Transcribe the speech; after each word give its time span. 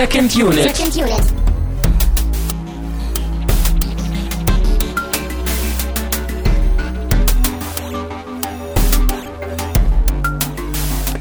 Second 0.00 0.34
Unit. 0.34 0.62
Second 0.62 0.96
Unit. 0.96 1.34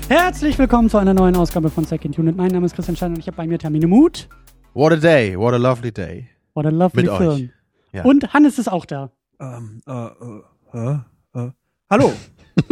Herzlich 0.08 0.58
willkommen 0.58 0.90
zu 0.90 0.98
einer 0.98 1.14
neuen 1.14 1.36
Ausgabe 1.36 1.70
von 1.70 1.84
Second 1.84 2.18
Unit. 2.20 2.38
Mein 2.38 2.52
Name 2.52 2.66
ist 2.68 2.74
Christian 2.74 2.96
Stein 2.96 3.12
und 3.12 3.20
ich 3.20 3.28
habe 3.28 3.36
bei 3.36 3.48
mir 3.48 3.60
Termine 3.60 3.88
Mut. 3.88 4.30
What 4.74 4.94
a 4.94 4.96
day, 4.96 5.38
what 5.38 5.54
a 5.54 5.58
lovely 5.58 5.92
day. 5.92 6.30
What 6.54 6.66
a 6.66 6.70
lovely 6.70 7.04
Mit 7.04 7.12
euch. 7.12 7.18
film. 7.18 7.50
Ja. 7.92 8.06
Und 8.06 8.32
Hannes 8.32 8.60
ist 8.60 8.72
auch 8.72 8.86
da. 8.86 9.12
Ähm, 9.42 9.82
äh, 9.86 9.92
äh, 9.92 10.90
äh, 10.94 11.00
äh. 11.34 11.52
Hallo. 11.90 12.14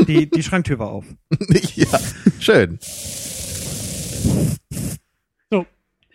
die, 0.07 0.29
die 0.29 0.41
Schranktür 0.41 0.79
war 0.79 0.87
auf. 0.87 1.03
ja, 1.75 1.99
schön. 2.39 2.79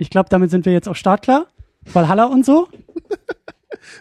Ich 0.02 0.10
glaube, 0.10 0.28
damit 0.28 0.50
sind 0.50 0.66
wir 0.66 0.72
jetzt 0.72 0.88
auch 0.88 0.96
startklar. 0.96 1.46
Valhalla 1.92 2.24
und 2.26 2.44
so. 2.44 2.68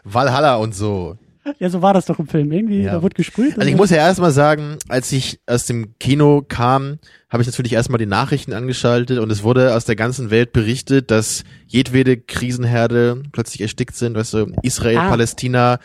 Valhalla 0.04 0.56
und 0.56 0.76
so. 0.76 1.18
Ja, 1.60 1.70
so 1.70 1.82
war 1.82 1.94
das 1.94 2.06
doch 2.06 2.20
im 2.20 2.28
Film. 2.28 2.52
Irgendwie, 2.52 2.84
Ja. 2.84 2.94
da 2.94 3.02
wurde 3.04 3.16
gesprüht. 3.16 3.58
Also 3.58 3.68
ich 3.68 3.76
muss 3.76 3.90
ja 3.90 3.98
erstmal 3.98 4.32
sagen, 4.32 4.78
als 4.90 5.12
ich 5.12 5.40
aus 5.48 5.66
dem 5.66 5.98
Kino 6.00 6.44
kam, 6.48 7.00
habe 7.30 7.42
ich 7.42 7.48
natürlich 7.48 7.74
erstmal 7.74 7.98
die 7.98 8.06
Nachrichten 8.06 8.54
angeschaltet 8.54 9.18
und 9.20 9.32
es 9.32 9.42
wurde 9.42 9.76
aus 9.76 9.86
der 9.86 9.96
ganzen 9.96 10.30
Welt 10.30 10.54
berichtet, 10.54 11.10
dass 11.10 11.44
jedwede 11.66 12.18
Krisenherde 12.18 13.24
plötzlich 13.32 13.62
erstickt 13.62 13.96
sind. 13.96 14.16
Weißt 14.16 14.34
du, 14.34 14.54
Israel, 14.62 14.98
Ah. 14.98 15.10
Palästina 15.10 15.80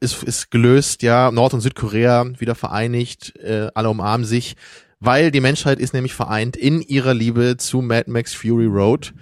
ist, 0.00 0.22
ist 0.22 0.50
gelöst, 0.52 1.02
ja, 1.02 1.30
Nord- 1.32 1.54
und 1.54 1.60
Südkorea 1.62 2.24
wieder 2.38 2.54
vereinigt, 2.54 3.36
äh, 3.40 3.68
alle 3.74 3.90
umarmen 3.90 4.24
sich, 4.24 4.54
weil 5.00 5.32
die 5.32 5.40
Menschheit 5.40 5.80
ist 5.80 5.94
nämlich 5.94 6.14
vereint 6.14 6.56
in 6.56 6.80
ihrer 6.80 7.12
Liebe 7.12 7.56
zu 7.56 7.82
Mad 7.82 8.08
Max 8.08 8.34
Fury 8.34 8.66
Road. 8.66 9.12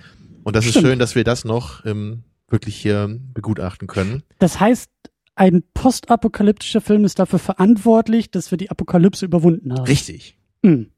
Und 0.42 0.56
das 0.56 0.64
ist 0.64 0.72
Stimmt. 0.72 0.86
schön, 0.86 0.98
dass 0.98 1.14
wir 1.14 1.24
das 1.24 1.44
noch 1.44 1.84
ähm, 1.84 2.24
wirklich 2.48 2.77
hier 2.77 3.19
begutachten 3.34 3.88
können. 3.88 4.22
Das 4.38 4.60
heißt, 4.60 4.91
ein 5.34 5.62
postapokalyptischer 5.74 6.80
Film 6.80 7.05
ist 7.05 7.19
dafür 7.19 7.38
verantwortlich, 7.38 8.30
dass 8.30 8.50
wir 8.50 8.58
die 8.58 8.70
Apokalypse 8.70 9.24
überwunden 9.24 9.72
haben. 9.72 9.84
Richtig. 9.84 10.36
Hm. 10.62 10.91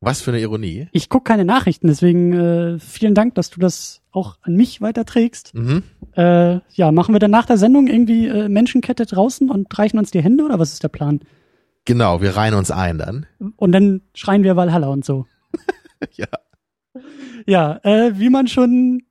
Was 0.00 0.20
für 0.20 0.32
eine 0.32 0.40
Ironie. 0.40 0.88
Ich 0.92 1.08
gucke 1.08 1.24
keine 1.24 1.46
Nachrichten, 1.46 1.86
deswegen 1.86 2.32
äh, 2.34 2.78
vielen 2.78 3.14
Dank, 3.14 3.34
dass 3.36 3.48
du 3.48 3.58
das 3.58 4.02
auch 4.12 4.36
an 4.42 4.54
mich 4.54 4.82
weiterträgst. 4.82 5.54
Mhm. 5.54 5.82
Äh, 6.14 6.60
ja, 6.74 6.92
machen 6.92 7.14
wir 7.14 7.20
dann 7.20 7.30
nach 7.30 7.46
der 7.46 7.56
Sendung 7.56 7.86
irgendwie 7.86 8.28
äh, 8.28 8.48
Menschenkette 8.50 9.06
draußen 9.06 9.50
und 9.50 9.76
reichen 9.78 9.98
uns 9.98 10.10
die 10.10 10.22
Hände 10.22 10.44
oder 10.44 10.58
was 10.58 10.74
ist 10.74 10.82
der 10.82 10.88
Plan? 10.88 11.20
Genau, 11.86 12.20
wir 12.20 12.36
reihen 12.36 12.54
uns 12.54 12.70
ein 12.70 12.98
dann. 12.98 13.26
Und 13.56 13.72
dann 13.72 14.02
schreien 14.14 14.42
wir 14.42 14.56
Valhalla 14.56 14.88
und 14.88 15.04
so. 15.04 15.26
Ja. 16.16 16.26
Ja, 17.46 17.80
äh, 17.82 18.18
wie 18.18 18.30
man 18.30 18.46
schon 18.48 19.02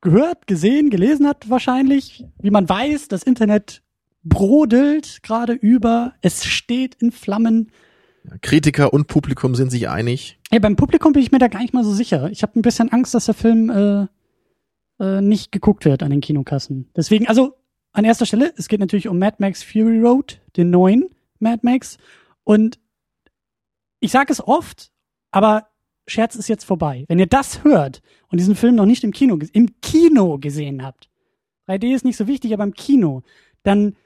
gehört, 0.00 0.46
gesehen, 0.46 0.90
gelesen 0.90 1.26
hat 1.26 1.50
wahrscheinlich, 1.50 2.24
wie 2.40 2.50
man 2.50 2.68
weiß, 2.68 3.08
das 3.08 3.22
Internet 3.22 3.82
brodelt 4.22 5.22
gerade 5.22 5.52
über, 5.52 6.14
es 6.20 6.44
steht 6.44 6.94
in 6.96 7.10
Flammen. 7.10 7.70
Kritiker 8.42 8.92
und 8.92 9.06
Publikum 9.06 9.54
sind 9.54 9.70
sich 9.70 9.88
einig. 9.88 10.38
Ja, 10.52 10.58
beim 10.58 10.76
Publikum 10.76 11.12
bin 11.12 11.22
ich 11.22 11.32
mir 11.32 11.38
da 11.38 11.48
gar 11.48 11.60
nicht 11.60 11.72
mal 11.72 11.84
so 11.84 11.92
sicher. 11.92 12.30
Ich 12.30 12.42
habe 12.42 12.58
ein 12.58 12.62
bisschen 12.62 12.92
Angst, 12.92 13.14
dass 13.14 13.26
der 13.26 13.34
Film 13.34 13.70
äh, 13.70 14.06
äh, 15.02 15.22
nicht 15.22 15.52
geguckt 15.52 15.84
wird 15.84 16.02
an 16.02 16.10
den 16.10 16.20
Kinokassen. 16.20 16.90
Deswegen, 16.94 17.28
also 17.28 17.56
an 17.92 18.04
erster 18.04 18.26
Stelle, 18.26 18.52
es 18.56 18.68
geht 18.68 18.80
natürlich 18.80 19.08
um 19.08 19.18
Mad 19.18 19.36
Max 19.38 19.62
Fury 19.62 19.98
Road, 20.00 20.40
den 20.56 20.70
neuen 20.70 21.08
Mad 21.38 21.60
Max. 21.62 21.96
Und 22.44 22.78
ich 24.00 24.12
sage 24.12 24.32
es 24.32 24.46
oft, 24.46 24.92
aber 25.30 25.69
Scherz 26.06 26.34
ist 26.34 26.48
jetzt 26.48 26.64
vorbei. 26.64 27.04
Wenn 27.08 27.18
ihr 27.18 27.26
das 27.26 27.64
hört 27.64 28.00
und 28.28 28.38
diesen 28.38 28.56
Film 28.56 28.74
noch 28.74 28.86
nicht 28.86 29.04
im 29.04 29.12
Kino, 29.12 29.38
im 29.52 29.80
Kino 29.80 30.38
gesehen 30.38 30.82
habt, 30.82 31.08
3D 31.68 31.94
ist 31.94 32.04
nicht 32.04 32.16
so 32.16 32.26
wichtig, 32.26 32.52
aber 32.52 32.64
im 32.64 32.74
Kino, 32.74 33.22
dann 33.62 33.96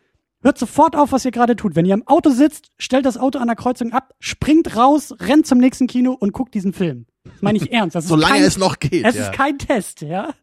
hört 0.43 0.59
sofort 0.59 0.95
auf, 0.95 1.13
was 1.13 1.25
ihr 1.25 1.31
gerade 1.31 1.57
tut. 1.57 1.75
Wenn 1.75 1.87
ihr 1.87 1.95
im 1.95 2.07
Auto 2.07 2.31
sitzt, 2.31 2.71
stellt 2.79 3.07
das 3.07 3.17
Auto 3.17 3.39
an 3.39 3.49
der 3.49 3.57
Kreuzung 3.57 3.93
ab, 3.93 4.15
springt 4.21 4.77
raus, 4.77 5.15
rennt 5.21 5.47
zum 5.47 5.59
nächsten 5.59 5.87
Kino 5.87 6.13
und 6.13 6.33
guckt 6.33 6.55
diesen 6.55 6.73
Film. 6.73 7.07
Das 7.25 7.41
meine 7.41 7.59
ich 7.59 7.73
ernst. 7.73 7.97
Das 7.97 8.07
Solange 8.07 8.35
kein, 8.35 8.43
es 8.45 8.59
noch 8.59 8.79
geht. 8.79 9.05
Es 9.05 9.17
ja. 9.17 9.25
ist 9.25 9.33
kein 9.33 9.59
Test, 9.59 10.03
ja. 10.03 10.35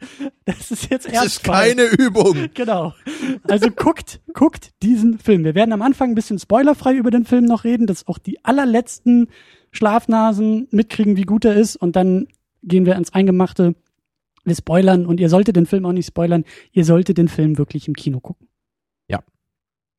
Das 0.46 0.72
ist 0.72 0.90
jetzt 0.90 1.06
es 1.06 1.14
ernst. 1.14 1.28
ist 1.28 1.44
keine 1.44 1.84
Übung. 1.84 2.50
Genau. 2.54 2.94
Also 3.44 3.70
guckt, 3.70 4.20
guckt 4.34 4.72
diesen 4.82 5.20
Film. 5.20 5.44
Wir 5.44 5.56
werden 5.56 5.72
am 5.74 5.82
Anfang 5.82 6.10
ein 6.10 6.16
bisschen 6.16 6.40
spoilerfrei 6.40 6.94
über 6.94 7.12
den 7.12 7.26
Film 7.26 7.46
noch 7.46 7.64
reden, 7.64 7.88
dass 7.88 8.08
auch 8.08 8.18
die 8.18 8.44
allerletzten 8.44 9.30
Schlafnasen 9.72 10.68
mitkriegen, 10.72 11.18
wie 11.18 11.24
gut 11.24 11.46
er 11.46 11.56
ist. 11.56 11.76
Und 11.76 11.96
dann 11.96 12.28
gehen 12.64 12.86
wir 12.86 12.96
ins 12.96 13.14
Eingemachte. 13.14 13.76
Wir 14.44 14.56
spoilern 14.56 15.06
und 15.06 15.20
ihr 15.20 15.30
solltet 15.30 15.56
den 15.56 15.66
Film 15.66 15.86
auch 15.86 15.92
nicht 15.92 16.08
spoilern. 16.08 16.46
Ihr 16.72 16.86
solltet 16.86 17.18
den 17.18 17.28
Film 17.28 17.58
wirklich 17.58 17.88
im 17.88 17.96
Kino 17.96 18.20
gucken. 18.20 18.48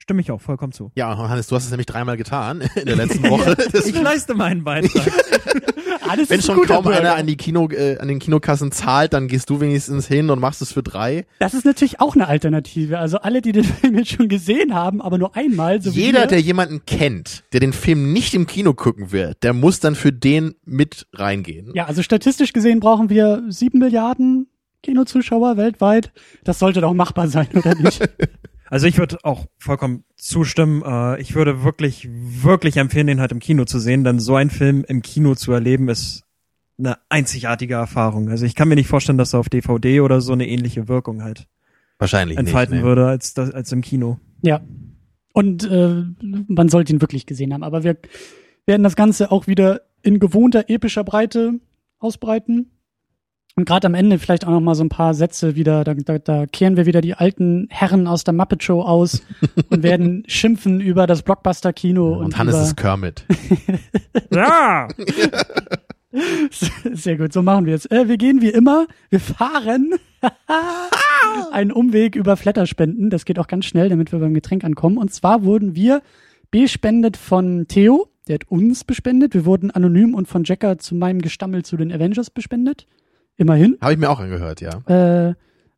Stimme 0.02 0.20
ich 0.20 0.32
auch 0.32 0.40
vollkommen 0.40 0.72
zu. 0.72 0.90
Ja, 0.96 1.16
Hannes, 1.16 1.46
du 1.46 1.54
hast 1.54 1.64
es 1.64 1.70
nämlich 1.70 1.86
dreimal 1.86 2.16
getan 2.16 2.60
in 2.74 2.86
der 2.86 2.96
letzten 2.96 3.22
Woche. 3.22 3.56
Ich 3.72 3.94
leiste 3.94 4.34
meinen 4.34 4.64
Beitrag. 4.64 5.06
Alles 6.12 6.28
wenn 6.28 6.42
schon 6.42 6.60
kaum 6.66 6.84
Herr 6.84 7.00
einer 7.00 7.14
an 7.14 7.26
die 7.26 7.36
Kino, 7.36 7.68
äh, 7.70 7.96
an 7.98 8.06
den 8.06 8.18
Kinokassen 8.18 8.70
zahlt, 8.70 9.14
dann 9.14 9.28
gehst 9.28 9.48
du 9.48 9.60
wenigstens 9.60 10.06
hin 10.06 10.28
und 10.28 10.40
machst 10.40 10.60
es 10.60 10.70
für 10.70 10.82
drei. 10.82 11.24
Das 11.38 11.54
ist 11.54 11.64
natürlich 11.64 12.00
auch 12.00 12.14
eine 12.14 12.28
Alternative. 12.28 12.98
Also 12.98 13.16
alle, 13.18 13.40
die 13.40 13.52
den 13.52 13.64
Film 13.80 13.96
jetzt 13.96 14.10
schon 14.10 14.28
gesehen 14.28 14.74
haben, 14.74 15.00
aber 15.00 15.16
nur 15.16 15.34
einmal, 15.34 15.80
so 15.80 15.90
Jeder, 15.90 16.26
der 16.26 16.40
jemanden 16.40 16.84
kennt, 16.84 17.44
der 17.54 17.60
den 17.60 17.72
Film 17.72 18.12
nicht 18.12 18.34
im 18.34 18.46
Kino 18.46 18.74
gucken 18.74 19.10
wird, 19.10 19.42
der 19.42 19.54
muss 19.54 19.80
dann 19.80 19.94
für 19.94 20.12
den 20.12 20.54
mit 20.66 21.06
reingehen. 21.14 21.70
Ja, 21.74 21.86
also 21.86 22.02
statistisch 22.02 22.52
gesehen 22.52 22.80
brauchen 22.80 23.08
wir 23.08 23.44
sieben 23.48 23.78
Milliarden 23.78 24.48
Kinozuschauer 24.82 25.56
weltweit. 25.56 26.12
Das 26.44 26.58
sollte 26.58 26.82
doch 26.82 26.92
machbar 26.92 27.28
sein, 27.28 27.48
oder 27.54 27.74
nicht? 27.74 28.02
Also 28.72 28.86
ich 28.86 28.96
würde 28.96 29.18
auch 29.22 29.44
vollkommen 29.58 30.04
zustimmen. 30.16 30.82
Äh, 30.82 31.20
ich 31.20 31.34
würde 31.34 31.62
wirklich, 31.62 32.08
wirklich 32.10 32.78
empfehlen, 32.78 33.06
den 33.06 33.20
halt 33.20 33.30
im 33.30 33.38
Kino 33.38 33.66
zu 33.66 33.78
sehen, 33.78 34.02
denn 34.02 34.18
so 34.18 34.34
ein 34.34 34.48
Film 34.48 34.82
im 34.88 35.02
Kino 35.02 35.34
zu 35.34 35.52
erleben 35.52 35.90
ist 35.90 36.22
eine 36.78 36.96
einzigartige 37.10 37.74
Erfahrung. 37.74 38.30
Also 38.30 38.46
ich 38.46 38.54
kann 38.54 38.68
mir 38.68 38.76
nicht 38.76 38.86
vorstellen, 38.88 39.18
dass 39.18 39.34
er 39.34 39.40
auf 39.40 39.50
DVD 39.50 40.00
oder 40.00 40.22
so 40.22 40.32
eine 40.32 40.48
ähnliche 40.48 40.88
Wirkung 40.88 41.22
halt 41.22 41.46
Wahrscheinlich 41.98 42.38
entfalten 42.38 42.76
nicht. 42.76 42.82
ne? 42.82 42.88
würde 42.88 43.06
als, 43.08 43.34
das, 43.34 43.50
als 43.50 43.70
im 43.72 43.82
Kino. 43.82 44.18
Ja. 44.40 44.62
Und 45.34 45.70
äh, 45.70 46.04
man 46.48 46.70
sollte 46.70 46.94
ihn 46.94 47.02
wirklich 47.02 47.26
gesehen 47.26 47.52
haben. 47.52 47.64
Aber 47.64 47.84
wir 47.84 47.98
werden 48.64 48.84
das 48.84 48.96
Ganze 48.96 49.30
auch 49.30 49.46
wieder 49.46 49.82
in 50.00 50.18
gewohnter 50.18 50.70
epischer 50.70 51.04
Breite 51.04 51.60
ausbreiten. 51.98 52.70
Und 53.54 53.66
gerade 53.66 53.86
am 53.86 53.94
Ende 53.94 54.18
vielleicht 54.18 54.46
auch 54.46 54.50
noch 54.50 54.60
mal 54.60 54.74
so 54.74 54.82
ein 54.82 54.88
paar 54.88 55.12
Sätze 55.12 55.56
wieder, 55.56 55.84
da, 55.84 55.92
da, 55.94 56.18
da 56.18 56.46
kehren 56.46 56.76
wir 56.76 56.86
wieder 56.86 57.02
die 57.02 57.14
alten 57.14 57.66
Herren 57.70 58.06
aus 58.06 58.24
der 58.24 58.32
Muppet 58.32 58.62
Show 58.62 58.80
aus 58.80 59.22
und 59.70 59.82
werden 59.82 60.24
schimpfen 60.26 60.80
über 60.80 61.06
das 61.06 61.22
Blockbuster-Kino. 61.22 62.18
Und 62.18 62.38
Hannes 62.38 62.54
über, 62.54 62.62
ist 62.64 62.76
Kermit. 62.76 63.26
Ja! 64.32 64.88
Sehr 66.92 67.16
gut, 67.16 67.32
so 67.32 67.42
machen 67.42 67.66
wir 67.66 67.74
es. 67.74 67.86
Äh, 67.86 68.08
wir 68.08 68.16
gehen 68.16 68.40
wie 68.40 68.50
immer, 68.50 68.86
wir 69.10 69.20
fahren 69.20 69.94
einen 71.52 71.72
Umweg 71.72 72.16
über 72.16 72.36
Flatterspenden. 72.36 73.10
Das 73.10 73.24
geht 73.24 73.38
auch 73.38 73.46
ganz 73.46 73.66
schnell, 73.66 73.88
damit 73.88 74.12
wir 74.12 74.18
beim 74.18 74.34
Getränk 74.34 74.64
ankommen. 74.64 74.96
Und 74.98 75.12
zwar 75.12 75.44
wurden 75.44 75.74
wir 75.74 76.02
bespendet 76.50 77.16
von 77.16 77.66
Theo, 77.68 78.08
der 78.28 78.34
hat 78.34 78.50
uns 78.50 78.84
bespendet. 78.84 79.34
Wir 79.34 79.44
wurden 79.44 79.70
anonym 79.70 80.14
und 80.14 80.28
von 80.28 80.44
Jacker 80.44 80.78
zu 80.78 80.94
meinem 80.94 81.20
Gestammel 81.20 81.64
zu 81.64 81.76
den 81.76 81.92
Avengers 81.92 82.30
bespendet. 82.30 82.86
Immerhin. 83.36 83.76
Habe 83.80 83.92
ich 83.92 83.98
mir 83.98 84.10
auch 84.10 84.20
angehört, 84.20 84.60
ja. 84.60 85.28
Äh, 85.28 85.34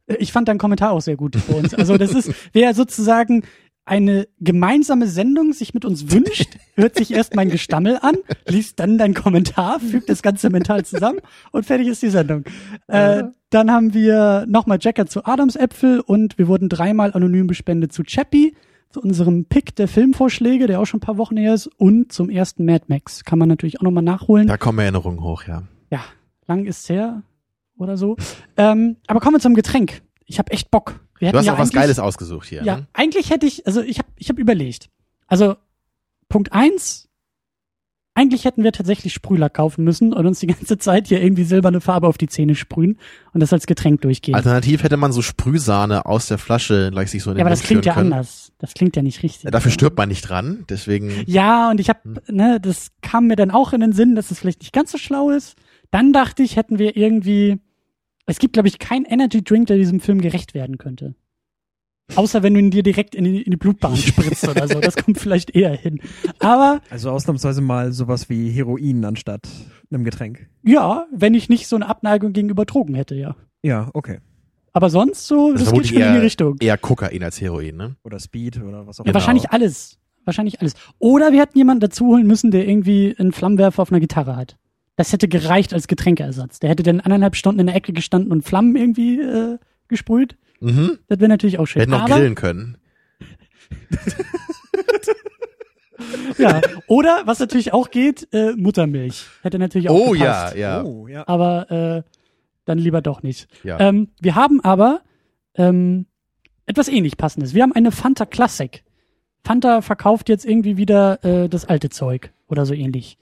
ich 0.06 0.32
fand 0.32 0.48
deinen 0.48 0.58
Kommentar 0.58 0.90
auch 0.90 1.00
sehr 1.00 1.16
gut 1.16 1.36
für 1.36 1.54
uns. 1.54 1.74
Also 1.74 1.96
das 1.96 2.12
ist, 2.12 2.32
wer 2.52 2.74
sozusagen 2.74 3.42
eine 3.86 4.26
gemeinsame 4.40 5.06
Sendung 5.06 5.52
sich 5.52 5.74
mit 5.74 5.84
uns 5.84 6.10
wünscht, 6.10 6.56
hört 6.74 6.96
sich 6.96 7.12
erst 7.12 7.36
mein 7.36 7.50
Gestammel 7.50 7.98
an, 8.00 8.16
liest 8.46 8.80
dann 8.80 8.96
deinen 8.96 9.14
Kommentar, 9.14 9.78
fügt 9.78 10.08
das 10.08 10.22
Ganze 10.22 10.48
mental 10.48 10.84
zusammen 10.84 11.18
und 11.52 11.66
fertig 11.66 11.88
ist 11.88 12.02
die 12.02 12.08
Sendung. 12.08 12.44
Äh, 12.88 13.24
dann 13.50 13.70
haben 13.70 13.92
wir 13.92 14.46
nochmal 14.48 14.78
Jacker 14.80 15.06
zu 15.06 15.26
Adamsäpfel 15.26 16.00
und 16.00 16.38
wir 16.38 16.48
wurden 16.48 16.68
dreimal 16.68 17.12
anonym 17.12 17.46
bespendet 17.46 17.92
zu 17.92 18.04
Chappie, 18.04 18.56
zu 18.88 19.02
unserem 19.02 19.44
Pick 19.44 19.76
der 19.76 19.88
Filmvorschläge, 19.88 20.66
der 20.66 20.80
auch 20.80 20.86
schon 20.86 20.98
ein 20.98 21.06
paar 21.06 21.18
Wochen 21.18 21.36
her 21.36 21.52
ist, 21.52 21.66
und 21.66 22.10
zum 22.10 22.30
ersten 22.30 22.64
Mad 22.64 22.84
Max. 22.88 23.24
Kann 23.24 23.38
man 23.38 23.48
natürlich 23.48 23.80
auch 23.80 23.84
nochmal 23.84 24.04
nachholen. 24.04 24.46
Da 24.46 24.56
kommen 24.56 24.78
Erinnerungen 24.78 25.20
hoch, 25.20 25.44
ja. 25.44 25.64
Ja, 25.90 26.00
lang 26.46 26.64
ist's 26.64 26.88
her 26.88 27.22
oder 27.76 27.96
so. 27.96 28.16
Ähm, 28.56 28.96
aber 29.06 29.20
kommen 29.20 29.36
wir 29.36 29.40
zum 29.40 29.54
Getränk. 29.54 30.02
Ich 30.26 30.38
habe 30.38 30.52
echt 30.52 30.70
Bock. 30.70 31.00
Wir 31.18 31.32
Du 31.32 31.38
hast 31.38 31.46
ja 31.46 31.54
auch 31.54 31.58
was 31.58 31.70
Geiles 31.72 31.98
ausgesucht 31.98 32.48
hier. 32.48 32.62
Ja, 32.64 32.76
Ne? 32.76 32.86
eigentlich 32.92 33.30
hätte 33.30 33.46
ich, 33.46 33.66
also 33.66 33.80
ich 33.82 33.98
habe 33.98 34.08
ich 34.16 34.28
hab 34.28 34.38
überlegt. 34.38 34.88
Also 35.26 35.56
Punkt 36.28 36.52
eins, 36.52 37.08
eigentlich 38.16 38.44
hätten 38.44 38.62
wir 38.62 38.70
tatsächlich 38.72 39.12
Sprühlack 39.12 39.54
kaufen 39.54 39.82
müssen 39.82 40.12
und 40.12 40.24
uns 40.24 40.38
die 40.38 40.46
ganze 40.46 40.78
Zeit 40.78 41.08
hier 41.08 41.20
irgendwie 41.20 41.42
silberne 41.42 41.80
Farbe 41.80 42.06
auf 42.06 42.16
die 42.16 42.28
Zähne 42.28 42.54
sprühen 42.54 42.98
und 43.32 43.40
das 43.40 43.52
als 43.52 43.66
Getränk 43.66 44.02
durchgehen. 44.02 44.36
Alternativ 44.36 44.84
hätte 44.84 44.96
man 44.96 45.10
so 45.12 45.20
Sprühsahne 45.20 46.06
aus 46.06 46.28
der 46.28 46.38
Flasche 46.38 46.90
gleich 46.92 47.10
sich 47.10 47.24
so 47.24 47.30
in 47.30 47.34
den 47.36 47.38
ja, 47.40 47.44
aber 47.44 47.50
Mund 47.50 47.60
das 47.60 47.66
klingt 47.66 47.84
ja 47.86 47.94
können. 47.94 48.12
anders. 48.12 48.52
Das 48.58 48.72
klingt 48.74 48.94
ja 48.94 49.02
nicht 49.02 49.22
richtig. 49.24 49.44
Ja, 49.44 49.50
dafür 49.50 49.72
stirbt 49.72 49.98
man 49.98 50.08
nicht 50.08 50.22
dran, 50.28 50.64
deswegen. 50.68 51.10
Ja, 51.26 51.70
und 51.70 51.80
ich 51.80 51.88
habe, 51.88 52.00
Hm. 52.04 52.18
ne, 52.36 52.60
das 52.60 52.92
kam 53.02 53.26
mir 53.26 53.36
dann 53.36 53.50
auch 53.50 53.72
in 53.72 53.80
den 53.80 53.92
Sinn, 53.92 54.14
dass 54.14 54.30
es 54.30 54.38
vielleicht 54.38 54.60
nicht 54.60 54.72
ganz 54.72 54.92
so 54.92 54.98
schlau 54.98 55.30
ist. 55.30 55.56
Dann 55.94 56.12
dachte 56.12 56.42
ich, 56.42 56.56
hätten 56.56 56.78
wir 56.80 56.96
irgendwie 56.96 57.60
Es 58.26 58.38
gibt, 58.38 58.54
glaube 58.54 58.66
ich, 58.68 58.78
keinen 58.80 59.04
Energy 59.04 59.44
Drink, 59.44 59.68
der 59.68 59.76
diesem 59.76 60.00
Film 60.00 60.20
gerecht 60.20 60.52
werden 60.54 60.76
könnte. 60.78 61.14
Außer 62.16 62.42
wenn 62.42 62.52
du 62.54 62.60
ihn 62.60 62.70
dir 62.70 62.82
direkt 62.82 63.14
in 63.14 63.24
die, 63.24 63.42
in 63.42 63.50
die 63.52 63.56
Blutbahn 63.56 63.96
spritzt 64.10 64.46
oder 64.48 64.66
so. 64.66 64.80
Das 64.80 64.96
kommt 64.96 65.18
vielleicht 65.18 65.54
eher 65.54 65.74
hin. 65.74 66.00
Aber 66.40 66.80
Also 66.90 67.10
ausnahmsweise 67.10 67.60
mal 67.60 67.92
sowas 67.92 68.28
wie 68.28 68.50
Heroin 68.50 69.04
anstatt 69.04 69.46
einem 69.90 70.04
Getränk. 70.04 70.48
ja, 70.64 71.06
wenn 71.12 71.32
ich 71.34 71.48
nicht 71.48 71.68
so 71.68 71.76
eine 71.76 71.86
Abneigung 71.88 72.32
gegenüber 72.32 72.64
Drogen 72.64 72.94
hätte, 72.94 73.14
ja. 73.14 73.36
Ja, 73.62 73.90
okay. 73.94 74.18
Aber 74.72 74.90
sonst 74.90 75.28
so, 75.28 75.52
Das 75.52 75.60
das, 75.62 75.68
ist 75.68 75.74
geht 75.74 75.86
schon 75.86 75.96
in 75.98 76.02
die 76.02 76.16
eher, 76.16 76.22
Richtung. 76.22 76.56
eher 76.60 76.76
Kokain 76.76 77.22
als 77.22 77.40
Heroin, 77.40 77.76
ne? 77.76 77.96
Oder 78.02 78.18
Speed 78.18 78.60
oder 78.60 78.86
was 78.88 78.98
auch 78.98 79.04
Ja, 79.04 79.10
immer. 79.10 79.14
wahrscheinlich 79.14 79.50
alles. 79.50 79.98
Wahrscheinlich 80.24 80.60
alles. 80.60 80.74
Oder 80.98 81.32
wir 81.32 81.40
hätten 81.40 81.56
jemanden 81.56 81.80
dazu 81.82 82.06
holen 82.06 82.26
müssen, 82.26 82.50
der 82.50 82.66
irgendwie 82.66 83.14
einen 83.16 83.32
Flammenwerfer 83.32 83.80
auf 83.82 83.92
einer 83.92 84.00
Gitarre 84.00 84.34
hat. 84.36 84.56
Das 84.96 85.12
hätte 85.12 85.28
gereicht 85.28 85.74
als 85.74 85.88
Getränkeersatz. 85.88 86.60
Der 86.60 86.70
hätte 86.70 86.82
dann 86.82 87.00
anderthalb 87.00 87.36
Stunden 87.36 87.60
in 87.60 87.66
der 87.66 87.74
Ecke 87.74 87.92
gestanden 87.92 88.30
und 88.30 88.42
Flammen 88.42 88.76
irgendwie 88.76 89.20
äh, 89.20 89.58
gesprüht. 89.88 90.36
Mhm. 90.60 90.98
Das 91.08 91.18
wäre 91.18 91.28
natürlich 91.28 91.58
auch 91.58 91.66
schön. 91.66 91.80
hätten 91.80 91.90
noch 91.90 92.06
grillen 92.06 92.36
können. 92.36 92.78
ja. 96.38 96.60
Oder, 96.86 97.22
was 97.24 97.38
natürlich 97.38 97.72
auch 97.72 97.90
geht, 97.90 98.28
äh, 98.32 98.52
Muttermilch. 98.56 99.26
Hätte 99.42 99.58
natürlich 99.58 99.88
auch 99.88 99.94
Oh 99.94 100.10
gepasst. 100.12 100.56
ja, 100.56 100.78
ja. 100.78 100.84
Oh, 100.84 101.08
ja. 101.08 101.24
Aber 101.26 101.70
äh, 101.70 102.02
dann 102.64 102.78
lieber 102.78 103.02
doch 103.02 103.22
nicht. 103.22 103.48
ja. 103.62 103.78
Ähm, 103.80 104.08
wir 104.20 104.34
haben 104.34 104.60
aber 104.62 105.02
ähm, 105.54 106.06
etwas 106.66 106.88
ähnlich 106.88 107.16
passendes. 107.16 107.54
Wir 107.54 107.62
haben 107.62 107.72
eine 107.72 107.92
Fanta 107.92 108.26
Classic. 108.26 108.82
Fanta 109.44 109.82
verkauft 109.82 110.28
jetzt 110.28 110.46
irgendwie 110.46 110.76
wieder 110.76 111.22
äh, 111.24 111.48
das 111.48 111.64
alte 111.66 111.90
Zeug 111.90 112.32
oder 112.48 112.64
so 112.64 112.74
ähnlich. 112.74 113.18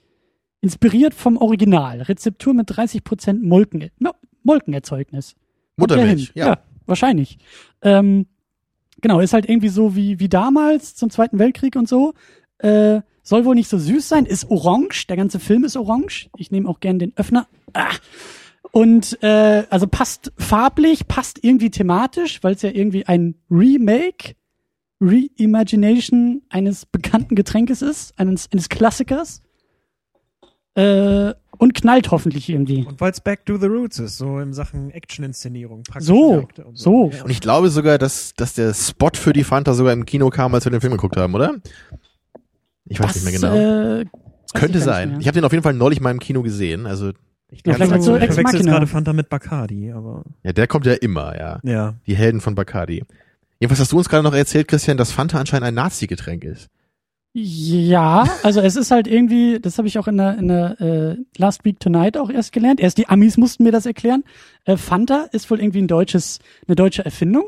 Inspiriert 0.63 1.13
vom 1.13 1.35
Original. 1.35 2.03
Rezeptur 2.03 2.53
mit 2.53 2.71
30% 2.71 3.41
Molken, 3.41 3.89
Molkenerzeugnis. 4.43 5.35
Muttermilch, 5.75 6.27
hin? 6.27 6.31
ja. 6.35 6.59
wahrscheinlich. 6.85 7.37
Ähm, 7.81 8.27
genau, 9.01 9.19
ist 9.19 9.33
halt 9.33 9.49
irgendwie 9.49 9.67
so 9.67 9.97
wie, 9.97 10.21
wie 10.21 10.29
damals 10.29 10.95
zum 10.95 11.09
Zweiten 11.09 11.37
Weltkrieg 11.37 11.75
und 11.75 11.89
so. 11.89 12.13
Äh, 12.59 13.01
soll 13.23 13.43
wohl 13.43 13.55
nicht 13.55 13.67
so 13.67 13.77
süß 13.77 14.07
sein, 14.07 14.25
ist 14.25 14.49
orange. 14.49 15.05
Der 15.07 15.17
ganze 15.17 15.41
Film 15.41 15.65
ist 15.65 15.75
orange. 15.75 16.29
Ich 16.37 16.49
nehme 16.49 16.69
auch 16.69 16.79
gern 16.79 16.97
den 16.97 17.11
Öffner. 17.17 17.45
Ah. 17.73 17.91
Und 18.71 19.21
äh, 19.21 19.65
also 19.69 19.85
passt 19.85 20.31
farblich, 20.37 21.09
passt 21.09 21.43
irgendwie 21.43 21.71
thematisch, 21.71 22.41
weil 22.41 22.53
es 22.53 22.61
ja 22.61 22.69
irgendwie 22.69 23.05
ein 23.05 23.35
Remake, 23.51 24.35
Reimagination 25.01 26.43
eines 26.47 26.85
bekannten 26.85 27.35
Getränkes 27.35 27.81
ist, 27.81 28.17
eines, 28.17 28.49
eines 28.53 28.69
Klassikers. 28.69 29.41
Äh, 30.75 31.33
und 31.57 31.73
knallt 31.75 32.09
hoffentlich 32.11 32.49
irgendwie. 32.49 32.83
Und 32.85 32.99
weil 32.99 33.11
es 33.11 33.21
Back 33.21 33.45
to 33.45 33.57
the 33.57 33.67
Roots 33.67 33.99
ist, 33.99 34.17
so 34.17 34.39
in 34.39 34.53
Sachen 34.53 34.89
Action-Inszenierung. 34.91 35.83
So, 35.99 36.47
so. 36.73 37.11
Ja. 37.11 37.23
Und 37.23 37.29
ich 37.29 37.41
glaube 37.41 37.69
sogar, 37.69 37.97
dass, 37.97 38.33
dass 38.33 38.53
der 38.55 38.73
Spot 38.73 39.11
für 39.13 39.33
die 39.33 39.43
Fanta 39.43 39.73
sogar 39.73 39.93
im 39.93 40.05
Kino 40.05 40.29
kam, 40.29 40.53
als 40.55 40.65
wir 40.65 40.71
den 40.71 40.81
Film 40.81 40.93
geguckt 40.93 41.15
haben, 41.15 41.35
oder? 41.35 41.55
Ich 42.85 42.99
weiß 42.99 43.15
nicht 43.15 43.23
mehr 43.23 43.33
genau. 43.33 43.99
Äh, 44.01 44.05
Könnte 44.53 44.79
ich 44.79 44.83
sein. 44.83 45.17
Ich 45.19 45.27
habe 45.27 45.35
den 45.35 45.45
auf 45.45 45.51
jeden 45.51 45.63
Fall 45.63 45.73
neulich 45.73 46.01
mal 46.01 46.11
im 46.11 46.19
Kino 46.19 46.41
gesehen. 46.41 46.85
Also, 46.85 47.11
ich 47.49 47.61
Ja, 47.65 47.75
glaube, 47.75 47.91
halt 47.91 48.03
so 48.03 48.11
verwechselst 48.11 48.43
Machina. 48.43 48.71
gerade 48.71 48.87
Fanta 48.87 49.13
mit 49.13 49.29
Bacardi, 49.29 49.91
aber 49.91 50.23
ja, 50.43 50.53
der 50.53 50.67
kommt 50.67 50.85
ja 50.85 50.93
immer, 50.93 51.37
ja. 51.37 51.59
ja. 51.63 51.93
Die 52.07 52.15
Helden 52.15 52.41
von 52.41 52.55
Bacardi. 52.55 53.03
Jedenfalls 53.59 53.79
hast 53.79 53.91
du 53.91 53.97
uns 53.97 54.09
gerade 54.09 54.23
noch 54.23 54.33
erzählt, 54.33 54.67
Christian, 54.67 54.97
dass 54.97 55.11
Fanta 55.11 55.39
anscheinend 55.39 55.67
ein 55.67 55.75
Nazi-Getränk 55.75 56.43
ist. 56.43 56.67
Ja, 57.35 58.27
also 58.43 58.61
es 58.61 58.75
ist 58.75 58.91
halt 58.91 59.07
irgendwie, 59.07 59.59
das 59.59 59.79
habe 59.79 59.87
ich 59.87 59.97
auch 59.97 60.07
in 60.07 60.17
der, 60.17 60.37
in 60.37 60.47
der 60.49 60.79
äh, 60.79 61.17
Last 61.35 61.65
Week 61.65 61.79
Tonight 61.79 62.15
auch 62.15 62.29
erst 62.29 62.51
gelernt. 62.53 62.79
Erst 62.79 62.99
die 62.99 63.09
Amis 63.09 63.37
mussten 63.37 63.63
mir 63.63 63.71
das 63.71 63.87
erklären. 63.87 64.23
Äh, 64.65 64.77
Fanta 64.77 65.25
ist 65.31 65.49
wohl 65.49 65.59
irgendwie 65.59 65.81
ein 65.81 65.87
deutsches, 65.87 66.37
eine 66.67 66.75
deutsche 66.75 67.03
Erfindung 67.03 67.45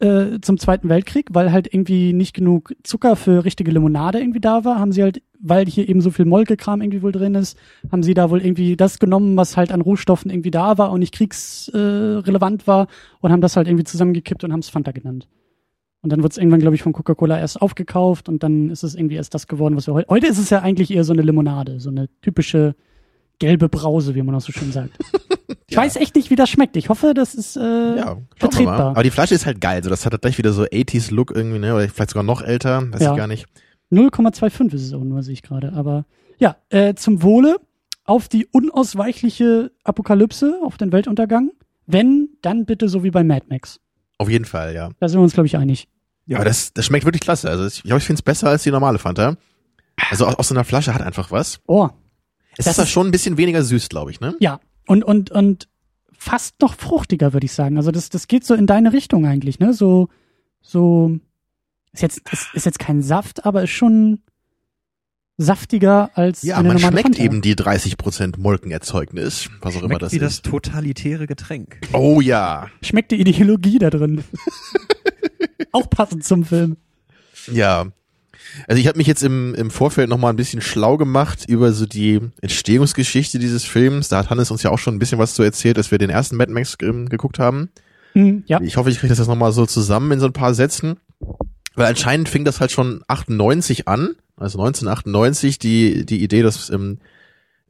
äh, 0.00 0.40
zum 0.40 0.58
Zweiten 0.58 0.88
Weltkrieg, 0.88 1.28
weil 1.30 1.52
halt 1.52 1.72
irgendwie 1.72 2.12
nicht 2.12 2.34
genug 2.34 2.74
Zucker 2.82 3.14
für 3.14 3.44
richtige 3.44 3.70
Limonade 3.70 4.18
irgendwie 4.18 4.40
da 4.40 4.64
war, 4.64 4.80
haben 4.80 4.90
sie 4.90 5.04
halt, 5.04 5.22
weil 5.38 5.66
hier 5.66 5.88
eben 5.88 6.00
so 6.00 6.10
viel 6.10 6.24
Molkekram 6.24 6.82
irgendwie 6.82 7.02
wohl 7.02 7.12
drin 7.12 7.36
ist, 7.36 7.56
haben 7.92 8.02
sie 8.02 8.14
da 8.14 8.30
wohl 8.30 8.44
irgendwie 8.44 8.76
das 8.76 8.98
genommen, 8.98 9.36
was 9.36 9.56
halt 9.56 9.70
an 9.70 9.80
Rohstoffen 9.80 10.28
irgendwie 10.28 10.50
da 10.50 10.76
war 10.76 10.90
und 10.90 10.98
nicht 10.98 11.14
kriegsrelevant 11.14 12.62
äh, 12.62 12.66
war 12.66 12.88
und 13.20 13.30
haben 13.30 13.40
das 13.40 13.56
halt 13.56 13.68
irgendwie 13.68 13.84
zusammengekippt 13.84 14.42
und 14.42 14.52
haben 14.52 14.58
es 14.58 14.70
Fanta 14.70 14.90
genannt. 14.90 15.28
Und 16.04 16.10
dann 16.10 16.22
wird 16.22 16.32
es 16.32 16.38
irgendwann, 16.38 16.60
glaube 16.60 16.76
ich, 16.76 16.82
von 16.82 16.92
Coca-Cola 16.92 17.38
erst 17.38 17.60
aufgekauft 17.62 18.28
und 18.28 18.42
dann 18.42 18.68
ist 18.70 18.82
es 18.84 18.94
irgendwie 18.94 19.14
erst 19.16 19.32
das 19.34 19.46
geworden, 19.48 19.74
was 19.74 19.86
wir 19.88 19.94
heute. 19.94 20.08
Heute 20.10 20.26
ist 20.26 20.36
es 20.38 20.50
ja 20.50 20.60
eigentlich 20.60 20.90
eher 20.90 21.02
so 21.02 21.14
eine 21.14 21.22
Limonade, 21.22 21.80
so 21.80 21.88
eine 21.88 22.08
typische 22.20 22.74
gelbe 23.38 23.68
Brause, 23.70 24.14
wie 24.14 24.22
man 24.22 24.34
auch 24.34 24.40
so 24.42 24.52
schön 24.52 24.70
sagt. 24.70 24.92
Ich 25.66 25.76
Ja. 25.76 25.82
weiß 25.82 25.96
echt 25.96 26.14
nicht, 26.14 26.28
wie 26.30 26.36
das 26.36 26.50
schmeckt. 26.50 26.76
Ich 26.76 26.90
hoffe, 26.90 27.14
das 27.14 27.34
ist 27.34 27.56
äh, 27.56 27.60
Ja, 27.96 28.18
vertretbar. 28.36 28.90
Aber 28.90 29.02
die 29.02 29.10
Flasche 29.10 29.34
ist 29.34 29.46
halt 29.46 29.60
geil. 29.62 29.82
So, 29.82 29.88
das 29.90 30.04
hat 30.04 30.20
gleich 30.20 30.36
wieder 30.36 30.52
so 30.52 30.62
80s-Look 30.64 31.34
irgendwie, 31.34 31.58
ne? 31.58 31.74
Oder 31.74 31.88
vielleicht 31.88 32.10
sogar 32.10 32.22
noch 32.22 32.42
älter. 32.42 32.92
Weiß 32.92 33.00
Ja. 33.00 33.12
ich 33.12 33.16
gar 33.16 33.26
nicht. 33.26 33.46
0,25 33.90 34.74
ist 34.74 34.82
es 34.82 34.92
auch 34.92 35.02
nur, 35.02 35.22
sehe 35.22 35.32
ich 35.32 35.42
gerade. 35.42 35.72
Aber 35.72 36.04
ja, 36.38 36.56
äh, 36.68 36.94
zum 36.94 37.22
Wohle 37.22 37.56
auf 38.04 38.28
die 38.28 38.46
unausweichliche 38.46 39.72
Apokalypse, 39.84 40.58
auf 40.62 40.76
den 40.76 40.92
Weltuntergang. 40.92 41.50
Wenn, 41.86 42.28
dann 42.42 42.66
bitte 42.66 42.88
so 42.90 43.02
wie 43.02 43.10
bei 43.10 43.24
Mad 43.24 43.46
Max. 43.48 43.80
Auf 44.18 44.28
jeden 44.30 44.44
Fall, 44.44 44.74
ja. 44.74 44.90
Da 45.00 45.08
sind 45.08 45.18
wir 45.18 45.24
uns, 45.24 45.32
glaube 45.32 45.46
ich, 45.46 45.56
einig. 45.56 45.88
Ja. 46.26 46.36
Aber 46.38 46.44
das, 46.44 46.72
das 46.72 46.86
schmeckt 46.86 47.04
wirklich 47.04 47.20
klasse. 47.20 47.50
Also 47.50 47.66
ich 47.66 47.82
glaube, 47.82 47.98
ich 47.98 48.04
finde 48.04 48.18
es 48.18 48.22
besser 48.22 48.48
als 48.48 48.62
die 48.62 48.70
normale 48.70 48.98
Fanta. 48.98 49.36
Also 50.10 50.26
aus, 50.26 50.34
aus 50.36 50.48
so 50.48 50.54
einer 50.54 50.64
Flasche 50.64 50.94
hat 50.94 51.02
einfach 51.02 51.30
was. 51.30 51.60
Oh, 51.66 51.88
Es 52.56 52.64
Das 52.64 52.78
ist 52.78 52.84
ist- 52.84 52.90
schon 52.90 53.08
ein 53.08 53.10
bisschen 53.12 53.36
weniger 53.36 53.62
süß, 53.62 53.88
glaube 53.88 54.10
ich, 54.10 54.20
ne? 54.20 54.34
ja. 54.40 54.60
Und, 54.86 55.02
und, 55.04 55.30
und 55.30 55.68
fast 56.12 56.60
noch 56.60 56.74
fruchtiger, 56.74 57.32
würde 57.32 57.46
ich 57.46 57.52
sagen. 57.52 57.76
Also 57.78 57.90
das, 57.90 58.08
das 58.10 58.28
geht 58.28 58.44
so 58.44 58.54
in 58.54 58.66
deine 58.66 58.92
Richtung 58.92 59.26
eigentlich, 59.26 59.58
ne? 59.58 59.72
So, 59.72 60.08
so, 60.62 61.18
ist 61.92 62.02
jetzt, 62.02 62.20
ist, 62.30 62.48
ist 62.54 62.66
jetzt 62.66 62.78
kein 62.78 63.00
Saft, 63.02 63.44
aber 63.46 63.62
ist 63.62 63.70
schon 63.70 64.20
saftiger 65.36 66.10
als 66.14 66.42
Ja, 66.42 66.56
eine 66.56 66.68
man 66.68 66.76
normale 66.76 66.92
schmeckt 66.92 67.16
Fanta. 67.16 67.22
eben 67.22 67.42
die 67.42 67.54
30% 67.56 68.38
Molkenerzeugnis, 68.38 69.48
was 69.60 69.74
auch 69.76 69.80
immer 69.80 69.88
Schmeckt 69.88 70.02
das 70.02 70.12
wie 70.12 70.16
ist. 70.16 70.22
das 70.22 70.42
totalitäre 70.42 71.26
Getränk. 71.26 71.78
Oh 71.92 72.20
ja. 72.20 72.68
Schmeckt 72.82 73.10
die 73.10 73.20
Ideologie 73.20 73.78
da 73.78 73.90
drin. 73.90 74.22
Auch 75.74 75.90
passend 75.90 76.24
zum 76.24 76.44
Film. 76.44 76.76
Ja. 77.50 77.86
Also 78.68 78.80
ich 78.80 78.86
habe 78.86 78.98
mich 78.98 79.08
jetzt 79.08 79.24
im, 79.24 79.54
im 79.54 79.70
Vorfeld 79.70 80.08
noch 80.08 80.18
mal 80.18 80.30
ein 80.30 80.36
bisschen 80.36 80.60
schlau 80.60 80.96
gemacht 80.96 81.44
über 81.48 81.72
so 81.72 81.84
die 81.84 82.20
Entstehungsgeschichte 82.40 83.40
dieses 83.40 83.64
Films. 83.64 84.08
Da 84.08 84.18
hat 84.18 84.30
Hannes 84.30 84.52
uns 84.52 84.62
ja 84.62 84.70
auch 84.70 84.78
schon 84.78 84.94
ein 84.94 84.98
bisschen 85.00 85.18
was 85.18 85.34
zu 85.34 85.42
erzählt, 85.42 85.76
als 85.76 85.90
wir 85.90 85.98
den 85.98 86.10
ersten 86.10 86.36
Mad 86.36 86.52
Max 86.52 86.78
geguckt 86.78 87.40
haben. 87.40 87.70
Hm, 88.12 88.44
ja. 88.46 88.60
Ich 88.60 88.76
hoffe, 88.76 88.90
ich 88.90 88.98
kriege 88.98 89.08
das 89.08 89.18
jetzt 89.18 89.26
noch 89.26 89.34
mal 89.34 89.50
so 89.50 89.66
zusammen 89.66 90.12
in 90.12 90.20
so 90.20 90.26
ein 90.26 90.32
paar 90.32 90.54
Sätzen. 90.54 91.00
Weil 91.74 91.88
anscheinend 91.88 92.28
fing 92.28 92.44
das 92.44 92.60
halt 92.60 92.70
schon 92.70 93.02
98 93.08 93.88
an, 93.88 94.14
also 94.36 94.60
1998, 94.60 95.58
die, 95.58 96.06
die 96.06 96.22
Idee, 96.22 96.42
dass 96.42 96.70
ähm, 96.70 96.98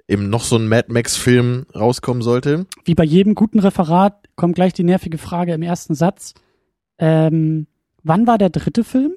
eben 0.08 0.28
noch 0.28 0.44
so 0.44 0.56
ein 0.56 0.68
Mad 0.68 0.92
Max-Film 0.92 1.64
rauskommen 1.75 2.23
sollte. 2.23 2.66
wie 2.84 2.94
bei 2.94 3.04
jedem 3.04 3.34
guten 3.34 3.61
Referat 3.61 4.28
kommt 4.37 4.56
gleich 4.56 4.75
die 4.75 4.84
nervige 4.84 5.16
Frage 5.16 5.54
im 5.54 5.62
ersten 5.62 5.94
Satz. 5.94 6.34
Ähm, 6.99 7.66
wann 8.04 8.26
war 8.26 8.38
der 8.38 8.50
dritte 8.50 8.84
Film? 8.84 9.14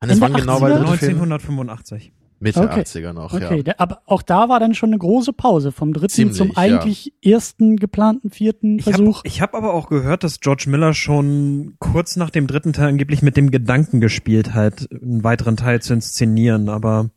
Hannes, 0.00 0.20
wann 0.20 0.32
genau 0.32 0.60
war 0.60 0.70
80er? 0.70 0.74
der 0.74 0.84
dritte 0.84 0.98
Film? 0.98 1.22
1985. 1.22 2.12
Mitte 2.42 2.60
Okay. 2.62 2.80
80er 2.80 3.12
noch, 3.12 3.34
Okay, 3.34 3.56
ja. 3.58 3.62
der, 3.62 3.80
aber 3.82 4.00
auch 4.06 4.22
da 4.22 4.48
war 4.48 4.58
dann 4.60 4.72
schon 4.72 4.88
eine 4.88 4.96
große 4.98 5.34
Pause 5.34 5.72
vom 5.72 5.92
dritten 5.92 6.08
Ziemlich, 6.08 6.36
zum 6.38 6.48
ja. 6.52 6.56
eigentlich 6.56 7.12
ersten 7.22 7.76
geplanten 7.76 8.30
vierten 8.30 8.78
Ich 8.78 8.86
habe 8.86 8.96
Versuch. 8.96 9.24
hab 9.24 9.54
aber 9.54 9.74
auch 9.74 9.90
gehört, 9.90 10.24
dass 10.24 10.40
George 10.40 10.64
Miller 10.68 10.94
schon 10.94 11.74
kurz 11.80 12.16
nach 12.16 12.30
dem 12.30 12.46
dritten 12.46 12.72
Teil 12.72 12.88
angeblich 12.88 13.20
mit 13.20 13.36
dem 13.36 13.50
Gedanken 13.50 14.00
gespielt 14.00 14.54
hat, 14.54 14.88
einen 14.90 15.22
weiteren 15.22 15.58
Teil 15.58 15.82
zu 15.82 15.92
inszenieren, 15.92 16.70
aber 16.70 17.10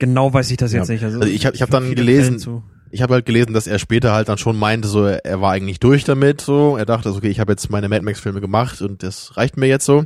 genau 0.00 0.32
weiß 0.34 0.50
ich 0.50 0.56
das 0.56 0.72
jetzt 0.72 0.88
Ja. 0.88 0.94
nicht. 0.94 1.04
Also, 1.04 1.20
Also 1.20 1.32
ich 1.32 1.46
hab- 1.46 1.54
ich 1.54 1.62
hab 1.62 1.70
dann 1.70 1.94
gelesen-. 1.94 2.62
Ich 2.94 3.02
habe 3.02 3.14
halt 3.14 3.26
gelesen, 3.26 3.52
dass 3.54 3.66
er 3.66 3.78
später 3.80 4.12
halt 4.12 4.28
dann 4.28 4.38
schon 4.38 4.56
meinte, 4.56 4.86
so 4.86 5.04
er 5.04 5.40
war 5.40 5.50
eigentlich 5.52 5.80
durch 5.80 6.04
damit, 6.04 6.40
so 6.40 6.76
er 6.76 6.86
dachte, 6.86 7.10
so, 7.10 7.18
okay, 7.18 7.28
ich 7.28 7.40
habe 7.40 7.52
jetzt 7.52 7.68
meine 7.68 7.88
Mad 7.88 8.04
Max 8.04 8.20
Filme 8.20 8.40
gemacht 8.40 8.80
und 8.82 9.02
das 9.02 9.36
reicht 9.36 9.56
mir 9.56 9.66
jetzt 9.66 9.84
so. 9.84 10.04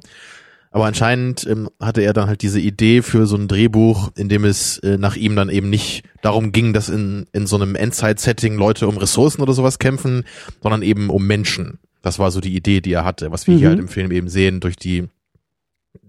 Aber 0.71 0.87
anscheinend 0.87 1.47
ähm, 1.47 1.69
hatte 1.81 2.01
er 2.03 2.13
dann 2.15 2.29
halt 2.29 2.43
diese 2.43 2.61
Idee 2.61 3.03
für 3.03 3.27
so 3.27 3.37
ein 3.37 3.47
Drehbuch, 3.49 4.11
in 4.17 4.29
dem 4.29 4.45
es 4.45 4.79
äh, 4.79 4.97
nach 4.99 5.17
ihm 5.17 5.37
dann 5.37 5.49
eben 5.51 5.71
nicht 5.71 6.03
darum 6.23 6.51
ging, 6.53 6.73
dass 6.73 6.89
in, 6.89 7.27
in 7.33 7.47
so 7.47 7.57
einem 7.57 7.75
Endzeit-Setting 7.75 8.57
Leute 8.57 8.89
um 8.89 8.97
Ressourcen 8.97 9.43
oder 9.43 9.53
sowas 9.53 9.79
kämpfen, 9.79 10.25
sondern 10.63 10.83
eben 10.83 11.11
um 11.11 11.27
Menschen. 11.27 11.79
Das 12.03 12.19
war 12.19 12.31
so 12.31 12.41
die 12.41 12.55
Idee, 12.57 12.81
die 12.81 12.93
er 12.93 13.05
hatte, 13.05 13.31
was 13.33 13.47
wir 13.47 13.55
hier 13.57 13.69
Mhm. 13.69 13.71
halt 13.71 13.81
im 13.81 13.89
Film 13.89 14.11
eben 14.13 14.29
sehen 14.29 14.61
durch 14.61 14.77
die, 14.77 15.09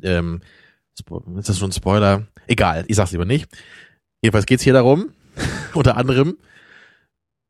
ähm, 0.01 0.41
ist 1.37 1.49
das 1.49 1.57
schon 1.57 1.69
ein 1.69 1.73
Spoiler? 1.73 2.27
Egal, 2.47 2.83
ich 2.87 2.95
sag's 2.95 3.11
lieber 3.11 3.25
nicht. 3.25 3.49
Jedenfalls 4.21 4.45
geht's 4.45 4.63
hier 4.63 4.73
darum, 4.73 5.09
unter 5.73 5.97
anderem. 5.97 6.37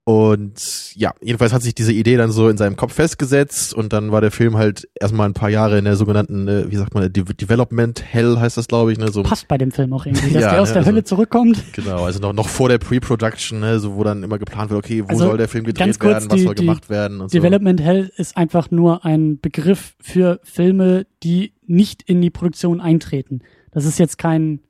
Und 0.09 0.95
ja, 0.95 1.13
jedenfalls 1.21 1.53
hat 1.53 1.61
sich 1.61 1.75
diese 1.75 1.93
Idee 1.93 2.17
dann 2.17 2.31
so 2.31 2.49
in 2.49 2.57
seinem 2.57 2.75
Kopf 2.75 2.93
festgesetzt 2.93 3.75
und 3.75 3.93
dann 3.93 4.11
war 4.11 4.21
der 4.21 4.31
Film 4.31 4.57
halt 4.57 4.89
erstmal 4.99 5.29
ein 5.29 5.35
paar 5.35 5.49
Jahre 5.51 5.77
in 5.77 5.85
der 5.85 5.95
sogenannten, 5.97 6.47
äh, 6.47 6.71
wie 6.71 6.77
sagt 6.77 6.95
man, 6.95 7.13
De 7.13 7.23
Development 7.23 8.01
Hell 8.03 8.37
heißt 8.39 8.57
das, 8.57 8.67
glaube 8.67 8.91
ich, 8.91 8.97
ne? 8.97 9.11
So, 9.11 9.21
Passt 9.21 9.47
bei 9.47 9.59
dem 9.59 9.69
Film 9.69 9.93
auch 9.93 10.07
irgendwie, 10.07 10.33
dass 10.33 10.41
Ja, 10.41 10.51
der 10.53 10.61
aus 10.63 10.69
ne, 10.69 10.73
der 10.73 10.79
also- 10.81 10.91
Hölle 10.91 11.03
zurückkommt. 11.03 11.63
genau, 11.73 12.05
also 12.05 12.19
noch, 12.21 12.33
noch 12.33 12.49
vor 12.49 12.69
der 12.69 12.79
Pre-Production, 12.79 13.59
ne? 13.59 13.79
so 13.79 13.93
wo 13.97 14.03
dann 14.03 14.23
immer 14.23 14.39
geplant 14.39 14.71
wird, 14.71 14.83
okay, 14.83 15.03
wo 15.03 15.09
Also, 15.09 15.25
soll 15.27 15.37
der 15.37 15.47
Film 15.47 15.65
gedreht 15.65 15.99
kurz, 15.99 16.13
werden, 16.15 16.29
was 16.31 16.37
die- 16.37 16.43
soll 16.43 16.55
gemacht 16.55 16.89
werden 16.89 17.21
und 17.21 17.29
so. 17.29 17.37
Development 17.37 17.79
Hell 17.79 18.11
ist 18.17 18.35
einfach 18.35 18.71
nur 18.71 19.05
ein 19.05 19.39
Begriff 19.39 19.93
für 20.01 20.39
Filme, 20.43 21.05
die 21.21 21.53
nicht 21.67 22.01
in 22.01 22.19
die 22.19 22.31
Produktion 22.31 22.81
eintreten. 22.81 23.41
Das 23.69 23.85
ist 23.85 23.99
jetzt 23.99 24.17
kein 24.17 24.61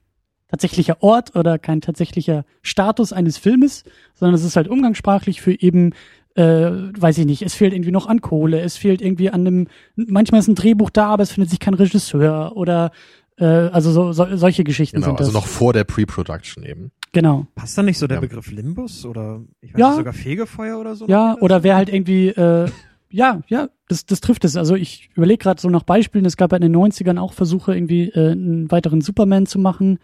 tatsächlicher 0.49 1.01
Ort 1.01 1.35
oder 1.35 1.57
kein 1.59 1.81
tatsächlicher 1.81 2.43
Status 2.61 3.13
eines 3.13 3.37
Filmes, 3.37 3.83
sondern 4.15 4.35
es 4.35 4.43
ist 4.43 4.55
halt 4.55 4.67
umgangssprachlich 4.67 5.41
für 5.41 5.53
eben, 5.59 5.91
äh, 6.35 6.43
weiß 6.43 7.17
ich 7.19 7.25
nicht, 7.25 7.41
es 7.43 7.53
fehlt 7.53 7.73
irgendwie 7.73 7.91
noch 7.91 8.07
an 8.07 8.21
Kohle, 8.21 8.59
es 8.61 8.75
fehlt 8.77 9.01
irgendwie 9.01 9.29
an 9.29 9.45
einem, 9.47 9.67
manchmal 9.95 10.39
ist 10.39 10.47
ein 10.47 10.55
Drehbuch 10.55 10.89
da, 10.89 11.07
aber 11.07 11.23
es 11.23 11.31
findet 11.31 11.49
sich 11.49 11.59
kein 11.59 11.73
Regisseur 11.75 12.55
oder 12.57 12.91
äh, 13.37 13.45
also 13.45 13.91
so, 13.91 14.11
so, 14.11 14.25
solche 14.35 14.63
Geschichten 14.63 14.97
Genau, 14.97 15.07
sind 15.07 15.19
das. 15.19 15.27
also 15.27 15.37
noch 15.39 15.45
vor 15.47 15.71
der 15.73 15.83
Pre-Production 15.85 16.63
eben. 16.65 16.91
genau. 17.13 17.45
Passt 17.55 17.77
da 17.77 17.83
nicht 17.83 17.97
so 17.97 18.07
der 18.07 18.17
Ja. 18.17 18.21
Begriff 18.21 18.51
Limbus 18.51 19.05
oder 19.05 19.41
ich 19.61 19.73
weiß 19.73 19.79
Ja. 19.79 19.87
nicht, 19.89 19.97
sogar 19.97 20.13
Fegefeuer 20.13 20.79
oder 20.79 20.95
so? 20.95 21.07
Ja, 21.07 21.35
oder 21.39 21.63
wer 21.63 21.75
halt 21.75 21.89
irgendwie, 21.89 22.27
äh, 22.29 22.69
ja, 23.11 23.41
ja, 23.47 23.69
das, 23.87 24.05
das 24.05 24.19
trifft 24.21 24.45
es. 24.45 24.55
Also 24.55 24.75
ich 24.75 25.09
überlege 25.15 25.37
gerade 25.41 25.59
so 25.61 25.69
nach 25.69 25.83
Beispielen, 25.83 26.25
es 26.25 26.37
gab 26.37 26.51
ja 26.51 26.57
in 26.57 26.61
den 26.61 26.75
90ern 26.75 27.17
auch 27.17 27.33
Versuche, 27.33 27.73
irgendwie 27.73 28.09
äh, 28.09 28.31
einen 28.31 28.69
weiteren 28.71 29.01
Superman 29.01 29.45
zu 29.47 29.57
machen. 29.59 29.99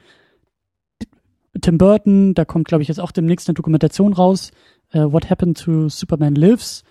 Tim 1.62 1.77
Burton, 1.77 2.33
da 2.33 2.45
kommt, 2.45 2.67
glaube 2.67 2.81
ich, 2.81 2.88
jetzt 2.88 3.00
auch 3.00 3.12
demnächst 3.12 3.47
eine 3.47 3.53
Dokumentation 3.53 4.13
raus. 4.13 4.51
Äh, 4.91 5.00
What 5.00 5.29
Happened 5.29 5.57
to 5.59 5.89
Superman 5.89 6.35
Lives. 6.35 6.83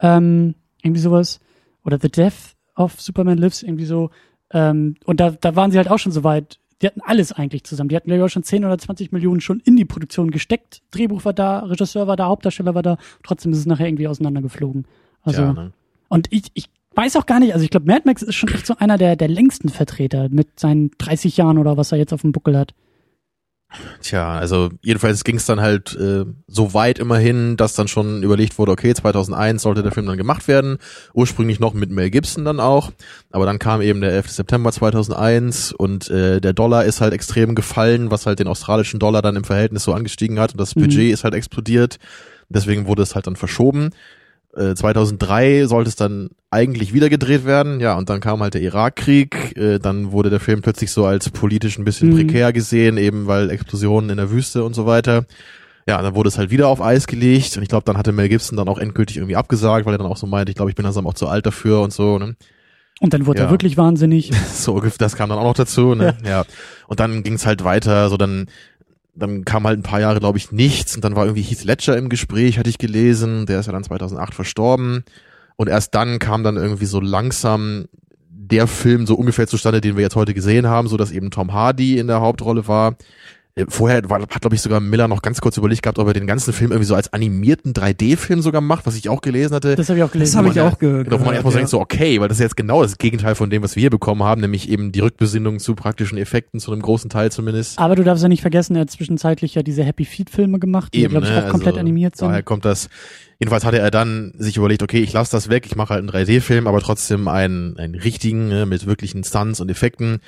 Ähm, 0.00 0.54
irgendwie 0.82 1.00
sowas. 1.00 1.40
Oder 1.84 1.98
The 2.00 2.10
Death 2.10 2.56
of 2.76 3.00
Superman 3.00 3.38
Lives, 3.38 3.62
irgendwie 3.62 3.84
so. 3.84 4.10
Ähm, 4.50 4.96
und 5.04 5.20
da, 5.20 5.30
da 5.30 5.56
waren 5.56 5.70
sie 5.70 5.78
halt 5.78 5.90
auch 5.90 5.98
schon 5.98 6.12
so 6.12 6.24
weit. 6.24 6.58
Die 6.82 6.86
hatten 6.86 7.00
alles 7.00 7.32
eigentlich 7.32 7.64
zusammen. 7.64 7.88
Die 7.88 7.96
hatten, 7.96 8.08
glaube 8.08 8.18
ich, 8.18 8.24
auch 8.24 8.32
schon 8.32 8.42
10 8.42 8.64
oder 8.64 8.76
20 8.76 9.10
Millionen 9.10 9.40
schon 9.40 9.60
in 9.60 9.76
die 9.76 9.86
Produktion 9.86 10.30
gesteckt. 10.30 10.82
Drehbuch 10.90 11.24
war 11.24 11.32
da, 11.32 11.60
Regisseur 11.60 12.06
war 12.06 12.16
da, 12.16 12.26
Hauptdarsteller 12.26 12.74
war 12.74 12.82
da. 12.82 12.98
Trotzdem 13.22 13.52
ist 13.52 13.58
es 13.58 13.66
nachher 13.66 13.86
irgendwie 13.86 14.08
auseinandergeflogen. 14.08 14.86
Also, 15.22 15.42
ja, 15.42 15.52
ne? 15.52 15.72
und 16.08 16.28
ich, 16.30 16.50
ich 16.52 16.66
weiß 16.94 17.16
auch 17.16 17.26
gar 17.26 17.40
nicht, 17.40 17.52
also 17.52 17.64
ich 17.64 17.70
glaube, 17.70 17.86
Mad 17.86 18.02
Max 18.04 18.22
ist 18.22 18.34
schon 18.34 18.50
echt 18.50 18.66
so 18.66 18.76
einer 18.76 18.98
der, 18.98 19.16
der 19.16 19.28
längsten 19.28 19.68
Vertreter 19.68 20.28
mit 20.28 20.60
seinen 20.60 20.90
30 20.98 21.36
Jahren 21.36 21.58
oder 21.58 21.76
was 21.76 21.92
er 21.92 21.98
jetzt 21.98 22.12
auf 22.12 22.22
dem 22.22 22.32
Buckel 22.32 22.58
hat. 22.58 22.74
Tja, 24.00 24.38
also 24.38 24.70
jedenfalls 24.80 25.24
ging 25.24 25.36
es 25.36 25.44
dann 25.44 25.60
halt 25.60 25.94
äh, 25.96 26.24
so 26.46 26.72
weit 26.72 26.98
immerhin, 26.98 27.56
dass 27.56 27.74
dann 27.74 27.88
schon 27.88 28.22
überlegt 28.22 28.58
wurde, 28.58 28.72
okay, 28.72 28.94
2001 28.94 29.60
sollte 29.60 29.82
der 29.82 29.92
Film 29.92 30.06
dann 30.06 30.16
gemacht 30.16 30.48
werden, 30.48 30.78
ursprünglich 31.12 31.60
noch 31.60 31.74
mit 31.74 31.90
Mel 31.90 32.10
Gibson 32.10 32.44
dann 32.44 32.60
auch, 32.60 32.92
aber 33.32 33.44
dann 33.44 33.58
kam 33.58 33.82
eben 33.82 34.00
der 34.00 34.12
11. 34.12 34.30
September 34.30 34.70
2001 34.72 35.72
und 35.72 36.08
äh, 36.10 36.40
der 36.40 36.52
Dollar 36.52 36.84
ist 36.84 37.00
halt 37.00 37.12
extrem 37.12 37.54
gefallen, 37.54 38.10
was 38.10 38.24
halt 38.24 38.38
den 38.38 38.48
australischen 38.48 39.00
Dollar 39.00 39.20
dann 39.20 39.36
im 39.36 39.44
Verhältnis 39.44 39.82
so 39.82 39.92
angestiegen 39.92 40.38
hat 40.38 40.52
und 40.52 40.60
das 40.60 40.76
Mhm. 40.76 40.82
Budget 40.82 41.12
ist 41.12 41.24
halt 41.24 41.34
explodiert, 41.34 41.98
deswegen 42.48 42.86
wurde 42.86 43.02
es 43.02 43.14
halt 43.14 43.26
dann 43.26 43.36
verschoben. 43.36 43.90
Äh, 44.56 44.74
2003 44.74 45.66
sollte 45.66 45.88
es 45.88 45.96
dann 45.96 46.30
eigentlich 46.50 46.94
wieder 46.94 47.08
gedreht 47.10 47.44
werden, 47.44 47.80
ja, 47.80 47.96
und 47.98 48.08
dann 48.08 48.20
kam 48.20 48.40
halt 48.40 48.54
der 48.54 48.62
Irakkrieg, 48.62 49.56
äh, 49.58 49.78
dann 49.78 50.12
wurde 50.12 50.30
der 50.30 50.40
Film 50.40 50.62
plötzlich 50.62 50.90
so 50.90 51.04
als 51.04 51.28
politisch 51.30 51.78
ein 51.78 51.84
bisschen 51.84 52.08
Mhm. 52.10 52.14
prekär 52.16 52.52
gesehen, 52.52 52.96
eben 52.96 53.26
weil 53.26 53.50
Explosionen 53.50 54.08
in 54.10 54.16
der 54.16 54.30
Wüste 54.30 54.64
und 54.64 54.74
so 54.74 54.86
weiter. 54.86 55.26
Ja, 55.86 55.98
und 55.98 56.04
dann 56.04 56.14
wurde 56.14 56.28
es 56.28 56.38
halt 56.38 56.50
wieder 56.50 56.68
auf 56.68 56.80
Eis 56.80 57.06
gelegt 57.06 57.56
und 57.56 57.62
ich 57.62 57.68
glaube, 57.68 57.84
dann 57.84 57.96
hatte 57.98 58.12
Mel 58.12 58.28
Gibson 58.28 58.56
dann 58.56 58.68
auch 58.68 58.78
endgültig 58.78 59.18
irgendwie 59.18 59.36
abgesagt, 59.36 59.86
weil 59.86 59.94
er 59.94 59.98
dann 59.98 60.06
auch 60.06 60.16
so 60.16 60.26
meinte, 60.26 60.50
ich 60.50 60.56
glaube, 60.56 60.70
ich 60.70 60.74
bin 60.76 60.84
langsam 60.84 61.06
auch 61.06 61.14
zu 61.14 61.28
alt 61.28 61.44
dafür 61.46 61.82
und 61.82 61.92
so, 61.92 62.18
ne? 62.18 62.34
Und 62.98 63.12
dann 63.12 63.26
wurde 63.26 63.40
Ja. 63.40 63.46
er 63.46 63.50
wirklich 63.50 63.76
wahnsinnig. 63.76 64.30
So, 64.54 64.80
das 64.98 65.16
kam 65.16 65.28
dann 65.28 65.38
auch 65.38 65.44
noch 65.44 65.54
dazu, 65.54 65.94
ne? 65.94 66.16
Ja. 66.24 66.44
Und 66.88 66.98
dann 66.98 67.22
ging 67.22 67.34
es 67.34 67.44
halt 67.44 67.62
weiter, 67.62 68.08
so 68.08 68.16
dann, 68.16 68.46
dann 69.16 69.44
kam 69.44 69.66
halt 69.66 69.78
ein 69.78 69.82
paar 69.82 70.00
Jahre, 70.00 70.20
glaube 70.20 70.38
ich, 70.38 70.52
nichts 70.52 70.94
und 70.94 71.04
dann 71.04 71.16
war 71.16 71.24
irgendwie 71.24 71.42
Heath 71.42 71.64
Ledger 71.64 71.96
im 71.96 72.08
Gespräch, 72.08 72.58
hatte 72.58 72.70
ich 72.70 72.78
gelesen, 72.78 73.46
der 73.46 73.60
ist 73.60 73.66
ja 73.66 73.72
dann 73.72 73.84
2008 73.84 74.34
verstorben 74.34 75.04
und 75.56 75.68
erst 75.68 75.94
dann 75.94 76.18
kam 76.18 76.44
dann 76.44 76.56
irgendwie 76.56 76.86
so 76.86 77.00
langsam 77.00 77.86
der 78.28 78.66
Film 78.66 79.06
so 79.06 79.14
ungefähr 79.14 79.46
zustande, 79.46 79.80
den 79.80 79.96
wir 79.96 80.02
jetzt 80.02 80.16
heute 80.16 80.34
gesehen 80.34 80.66
haben, 80.66 80.88
so 80.88 80.96
dass 80.96 81.10
eben 81.10 81.30
Tom 81.30 81.52
Hardy 81.52 81.98
in 81.98 82.06
der 82.06 82.20
Hauptrolle 82.20 82.68
war. 82.68 82.96
Äh, 83.58 83.64
Vorher 83.68 84.08
war, 84.10 84.20
hat, 84.20 84.40
glaube 84.42 84.54
ich, 84.54 84.60
sogar 84.60 84.80
Miller 84.80 85.08
noch 85.08 85.22
ganz 85.22 85.40
kurz 85.40 85.56
überlegt 85.56 85.82
gehabt, 85.82 85.98
ob 85.98 86.06
er 86.06 86.12
den 86.12 86.26
ganzen 86.26 86.52
Film 86.52 86.72
irgendwie 86.72 86.86
so 86.86 86.94
als 86.94 87.10
animierten 87.12 87.72
3D-Film 87.72 88.42
sogar 88.42 88.60
macht, 88.60 88.86
was 88.86 88.96
ich 88.96 89.08
auch 89.08 89.22
gelesen 89.22 89.54
hatte. 89.54 89.74
Das 89.76 89.88
habe 89.88 89.98
ich 89.98 90.04
auch 90.04 90.10
gelesen. 90.12 90.32
Das 90.32 90.36
habe 90.36 90.48
ich 90.48 90.54
man- 90.56 90.72
auch 90.72 90.78
ge 90.78 91.04
Genau, 91.04 91.04
wo 91.04 91.10
man 91.10 91.18
gehört, 91.20 91.34
erstmal 91.36 91.52
ja. 91.54 91.58
denkt 91.58 91.70
so, 91.70 91.80
okay, 91.80 92.20
weil 92.20 92.28
das 92.28 92.36
ist 92.36 92.42
jetzt 92.42 92.56
genau 92.56 92.82
das 92.82 92.98
Gegenteil 92.98 93.34
von 93.34 93.48
dem, 93.48 93.62
was 93.62 93.74
wir 93.74 93.80
hier 93.80 93.90
bekommen 93.90 94.22
haben, 94.22 94.42
nämlich 94.42 94.68
eben 94.68 94.92
die 94.92 95.00
Rückbesinnung 95.00 95.58
zu 95.58 95.74
praktischen 95.74 96.18
Effekten, 96.18 96.60
zu 96.60 96.70
einem 96.70 96.82
großen 96.82 97.08
Teil 97.08 97.32
zumindest. 97.32 97.78
Aber 97.78 97.96
du 97.96 98.04
darfst 98.04 98.22
ja 98.22 98.28
nicht 98.28 98.42
vergessen, 98.42 98.76
er 98.76 98.82
hat 98.82 98.90
zwischenzeitlich 98.90 99.54
ja 99.54 99.62
diese 99.62 99.82
Happy 99.84 100.04
Feet 100.04 100.28
Filme 100.28 100.58
gemacht, 100.58 100.92
die, 100.92 101.02
glaube 101.06 101.24
ich, 101.24 101.32
ne? 101.32 101.46
auch 101.46 101.48
komplett 101.50 101.74
Also, 101.74 101.80
animiert 101.80 102.16
sind. 102.16 102.28
Daher 102.28 102.42
kommt 102.42 102.66
das. 102.66 102.90
Jedenfalls 103.38 103.64
hatte 103.64 103.78
er 103.78 103.90
dann 103.90 104.32
sich 104.36 104.58
überlegt, 104.58 104.82
okay, 104.82 105.00
ich 105.00 105.12
lasse 105.14 105.32
das 105.32 105.48
weg, 105.48 105.64
ich 105.66 105.76
mache 105.76 105.94
halt 105.94 106.00
einen 106.00 106.10
3D-Film, 106.10 106.66
aber 106.66 106.80
trotzdem 106.80 107.26
einen, 107.28 107.78
einen 107.78 107.94
richtigen, 107.94 108.48
ne, 108.48 108.66
mit 108.66 108.86
wirklichen 108.86 109.24
Stunts 109.24 109.60
und 109.60 109.70
Effekten. 109.70 110.20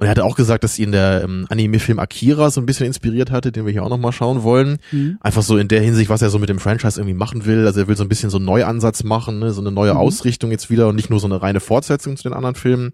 Und 0.00 0.06
er 0.06 0.10
hatte 0.10 0.24
auch 0.24 0.34
gesagt, 0.34 0.64
dass 0.64 0.78
ihn 0.78 0.92
der 0.92 1.22
ähm, 1.22 1.46
Anime-Film 1.50 1.98
Akira 1.98 2.50
so 2.50 2.60
ein 2.60 2.66
bisschen 2.66 2.86
inspiriert 2.86 3.30
hatte, 3.30 3.52
den 3.52 3.66
wir 3.66 3.72
hier 3.72 3.82
auch 3.84 3.90
nochmal 3.90 4.12
schauen 4.12 4.42
wollen. 4.42 4.78
Mhm. 4.92 5.18
Einfach 5.20 5.42
so 5.42 5.58
in 5.58 5.68
der 5.68 5.82
Hinsicht, 5.82 6.08
was 6.08 6.22
er 6.22 6.30
so 6.30 6.38
mit 6.38 6.48
dem 6.48 6.58
Franchise 6.58 6.98
irgendwie 6.98 7.14
machen 7.18 7.44
will. 7.44 7.66
Also 7.66 7.80
er 7.80 7.86
will 7.88 7.96
so 7.96 8.02
ein 8.04 8.08
bisschen 8.08 8.30
so 8.30 8.38
einen 8.38 8.46
Neuansatz 8.46 9.04
machen, 9.04 9.38
ne? 9.38 9.52
so 9.52 9.60
eine 9.60 9.70
neue 9.70 9.92
Mhm. 9.92 9.98
Ausrichtung 10.00 10.50
jetzt 10.50 10.70
wieder 10.70 10.88
und 10.88 10.96
nicht 10.96 11.10
nur 11.10 11.20
so 11.20 11.26
eine 11.26 11.42
reine 11.42 11.60
Fortsetzung 11.60 12.16
zu 12.16 12.22
den 12.24 12.32
anderen 12.32 12.54
Filmen. 12.56 12.92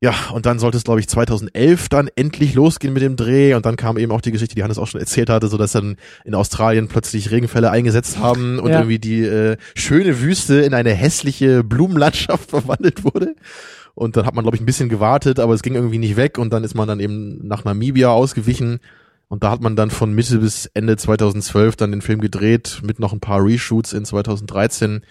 Ja, 0.00 0.14
und 0.32 0.46
dann 0.46 0.60
sollte 0.60 0.76
es, 0.76 0.84
glaube 0.84 1.00
ich, 1.00 1.08
2011 1.08 1.88
dann 1.88 2.08
endlich 2.14 2.54
losgehen 2.54 2.94
mit 2.94 3.02
dem 3.02 3.16
Dreh 3.16 3.54
und 3.54 3.66
dann 3.66 3.74
kam 3.74 3.98
eben 3.98 4.12
auch 4.12 4.20
die 4.20 4.30
Geschichte, 4.30 4.54
die 4.54 4.62
Hannes 4.62 4.78
auch 4.78 4.86
schon 4.86 5.00
erzählt 5.00 5.28
hatte, 5.28 5.48
so 5.48 5.56
dass 5.58 5.72
dann 5.72 5.96
in 6.24 6.36
Australien 6.36 6.86
plötzlich 6.86 7.32
Regenfälle 7.32 7.72
eingesetzt 7.72 8.18
haben 8.20 8.60
und 8.60 8.70
Ja. 8.70 8.78
irgendwie 8.78 9.00
die 9.00 9.22
äh, 9.24 9.56
schöne 9.74 10.20
Wüste 10.20 10.60
in 10.60 10.72
eine 10.74 10.94
hässliche 10.94 11.64
Blumenlandschaft 11.64 12.50
verwandelt 12.50 13.02
wurde. 13.02 13.34
Und 13.98 14.16
dann 14.16 14.26
hat 14.26 14.34
man, 14.36 14.44
glaube 14.44 14.56
ich, 14.56 14.62
ein 14.62 14.66
bisschen 14.66 14.88
gewartet, 14.88 15.40
aber 15.40 15.54
es 15.54 15.62
ging 15.62 15.74
irgendwie 15.74 15.98
nicht 15.98 16.14
weg 16.14 16.38
und 16.38 16.52
dann 16.52 16.62
ist 16.62 16.76
man 16.76 16.86
dann 16.86 17.00
eben 17.00 17.44
nach 17.44 17.64
Namibia 17.64 18.10
ausgewichen 18.10 18.78
und 19.26 19.42
da 19.42 19.50
hat 19.50 19.60
man 19.60 19.74
dann 19.74 19.90
von 19.90 20.12
Mitte 20.14 20.38
bis 20.38 20.66
Ende 20.66 20.96
2012 20.96 21.74
dann 21.74 21.90
den 21.90 22.00
Film 22.00 22.20
gedreht 22.20 22.80
mit 22.84 23.00
noch 23.00 23.12
ein 23.12 23.18
paar 23.18 23.44
Reshoots 23.44 23.92
in 23.92 24.04
2013. 24.04 25.02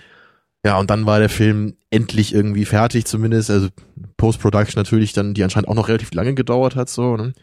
Ja, 0.65 0.79
und 0.79 0.89
dann 0.89 1.05
war 1.05 1.19
der 1.19 1.27
Film 1.27 1.75
endlich 1.89 2.33
irgendwie 2.33 2.63
fertig 2.63 3.03
zumindest. 3.05 3.51
Also 3.51 3.67
Post-Production 4.15 4.79
natürlich 4.79 5.11
dann, 5.11 5.33
die 5.33 5.43
anscheinend 5.43 5.67
auch 5.67 5.75
noch 5.75 5.89
relativ 5.89 6.13
lange 6.13 6.33
gedauert 6.33 6.77
hat, 6.77 6.89
so, 6.89 7.17
ne? 7.17 7.33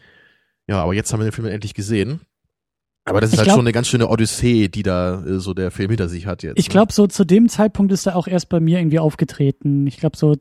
Ja, 0.67 0.81
aber 0.81 0.95
jetzt 0.95 1.13
haben 1.13 1.19
wir 1.19 1.27
den 1.27 1.31
Film 1.31 1.47
endlich 1.47 1.75
gesehen. 1.75 2.21
Aber 3.05 3.21
das 3.21 3.29
ist 3.29 3.33
Ich 3.33 3.39
halt 3.39 3.45
glaub- 3.45 3.57
schon 3.57 3.65
eine 3.65 3.71
ganz 3.71 3.87
schöne 3.87 4.09
Odyssee, 4.09 4.67
die 4.67 4.81
da 4.81 5.23
äh, 5.23 5.39
so 5.39 5.53
der 5.53 5.69
Film 5.69 5.91
hinter 5.91 6.09
sich 6.09 6.25
hat 6.25 6.41
jetzt. 6.41 6.57
Ich 6.57 6.69
ne? 6.69 6.71
glaube, 6.71 6.91
so 6.91 7.05
zu 7.05 7.23
dem 7.23 7.49
Zeitpunkt 7.49 7.91
ist 7.91 8.07
er 8.07 8.15
auch 8.15 8.27
erst 8.27 8.49
bei 8.49 8.59
mir 8.59 8.79
irgendwie 8.79 8.97
aufgetreten. 8.97 9.85
Ich 9.85 9.97
glaube, 9.97 10.17
so 10.17 10.35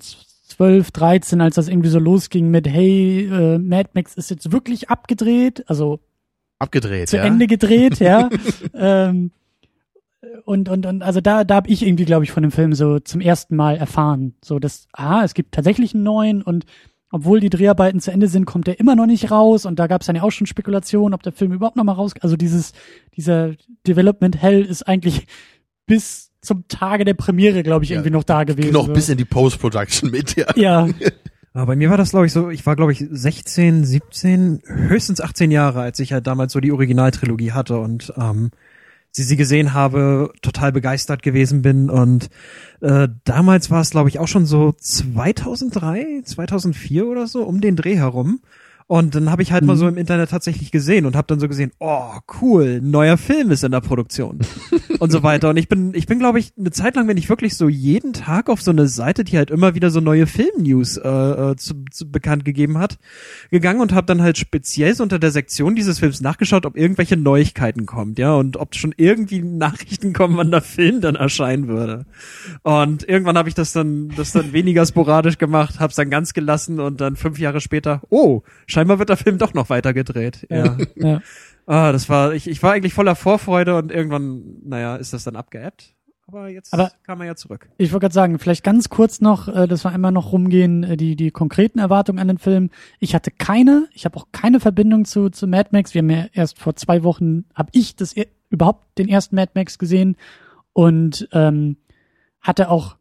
12, 0.56 0.92
13, 0.92 1.40
als 1.40 1.56
das 1.56 1.68
irgendwie 1.68 1.88
so 1.88 1.98
losging 1.98 2.48
mit, 2.48 2.68
hey, 2.68 3.26
äh, 3.26 3.58
Mad 3.58 3.90
Max 3.94 4.14
ist 4.14 4.30
jetzt 4.30 4.52
wirklich 4.52 4.88
abgedreht, 4.88 5.64
also 5.66 5.98
abgedreht, 6.60 7.08
zu 7.08 7.16
ja. 7.16 7.24
Ende 7.24 7.48
gedreht, 7.48 7.98
ja. 7.98 8.30
ähm, 8.74 9.32
und, 10.44 10.68
und, 10.68 10.86
und, 10.86 11.02
also 11.02 11.20
da, 11.20 11.42
da 11.42 11.56
habe 11.56 11.68
ich 11.68 11.84
irgendwie, 11.84 12.04
glaube 12.04 12.24
ich, 12.24 12.30
von 12.30 12.42
dem 12.42 12.52
Film 12.52 12.72
so 12.72 13.00
zum 13.00 13.20
ersten 13.20 13.56
Mal 13.56 13.76
erfahren. 13.76 14.34
So, 14.44 14.58
dass, 14.58 14.86
ah, 14.92 15.22
es 15.24 15.34
gibt 15.34 15.52
tatsächlich 15.52 15.94
einen 15.94 16.04
neuen 16.04 16.42
und 16.42 16.66
obwohl 17.10 17.40
die 17.40 17.50
Dreharbeiten 17.50 18.00
zu 18.00 18.10
Ende 18.10 18.28
sind, 18.28 18.44
kommt 18.44 18.66
der 18.66 18.80
immer 18.80 18.96
noch 18.96 19.06
nicht 19.06 19.30
raus 19.30 19.66
und 19.66 19.78
da 19.78 19.86
gab 19.86 20.00
es 20.00 20.06
dann 20.06 20.16
ja 20.16 20.22
auch 20.22 20.32
schon 20.32 20.46
Spekulationen, 20.46 21.14
ob 21.14 21.22
der 21.22 21.32
Film 21.32 21.52
überhaupt 21.52 21.76
noch 21.76 21.84
mal 21.84 21.92
raus. 21.92 22.12
Also 22.20 22.36
dieses, 22.36 22.72
dieser 23.16 23.54
Development 23.86 24.40
Hell 24.40 24.62
ist 24.62 24.86
eigentlich 24.86 25.26
bis 25.86 26.23
zum 26.44 26.68
Tage 26.68 27.04
der 27.04 27.14
Premiere, 27.14 27.62
glaube 27.62 27.84
ich, 27.84 27.90
Ja, 27.90 27.96
irgendwie 27.96 28.10
noch 28.12 28.24
da 28.24 28.44
gewesen. 28.44 28.72
noch 28.72 28.86
so. 28.86 28.92
bis 28.92 29.08
in 29.08 29.18
die 29.18 29.24
Post-Production 29.24 30.10
mit, 30.10 30.36
ja. 30.36 30.46
Ja, 30.56 30.88
Aber 31.56 31.66
bei 31.66 31.76
mir 31.76 31.88
war 31.88 31.96
das, 31.96 32.10
glaube 32.10 32.26
ich, 32.26 32.32
so, 32.32 32.50
ich 32.50 32.66
war, 32.66 32.74
glaube 32.74 32.90
ich, 32.90 33.04
16, 33.08 33.84
17, 33.84 34.62
höchstens 34.66 35.20
18 35.20 35.52
Jahre, 35.52 35.82
als 35.82 36.00
ich 36.00 36.12
halt 36.12 36.26
damals 36.26 36.52
so 36.52 36.58
die 36.58 36.72
Originaltrilogie 36.72 37.52
hatte 37.52 37.78
und 37.78 38.12
ähm, 38.16 38.50
sie 39.12 39.22
sie 39.22 39.36
gesehen 39.36 39.72
habe, 39.72 40.32
total 40.42 40.72
begeistert 40.72 41.22
gewesen 41.22 41.62
bin. 41.62 41.90
Und 41.90 42.28
äh, 42.80 43.06
damals 43.22 43.70
war 43.70 43.80
es, 43.82 43.90
glaube 43.90 44.08
ich, 44.08 44.18
auch 44.18 44.26
schon 44.26 44.46
so 44.46 44.74
2003, 44.76 46.22
2004 46.24 47.06
oder 47.06 47.28
so, 47.28 47.44
um 47.44 47.60
den 47.60 47.76
Dreh 47.76 47.96
herum. 47.96 48.40
Und 48.86 49.14
dann 49.14 49.30
habe 49.30 49.42
ich 49.42 49.50
halt 49.50 49.64
mal 49.64 49.74
Mhm. 49.74 49.78
so 49.78 49.88
im 49.88 49.96
Internet 49.96 50.30
tatsächlich 50.30 50.70
gesehen 50.70 51.06
und 51.06 51.16
habe 51.16 51.26
dann 51.26 51.40
so 51.40 51.48
gesehen, 51.48 51.72
oh 51.80 52.12
cool, 52.42 52.80
neuer 52.82 53.16
Film 53.16 53.50
ist 53.50 53.64
in 53.64 53.72
der 53.72 53.80
Produktion 53.80 54.40
und 54.98 55.10
so 55.10 55.22
weiter. 55.22 55.48
Und 55.50 55.56
ich 55.56 55.68
bin, 55.68 55.94
ich 55.94 56.06
bin 56.06 56.18
glaube 56.18 56.38
ich 56.38 56.52
eine 56.58 56.70
Zeit 56.70 56.94
lang, 56.96 57.08
wenn 57.08 57.16
ich 57.16 57.28
wirklich 57.28 57.56
so 57.56 57.68
jeden 57.68 58.12
Tag 58.12 58.50
auf 58.50 58.60
so 58.60 58.70
eine 58.70 58.86
Seite, 58.86 59.24
die 59.24 59.36
halt 59.38 59.50
immer 59.50 59.74
wieder 59.74 59.90
so 59.90 60.00
neue 60.00 60.26
Filmnews 60.26 60.98
äh, 60.98 61.08
äh, 61.08 61.56
zu, 61.56 61.74
zu 61.90 62.10
bekannt 62.10 62.44
gegeben 62.44 62.76
hat, 62.78 62.98
gegangen 63.50 63.80
und 63.80 63.94
habe 63.94 64.06
dann 64.06 64.20
halt 64.22 64.36
speziell 64.36 64.94
so 64.94 65.02
unter 65.02 65.18
der 65.18 65.30
Sektion 65.30 65.74
dieses 65.74 65.98
Films 65.98 66.20
nachgeschaut, 66.20 66.66
ob 66.66 66.76
irgendwelche 66.76 67.16
Neuigkeiten 67.16 67.86
kommt, 67.86 68.18
ja, 68.18 68.34
und 68.34 68.56
ob 68.58 68.74
schon 68.74 68.92
irgendwie 68.96 69.40
Nachrichten 69.40 70.12
kommen, 70.12 70.36
wann 70.36 70.50
der 70.50 70.60
Film 70.62 71.00
dann 71.00 71.14
erscheinen 71.14 71.68
würde. 71.68 72.04
Und 72.62 73.08
irgendwann 73.08 73.38
habe 73.38 73.48
ich 73.48 73.54
das 73.54 73.72
dann, 73.72 74.10
das 74.16 74.32
dann 74.32 74.52
weniger 74.52 74.84
sporadisch 74.84 75.38
gemacht, 75.38 75.80
hab's 75.80 75.96
dann 75.96 76.10
ganz 76.10 76.34
gelassen 76.34 76.80
und 76.80 77.00
dann 77.00 77.16
fünf 77.16 77.38
Jahre 77.38 77.60
später, 77.60 78.02
oh, 78.10 78.42
scheinbar 78.74 78.98
wird 78.98 79.08
der 79.08 79.16
Film 79.16 79.38
doch 79.38 79.54
noch 79.54 79.70
weiter 79.70 79.94
gedreht. 79.94 80.46
Ja. 80.50 80.76
Ja. 80.96 81.20
ah, 81.66 81.92
das 81.92 82.08
war, 82.10 82.34
ich, 82.34 82.46
ich 82.48 82.62
war 82.62 82.72
eigentlich 82.72 82.92
voller 82.94 83.14
Vorfreude 83.14 83.76
und 83.78 83.90
irgendwann, 83.90 84.42
naja, 84.64 84.96
ist 84.96 85.12
das 85.14 85.24
dann 85.24 85.36
abgeebbt. 85.36 85.94
Aber 86.26 86.48
jetzt 86.48 86.72
Aber- 86.72 86.90
kam 87.02 87.20
er 87.20 87.26
ja 87.28 87.36
zurück. 87.36 87.68
Ich 87.76 87.92
wollte 87.92 88.04
gerade 88.04 88.14
sagen, 88.14 88.38
vielleicht 88.38 88.64
ganz 88.64 88.88
kurz 88.88 89.20
noch, 89.20 89.46
äh, 89.46 89.66
dass 89.68 89.84
wir 89.84 89.90
einmal 89.92 90.10
noch 90.12 90.32
rumgehen, 90.32 90.82
äh, 90.82 90.96
die, 90.96 91.16
die 91.16 91.30
konkreten 91.30 91.78
Erwartungen 91.78 92.18
an 92.18 92.28
den 92.28 92.38
Film. 92.38 92.70
Ich 92.98 93.14
hatte 93.14 93.30
keine, 93.30 93.88
ich 93.92 94.06
habe 94.06 94.16
auch 94.16 94.28
keine 94.32 94.58
Verbindung 94.58 95.04
zu, 95.04 95.28
zu 95.28 95.46
Mad 95.46 95.68
Max. 95.72 95.92
Wir 95.92 96.00
haben 96.00 96.08
ja 96.10 96.26
erst 96.32 96.58
vor 96.58 96.76
zwei 96.76 97.02
Wochen, 97.02 97.44
habe 97.54 97.68
ich 97.72 97.94
das 97.96 98.16
e- 98.16 98.28
überhaupt 98.48 98.98
den 98.98 99.08
ersten 99.08 99.36
Mad 99.36 99.52
Max 99.54 99.78
gesehen 99.78 100.16
und 100.72 101.28
ähm, 101.32 101.76
hatte 102.40 102.70
auch 102.70 102.96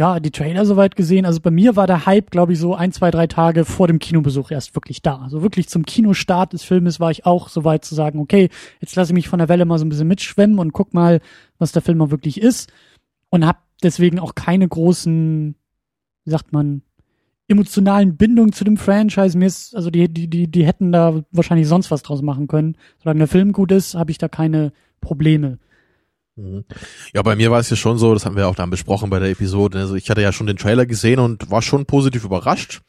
ja 0.00 0.18
die 0.18 0.30
Trailer 0.30 0.64
soweit 0.64 0.96
gesehen. 0.96 1.26
Also 1.26 1.40
bei 1.40 1.50
mir 1.50 1.76
war 1.76 1.86
der 1.86 2.06
Hype, 2.06 2.30
glaube 2.30 2.54
ich, 2.54 2.58
so 2.58 2.74
ein, 2.74 2.90
zwei, 2.90 3.10
drei 3.10 3.26
Tage 3.26 3.64
vor 3.66 3.86
dem 3.86 3.98
Kinobesuch 3.98 4.50
erst 4.50 4.74
wirklich 4.74 5.02
da. 5.02 5.18
Also 5.18 5.42
wirklich 5.42 5.68
zum 5.68 5.84
Kinostart 5.84 6.54
des 6.54 6.64
Filmes 6.64 6.98
war 7.00 7.10
ich 7.10 7.26
auch 7.26 7.48
so 7.48 7.64
weit 7.64 7.84
zu 7.84 7.94
sagen, 7.94 8.18
okay, 8.18 8.48
jetzt 8.80 8.96
lasse 8.96 9.12
ich 9.12 9.14
mich 9.14 9.28
von 9.28 9.38
der 9.38 9.48
Welle 9.48 9.66
mal 9.66 9.78
so 9.78 9.84
ein 9.84 9.90
bisschen 9.90 10.08
mitschwemmen 10.08 10.58
und 10.58 10.72
guck 10.72 10.94
mal, 10.94 11.20
was 11.58 11.72
der 11.72 11.82
Film 11.82 12.00
auch 12.00 12.10
wirklich 12.10 12.40
ist 12.40 12.72
und 13.28 13.46
habe 13.46 13.58
deswegen 13.82 14.18
auch 14.18 14.34
keine 14.34 14.66
großen, 14.66 15.54
wie 16.24 16.30
sagt 16.30 16.52
man, 16.52 16.82
emotionalen 17.46 18.16
Bindungen 18.16 18.52
zu 18.52 18.64
dem 18.64 18.78
Franchise. 18.78 19.36
Mir 19.36 19.46
ist, 19.46 19.76
also 19.76 19.90
die, 19.90 20.08
die, 20.08 20.28
die, 20.28 20.50
die 20.50 20.64
hätten 20.64 20.92
da 20.92 21.22
wahrscheinlich 21.30 21.68
sonst 21.68 21.90
was 21.90 22.02
draus 22.02 22.22
machen 22.22 22.46
können. 22.46 22.76
Solange 23.02 23.18
der 23.18 23.28
Film 23.28 23.52
gut 23.52 23.70
ist, 23.70 23.94
habe 23.94 24.10
ich 24.10 24.18
da 24.18 24.28
keine 24.28 24.72
Probleme. 25.00 25.58
Mhm. 26.40 26.64
Ja, 27.12 27.22
bei 27.22 27.36
mir 27.36 27.50
war 27.50 27.60
es 27.60 27.70
ja 27.70 27.76
schon 27.76 27.98
so, 27.98 28.14
das 28.14 28.24
haben 28.24 28.36
wir 28.36 28.48
auch 28.48 28.54
dann 28.54 28.70
besprochen 28.70 29.10
bei 29.10 29.18
der 29.18 29.30
Episode. 29.30 29.78
Also 29.78 29.94
ich 29.94 30.08
hatte 30.10 30.22
ja 30.22 30.32
schon 30.32 30.46
den 30.46 30.56
Trailer 30.56 30.86
gesehen 30.86 31.18
und 31.18 31.50
war 31.50 31.62
schon 31.62 31.86
positiv 31.86 32.24
überrascht, 32.24 32.80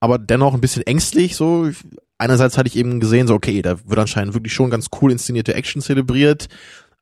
aber 0.00 0.18
dennoch 0.18 0.54
ein 0.54 0.60
bisschen 0.60 0.86
ängstlich. 0.86 1.36
So 1.36 1.70
einerseits 2.18 2.58
hatte 2.58 2.68
ich 2.68 2.76
eben 2.76 3.00
gesehen, 3.00 3.26
so 3.26 3.34
okay, 3.34 3.62
da 3.62 3.76
wird 3.86 3.98
anscheinend 3.98 4.34
wirklich 4.34 4.52
schon 4.52 4.70
ganz 4.70 4.88
cool 5.00 5.12
inszenierte 5.12 5.54
Action 5.54 5.82
zelebriert. 5.82 6.48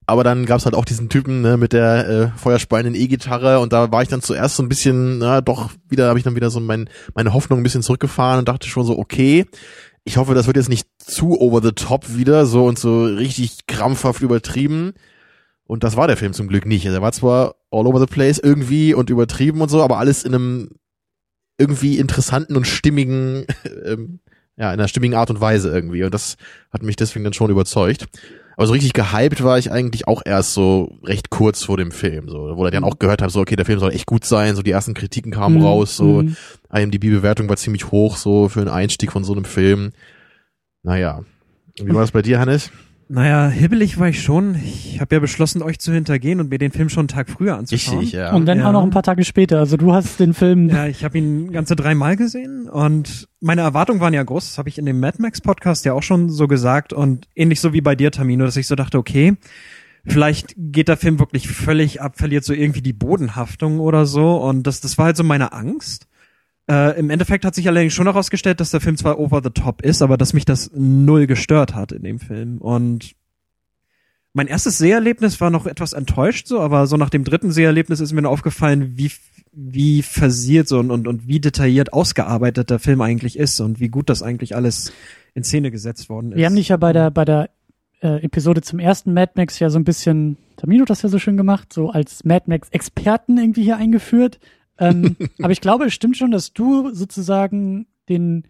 Aber 0.07 0.23
dann 0.23 0.45
gab's 0.45 0.67
halt 0.67 0.75
auch 0.75 0.85
diesen 0.85 1.09
Typen 1.09 1.41
ne, 1.41 1.57
mit 1.57 1.73
der 1.73 2.09
äh, 2.09 2.29
feuerspeienden 2.39 2.95
E-Gitarre 2.95 3.59
und 3.61 3.73
da 3.73 3.91
war 3.91 4.03
ich 4.03 4.09
dann 4.09 4.21
zuerst 4.21 4.57
so 4.57 4.63
ein 4.63 4.69
bisschen, 4.69 5.17
na 5.17 5.41
doch, 5.41 5.71
wieder 5.89 6.09
habe 6.09 6.19
ich 6.19 6.25
dann 6.25 6.37
wieder 6.37 6.51
so 6.51 6.61
mein, 6.61 6.91
meine 7.15 7.33
Hoffnung 7.33 7.61
ein 7.61 7.63
bisschen 7.63 7.83
zurückgefahren 7.83 8.41
und 8.41 8.49
dachte 8.49 8.69
schon 8.69 8.85
so, 8.85 8.99
okay, 8.99 9.47
ich 10.05 10.19
hoffe, 10.19 10.35
das 10.35 10.47
wird 10.47 10.59
jetzt 10.59 10.69
nicht 10.69 10.87
zu 10.99 11.41
over 11.41 11.63
the 11.63 11.73
top 11.73 12.15
wieder, 12.15 12.45
so 12.45 12.67
und 12.67 12.79
so 12.79 13.05
richtig 13.07 13.67
krampfhaft 13.67 14.21
übertrieben. 14.21 14.93
Und 15.66 15.83
das 15.83 15.97
war 15.97 16.06
der 16.06 16.16
Film 16.16 16.33
zum 16.33 16.49
Glück 16.49 16.66
nicht. 16.66 16.87
Also 16.87 16.99
er 16.99 17.02
war 17.02 17.12
zwar 17.12 17.54
all 17.71 17.87
over 17.87 17.99
the 17.99 18.06
place 18.06 18.38
irgendwie 18.38 18.94
und 18.94 19.11
übertrieben 19.11 19.61
und 19.61 19.71
so, 19.71 19.83
aber 19.83 19.99
alles 19.99 20.25
in 20.25 20.35
einem 20.35 20.71
irgendwie 21.59 21.99
interessanten 21.99 22.56
und 22.56 22.66
stimmigen, 22.66 23.47
ähm, 23.85 24.21
ja, 24.56 24.73
in 24.73 24.78
einer 24.78 24.88
stimmigen 24.88 25.16
Art 25.16 25.30
und 25.30 25.40
Weise 25.40 25.71
irgendwie. 25.71 26.04
Und 26.04 26.12
das 26.12 26.37
hat 26.71 26.83
mich 26.83 26.97
deswegen 26.97 27.25
dann 27.25 27.33
schon 27.33 27.50
überzeugt. 27.50 28.06
Aber 28.56 28.66
so 28.66 28.73
richtig 28.73 28.92
gehypt 28.92 29.42
war 29.42 29.59
ich 29.59 29.73
eigentlich 29.73 30.06
auch 30.06 30.23
erst 30.25 30.52
so 30.54 30.97
recht 31.02 31.30
kurz 31.30 31.64
vor 31.64 31.76
dem 31.76 31.90
Film, 31.90 32.28
so, 32.28 32.56
wo 32.56 32.64
ich 32.64 32.73
dann 32.73 32.85
auch 32.85 33.00
gehört 33.00 33.21
habe, 33.21 33.33
so, 33.33 33.40
okay, 33.40 33.56
der 33.56 33.64
Film 33.64 33.80
soll 33.80 33.92
echt 33.92 34.06
gut 34.06 34.25
sein, 34.25 34.54
so 34.54 34.62
die 34.62 34.71
ersten 34.71 34.94
Kritiken 34.94 35.33
kamen 35.33 35.56
Mhm, 35.56 35.62
raus, 35.62 35.97
so, 35.97 36.23
mhm. 36.23 36.37
IMDb-Bewertung 36.73 37.49
war 37.49 37.56
ziemlich 37.56 37.90
hoch, 37.90 38.16
so, 38.16 38.49
für 38.49 38.61
einen 38.61 38.68
Einstieg 38.68 39.11
von 39.11 39.25
so 39.25 39.33
einem 39.33 39.44
Film. 39.44 39.90
Naja. 40.85 41.25
Wie 41.83 41.92
war 41.92 42.02
das 42.02 42.12
bei 42.12 42.23
dir, 42.23 42.38
Hannes? 42.38 42.71
Naja, 43.09 43.49
hibbelig 43.49 43.99
war 43.99 44.09
ich 44.09 44.23
schon. 44.23 44.55
Ich 44.55 44.99
habe 45.01 45.15
ja 45.15 45.21
beschlossen, 45.21 45.63
euch 45.63 45.79
zu 45.79 45.93
hintergehen 45.93 46.41
und 46.41 46.51
mir 46.51 46.59
den 46.59 46.73
Film 46.73 46.89
schon 46.89 47.03
einen 47.03 47.09
Tag 47.09 47.29
früher 47.29 47.57
anzuschauen. 47.59 47.99
Richtig, 47.99 48.19
ja. 48.19 48.33
Und 48.35 48.47
dann 48.47 48.59
Ja. 48.61 48.69
auch 48.69 48.73
noch 48.73 48.83
ein 48.83 48.91
paar 48.91 49.03
Tage 49.03 49.25
später. 49.25 49.59
Also 49.59 49.77
du 49.77 49.93
hast 49.93 50.19
den 50.21 50.33
Film. 50.33 50.71
Ja, 50.71 50.87
ich 50.87 51.05
habe 51.05 51.19
ihn 51.19 51.53
ganze 51.53 51.77
dreimal 51.77 52.17
gesehen 52.17 52.69
und 52.69 53.29
meine 53.41 53.61
Erwartungen 53.61 54.01
waren 54.01 54.14
ja 54.14 54.23
groß. 54.23 54.47
Das 54.49 54.59
habe 54.59 54.69
ich 54.71 54.79
in 54.79 54.87
dem 54.87 55.01
Mad 55.01 55.21
Max 55.21 55.40
Podcast 55.43 55.85
ja 55.85 55.93
auch 55.93 56.03
schon 56.03 56.31
so 56.31 56.49
gesagt 56.49 56.93
und 56.95 57.29
ähnlich 57.35 57.61
so 57.61 57.73
wie 57.75 57.83
bei 57.83 57.95
dir, 57.95 58.11
Tamino, 58.11 58.45
dass 58.47 58.57
ich 58.57 58.67
so 58.67 58.75
dachte, 58.75 58.97
okay, 58.99 59.35
vielleicht 60.07 60.55
geht 60.57 60.88
der 60.88 60.97
Film 60.97 61.19
wirklich 61.19 61.47
völlig 61.49 62.01
ab, 62.01 62.17
verliert 62.17 62.45
so 62.45 62.55
irgendwie 62.55 62.83
die 62.83 62.93
Bodenhaftung 62.95 63.81
oder 63.81 64.07
so 64.07 64.37
und 64.38 64.67
das, 64.67 64.81
das 64.81 64.97
war 64.99 65.07
halt 65.07 65.17
so 65.17 65.25
meine 65.25 65.53
Angst. 65.53 66.07
Äh, 66.70 66.98
Im 66.98 67.11
Endeffekt 67.11 67.44
hat 67.44 67.55
sich 67.55 67.68
allerdings 67.68 67.92
schon 67.92 68.07
herausgestellt, 68.07 68.61
dass 68.61 68.70
der 68.70 68.81
Film 68.81 68.96
zwar 68.96 69.18
over 69.18 69.42
the 69.42 69.50
top 69.50 69.83
ist, 69.83 70.00
aber 70.00 70.16
dass 70.16 70.33
mich 70.33 70.44
das 70.44 70.70
null 70.74 71.27
gestört 71.27 71.74
hat 71.74 71.92
in 71.92 72.03
dem 72.03 72.18
Film 72.18 72.59
und 72.59 73.14
mein 74.37 74.48
erstes 74.48 74.79
Seherlebnis 74.79 75.40
war 75.40 75.50
noch 75.50 75.66
etwas 75.66 75.92
enttäuscht 75.92 76.48
so, 76.48 76.61
aber 76.61 76.87
so 76.87 76.96
nach 76.96 77.11
dem 77.11 77.22
dritten 77.22 77.53
Seherlebnis 77.53 78.00
ist 78.00 78.12
mir 78.12 78.22
nur 78.22 78.33
aufgefallen, 78.33 78.96
wie 78.96 79.11
wie 79.55 80.03
versiert 80.03 80.68
so 80.68 80.79
und, 80.79 80.90
und, 80.90 81.07
und 81.07 81.29
wie 81.29 81.40
detailliert 81.40 81.92
ausgearbeitet 81.92 82.70
der 82.70 82.79
Film 82.79 83.00
eigentlich 83.00 83.38
ist 83.38 83.61
und 83.61 83.79
wie 83.81 83.88
gut 83.88 84.11
das 84.11 84.22
eigentlich 84.22 84.57
alles 84.57 84.92
in 85.35 85.44
Szene 85.44 85.70
gesetzt 85.70 86.09
worden 86.09 86.33
ist. 86.33 86.38
Wir 86.38 86.46
haben 86.46 86.57
dich 86.57 86.68
ja 86.68 86.77
bei 86.77 86.92
der, 86.92 87.11
bei 87.11 87.24
der 87.24 87.50
äh, 88.03 88.22
Episode 88.24 88.62
zum 88.62 88.79
ersten 88.81 89.14
Mad 89.14 89.33
Max 89.37 89.59
ja 89.59 89.70
so 89.70 89.79
ein 89.79 89.85
bisschen, 89.85 90.37
Tamino 90.57 90.83
hat 90.83 90.90
das 90.90 91.03
ja 91.03 91.09
so 91.09 91.18
schön 91.18 91.37
gemacht, 91.37 91.72
so 91.72 91.90
als 91.90 92.24
Mad 92.24 92.44
Max 92.46 92.68
Experten 92.70 93.38
irgendwie 93.38 93.62
hier 93.62 93.77
eingeführt. 93.77 94.40
Ähm, 94.79 95.17
aber 95.43 95.53
ich 95.53 95.61
glaube, 95.61 95.87
es 95.87 95.95
stimmt 95.95 96.17
schon, 96.17 96.31
dass 96.31 96.53
du 96.53 96.93
sozusagen 96.93 97.87
den 98.09 98.45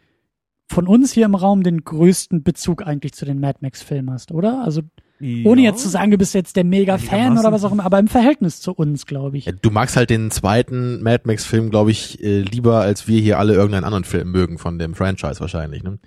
von 0.66 0.88
uns 0.88 1.12
hier 1.12 1.26
im 1.26 1.34
Raum 1.34 1.62
den 1.62 1.84
größten 1.84 2.42
Bezug 2.42 2.86
eigentlich 2.86 3.12
zu 3.12 3.24
den 3.24 3.38
Mad 3.38 3.58
Max 3.60 3.82
Filmen 3.82 4.10
hast, 4.10 4.32
oder? 4.32 4.64
Also 4.64 4.82
ohne 5.20 5.62
Ja. 5.62 5.70
jetzt 5.70 5.82
zu 5.82 5.88
sagen, 5.88 6.10
du 6.10 6.18
bist 6.18 6.34
jetzt 6.34 6.56
der 6.56 6.64
Mega-Fan 6.64 7.38
oder 7.38 7.52
was 7.52 7.64
auch 7.64 7.72
immer, 7.72 7.84
aber 7.84 7.98
im 7.98 8.08
Verhältnis 8.08 8.60
zu 8.60 8.72
uns, 8.72 9.06
glaube 9.06 9.38
ich. 9.38 9.44
Ja, 9.46 9.52
du 9.52 9.70
magst 9.70 9.96
halt 9.96 10.10
den 10.10 10.30
zweiten 10.30 11.02
Mad 11.02 11.22
Max 11.24 11.44
Film, 11.44 11.70
glaube 11.70 11.92
ich, 11.92 12.22
äh, 12.22 12.40
lieber 12.40 12.80
als 12.80 13.06
wir 13.06 13.20
hier 13.20 13.38
alle 13.38 13.54
irgendeinen 13.54 13.84
anderen 13.84 14.04
Film 14.04 14.32
mögen 14.32 14.58
von 14.58 14.78
dem 14.78 14.94
Franchise 14.94 15.40
wahrscheinlich, 15.40 15.82
ne? 15.82 15.98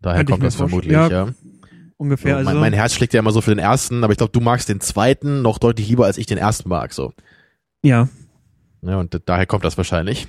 Daher 0.00 0.20
ich 0.22 0.26
kommt 0.26 0.42
das 0.42 0.56
vermutlich, 0.56 0.94
vorstellen. 0.94 1.28
ja. 1.28 1.50
ungefähr. 1.96 2.32
so, 2.32 2.38
also, 2.38 2.50
mein, 2.50 2.60
mein 2.60 2.72
Herz 2.72 2.92
schlägt 2.94 3.14
ja 3.14 3.20
immer 3.20 3.32
so 3.32 3.40
für 3.40 3.52
den 3.52 3.58
ersten, 3.60 4.04
aber 4.04 4.12
ich 4.12 4.18
glaube, 4.18 4.32
du 4.32 4.40
magst 4.40 4.68
den 4.68 4.80
zweiten 4.80 5.42
noch 5.42 5.58
deutlich 5.58 5.88
lieber, 5.88 6.06
als 6.06 6.18
ich 6.18 6.26
den 6.26 6.38
ersten 6.38 6.68
mag, 6.68 6.92
so. 6.92 7.12
ja. 7.82 8.08
Ja, 8.82 8.98
und 8.98 9.14
d- 9.14 9.20
daher 9.24 9.46
kommt 9.46 9.64
das 9.64 9.76
wahrscheinlich. 9.76 10.26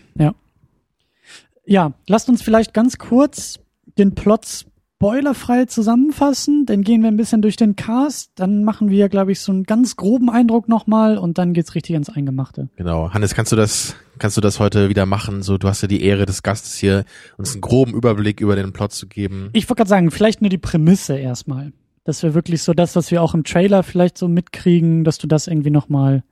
Ja, 1.66 1.94
lasst 2.08 2.30
uns 2.30 2.42
vielleicht 2.42 2.74
ganz 2.74 2.98
kurz 2.98 3.60
den 3.98 4.16
Plot 4.16 4.46
spoilerfrei 4.46 5.66
zusammenfassen, 5.66 6.66
dann 6.66 6.82
gehen 6.82 7.02
wir 7.02 7.10
ein 7.10 7.18
bisschen 7.18 7.42
durch 7.42 7.58
den 7.58 7.76
Cast, 7.76 8.32
dann 8.36 8.64
machen 8.64 8.90
wir, 8.90 9.10
glaube 9.10 9.34
ich, 9.34 9.40
so 9.42 9.52
einen 9.52 9.64
ganz 9.64 9.98
groben 9.98 10.30
Eindruck 10.30 10.70
nochmal 10.70 11.18
und 11.18 11.38
dann 11.38 11.52
geht's 11.54 11.76
richtig 11.76 11.96
ins 11.96 12.10
Eingemachte. 12.10 12.70
Genau. 12.78 13.14
Hannes, 13.14 13.34
kannst 13.36 13.52
du 13.52 13.58
das, 13.58 13.96
kannst 14.20 14.38
du 14.38 14.42
das 14.42 14.60
heute 14.62 14.88
wieder 14.88 15.06
machen? 15.06 15.42
So, 15.42 15.58
du 15.58 15.68
hast 15.68 15.82
ja 15.82 15.90
die 15.90 16.04
Ehre 16.04 16.26
des 16.26 16.42
Gastes 16.42 16.76
hier, 16.76 17.04
uns 17.38 17.52
einen 17.54 17.62
groben 17.62 17.94
Überblick 17.94 18.40
über 18.40 18.56
den 18.56 18.72
Plot 18.72 18.94
zu 18.94 19.08
geben. 19.08 19.50
Ich 19.54 19.66
wollte 19.70 19.80
gerade 19.80 19.90
sagen, 19.90 20.12
vielleicht 20.12 20.42
nur 20.42 20.50
die 20.50 20.58
Prämisse 20.58 21.18
erstmal. 21.18 21.74
Dass 22.06 22.24
wir 22.24 22.34
wirklich 22.34 22.62
so 22.64 22.74
das, 22.74 22.96
was 22.96 23.12
wir 23.12 23.22
auch 23.22 23.34
im 23.34 23.44
Trailer 23.46 23.84
vielleicht 23.84 24.18
so 24.18 24.28
mitkriegen, 24.28 25.04
dass 25.06 25.18
du 25.18 25.28
das 25.28 25.48
irgendwie 25.48 25.70
nochmal 25.70 26.24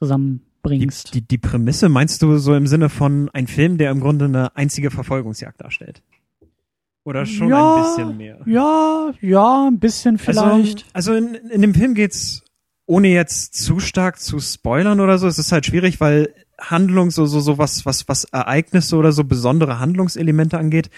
Die, 0.00 0.40
zusammenbringst. 0.68 1.14
die, 1.14 1.22
die 1.22 1.38
Prämisse 1.38 1.88
meinst 1.88 2.22
du 2.22 2.38
so 2.38 2.54
im 2.54 2.66
Sinne 2.66 2.88
von 2.88 3.30
ein 3.32 3.46
Film, 3.46 3.78
der 3.78 3.90
im 3.90 4.00
Grunde 4.00 4.26
eine 4.26 4.56
einzige 4.56 4.90
Verfolgungsjagd 4.90 5.60
darstellt? 5.60 6.02
Oder 7.04 7.24
schon 7.24 7.48
Ja, 7.48 7.76
ein 7.76 7.82
bisschen 7.82 8.16
mehr? 8.16 8.40
ja, 8.46 9.12
ja, 9.20 9.68
ein 9.68 9.78
bisschen 9.78 10.18
vielleicht. 10.18 10.86
Also, 10.92 11.12
also 11.12 11.14
in, 11.14 11.34
in 11.50 11.62
dem 11.62 11.74
Film 11.74 11.94
geht's 11.94 12.42
ohne 12.86 13.08
jetzt 13.08 13.54
zu 13.54 13.80
stark 13.80 14.18
zu 14.20 14.38
spoilern 14.38 15.00
oder 15.00 15.18
so, 15.18 15.26
es 15.26 15.38
ist 15.38 15.52
halt 15.52 15.66
schwierig, 15.66 16.00
weil 16.00 16.32
Handlung 16.58 17.10
so 17.10 17.26
so 17.26 17.40
so 17.40 17.58
was 17.58 17.84
was 17.84 18.08
was 18.08 18.24
Ereignisse 18.24 18.96
oder 18.96 19.12
so 19.12 19.24
besondere 19.24 19.78
Handlungselemente 19.78 20.56
angeht. 20.58 20.90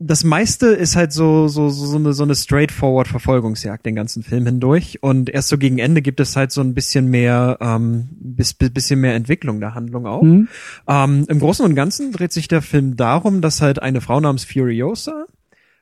Das 0.00 0.22
meiste 0.22 0.68
ist 0.68 0.94
halt 0.94 1.12
so 1.12 1.48
so 1.48 1.68
so 1.70 1.86
so 1.86 1.96
eine 1.96 2.12
so 2.12 2.22
eine 2.22 2.36
straightforward 2.36 3.08
Verfolgungsjagd 3.08 3.84
den 3.84 3.96
ganzen 3.96 4.22
Film 4.22 4.46
hindurch 4.46 5.02
und 5.02 5.28
erst 5.28 5.48
so 5.48 5.58
gegen 5.58 5.78
Ende 5.78 6.02
gibt 6.02 6.20
es 6.20 6.36
halt 6.36 6.52
so 6.52 6.60
ein 6.60 6.72
bisschen 6.72 7.08
mehr 7.08 7.58
ähm, 7.60 8.08
bis, 8.12 8.54
bis, 8.54 8.70
bisschen 8.70 9.00
mehr 9.00 9.14
Entwicklung 9.14 9.58
der 9.58 9.74
Handlung 9.74 10.06
auch. 10.06 10.22
Hm? 10.22 10.48
Ähm, 10.86 11.24
Im 11.28 11.38
Großen 11.40 11.64
und 11.64 11.74
Ganzen 11.74 12.12
dreht 12.12 12.32
sich 12.32 12.46
der 12.46 12.62
Film 12.62 12.96
darum, 12.96 13.40
dass 13.40 13.60
halt 13.60 13.82
eine 13.82 14.00
Frau 14.00 14.20
namens 14.20 14.44
Furiosa 14.44 15.26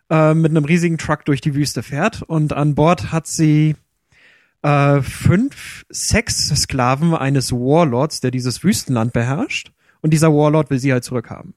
äh, 0.08 0.32
mit 0.32 0.50
einem 0.50 0.64
riesigen 0.64 0.96
Truck 0.96 1.26
durch 1.26 1.42
die 1.42 1.54
Wüste 1.54 1.82
fährt 1.82 2.22
und 2.22 2.54
an 2.54 2.74
Bord 2.74 3.12
hat 3.12 3.26
sie 3.26 3.76
äh, 4.62 5.02
fünf 5.02 5.84
Sexsklaven 5.92 7.14
eines 7.14 7.52
Warlords, 7.52 8.20
der 8.20 8.30
dieses 8.30 8.64
Wüstenland 8.64 9.12
beherrscht. 9.12 9.72
Und 10.00 10.12
dieser 10.12 10.32
Warlord 10.32 10.70
will 10.70 10.78
sie 10.78 10.92
halt 10.92 11.04
zurückhaben. 11.04 11.54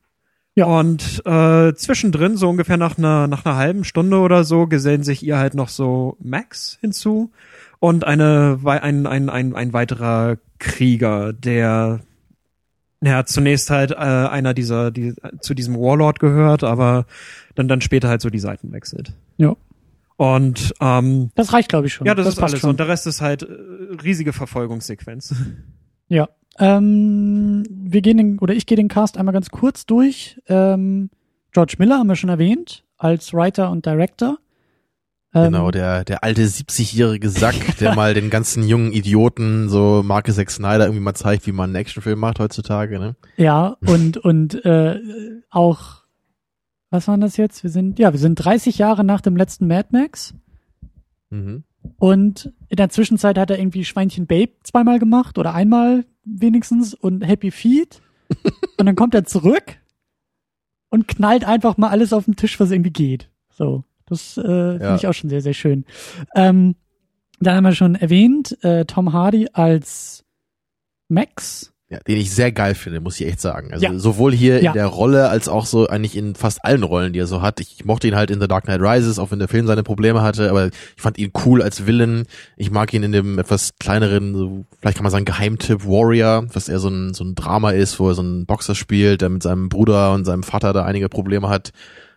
Ja. 0.56 0.66
Und 0.66 1.22
äh, 1.26 1.74
zwischendrin, 1.74 2.36
so 2.36 2.50
ungefähr 2.50 2.78
nach 2.78 2.98
einer, 2.98 3.28
nach 3.28 3.46
einer 3.46 3.56
halben 3.56 3.84
Stunde 3.84 4.18
oder 4.20 4.44
so, 4.44 4.68
gesellen 4.68 5.04
sich 5.04 5.24
ihr 5.24 5.38
halt 5.38 5.54
noch 5.54 5.70
so 5.70 6.18
Max 6.20 6.78
hinzu 6.82 7.32
und 7.80 8.04
eine, 8.04 8.60
ein, 8.66 9.08
ein, 9.08 9.30
ein, 9.30 9.56
ein 9.56 9.74
weiterer 9.74 10.38
Krieger, 10.58 11.32
der 11.34 12.02
ja, 13.02 13.24
zunächst 13.26 13.70
halt 13.70 13.92
äh, 13.92 13.96
einer 13.96 14.54
dieser, 14.54 14.92
die 14.92 15.14
zu 15.40 15.54
diesem 15.54 15.76
Warlord 15.76 16.20
gehört, 16.20 16.64
aber 16.64 17.06
dann, 17.56 17.70
dann 17.70 17.80
später 17.82 18.10
halt 18.10 18.22
so 18.22 18.30
die 18.30 18.40
Seiten 18.40 18.74
wechselt. 18.74 19.14
Ja. 19.38 19.56
Und 20.18 20.74
ähm, 20.82 21.32
Das 21.36 21.54
reicht, 21.54 21.70
glaube 21.70 21.88
ich, 21.88 21.94
schon. 21.94 22.06
ja, 22.06 22.14
das, 22.14 22.28
ist 22.28 22.36
passt 22.36 22.54
alles. 22.54 22.62
Schon. 22.62 22.72
Und 22.72 22.80
der 22.80 22.90
Rest 22.90 23.08
ist 23.08 23.22
halt 23.22 23.44
äh, 23.44 23.48
riesige 24.04 24.34
Verfolgungssequenz. 24.34 25.34
Ja. 26.10 26.28
Ähm, 26.60 27.64
wir 27.70 28.02
gehen 28.02 28.18
den, 28.18 28.40
oder 28.40 28.54
ich 28.54 28.66
gehe 28.66 28.76
den 28.76 28.90
Cast 28.90 29.18
einmal 29.18 29.34
ganz 29.34 29.50
kurz 29.50 29.86
durch. 29.86 30.40
Ähm, 30.48 31.10
George 31.52 31.76
Miller 31.80 31.98
haben 31.98 32.08
wir 32.08 32.16
schon 32.16 32.30
erwähnt, 32.30 32.84
als 32.98 33.34
Writer 33.34 33.72
und 33.72 33.86
Director. 33.86 34.38
Ähm, 35.34 35.54
Genau, 35.54 35.72
der, 35.72 36.04
der 36.04 36.24
alte 36.24 36.44
70-jährige 36.44 37.30
Sack, 37.30 37.78
der 37.78 37.96
mal 37.96 38.14
den 38.14 38.30
ganzen 38.30 38.68
jungen 38.68 38.92
Idioten, 38.92 39.70
so 39.70 40.04
Marke 40.04 40.34
Zack 40.34 40.52
Snyder, 40.52 40.86
irgendwie 40.86 41.04
mal 41.04 41.14
zeigt, 41.14 41.48
wie 41.48 41.52
man 41.52 41.70
einen 41.70 41.76
Actionfilm 41.76 42.20
macht 42.20 42.40
heutzutage, 42.40 43.00
ne? 43.00 43.16
Ja, 43.38 43.78
und, 43.86 44.18
und 44.18 44.66
äh, 44.66 45.00
auch, 45.50 46.04
was 46.90 47.08
waren 47.08 47.22
das 47.22 47.38
jetzt? 47.38 47.64
Wir 47.64 47.70
sind, 47.70 48.00
ja, 48.00 48.12
wir 48.12 48.20
sind 48.20 48.36
30 48.36 48.78
Jahre 48.78 49.04
nach 49.04 49.22
dem 49.22 49.38
letzten 49.38 49.68
Mad 49.68 49.90
Max. 49.92 50.34
Mhm. 51.30 51.64
Und 51.98 52.52
in 52.68 52.76
der 52.76 52.90
Zwischenzeit 52.90 53.38
hat 53.38 53.50
er 53.50 53.60
irgendwie 53.60 53.86
Schweinchen 53.86 54.28
Babe 54.28 54.52
zweimal 54.64 55.00
gemacht 55.00 55.38
oder 55.38 55.54
einmal 55.54 56.06
wenigstens 56.38 56.94
und 56.94 57.22
Happy 57.22 57.52
Feet. 57.52 58.02
und 58.78 58.86
dann 58.86 58.96
kommt 58.96 59.14
er 59.16 59.26
zurück 59.26 59.78
und 60.90 61.08
knallt 61.08 61.44
einfach 61.46 61.78
mal 61.78 61.90
alles 61.90 62.14
auf 62.14 62.26
den 62.26 62.36
Tisch, 62.36 62.60
was 62.60 62.72
irgendwie 62.72 62.92
geht. 62.92 63.30
So, 63.50 63.84
das 64.06 64.38
äh, 64.38 64.42
finde 64.42 64.80
Ja. 64.84 64.96
ich 64.96 65.08
auch 65.08 65.14
schon 65.14 65.30
sehr, 65.30 65.42
sehr 65.42 65.54
schön. 65.54 65.86
Ähm, 66.36 66.76
dann 67.40 67.56
haben 67.56 67.64
wir 67.64 67.74
schon 67.76 67.96
erwähnt, 67.96 68.58
äh, 68.64 68.86
Tom 68.86 69.14
Hardy 69.14 69.48
als 69.54 70.26
Max. 71.08 71.69
Ja, 71.92 71.98
den 72.08 72.18
ich 72.18 72.30
sehr 72.30 72.52
geil 72.52 72.76
finde, 72.76 73.02
muss 73.02 73.20
ich 73.20 73.26
echt 73.26 73.42
sagen. 73.42 73.74
Also 73.74 73.84
Ja. 73.84 73.98
sowohl 73.98 74.32
hier 74.32 74.62
Ja. 74.62 74.70
in 74.70 74.74
der 74.78 74.86
Rolle 74.86 75.28
als 75.30 75.50
auch 75.50 75.66
so 75.66 75.88
eigentlich 75.88 76.16
in 76.16 76.36
fast 76.36 76.64
allen 76.64 76.84
Rollen, 76.84 77.14
die 77.14 77.20
er 77.20 77.26
so 77.26 77.42
hat. 77.42 77.60
Ich 77.62 77.84
mochte 77.84 78.08
ihn 78.08 78.16
halt 78.16 78.30
in 78.30 78.40
The 78.40 78.48
Dark 78.48 78.66
Knight 78.66 78.80
Rises, 78.80 79.18
auch 79.18 79.32
wenn 79.32 79.40
der 79.40 79.48
Film 79.48 79.66
seine 79.66 79.82
Probleme 79.82 80.22
hatte, 80.22 80.52
aber 80.52 80.68
ich 80.68 81.02
fand 81.02 81.18
ihn 81.18 81.32
cool 81.46 81.64
als 81.64 81.88
Villain. 81.88 82.26
Ich 82.58 82.70
mag 82.70 82.94
ihn 82.94 83.02
in 83.02 83.12
dem 83.12 83.40
etwas 83.40 83.72
kleineren, 83.80 84.36
so, 84.36 84.66
vielleicht 84.80 84.98
kann 84.98 85.04
man 85.04 85.12
sagen 85.12 85.26
Geheimtipp 85.26 85.84
Warrior, 85.84 86.46
was 86.54 86.70
eher 86.70 86.78
so 86.78 86.90
ein, 86.90 87.16
so 87.16 87.24
ein 87.24 87.34
Drama 87.34 87.72
ist, 87.72 88.00
wo 88.00 88.10
er 88.10 88.14
so 88.14 88.22
einen 88.22 88.46
Boxer 88.46 88.76
spielt, 88.76 89.22
der 89.22 89.30
mit 89.30 89.42
seinem 89.42 89.68
Bruder 89.68 90.14
und 90.14 90.26
seinem 90.26 90.44
Vater 90.44 90.74
da 90.74 90.86
einige 90.86 91.10
Probleme 91.10 91.50
hat. 91.50 91.72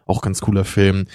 Auch 0.05 0.21
ganz 0.21 0.41
cooler 0.43 0.67
Film. 0.67 1.07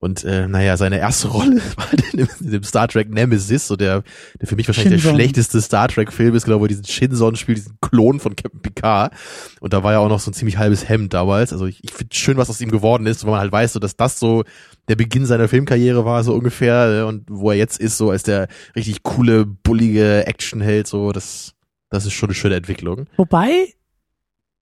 Und 0.00 0.22
äh, 0.22 0.46
naja, 0.46 0.76
seine 0.76 0.98
erste 0.98 1.26
Rolle 1.32 1.60
war 1.76 1.88
in 2.12 2.28
dem, 2.50 2.62
Star 2.62 2.86
Trek 2.86 3.10
Nemesis, 3.10 3.66
so 3.66 3.74
der, 3.74 4.04
der 4.40 4.46
für 4.46 4.54
mich 4.54 4.68
wahrscheinlich 4.68 5.02
Shinson. 5.02 5.16
der 5.16 5.24
schlechteste 5.24 5.60
Star 5.60 5.88
Trek-Film 5.88 6.36
ist, 6.36 6.44
genau, 6.44 6.60
wo 6.60 6.64
er 6.66 6.68
diesen 6.68 6.84
Shinson 6.84 7.34
spielt, 7.34 7.58
diesen 7.58 7.78
Klon 7.80 8.20
von 8.20 8.36
Captain 8.36 8.62
Picard. 8.62 9.12
Und 9.60 9.72
da 9.72 9.82
war 9.82 9.92
ja 9.92 9.98
auch 9.98 10.08
noch 10.08 10.20
so 10.20 10.30
ein 10.30 10.34
ziemlich 10.34 10.56
halbes 10.56 10.88
Hemd 10.88 11.14
damals. 11.14 11.52
Also 11.52 11.66
ich, 11.66 11.82
ich 11.82 11.90
finde 11.92 12.14
schön, 12.14 12.36
was 12.36 12.48
aus 12.48 12.60
ihm 12.60 12.70
geworden 12.70 13.06
ist, 13.06 13.24
weil 13.24 13.32
man 13.32 13.40
halt 13.40 13.50
weiß, 13.50 13.72
so, 13.72 13.80
dass 13.80 13.96
das 13.96 14.20
so 14.20 14.44
der 14.86 14.94
Beginn 14.94 15.26
seiner 15.26 15.48
Filmkarriere 15.48 16.04
war, 16.04 16.22
so 16.22 16.32
ungefähr. 16.32 17.00
äh, 17.00 17.02
Und 17.02 17.24
wo 17.28 17.50
er 17.50 17.56
jetzt 17.56 17.80
ist, 17.80 17.98
so 17.98 18.10
als 18.10 18.22
der 18.22 18.46
richtig 18.76 19.02
coole, 19.02 19.46
bullige 19.46 20.26
Actionheld, 20.28 20.86
so, 20.86 21.10
das, 21.10 21.54
das 21.90 22.06
ist 22.06 22.12
schon 22.12 22.28
eine 22.28 22.34
schöne 22.34 22.54
Entwicklung. 22.54 23.06
Wobei 23.16 23.74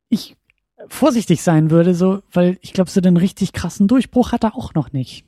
ich 0.09 0.35
vorsichtig 0.89 1.43
sein 1.43 1.71
würde, 1.71 1.95
so, 1.95 2.23
weil 2.33 2.57
ich 2.63 2.73
glaube, 2.73 2.89
so 2.91 3.03
den 3.03 3.19
richtig 3.19 3.53
krassen 3.53 3.87
Durchbruch 3.87 4.33
hat 4.33 4.45
er 4.45 4.57
auch 4.57 4.73
noch 4.73 4.93
nicht. 4.95 5.26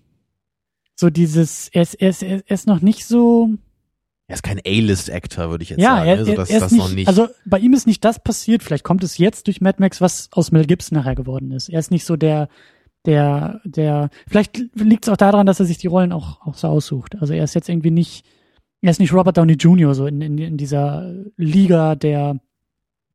So 1.01 1.11
dieses, 1.11 1.69
er 1.69 1.83
ist, 1.83 1.95
er 1.95 2.09
ist, 2.09 2.23
er 2.25 2.51
ist 2.51 2.67
noch 2.67 2.81
nicht 2.81 3.07
so, 3.07 3.51
Er 4.27 4.35
ist 4.35 4.43
kein 4.43 4.59
A-List-Actor, 4.59 5.49
würde 5.49 5.63
ich 5.63 5.71
jetzt 5.71 5.81
ja, 5.81 5.99
sagen. 5.99 6.09
er, 6.09 6.25
so, 6.25 6.31
er, 6.33 6.37
das, 6.37 6.51
er 6.51 6.57
ist 6.57 6.63
das 6.63 6.73
nicht, 6.73 6.81
noch 6.81 6.93
nicht. 6.93 7.09
also 7.09 7.29
bei 7.47 7.59
ihm 7.61 7.73
ist 7.73 7.87
nicht 7.87 8.05
das 8.05 8.23
passiert, 8.23 8.65
vielleicht 8.65 8.83
kommt 8.83 9.05
es 9.05 9.17
jetzt 9.17 9.47
durch 9.47 9.61
Mad 9.61 9.77
Max, 9.79 10.01
was 10.01 10.29
aus 10.33 10.51
Mel 10.51 10.67
Gibson 10.67 10.99
nachher 10.99 11.15
geworden 11.15 11.53
ist. 11.53 11.69
Er 11.69 11.79
ist 11.79 11.93
nicht 11.93 12.05
so 12.05 12.17
der, 12.17 12.49
der, 13.07 13.61
der, 13.65 14.11
vielleicht 14.27 14.59
liegt 14.75 15.05
es 15.05 15.09
auch 15.09 15.17
daran, 15.17 15.47
dass 15.47 15.61
er 15.61 15.67
sich 15.67 15.79
die 15.79 15.87
Rollen 15.87 16.13
auch, 16.13 16.45
auch 16.45 16.55
so 16.55 16.67
aussucht. 16.67 17.17
Also 17.21 17.33
er 17.33 17.45
ist 17.45 17.55
jetzt 17.55 17.69
irgendwie 17.69 17.93
nicht, 17.93 18.27
er 18.81 18.91
ist 18.91 18.99
nicht 18.99 19.13
Robert 19.13 19.37
Downey 19.37 19.55
Jr. 19.55 19.95
so 19.95 20.07
in, 20.07 20.21
in, 20.21 20.39
in 20.39 20.57
dieser 20.57 21.15
Liga 21.37 21.95
der. 21.95 22.41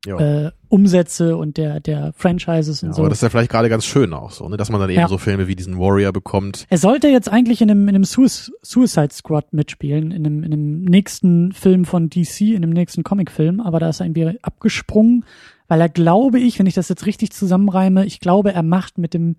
Äh, 0.05 0.51
Umsätze 0.69 1.37
und 1.37 1.55
der, 1.57 1.79
der 1.79 2.11
Franchises 2.17 2.83
und 2.83 2.89
Ja, 2.89 2.93
so. 2.93 3.01
aber 3.01 3.09
das 3.09 3.19
ist 3.19 3.21
ja 3.23 3.29
vielleicht 3.29 3.51
gerade 3.51 3.69
ganz 3.69 3.85
schön 3.85 4.11
auch 4.13 4.31
so, 4.31 4.49
ne? 4.49 4.57
dass 4.57 4.69
man 4.69 4.81
dann 4.81 4.89
eben 4.89 4.99
Ja. 4.99 5.07
so 5.07 5.17
Filme 5.17 5.47
wie 5.47 5.55
diesen 5.55 5.77
Warrior 5.79 6.11
bekommt. 6.11 6.65
Er 6.69 6.77
sollte 6.77 7.07
jetzt 7.07 7.29
eigentlich 7.29 7.61
in 7.61 7.71
einem, 7.71 7.87
in 7.87 7.95
einem 7.95 8.03
Suic- 8.03 8.51
Suicide 8.61 9.13
Squad 9.13 9.53
mitspielen, 9.53 10.11
in 10.11 10.25
einem, 10.25 10.43
in 10.43 10.51
einem 10.53 10.83
nächsten 10.83 11.51
Film 11.53 11.85
von 11.85 12.09
DC, 12.09 12.41
in 12.41 12.57
einem 12.63 12.71
nächsten 12.71 13.03
Comicfilm, 13.03 13.59
aber 13.61 13.79
da 13.79 13.89
ist 13.89 14.01
er 14.01 14.07
irgendwie 14.07 14.39
abgesprungen, 14.41 15.23
weil 15.69 15.79
er, 15.79 15.89
glaube 15.89 16.39
ich, 16.39 16.59
wenn 16.59 16.65
ich 16.65 16.73
das 16.73 16.89
jetzt 16.89 17.05
richtig 17.05 17.31
zusammenreime, 17.31 18.05
ich 18.05 18.19
glaube, 18.19 18.53
er 18.53 18.63
macht 18.63 18.97
mit 18.97 19.13
dem 19.13 19.37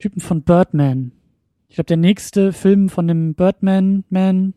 Typen 0.00 0.20
von 0.20 0.42
Birdman. 0.42 1.12
Ich 1.68 1.76
glaube, 1.76 1.86
der 1.86 1.96
nächste 1.98 2.52
Film 2.52 2.88
von 2.88 3.06
dem 3.06 3.34
Birdman 3.34 4.04
Man, 4.10 4.54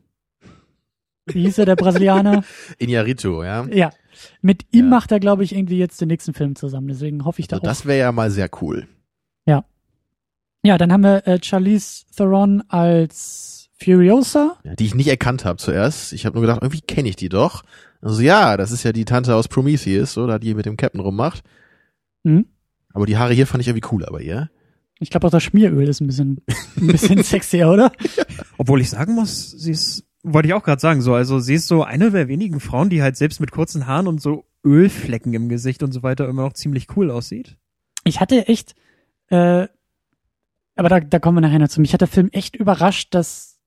wie 1.27 1.43
hieß 1.43 1.59
er, 1.59 1.65
der 1.65 1.75
Brasilianer? 1.75 2.43
Iñárritu, 2.79 3.43
ja. 3.43 3.65
ja. 3.71 3.91
Mit 4.41 4.65
ihm 4.71 4.85
Ja. 4.85 4.89
macht 4.89 5.11
er, 5.11 5.19
glaube 5.19 5.43
ich, 5.43 5.55
irgendwie 5.55 5.77
jetzt 5.77 5.99
den 6.01 6.07
nächsten 6.07 6.33
Film 6.33 6.55
zusammen. 6.55 6.87
Deswegen 6.87 7.25
hoffe 7.25 7.39
ich 7.41 7.47
da 7.47 7.57
Also 7.57 7.63
auch. 7.63 7.69
das 7.69 7.85
wäre 7.85 7.99
ja 7.99 8.11
mal 8.11 8.31
sehr 8.31 8.49
cool. 8.61 8.87
Ja, 10.63 10.77
dann 10.77 10.93
haben 10.93 11.01
wir 11.01 11.25
äh, 11.27 11.39
Charlize 11.41 12.05
Theron 12.15 12.61
als 12.67 13.69
Furiosa. 13.83 14.57
Ja, 14.63 14.75
die 14.75 14.85
ich 14.85 14.93
nicht 14.93 15.07
erkannt 15.07 15.43
habe 15.43 15.57
zuerst. 15.57 16.13
Ich 16.13 16.27
habe 16.27 16.35
nur 16.35 16.41
gedacht, 16.41 16.59
irgendwie 16.61 16.81
kenne 16.81 17.09
ich 17.09 17.15
die 17.15 17.29
doch. 17.29 17.63
Also 17.99 18.21
ja, 18.21 18.57
das 18.57 18.71
ist 18.71 18.83
ja 18.83 18.91
die 18.91 19.05
Tante 19.05 19.33
aus 19.35 19.47
Prometheus, 19.47 20.19
oder 20.19 20.37
die 20.37 20.53
mit 20.53 20.67
dem 20.67 20.77
Captain 20.77 21.01
rummacht. 21.01 21.41
Mhm. 22.21 22.45
Aber 22.93 23.07
die 23.07 23.17
Haare 23.17 23.33
hier 23.33 23.47
fand 23.47 23.61
ich 23.61 23.69
irgendwie 23.69 23.81
cooler 23.81 24.11
bei 24.11 24.21
ihr. 24.21 24.51
Ich 24.99 25.09
glaube 25.09 25.25
auch 25.25 25.31
das 25.31 25.41
Schmieröl 25.41 25.87
ist 25.89 25.99
ein 25.99 26.05
bisschen, 26.05 26.41
ein 26.77 26.85
bisschen 26.87 27.23
sexier, 27.23 27.67
oder? 27.71 27.91
Obwohl 28.59 28.81
ich 28.81 28.91
sagen 28.91 29.15
muss, 29.15 29.49
sie 29.49 29.71
ist, 29.71 30.03
wollte 30.23 30.47
ich 30.47 30.53
auch 30.53 30.63
gerade 30.63 30.79
sagen, 30.79 31.01
so, 31.01 31.13
also 31.13 31.39
sie 31.39 31.55
ist 31.55 31.67
so 31.67 31.83
eine 31.83 32.11
der 32.11 32.27
wenigen 32.27 32.59
Frauen, 32.59 32.89
die 32.89 33.01
halt 33.01 33.17
selbst 33.17 33.39
mit 33.39 33.51
kurzen 33.51 33.87
Haaren 33.87 34.07
und 34.07 34.21
so 34.21 34.45
Ölflecken 34.63 35.33
im 35.33 35.49
Gesicht 35.49 35.83
und 35.83 35.91
so 35.91 36.03
weiter 36.03 36.27
immer 36.27 36.43
noch 36.43 36.53
ziemlich 36.53 36.95
cool 36.95 37.09
aussieht. 37.09 37.57
Ich 38.03 38.19
hatte 38.19 38.47
echt, 38.47 38.75
äh, 39.29 39.67
aber 40.75 40.89
da, 40.89 40.99
da 40.99 41.19
kommen 41.19 41.37
wir 41.37 41.41
nachher 41.41 41.59
noch 41.59 41.69
zu. 41.69 41.81
Mich 41.81 41.93
hat 41.93 42.01
der 42.01 42.07
Film 42.07 42.29
echt 42.31 42.55
überrascht, 42.55 43.13
dass 43.13 43.59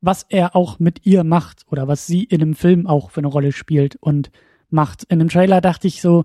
was 0.00 0.24
er 0.28 0.54
auch 0.54 0.78
mit 0.78 1.04
ihr 1.06 1.24
macht 1.24 1.64
oder 1.68 1.88
was 1.88 2.06
sie 2.06 2.22
in 2.22 2.38
dem 2.38 2.54
Film 2.54 2.86
auch 2.86 3.10
für 3.10 3.18
eine 3.18 3.26
Rolle 3.26 3.50
spielt 3.50 3.96
und 3.96 4.30
macht. 4.70 5.04
In 5.04 5.18
dem 5.18 5.28
Trailer 5.28 5.60
dachte 5.60 5.88
ich 5.88 6.00
so, 6.00 6.24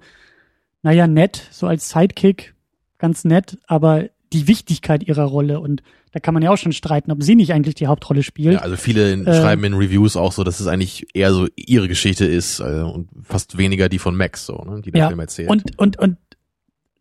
naja, 0.84 1.08
nett, 1.08 1.48
so 1.52 1.66
als 1.66 1.90
Sidekick, 1.90 2.54
ganz 3.00 3.26
nett, 3.26 3.58
aber 3.66 4.10
die 4.32 4.48
Wichtigkeit 4.48 5.04
ihrer 5.04 5.24
Rolle 5.24 5.60
und 5.60 5.82
da 6.14 6.20
kann 6.20 6.36
man 6.36 6.44
ja 6.44 6.52
auch 6.52 6.58
schon 6.58 6.72
streiten, 6.72 7.12
ob 7.12 7.24
sie 7.24 7.36
nicht 7.36 7.52
eigentlich 7.54 7.74
die 7.76 7.88
Hauptrolle 7.88 8.22
spielt. 8.24 8.54
Ja, 8.54 8.60
also 8.60 8.78
viele 8.78 9.14
Äh, 9.14 9.34
schreiben 9.34 9.64
in 9.64 9.74
Reviews 9.74 10.16
auch 10.16 10.32
so, 10.32 10.44
dass 10.44 10.60
es 10.60 10.68
eigentlich 10.68 11.08
eher 11.14 11.34
so 11.34 11.48
ihre 11.56 11.88
Geschichte 11.88 12.26
ist 12.26 12.60
äh, 12.60 12.82
und 12.82 13.10
fast 13.24 13.58
weniger 13.58 13.90
die 13.90 14.00
von 14.00 14.16
Max, 14.16 14.46
so, 14.46 14.58
ne, 14.64 14.82
die 14.82 14.92
der 14.92 15.02
Ja, 15.02 15.08
Film 15.08 15.20
erzählt. 15.20 15.50
Und, 15.50 15.78
und, 15.80 15.98
und 16.00 16.18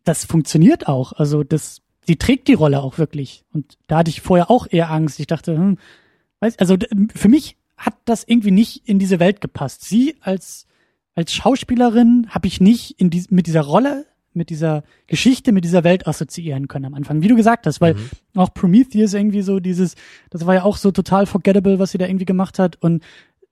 das 0.03 0.25
funktioniert 0.25 0.87
auch. 0.87 1.13
Also 1.13 1.43
das, 1.43 1.81
sie 2.05 2.15
trägt 2.15 2.47
die 2.47 2.55
Rolle 2.55 2.81
auch 2.81 2.97
wirklich. 2.97 3.45
Und 3.53 3.77
da 3.87 3.99
hatte 3.99 4.09
ich 4.09 4.21
vorher 4.21 4.49
auch 4.49 4.65
eher 4.69 4.89
Angst. 4.89 5.19
Ich 5.19 5.27
dachte, 5.27 5.55
hm, 5.55 5.77
weiß, 6.39 6.57
also 6.57 6.75
für 7.15 7.29
mich 7.29 7.55
hat 7.77 7.95
das 8.05 8.23
irgendwie 8.25 8.51
nicht 8.51 8.81
in 8.89 8.97
diese 8.97 9.19
Welt 9.19 9.41
gepasst. 9.41 9.83
Sie 9.83 10.15
als, 10.21 10.65
als 11.13 11.33
Schauspielerin 11.33 12.27
habe 12.29 12.47
ich 12.47 12.59
nicht 12.59 12.99
in 12.99 13.11
dies, 13.11 13.29
mit 13.29 13.45
dieser 13.45 13.61
Rolle, 13.61 14.07
mit 14.35 14.49
dieser 14.49 14.83
Geschichte, 15.07 15.51
mit 15.51 15.63
dieser 15.63 15.83
Welt 15.83 16.07
assoziieren 16.07 16.67
können 16.67 16.85
am 16.85 16.93
Anfang. 16.93 17.21
Wie 17.21 17.27
du 17.27 17.35
gesagt 17.35 17.65
hast, 17.67 17.81
weil 17.81 17.93
Mhm. 17.95 18.09
auch 18.35 18.53
Prometheus 18.53 19.13
irgendwie 19.13 19.41
so 19.41 19.59
dieses, 19.59 19.95
das 20.29 20.45
war 20.45 20.55
ja 20.55 20.63
auch 20.63 20.77
so 20.77 20.91
total 20.91 21.25
forgettable, 21.25 21.79
was 21.79 21.91
sie 21.91 21.97
da 21.97 22.05
irgendwie 22.05 22.25
gemacht 22.25 22.59
hat. 22.59 22.77
Und 22.81 23.03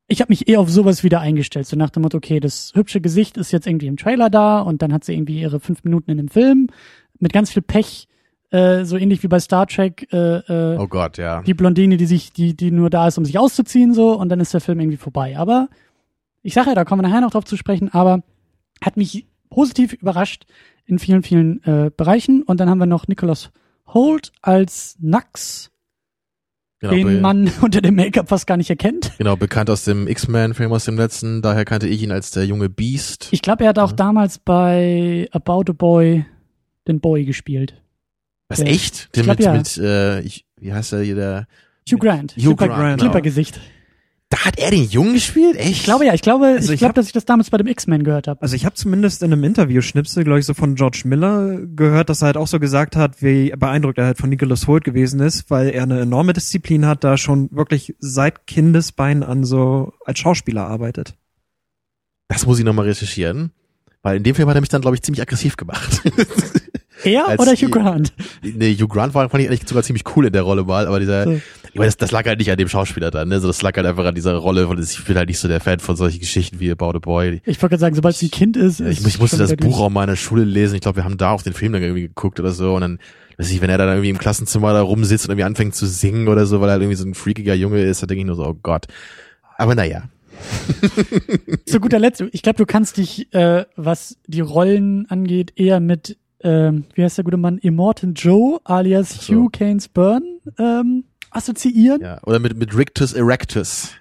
ich 0.08 0.20
habe 0.22 0.32
mich 0.32 0.48
eher 0.50 0.60
auf 0.60 0.70
sowas 0.70 1.04
wieder 1.04 1.22
eingestellt, 1.22 1.68
so 1.68 1.78
nach 1.78 1.90
dem 1.90 2.04
Motto, 2.04 2.18
okay, 2.18 2.40
das 2.40 2.72
hübsche 2.76 3.00
Gesicht 3.02 3.38
ist 3.38 3.52
jetzt 3.52 3.66
irgendwie 3.68 3.88
im 3.88 3.98
Trailer 3.98 4.30
da 4.30 4.60
und 4.60 4.82
dann 4.82 4.92
hat 4.92 5.04
sie 5.06 5.14
irgendwie 5.14 5.40
ihre 5.40 5.60
fünf 5.60 5.84
Minuten 5.84 6.12
in 6.12 6.18
dem 6.18 6.28
Film 6.28 6.68
mit 7.20 7.32
ganz 7.32 7.52
viel 7.52 7.62
Pech, 7.62 8.08
äh, 8.50 8.84
so 8.84 8.98
ähnlich 8.98 9.24
wie 9.24 9.28
bei 9.28 9.40
Star 9.40 9.68
Trek, 9.68 10.08
äh, 10.12 10.38
äh, 10.40 10.78
oh 10.78 10.88
Gott, 10.88 11.18
ja. 11.18 11.42
die 11.44 11.54
Blondine, 11.54 11.96
die 11.96 12.06
sich, 12.08 12.34
die, 12.34 12.56
die 12.56 12.72
nur 12.72 12.90
da 12.90 13.08
ist, 13.08 13.18
um 13.18 13.24
sich 13.24 13.40
auszuziehen, 13.40 13.94
so 13.94 14.18
und 14.20 14.28
dann 14.30 14.42
ist 14.42 14.54
der 14.54 14.60
Film 14.60 14.82
irgendwie 14.82 14.98
vorbei. 14.98 15.38
Aber 15.38 15.70
ich 16.44 16.54
sage 16.54 16.70
ja, 16.70 16.76
da 16.76 16.84
kommen 16.84 17.02
wir 17.02 17.08
nachher 17.08 17.22
noch 17.22 17.32
drauf 17.32 17.46
zu 17.46 17.56
sprechen, 17.56 17.88
aber 17.94 18.22
hat 18.84 18.98
mich 18.98 19.26
positiv 19.52 19.94
überrascht 19.94 20.46
in 20.86 20.98
vielen, 20.98 21.22
vielen 21.22 21.64
äh, 21.64 21.92
Bereichen. 21.96 22.42
Und 22.42 22.60
dann 22.60 22.70
haben 22.70 22.80
wir 22.80 22.88
noch 22.88 23.08
Nicholas 23.08 23.52
Holt 23.88 24.32
als 24.42 24.96
Nax, 25.00 25.70
Genau, 26.80 26.94
den 26.94 27.22
man 27.22 27.52
unter 27.62 27.80
dem 27.82 27.96
Make-up 27.96 28.30
fast 28.30 28.48
gar 28.48 28.58
nicht 28.58 28.70
erkennt. 28.72 29.12
genau, 29.20 29.36
bekannt 29.36 29.70
aus 29.70 29.84
dem 29.86 30.08
X-Men-Film 30.08 30.72
aus 30.74 30.86
dem 30.86 30.98
letzten, 30.98 31.44
daher 31.44 31.64
kannte 31.66 31.88
ich 31.88 32.02
ihn 32.02 32.12
als 32.12 32.32
der 32.32 32.46
junge 32.48 32.70
Beast. 32.70 33.28
Ich 33.32 33.44
glaube, 33.44 33.66
er 33.66 33.70
hat 33.70 33.78
auch 33.80 33.92
Mhm. 33.92 33.98
damals 33.98 34.40
bei 34.40 35.28
About 35.32 35.66
a 35.70 35.74
Boy 35.74 36.26
den 36.88 37.00
Boy 37.00 37.26
gespielt. 37.26 37.80
Was, 38.50 38.60
Ja. 38.60 38.66
echt? 38.66 39.16
Den 39.16 39.22
Ich 39.22 39.26
glaub, 39.28 39.38
mit, 39.38 39.46
ja. 39.46 39.54
mit 39.54 39.78
äh, 39.78 40.20
ich, 40.22 40.46
wie 40.60 40.74
heißt 40.74 40.94
er 40.94 41.02
hier, 41.04 41.16
der, 41.16 41.48
Hugh 41.88 42.00
Grant. 42.00 42.36
Hugh 42.36 42.56
Clipper, 42.56 42.68
Grant, 42.76 43.02
genau. 43.02 43.12
Da 44.32 44.46
hat 44.46 44.58
er 44.58 44.72
den 44.72 44.86
Jungen 44.90 45.16
gespielt? 45.16 45.58
Echt? 45.58 45.70
Ich 45.70 45.84
glaube 45.84 46.06
ja, 46.06 46.14
ich 46.14 46.22
glaube, 46.22 46.46
Also 46.46 46.70
ich 46.70 46.76
ich 46.76 46.80
glaube, 46.80 46.94
dass 46.94 47.06
ich 47.06 47.12
das 47.12 47.26
damals 47.26 47.50
bei 47.50 47.58
dem 47.58 47.68
X-Men 47.68 48.06
gehört 48.06 48.30
habe. 48.30 48.42
Also 48.42 48.56
ich 48.56 48.66
habe 48.66 48.76
zumindest 48.76 49.22
in 49.24 49.34
einem 49.34 49.44
Interview-Schnipsel, 49.44 50.24
glaube 50.24 50.40
ich, 50.40 50.46
so 50.46 50.54
von 50.54 50.76
George 50.76 51.02
Miller 51.04 51.60
gehört, 51.66 52.10
dass 52.10 52.22
er 52.22 52.28
halt 52.28 52.38
auch 52.38 52.48
so 52.48 52.58
gesagt 52.58 52.96
hat, 52.96 53.22
wie 53.22 53.52
beeindruckt 53.52 53.98
er 53.98 54.06
halt 54.06 54.18
von 54.18 54.30
Nicholas 54.30 54.68
Holt 54.68 54.86
gewesen 54.86 55.20
ist, 55.20 55.52
weil 55.52 55.68
er 55.70 55.84
eine 55.84 56.00
enorme 56.00 56.32
Disziplin 56.32 56.86
hat, 56.86 57.04
da 57.04 57.18
schon 57.18 57.52
wirklich 57.52 57.94
seit 58.00 58.48
Kindesbeinen 58.48 59.22
an 59.22 59.44
so 59.44 59.92
als 60.06 60.20
Schauspieler 60.20 60.66
arbeitet. 60.66 61.16
Das 62.30 62.46
muss 62.46 62.58
ich 62.58 62.64
nochmal 62.64 62.86
recherchieren. 62.86 63.52
Weil 64.02 64.16
in 64.16 64.24
dem 64.24 64.34
Film 64.34 64.48
hat 64.48 64.56
er 64.56 64.62
mich 64.62 64.70
dann, 64.70 64.82
glaube 64.82 64.96
ich, 64.96 65.04
ziemlich 65.04 65.22
aggressiv 65.22 65.58
gemacht. 65.58 66.02
Er 67.04 67.40
oder 67.40 67.54
Hugh 67.54 67.70
Grant? 67.70 68.14
nee, 68.42 68.76
Hugh 68.76 68.88
Grant 68.88 69.14
war, 69.14 69.30
fand 69.30 69.44
ich 69.44 69.50
eigentlich 69.50 69.68
sogar 69.68 69.84
ziemlich 69.84 70.04
cool 70.16 70.28
in 70.28 70.34
der 70.34 70.44
Rolle 70.44 70.64
mal, 70.64 70.88
aber 70.88 71.00
dieser, 71.00 71.24
So. 71.26 71.32
ich 71.70 71.76
meine, 71.76 71.88
das, 71.88 71.98
das 71.98 72.12
lag 72.12 72.26
halt 72.26 72.40
nicht 72.40 72.52
an 72.52 72.58
dem 72.58 72.68
Schauspieler 72.68 73.12
dann, 73.12 73.30
ne? 73.30 73.40
So, 73.40 73.48
das 73.48 73.62
lag 73.62 73.76
halt 73.76 73.88
einfach 73.88 74.06
an 74.06 74.16
dieser 74.16 74.36
Rolle, 74.36 74.68
von 74.68 74.82
ich 74.82 75.04
bin 75.06 75.16
halt 75.18 75.30
nicht 75.30 75.40
so 75.40 75.48
der 75.48 75.60
Fan 75.60 75.80
von 75.80 75.96
solchen 75.96 76.20
Geschichten 76.20 76.60
wie 76.60 76.72
About 76.72 76.92
a 76.96 77.00
Boy. 77.00 77.42
Ich 77.46 77.62
wollte 77.62 77.74
gerade 77.74 77.80
sagen, 77.80 77.96
sobald 77.96 78.22
ein 78.22 78.32
Kind 78.32 78.58
ist, 78.58 78.80
Ich, 78.80 79.00
ist 79.00 79.08
ich 79.08 79.20
musste 79.20 79.38
das 79.38 79.56
Buch 79.56 79.80
auch 79.80 79.90
mal 79.90 80.04
in 80.04 80.10
der 80.10 80.16
Schule 80.16 80.44
lesen. 80.44 80.76
Ich 80.76 80.82
glaube, 80.82 80.98
wir 80.98 81.04
haben 81.04 81.18
da 81.18 81.32
auch 81.32 81.42
den 81.42 81.54
Film 81.54 81.74
dann 81.74 81.82
irgendwie 81.82 82.04
geguckt 82.04 82.40
oder 82.40 82.52
so. 82.52 82.74
Und 82.76 82.82
dann, 82.82 83.00
weiß 83.38 83.52
ich, 83.52 83.62
wenn 83.62 83.70
er 83.70 83.78
dann 83.78 83.90
irgendwie 83.90 84.10
im 84.10 84.18
Klassenzimmer 84.18 84.74
da 84.74 84.82
rumsitzt 84.82 85.26
und 85.26 85.32
irgendwie 85.32 85.46
anfängt 85.46 85.76
zu 85.76 85.88
singen 85.88 86.28
oder 86.28 86.46
so, 86.46 86.62
weil 86.62 86.70
er 86.70 86.74
halt 86.74 86.82
irgendwie 86.84 86.98
so 86.98 87.06
ein 87.08 87.14
freakiger 87.16 87.56
Junge 87.56 87.82
ist, 87.82 88.04
da 88.04 88.08
denke 88.08 88.22
ich 88.22 88.28
nur 88.28 88.36
so, 88.36 88.46
oh 88.46 88.58
Gott. 88.62 88.86
Aber 89.58 89.76
naja. 89.76 90.04
Zu 91.66 91.80
guter 91.80 92.00
Letzt, 92.00 92.24
ich 92.32 92.42
glaube, 92.42 92.58
du 92.58 92.66
kannst 92.66 92.98
dich, 92.98 93.34
äh, 93.34 93.66
was 93.76 94.18
die 94.28 94.42
Rollen 94.42 95.06
angeht, 95.10 95.54
eher 95.56 95.80
mit, 95.80 96.18
ähm, 96.44 96.86
wie 96.94 97.04
heißt 97.04 97.18
der 97.18 97.24
gute 97.24 97.38
Mann, 97.38 97.58
Immortan 97.58 98.14
Joe 98.14 98.60
alias 98.64 99.26
so. 99.26 99.34
Hugh 99.34 99.50
Canes 99.52 99.88
Byrne 99.88 100.26
ähm, 100.58 101.06
assoziieren. 101.30 102.02
Ja. 102.02 102.22
Oder 102.24 102.40
mit, 102.40 102.58
mit 102.58 102.76
Rictus 102.76 103.14
Erectus. 103.14 103.92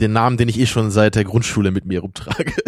Den 0.00 0.12
Namen, 0.12 0.36
den 0.36 0.48
ich 0.48 0.60
eh 0.60 0.66
schon 0.66 0.90
seit 0.90 1.16
der 1.16 1.24
Grundschule 1.24 1.70
mit 1.70 1.84
mir 1.84 2.00
rumtrage. 2.00 2.52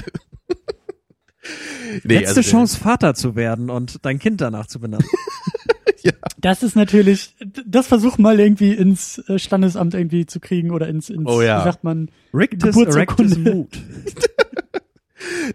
nee, 2.05 2.19
Letzte 2.19 2.39
also 2.39 2.43
Chance, 2.43 2.79
Vater 2.79 3.15
zu 3.15 3.37
werden 3.37 3.71
und 3.71 4.05
dein 4.05 4.19
Kind 4.19 4.41
danach 4.41 4.67
zu 4.67 4.81
benennen. 4.81 5.07
Das 6.41 6.63
ist 6.63 6.75
natürlich, 6.75 7.37
das 7.67 7.87
versuch 7.87 8.17
mal 8.17 8.41
irgendwie 8.41 8.73
ins 8.73 9.19
äh, 9.29 9.39
Standesamt 9.39 9.95
irgendwie 9.95 10.25
zu 10.25 10.41
kriegen 10.41 10.71
oder 10.71 10.89
ins, 10.89 11.11
ins 11.11 11.29
Oh 11.29 11.43
ja. 11.43 11.61
wie 11.61 11.65
sagt 11.65 11.85
man, 11.85 12.11
Rictus. 12.33 12.77
Erectus 12.77 13.37
Mood. 13.37 13.69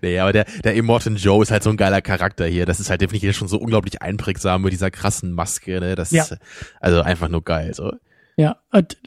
Nee, 0.01 0.19
aber 0.19 0.33
der, 0.33 0.45
der 0.63 0.75
Immortan 0.75 1.15
Joe 1.15 1.41
ist 1.43 1.51
halt 1.51 1.63
so 1.63 1.69
ein 1.69 1.77
geiler 1.77 2.01
Charakter 2.01 2.45
hier. 2.45 2.65
Das 2.65 2.79
ist 2.79 2.89
halt 2.89 3.01
definitiv 3.01 3.35
schon 3.35 3.47
so 3.47 3.57
unglaublich 3.57 4.01
einprägsam 4.01 4.61
mit 4.61 4.73
dieser 4.73 4.91
krassen 4.91 5.31
Maske, 5.31 5.79
ne? 5.79 5.95
Das 5.95 6.11
Ja. 6.11 6.23
ist 6.23 6.37
also 6.79 7.01
einfach 7.01 7.29
nur 7.29 7.43
geil, 7.43 7.73
so. 7.73 7.91
Ja, 8.37 8.57
und 8.71 8.97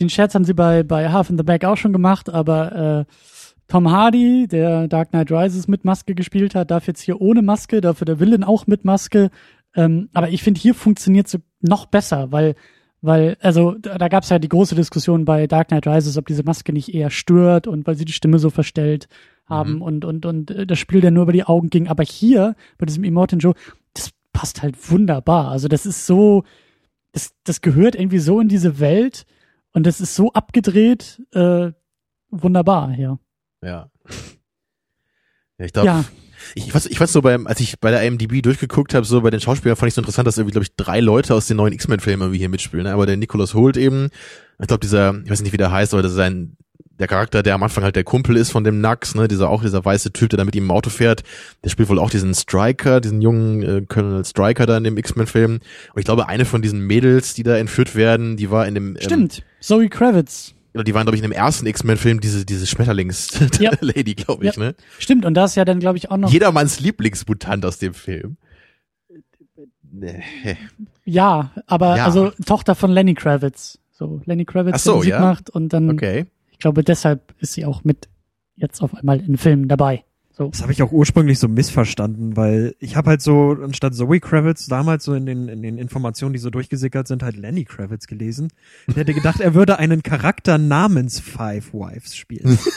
den 0.00 0.10
Scherz 0.10 0.34
haben 0.34 0.44
sie 0.44 0.54
bei, 0.54 0.82
bei 0.82 1.10
Half 1.10 1.30
in 1.30 1.36
the 1.38 1.42
Back 1.44 1.64
auch 1.64 1.76
schon 1.76 1.92
gemacht, 1.92 2.28
aber 2.30 3.06
äh, 3.08 3.12
Tom 3.66 3.90
Hardy, 3.90 4.46
der 4.48 4.88
Dark 4.88 5.10
Knight 5.10 5.30
Rises 5.30 5.68
mit 5.68 5.84
Maske 5.84 6.14
gespielt 6.14 6.54
hat, 6.54 6.70
darf 6.70 6.86
jetzt 6.86 7.02
hier 7.02 7.20
ohne 7.20 7.42
Maske, 7.42 7.80
dafür 7.80 8.04
der 8.06 8.20
Villain 8.20 8.44
auch 8.44 8.66
mit 8.66 8.84
Maske. 8.84 9.30
Ähm, 9.74 10.08
aber 10.14 10.30
ich 10.30 10.42
finde, 10.42 10.60
hier 10.60 10.74
funktioniert 10.74 11.28
so 11.28 11.38
noch 11.60 11.86
besser, 11.86 12.32
weil, 12.32 12.54
weil, 13.00 13.36
also 13.40 13.74
da, 13.74 14.08
gab 14.08 14.24
es 14.24 14.28
ja 14.28 14.38
die 14.38 14.48
große 14.48 14.74
Diskussion 14.74 15.24
bei 15.24 15.46
Dark 15.46 15.68
Knight 15.68 15.86
Rises, 15.86 16.16
ob 16.18 16.26
diese 16.26 16.42
Maske 16.42 16.72
nicht 16.72 16.92
eher 16.94 17.10
stört 17.10 17.66
und 17.66 17.86
weil 17.86 17.94
sie 17.96 18.04
die 18.04 18.12
Stimme 18.12 18.38
so 18.38 18.50
verstellt 18.50 19.08
haben 19.46 19.76
Mhm. 19.76 19.82
und, 19.82 20.04
und, 20.04 20.26
und 20.26 20.50
äh, 20.50 20.66
das 20.66 20.78
Spiel 20.78 21.00
dann 21.00 21.14
nur 21.14 21.22
über 21.22 21.32
die 21.32 21.44
Augen 21.44 21.70
ging. 21.70 21.88
Aber 21.88 22.02
hier, 22.02 22.54
bei 22.76 22.86
diesem 22.86 23.04
Immortan 23.04 23.38
Joe, 23.38 23.54
das 23.94 24.10
passt 24.32 24.62
halt 24.62 24.90
wunderbar. 24.90 25.48
Also 25.50 25.68
das 25.68 25.86
ist 25.86 26.06
so, 26.06 26.44
das, 27.12 27.32
das 27.44 27.60
gehört 27.62 27.94
irgendwie 27.94 28.18
so 28.18 28.40
in 28.40 28.48
diese 28.48 28.78
Welt 28.78 29.24
und 29.72 29.86
das 29.86 30.00
ist 30.00 30.14
so 30.14 30.32
abgedreht, 30.32 31.22
äh, 31.32 31.70
wunderbar, 32.30 32.94
ja. 32.98 33.18
Ja. 33.62 33.90
Ja, 35.58 35.64
ich 35.64 35.72
glaube, 35.72 35.86
Ja, 35.86 36.04
ich, 36.54 36.74
weiß, 36.74 36.86
ich 36.86 37.00
weiß 37.00 37.12
so 37.12 37.22
beim, 37.22 37.46
als 37.46 37.60
ich 37.60 37.78
bei 37.80 37.90
der 37.90 38.02
IMDb 38.02 38.42
durchgeguckt 38.42 38.94
habe, 38.94 39.06
so 39.06 39.20
bei 39.20 39.30
den 39.30 39.40
Schauspielern 39.40 39.76
fand 39.76 39.88
ich 39.88 39.94
so 39.94 40.00
interessant, 40.00 40.26
dass 40.26 40.38
irgendwie, 40.38 40.52
glaube 40.52 40.64
ich, 40.64 40.74
drei 40.76 41.00
Leute 41.00 41.34
aus 41.34 41.46
den 41.46 41.56
neuen 41.56 41.72
X-Men-Filmen 41.72 42.22
irgendwie 42.22 42.38
hier 42.38 42.48
mitspielen. 42.48 42.84
Ne? 42.84 42.92
Aber 42.92 43.06
der 43.06 43.16
Nicholas 43.16 43.54
Holt 43.54 43.76
eben, 43.76 44.08
ich 44.60 44.66
glaube, 44.66 44.80
dieser, 44.80 45.14
ich 45.24 45.30
weiß 45.30 45.42
nicht, 45.42 45.52
wie 45.52 45.58
der 45.58 45.70
heißt, 45.70 45.94
aber 45.94 46.02
das 46.02 46.12
ist 46.12 46.18
ein, 46.18 46.56
der 46.98 47.06
Charakter, 47.06 47.42
der 47.42 47.54
am 47.54 47.62
Anfang 47.62 47.84
halt 47.84 47.96
der 47.96 48.04
Kumpel 48.04 48.36
ist 48.36 48.50
von 48.50 48.64
dem 48.64 48.80
Nax, 48.80 49.14
ne, 49.14 49.28
dieser 49.28 49.48
auch 49.48 49.62
dieser 49.62 49.84
weiße 49.84 50.12
Typ, 50.12 50.30
der 50.30 50.38
da 50.38 50.44
mit 50.44 50.56
ihm 50.56 50.64
im 50.64 50.70
Auto 50.70 50.90
fährt, 50.90 51.22
der 51.62 51.70
spielt 51.70 51.88
wohl 51.88 51.98
auch 51.98 52.10
diesen 52.10 52.34
Striker, 52.34 53.00
diesen 53.00 53.22
jungen 53.22 53.62
äh, 53.62 53.82
Colonel 53.86 54.24
Striker 54.24 54.66
da 54.66 54.76
in 54.76 54.84
dem 54.84 54.96
X-Men-Film. 54.96 55.52
Und 55.52 55.98
ich 55.98 56.04
glaube, 56.04 56.28
eine 56.28 56.44
von 56.44 56.60
diesen 56.60 56.80
Mädels, 56.80 57.34
die 57.34 57.44
da 57.44 57.56
entführt 57.56 57.94
werden, 57.94 58.36
die 58.36 58.50
war 58.50 58.66
in 58.66 58.74
dem, 58.74 58.96
ähm, 58.96 59.02
stimmt. 59.02 59.42
Zoe 59.60 59.88
Kravitz. 59.88 60.54
Oder 60.74 60.84
die 60.84 60.94
waren, 60.94 61.02
glaube 61.04 61.16
ich, 61.16 61.22
in 61.22 61.28
dem 61.30 61.36
ersten 61.36 61.66
X-Men-Film 61.66 62.20
diese, 62.20 62.44
diese 62.46 62.60
Ja. 62.64 62.66
Schmetterlings-Lady, 62.66 64.14
glaube 64.14 64.46
ich, 64.46 64.56
Ja. 64.56 64.62
ne? 64.62 64.74
Stimmt, 64.98 65.24
und 65.24 65.34
da 65.34 65.44
ist 65.46 65.54
ja 65.56 65.64
dann, 65.64 65.80
glaube 65.80 65.98
ich, 65.98 66.10
auch 66.10 66.16
noch. 66.16 66.30
Jedermanns 66.30 66.80
Lieblingsmutant 66.80 67.64
aus 67.64 67.78
dem 67.78 67.94
Film. 67.94 68.36
Nee. 69.90 70.22
Ja, 71.04 71.50
aber 71.66 71.96
Ja. 71.96 72.04
also 72.04 72.30
Tochter 72.44 72.74
von 72.74 72.90
Lenny 72.90 73.14
Kravitz. 73.14 73.78
So, 73.92 74.20
Lenny 74.26 74.44
Kravitz, 74.44 74.74
Ach 74.76 74.80
so, 74.80 74.96
Musik 74.96 75.10
ja. 75.10 75.20
macht 75.20 75.50
und 75.50 75.72
dann, 75.72 75.90
Okay. 75.90 76.26
ich 76.52 76.58
glaube, 76.58 76.84
deshalb 76.84 77.34
ist 77.40 77.54
sie 77.54 77.64
auch 77.64 77.82
mit 77.84 78.08
jetzt 78.54 78.80
auf 78.82 78.94
einmal 78.94 79.20
in 79.20 79.38
Filmen 79.38 79.66
dabei. 79.68 80.04
So. 80.38 80.48
Das 80.50 80.62
habe 80.62 80.70
ich 80.72 80.82
auch 80.82 80.92
ursprünglich 80.92 81.38
so 81.40 81.48
missverstanden, 81.48 82.36
weil 82.36 82.74
ich 82.78 82.94
habe 82.96 83.10
halt 83.10 83.20
so 83.22 83.56
anstatt 83.62 83.94
Zoe 83.96 84.20
Kravitz 84.20 84.66
damals 84.66 85.02
so 85.04 85.14
in 85.14 85.26
den, 85.26 85.48
in 85.48 85.62
den 85.62 85.78
Informationen, 85.78 86.32
die 86.32 86.38
so 86.38 86.48
durchgesickert 86.50 87.08
sind, 87.08 87.24
halt 87.24 87.36
Lenny 87.36 87.64
Kravitz 87.64 88.06
gelesen. 88.06 88.48
Ich 88.86 88.94
hätte 88.96 89.14
gedacht, 89.14 89.40
er 89.40 89.54
würde 89.54 89.78
einen 89.80 90.02
Charakter 90.04 90.56
namens 90.56 91.18
Five 91.18 91.74
Wives 91.74 92.14
spielen. 92.16 92.56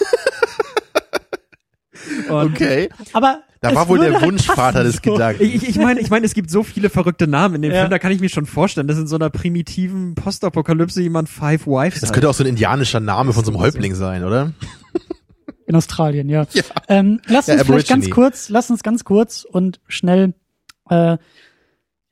Und 2.29 2.53
Okay. 2.53 2.89
Aber 3.13 3.41
Da 3.59 3.75
war 3.75 3.87
wohl 3.87 3.99
der 3.99 4.13
halt 4.13 4.23
Wunschvater 4.23 4.79
passen, 4.79 4.85
des 4.85 4.95
so. 4.95 5.11
Gedanken. 5.13 5.43
Ich, 5.43 5.67
ich 5.69 5.75
meine, 5.77 5.99
ich 5.99 6.09
meine, 6.09 6.25
es 6.25 6.33
gibt 6.33 6.49
so 6.49 6.63
viele 6.63 6.89
verrückte 6.89 7.27
Namen 7.27 7.55
in 7.55 7.61
dem 7.61 7.71
Ja. 7.71 7.79
Film, 7.81 7.91
da 7.91 7.99
kann 7.99 8.11
ich 8.11 8.19
mir 8.19 8.29
schon 8.29 8.45
vorstellen, 8.47 8.87
dass 8.87 8.97
in 8.97 9.05
so 9.07 9.17
einer 9.17 9.29
primitiven 9.29 10.15
Postapokalypse 10.15 11.01
jemand 11.01 11.29
Five 11.29 11.67
Wives 11.67 11.99
Das 11.99 12.09
hat. 12.09 12.13
könnte 12.15 12.29
auch 12.29 12.33
so 12.33 12.43
ein 12.43 12.47
indianischer 12.47 12.99
Name 12.99 13.33
von 13.33 13.45
so 13.45 13.51
einem 13.51 13.59
Häuptling 13.61 13.93
sein, 13.95 14.23
oder? 14.23 14.51
In 15.71 15.77
Australien, 15.77 16.27
ja. 16.27 16.45
Ja. 16.51 16.63
Ähm, 16.89 17.21
lass 17.27 17.47
Ja, 17.47 17.53
uns 17.53 17.63
vielleicht 17.63 17.87
ganz 17.87 18.09
kurz, 18.09 18.49
lass 18.49 18.69
uns 18.69 18.83
ganz 18.83 19.05
kurz 19.05 19.45
und 19.45 19.79
schnell, 19.87 20.33
äh, 20.89 21.17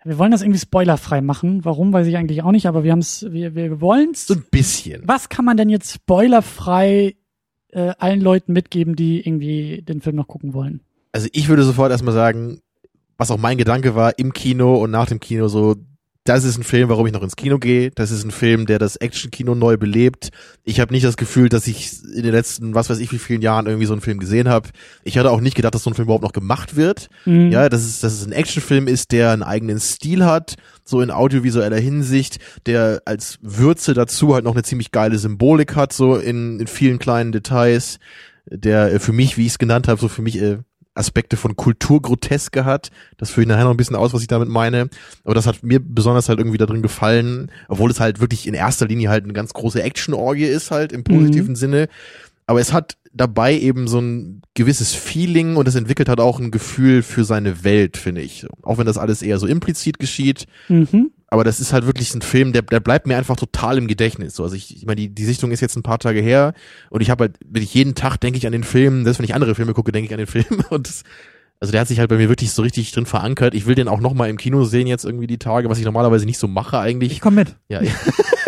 wir 0.06 0.18
wollen 0.18 0.32
das 0.32 0.44
irgendwie 0.44 0.62
spoilerfrei 0.62 1.20
machen. 1.20 1.66
Warum, 1.66 1.92
weiß 1.92 2.08
ich 2.08 2.16
eigentlich 2.16 2.42
auch 2.42 2.54
nicht, 2.54 2.68
aber 2.68 2.86
wir 2.86 2.94
haben 2.94 3.00
es, 3.00 3.26
wir, 3.30 3.56
wir 3.56 3.82
wollen's. 3.82 4.28
So 4.28 4.36
ein 4.36 4.46
bisschen. 4.50 5.02
Was 5.06 5.28
kann 5.28 5.44
man 5.44 5.58
denn 5.58 5.68
jetzt 5.68 5.94
spoilerfrei 5.94 7.18
äh, 7.74 7.92
allen 8.00 8.22
Leuten 8.22 8.54
mitgeben, 8.54 8.96
die 8.96 9.20
irgendwie 9.20 9.82
den 9.82 10.00
Film 10.00 10.16
noch 10.16 10.30
gucken 10.30 10.54
wollen? 10.54 10.80
Also 11.12 11.28
ich 11.34 11.50
würde 11.50 11.64
sofort 11.64 11.92
erstmal 11.92 12.14
sagen, 12.14 12.62
was 13.18 13.30
auch 13.30 13.38
mein 13.38 13.58
Gedanke 13.58 13.94
war, 13.94 14.18
im 14.18 14.32
Kino 14.32 14.78
und 14.78 14.90
nach 14.90 15.08
dem 15.08 15.20
Kino 15.20 15.50
so, 15.50 15.76
das 16.26 16.44
ist 16.44 16.58
ein 16.58 16.64
Film, 16.64 16.90
warum 16.90 17.08
ich 17.08 17.14
noch 17.14 17.24
ins 17.24 17.36
Kino 17.36 17.58
gehe. 17.58 17.92
Das 17.92 18.12
ist 18.12 18.24
ein 18.24 18.32
Film, 18.32 18.66
der 18.66 18.78
das 18.78 18.98
Action-Kino 18.98 19.56
neu 19.56 19.78
belebt. 19.78 20.30
Ich 20.64 20.80
habe 20.80 20.94
nicht 20.94 21.06
das 21.06 21.18
Gefühl, 21.18 21.50
dass 21.50 21.66
ich 21.66 22.04
in 22.04 22.24
den 22.24 22.34
letzten, 22.34 22.76
was 22.76 22.90
weiß 22.90 23.00
ich, 23.00 23.12
wie 23.12 23.18
vielen 23.18 23.42
Jahren 23.42 23.66
irgendwie 23.66 23.86
so 23.86 23.94
einen 23.94 24.02
Film 24.02 24.20
gesehen 24.20 24.48
habe. 24.48 24.70
Ich 25.04 25.18
hatte 25.18 25.32
auch 25.32 25.42
nicht 25.42 25.56
gedacht, 25.56 25.74
dass 25.74 25.84
so 25.84 25.90
ein 25.90 25.96
Film 25.96 26.06
überhaupt 26.06 26.24
noch 26.24 26.34
gemacht 26.34 26.76
wird. 26.76 27.08
Mhm. 27.26 27.52
Ja, 27.52 27.68
dass 27.70 27.84
es, 27.84 28.02
dass 28.02 28.14
es 28.14 28.28
ein 28.28 28.32
Actionfilm 28.32 28.88
ist, 28.88 29.12
der 29.12 29.32
einen 29.32 29.44
eigenen 29.44 29.80
Stil 29.80 30.26
hat, 30.26 30.56
so 30.84 31.02
in 31.02 31.10
audiovisueller 31.10 31.80
Hinsicht, 31.80 32.38
der 32.66 33.02
als 33.06 33.40
Würze 33.42 33.94
dazu 33.94 34.36
halt 34.36 34.44
noch 34.44 34.54
eine 34.54 34.64
ziemlich 34.64 34.92
geile 34.92 35.18
Symbolik 35.18 35.76
hat, 35.76 35.94
so 35.94 36.16
in, 36.16 36.60
in 36.60 36.68
vielen 36.68 37.00
kleinen 37.00 37.32
Details, 37.32 37.98
der 38.46 38.94
äh, 38.94 39.00
für 39.00 39.14
mich, 39.14 39.38
wie 39.38 39.46
ich 39.46 39.54
es 39.54 39.60
genannt 39.60 39.88
habe, 39.88 40.00
so 40.00 40.08
für 40.10 40.22
mich 40.22 40.40
äh, 40.42 40.60
Aspekte 40.96 41.38
von 41.38 41.56
Kulturgroteske 41.56 42.66
hat. 42.66 42.90
Das 43.18 43.32
führe 43.32 43.44
ich 43.44 43.48
nachher 43.48 43.64
noch 43.64 43.72
ein 43.72 43.78
bisschen 43.78 43.96
aus, 43.96 44.14
was 44.14 44.22
ich 44.22 44.28
damit 44.28 44.50
meine. 44.50 44.90
Aber 45.24 45.36
das 45.36 45.48
hat 45.48 45.64
mir 45.64 45.80
besonders 45.80 46.30
halt 46.30 46.40
irgendwie 46.40 46.58
darin 46.58 46.82
gefallen, 46.82 47.52
obwohl 47.68 47.92
es 47.92 48.00
halt 48.00 48.20
wirklich 48.20 48.48
in 48.48 48.54
erster 48.54 48.88
Linie 48.88 49.10
halt 49.10 49.24
eine 49.24 49.34
ganz 49.34 49.54
große 49.54 49.82
Action-Orgie 49.82 50.46
ist 50.46 50.72
halt 50.72 50.92
im 50.92 51.04
positiven 51.04 51.56
Sinne. 51.56 51.88
Aber 52.46 52.60
es 52.60 52.74
hat 52.74 52.98
dabei 53.14 53.58
eben 53.58 53.88
so 53.88 54.00
ein 54.00 54.42
gewisses 54.54 54.94
Feeling 54.94 55.56
und 55.56 55.68
es 55.68 55.76
entwickelt 55.76 56.10
halt 56.10 56.20
auch 56.20 56.40
ein 56.40 56.52
Gefühl 56.52 57.04
für 57.04 57.24
seine 57.24 57.64
Welt, 57.64 57.98
finde 57.98 58.22
ich. 58.22 58.46
Auch 58.62 58.78
wenn 58.78 58.86
das 58.86 58.98
alles 58.98 59.22
eher 59.22 59.40
so 59.40 59.48
implizit 59.48 60.00
geschieht. 60.00 60.46
Mhm. 60.68 61.12
Aber 61.32 61.44
das 61.44 61.60
ist 61.60 61.74
halt 61.74 61.86
wirklich 61.86 62.14
ein 62.16 62.22
Film, 62.22 62.54
der, 62.54 62.64
der 62.64 62.80
bleibt 62.80 63.06
mir 63.06 63.18
einfach 63.18 63.36
total 63.36 63.78
im 63.78 63.88
Gedächtnis. 63.88 64.36
So, 64.36 64.44
also 64.44 64.56
ich, 64.56 64.76
ich 64.76 64.86
meine, 64.86 64.96
die, 64.96 65.10
die 65.10 65.26
Sichtung 65.26 65.52
ist 65.52 65.62
jetzt 65.62 65.76
ein 65.76 65.84
paar 65.84 66.00
Tage 66.00 66.22
her 66.22 66.54
und 66.90 67.02
ich 67.02 67.10
habe 67.10 67.26
halt, 67.26 67.36
wenn 67.46 67.62
ich 67.62 67.74
jeden 67.74 67.94
Tag 67.94 68.18
denke 68.18 68.38
ich 68.38 68.48
an 68.48 68.52
den 68.52 68.64
Film, 68.64 69.04
selbst 69.04 69.20
wenn 69.20 69.26
ich 69.26 69.36
andere 69.36 69.54
Filme 69.54 69.74
gucke, 69.74 69.92
denke 69.92 70.08
ich 70.08 70.14
an 70.14 70.18
den 70.18 70.28
Film 70.28 70.64
und 70.70 70.88
das, 70.88 71.04
also 71.60 71.72
der 71.72 71.82
hat 71.82 71.88
sich 71.88 72.00
halt 72.00 72.10
bei 72.10 72.16
mir 72.16 72.30
wirklich 72.30 72.52
so 72.52 72.62
richtig 72.62 72.92
drin 72.92 73.06
verankert. 73.06 73.54
Ich 73.54 73.66
will 73.66 73.76
den 73.76 73.90
auch 73.90 74.00
nochmal 74.00 74.30
im 74.30 74.38
Kino 74.38 74.64
sehen 74.64 74.88
jetzt 74.88 75.04
irgendwie 75.04 75.28
die 75.28 75.38
Tage, 75.38 75.70
was 75.70 75.78
ich 75.78 75.86
normalerweise 75.86 76.26
nicht 76.26 76.40
so 76.40 76.48
mache 76.48 76.80
eigentlich. 76.80 77.12
Ich 77.12 77.22
komme 77.22 77.36
mit. 77.36 77.56
Ja, 77.68 77.82
ja. 77.82 77.92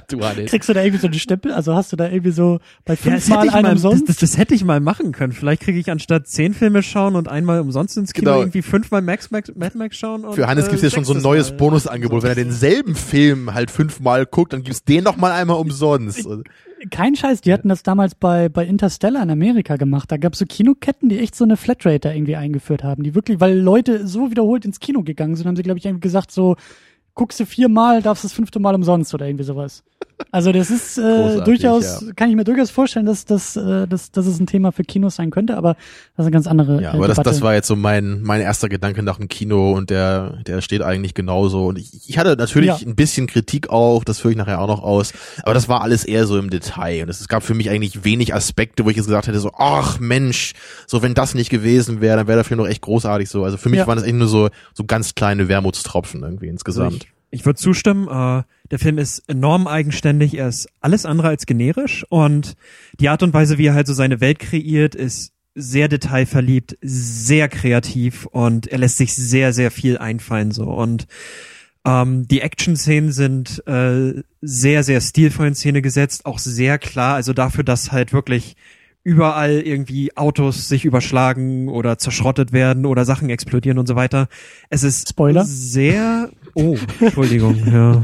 du 0.00 0.20
Hannes. 0.20 0.50
Kriegst 0.50 0.68
du 0.68 0.72
da 0.72 0.82
irgendwie 0.82 1.00
so 1.00 1.06
einen 1.06 1.18
Stempel? 1.18 1.52
Also 1.52 1.74
hast 1.74 1.92
du 1.92 1.96
da 1.96 2.08
irgendwie 2.08 2.32
so 2.32 2.58
bei 2.84 2.94
Ja, 2.94 3.10
das, 3.12 3.24
fünfmal 3.24 3.46
ich 3.46 3.52
einen 3.52 3.62
mal, 3.62 3.74
das, 3.74 3.84
umsonst? 3.84 4.08
das, 4.08 4.16
das 4.16 4.38
hätte 4.38 4.54
ich 4.54 4.64
mal 4.64 4.80
machen 4.80 5.12
können. 5.12 5.32
Vielleicht 5.32 5.62
kriege 5.62 5.78
ich 5.78 5.90
anstatt 5.90 6.26
zehn 6.26 6.54
Filme 6.54 6.82
schauen 6.82 7.16
und 7.16 7.28
einmal 7.28 7.60
umsonst 7.60 7.96
ins 7.96 8.12
Kino 8.12 8.30
Genau. 8.30 8.40
irgendwie 8.42 8.62
fünfmal 8.62 9.02
Max, 9.02 9.30
Max, 9.30 9.52
Mad 9.54 9.76
Max 9.76 9.96
schauen. 9.96 10.24
Und, 10.24 10.34
Für 10.34 10.46
Hannes 10.48 10.66
äh, 10.66 10.68
gibt's 10.70 10.82
jetzt 10.82 10.94
schon 10.94 11.04
so 11.04 11.14
ein 11.14 11.22
neues 11.22 11.50
Mal. 11.50 11.56
Bonusangebot. 11.58 12.22
Wenn 12.22 12.30
er 12.30 12.34
denselben 12.36 12.94
Film 12.94 13.54
halt 13.54 13.70
fünfmal 13.70 14.26
guckt, 14.26 14.52
dann 14.52 14.62
gibt's 14.62 14.84
den 14.84 15.04
noch 15.04 15.16
mal 15.16 15.32
einmal 15.32 15.56
umsonst. 15.58 16.26
Kein 16.90 17.14
Scheiß, 17.14 17.42
die 17.42 17.52
hatten 17.52 17.68
das 17.68 17.84
damals 17.84 18.16
bei, 18.16 18.48
bei 18.48 18.66
Interstellar 18.66 19.22
in 19.22 19.30
Amerika 19.30 19.76
gemacht. 19.76 20.10
Da 20.10 20.16
gab's 20.16 20.40
so 20.40 20.46
Kinoketten, 20.46 21.08
die 21.08 21.18
echt 21.20 21.36
so 21.36 21.44
eine 21.44 21.56
Flatrate 21.56 22.00
da 22.00 22.12
irgendwie 22.12 22.34
eingeführt 22.34 22.82
haben. 22.82 23.04
Die 23.04 23.14
wirklich, 23.14 23.38
weil 23.38 23.56
Leute 23.56 24.06
so 24.08 24.32
wiederholt 24.32 24.64
ins 24.64 24.80
Kino 24.80 25.02
gegangen 25.02 25.36
sind, 25.36 25.46
haben 25.46 25.54
sie, 25.54 25.62
glaube 25.62 25.78
ich, 25.78 25.84
irgendwie 25.84 26.00
gesagt, 26.00 26.32
so, 26.32 26.56
guckst 27.14 27.40
du 27.40 27.46
viermal, 27.46 28.02
darfst 28.02 28.24
das 28.24 28.32
fünfte 28.32 28.60
Mal 28.60 28.74
umsonst 28.74 29.12
oder 29.14 29.26
irgendwie 29.26 29.44
sowas. 29.44 29.84
Also 30.30 30.52
das 30.52 30.70
ist 30.70 30.98
äh, 30.98 31.42
durchaus, 31.44 32.02
ja. 32.06 32.12
kann 32.14 32.30
ich 32.30 32.36
mir 32.36 32.44
durchaus 32.44 32.70
vorstellen, 32.70 33.06
dass, 33.06 33.24
dass, 33.24 33.56
äh, 33.56 33.86
dass, 33.86 34.10
dass 34.10 34.26
es 34.26 34.38
ein 34.40 34.46
Thema 34.46 34.72
für 34.72 34.84
Kinos 34.84 35.16
sein 35.16 35.30
könnte, 35.30 35.56
aber 35.56 35.74
das 35.74 35.80
ist 36.18 36.20
eine 36.26 36.30
ganz 36.30 36.46
andere 36.46 36.80
Ja, 36.82 36.92
äh, 36.92 36.96
aber 36.96 37.08
das, 37.08 37.16
Debatte. 37.16 37.30
das 37.30 37.42
war 37.42 37.54
jetzt 37.54 37.66
so 37.68 37.76
mein, 37.76 38.22
mein 38.22 38.40
erster 38.40 38.68
Gedanke 38.68 39.02
nach 39.02 39.16
dem 39.18 39.28
Kino 39.28 39.72
und 39.72 39.90
der, 39.90 40.38
der 40.46 40.60
steht 40.60 40.82
eigentlich 40.82 41.14
genauso. 41.14 41.66
Und 41.66 41.78
ich, 41.78 42.08
ich 42.08 42.18
hatte 42.18 42.36
natürlich 42.36 42.68
Ja. 42.68 42.76
ein 42.86 42.94
bisschen 42.94 43.26
Kritik 43.26 43.70
auch, 43.70 44.04
das 44.04 44.20
führe 44.20 44.32
ich 44.32 44.38
nachher 44.38 44.60
auch 44.60 44.68
noch 44.68 44.82
aus, 44.82 45.12
aber 45.42 45.54
das 45.54 45.68
war 45.68 45.82
alles 45.82 46.04
eher 46.04 46.26
so 46.26 46.38
im 46.38 46.50
Detail. 46.50 47.02
Und 47.04 47.08
es 47.08 47.26
gab 47.28 47.42
für 47.42 47.54
mich 47.54 47.70
eigentlich 47.70 48.04
wenig 48.04 48.34
Aspekte, 48.34 48.84
wo 48.84 48.90
ich 48.90 48.96
jetzt 48.96 49.06
gesagt 49.06 49.26
hätte, 49.26 49.40
so, 49.40 49.50
ach 49.56 49.98
Mensch, 50.00 50.52
so 50.86 51.02
wenn 51.02 51.14
das 51.14 51.34
nicht 51.34 51.50
gewesen 51.50 52.00
wäre, 52.00 52.16
dann 52.18 52.26
wäre 52.26 52.36
der 52.38 52.44
Film 52.44 52.58
doch 52.58 52.68
echt 52.68 52.82
großartig 52.82 53.28
so. 53.28 53.44
Also 53.44 53.56
für 53.56 53.68
mich 53.68 53.78
Ja. 53.80 53.86
waren 53.86 53.96
das 53.96 54.04
echt 54.06 54.14
nur 54.14 54.28
so, 54.28 54.48
so 54.74 54.84
ganz 54.84 55.14
kleine 55.14 55.48
Wermutstropfen 55.48 56.22
irgendwie 56.22 56.48
insgesamt. 56.48 57.04
Ich, 57.04 57.12
ich 57.32 57.46
würde 57.46 57.58
zustimmen, 57.58 58.06
äh, 58.08 58.44
der 58.70 58.78
Film 58.78 58.98
ist 58.98 59.20
enorm 59.26 59.66
eigenständig, 59.66 60.36
er 60.36 60.48
ist 60.48 60.68
alles 60.80 61.06
andere 61.06 61.28
als 61.28 61.46
generisch 61.46 62.04
und 62.10 62.54
die 63.00 63.08
Art 63.08 63.22
und 63.22 63.32
Weise, 63.34 63.58
wie 63.58 63.66
er 63.66 63.74
halt 63.74 63.86
so 63.86 63.94
seine 63.94 64.20
Welt 64.20 64.38
kreiert, 64.38 64.94
ist 64.94 65.32
sehr 65.54 65.88
detailverliebt, 65.88 66.78
sehr 66.82 67.48
kreativ 67.48 68.26
und 68.26 68.66
er 68.68 68.78
lässt 68.78 68.98
sich 68.98 69.14
sehr, 69.14 69.52
sehr 69.52 69.70
viel 69.70 69.98
einfallen 69.98 70.50
so. 70.50 70.64
Und 70.64 71.06
ähm, 71.84 72.28
die 72.28 72.42
Action-Szenen 72.42 73.12
sind 73.12 73.66
äh, 73.66 74.22
sehr, 74.42 74.82
sehr 74.84 75.00
stilvoll 75.00 75.48
in 75.48 75.54
Szene 75.54 75.82
gesetzt, 75.82 76.26
auch 76.26 76.38
sehr 76.38 76.78
klar, 76.78 77.14
also 77.14 77.32
dafür, 77.32 77.64
dass 77.64 77.92
halt 77.92 78.12
wirklich 78.12 78.56
überall 79.04 79.60
irgendwie 79.60 80.16
Autos 80.16 80.68
sich 80.68 80.84
überschlagen 80.84 81.68
oder 81.68 81.98
zerschrottet 81.98 82.52
werden 82.52 82.86
oder 82.86 83.04
Sachen 83.04 83.30
explodieren 83.30 83.78
und 83.78 83.86
so 83.88 83.96
weiter. 83.96 84.28
Es 84.70 84.82
ist 84.84 85.08
Spoiler. 85.08 85.44
sehr 85.44 86.30
Oh, 86.54 86.76
Entschuldigung, 87.00 87.56
ja. 87.72 88.02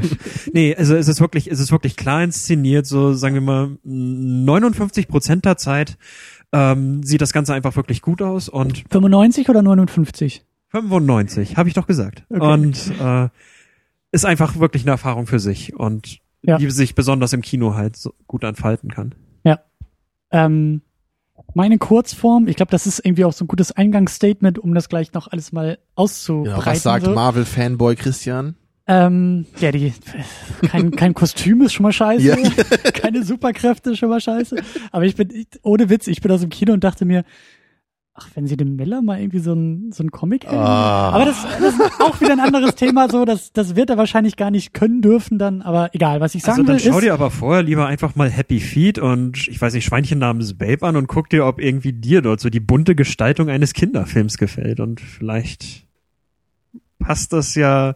Nee, 0.53 0.75
also 0.75 0.95
es 0.95 1.07
ist 1.07 1.21
wirklich, 1.21 1.49
es 1.51 1.59
ist 1.59 1.71
wirklich 1.71 1.95
klar 1.95 2.23
inszeniert, 2.23 2.85
so 2.87 3.13
sagen 3.13 3.35
wir 3.35 3.41
mal 3.41 3.77
59 3.83 5.07
Prozent 5.07 5.45
der 5.45 5.57
Zeit 5.57 5.97
ähm, 6.51 7.03
sieht 7.03 7.21
das 7.21 7.31
Ganze 7.31 7.53
einfach 7.53 7.75
wirklich 7.75 8.01
gut 8.01 8.21
aus 8.23 8.49
und 8.49 8.83
95 8.89 9.49
oder 9.49 9.61
59? 9.61 10.43
95, 10.69 11.57
habe 11.57 11.69
ich 11.69 11.75
doch 11.75 11.85
gesagt. 11.87 12.25
Okay. 12.29 12.41
Und 12.45 12.91
äh, 12.99 13.29
ist 14.11 14.25
einfach 14.25 14.59
wirklich 14.59 14.81
eine 14.83 14.91
Erfahrung 14.91 15.27
für 15.27 15.39
sich 15.39 15.75
und 15.75 16.17
Ja. 16.41 16.57
die 16.57 16.69
sich 16.71 16.95
besonders 16.95 17.33
im 17.33 17.41
Kino 17.41 17.75
halt 17.75 17.95
so 17.97 18.13
gut 18.27 18.43
entfalten 18.43 18.89
kann. 18.91 19.13
Ähm, 20.31 20.83
meine 21.53 21.77
Kurzform, 21.77 22.47
ich 22.47 22.55
glaube, 22.55 22.71
das 22.71 22.87
ist 22.87 23.03
irgendwie 23.03 23.25
auch 23.25 23.33
so 23.33 23.45
ein 23.45 23.47
gutes 23.47 23.71
Eingangsstatement, 23.71 24.59
um 24.59 24.73
das 24.73 24.89
gleich 24.89 25.13
noch 25.13 25.27
alles 25.27 25.51
mal 25.51 25.79
auszubreiten. 25.95 26.53
Genau, 26.55 26.65
was 26.65 26.83
sagt 26.83 27.05
so. 27.05 27.11
Marvel-Fanboy 27.11 27.95
Christian? 27.95 28.55
Ähm, 28.91 29.45
ja, 29.59 29.71
die, 29.71 29.93
kein, 30.67 30.89
kein 30.89 31.13
Kostüm 31.13 31.61
ist 31.61 31.73
schon 31.73 31.83
mal 31.83 31.91
scheiße. 31.93 32.23
Ja. 32.23 32.35
Keine 32.91 33.23
Superkräfte 33.23 33.91
ist 33.91 33.99
schon 33.99 34.09
mal 34.09 34.19
scheiße. 34.19 34.55
Aber 34.91 35.05
ich 35.05 35.15
bin, 35.15 35.45
ohne 35.61 35.91
Witz, 35.91 36.07
ich 36.07 36.21
bin 36.21 36.31
aus 36.31 36.41
dem 36.41 36.49
Kino 36.49 36.73
und 36.73 36.83
dachte 36.83 37.05
mir, 37.05 37.23
ach, 38.19 38.29
wenn 38.35 38.47
sie 38.47 38.57
dem 38.57 38.75
Miller 38.75 39.01
mal 39.01 39.19
irgendwie 39.19 39.39
so 39.39 39.53
ein, 39.53 39.91
so 39.91 40.03
ein 40.03 40.11
Comic. 40.11 40.47
Ah. 40.47 41.11
Aber 41.11 41.25
das, 41.25 41.45
das 41.59 41.73
ist 41.73 42.01
auch 42.01 42.19
wieder 42.21 42.33
ein 42.33 42.39
anderes 42.39 42.75
Thema, 42.75 43.09
so, 43.09 43.25
das, 43.25 43.51
das 43.53 43.75
wird 43.75 43.89
er 43.89 43.97
wahrscheinlich 43.97 44.35
gar 44.35 44.51
nicht 44.51 44.73
können 44.73 45.01
dürfen 45.01 45.37
dann, 45.37 45.61
aber 45.61 45.93
egal, 45.93 46.19
was 46.21 46.35
ich 46.35 46.41
sagen 46.41 46.61
Also 46.61 46.63
dann 46.63 46.75
will, 46.75 46.91
schau 46.91 46.97
ist, 46.97 47.05
dir 47.05 47.13
aber 47.13 47.31
vorher 47.31 47.63
lieber 47.63 47.87
einfach 47.87 48.15
mal 48.15 48.29
Happy 48.29 48.59
Feet 48.59 48.99
und 48.99 49.47
ich 49.47 49.61
weiß 49.61 49.73
nicht, 49.73 49.85
Schweinchen 49.85 50.19
namens 50.19 50.53
Babe 50.55 50.85
an 50.85 50.95
und 50.95 51.07
guck 51.07 51.29
dir, 51.29 51.45
ob 51.45 51.59
irgendwie 51.59 51.93
dir 51.93 52.21
dort 52.21 52.39
so 52.39 52.49
die 52.49 52.59
bunte 52.59 52.95
Gestaltung 52.95 53.49
eines 53.49 53.73
Kinderfilms 53.73 54.37
gefällt 54.37 54.79
und 54.79 54.99
vielleicht 54.99 55.87
passt 56.99 57.31
das 57.33 57.55
ja, 57.55 57.95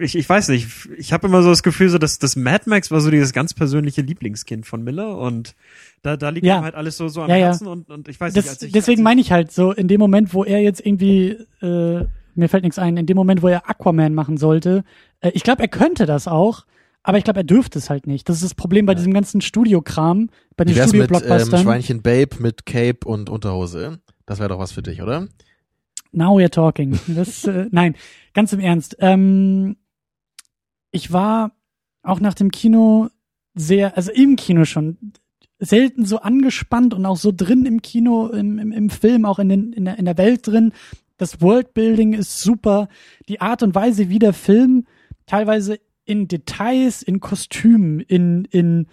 ich, 0.00 0.16
ich 0.16 0.28
weiß 0.28 0.48
nicht, 0.48 0.68
ich 0.96 1.12
habe 1.12 1.28
immer 1.28 1.42
so 1.42 1.50
das 1.50 1.62
Gefühl, 1.62 1.90
so 1.90 1.98
dass 1.98 2.18
das 2.18 2.34
Mad 2.34 2.64
Max 2.66 2.90
war 2.90 3.00
so 3.00 3.10
dieses 3.10 3.32
ganz 3.32 3.54
persönliche 3.54 4.00
Lieblingskind 4.02 4.66
von 4.66 4.82
Miller 4.82 5.18
und 5.18 5.54
da, 6.02 6.16
da 6.16 6.28
liegt 6.30 6.46
Ja. 6.46 6.58
ihm 6.58 6.64
halt 6.64 6.74
alles 6.74 6.96
so, 6.96 7.08
so 7.08 7.22
am 7.22 7.28
Ja, 7.28 7.36
ja. 7.36 7.46
Herzen 7.46 7.66
und, 7.66 7.90
und 7.90 8.08
ich 8.08 8.20
weiß 8.20 8.34
nicht, 8.34 8.46
das, 8.46 8.54
als 8.54 8.62
ich, 8.62 8.72
deswegen 8.72 9.00
als 9.00 9.04
meine 9.04 9.20
ich 9.20 9.32
halt 9.32 9.52
so, 9.52 9.72
in 9.72 9.88
dem 9.88 10.00
Moment, 10.00 10.32
wo 10.34 10.44
er 10.44 10.60
jetzt 10.60 10.84
irgendwie, 10.84 11.36
äh, 11.60 12.04
mir 12.34 12.48
fällt 12.48 12.62
nichts 12.64 12.78
ein, 12.78 12.96
in 12.96 13.06
dem 13.06 13.16
Moment, 13.16 13.42
wo 13.42 13.48
er 13.48 13.68
Aquaman 13.68 14.14
machen 14.14 14.36
sollte, 14.36 14.84
äh, 15.20 15.30
ich 15.34 15.42
glaube, 15.42 15.62
er 15.62 15.68
könnte 15.68 16.06
das 16.06 16.28
auch, 16.28 16.64
aber 17.02 17.18
ich 17.18 17.24
glaube, 17.24 17.40
er 17.40 17.44
dürfte 17.44 17.78
es 17.78 17.90
halt 17.90 18.06
nicht. 18.06 18.28
Das 18.28 18.36
ist 18.36 18.44
das 18.44 18.54
Problem 18.54 18.86
bei 18.86 18.94
diesem 18.94 19.14
ganzen 19.14 19.40
Studiokram, 19.40 20.30
bei 20.56 20.64
den 20.64 20.76
ähm, 20.76 20.82
Studio-Blockbustern. 20.84 21.62
Schweinchen 21.62 22.02
Babe 22.02 22.36
mit 22.40 22.66
Cape 22.66 23.06
und 23.06 23.30
Unterhose? 23.30 24.00
Das 24.26 24.38
wäre 24.40 24.48
doch 24.50 24.58
was 24.58 24.72
für 24.72 24.82
dich, 24.82 25.00
oder? 25.02 25.26
Now 26.12 26.36
we're 26.38 26.50
talking. 26.50 26.98
Das, 27.08 27.44
äh, 27.44 27.66
nein, 27.70 27.94
ganz 28.34 28.52
im 28.52 28.60
Ernst. 28.60 28.96
Ähm, 29.00 29.76
ich 30.90 31.12
war 31.12 31.52
auch 32.02 32.20
nach 32.20 32.34
dem 32.34 32.50
Kino 32.50 33.08
sehr, 33.54 33.96
also 33.96 34.12
im 34.12 34.36
Kino 34.36 34.64
schon 34.64 34.96
selten 35.58 36.04
so 36.04 36.20
angespannt 36.20 36.94
und 36.94 37.04
auch 37.06 37.16
so 37.16 37.32
drin 37.34 37.66
im 37.66 37.82
Kino, 37.82 38.28
im, 38.28 38.58
im, 38.58 38.72
im 38.72 38.90
Film, 38.90 39.24
auch 39.24 39.38
in, 39.38 39.48
den, 39.48 39.72
in, 39.72 39.84
der, 39.84 39.98
in 39.98 40.04
der 40.04 40.18
Welt 40.18 40.46
drin. 40.46 40.72
Das 41.16 41.40
Worldbuilding 41.40 42.12
ist 42.12 42.40
super. 42.40 42.88
Die 43.28 43.40
Art 43.40 43.62
und 43.62 43.74
Weise, 43.74 44.08
wie 44.08 44.20
der 44.20 44.32
Film 44.32 44.86
teilweise 45.26 45.78
in 46.04 46.28
Details, 46.28 47.02
in 47.02 47.20
Kostümen, 47.20 48.00
in, 48.00 48.44
in, 48.46 48.86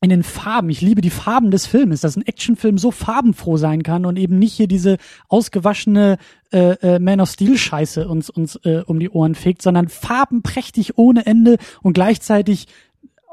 in 0.00 0.10
den 0.10 0.22
Farben. 0.22 0.70
Ich 0.70 0.80
liebe 0.80 1.00
die 1.00 1.10
Farben 1.10 1.50
des 1.50 1.66
Filmes, 1.66 2.00
dass 2.00 2.16
ein 2.16 2.26
Actionfilm 2.26 2.78
so 2.78 2.90
farbenfroh 2.90 3.56
sein 3.56 3.82
kann 3.82 4.06
und 4.06 4.16
eben 4.16 4.38
nicht 4.38 4.54
hier 4.54 4.68
diese 4.68 4.96
ausgewaschene 5.28 6.18
äh, 6.52 6.74
äh, 6.80 6.98
Man 6.98 7.20
of 7.20 7.30
Steel 7.30 7.58
Scheiße 7.58 8.08
uns 8.08 8.30
uns 8.30 8.56
äh, 8.64 8.82
um 8.86 9.00
die 9.00 9.10
Ohren 9.10 9.34
fegt, 9.34 9.60
sondern 9.60 9.88
farbenprächtig 9.88 10.98
ohne 10.98 11.26
Ende 11.26 11.58
und 11.82 11.92
gleichzeitig 11.92 12.66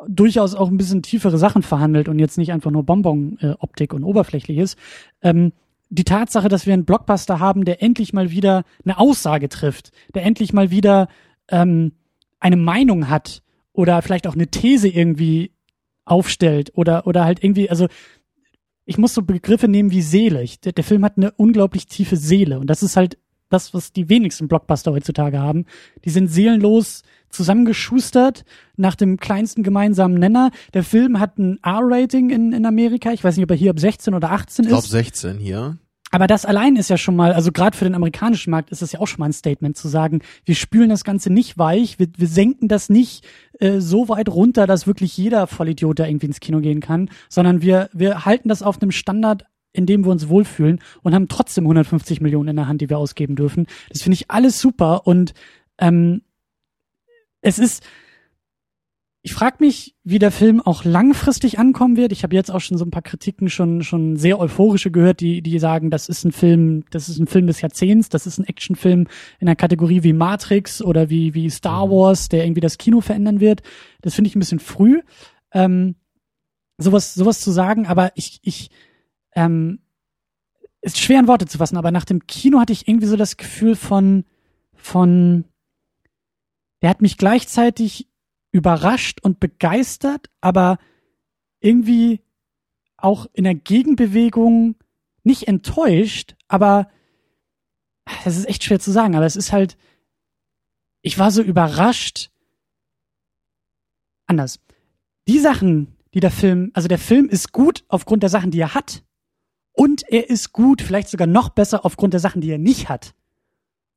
durchaus 0.08 0.56
auch 0.56 0.70
ein 0.70 0.78
bisschen 0.78 1.02
tiefere 1.02 1.38
Sachen 1.38 1.62
verhandelt 1.62 2.08
und 2.10 2.20
jetzt 2.20 2.38
nicht 2.38 2.52
einfach 2.52 2.72
nur 2.72 2.84
Bonbon-Optik 2.84 3.94
und 3.94 4.04
oberflächlich 4.04 4.58
ist. 4.58 4.78
Ähm, 5.22 5.52
die 5.90 6.04
Tatsache, 6.04 6.50
dass 6.50 6.66
wir 6.66 6.74
einen 6.74 6.86
Blockbuster 6.86 7.40
haben, 7.40 7.66
der 7.66 7.82
endlich 7.82 8.14
mal 8.14 8.32
wieder 8.32 8.64
eine 8.84 8.98
Aussage 8.98 9.50
trifft, 9.50 9.92
der 10.14 10.24
endlich 10.24 10.54
mal 10.54 10.72
wieder 10.72 11.08
ähm, 11.50 11.94
eine 12.40 12.58
Meinung 12.58 13.10
hat 13.10 13.42
oder 13.72 14.02
vielleicht 14.02 14.28
auch 14.28 14.34
eine 14.34 14.48
These 14.48 14.88
irgendwie 14.88 15.52
aufstellt 16.06 16.72
oder 16.76 17.08
oder 17.08 17.26
halt 17.26 17.44
irgendwie, 17.44 17.70
also 17.70 17.88
ich 18.86 18.98
muss 18.98 19.14
so 19.14 19.24
Begriffe 19.24 19.68
nehmen 19.68 19.92
wie 19.92 20.02
Seele. 20.02 20.44
Ich, 20.44 20.60
der, 20.60 20.72
der 20.72 20.84
Film 20.84 21.04
hat 21.04 21.18
eine 21.18 21.32
unglaublich 21.32 21.88
tiefe 21.88 22.18
Seele 22.18 22.60
und 22.60 22.68
das 22.68 22.84
ist 22.84 22.96
halt 22.96 23.18
das, 23.50 23.74
was 23.74 23.94
die 23.94 24.10
wenigsten 24.10 24.48
Blockbuster 24.48 24.92
heutzutage 24.92 25.40
haben. 25.40 25.66
Die 26.04 26.10
sind 26.10 26.28
seelenlos 26.28 27.04
zusammengeschustert 27.36 28.46
nach 28.78 28.96
dem 28.96 29.18
kleinsten 29.18 29.64
gemeinsamen 29.64 30.16
Nenner. 30.16 30.52
Der 30.74 30.84
Film 30.84 31.20
hat 31.20 31.38
ein 31.38 31.60
R-Rating 31.64 32.30
in, 32.30 32.54
in 32.54 32.66
Amerika. 32.66 33.12
Ich 33.12 33.24
weiß 33.24 33.36
nicht, 33.36 33.44
ob 33.44 33.52
er 33.52 33.58
hier 33.58 33.72
ab 33.72 33.80
16 33.80 34.14
oder 34.14 34.32
18 34.32 34.66
Ich 34.66 34.70
glaube 34.70 34.84
ist. 34.84 34.92
16 34.92 35.38
hier. 35.38 35.78
Aber 36.12 36.28
das 36.28 36.46
allein 36.46 36.78
ist 36.78 36.90
ja 36.90 36.98
schon 36.98 37.16
mal, 37.16 37.34
also 37.34 37.52
gerade 37.52 37.76
für 37.76 37.84
den 37.84 37.94
amerikanischen 37.94 38.50
Markt 38.50 38.70
ist 38.70 38.82
das 38.82 38.94
ja 38.94 39.02
auch 39.02 39.08
schon 39.08 39.20
mal 39.20 39.26
ein 39.26 39.34
Statement 39.34 39.76
zu 39.76 39.90
sagen, 39.90 40.22
wir 40.46 40.56
spülen 40.56 40.90
das 40.90 41.04
Ganze 41.04 41.30
nicht 41.30 41.58
weich, 41.58 42.00
wir, 42.00 42.08
wir 42.16 42.28
senken 42.28 42.70
das 42.70 42.90
nicht 42.90 43.26
äh, 43.60 43.80
so 43.80 44.08
weit 44.08 44.30
runter, 44.30 44.66
dass 44.66 44.88
wirklich 44.88 45.18
jeder 45.18 45.46
Vollidiot 45.46 46.00
da 46.00 46.06
irgendwie 46.06 46.28
ins 46.28 46.40
Kino 46.40 46.62
gehen 46.62 46.80
kann, 46.80 47.10
sondern 47.28 47.62
wir, 47.62 47.90
wir 47.92 48.24
halten 48.24 48.48
das 48.48 48.64
auf 48.64 48.82
einem 48.82 48.92
Standard, 48.92 49.46
in 49.74 49.86
dem 49.88 50.06
wir 50.06 50.12
uns 50.12 50.30
wohlfühlen 50.30 50.80
und 51.04 51.14
haben 51.14 51.28
trotzdem 51.28 51.66
150 51.66 52.22
Millionen 52.22 52.50
in 52.50 52.56
der 52.56 52.68
Hand, 52.70 52.80
die 52.80 52.90
wir 52.90 52.98
ausgeben 52.98 53.36
dürfen. 53.36 53.68
Das 53.90 54.02
finde 54.02 54.16
ich 54.16 54.32
alles 54.32 54.62
super 54.62 55.06
und 55.06 55.34
ähm, 55.80 56.22
es 57.46 57.60
ist, 57.60 57.84
ich 59.22 59.34
frage 59.34 59.58
mich, 59.60 59.96
wie 60.04 60.20
der 60.20 60.32
Film 60.32 60.62
auch 60.62 60.84
langfristig 60.84 61.60
ankommen 61.60 61.96
wird. 61.96 62.12
Ich 62.12 62.24
habe 62.24 62.36
jetzt 62.36 62.52
auch 62.52 62.60
schon 62.60 62.78
so 62.78 62.86
ein 62.86 62.92
paar 62.92 63.04
Kritiken 63.04 63.50
schon 63.50 63.84
schon 63.84 64.18
sehr 64.18 64.40
euphorische 64.40 64.90
gehört, 64.90 65.20
die 65.20 65.42
die 65.44 65.60
sagen, 65.60 65.92
das 65.92 66.10
ist 66.10 66.26
ein 66.26 66.32
Film, 66.32 66.86
das 66.90 67.08
ist 67.08 67.20
ein 67.20 67.28
Film 67.28 67.46
des 67.46 67.62
Jahrzehnts, 67.62 68.10
das 68.10 68.26
ist 68.26 68.40
ein 68.40 68.46
Actionfilm 68.46 69.08
in 69.40 69.46
der 69.46 69.56
Kategorie 69.56 70.04
wie 70.04 70.14
Matrix 70.14 70.82
oder 70.82 71.10
wie 71.10 71.36
wie 71.36 71.50
Star 71.50 71.90
Wars, 71.90 72.30
der 72.30 72.46
irgendwie 72.46 72.62
das 72.62 72.80
Kino 72.80 73.02
verändern 73.02 73.40
wird. 73.40 73.62
Das 74.02 74.16
finde 74.16 74.30
ich 74.30 74.36
ein 74.36 74.40
bisschen 74.40 74.60
früh, 74.60 75.02
ähm, 75.52 75.96
sowas 76.78 77.14
sowas 77.14 77.42
zu 77.42 77.52
sagen. 77.52 77.86
Aber 77.86 78.12
ich 78.16 78.40
ich 78.42 78.70
ähm, 79.36 79.80
ist 80.82 81.00
schwer 81.00 81.20
in 81.20 81.28
Worte 81.28 81.46
zu 81.46 81.60
fassen. 81.60 81.78
Aber 81.78 81.92
nach 81.92 82.06
dem 82.06 82.26
Kino 82.26 82.60
hatte 82.60 82.74
ich 82.74 82.88
irgendwie 82.88 83.08
so 83.08 83.18
das 83.18 83.38
Gefühl 83.38 83.76
von 83.76 84.26
von 84.74 85.46
der 86.86 86.92
hat 86.92 87.02
mich 87.02 87.18
gleichzeitig 87.18 88.08
überrascht 88.52 89.20
und 89.24 89.40
begeistert, 89.40 90.30
aber 90.40 90.78
irgendwie 91.60 92.22
auch 92.96 93.26
in 93.34 93.44
der 93.44 93.56
Gegenbewegung 93.56 94.76
nicht 95.24 95.48
enttäuscht, 95.48 96.36
aber 96.48 96.88
es 98.24 98.38
ist 98.38 98.48
echt 98.48 98.64
schwer 98.64 98.80
zu 98.80 98.92
sagen, 98.92 99.16
aber 99.16 99.26
es 99.26 99.36
ist 99.36 99.52
halt, 99.52 99.78
ich 101.02 101.18
war 101.18 101.32
so 101.32 101.42
überrascht. 101.42 102.30
Anders. 104.28 104.60
Die 105.28 105.40
Sachen, 105.40 105.96
die 106.14 106.20
der 106.20 106.30
Film, 106.30 106.70
also 106.76 106.88
der 106.88 107.00
Film 107.00 107.30
ist 107.30 107.52
gut 107.52 107.84
aufgrund 107.88 108.22
der 108.22 108.30
Sachen, 108.30 108.52
die 108.52 108.60
er 108.60 108.76
hat. 108.76 109.04
Und 109.72 110.08
er 110.08 110.30
ist 110.30 110.54
gut, 110.54 110.84
vielleicht 110.84 111.10
sogar 111.10 111.26
noch 111.26 111.50
besser 111.50 111.84
aufgrund 111.84 112.14
der 112.14 112.20
Sachen, 112.20 112.42
die 112.42 112.52
er 112.52 112.60
nicht 112.60 112.90
hat. 112.90 113.16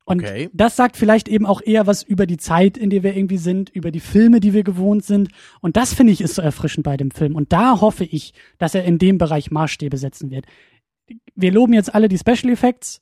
Und 0.09 0.25
Okay. 0.25 0.49
das 0.55 0.75
sagt 0.75 0.97
vielleicht 0.97 1.29
eben 1.29 1.45
auch 1.45 1.61
eher 1.61 1.87
was 1.87 2.03
über 2.03 2.27
die 2.27 2.39
Zeit, 2.39 2.79
in 2.79 2.89
der 2.89 3.03
wir 3.03 3.15
irgendwie 3.15 3.37
sind, 3.37 3.69
über 3.69 3.91
die 3.91 4.01
Filme, 4.01 4.41
die 4.41 4.55
wir 4.55 4.63
gewohnt 4.63 5.05
sind. 5.05 5.29
Und 5.61 5.77
das 5.77 5.93
finde 5.93 6.15
ich 6.15 6.23
ist 6.23 6.35
so 6.35 6.41
erfrischend 6.41 6.85
bei 6.85 6.97
dem 6.97 7.11
Film. 7.11 7.37
Und 7.37 7.53
da 7.53 7.83
hoffe 7.83 8.05
ich, 8.05 8.33
dass 8.57 8.75
er 8.75 8.85
in 8.85 8.99
dem 8.99 9.19
Bereich 9.19 9.51
Maßstäbe 9.51 9.99
setzen 9.99 10.31
wird. 10.31 10.47
Wir 11.35 11.53
loben 11.53 11.75
jetzt 11.75 11.95
alle 11.95 12.09
die 12.09 12.17
Special 12.17 12.51
Effects. 12.51 13.01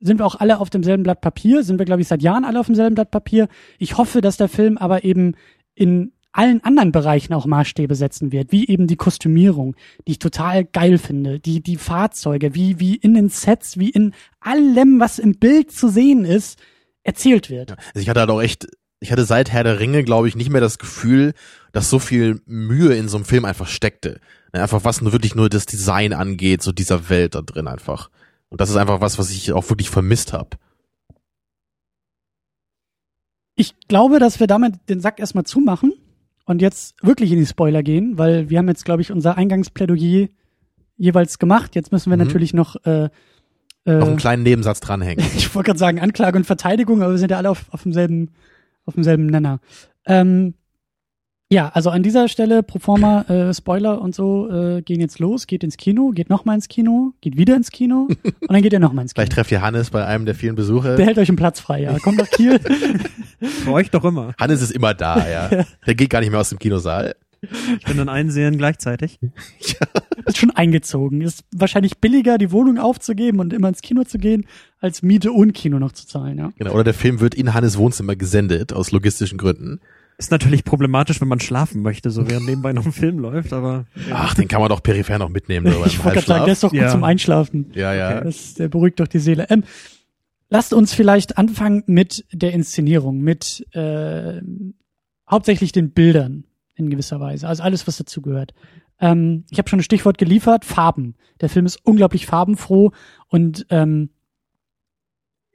Sind 0.00 0.18
wir 0.18 0.24
auch 0.24 0.36
alle 0.36 0.60
auf 0.60 0.70
demselben 0.70 1.02
Blatt 1.02 1.20
Papier? 1.20 1.62
Sind 1.62 1.78
wir, 1.78 1.84
glaube 1.84 2.00
ich, 2.00 2.08
seit 2.08 2.22
Jahren 2.22 2.46
alle 2.46 2.58
auf 2.58 2.66
demselben 2.66 2.94
Blatt 2.94 3.10
Papier? 3.10 3.48
Ich 3.78 3.98
hoffe, 3.98 4.22
dass 4.22 4.38
der 4.38 4.48
Film 4.48 4.78
aber 4.78 5.04
eben 5.04 5.34
in 5.74 6.12
allen 6.32 6.62
anderen 6.62 6.92
Bereichen 6.92 7.34
auch 7.34 7.46
Maßstäbe 7.46 7.94
setzen 7.94 8.32
wird, 8.32 8.52
wie 8.52 8.68
eben 8.68 8.86
die 8.86 8.96
Kostümierung, 8.96 9.74
die 10.06 10.12
ich 10.12 10.18
total 10.18 10.64
geil 10.64 10.98
finde, 10.98 11.40
die, 11.40 11.62
die 11.62 11.76
Fahrzeuge, 11.76 12.54
wie, 12.54 12.78
wie 12.78 12.94
in 12.96 13.14
den 13.14 13.28
Sets, 13.28 13.78
wie 13.78 13.90
in 13.90 14.14
allem, 14.40 15.00
was 15.00 15.18
im 15.18 15.38
Bild 15.38 15.72
zu 15.72 15.88
sehen 15.88 16.24
ist, 16.24 16.58
erzählt 17.02 17.50
wird. 17.50 17.72
Also 17.72 18.00
ich 18.00 18.08
hatte 18.08 18.20
halt 18.20 18.30
auch 18.30 18.40
echt, 18.40 18.68
ich 19.00 19.10
hatte 19.10 19.24
seit 19.24 19.50
Herr 19.50 19.64
der 19.64 19.80
Ringe, 19.80 20.04
glaube 20.04 20.28
ich, 20.28 20.36
nicht 20.36 20.50
mehr 20.50 20.60
das 20.60 20.78
Gefühl, 20.78 21.32
dass 21.72 21.90
so 21.90 21.98
viel 21.98 22.40
Mühe 22.46 22.94
in 22.94 23.08
so 23.08 23.16
einem 23.16 23.24
Film 23.24 23.44
einfach 23.44 23.66
steckte. 23.66 24.20
Ne, 24.52 24.62
Einfach 24.62 24.84
was 24.84 25.00
nur 25.00 25.12
wirklich 25.12 25.34
nur 25.34 25.48
das 25.48 25.66
Design 25.66 26.12
angeht, 26.12 26.62
so 26.62 26.72
dieser 26.72 27.08
Welt 27.08 27.34
da 27.34 27.42
drin 27.42 27.66
einfach. 27.66 28.10
Und 28.50 28.60
das 28.60 28.70
ist 28.70 28.76
einfach 28.76 29.00
was, 29.00 29.18
was 29.18 29.30
ich 29.30 29.52
auch 29.52 29.68
wirklich 29.68 29.90
vermisst 29.90 30.32
habe. 30.32 30.50
Ich 33.56 33.74
glaube, 33.88 34.18
dass 34.18 34.40
wir 34.40 34.46
damit 34.46 34.88
den 34.88 35.00
Sack 35.00 35.20
erstmal 35.20 35.44
zumachen 35.44 35.92
und 36.44 36.62
jetzt 36.62 36.94
wirklich 37.02 37.32
in 37.32 37.38
die 37.38 37.46
Spoiler 37.46 37.82
gehen, 37.82 38.18
weil 38.18 38.50
wir 38.50 38.58
haben 38.58 38.68
jetzt, 38.68 38.84
glaube 38.84 39.02
ich, 39.02 39.12
unser 39.12 39.36
Eingangsplädoyer 39.36 40.28
jeweils 40.96 41.38
gemacht. 41.38 41.74
Jetzt 41.74 41.92
müssen 41.92 42.10
wir 42.10 42.16
Mhm. 42.16 42.24
natürlich 42.24 42.54
noch, 42.54 42.76
äh, 42.84 43.08
äh, 43.86 43.98
Noch 43.98 44.08
einen 44.08 44.16
kleinen 44.16 44.42
Nebensatz 44.42 44.80
dranhängen. 44.80 45.24
ich 45.36 45.54
wollte 45.54 45.68
gerade 45.68 45.78
sagen 45.78 46.00
Anklage 46.00 46.36
und 46.36 46.44
Verteidigung, 46.44 47.02
aber 47.02 47.12
wir 47.12 47.18
sind 47.18 47.30
ja 47.30 47.38
alle 47.38 47.50
auf, 47.50 47.64
auf 47.70 47.82
demselben, 47.82 48.30
auf 48.84 48.94
demselben 48.94 49.26
Nenner. 49.26 49.60
Ähm, 50.06 50.54
ja, 51.52 51.68
also 51.70 51.90
an 51.90 52.04
dieser 52.04 52.28
Stelle 52.28 52.62
pro 52.62 52.78
forma 52.78 53.22
äh, 53.22 53.52
Spoiler 53.52 54.00
und 54.00 54.14
so 54.14 54.48
äh, 54.48 54.82
gehen 54.82 55.00
jetzt 55.00 55.18
los, 55.18 55.48
geht 55.48 55.64
ins 55.64 55.76
Kino, 55.76 56.10
geht 56.10 56.30
nochmal 56.30 56.54
ins 56.54 56.68
Kino, 56.68 57.12
geht 57.20 57.36
wieder 57.36 57.56
ins 57.56 57.72
Kino 57.72 58.06
und 58.22 58.52
dann 58.52 58.62
geht 58.62 58.72
er 58.72 58.78
nochmal 58.78 59.02
ins 59.02 59.14
Kino. 59.14 59.22
Vielleicht 59.22 59.32
trefft 59.32 59.50
ihr 59.50 59.60
Hannes 59.60 59.90
bei 59.90 60.06
einem 60.06 60.26
der 60.26 60.36
vielen 60.36 60.54
Besuche. 60.54 60.94
Der 60.94 61.06
hält 61.06 61.18
euch 61.18 61.28
einen 61.28 61.36
Platz 61.36 61.58
frei, 61.58 61.82
ja. 61.82 61.98
Kommt 61.98 62.18
nach 62.18 62.30
Kiel. 62.30 62.60
Für 63.40 63.72
euch 63.72 63.90
doch 63.90 64.04
immer. 64.04 64.32
Hannes 64.38 64.62
ist 64.62 64.70
immer 64.70 64.94
da, 64.94 65.28
ja. 65.28 65.64
Der 65.86 65.94
geht 65.96 66.10
gar 66.10 66.20
nicht 66.20 66.30
mehr 66.30 66.38
aus 66.38 66.50
dem 66.50 66.60
Kinosaal. 66.60 67.16
Ich 67.42 67.84
bin 67.86 67.98
an 67.98 68.08
allen 68.08 68.30
Serien 68.30 68.58
gleichzeitig. 68.58 69.18
ist 69.58 70.38
schon 70.38 70.50
eingezogen. 70.50 71.22
Ist 71.22 71.42
wahrscheinlich 71.50 71.98
billiger, 71.98 72.38
die 72.38 72.52
Wohnung 72.52 72.78
aufzugeben 72.78 73.40
und 73.40 73.52
immer 73.52 73.68
ins 73.68 73.80
Kino 73.80 74.04
zu 74.04 74.18
gehen, 74.18 74.46
als 74.78 75.02
Miete 75.02 75.32
und 75.32 75.52
Kino 75.54 75.80
noch 75.80 75.92
zu 75.92 76.06
zahlen, 76.06 76.38
ja. 76.38 76.52
Genau. 76.58 76.72
Oder 76.74 76.84
der 76.84 76.94
Film 76.94 77.18
wird 77.20 77.34
in 77.34 77.54
Hannes 77.54 77.76
Wohnzimmer 77.76 78.14
gesendet, 78.14 78.72
aus 78.72 78.92
logistischen 78.92 79.38
Gründen. 79.38 79.80
Ist 80.20 80.30
natürlich 80.30 80.64
problematisch, 80.64 81.18
wenn 81.22 81.28
man 81.28 81.40
schlafen 81.40 81.80
möchte, 81.80 82.10
so 82.10 82.28
während 82.28 82.44
nebenbei 82.46 82.74
noch 82.74 82.84
ein 82.84 82.92
Film 82.92 83.18
läuft, 83.18 83.54
aber 83.54 83.86
Ach, 84.12 84.34
den 84.34 84.48
kann 84.48 84.60
man 84.60 84.68
doch 84.68 84.82
peripher 84.82 85.18
noch 85.18 85.30
mitnehmen. 85.30 85.66
Ich 85.86 86.04
wollte 86.04 86.16
gerade 86.18 86.26
sagen, 86.26 86.44
der 86.44 86.52
ist 86.52 86.62
doch 86.62 86.70
gut 86.72 86.78
Ja. 86.80 86.90
zum 86.90 87.04
Einschlafen. 87.04 87.72
Ja, 87.74 87.94
ja. 87.94 88.20
Das, 88.20 88.52
der 88.52 88.68
beruhigt 88.68 89.00
doch 89.00 89.08
die 89.08 89.18
Seele. 89.18 89.46
Ähm, 89.48 89.64
lasst 90.50 90.74
uns 90.74 90.92
vielleicht 90.92 91.38
anfangen 91.38 91.84
mit 91.86 92.26
der 92.32 92.52
Inszenierung, 92.52 93.20
mit 93.22 93.66
äh, 93.72 94.42
hauptsächlich 95.30 95.72
den 95.72 95.92
Bildern 95.92 96.44
in 96.74 96.90
gewisser 96.90 97.18
Weise. 97.18 97.48
Also 97.48 97.62
alles, 97.62 97.86
was 97.86 97.96
dazugehört. 97.96 98.52
Ähm, 99.00 99.44
ich 99.50 99.56
habe 99.56 99.70
schon 99.70 99.80
ein 99.80 99.84
Stichwort 99.84 100.18
geliefert, 100.18 100.66
Farben. 100.66 101.14
Der 101.40 101.48
Film 101.48 101.64
ist 101.64 101.78
unglaublich 101.82 102.26
farbenfroh 102.26 102.92
und 103.28 103.64
ähm, 103.70 104.10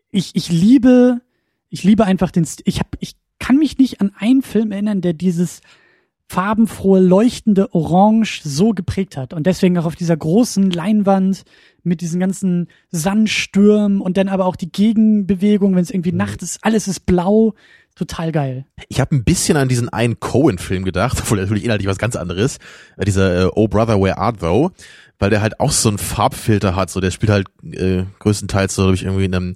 ich, 0.09 0.36
ich 0.36 0.49
liebe, 0.49 1.22
ich 1.70 1.84
liebe 1.84 2.05
einfach 2.05 2.32
den, 2.32 2.45
St 2.45 2.63
ich 2.66 2.80
hab, 2.80 2.95
ich 2.99 3.16
kann 3.40 3.58
mich 3.58 3.78
nicht 3.78 4.02
an 4.02 4.12
einen 4.18 4.42
Film 4.42 4.72
erinnern, 4.72 5.02
der 5.02 5.14
dieses 5.14 5.62
farbenfrohe, 6.28 7.00
leuchtende 7.00 7.74
Orange 7.74 8.42
so 8.44 8.72
geprägt 8.72 9.16
hat. 9.16 9.34
Und 9.34 9.46
deswegen 9.46 9.78
auch 9.78 9.86
auf 9.86 9.96
dieser 9.96 10.18
großen 10.18 10.72
Leinwand 10.72 11.44
mit 11.84 12.02
diesen 12.02 12.20
ganzen 12.20 12.68
Sandstürmen 12.90 14.02
und 14.02 14.18
dann 14.18 14.28
aber 14.28 14.46
auch 14.46 14.56
die 14.56 14.72
Gegenbewegung, 14.72 15.76
wenn 15.76 15.84
es 15.84 15.92
irgendwie 15.92 16.12
Nacht 16.12 16.42
ist, 16.42 16.60
alles 16.64 16.88
ist 16.88 17.06
blau. 17.06 17.54
Total 17.96 18.34
geil. 18.34 18.66
Ich 18.90 19.00
habe 19.00 19.16
ein 19.16 19.24
bisschen 19.24 19.56
an 19.56 19.70
diesen 19.70 19.88
einen 19.88 20.20
Cohen-Film 20.20 20.84
gedacht, 20.84 21.18
obwohl 21.22 21.40
natürlich 21.40 21.64
inhaltlich 21.64 21.88
was 21.88 21.98
ganz 21.98 22.16
anderes. 22.16 22.58
Äh, 22.98 23.06
Dieser 23.06 23.46
äh, 23.46 23.50
Oh 23.56 23.68
Brother, 23.68 24.02
Where 24.02 24.18
Art 24.18 24.42
Thou? 24.42 24.72
Weil 25.18 25.30
der 25.30 25.42
halt 25.42 25.62
auch 25.62 25.72
so 25.72 25.88
einen 25.88 25.98
Farbfilter 25.98 26.76
hat. 26.76 26.90
So, 26.90 27.00
der 27.00 27.12
spielt 27.12 27.32
halt 27.32 27.48
äh, 27.64 28.04
größtenteils 28.20 28.76
so, 28.76 28.82
glaube 28.82 28.96
ich, 28.96 29.04
irgendwie 29.04 29.26
in 29.26 29.36
einem, 29.36 29.56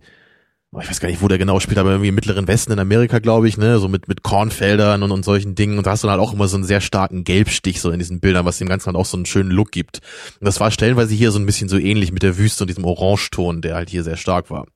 oh, 0.72 0.80
ich 0.80 0.90
weiß 0.90 1.00
gar 1.00 1.10
nicht, 1.10 1.22
wo 1.22 1.28
der 1.28 1.38
genau 1.38 1.60
spielt, 1.60 1.80
aber 1.80 1.92
irgendwie 1.92 2.10
im 2.10 2.16
Mittleren 2.16 2.48
Westen 2.48 2.72
in 2.72 2.80
Amerika, 2.80 3.20
glaube 3.20 3.48
ich, 3.48 3.58
ne, 3.58 3.80
so 3.80 3.88
mit 3.88 4.08
mit 4.08 4.24
Kornfeldern 4.24 5.02
und, 5.04 5.12
und 5.12 5.26
solchen 5.26 5.56
Dingen. 5.56 5.78
Und 5.78 5.88
da 5.88 5.92
hast 5.92 6.04
du 6.04 6.08
dann 6.08 6.20
halt 6.20 6.28
auch 6.28 6.34
immer 6.34 6.48
so 6.48 6.58
einen 6.58 6.66
sehr 6.66 6.82
starken 6.82 7.24
Gelbstich 7.24 7.82
so 7.82 7.92
in 7.92 8.00
diesen 8.00 8.20
Bildern, 8.20 8.46
was 8.46 8.60
dem 8.60 8.70
Ganzen 8.70 8.88
halt 8.88 8.96
auch 8.96 9.06
so 9.06 9.18
einen 9.18 9.26
schönen 9.26 9.52
Look 9.52 9.72
gibt. 9.72 10.02
Und 10.40 10.46
das 10.46 10.60
war 10.60 10.72
stellenweise 10.72 11.14
hier 11.16 11.32
so 11.32 11.40
ein 11.40 11.46
bisschen 11.46 11.70
so 11.70 11.78
ähnlich 11.78 12.12
mit 12.12 12.24
der 12.24 12.38
Wüste 12.38 12.64
und 12.64 12.68
diesem 12.68 12.86
Orangeton, 12.86 13.62
der 13.62 13.76
halt 13.76 13.90
hier 13.90 14.04
sehr 14.04 14.18
stark 14.18 14.50
war. 14.52 14.68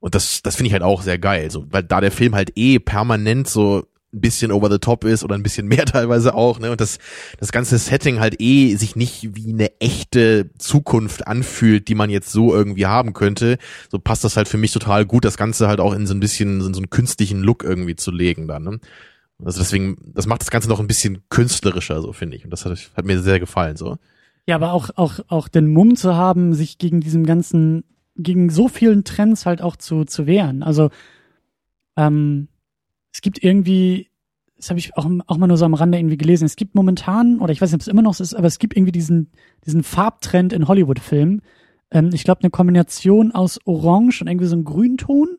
Und 0.00 0.14
das, 0.14 0.42
das 0.42 0.56
finde 0.56 0.66
ich 0.66 0.72
halt 0.72 0.82
auch 0.82 1.00
sehr 1.00 1.18
geil, 1.18 1.50
so, 1.50 1.64
weil 1.70 1.84
da 1.84 2.00
der 2.00 2.10
Film 2.10 2.34
halt 2.34 2.52
eh 2.56 2.80
permanent 2.80 3.48
so 3.48 3.86
ein 4.12 4.20
bisschen 4.20 4.52
over 4.52 4.70
the 4.70 4.78
top 4.78 5.04
ist 5.04 5.24
oder 5.24 5.34
ein 5.34 5.42
bisschen 5.42 5.66
mehr 5.66 5.84
teilweise 5.86 6.34
auch, 6.34 6.58
ne? 6.58 6.70
Und 6.70 6.80
das, 6.80 6.98
das 7.38 7.52
ganze 7.52 7.78
Setting 7.78 8.20
halt 8.20 8.40
eh 8.40 8.76
sich 8.76 8.96
nicht 8.96 9.34
wie 9.34 9.52
eine 9.52 9.80
echte 9.80 10.50
Zukunft 10.58 11.26
anfühlt, 11.26 11.88
die 11.88 11.94
man 11.94 12.10
jetzt 12.10 12.30
so 12.30 12.54
irgendwie 12.54 12.86
haben 12.86 13.14
könnte. 13.14 13.58
So 13.90 13.98
passt 13.98 14.24
das 14.24 14.36
halt 14.36 14.48
für 14.48 14.58
mich 14.58 14.72
total 14.72 15.06
gut, 15.06 15.24
das 15.24 15.36
Ganze 15.36 15.68
halt 15.68 15.80
auch 15.80 15.94
in 15.94 16.06
so 16.06 16.14
ein 16.14 16.20
bisschen, 16.20 16.60
in 16.60 16.74
so 16.74 16.80
einen 16.80 16.90
künstlichen 16.90 17.40
Look 17.40 17.64
irgendwie 17.64 17.96
zu 17.96 18.10
legen 18.10 18.48
dann, 18.48 18.64
ne? 18.64 18.80
Also 19.44 19.60
deswegen, 19.60 19.96
das 20.14 20.26
macht 20.26 20.42
das 20.42 20.50
Ganze 20.50 20.68
noch 20.68 20.78
ein 20.78 20.86
bisschen 20.86 21.22
künstlerischer, 21.28 22.00
so 22.00 22.12
finde 22.12 22.36
ich. 22.36 22.44
Und 22.44 22.50
das 22.50 22.64
hat, 22.64 22.78
hat 22.96 23.04
mir 23.04 23.20
sehr 23.20 23.40
gefallen, 23.40 23.76
so. 23.76 23.96
Ja, 24.46 24.56
aber 24.56 24.72
auch, 24.72 24.90
auch, 24.96 25.18
auch 25.28 25.48
den 25.48 25.72
Mumm 25.72 25.96
zu 25.96 26.14
haben, 26.14 26.54
sich 26.54 26.78
gegen 26.78 27.00
diesem 27.00 27.24
ganzen, 27.26 27.84
gegen 28.16 28.50
so 28.50 28.68
vielen 28.68 29.02
Trends 29.04 29.46
halt 29.46 29.62
auch 29.62 29.76
zu, 29.76 30.04
zu 30.04 30.26
wehren. 30.26 30.62
Also, 30.62 30.90
ähm, 31.96 32.48
es 33.12 33.20
gibt 33.20 33.42
irgendwie, 33.42 34.08
das 34.56 34.70
habe 34.70 34.78
ich 34.78 34.96
auch, 34.96 35.08
auch 35.26 35.36
mal 35.36 35.46
nur 35.46 35.56
so 35.56 35.64
am 35.64 35.74
Rande 35.74 35.98
irgendwie 35.98 36.16
gelesen, 36.16 36.44
es 36.44 36.56
gibt 36.56 36.74
momentan, 36.74 37.40
oder 37.40 37.52
ich 37.52 37.60
weiß 37.60 37.70
nicht, 37.70 37.76
ob 37.76 37.80
es 37.82 37.88
immer 37.88 38.02
noch 38.02 38.14
so 38.14 38.22
ist, 38.24 38.34
aber 38.34 38.46
es 38.46 38.58
gibt 38.58 38.76
irgendwie 38.76 38.92
diesen, 38.92 39.30
diesen 39.66 39.82
Farbtrend 39.82 40.52
in 40.52 40.66
Hollywood-Filmen. 40.68 41.42
Ähm, 41.90 42.10
ich 42.12 42.24
glaube, 42.24 42.40
eine 42.42 42.50
Kombination 42.50 43.32
aus 43.32 43.60
Orange 43.64 44.22
und 44.22 44.28
irgendwie 44.28 44.46
so 44.46 44.54
einem 44.54 44.64
Grünton. 44.64 45.36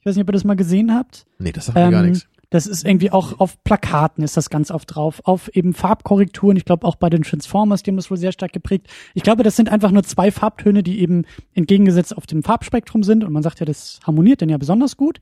Ich 0.00 0.06
weiß 0.06 0.16
nicht, 0.16 0.22
ob 0.22 0.28
ihr 0.28 0.32
das 0.32 0.44
mal 0.44 0.54
gesehen 0.54 0.94
habt. 0.94 1.26
Nee, 1.38 1.52
das 1.52 1.66
sagt 1.66 1.76
mir 1.78 1.90
gar 1.90 2.04
Ähm, 2.04 2.10
nichts. 2.10 2.28
Das 2.50 2.66
ist 2.66 2.86
irgendwie 2.86 3.10
auch 3.10 3.40
auf 3.40 3.62
Plakaten 3.62 4.24
ist 4.24 4.38
das 4.38 4.48
ganz 4.48 4.70
oft 4.70 4.94
drauf, 4.94 5.20
auf 5.24 5.48
eben 5.54 5.74
Farbkorrekturen. 5.74 6.56
Ich 6.56 6.64
glaube 6.64 6.86
auch 6.86 6.96
bei 6.96 7.10
den 7.10 7.22
Transformers, 7.22 7.82
die 7.82 7.90
haben 7.90 7.96
das 7.96 8.10
wohl 8.10 8.16
sehr 8.16 8.32
stark 8.32 8.54
geprägt. 8.54 8.86
Ich 9.12 9.22
glaube, 9.22 9.42
das 9.42 9.54
sind 9.54 9.68
einfach 9.68 9.90
nur 9.90 10.02
zwei 10.02 10.30
Farbtöne, 10.30 10.82
die 10.82 11.00
eben 11.00 11.26
entgegengesetzt 11.52 12.16
auf 12.16 12.26
dem 12.26 12.42
Farbspektrum 12.42 13.02
sind. 13.02 13.22
Und 13.22 13.34
man 13.34 13.42
sagt 13.42 13.60
ja, 13.60 13.66
das 13.66 14.00
harmoniert 14.06 14.40
dann 14.40 14.48
ja 14.48 14.56
besonders 14.56 14.96
gut. 14.96 15.20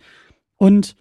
Und 0.57 0.95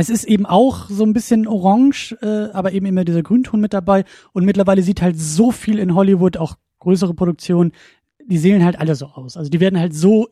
es 0.00 0.10
ist 0.10 0.24
eben 0.24 0.46
auch 0.46 0.88
so 0.88 1.04
ein 1.04 1.12
bisschen 1.12 1.46
orange, 1.46 2.16
äh, 2.22 2.50
aber 2.52 2.72
eben 2.72 2.86
immer 2.86 3.04
dieser 3.04 3.22
Grünton 3.22 3.60
mit 3.60 3.72
dabei. 3.72 4.04
Und 4.32 4.44
mittlerweile 4.44 4.82
sieht 4.82 5.02
halt 5.02 5.18
so 5.18 5.50
viel 5.50 5.78
in 5.78 5.94
Hollywood, 5.94 6.36
auch 6.36 6.56
größere 6.78 7.14
Produktionen, 7.14 7.72
die 8.24 8.38
sehen 8.38 8.64
halt 8.64 8.78
alle 8.78 8.94
so 8.94 9.06
aus. 9.06 9.36
Also 9.36 9.50
die 9.50 9.60
werden 9.60 9.78
halt 9.78 9.94
so 9.94 10.28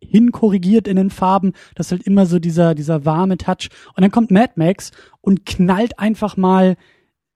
hinkorrigiert 0.00 0.86
in 0.86 0.96
den 0.96 1.10
Farben, 1.10 1.52
das 1.74 1.86
ist 1.86 1.92
halt 1.92 2.02
immer 2.02 2.26
so 2.26 2.38
dieser, 2.38 2.74
dieser 2.74 3.04
warme 3.04 3.38
Touch. 3.38 3.68
Und 3.94 4.02
dann 4.02 4.10
kommt 4.10 4.30
Mad 4.30 4.52
Max 4.56 4.90
und 5.20 5.46
knallt 5.46 5.98
einfach 5.98 6.36
mal, 6.36 6.76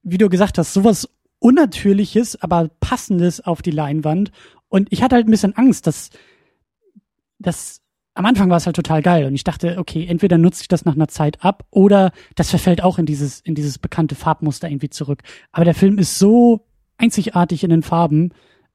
wie 0.02 0.18
du 0.18 0.28
gesagt 0.28 0.58
hast, 0.58 0.72
sowas 0.72 1.08
Unnatürliches, 1.38 2.40
aber 2.42 2.68
Passendes 2.80 3.40
auf 3.40 3.62
die 3.62 3.70
Leinwand. 3.70 4.32
Und 4.68 4.88
ich 4.90 5.02
hatte 5.02 5.16
halt 5.16 5.26
ein 5.26 5.30
bisschen 5.30 5.56
Angst, 5.56 5.86
dass, 5.86 6.10
dass 7.38 7.80
am 8.18 8.26
Anfang 8.26 8.50
war 8.50 8.56
es 8.56 8.66
halt 8.66 8.74
total 8.74 9.00
geil 9.00 9.26
und 9.26 9.34
ich 9.36 9.44
dachte, 9.44 9.78
okay, 9.78 10.04
entweder 10.08 10.38
nutze 10.38 10.62
ich 10.62 10.68
das 10.68 10.84
nach 10.84 10.96
einer 10.96 11.06
Zeit 11.06 11.44
ab 11.44 11.64
oder 11.70 12.10
das 12.34 12.50
verfällt 12.50 12.82
auch 12.82 12.98
in 12.98 13.06
dieses, 13.06 13.38
in 13.40 13.54
dieses 13.54 13.78
bekannte 13.78 14.16
Farbmuster 14.16 14.68
irgendwie 14.68 14.90
zurück. 14.90 15.22
Aber 15.52 15.64
der 15.64 15.74
Film 15.74 15.98
ist 15.98 16.18
so 16.18 16.66
einzigartig 16.96 17.62
in 17.62 17.70
den 17.70 17.84
Farben, 17.84 18.30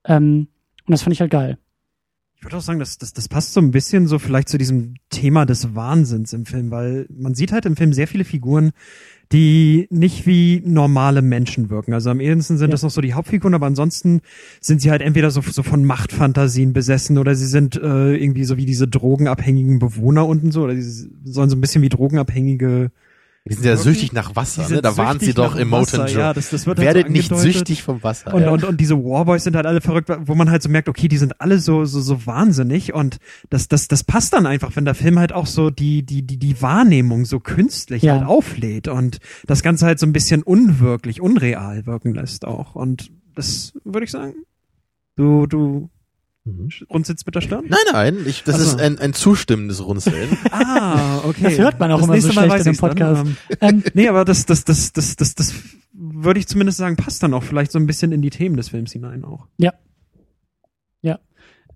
ähm, 0.06 0.48
und 0.86 0.92
das 0.92 1.02
fand 1.02 1.14
ich 1.14 1.20
halt 1.20 1.32
geil. 1.32 1.58
Ich 2.44 2.46
würde 2.46 2.58
auch 2.58 2.62
sagen, 2.62 2.80
das, 2.80 2.98
das, 2.98 3.14
das 3.14 3.30
passt 3.30 3.54
so 3.54 3.62
ein 3.62 3.72
bisschen 3.72 4.06
so 4.06 4.20
vielleicht 4.20 4.50
zu 4.50 4.58
diesem 4.58 4.96
Thema 5.10 5.46
des 5.46 5.76
Wahnsinns 5.76 6.34
im 6.34 6.46
Film, 6.46 6.72
weil 6.72 7.06
man 7.10 7.36
sieht 7.36 7.54
halt 7.54 7.66
im 7.66 7.78
Film 7.78 7.94
sehr 7.94 8.06
viele 8.06 8.26
Figuren, 8.26 8.72
die 9.32 9.88
nicht 9.90 10.28
wie 10.28 10.62
normale 10.66 11.22
Menschen 11.22 11.70
wirken. 11.70 11.94
Also 11.94 12.10
am 12.10 12.20
ehesten 12.20 12.58
sind 12.58 12.68
Ja. 12.68 12.72
das 12.74 12.84
noch 12.84 12.90
so 12.92 13.00
die 13.00 13.14
Hauptfiguren, 13.14 13.54
aber 13.54 13.68
ansonsten 13.68 14.20
sind 14.60 14.82
sie 14.82 14.92
halt 14.92 15.02
entweder 15.02 15.32
so, 15.32 15.40
so 15.40 15.64
von 15.64 15.86
Machtfantasien 15.86 16.74
besessen 16.74 17.18
oder 17.18 17.34
sie 17.34 17.48
sind 17.48 17.78
äh, 17.78 18.14
irgendwie 18.18 18.44
so 18.44 18.58
wie 18.58 18.66
diese 18.66 18.90
drogenabhängigen 18.90 19.80
Bewohner 19.80 20.28
unten 20.28 20.52
so, 20.52 20.64
oder 20.64 20.76
sie 20.76 21.10
sollen 21.24 21.50
so 21.50 21.56
ein 21.56 21.62
bisschen 21.62 21.82
wie 21.82 21.88
drogenabhängige 21.88 22.92
Die 23.46 23.56
sind 23.56 23.66
ja 23.66 23.76
süchtig 23.76 24.14
nach 24.14 24.38
Wasser, 24.38 24.70
ne? 24.70 24.82
Da 24.82 24.96
waren 24.96 25.20
sie 25.20 25.34
doch 25.34 25.58
im 25.58 25.68
Mountain 25.68 26.08
Joe. 26.08 26.18
Ja, 26.22 26.34
das, 26.34 26.50
das 26.52 26.66
wird 26.66 26.78
halt 26.80 26.86
Werdet 26.86 27.08
so 27.08 27.12
nicht 27.12 27.36
süchtig 27.36 27.84
vom 27.84 28.02
Wasser. 28.02 28.34
Und, 28.34 28.44
ja. 28.44 28.50
und, 28.50 28.64
und 28.64 28.80
diese 28.80 28.96
Warboys 28.96 29.44
sind 29.44 29.58
halt 29.58 29.66
alle 29.66 29.82
verrückt, 29.82 30.10
wo 30.22 30.34
man 30.34 30.50
halt 30.50 30.64
so 30.64 30.70
merkt, 30.70 30.88
okay, 30.88 31.10
die 31.10 31.18
sind 31.18 31.42
alle 31.42 31.60
so, 31.60 31.84
so, 31.84 32.00
so 32.00 32.26
wahnsinnig 32.26 32.94
und 32.94 33.18
das, 33.50 33.68
das, 33.68 33.90
das 33.90 34.06
passt 34.06 34.32
dann 34.32 34.46
einfach, 34.46 34.78
wenn 34.78 34.86
der 34.86 34.96
Film 34.96 35.20
halt 35.20 35.34
auch 35.34 35.46
so 35.46 35.70
die, 35.70 36.04
die, 36.04 36.22
die, 36.22 36.38
die 36.38 36.62
Wahrnehmung 36.62 37.26
so 37.26 37.42
künstlich 37.42 38.04
Ja. 38.04 38.20
halt 38.20 38.28
auflädt 38.28 38.88
und 38.88 39.20
das 39.46 39.62
Ganze 39.62 39.88
halt 39.88 40.00
so 40.00 40.06
ein 40.06 40.14
bisschen 40.14 40.42
unwirklich, 40.42 41.20
unreal 41.20 41.86
wirken 41.86 42.14
lässt 42.14 42.46
auch. 42.46 42.76
Und 42.76 43.12
das 43.36 43.74
würde 43.84 44.06
ich 44.06 44.12
sagen, 44.12 44.36
du, 45.18 45.48
du 45.48 45.90
Mhm. 46.46 46.70
runzelst 46.90 47.26
mit 47.26 47.36
der 47.36 47.42
Stirn? 47.42 47.66
Nein, 47.68 47.80
nein, 47.92 48.18
ich, 48.26 48.44
das 48.44 48.56
Ach 48.56 48.60
so. 48.60 48.66
ist 48.76 48.82
ein, 48.82 49.00
ein 49.00 49.14
zustimmendes 49.14 49.86
Runzeln. 49.86 50.38
Ah, 50.52 51.20
okay. 51.26 51.44
Das 51.44 51.58
hört 51.58 51.80
man 51.80 51.92
auch 51.92 52.00
das 52.00 52.08
immer 52.08 52.22
so 52.22 52.32
schlecht 52.32 52.50
weiß 52.50 52.60
in 52.60 52.64
dem 52.66 52.72
ich's 52.74 52.82
dann. 52.82 52.90
Podcast. 52.90 53.26
Ähm, 53.26 53.38
Ähm, 53.62 53.84
Nee, 53.94 54.08
aber 54.10 54.26
das, 54.26 54.46
das, 54.46 54.64
das, 54.66 54.92
das, 54.92 55.16
das, 55.16 55.36
das 55.36 55.54
würde 55.94 56.40
ich 56.40 56.48
zumindest 56.48 56.78
sagen, 56.80 56.96
passt 56.98 57.24
dann 57.24 57.34
auch 57.34 57.44
vielleicht 57.44 57.72
so 57.72 57.80
ein 57.80 57.86
bisschen 57.88 58.12
in 58.12 58.22
die 58.22 58.30
Themen 58.30 58.58
des 58.58 58.70
Films 58.70 58.92
hinein 58.92 59.24
auch. 59.24 59.48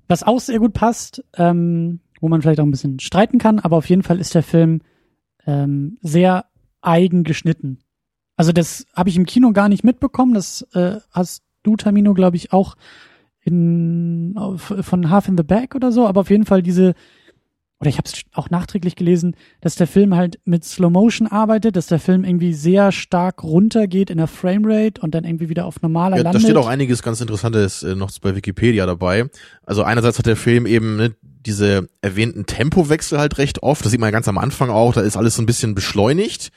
Was 0.08 0.24
auch 0.24 0.40
sehr 0.40 0.60
gut 0.60 0.74
passt, 0.74 1.24
ähm, 1.36 2.00
wo 2.22 2.30
man 2.30 2.42
vielleicht 2.42 2.60
auch 2.60 2.66
ein 2.66 2.72
bisschen 2.72 3.00
streiten 3.00 3.40
kann, 3.40 3.60
aber 3.60 3.78
auf 3.78 3.90
jeden 3.90 4.04
Fall 4.04 4.20
ist 4.20 4.34
der 4.36 4.44
Film 4.44 4.82
ähm, 5.46 5.98
sehr 6.02 6.46
eigen 6.82 7.24
geschnitten. 7.24 7.80
Also 8.38 8.52
das 8.52 8.86
habe 8.96 9.10
ich 9.10 9.18
im 9.18 9.26
Kino 9.26 9.52
gar 9.52 9.68
nicht 9.68 9.84
mitbekommen. 9.84 10.34
Das 10.34 10.62
äh, 10.74 11.00
hast 11.12 11.44
du, 11.64 11.76
Tamino, 11.76 12.14
glaube 12.14 12.38
ich, 12.38 12.54
auch 12.54 12.76
in 13.48 14.34
auf, 14.36 14.74
von 14.82 15.10
Half 15.10 15.28
in 15.28 15.38
the 15.38 15.44
Back 15.44 15.76
oder 15.76 15.92
so, 15.92 16.08
aber 16.08 16.22
auf 16.22 16.30
jeden 16.30 16.46
Fall 16.46 16.62
diese 16.62 16.94
oder 17.80 17.90
ich 17.90 17.98
habe 17.98 18.10
es 18.12 18.22
auch 18.34 18.50
nachträglich 18.50 18.96
gelesen, 18.96 19.36
dass 19.62 19.76
der 19.76 19.86
Film 19.86 20.16
halt 20.16 20.40
mit 20.46 20.66
Slow 20.66 20.90
Motion 20.90 21.28
arbeitet, 21.28 21.76
dass 21.76 21.86
der 21.86 22.00
Film 22.00 22.24
irgendwie 22.24 22.54
sehr 22.54 22.92
stark 22.92 23.44
runtergeht 23.44 24.10
in 24.10 24.18
der 24.18 24.28
Framerate 24.28 25.00
und 25.02 25.14
dann 25.14 25.26
irgendwie 25.26 25.50
wieder 25.50 25.66
auf 25.66 25.82
normaler 25.82 26.18
Ja, 26.18 26.24
da 26.24 26.32
landet. 26.32 26.42
steht 26.42 26.58
auch 26.58 26.68
einiges 26.68 27.04
ganz 27.04 27.22
Interessantes 27.22 27.84
äh, 27.84 27.94
noch 27.94 28.10
bei 28.20 28.36
Wikipedia 28.36 28.88
dabei. 28.88 29.30
Also 29.64 29.84
einerseits 29.84 30.18
hat 30.18 30.26
der 30.26 30.38
Film 30.38 30.66
eben 30.66 30.96
ne, 30.96 31.16
diese 31.22 31.88
erwähnten 32.02 32.48
Tempowechsel 32.48 33.20
halt 33.20 33.38
recht 33.38 33.62
oft. 33.62 33.86
Das 33.86 33.92
sieht 33.92 34.00
man 34.00 34.08
ja 34.08 34.12
ganz 34.12 34.28
am 34.28 34.40
Anfang 34.40 34.72
auch. 34.72 34.94
Da 34.94 35.02
ist 35.02 35.16
alles 35.16 35.36
so 35.36 35.44
ein 35.44 35.46
bisschen 35.46 35.76
beschleunigt. 35.76 36.50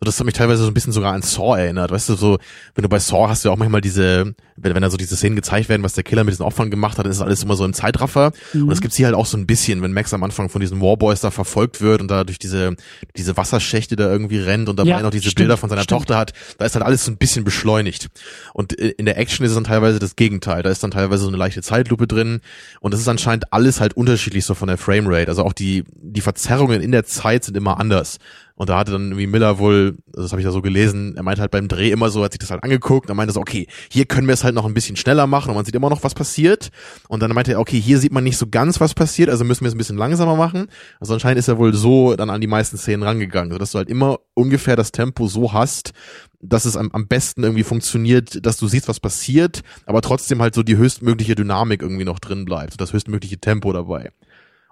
So, 0.00 0.04
das 0.04 0.20
hat 0.20 0.26
mich 0.26 0.34
teilweise 0.34 0.62
so 0.62 0.68
ein 0.70 0.74
bisschen 0.74 0.92
sogar 0.92 1.12
an 1.12 1.22
Saw 1.22 1.58
erinnert. 1.58 1.90
Weißt 1.90 2.08
du, 2.08 2.14
so, 2.14 2.38
wenn 2.76 2.82
du 2.82 2.88
bei 2.88 3.00
Saw 3.00 3.28
hast 3.28 3.44
du 3.44 3.48
ja 3.48 3.52
auch 3.52 3.58
manchmal 3.58 3.80
diese, 3.80 4.32
wenn, 4.56 4.74
wenn 4.76 4.82
da 4.82 4.90
so 4.90 4.96
diese 4.96 5.16
Szenen 5.16 5.34
gezeigt 5.34 5.68
werden, 5.68 5.82
was 5.82 5.94
der 5.94 6.04
Killer 6.04 6.22
mit 6.22 6.30
diesen 6.30 6.44
Opfern 6.44 6.70
gemacht 6.70 6.98
hat, 6.98 7.04
dann 7.04 7.10
ist 7.10 7.18
das 7.18 7.26
alles 7.26 7.42
immer 7.42 7.56
so 7.56 7.64
im 7.64 7.72
Zeitraffer. 7.72 8.30
Mhm. 8.52 8.62
Und 8.62 8.68
das 8.68 8.80
gibt's 8.80 8.96
hier 8.96 9.06
halt 9.06 9.16
auch 9.16 9.26
so 9.26 9.36
ein 9.36 9.48
bisschen, 9.48 9.82
wenn 9.82 9.92
Max 9.92 10.14
am 10.14 10.22
Anfang 10.22 10.50
von 10.50 10.60
diesen 10.60 10.80
Warboys 10.80 11.20
da 11.20 11.32
verfolgt 11.32 11.80
wird 11.80 12.00
und 12.00 12.08
da 12.12 12.22
durch 12.22 12.38
diese, 12.38 12.76
diese 13.16 13.36
Wasserschächte 13.36 13.96
da 13.96 14.08
irgendwie 14.08 14.38
rennt 14.38 14.68
und 14.68 14.78
dabei 14.78 14.90
Ja, 14.90 15.02
noch 15.02 15.10
diese 15.10 15.24
stimmt, 15.24 15.38
Bilder 15.38 15.56
von 15.56 15.68
seiner 15.68 15.82
stimmt. 15.82 16.02
Tochter 16.02 16.16
hat, 16.16 16.32
da 16.58 16.64
ist 16.64 16.76
halt 16.76 16.84
alles 16.84 17.04
so 17.04 17.10
ein 17.10 17.16
bisschen 17.16 17.42
beschleunigt. 17.42 18.06
Und 18.54 18.74
in 18.74 19.04
der 19.04 19.18
Action 19.18 19.44
ist 19.44 19.50
es 19.50 19.56
dann 19.56 19.64
teilweise 19.64 19.98
das 19.98 20.14
Gegenteil. 20.14 20.62
Da 20.62 20.70
ist 20.70 20.80
dann 20.84 20.92
teilweise 20.92 21.24
so 21.24 21.28
eine 21.28 21.38
leichte 21.38 21.60
Zeitlupe 21.60 22.06
drin. 22.06 22.40
Und 22.78 22.94
das 22.94 23.00
ist 23.00 23.08
anscheinend 23.08 23.52
alles 23.52 23.80
halt 23.80 23.96
unterschiedlich 23.96 24.44
so 24.44 24.54
von 24.54 24.68
der 24.68 24.78
Framerate. 24.78 25.28
Also 25.28 25.42
auch 25.42 25.52
die, 25.52 25.82
die 25.96 26.20
Verzerrungen 26.20 26.82
in 26.82 26.92
der 26.92 27.04
Zeit 27.04 27.42
sind 27.42 27.56
immer 27.56 27.80
anders. 27.80 28.18
Und 28.58 28.68
da 28.70 28.76
hatte 28.76 28.90
dann 28.90 29.12
irgendwie 29.12 29.28
Miller 29.28 29.60
wohl, 29.60 29.98
also 30.08 30.22
das 30.22 30.32
habe 30.32 30.40
ich 30.40 30.44
da 30.44 30.50
so 30.50 30.60
gelesen, 30.60 31.14
er 31.16 31.22
meinte 31.22 31.40
halt 31.40 31.52
beim 31.52 31.68
Dreh 31.68 31.92
immer 31.92 32.10
so, 32.10 32.24
hat 32.24 32.32
sich 32.32 32.40
das 32.40 32.50
halt 32.50 32.64
angeguckt, 32.64 33.08
er 33.08 33.14
meinte 33.14 33.32
so, 33.32 33.40
okay, 33.40 33.68
hier 33.88 34.04
können 34.04 34.26
wir 34.26 34.34
es 34.34 34.42
halt 34.42 34.56
noch 34.56 34.66
ein 34.66 34.74
bisschen 34.74 34.96
schneller 34.96 35.28
machen 35.28 35.50
und 35.50 35.54
man 35.54 35.64
sieht 35.64 35.76
immer 35.76 35.88
noch, 35.88 36.02
was 36.02 36.12
passiert. 36.12 36.70
Und 37.08 37.22
dann 37.22 37.32
meinte 37.32 37.52
er, 37.52 37.60
okay, 37.60 37.80
hier 37.80 38.00
sieht 38.00 38.10
man 38.10 38.24
nicht 38.24 38.36
so 38.36 38.48
ganz, 38.48 38.80
was 38.80 38.94
passiert, 38.94 39.30
also 39.30 39.44
müssen 39.44 39.62
wir 39.62 39.68
es 39.68 39.76
ein 39.76 39.78
bisschen 39.78 39.96
langsamer 39.96 40.34
machen. 40.34 40.66
Also 40.98 41.14
anscheinend 41.14 41.38
ist 41.38 41.46
er 41.46 41.58
wohl 41.58 41.72
so 41.72 42.16
dann 42.16 42.30
an 42.30 42.40
die 42.40 42.48
meisten 42.48 42.78
Szenen 42.78 43.04
rangegangen, 43.04 43.52
sodass 43.52 43.70
du 43.70 43.78
halt 43.78 43.88
immer 43.88 44.18
ungefähr 44.34 44.74
das 44.74 44.90
Tempo 44.90 45.28
so 45.28 45.52
hast, 45.52 45.92
dass 46.40 46.64
es 46.64 46.76
am, 46.76 46.90
am 46.92 47.06
besten 47.06 47.44
irgendwie 47.44 47.62
funktioniert, 47.62 48.44
dass 48.44 48.56
du 48.56 48.66
siehst, 48.66 48.88
was 48.88 48.98
passiert, 48.98 49.62
aber 49.86 50.02
trotzdem 50.02 50.42
halt 50.42 50.56
so 50.56 50.64
die 50.64 50.76
höchstmögliche 50.76 51.36
Dynamik 51.36 51.80
irgendwie 51.80 52.04
noch 52.04 52.18
drin 52.18 52.44
bleibt, 52.44 52.80
das 52.80 52.92
höchstmögliche 52.92 53.38
Tempo 53.38 53.72
dabei. 53.72 54.10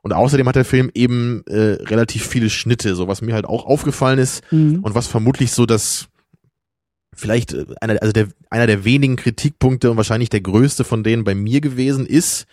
Und 0.06 0.12
außerdem 0.12 0.46
hat 0.46 0.54
der 0.54 0.64
Film 0.64 0.88
eben 0.94 1.42
äh, 1.48 1.82
relativ 1.82 2.24
viele 2.28 2.48
Schnitte, 2.48 2.94
so 2.94 3.08
was 3.08 3.22
mir 3.22 3.34
halt 3.34 3.44
auch 3.44 3.66
aufgefallen 3.66 4.20
ist 4.20 4.44
Mhm. 4.52 4.78
und 4.84 4.94
was 4.94 5.08
vermutlich 5.08 5.50
so 5.50 5.66
das 5.66 6.06
vielleicht 7.12 7.52
äh, 7.52 7.64
einer, 7.80 8.00
also 8.00 8.12
der, 8.12 8.28
einer 8.48 8.68
der 8.68 8.84
wenigen 8.84 9.16
Kritikpunkte 9.16 9.90
und 9.90 9.96
wahrscheinlich 9.96 10.28
der 10.28 10.42
größte 10.42 10.84
von 10.84 11.02
denen 11.02 11.24
bei 11.24 11.34
mir 11.34 11.60
gewesen 11.60 12.06
ist, 12.06 12.46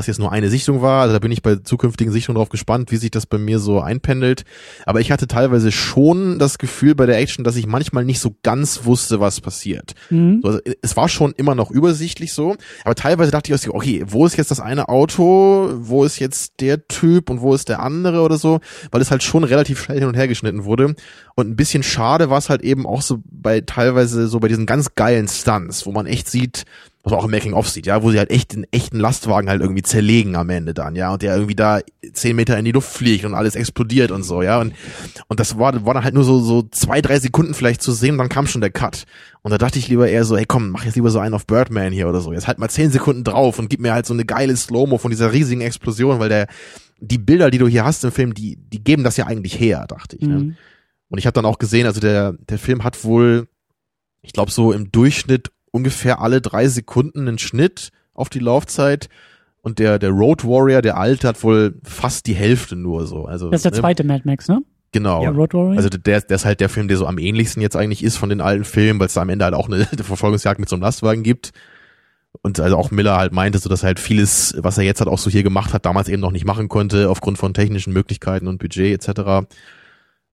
was 0.00 0.06
jetzt 0.06 0.18
nur 0.18 0.32
eine 0.32 0.48
Sichtung 0.48 0.80
war, 0.80 1.02
also 1.02 1.12
da 1.12 1.18
bin 1.18 1.30
ich 1.30 1.42
bei 1.42 1.56
zukünftigen 1.56 2.12
Sichtungen 2.12 2.36
drauf 2.36 2.48
gespannt, 2.48 2.90
wie 2.90 2.96
sich 2.96 3.10
das 3.10 3.26
bei 3.26 3.36
mir 3.36 3.58
so 3.58 3.80
einpendelt. 3.80 4.44
Aber 4.86 5.00
ich 5.00 5.12
hatte 5.12 5.26
teilweise 5.26 5.70
schon 5.72 6.38
das 6.38 6.56
Gefühl 6.56 6.94
bei 6.94 7.04
der 7.04 7.18
Action, 7.18 7.44
dass 7.44 7.56
ich 7.56 7.66
manchmal 7.66 8.06
nicht 8.06 8.18
so 8.18 8.34
ganz 8.42 8.84
wusste, 8.84 9.20
was 9.20 9.42
passiert. 9.42 9.94
Mhm. 10.08 10.40
So, 10.42 10.48
Also, 10.48 10.60
es 10.80 10.96
war 10.96 11.08
schon 11.10 11.32
immer 11.36 11.54
noch 11.54 11.70
übersichtlich 11.70 12.32
so, 12.32 12.56
aber 12.84 12.94
teilweise 12.94 13.30
dachte 13.30 13.52
ich 13.52 13.68
okay, 13.68 14.02
wo 14.06 14.24
ist 14.24 14.36
jetzt 14.36 14.50
das 14.50 14.60
eine 14.60 14.88
Auto, 14.88 15.70
wo 15.74 16.04
ist 16.04 16.18
jetzt 16.18 16.54
der 16.60 16.88
Typ 16.88 17.28
und 17.28 17.42
wo 17.42 17.54
ist 17.54 17.68
der 17.68 17.80
andere 17.82 18.22
oder 18.22 18.38
so, 18.38 18.60
weil 18.90 19.02
es 19.02 19.10
halt 19.10 19.22
schon 19.22 19.44
relativ 19.44 19.82
schnell 19.82 19.98
hin 19.98 20.08
und 20.08 20.16
her 20.16 20.28
geschnitten 20.28 20.64
wurde. 20.64 20.94
Und 21.34 21.48
ein 21.48 21.56
bisschen 21.56 21.82
schade 21.82 22.30
war 22.30 22.38
es 22.38 22.48
halt 22.48 22.62
eben 22.62 22.86
auch 22.86 23.02
so 23.02 23.18
bei 23.24 23.60
teilweise 23.60 24.28
so 24.28 24.40
bei 24.40 24.48
diesen 24.48 24.66
ganz 24.66 24.94
geilen 24.94 25.28
Stunts, 25.28 25.84
wo 25.84 25.92
man 25.92 26.06
echt 26.06 26.28
sieht, 26.28 26.64
was 27.02 27.12
man 27.12 27.20
auch 27.20 27.24
im 27.24 27.30
Making-of 27.30 27.68
sieht, 27.68 27.86
ja, 27.86 28.02
wo 28.02 28.10
sie 28.10 28.18
halt 28.18 28.30
echt 28.30 28.52
den 28.52 28.66
echten 28.70 28.98
Lastwagen 28.98 29.48
halt 29.48 29.62
irgendwie 29.62 29.82
zerlegen 29.82 30.36
am 30.36 30.50
Ende 30.50 30.74
dann, 30.74 30.96
ja, 30.96 31.12
und 31.12 31.22
der 31.22 31.34
irgendwie 31.34 31.54
da 31.54 31.80
zehn 32.12 32.36
Meter 32.36 32.58
in 32.58 32.66
die 32.66 32.72
Luft 32.72 32.92
fliegt 32.92 33.24
und 33.24 33.34
alles 33.34 33.54
explodiert 33.54 34.10
und 34.10 34.22
so, 34.22 34.42
ja, 34.42 34.60
und, 34.60 34.74
und 35.28 35.40
das 35.40 35.58
war, 35.58 35.86
war 35.86 35.94
dann 35.94 36.04
halt 36.04 36.14
nur 36.14 36.24
so, 36.24 36.40
so 36.40 36.62
zwei, 36.70 37.00
drei 37.00 37.18
Sekunden 37.18 37.54
vielleicht 37.54 37.82
zu 37.82 37.92
sehen 37.92 38.12
und 38.12 38.18
dann 38.18 38.28
kam 38.28 38.46
schon 38.46 38.60
der 38.60 38.70
Cut. 38.70 39.04
Und 39.42 39.50
da 39.50 39.56
dachte 39.56 39.78
ich 39.78 39.88
lieber 39.88 40.08
eher 40.08 40.24
so, 40.24 40.36
hey 40.36 40.44
komm, 40.46 40.70
mach 40.70 40.84
jetzt 40.84 40.96
lieber 40.96 41.10
so 41.10 41.18
einen 41.18 41.32
auf 41.32 41.46
Birdman 41.46 41.92
hier 41.92 42.06
oder 42.06 42.20
so, 42.20 42.34
jetzt 42.34 42.46
halt 42.46 42.58
mal 42.58 42.68
zehn 42.68 42.90
Sekunden 42.90 43.24
drauf 43.24 43.58
und 43.58 43.70
gib 43.70 43.80
mir 43.80 43.94
halt 43.94 44.04
so 44.04 44.12
eine 44.12 44.26
geile 44.26 44.54
Slow-Mo 44.54 44.98
von 44.98 45.10
dieser 45.10 45.32
riesigen 45.32 45.62
Explosion, 45.62 46.18
weil 46.18 46.28
der, 46.28 46.48
die 47.00 47.18
Bilder, 47.18 47.50
die 47.50 47.58
du 47.58 47.66
hier 47.66 47.86
hast 47.86 48.04
im 48.04 48.12
Film, 48.12 48.34
die, 48.34 48.56
die 48.56 48.84
geben 48.84 49.04
das 49.04 49.16
ja 49.16 49.26
eigentlich 49.26 49.58
her, 49.58 49.86
dachte 49.88 50.16
ich, 50.16 50.26
ne? 50.26 50.38
Mhm. 50.38 50.56
Und 51.08 51.18
ich 51.18 51.26
habe 51.26 51.34
dann 51.34 51.44
auch 51.44 51.58
gesehen, 51.58 51.86
also 51.86 52.00
der, 52.00 52.34
der 52.48 52.58
Film 52.58 52.84
hat 52.84 53.02
wohl, 53.02 53.48
ich 54.22 54.32
glaube, 54.32 54.52
so 54.52 54.72
im 54.72 54.92
Durchschnitt 54.92 55.50
ungefähr 55.70 56.20
alle 56.20 56.40
drei 56.40 56.68
Sekunden 56.68 57.28
einen 57.28 57.38
Schnitt 57.38 57.90
auf 58.14 58.28
die 58.28 58.38
Laufzeit. 58.38 59.08
Und 59.62 59.78
der, 59.78 59.98
der 59.98 60.10
Road 60.10 60.44
Warrior, 60.44 60.80
der 60.80 60.96
alte, 60.96 61.28
hat 61.28 61.42
wohl 61.42 61.74
fast 61.84 62.26
die 62.26 62.34
Hälfte 62.34 62.76
nur 62.76 63.06
so. 63.06 63.26
Also, 63.26 63.50
Das 63.50 63.58
ist 63.58 63.64
der 63.64 63.72
ne? 63.72 63.78
zweite 63.78 64.04
Mad 64.04 64.22
Max, 64.24 64.48
ne? 64.48 64.62
Genau. 64.92 65.22
Ja, 65.22 65.30
Road 65.30 65.54
Warrior. 65.54 65.76
Also 65.76 65.88
der, 65.88 66.20
der 66.20 66.34
ist 66.34 66.44
halt 66.44 66.60
der 66.60 66.68
Film, 66.68 66.88
der 66.88 66.96
so 66.96 67.06
am 67.06 67.18
ähnlichsten 67.18 67.62
jetzt 67.62 67.76
eigentlich 67.76 68.02
ist 68.02 68.16
von 68.16 68.28
den 68.28 68.40
alten 68.40 68.64
Filmen, 68.64 68.98
weil 68.98 69.06
es 69.06 69.14
da 69.14 69.22
am 69.22 69.28
Ende 69.28 69.44
halt 69.44 69.54
auch 69.54 69.68
eine, 69.70 69.84
Verfolgungsjagd 69.84 70.58
mit 70.58 70.68
so 70.68 70.76
einem 70.76 70.82
Lastwagen 70.82 71.22
gibt. 71.22 71.52
Und 72.42 72.60
also 72.60 72.76
auch 72.76 72.90
Miller 72.90 73.16
halt 73.16 73.32
meinte, 73.32 73.58
so 73.58 73.68
dass 73.68 73.82
halt 73.82 73.98
vieles, 73.98 74.54
was 74.58 74.78
er 74.78 74.84
jetzt 74.84 75.00
halt 75.00 75.08
auch 75.08 75.18
so 75.18 75.30
hier 75.30 75.42
gemacht 75.42 75.74
hat, 75.74 75.84
damals 75.84 76.08
eben 76.08 76.20
noch 76.20 76.30
nicht 76.30 76.44
machen 76.44 76.68
konnte, 76.68 77.10
aufgrund 77.10 77.38
von 77.38 77.54
technischen 77.54 77.92
Möglichkeiten 77.92 78.46
und 78.46 78.58
Budget 78.58 79.06
etc. 79.06 79.46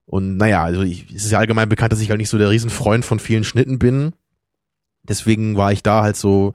Und 0.06 0.36
naja, 0.36 0.62
also 0.62 0.82
ich, 0.82 1.10
es 1.10 1.24
ist 1.24 1.32
ja 1.32 1.38
allgemein 1.38 1.68
bekannt, 1.68 1.92
dass 1.92 2.00
ich 2.00 2.08
halt 2.10 2.18
nicht 2.18 2.30
so 2.30 2.38
der 2.38 2.50
Riesenfreund 2.50 3.04
von 3.04 3.18
vielen 3.18 3.44
Schnitten 3.44 3.78
bin. 3.78 4.12
Deswegen 5.08 5.56
war 5.56 5.72
ich 5.72 5.82
da 5.82 6.02
halt 6.02 6.16
so, 6.16 6.54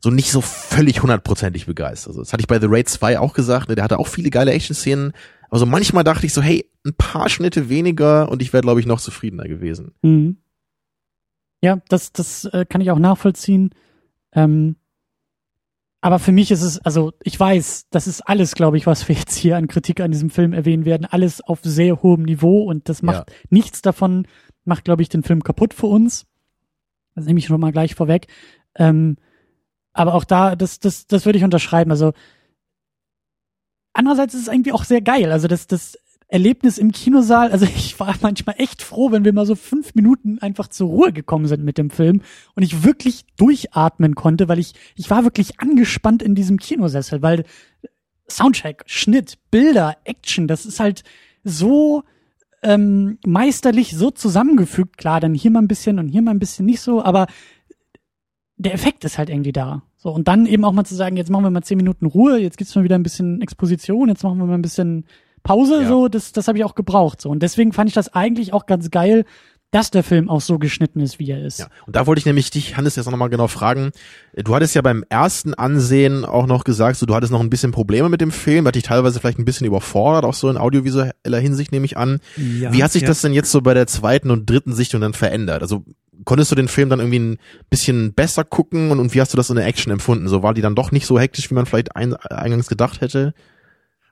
so 0.00 0.10
nicht 0.10 0.30
so 0.30 0.40
völlig 0.40 1.02
hundertprozentig 1.02 1.66
begeistert. 1.66 2.08
Also 2.10 2.20
das 2.20 2.32
hatte 2.32 2.42
ich 2.42 2.46
bei 2.46 2.60
The 2.60 2.66
Raid 2.68 2.88
2 2.88 3.18
auch 3.18 3.34
gesagt, 3.34 3.68
ne? 3.68 3.74
der 3.74 3.84
hatte 3.84 3.98
auch 3.98 4.08
viele 4.08 4.30
geile 4.30 4.52
Action-Szenen. 4.52 5.12
Aber 5.48 5.58
so 5.58 5.66
manchmal 5.66 6.04
dachte 6.04 6.26
ich 6.26 6.34
so, 6.34 6.42
hey, 6.42 6.68
ein 6.84 6.94
paar 6.94 7.28
Schnitte 7.28 7.68
weniger 7.68 8.28
und 8.28 8.42
ich 8.42 8.52
wäre, 8.52 8.62
glaube 8.62 8.80
ich, 8.80 8.86
noch 8.86 9.00
zufriedener 9.00 9.44
gewesen. 9.44 9.94
Mhm. 10.02 10.38
Ja, 11.62 11.78
das, 11.88 12.12
das 12.12 12.44
äh, 12.46 12.66
kann 12.68 12.80
ich 12.80 12.90
auch 12.90 12.98
nachvollziehen. 12.98 13.70
Ähm, 14.32 14.76
aber 16.02 16.18
für 16.18 16.32
mich 16.32 16.50
ist 16.50 16.60
es, 16.60 16.78
also 16.80 17.14
ich 17.22 17.40
weiß, 17.40 17.86
das 17.88 18.06
ist 18.06 18.20
alles, 18.20 18.54
glaube 18.54 18.76
ich, 18.76 18.86
was 18.86 19.08
wir 19.08 19.16
jetzt 19.18 19.36
hier 19.36 19.56
an 19.56 19.68
Kritik 19.68 20.00
an 20.00 20.10
diesem 20.10 20.28
Film 20.28 20.52
erwähnen 20.52 20.84
werden, 20.84 21.06
alles 21.06 21.40
auf 21.40 21.60
sehr 21.62 22.02
hohem 22.02 22.24
Niveau 22.24 22.64
und 22.64 22.90
das 22.90 23.00
macht 23.00 23.32
nichts 23.48 23.80
davon, 23.80 24.26
macht, 24.66 24.84
glaube 24.84 25.00
ich, 25.00 25.08
den 25.08 25.22
Film 25.22 25.42
kaputt 25.42 25.72
für 25.72 25.86
uns. 25.86 26.26
Das 27.14 27.26
nehme 27.26 27.38
ich 27.38 27.46
schon 27.46 27.60
mal 27.60 27.72
gleich 27.72 27.94
vorweg. 27.94 28.26
Ähm, 28.76 29.16
aber 29.92 30.14
auch 30.14 30.24
da, 30.24 30.56
das, 30.56 30.80
das, 30.80 31.06
das 31.06 31.24
würde 31.24 31.38
ich 31.38 31.44
unterschreiben. 31.44 31.90
Also 31.90 32.12
andererseits 33.92 34.34
ist 34.34 34.42
es 34.42 34.48
irgendwie 34.48 34.72
auch 34.72 34.84
sehr 34.84 35.00
geil. 35.00 35.30
Also 35.32 35.48
das, 35.48 35.66
das 35.66 35.96
Erlebnis 36.28 36.78
im 36.78 36.90
Kinosaal, 36.90 37.52
also 37.52 37.64
ich 37.76 37.98
war 38.00 38.14
manchmal 38.20 38.56
echt 38.58 38.82
froh, 38.82 39.12
wenn 39.12 39.24
wir 39.24 39.32
mal 39.32 39.46
so 39.46 39.54
fünf 39.54 39.94
Minuten 39.94 40.38
einfach 40.40 40.68
zur 40.68 40.88
Ruhe 40.88 41.12
gekommen 41.12 41.46
sind 41.46 41.64
mit 41.64 41.78
dem 41.78 41.90
Film 41.90 42.22
und 42.54 42.62
ich 42.62 42.82
wirklich 42.84 43.24
durchatmen 43.36 44.14
konnte, 44.14 44.48
weil 44.48 44.58
ich, 44.58 44.74
ich 44.96 45.08
war 45.10 45.24
wirklich 45.24 45.60
angespannt 45.60 46.22
in 46.22 46.34
diesem 46.34 46.58
Kinosessel, 46.58 47.22
weil 47.22 47.44
Soundtrack, 48.28 48.84
Schnitt, 48.86 49.38
Bilder, 49.50 49.96
Action, 50.04 50.48
das 50.48 50.66
ist 50.66 50.80
halt 50.80 51.04
so 51.44 52.02
ähm, 52.64 53.18
meisterlich 53.24 53.96
so 53.96 54.10
zusammengefügt. 54.10 54.98
Klar, 54.98 55.20
dann 55.20 55.34
hier 55.34 55.50
mal 55.50 55.60
ein 55.62 55.68
bisschen 55.68 55.98
und 55.98 56.08
hier 56.08 56.22
mal 56.22 56.32
ein 56.32 56.38
bisschen 56.38 56.66
nicht 56.66 56.80
so, 56.80 57.02
aber 57.04 57.26
der 58.56 58.74
Effekt 58.74 59.04
ist 59.04 59.18
halt 59.18 59.30
irgendwie 59.30 59.52
da. 59.52 59.82
So, 59.96 60.10
und 60.10 60.28
dann 60.28 60.46
eben 60.46 60.64
auch 60.64 60.72
mal 60.72 60.84
zu 60.84 60.94
sagen, 60.94 61.16
jetzt 61.16 61.30
machen 61.30 61.44
wir 61.44 61.50
mal 61.50 61.62
zehn 61.62 61.76
Minuten 61.76 62.06
Ruhe, 62.06 62.38
jetzt 62.38 62.58
gibt's 62.58 62.74
mal 62.74 62.84
wieder 62.84 62.96
ein 62.96 63.02
bisschen 63.02 63.40
Exposition, 63.40 64.08
jetzt 64.08 64.22
machen 64.22 64.38
wir 64.38 64.46
mal 64.46 64.54
ein 64.54 64.62
bisschen 64.62 65.06
Pause, 65.42 65.82
Ja. 65.82 65.88
so, 65.88 66.08
das, 66.08 66.32
das 66.32 66.48
habe 66.48 66.58
ich 66.58 66.64
auch 66.64 66.74
gebraucht. 66.74 67.20
So. 67.20 67.30
Und 67.30 67.42
deswegen 67.42 67.72
fand 67.72 67.88
ich 67.88 67.94
das 67.94 68.12
eigentlich 68.14 68.52
auch 68.52 68.66
ganz 68.66 68.90
geil, 68.90 69.24
dass 69.74 69.90
der 69.90 70.04
Film 70.04 70.30
auch 70.30 70.40
so 70.40 70.60
geschnitten 70.60 71.00
ist, 71.00 71.18
wie 71.18 71.32
er 71.32 71.44
ist. 71.44 71.58
Ja, 71.58 71.66
und 71.84 71.96
da 71.96 72.06
wollte 72.06 72.20
ich 72.20 72.26
nämlich 72.26 72.48
dich, 72.48 72.76
Hannes, 72.76 72.94
jetzt 72.94 73.10
nochmal 73.10 73.28
genau 73.28 73.48
fragen. 73.48 73.90
Du 74.36 74.54
hattest 74.54 74.76
ja 74.76 74.82
beim 74.82 75.04
ersten 75.08 75.52
Ansehen 75.52 76.24
auch 76.24 76.46
noch 76.46 76.62
gesagt, 76.62 76.96
so, 76.96 77.06
du 77.06 77.14
hattest 77.14 77.32
noch 77.32 77.40
ein 77.40 77.50
bisschen 77.50 77.72
Probleme 77.72 78.08
mit 78.08 78.20
dem 78.20 78.30
Film, 78.30 78.68
hat 78.68 78.76
dich 78.76 78.84
teilweise 78.84 79.18
vielleicht 79.18 79.40
ein 79.40 79.44
bisschen 79.44 79.66
überfordert, 79.66 80.24
auch 80.24 80.34
so 80.34 80.48
in 80.48 80.58
audiovisueller 80.58 81.40
Hinsicht, 81.40 81.72
nehme 81.72 81.86
ich 81.86 81.96
an. 81.96 82.20
Ja, 82.36 82.72
Wie 82.72 82.84
hat 82.84 82.92
sich 82.92 83.02
ja. 83.02 83.08
das 83.08 83.20
denn 83.20 83.32
jetzt 83.32 83.50
so 83.50 83.62
bei 83.62 83.74
der 83.74 83.88
zweiten 83.88 84.30
und 84.30 84.48
dritten 84.48 84.72
Sichtung 84.72 85.00
dann 85.00 85.12
verändert? 85.12 85.62
Also 85.62 85.84
konntest 86.24 86.52
du 86.52 86.54
den 86.54 86.68
Film 86.68 86.88
dann 86.88 87.00
irgendwie 87.00 87.18
ein 87.18 87.38
bisschen 87.68 88.14
besser 88.14 88.44
gucken 88.44 88.92
und, 88.92 89.00
und 89.00 89.12
wie 89.12 89.20
hast 89.20 89.32
du 89.32 89.36
das 89.36 89.50
in 89.50 89.56
der 89.56 89.66
Action 89.66 89.92
empfunden? 89.92 90.28
So 90.28 90.44
war 90.44 90.54
die 90.54 90.62
dann 90.62 90.76
doch 90.76 90.92
nicht 90.92 91.06
so 91.06 91.18
hektisch, 91.18 91.50
wie 91.50 91.54
man 91.54 91.66
vielleicht 91.66 91.96
ein, 91.96 92.14
eingangs 92.14 92.68
gedacht 92.68 93.00
hätte? 93.00 93.34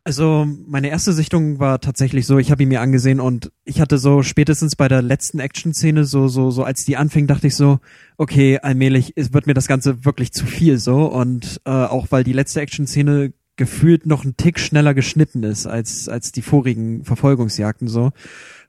Also 0.04 0.48
meine 0.66 0.88
erste 0.88 1.12
Sichtung 1.12 1.60
war 1.60 1.80
tatsächlich 1.80 2.26
so, 2.26 2.38
ich 2.38 2.50
habe 2.50 2.64
ihn 2.64 2.68
mir 2.68 2.80
angesehen 2.80 3.20
und 3.20 3.52
ich 3.64 3.80
hatte 3.80 3.98
so 3.98 4.24
spätestens 4.24 4.74
bei 4.74 4.88
der 4.88 5.00
letzten 5.00 5.38
Action-Szene 5.38 6.04
so 6.04 6.26
so 6.26 6.50
so 6.50 6.64
als 6.64 6.84
die 6.84 6.96
anfing, 6.96 7.28
dachte 7.28 7.46
ich 7.46 7.54
so, 7.54 7.78
okay, 8.16 8.58
allmählich 8.58 9.12
wird 9.16 9.46
mir 9.46 9.54
das 9.54 9.68
Ganze 9.68 10.04
wirklich 10.04 10.32
zu 10.32 10.44
viel 10.44 10.78
so 10.78 11.06
und 11.06 11.60
äh, 11.66 11.70
auch 11.70 12.08
weil 12.10 12.24
die 12.24 12.32
letzte 12.32 12.60
Action-Szene 12.60 13.32
gefühlt 13.54 14.04
noch 14.06 14.24
ein 14.24 14.36
Tick 14.36 14.58
schneller 14.58 14.92
geschnitten 14.92 15.44
ist 15.44 15.66
als 15.66 16.08
als 16.08 16.32
die 16.32 16.42
vorigen 16.42 17.04
Verfolgungsjagden 17.04 17.86
so. 17.86 18.10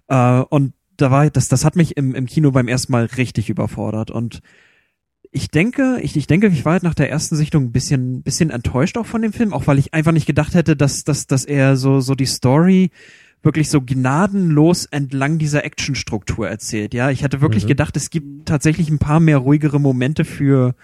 Äh, 0.10 0.42
und 0.42 0.74
da 0.98 1.10
war 1.10 1.28
das 1.32 1.48
das 1.48 1.66
hat 1.66 1.76
mich 1.76 1.98
im 1.98 2.14
im 2.14 2.28
Kino 2.28 2.52
beim 2.52 2.68
ersten 2.68 2.92
Mal 2.92 3.06
richtig 3.06 3.50
überfordert 3.50 4.12
und 4.12 4.42
ich 5.34 5.50
denke, 5.50 6.00
ich, 6.02 6.16
ich 6.16 6.28
denke, 6.28 6.48
ich 6.48 6.64
war 6.64 6.74
halt 6.74 6.84
nach 6.84 6.94
der 6.94 7.10
ersten 7.10 7.36
Sichtung 7.36 7.66
ein 7.66 7.72
bisschen, 7.72 8.22
bisschen 8.22 8.52
enttäuscht 8.52 8.98
auch 8.98 9.08
von 9.08 9.24
dem 9.24 9.34
Film, 9.34 9.52
auch 9.52 9.66
weil 9.66 9.80
ich 9.80 9.94
einfach 9.94 10.12
nicht 10.12 10.28
gedacht 10.28 10.54
hätte, 10.54 10.76
dass, 10.76 11.04
dass, 11.04 11.26
dass 11.26 11.44
er 11.44 11.76
so, 11.76 12.00
so 12.02 12.14
die 12.14 12.28
Story 12.28 12.92
wirklich 13.42 13.70
so 13.70 13.82
gnadenlos 13.82 14.86
entlang 14.86 15.40
dieser 15.40 15.66
Actionstruktur 15.66 16.48
erzählt. 16.48 16.94
Ja, 16.94 17.10
ich 17.10 17.24
hatte 17.24 17.42
wirklich 17.42 17.64
Mhm. 17.64 17.70
gedacht, 17.70 17.98
es 17.98 18.10
gibt 18.12 18.48
tatsächlich 18.48 18.90
ein 18.90 19.00
paar 19.00 19.20
mehr 19.20 19.40
ruhigere 19.40 19.80
Momente 19.80 20.24
für, 20.24 20.76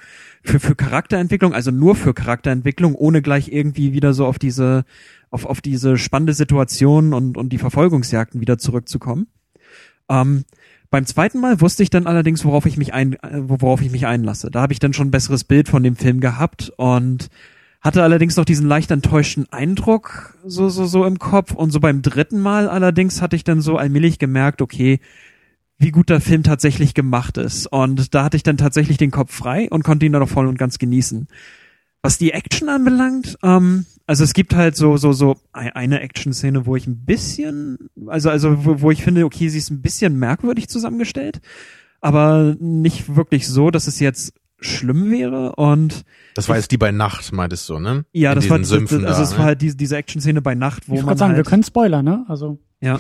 für, 0.44 0.60
für 0.60 0.76
Charakterentwicklung, 0.76 1.54
also 1.54 1.70
nur 1.72 1.96
für 1.96 2.14
Charakterentwicklung, 2.16 2.96
ohne 2.96 3.22
gleich 3.22 3.50
irgendwie 3.50 3.94
wieder 3.94 4.14
so 4.14 4.26
auf 4.26 4.40
diese, 4.40 4.84
auf, 5.30 5.46
auf 5.46 5.62
diese 5.62 5.98
spannende 5.98 6.34
Situation 6.34 7.14
und, 7.14 7.38
und 7.38 7.54
die 7.54 7.60
Verfolgungsjagden 7.60 8.42
wieder 8.42 8.58
zurückzukommen. 8.58 9.28
Ähm, 10.10 10.44
beim 10.90 11.06
zweiten 11.06 11.40
Mal 11.40 11.62
wusste 11.62 11.84
ich 11.84 11.90
dann 11.90 12.08
allerdings, 12.08 12.44
worauf 12.46 12.66
ich 12.66 12.78
mich 12.78 12.94
ein, 12.94 13.14
äh, 13.14 13.42
worauf 13.48 13.82
ich 13.82 13.92
mich 13.92 14.08
einlasse. 14.08 14.50
Da 14.50 14.62
habe 14.62 14.74
ich 14.74 14.80
dann 14.80 14.94
schon 14.94 15.08
ein 15.08 15.12
besseres 15.12 15.44
Bild 15.44 15.70
von 15.70 15.84
dem 15.84 15.96
Film 15.96 16.20
gehabt 16.20 16.72
und 16.78 17.30
hatte 17.82 18.04
allerdings 18.04 18.36
noch 18.36 18.46
diesen 18.46 18.68
leicht 18.68 18.92
enttäuschten 18.92 19.48
Eindruck 19.52 20.38
so 20.46 20.68
so 20.68 20.86
so 20.86 21.06
im 21.06 21.18
Kopf 21.18 21.54
und 21.54 21.72
so 21.72 21.80
beim 21.80 22.02
dritten 22.02 22.40
Mal 22.40 22.68
allerdings 22.68 23.22
hatte 23.22 23.38
ich 23.38 23.46
dann 23.46 23.62
so 23.62 23.78
allmählich 23.78 24.20
gemerkt, 24.20 24.62
okay, 24.62 25.00
wie 25.78 25.92
gut 25.92 26.10
der 26.10 26.20
Film 26.20 26.44
tatsächlich 26.44 26.94
gemacht 26.94 27.38
ist 27.38 27.68
und 27.68 28.14
da 28.14 28.26
hatte 28.26 28.36
ich 28.36 28.44
dann 28.44 28.58
tatsächlich 28.58 28.98
den 28.98 29.12
Kopf 29.12 29.34
frei 29.34 29.70
und 29.70 29.84
konnte 29.84 30.06
ihn 30.06 30.12
dann 30.12 30.24
auch 30.24 30.30
voll 30.30 30.48
und 30.48 30.58
ganz 30.58 30.78
genießen. 30.78 31.28
Was 32.02 32.18
die 32.18 32.32
Action 32.32 32.68
anbelangt, 32.68 33.38
ähm, 33.44 33.86
also 34.10 34.24
es 34.24 34.34
gibt 34.34 34.56
halt 34.56 34.76
so 34.76 34.98
so 34.98 35.14
so 35.14 35.38
ei- 35.54 35.74
eine 35.76 36.02
Action-Szene, 36.02 36.66
wo 36.66 36.76
ich 36.76 36.88
ein 36.88 37.06
bisschen, 37.06 37.78
also 38.08 38.30
also 38.30 38.66
wo, 38.66 38.82
wo 38.82 38.92
ich 38.92 39.04
finde, 39.04 39.24
okay, 39.26 39.48
sie 39.50 39.60
ist 39.60 39.70
ein 39.70 39.82
bisschen 39.82 40.18
merkwürdig 40.18 40.68
zusammengestellt, 40.68 41.40
aber 42.02 42.56
nicht 42.60 43.16
wirklich 43.16 43.48
so, 43.48 43.70
dass 43.72 43.88
es 43.88 44.00
jetzt 44.00 44.34
schlimm 44.62 45.10
wäre 45.12 45.56
und 45.56 46.04
Das 46.36 46.50
war 46.50 46.58
jetzt 46.58 46.72
die 46.72 46.78
bei 46.78 46.92
Nacht, 46.92 47.32
meintest 47.32 47.70
du, 47.70 47.80
ne? 47.80 48.04
ja, 48.12 48.32
In 48.32 48.36
das 48.36 48.50
war, 48.50 48.60
das, 48.60 48.68
Sümpfen 48.70 49.06
also 49.06 49.20
da, 49.20 49.24
es 49.24 49.32
ne? 49.32 49.38
war 49.38 49.46
halt 49.46 49.62
diese, 49.62 49.78
diese 49.78 49.96
Action-Szene 49.96 50.42
bei 50.42 50.56
Nacht, 50.56 50.90
wo 50.90 50.96
ich 50.96 51.04
man 51.04 51.18
sagen, 51.18 51.34
halt, 51.34 51.46
wir 51.46 51.50
können 51.50 51.64
Spoiler, 51.64 52.02
ne? 52.04 52.26
Also 52.28 52.60
ja, 52.82 53.00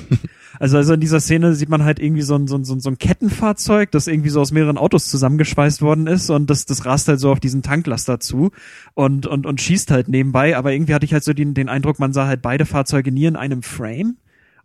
also 0.59 0.77
also 0.77 0.93
in 0.93 0.99
dieser 0.99 1.19
Szene 1.21 1.55
sieht 1.55 1.69
man 1.69 1.83
halt 1.83 1.99
irgendwie 1.99 2.21
so 2.21 2.35
ein, 2.35 2.47
so 2.47 2.57
ein, 2.57 2.63
so 2.65 2.89
ein, 2.89 2.97
Kettenfahrzeug, 2.97 3.91
das 3.91 4.07
irgendwie 4.07 4.29
so 4.29 4.41
aus 4.41 4.51
mehreren 4.51 4.77
Autos 4.77 5.09
zusammengeschweißt 5.09 5.81
worden 5.81 6.07
ist 6.07 6.29
und 6.29 6.49
das, 6.49 6.65
das 6.65 6.85
rast 6.85 7.07
halt 7.07 7.19
so 7.19 7.31
auf 7.31 7.39
diesen 7.39 7.61
Tanklaster 7.61 8.19
zu 8.19 8.51
und, 8.93 9.25
und, 9.25 9.45
und 9.45 9.61
schießt 9.61 9.91
halt 9.91 10.09
nebenbei, 10.09 10.57
aber 10.57 10.73
irgendwie 10.73 10.93
hatte 10.93 11.05
ich 11.05 11.13
halt 11.13 11.23
so 11.23 11.33
den, 11.33 11.53
den 11.53 11.69
Eindruck, 11.69 11.99
man 11.99 12.11
sah 12.11 12.27
halt 12.27 12.41
beide 12.41 12.65
Fahrzeuge 12.65 13.11
nie 13.11 13.25
in 13.25 13.37
einem 13.37 13.63
Frame 13.63 14.17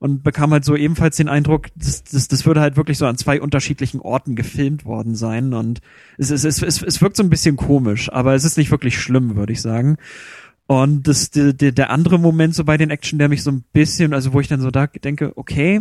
und 0.04 0.22
bekam 0.22 0.52
halt 0.52 0.66
so 0.66 0.76
ebenfalls 0.76 1.16
den 1.16 1.28
Eindruck, 1.28 1.68
das, 1.76 2.04
das, 2.04 2.28
das 2.28 2.44
würde 2.44 2.60
halt 2.60 2.76
wirklich 2.76 2.98
so 2.98 3.06
an 3.06 3.16
zwei 3.16 3.40
unterschiedlichen 3.40 4.00
Orten 4.00 4.36
gefilmt 4.36 4.84
worden 4.84 5.14
sein. 5.14 5.54
Und 5.54 5.80
es, 6.18 6.30
es, 6.30 6.44
es, 6.44 6.60
es, 6.62 6.82
es 6.82 7.00
wirkt 7.00 7.16
so 7.16 7.22
ein 7.22 7.30
bisschen 7.30 7.56
komisch, 7.56 8.12
aber 8.12 8.34
es 8.34 8.44
ist 8.44 8.58
nicht 8.58 8.70
wirklich 8.70 8.98
schlimm, 8.98 9.34
würde 9.34 9.54
ich 9.54 9.62
sagen. 9.62 9.96
Und 10.66 11.06
das, 11.06 11.30
der, 11.30 11.52
der, 11.52 11.72
der 11.72 11.90
andere 11.90 12.18
Moment 12.18 12.54
so 12.54 12.64
bei 12.64 12.76
den 12.76 12.90
Action, 12.90 13.18
der 13.18 13.28
mich 13.28 13.42
so 13.42 13.50
ein 13.50 13.64
bisschen, 13.72 14.14
also 14.14 14.32
wo 14.32 14.40
ich 14.40 14.48
dann 14.48 14.60
so 14.60 14.70
da 14.70 14.86
denke, 14.86 15.32
okay, 15.36 15.80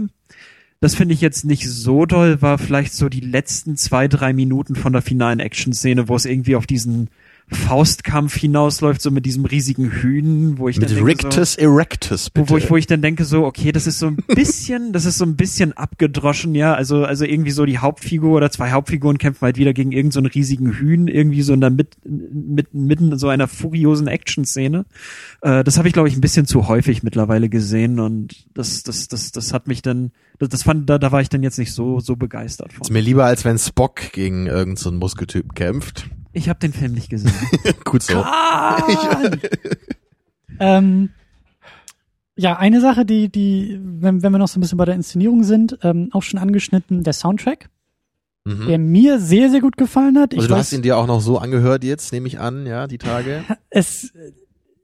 das 0.82 0.96
finde 0.96 1.14
ich 1.14 1.22
jetzt 1.22 1.46
nicht 1.46 1.70
so 1.70 2.06
doll, 2.06 2.42
war 2.42 2.58
vielleicht 2.58 2.94
so 2.94 3.08
die 3.08 3.22
letzten 3.22 3.78
zwei, 3.78 4.10
drei 4.10 4.34
Minuten 4.34 4.76
von 4.76 4.92
der 4.92 5.02
finalen 5.02 5.40
Action-Szene, 5.40 6.10
wo 6.10 6.16
es 6.16 6.26
irgendwie 6.26 6.58
auf 6.58 6.68
diesen 6.68 7.10
Faustkampf 7.54 8.36
hinausläuft, 8.36 9.01
so 9.01 9.12
mit 9.12 9.26
diesem 9.26 9.45
riesigen 9.45 9.91
Hühn, 9.91 10.58
wo 10.58 10.70
ich 10.70 10.78
Mit 10.78 10.89
dann 10.89 10.95
denke, 10.95 11.22
so, 11.22 11.28
Rictus 11.28 11.56
Erectus, 11.56 12.30
bitte. 12.30 12.49
wo, 12.49 12.54
wo 12.54 12.58
ich, 12.58 12.70
wo 12.70 12.78
ich 12.78 12.88
dann 12.88 13.01
denke 13.01 13.26
so, 13.26 13.45
okay, 13.45 13.72
das 13.72 13.88
ist 13.88 13.99
so 13.99 14.08
ein 14.08 14.18
bisschen, 14.28 14.93
das 14.93 15.06
ist 15.06 15.18
so 15.18 15.26
ein 15.26 15.36
bisschen 15.36 15.74
abgedroschen, 15.74 16.56
ja, 16.56 16.74
also, 16.74 17.06
also 17.06 17.26
irgendwie 17.26 17.51
so 17.51 17.66
die 17.66 17.78
Hauptfigur 17.78 18.38
oder 18.38 18.51
zwei 18.51 18.72
Hauptfiguren 18.72 19.18
kämpfen 19.18 19.41
halt 19.41 19.58
wieder 19.58 19.74
gegen 19.74 19.91
irgendeinen 19.91 20.12
so 20.12 20.20
einen 20.20 20.28
riesigen 20.28 20.74
Hühn, 20.74 21.08
irgendwie 21.08 21.41
so 21.41 21.54
in 21.54 21.62
der 21.62 21.70
mit, 21.70 21.95
mit, 22.04 22.74
mitten 22.74 23.12
in 23.12 23.18
so 23.18 23.30
einer 23.30 23.47
furiosen 23.47 24.08
Action-Szene. 24.08 24.86
Äh, 25.41 25.64
das 25.64 25.78
habe 25.78 25.88
ich, 25.88 25.93
glaube 25.93 26.08
ich, 26.08 26.16
ein 26.16 26.22
bisschen 26.22 26.45
zu 26.45 26.68
häufig 26.68 27.04
mittlerweile 27.04 27.49
gesehen 27.49 27.99
und 27.99 28.45
das, 28.54 28.84
das, 28.84 29.08
das, 29.08 29.32
das 29.32 29.54
hat 29.54 29.68
mich 29.68 29.82
dann, 29.82 30.12
das, 30.39 30.49
das 30.49 30.64
fand, 30.64 30.89
da, 30.89 30.97
da 30.97 31.12
war 31.12 31.22
ich 31.22 31.30
dann 31.30 31.43
jetzt 31.43 31.60
nicht 31.60 31.74
so, 31.74 31.99
so 31.99 32.16
begeistert 32.16 32.72
ist 32.72 32.88
von. 32.88 32.93
mir 32.93 33.01
lieber, 33.01 33.26
als 33.26 33.45
wenn 33.45 33.58
Spock 33.58 34.12
gegen 34.12 34.47
irgendeinen 34.47 34.78
so 34.78 34.89
einen 34.89 34.99
Muskeltyp 34.99 35.56
kämpft. 35.56 36.10
Ich 36.34 36.50
habe 36.50 36.60
den 36.60 36.74
Film 36.74 36.94
nicht 36.94 37.10
gesehen. 37.10 37.32
Gut 37.86 38.04
so. 38.04 38.24
Ähm, 40.60 41.10
ja, 42.36 42.58
eine 42.58 42.82
Sache, 42.82 43.06
die, 43.06 43.30
die, 43.30 43.80
wenn, 43.82 44.24
wenn 44.24 44.32
wir 44.32 44.40
noch 44.40 44.48
so 44.48 44.60
ein 44.60 44.62
bisschen 44.62 44.78
bei 44.78 44.86
der 44.86 44.96
Inszenierung 44.96 45.44
sind, 45.44 45.78
ähm, 45.84 46.10
auch 46.12 46.24
schon 46.24 46.40
angeschnitten, 46.40 47.04
der 47.04 47.14
Soundtrack, 47.14 47.70
Mhm. 48.46 48.68
der 48.68 48.78
mir 48.78 49.20
sehr, 49.20 49.50
sehr 49.50 49.62
gut 49.62 49.78
gefallen 49.78 50.18
hat. 50.20 50.34
Also 50.34 50.44
ich 50.44 50.48
du 50.50 50.54
weiß, 50.54 50.60
hast 50.60 50.74
ihn 50.74 50.82
dir 50.82 50.98
auch 50.98 51.08
noch 51.08 51.22
so 51.22 51.38
angehört 51.38 51.86
jetzt, 51.86 52.12
nehme 52.12 52.28
ich 52.28 52.42
an, 52.42 52.66
ja, 52.66 52.88
die 52.88 52.98
Tage. 52.98 53.46
es, 53.70 54.12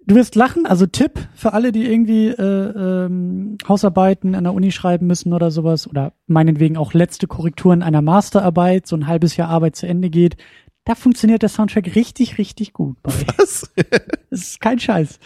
du 0.06 0.16
wirst 0.16 0.36
lachen, 0.36 0.66
also 0.66 0.86
Tipp 0.86 1.20
für 1.36 1.52
alle, 1.52 1.74
die 1.74 1.86
irgendwie 1.86 2.28
äh, 2.28 3.06
ähm, 3.06 3.58
Hausarbeiten 3.68 4.34
an 4.36 4.46
der 4.46 4.54
Uni 4.54 4.72
schreiben 4.72 5.08
müssen 5.08 5.34
oder 5.34 5.52
sowas 5.52 5.90
oder 5.90 6.14
meinetwegen 6.26 6.78
auch 6.78 6.94
letzte 6.94 7.28
Korrekturen 7.28 7.84
einer 7.84 8.02
Masterarbeit, 8.02 8.88
so 8.88 8.96
ein 8.96 9.08
halbes 9.08 9.36
Jahr 9.36 9.50
Arbeit 9.50 9.76
zu 9.76 9.88
Ende 9.88 10.10
geht. 10.10 10.38
Da 10.90 10.96
funktioniert 10.96 11.44
der 11.44 11.50
Soundtrack 11.50 11.96
richtig, 11.96 12.40
richtig 12.40 12.74
gut. 12.74 12.98
Bei. 13.04 13.14
Was? 13.38 13.72
Das 14.32 14.42
ist 14.42 14.60
kein 14.62 14.80
Scheiß. 14.80 15.20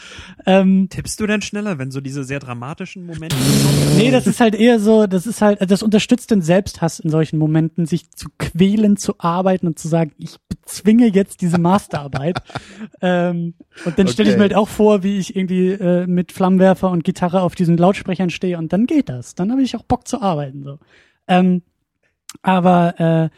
Ähm, 0.45 0.87
Tippst 0.89 1.19
du 1.19 1.27
denn 1.27 1.41
schneller, 1.41 1.77
wenn 1.77 1.91
so 1.91 1.99
diese 1.99 2.23
sehr 2.23 2.39
dramatischen 2.39 3.05
Momente 3.05 3.35
Nee, 3.97 4.11
das 4.11 4.27
ist 4.27 4.39
halt 4.41 4.55
eher 4.55 4.79
so, 4.79 5.07
das 5.07 5.25
ist 5.27 5.41
halt, 5.41 5.59
das 5.69 5.83
unterstützt 5.83 6.31
den 6.31 6.41
Selbsthass 6.41 6.99
in 6.99 7.09
solchen 7.09 7.37
Momenten, 7.37 7.85
sich 7.85 8.11
zu 8.11 8.29
quälen, 8.37 8.95
zu 8.97 9.15
arbeiten 9.19 9.67
und 9.67 9.79
zu 9.79 9.87
sagen, 9.89 10.11
ich 10.17 10.35
bezwinge 10.49 11.07
jetzt 11.07 11.41
diese 11.41 11.59
Masterarbeit. 11.59 12.41
ähm, 13.01 13.53
und 13.85 13.99
dann 13.99 14.07
stelle 14.09 14.29
ich 14.29 14.35
Okay. 14.35 14.39
mir 14.39 14.43
halt 14.49 14.55
auch 14.55 14.69
vor, 14.69 15.03
wie 15.03 15.17
ich 15.17 15.35
irgendwie 15.35 15.71
äh, 15.71 16.07
mit 16.07 16.33
Flammenwerfer 16.33 16.89
und 16.89 17.05
Gitarre 17.05 17.41
auf 17.41 17.55
diesen 17.55 17.77
Lautsprechern 17.77 18.29
stehe 18.29 18.57
und 18.57 18.73
dann 18.73 18.85
geht 18.85 19.07
das. 19.07 19.35
Dann 19.35 19.49
habe 19.51 19.61
ich 19.61 19.75
auch 19.77 19.83
Bock 19.83 20.09
zu 20.09 20.21
arbeiten. 20.21 20.63
So. 20.63 20.79
Ähm, 21.27 21.61
aber 22.41 22.99
äh, 22.99 23.29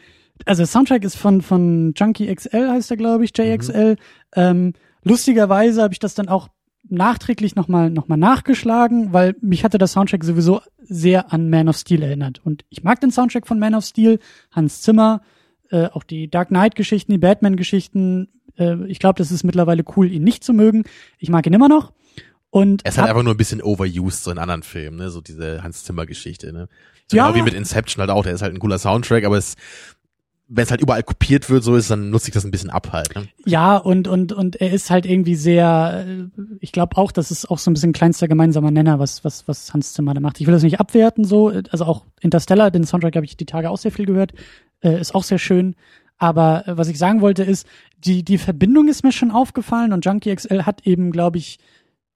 also 0.44 0.64
Soundtrack 0.64 1.04
ist 1.04 1.16
von 1.16 1.40
von 1.42 1.94
Junkie 1.96 2.32
XL 2.34 2.68
heißt 2.70 2.90
er 2.90 2.96
glaube 2.96 3.24
ich 3.24 3.36
JXL. 3.36 3.96
Ähm, 4.34 4.74
lustigerweise 5.02 5.82
habe 5.82 5.94
ich 5.94 5.98
das 5.98 6.14
dann 6.14 6.28
auch 6.28 6.48
nachträglich 6.88 7.56
nochmal 7.56 7.90
noch 7.90 8.06
mal 8.08 8.16
nachgeschlagen, 8.16 9.12
weil 9.12 9.34
mich 9.40 9.64
hatte 9.64 9.78
der 9.78 9.88
Soundtrack 9.88 10.22
sowieso 10.24 10.60
sehr 10.78 11.32
an 11.32 11.50
Man 11.50 11.68
of 11.68 11.76
Steel 11.76 12.02
erinnert. 12.02 12.40
Und 12.44 12.64
ich 12.68 12.84
mag 12.84 13.00
den 13.00 13.10
Soundtrack 13.10 13.46
von 13.46 13.58
Man 13.58 13.74
of 13.74 13.84
Steel, 13.84 14.18
Hans 14.52 14.82
Zimmer, 14.82 15.22
äh, 15.70 15.86
auch 15.86 16.04
die 16.04 16.30
Dark 16.30 16.48
Knight-Geschichten, 16.48 17.10
die 17.10 17.18
Batman-Geschichten. 17.18 18.28
Äh, 18.56 18.84
ich 18.86 19.00
glaube, 19.00 19.18
das 19.18 19.32
ist 19.32 19.42
mittlerweile 19.42 19.82
cool, 19.96 20.10
ihn 20.12 20.22
nicht 20.22 20.44
zu 20.44 20.52
mögen. 20.52 20.84
Ich 21.18 21.28
mag 21.28 21.44
ihn 21.46 21.52
immer 21.54 21.68
noch. 21.68 21.92
Und 22.50 22.84
halt 22.84 22.96
hab- 22.98 23.08
einfach 23.08 23.24
nur 23.24 23.34
ein 23.34 23.36
bisschen 23.36 23.60
overused, 23.62 24.22
so 24.22 24.30
in 24.30 24.38
anderen 24.38 24.62
Filmen, 24.62 24.96
ne, 24.98 25.10
so 25.10 25.20
diese 25.20 25.62
Hans 25.64 25.82
Zimmer 25.84 26.06
Geschichte, 26.06 26.52
ne. 26.52 26.68
So 27.08 27.16
Ja. 27.16 27.26
Genau 27.26 27.38
wie 27.38 27.42
mit 27.42 27.54
Inception 27.54 28.00
halt 28.00 28.10
auch, 28.10 28.22
der 28.22 28.32
ist 28.32 28.42
halt 28.42 28.54
ein 28.54 28.60
cooler 28.60 28.78
Soundtrack, 28.78 29.24
aber 29.24 29.36
es, 29.36 29.54
wenn 30.48 30.64
es 30.64 30.70
halt 30.70 30.80
überall 30.80 31.02
kopiert 31.02 31.50
wird, 31.50 31.64
so 31.64 31.74
ist, 31.74 31.90
dann 31.90 32.10
nutze 32.10 32.28
ich 32.28 32.34
das 32.34 32.44
ein 32.44 32.50
bisschen 32.50 32.70
ab 32.70 32.92
halt. 32.92 33.14
Ne? 33.16 33.28
Ja, 33.44 33.76
und, 33.76 34.06
und, 34.06 34.32
und 34.32 34.56
er 34.56 34.72
ist 34.72 34.90
halt 34.90 35.04
irgendwie 35.04 35.34
sehr, 35.34 36.06
äh, 36.06 36.42
ich 36.60 36.72
glaube 36.72 36.96
auch, 36.96 37.10
das 37.10 37.30
ist 37.30 37.50
auch 37.50 37.58
so 37.58 37.70
ein 37.70 37.74
bisschen 37.74 37.92
kleinster 37.92 38.28
gemeinsamer 38.28 38.70
Nenner, 38.70 38.98
was, 38.98 39.24
was, 39.24 39.48
was 39.48 39.72
Hans 39.74 39.92
Zimmer 39.92 40.14
da 40.14 40.20
macht. 40.20 40.40
Ich 40.40 40.46
will 40.46 40.54
das 40.54 40.62
nicht 40.62 40.78
abwerten, 40.78 41.24
so, 41.24 41.48
also 41.48 41.84
auch 41.84 42.04
Interstellar, 42.20 42.70
den 42.70 42.84
Soundtrack 42.84 43.16
habe 43.16 43.26
ich 43.26 43.36
die 43.36 43.46
Tage 43.46 43.70
auch 43.70 43.78
sehr 43.78 43.90
viel 43.90 44.06
gehört, 44.06 44.32
äh, 44.80 45.00
ist 45.00 45.14
auch 45.14 45.24
sehr 45.24 45.38
schön. 45.38 45.74
Aber 46.18 46.66
äh, 46.66 46.78
was 46.78 46.88
ich 46.88 46.98
sagen 46.98 47.20
wollte 47.20 47.42
ist, 47.42 47.66
die, 47.98 48.24
die 48.24 48.38
Verbindung 48.38 48.88
ist 48.88 49.02
mir 49.02 49.12
schon 49.12 49.32
aufgefallen 49.32 49.92
und 49.92 50.04
Junkie 50.04 50.34
XL 50.34 50.62
hat 50.62 50.86
eben, 50.86 51.10
glaube 51.10 51.38
ich, 51.38 51.58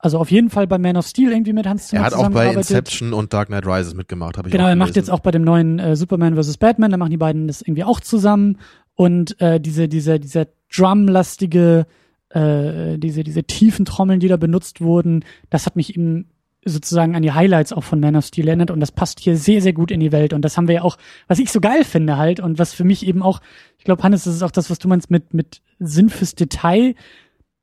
also 0.03 0.19
auf 0.19 0.31
jeden 0.31 0.49
Fall 0.49 0.67
bei 0.67 0.79
Man 0.79 0.97
of 0.97 1.07
Steel 1.07 1.31
irgendwie 1.31 1.53
mit 1.53 1.67
Hans 1.67 1.89
Zimmer 1.89 2.03
Er 2.03 2.07
hat 2.07 2.15
auch 2.15 2.31
bei 2.31 2.53
Inception 2.53 3.13
und 3.13 3.33
Dark 3.35 3.49
Knight 3.49 3.67
Rises 3.67 3.95
mitgemacht, 3.95 4.39
habe 4.39 4.49
ich 4.49 4.53
Genau, 4.53 4.67
er 4.67 4.77
macht 4.77 4.97
jetzt 4.97 5.11
auch 5.11 5.21
bei 5.21 5.31
dem 5.31 5.43
neuen 5.43 5.79
äh, 5.79 5.95
Superman 5.95 6.43
vs. 6.43 6.57
Batman, 6.57 6.91
da 6.91 6.97
machen 6.97 7.11
die 7.11 7.19
beiden 7.19 7.47
das 7.47 7.61
irgendwie 7.61 7.85
auch 7.85 8.01
zusammen. 8.01 8.59
Und 8.95 9.39
äh, 9.41 9.61
diese 9.61 9.89
diese 9.89 10.19
dieser 10.19 10.47
drumlastige 10.75 11.87
äh, 12.31 12.97
diese 12.99 13.25
diese 13.25 13.45
tiefen 13.45 13.85
Trommeln, 13.85 14.21
die 14.21 14.29
da 14.29 14.39
benutzt 14.39 14.81
wurden, 14.81 15.25
das 15.51 15.67
hat 15.67 15.77
mich 15.77 15.95
eben 15.95 16.31
sozusagen 16.65 17.15
an 17.15 17.23
die 17.23 17.33
Highlights 17.33 17.73
auch 17.73 17.85
von 17.85 18.01
Man 18.01 18.17
of 18.17 18.25
Steel 18.25 18.49
erinnert. 18.49 18.71
Und 18.71 18.81
das 18.81 18.93
passt 18.93 19.21
hier 19.21 19.37
sehr 19.37 19.61
sehr 19.61 19.75
gut 19.75 19.91
in 19.91 20.01
die 20.01 20.13
Welt. 20.13 20.33
Und 20.33 20.43
das 20.47 20.57
haben 20.57 20.67
wir 20.67 20.77
ja 20.77 20.83
auch, 20.83 20.97
was 21.29 21.39
ich 21.39 21.53
so 21.53 21.61
geil 21.61 21.85
finde 21.85 22.17
halt 22.17 22.41
und 22.41 22.59
was 22.59 22.73
für 22.73 22.85
mich 22.85 23.07
eben 23.07 23.23
auch, 23.23 23.41
ich 23.77 23.85
glaube 23.85 24.03
Hannes, 24.03 24.25
das 24.25 24.35
ist 24.35 24.43
auch 24.43 24.51
das, 24.51 24.71
was 24.71 24.79
du 24.79 24.89
meinst 24.89 25.11
mit 25.11 25.35
mit 25.35 25.61
Sinn 25.79 26.09
fürs 26.09 26.35
Detail. 26.35 26.95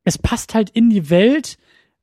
Es 0.03 0.19
passt 0.19 0.53
halt 0.53 0.69
in 0.69 0.91
die 0.91 1.09
Welt 1.09 1.57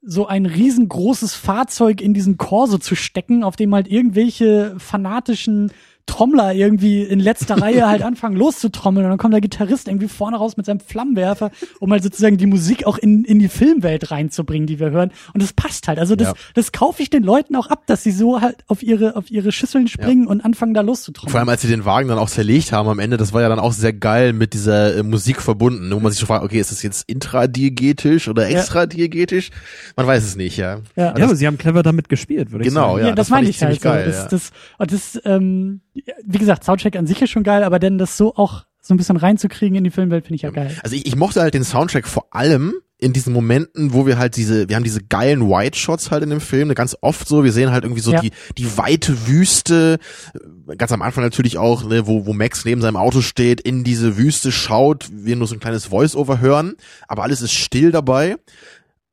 so 0.06 0.26
ein 0.26 0.46
riesengroßes 0.46 1.34
Fahrzeug 1.34 2.00
in 2.00 2.14
diesen 2.14 2.36
Korso 2.36 2.78
zu 2.78 2.94
stecken, 2.94 3.42
auf 3.42 3.56
dem 3.56 3.74
halt 3.74 3.88
irgendwelche 3.88 4.74
fanatischen 4.78 5.72
Trommler 6.06 6.54
irgendwie 6.54 7.02
in 7.02 7.18
letzter 7.18 7.60
Reihe 7.60 7.86
halt 7.88 8.02
anfangen 8.04 8.36
loszutrommeln 8.36 9.04
und 9.06 9.10
dann 9.10 9.18
kommt 9.18 9.32
der 9.34 9.40
Gitarrist 9.40 9.88
irgendwie 9.88 10.08
vorne 10.08 10.36
raus 10.36 10.56
mit 10.56 10.66
seinem 10.66 10.80
Flammenwerfer, 10.80 11.50
um 11.80 11.90
halt 11.92 12.02
sozusagen 12.02 12.36
die 12.36 12.46
Musik 12.46 12.86
auch 12.86 12.98
in, 12.98 13.24
in 13.24 13.38
die 13.38 13.48
Filmwelt 13.48 14.10
reinzubringen, 14.10 14.66
die 14.66 14.78
wir 14.78 14.90
hören. 14.90 15.10
Und 15.32 15.42
das 15.42 15.52
passt 15.52 15.88
halt. 15.88 15.98
Also 15.98 16.14
das, 16.14 16.28
Ja. 16.28 16.34
das 16.54 16.72
kaufe 16.72 17.02
ich 17.02 17.10
den 17.10 17.22
Leuten 17.22 17.56
auch 17.56 17.68
ab, 17.68 17.84
dass 17.86 18.02
sie 18.02 18.12
so 18.12 18.40
halt 18.40 18.56
auf 18.68 18.82
ihre, 18.82 19.16
auf 19.16 19.30
ihre 19.30 19.50
Schüsseln 19.50 19.88
springen 19.88 20.26
und 20.26 20.42
anfangen 20.44 20.74
da 20.74 20.82
loszutrommeln. 20.82 21.30
Vor 21.32 21.40
allem, 21.40 21.48
als 21.48 21.62
sie 21.62 21.68
den 21.68 21.84
Wagen 21.84 22.08
dann 22.08 22.18
auch 22.18 22.30
zerlegt 22.30 22.70
haben 22.72 22.88
am 22.88 22.98
Ende, 22.98 23.16
das 23.16 23.32
war 23.32 23.42
ja 23.42 23.48
dann 23.48 23.58
auch 23.58 23.72
sehr 23.72 23.92
geil 23.92 24.32
mit 24.32 24.52
dieser 24.54 24.96
äh, 24.98 25.02
Musik 25.02 25.40
verbunden, 25.40 25.90
wo 25.92 26.00
man 26.00 26.12
sich 26.12 26.20
schon 26.20 26.28
fragt, 26.28 26.44
okay, 26.44 26.60
ist 26.60 26.70
das 26.70 26.82
jetzt 26.82 27.08
intradiegetisch 27.08 28.28
oder 28.28 28.48
Ja. 28.48 28.58
extradiegetisch? 28.58 29.50
Man 29.96 30.06
weiß 30.06 30.24
es 30.24 30.36
nicht, 30.36 30.56
ja. 30.56 30.80
Ja. 30.96 31.10
Aber 31.10 31.18
Ja, 31.18 31.24
aber 31.26 31.36
sie 31.36 31.46
haben 31.46 31.58
clever 31.58 31.82
damit 31.82 32.08
gespielt, 32.08 32.50
würde 32.52 32.64
ich 32.64 32.68
Genau, 32.68 32.92
sagen. 32.94 32.98
ja, 33.00 33.08
Ja, 33.08 33.14
das, 33.14 33.26
das 33.26 33.30
meine 33.30 33.48
ich 33.48 33.56
ich 33.56 33.62
halt. 33.62 33.80
ziemlich 33.80 33.82
geil, 33.82 34.12
so. 34.12 34.18
ja. 34.18 34.22
das, 34.28 34.50
das, 34.50 34.52
und 34.78 34.92
das, 34.92 35.20
ähm, 35.24 35.80
wie 35.94 36.38
gesagt, 36.38 36.64
Soundtrack 36.64 36.96
an 36.96 37.06
sich 37.06 37.22
ist 37.22 37.30
schon 37.30 37.42
geil, 37.44 37.62
aber 37.64 37.78
denn 37.78 37.98
das 37.98 38.16
so 38.16 38.34
auch 38.36 38.64
so 38.80 38.92
ein 38.92 38.98
bisschen 38.98 39.16
reinzukriegen 39.16 39.76
in 39.78 39.84
die 39.84 39.90
Filmwelt, 39.90 40.24
finde 40.26 40.36
ich 40.36 40.42
ja 40.42 40.50
geil. 40.50 40.76
also 40.82 40.94
ich, 40.94 41.06
ich 41.06 41.16
mochte 41.16 41.40
halt 41.40 41.54
den 41.54 41.64
Soundtrack 41.64 42.06
vor 42.06 42.26
allem 42.30 42.74
in 42.98 43.12
diesen 43.12 43.32
Momenten, 43.32 43.92
wo 43.92 44.06
wir 44.06 44.18
halt 44.18 44.36
diese, 44.36 44.68
wir 44.68 44.76
haben 44.76 44.84
diese 44.84 45.02
geilen 45.02 45.48
White 45.50 45.78
Shots 45.78 46.10
halt 46.10 46.22
in 46.22 46.30
dem 46.30 46.40
Film, 46.40 46.68
ne, 46.68 46.74
ganz 46.74 46.96
oft 47.00 47.26
so, 47.26 47.44
wir 47.44 47.52
sehen 47.52 47.70
halt 47.70 47.84
irgendwie 47.84 48.00
so 48.00 48.12
Ja. 48.12 48.20
die, 48.20 48.30
die 48.56 48.78
weite 48.78 49.26
Wüste, 49.26 49.98
äh, 50.68 50.76
ganz 50.76 50.92
am 50.92 51.02
Anfang 51.02 51.24
natürlich 51.24 51.58
auch, 51.58 51.84
ne, 51.84 52.06
wo, 52.06 52.24
wo 52.24 52.32
Max 52.32 52.64
neben 52.64 52.80
seinem 52.80 52.96
Auto 52.96 53.20
steht, 53.20 53.60
in 53.60 53.84
diese 53.84 54.16
Wüste 54.16 54.52
schaut, 54.52 55.08
wir 55.12 55.36
nur 55.36 55.46
so 55.46 55.54
ein 55.54 55.60
kleines 55.60 55.86
Voice-Over 55.86 56.40
hören, 56.40 56.76
aber 57.08 57.24
alles 57.24 57.42
ist 57.42 57.52
still 57.52 57.90
dabei. 57.90 58.36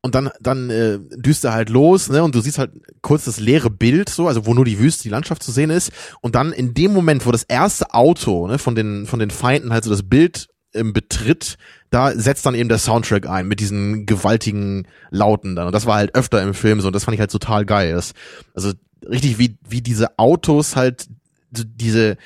Und 0.03 0.15
dann, 0.15 0.31
dann 0.39 0.69
äh, 0.71 0.97
düst 1.15 1.45
er 1.45 1.53
halt 1.53 1.69
los, 1.69 2.09
ne? 2.09 2.23
Und 2.23 2.33
du 2.33 2.41
siehst 2.41 2.57
halt 2.57 2.71
kurz 3.01 3.25
das 3.25 3.39
leere 3.39 3.69
Bild, 3.69 4.09
so, 4.09 4.27
also 4.27 4.47
wo 4.47 4.53
nur 4.55 4.65
die 4.65 4.79
Wüste, 4.79 5.03
die 5.03 5.09
Landschaft 5.09 5.43
zu 5.43 5.51
sehen 5.51 5.69
ist. 5.69 5.91
Und 6.21 6.33
dann 6.33 6.53
in 6.53 6.73
dem 6.73 6.91
Moment, 6.91 7.25
wo 7.25 7.31
das 7.31 7.43
erste 7.43 7.93
Auto, 7.93 8.47
ne, 8.47 8.57
von 8.57 8.73
den, 8.73 9.05
von 9.05 9.19
den 9.19 9.29
Feinden 9.29 9.71
halt 9.71 9.83
so 9.83 9.91
das 9.91 10.01
Bild 10.01 10.47
ähm, 10.73 10.93
betritt, 10.93 11.57
da 11.91 12.11
setzt 12.13 12.45
dann 12.45 12.55
eben 12.55 12.69
der 12.69 12.79
Soundtrack 12.79 13.27
ein 13.27 13.47
mit 13.47 13.59
diesen 13.59 14.05
gewaltigen 14.05 14.87
Lauten 15.11 15.55
dann. 15.55 15.67
Und 15.67 15.73
das 15.73 15.85
war 15.85 15.97
halt 15.97 16.15
öfter 16.15 16.41
im 16.41 16.53
Film 16.53 16.81
so 16.81 16.87
und 16.87 16.93
das 16.93 17.03
fand 17.03 17.13
ich 17.15 17.19
halt 17.19 17.31
total 17.31 17.65
geil. 17.65 17.93
Das, 17.93 18.13
also 18.55 18.71
richtig 19.07 19.37
wie, 19.37 19.57
wie 19.67 19.81
diese 19.81 20.17
Autos 20.17 20.75
halt 20.75 21.07
diese, 21.51 22.17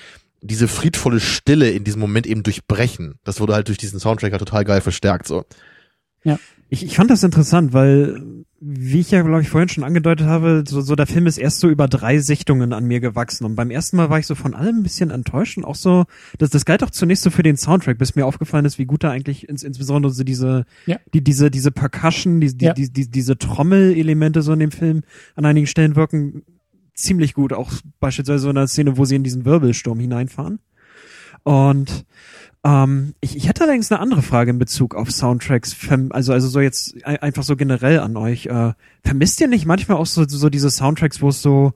diese 0.41 0.67
friedvolle 0.67 1.19
Stille 1.19 1.71
in 1.71 1.84
diesem 1.84 1.99
Moment 1.99 2.28
eben 2.28 2.43
durchbrechen. 2.43 3.19
Das 3.23 3.39
wurde 3.39 3.53
halt 3.53 3.67
durch 3.67 3.80
diesen 3.80 3.99
Soundtrack 3.99 4.32
halt 4.32 4.39
total 4.39 4.63
geil 4.63 4.82
verstärkt, 4.82 5.28
so. 5.28 5.45
Ich, 6.70 6.84
ich 6.84 6.95
fand 6.95 7.11
das 7.11 7.24
interessant, 7.24 7.74
weil, 7.74 8.22
wie 8.59 8.99
ich 8.99 9.11
ja, 9.11 9.22
glaube 9.22 9.41
ich, 9.41 9.49
vorhin 9.49 9.70
schon 9.70 9.84
angedeutet 9.84 10.26
habe, 10.26 10.63
so, 10.68 10.82
so 10.82 10.95
der 10.95 11.05
Film 11.05 11.28
ist 11.28 11.38
erst 11.38 11.59
so 11.59 11.70
über 11.70 11.88
drei 11.88 12.18
Sichtungen 12.18 12.74
an 12.74 12.86
mir 12.86 12.99
gewachsen. 12.99 13.45
Und 13.45 13.55
beim 13.55 13.70
ersten 13.70 13.97
Mal 13.97 14.09
war 14.09 14.18
ich 14.18 14.26
so 14.26 14.34
von 14.34 14.55
allem 14.55 14.78
ein 14.78 14.84
bisschen 14.84 15.11
enttäuscht 15.11 15.57
und 15.57 15.63
auch 15.63 15.76
so, 15.76 16.05
das, 16.39 16.49
das 16.49 16.66
galt 16.66 16.84
auch 16.84 16.89
zunächst 16.89 17.24
so 17.24 17.30
für 17.30 17.43
den 17.43 17.55
Soundtrack, 17.57 17.99
bis 17.99 18.16
mir 18.16 18.26
aufgefallen 18.26 18.66
ist, 18.66 18.80
wie 18.80 18.86
gut 18.86 19.03
da 19.03 19.11
eigentlich 19.11 19.47
ins, 19.47 19.61
insbesondere 19.61 20.11
so 20.11 20.24
diese, 20.24 20.66
Ja. 20.88 20.97
die, 21.13 21.24
diese, 21.24 21.51
diese 21.51 21.72
Percussion, 21.72 22.41
die, 22.41 22.57
die, 22.57 22.66
Ja. 22.66 22.74
die, 22.74 22.91
die, 22.91 23.11
diese 23.11 23.38
Trommelelemente 23.38 24.41
so 24.41 24.53
in 24.53 24.59
dem 24.59 24.72
Film 24.72 25.03
an 25.36 25.45
einigen 25.45 25.68
Stellen 25.68 25.95
wirken 25.95 26.41
ziemlich 26.95 27.36
gut. 27.36 27.53
Auch 27.53 27.72
beispielsweise 27.99 28.39
so 28.39 28.49
in 28.49 28.57
einer 28.57 28.68
Szene, 28.68 28.97
wo 28.97 29.05
sie 29.05 29.16
in 29.16 29.24
diesen 29.24 29.45
Wirbelsturm 29.45 29.99
hineinfahren. 29.99 30.59
Und 31.43 32.05
ähm, 32.66 33.13
ich, 33.22 33.38
ich 33.38 33.47
hätte 33.47 33.63
allerdings 33.63 33.91
eine 33.91 34.01
andere 34.01 34.22
Frage 34.24 34.49
in 34.51 34.57
Bezug 34.57 34.95
auf 34.95 35.11
Soundtracks, 35.11 35.76
also 36.09 36.34
also 36.34 36.47
so 36.47 36.59
jetzt 36.59 36.95
ein- 37.05 37.18
einfach 37.18 37.43
so 37.43 37.55
generell 37.55 37.99
an 37.99 38.18
euch. 38.18 38.47
Äh, 38.47 38.74
vermisst 39.03 39.39
ihr 39.39 39.47
nicht 39.47 39.66
manchmal 39.66 39.97
auch 39.97 40.05
so, 40.07 40.26
so 40.28 40.49
diese 40.49 40.70
Soundtracks, 40.72 41.22
wo 41.22 41.30
es 41.30 41.41
so 41.41 41.74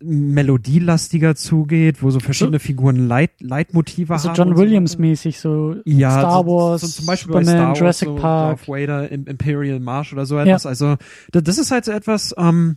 melodielastiger 0.00 1.34
zugeht, 1.34 2.02
wo 2.02 2.10
so 2.10 2.20
verschiedene 2.20 2.58
Figuren 2.60 3.08
Leit, 3.08 3.32
Leitmotive 3.40 4.12
Also 4.12 4.28
haben? 4.28 4.36
John 4.36 4.48
und 4.50 4.56
so 4.56 4.62
Williams 4.62 4.98
mäßig, 4.98 5.38
so 5.40 5.76
ja, 5.84 6.10
Star 6.10 6.44
so, 6.44 6.46
Wars, 6.46 6.80
so, 6.82 6.86
zum 6.88 7.06
Beispiel 7.06 7.32
bei 7.32 7.40
Superman, 7.44 7.56
Star 7.60 7.68
Wars, 7.68 7.78
Jurassic 7.80 8.08
so 8.08 8.14
Park. 8.16 8.58
Darth 8.58 8.68
Vader, 8.68 9.10
im 9.10 9.26
Imperial 9.26 9.80
March 9.80 10.12
oder 10.12 10.24
so 10.26 10.38
etwas. 10.38 10.66
Also 10.66 10.96
da- 11.32 11.40
das 11.40 11.58
ist 11.58 11.70
halt 11.70 11.84
so 11.84 11.92
etwas, 11.92 12.34
ähm, 12.38 12.76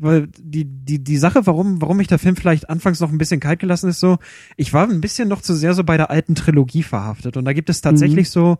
weil 0.00 0.28
die, 0.38 0.64
die, 0.64 1.02
die 1.04 1.16
Sache, 1.18 1.46
warum, 1.46 1.80
warum 1.80 1.98
mich 1.98 2.08
der 2.08 2.18
Film 2.18 2.36
vielleicht 2.36 2.70
anfangs 2.70 3.00
noch 3.00 3.10
ein 3.10 3.18
bisschen 3.18 3.40
kalt 3.40 3.60
gelassen 3.60 3.90
ist, 3.90 4.00
so, 4.00 4.18
ich 4.56 4.72
war 4.72 4.88
ein 4.88 5.00
bisschen 5.00 5.28
noch 5.28 5.42
zu 5.42 5.54
sehr 5.54 5.74
so 5.74 5.84
bei 5.84 5.96
der 5.96 6.10
alten 6.10 6.34
Trilogie 6.34 6.82
verhaftet. 6.82 7.36
Und 7.36 7.44
da 7.44 7.52
gibt 7.52 7.70
es 7.70 7.80
tatsächlich 7.80 8.28
Mhm. 8.28 8.32
so 8.32 8.58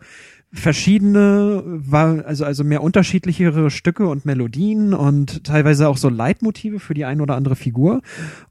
verschiedene, 0.53 1.81
also, 2.25 2.45
also 2.45 2.65
mehr 2.65 2.83
unterschiedlichere 2.83 3.71
Stücke 3.71 4.07
und 4.09 4.25
Melodien 4.25 4.95
und 4.95 5.45
teilweise 5.45 5.89
auch 5.89 5.97
so 5.97 6.09
Leitmotive 6.09 6.81
für 6.81 6.95
die 6.95 7.05
eine 7.05 7.23
oder 7.23 7.37
andere 7.37 7.57
Figur. 7.57 8.03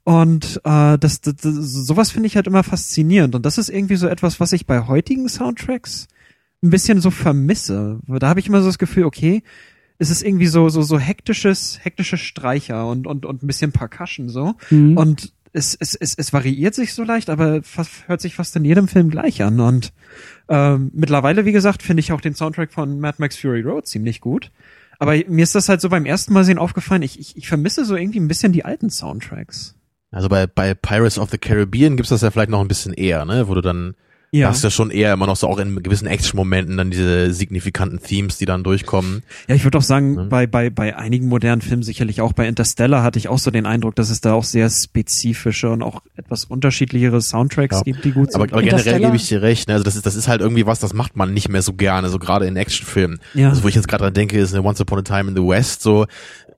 Und 0.04 0.60
äh, 0.64 0.98
das, 0.98 1.20
das, 1.20 1.36
das 1.36 1.54
sowas 1.54 2.10
finde 2.10 2.26
ich 2.26 2.36
halt 2.36 2.46
immer 2.46 2.62
faszinierend. 2.62 3.34
Und 3.34 3.44
das 3.44 3.58
ist 3.58 3.68
irgendwie 3.68 3.96
so 3.96 4.08
etwas, 4.08 4.40
was 4.40 4.52
ich 4.52 4.66
bei 4.66 4.86
heutigen 4.86 5.28
Soundtracks 5.28 6.08
ein 6.62 6.70
bisschen 6.70 7.00
so 7.00 7.10
vermisse. 7.10 8.00
Da 8.06 8.28
habe 8.28 8.40
ich 8.40 8.48
immer 8.48 8.60
so 8.60 8.68
das 8.68 8.78
Gefühl, 8.78 9.04
okay, 9.04 9.42
es 10.00 10.10
ist 10.10 10.22
irgendwie 10.24 10.48
so 10.48 10.68
so 10.68 10.82
so 10.82 10.98
hektisches 10.98 11.78
hektische 11.82 12.16
Streicher 12.16 12.88
und 12.88 13.06
und 13.06 13.24
und 13.24 13.42
ein 13.44 13.46
bisschen 13.46 13.70
Percussion 13.70 14.28
so 14.28 14.54
Mhm. 14.70 14.96
und 14.96 15.32
es, 15.52 15.76
es, 15.80 15.96
es, 15.96 16.14
es 16.16 16.32
variiert 16.32 16.76
sich 16.76 16.94
so 16.94 17.02
leicht, 17.02 17.28
aber 17.28 17.64
fast, 17.64 18.06
hört 18.06 18.20
sich 18.20 18.36
fast 18.36 18.54
in 18.54 18.64
jedem 18.64 18.86
Film 18.86 19.10
gleich 19.10 19.42
an. 19.42 19.58
Und 19.58 19.92
ähm, 20.48 20.92
mittlerweile, 20.94 21.44
wie 21.44 21.50
gesagt, 21.50 21.82
finde 21.82 21.98
ich 22.02 22.12
auch 22.12 22.20
den 22.20 22.36
Soundtrack 22.36 22.72
von 22.72 23.00
Mad 23.00 23.16
Max 23.18 23.36
Fury 23.36 23.62
Road 23.62 23.88
ziemlich 23.88 24.20
gut. 24.20 24.52
Aber 25.00 25.16
mir 25.26 25.42
ist 25.42 25.56
das 25.56 25.68
halt 25.68 25.80
so 25.80 25.88
beim 25.88 26.06
ersten 26.06 26.32
Mal 26.34 26.44
sehen 26.44 26.58
aufgefallen, 26.58 27.02
ich, 27.02 27.18
ich, 27.18 27.36
ich 27.36 27.48
vermisse 27.48 27.84
so 27.84 27.96
irgendwie 27.96 28.20
ein 28.20 28.28
bisschen 28.28 28.52
die 28.52 28.64
alten 28.64 28.90
Soundtracks. 28.90 29.74
Also 30.12 30.28
bei, 30.28 30.46
bei 30.46 30.72
Pirates 30.74 31.18
of 31.18 31.30
the 31.30 31.38
Caribbean 31.38 31.96
gibt's 31.96 32.10
das 32.10 32.20
ja 32.20 32.30
vielleicht 32.30 32.50
noch 32.50 32.60
ein 32.60 32.68
bisschen 32.68 32.92
eher, 32.94 33.24
ne? 33.24 33.48
Wo 33.48 33.54
du 33.54 33.60
dann 33.60 33.96
Ja. 34.32 34.48
hast 34.48 34.62
ja 34.62 34.70
schon 34.70 34.90
eher 34.92 35.12
immer 35.12 35.26
noch 35.26 35.34
so 35.34 35.48
auch 35.48 35.58
in 35.58 35.82
gewissen 35.82 36.06
Action-Momenten 36.06 36.76
dann 36.76 36.90
diese 36.92 37.32
signifikanten 37.32 38.00
Themes, 38.00 38.38
die 38.38 38.44
dann 38.46 38.62
durchkommen. 38.62 39.24
Ja, 39.48 39.56
ich 39.56 39.64
würde 39.64 39.78
auch 39.78 39.82
sagen, 39.82 40.12
Mhm. 40.14 40.28
bei, 40.28 40.46
bei, 40.46 40.70
bei 40.70 40.96
einigen 40.96 41.26
modernen 41.26 41.62
Filmen, 41.62 41.82
sicherlich 41.82 42.20
auch 42.20 42.32
bei 42.32 42.46
Interstellar, 42.46 43.02
hatte 43.02 43.18
ich 43.18 43.26
auch 43.28 43.38
so 43.40 43.50
den 43.50 43.66
Eindruck, 43.66 43.96
dass 43.96 44.08
es 44.08 44.20
da 44.20 44.34
auch 44.34 44.44
sehr 44.44 44.70
spezifische 44.70 45.70
und 45.70 45.82
auch 45.82 46.02
etwas 46.14 46.44
unterschiedlichere 46.44 47.20
Soundtracks 47.20 47.78
Ja. 47.78 47.82
gibt, 47.82 48.04
die 48.04 48.12
gut 48.12 48.28
Aber, 48.34 48.44
sind. 48.44 48.52
aber 48.52 48.62
generell 48.62 49.00
gebe 49.00 49.16
ich 49.16 49.26
dir 49.26 49.42
recht, 49.42 49.66
ne? 49.66 49.74
Also 49.74 49.84
das 49.84 49.96
ist, 49.96 50.06
das 50.06 50.14
ist 50.14 50.28
halt 50.28 50.40
irgendwie 50.42 50.64
was, 50.66 50.78
das 50.78 50.92
macht 50.94 51.16
man 51.16 51.34
nicht 51.34 51.48
mehr 51.48 51.62
so 51.62 51.72
gerne, 51.72 52.08
so 52.08 52.18
gerade 52.20 52.46
in 52.46 52.56
Actionfilmen. 52.56 53.18
Ja. 53.34 53.48
Also 53.48 53.64
wo 53.64 53.68
ich 53.68 53.74
jetzt 53.74 53.88
gerade 53.88 54.04
dran 54.04 54.14
denke, 54.14 54.38
ist 54.38 54.54
eine 54.54 54.62
Once 54.64 54.80
Upon 54.80 55.00
a 55.00 55.02
Time 55.02 55.30
in 55.30 55.34
the 55.36 55.42
West, 55.42 55.82
so 55.82 56.06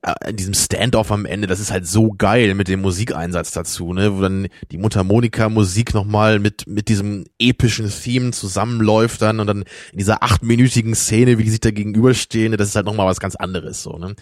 äh, 0.03 0.31
in 0.31 0.37
diesem 0.37 0.53
Standoff 0.55 1.13
am 1.13 1.25
Ende, 1.27 1.47
das 1.47 1.61
ist 1.61 1.71
halt 1.71 1.87
so 1.87 2.11
geil 2.13 2.55
mit 2.55 2.67
dem 2.69 2.81
Musikeinsatz 2.83 3.53
dazu, 3.53 3.93
ne? 3.93 4.17
Wo 4.17 4.21
dann 4.21 4.49
die 4.73 4.79
Mundharmonika-Musik 4.79 5.95
nochmal 5.95 6.39
mit, 6.41 6.67
mit 6.67 6.89
diesem 6.89 7.25
epischen 7.63 7.89
Theme 7.89 8.33
zusammenläuft 8.33 9.23
dann 9.23 9.39
und 9.39 9.47
dann 9.47 9.65
in 9.93 9.99
dieser 9.99 10.23
achtminütigen 10.23 10.95
Szene, 10.95 11.39
wie 11.39 11.45
die 11.45 11.51
sich 11.51 11.61
da 11.61 11.71
gegenüberstehen, 11.71 12.57
das 12.57 12.69
ist 12.69 12.77
halt 12.77 12.87
nochmal 12.87 13.07
was 13.07 13.21
ganz 13.21 13.37
anderes, 13.37 13.83
so, 13.83 13.99
ne? 13.99 14.17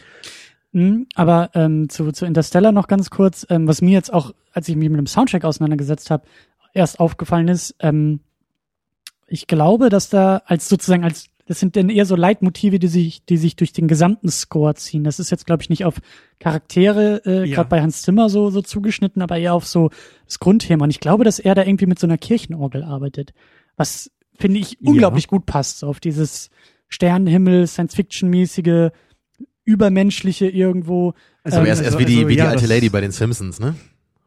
Mhm, 0.72 1.06
aber 1.14 1.50
ähm, 1.54 1.88
zu, 1.88 2.12
zu 2.12 2.26
Interstellar 2.26 2.70
noch 2.70 2.86
ganz 2.86 3.10
kurz, 3.10 3.44
ähm, 3.50 3.66
was 3.66 3.82
mir 3.82 3.90
jetzt 3.90 4.12
auch, 4.12 4.32
als 4.52 4.68
ich 4.68 4.76
mich 4.76 4.88
mit 4.88 4.98
dem 4.98 5.06
Soundtrack 5.06 5.44
auseinandergesetzt 5.44 6.10
habe, 6.10 6.24
erst 6.74 7.00
aufgefallen 7.00 7.48
ist, 7.48 7.74
ähm, 7.80 8.20
ich 9.26 9.46
glaube, 9.46 9.88
dass 9.88 10.10
da 10.10 10.42
als 10.46 10.68
sozusagen 10.68 11.02
als 11.02 11.26
das 11.50 11.58
sind 11.58 11.74
dann 11.74 11.88
eher 11.90 12.06
so 12.06 12.14
Leitmotive, 12.14 12.78
die 12.78 12.86
sich, 12.86 13.24
die 13.24 13.36
sich 13.36 13.56
durch 13.56 13.72
den 13.72 13.88
gesamten 13.88 14.28
Score 14.28 14.76
ziehen. 14.76 15.02
Das 15.02 15.18
ist 15.18 15.30
jetzt, 15.30 15.46
glaube 15.46 15.64
ich, 15.64 15.68
nicht 15.68 15.84
auf 15.84 15.96
Charaktere, 16.38 17.22
äh, 17.26 17.44
Ja. 17.48 17.56
gerade 17.56 17.68
bei 17.68 17.82
Hans 17.82 18.02
Zimmer 18.02 18.28
so, 18.28 18.50
so 18.50 18.62
zugeschnitten, 18.62 19.20
aber 19.20 19.36
eher 19.36 19.54
auf 19.54 19.66
so 19.66 19.90
das 20.26 20.38
Grundthema. 20.38 20.84
Und 20.84 20.90
ich 20.90 21.00
glaube, 21.00 21.24
dass 21.24 21.40
er 21.40 21.56
da 21.56 21.64
irgendwie 21.64 21.86
mit 21.86 21.98
so 21.98 22.06
einer 22.06 22.18
Kirchenorgel 22.18 22.84
arbeitet. 22.84 23.32
Was, 23.76 24.12
finde 24.38 24.60
ich, 24.60 24.74
Ja. 24.80 24.90
unglaublich 24.90 25.26
gut 25.26 25.44
passt, 25.44 25.80
so 25.80 25.88
auf 25.88 25.98
dieses 25.98 26.50
Sternenhimmel, 26.88 27.66
Science-Fiction-mäßige, 27.66 28.90
übermenschliche 29.64 30.48
irgendwo. 30.48 31.14
Also 31.42 31.58
Ähm, 31.58 31.66
er 31.66 31.72
ist 31.72 31.80
erst 31.80 31.94
also- 31.94 31.98
wie 31.98 32.04
die, 32.04 32.16
also, 32.18 32.28
wie 32.28 32.32
die 32.34 32.38
ja, 32.38 32.48
alte 32.48 32.66
Lady 32.66 32.88
bei 32.90 33.00
den 33.00 33.10
Simpsons, 33.10 33.58
ne? 33.60 33.74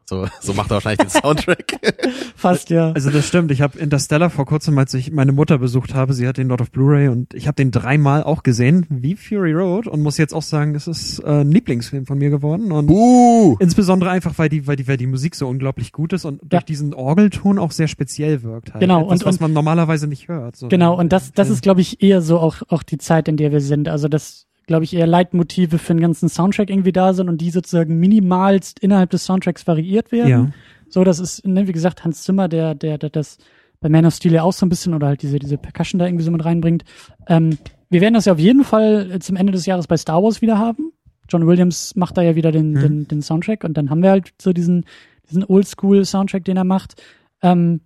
So, 0.06 0.26
so 0.40 0.52
macht 0.52 0.70
er 0.70 0.74
wahrscheinlich 0.74 0.98
den 0.98 1.08
Soundtrack. 1.22 1.78
Fast, 2.36 2.68
ja. 2.70 2.92
Also 2.92 3.10
das 3.10 3.26
stimmt. 3.26 3.50
Ich 3.50 3.62
habe 3.62 3.78
Interstellar 3.78 4.28
vor 4.30 4.44
kurzem, 4.44 4.76
als 4.78 4.92
ich 4.94 5.10
meine 5.12 5.32
Mutter 5.32 5.58
besucht 5.58 5.94
habe, 5.94 6.12
sie 6.12 6.26
hat 6.28 6.36
den 6.36 6.48
dort 6.48 6.60
auf 6.60 6.70
Blu-ray 6.70 7.08
und 7.08 7.32
ich 7.32 7.46
habe 7.46 7.54
den 7.56 7.70
dreimal 7.70 8.22
auch 8.22 8.42
gesehen, 8.42 8.84
wie 8.90 9.16
Fury 9.16 9.52
Road 9.52 9.86
und 9.86 10.02
muss 10.02 10.18
jetzt 10.18 10.34
auch 10.34 10.42
sagen, 10.42 10.74
es 10.74 10.86
ist 10.86 11.20
äh, 11.20 11.40
ein 11.40 11.50
Lieblingsfilm 11.50 12.04
von 12.06 12.18
mir 12.18 12.30
geworden 12.30 12.70
und 12.70 12.90
uh! 12.90 13.56
insbesondere 13.60 14.10
einfach, 14.10 14.34
weil 14.36 14.48
die, 14.48 14.66
weil 14.66 14.76
die, 14.76 14.86
weil 14.88 14.96
die 14.98 15.06
Musik 15.06 15.34
so 15.34 15.48
unglaublich 15.48 15.92
gut 15.92 16.12
ist 16.12 16.24
und 16.24 16.40
durch 16.44 16.64
diesen 16.64 16.92
Orgelton 16.92 17.58
auch 17.58 17.70
sehr 17.72 17.88
speziell 17.88 18.42
wirkt. 18.42 18.74
Halt. 18.74 18.80
Genau, 18.82 19.04
Etwas, 19.06 19.22
und- 19.22 19.26
was 19.26 19.40
man 19.40 19.52
normalerweise 19.52 20.06
nicht 20.06 20.28
hört. 20.28 20.56
So 20.56 20.68
Genau, 20.68 20.94
im- 20.94 21.00
und 21.00 21.12
das, 21.12 21.32
das 21.32 21.48
ist, 21.48 21.62
glaube 21.62 21.80
ich, 21.80 22.02
eher 22.02 22.20
so 22.20 22.38
auch, 22.38 22.56
auch 22.68 22.82
die 22.82 22.98
Zeit, 22.98 23.28
in 23.28 23.36
der 23.36 23.52
wir 23.52 23.60
sind. 23.60 23.88
Also, 23.88 24.08
das, 24.08 24.46
glaube 24.66 24.84
ich, 24.84 24.94
eher 24.94 25.06
Leitmotive 25.06 25.78
für 25.78 25.94
den 25.94 26.00
ganzen 26.00 26.28
Soundtrack 26.28 26.70
irgendwie 26.70 26.92
da 26.92 27.12
sind 27.12 27.28
und 27.28 27.40
die 27.40 27.50
sozusagen 27.50 27.98
minimalst 27.98 28.78
innerhalb 28.80 29.10
des 29.10 29.24
Soundtracks 29.24 29.66
variiert 29.66 30.12
werden. 30.12 30.28
ja. 30.30 30.50
So, 30.88 31.02
das 31.02 31.18
ist, 31.18 31.44
ne, 31.46 31.66
wie 31.66 31.72
gesagt, 31.72 32.04
Hans 32.04 32.22
Zimmer, 32.22 32.46
der, 32.48 32.74
der, 32.76 32.98
der 32.98 33.10
das 33.10 33.38
bei 33.80 33.88
Man 33.88 34.06
of 34.06 34.14
Steel 34.14 34.32
ja 34.32 34.42
auch 34.44 34.52
so 34.52 34.64
ein 34.64 34.68
bisschen 34.68 34.94
oder 34.94 35.08
halt 35.08 35.22
diese, 35.22 35.38
diese 35.40 35.58
Percussion 35.58 35.98
da 35.98 36.06
irgendwie 36.06 36.24
so 36.24 36.30
mit 36.30 36.44
reinbringt. 36.44 36.84
Ähm, 37.26 37.58
wir 37.90 38.00
werden 38.00 38.14
das 38.14 38.26
ja 38.26 38.32
auf 38.34 38.38
jeden 38.38 38.62
Fall 38.64 39.10
äh, 39.10 39.18
zum 39.18 39.34
Ende 39.36 39.52
des 39.52 39.66
Jahres 39.66 39.86
bei 39.88 39.96
Star 39.96 40.22
Wars 40.22 40.40
wieder 40.40 40.56
haben. 40.58 40.92
John 41.28 41.46
Williams 41.46 41.96
macht 41.96 42.16
da 42.16 42.22
ja 42.22 42.36
wieder 42.36 42.52
den, 42.52 42.74
Hm. 42.76 42.80
den, 42.82 43.08
den 43.08 43.22
Soundtrack 43.22 43.64
und 43.64 43.76
dann 43.76 43.90
haben 43.90 44.02
wir 44.02 44.10
halt 44.10 44.32
so 44.40 44.52
diesen, 44.52 44.84
diesen 45.28 45.42
Oldschool-Soundtrack, 45.44 46.44
den 46.44 46.56
er 46.58 46.64
macht. 46.64 47.02
Ähm, 47.42 47.80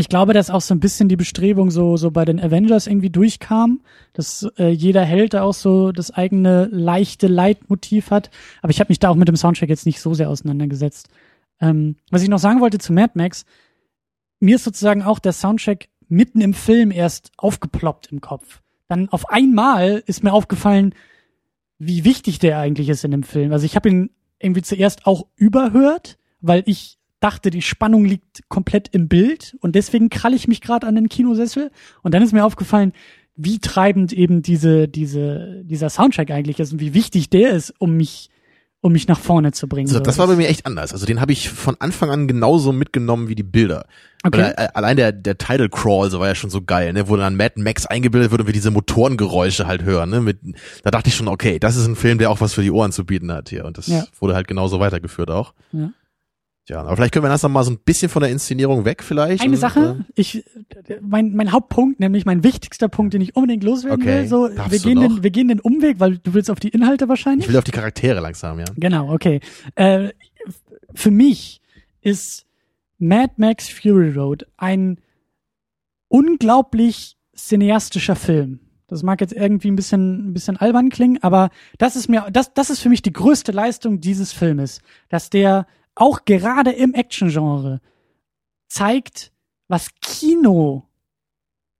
ich 0.00 0.08
glaube, 0.08 0.32
dass 0.32 0.48
auch 0.48 0.60
so 0.60 0.74
ein 0.74 0.80
bisschen 0.80 1.08
die 1.08 1.16
Bestrebung 1.16 1.72
so, 1.72 1.96
so 1.96 2.12
bei 2.12 2.24
den 2.24 2.38
Avengers 2.38 2.86
irgendwie 2.86 3.10
durchkam, 3.10 3.80
dass 4.12 4.48
äh, 4.56 4.68
jeder 4.68 5.04
Held 5.04 5.34
da 5.34 5.42
auch 5.42 5.54
so 5.54 5.90
das 5.90 6.12
eigene 6.12 6.68
leichte 6.70 7.26
Leitmotiv 7.26 8.12
hat. 8.12 8.30
Aber 8.62 8.70
ich 8.70 8.78
habe 8.78 8.90
mich 8.90 9.00
da 9.00 9.08
auch 9.08 9.16
mit 9.16 9.26
dem 9.26 9.36
Soundtrack 9.36 9.68
jetzt 9.68 9.86
nicht 9.86 10.00
so 10.00 10.14
sehr 10.14 10.30
auseinandergesetzt. 10.30 11.08
Ähm, 11.60 11.96
was 12.10 12.22
ich 12.22 12.28
noch 12.28 12.38
sagen 12.38 12.60
wollte 12.60 12.78
zu 12.78 12.92
Mad 12.92 13.14
Max, 13.14 13.44
mir 14.38 14.54
ist 14.54 14.64
sozusagen 14.64 15.02
auch 15.02 15.18
der 15.18 15.32
Soundtrack 15.32 15.88
mitten 16.08 16.40
im 16.40 16.54
Film 16.54 16.92
erst 16.92 17.32
aufgeploppt 17.36 18.12
im 18.12 18.20
Kopf. 18.20 18.60
Dann 18.86 19.08
auf 19.08 19.28
einmal 19.30 20.04
ist 20.06 20.22
mir 20.22 20.32
aufgefallen, 20.32 20.94
wie 21.78 22.04
wichtig 22.04 22.38
der 22.38 22.60
eigentlich 22.60 22.88
ist 22.88 23.04
in 23.04 23.10
dem 23.10 23.24
Film. 23.24 23.52
Also 23.52 23.66
ich 23.66 23.74
habe 23.74 23.88
ihn 23.88 24.10
irgendwie 24.38 24.62
zuerst 24.62 25.06
auch 25.06 25.26
überhört, 25.34 26.18
weil 26.40 26.62
ich 26.66 26.97
dachte, 27.20 27.50
die 27.50 27.62
Spannung 27.62 28.04
liegt 28.04 28.48
komplett 28.48 28.88
im 28.94 29.08
Bild 29.08 29.56
und 29.60 29.74
deswegen 29.74 30.08
kralle 30.08 30.36
ich 30.36 30.48
mich 30.48 30.60
gerade 30.60 30.86
an 30.86 30.94
den 30.94 31.08
Kinosessel 31.08 31.70
und 32.02 32.14
dann 32.14 32.22
ist 32.22 32.32
mir 32.32 32.44
aufgefallen, 32.44 32.92
wie 33.36 33.58
treibend 33.58 34.12
eben 34.12 34.42
diese 34.42 34.88
diese 34.88 35.62
dieser 35.64 35.90
Soundtrack 35.90 36.30
eigentlich 36.30 36.58
ist 36.60 36.72
und 36.72 36.80
wie 36.80 36.94
wichtig 36.94 37.30
der 37.30 37.50
ist, 37.50 37.72
um 37.78 37.96
mich 37.96 38.30
um 38.80 38.92
mich 38.92 39.08
nach 39.08 39.18
vorne 39.18 39.50
zu 39.50 39.66
bringen. 39.66 39.88
So, 39.88 39.98
das 39.98 40.18
war 40.18 40.28
bei 40.28 40.36
mir 40.36 40.46
echt 40.48 40.64
anders. 40.64 40.92
Also 40.92 41.04
den 41.04 41.20
habe 41.20 41.32
ich 41.32 41.48
von 41.50 41.74
Anfang 41.80 42.10
an 42.10 42.28
genauso 42.28 42.70
mitgenommen 42.70 43.28
wie 43.28 43.34
die 43.34 43.42
Bilder. 43.42 43.86
Okay. 44.22 44.38
Weil, 44.40 44.54
äh, 44.56 44.68
allein 44.72 44.96
der, 44.96 45.10
der 45.10 45.36
Title 45.36 45.68
Crawl, 45.68 46.10
so 46.10 46.20
war 46.20 46.28
ja 46.28 46.36
schon 46.36 46.50
so 46.50 46.62
geil, 46.62 46.92
ne, 46.92 47.08
wo 47.08 47.16
dann 47.16 47.34
Mad 47.36 47.60
Max 47.60 47.86
eingebildet 47.86 48.30
wird 48.30 48.40
und 48.42 48.46
wir 48.46 48.52
diese 48.52 48.70
Motorengeräusche 48.70 49.66
halt 49.66 49.82
hören, 49.82 50.10
ne, 50.10 50.20
mit, 50.20 50.38
da 50.84 50.92
dachte 50.92 51.08
ich 51.08 51.16
schon, 51.16 51.26
okay, 51.26 51.58
das 51.58 51.74
ist 51.76 51.86
ein 51.88 51.96
Film, 51.96 52.18
der 52.18 52.30
auch 52.30 52.40
was 52.40 52.54
für 52.54 52.62
die 52.62 52.70
Ohren 52.70 52.92
zu 52.92 53.04
bieten 53.04 53.32
hat 53.32 53.48
hier. 53.48 53.64
Und 53.64 53.78
das 53.78 53.88
Ja. 53.88 54.04
wurde 54.20 54.34
halt 54.36 54.46
genauso 54.46 54.78
weitergeführt 54.78 55.30
auch. 55.32 55.54
Ja. 55.72 55.90
Ja, 56.68 56.80
aber 56.80 56.96
vielleicht 56.96 57.14
können 57.14 57.24
wir 57.24 57.30
das 57.30 57.42
noch 57.42 57.50
mal 57.50 57.64
so 57.64 57.70
ein 57.70 57.78
bisschen 57.78 58.10
von 58.10 58.20
der 58.20 58.30
Inszenierung 58.30 58.84
weg 58.84 59.02
vielleicht. 59.02 59.42
Eine 59.42 59.52
und, 59.54 59.58
Sache, 59.58 60.04
ich, 60.14 60.44
mein, 61.00 61.34
mein 61.34 61.52
Hauptpunkt, 61.52 61.98
nämlich 61.98 62.26
mein 62.26 62.44
wichtigster 62.44 62.88
Punkt, 62.88 63.14
den 63.14 63.22
ich 63.22 63.36
unbedingt 63.36 63.64
loswerden 63.64 64.02
Okay, 64.02 64.22
will, 64.22 64.28
so, 64.28 64.50
wir 64.68 64.78
gehen, 64.78 65.00
den, 65.00 65.22
wir 65.22 65.30
gehen 65.30 65.48
den 65.48 65.60
Umweg, 65.60 65.98
weil 65.98 66.18
du 66.18 66.34
willst 66.34 66.50
auf 66.50 66.60
die 66.60 66.68
Inhalte 66.68 67.06
Äh, 67.06 67.08
wahrscheinlich. 67.08 67.46
ich 67.46 67.52
will 67.52 67.58
auf 67.58 67.64
die 67.64 67.70
Charaktere 67.70 68.20
langsam, 68.20 68.58
ja. 68.58 68.66
Genau, 68.76 69.12
okay. 69.12 69.40
Äh, 69.76 70.10
für 70.94 71.10
mich 71.10 71.62
ist 72.02 72.44
Mad 72.98 73.34
Max 73.36 73.68
Fury 73.68 74.10
Road 74.10 74.46
ein 74.56 74.98
unglaublich 76.08 77.16
cineastischer 77.34 78.16
Film. 78.16 78.60
Das 78.88 79.02
mag 79.02 79.20
jetzt 79.20 79.34
irgendwie 79.34 79.70
ein 79.70 79.76
bisschen, 79.76 80.30
ein 80.30 80.32
bisschen 80.32 80.56
albern 80.56 80.88
klingen, 80.88 81.22
aber 81.22 81.50
das 81.76 81.94
ist 81.94 82.08
mir, 82.08 82.26
das, 82.32 82.54
das 82.54 82.70
ist 82.70 82.80
für 82.80 82.88
mich 82.88 83.02
die 83.02 83.12
größte 83.12 83.52
Leistung 83.52 84.00
dieses 84.00 84.32
Filmes, 84.32 84.80
dass 85.10 85.28
der 85.30 85.66
auch 86.00 86.24
gerade 86.24 86.70
im 86.72 86.94
Action-Genre 86.94 87.80
zeigt, 88.68 89.32
was 89.68 89.90
Kino 90.00 90.84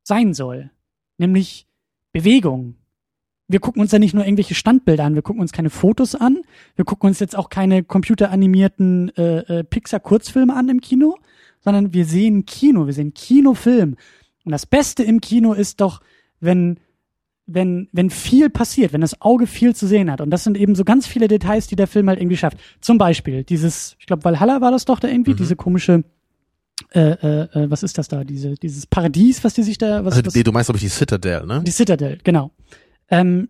sein 0.02 0.34
soll. 0.34 0.70
Nämlich 1.18 1.66
Bewegung. 2.12 2.76
Wir 3.48 3.60
gucken 3.60 3.80
uns 3.80 3.92
ja 3.92 3.98
nicht 3.98 4.14
nur 4.14 4.24
irgendwelche 4.24 4.54
Standbilder 4.54 5.04
an, 5.04 5.14
wir 5.14 5.22
gucken 5.22 5.40
uns 5.40 5.52
keine 5.52 5.70
Fotos 5.70 6.14
an, 6.14 6.42
wir 6.76 6.84
gucken 6.84 7.08
uns 7.08 7.18
jetzt 7.18 7.36
auch 7.36 7.48
keine 7.48 7.82
computeranimierten 7.82 9.10
äh, 9.16 9.38
äh, 9.60 9.64
Pixar-Kurzfilme 9.64 10.54
an 10.54 10.68
im 10.68 10.80
Kino, 10.82 11.16
sondern 11.60 11.94
wir 11.94 12.04
sehen 12.04 12.44
Kino, 12.44 12.86
wir 12.86 12.92
sehen 12.92 13.14
Kinofilm. 13.14 13.96
Und 14.44 14.52
das 14.52 14.66
Beste 14.66 15.02
im 15.02 15.20
Kino 15.20 15.54
ist 15.54 15.80
doch, 15.80 16.00
wenn 16.40 16.78
wenn, 17.50 17.88
wenn 17.92 18.10
viel 18.10 18.50
passiert, 18.50 18.92
wenn 18.92 19.00
das 19.00 19.20
Auge 19.22 19.46
viel 19.46 19.74
zu 19.74 19.86
sehen 19.86 20.10
hat. 20.10 20.20
Und 20.20 20.30
das 20.30 20.44
sind 20.44 20.56
eben 20.56 20.74
so 20.74 20.84
ganz 20.84 21.06
viele 21.06 21.26
Details, 21.28 21.66
die 21.66 21.76
der 21.76 21.86
Film 21.86 22.08
halt 22.08 22.20
irgendwie 22.20 22.36
schafft. 22.36 22.58
Zum 22.80 22.98
Beispiel 22.98 23.42
dieses, 23.42 23.96
ich 23.98 24.06
glaube, 24.06 24.22
Valhalla 24.22 24.60
war 24.60 24.70
das 24.70 24.84
doch 24.84 25.00
da 25.00 25.08
irgendwie, 25.08 25.32
Mhm. 25.32 25.36
diese 25.36 25.56
komische, 25.56 26.04
äh, 26.92 27.00
äh, 27.00 27.42
äh, 27.64 27.70
was 27.70 27.82
ist 27.82 27.96
das 27.98 28.06
da, 28.08 28.22
diese, 28.22 28.54
dieses 28.54 28.86
Paradies, 28.86 29.42
was 29.44 29.54
die 29.54 29.62
sich 29.62 29.78
da, 29.78 30.04
was, 30.04 30.14
Also 30.14 30.26
was 30.26 30.34
du 30.34 30.52
meinst, 30.52 30.68
glaube 30.68 30.76
ich, 30.76 30.84
die 30.84 30.90
Citadel, 30.90 31.46
ne? 31.46 31.62
die 31.66 31.70
Citadel, 31.72 32.18
genau. 32.22 32.50
Ähm, 33.10 33.48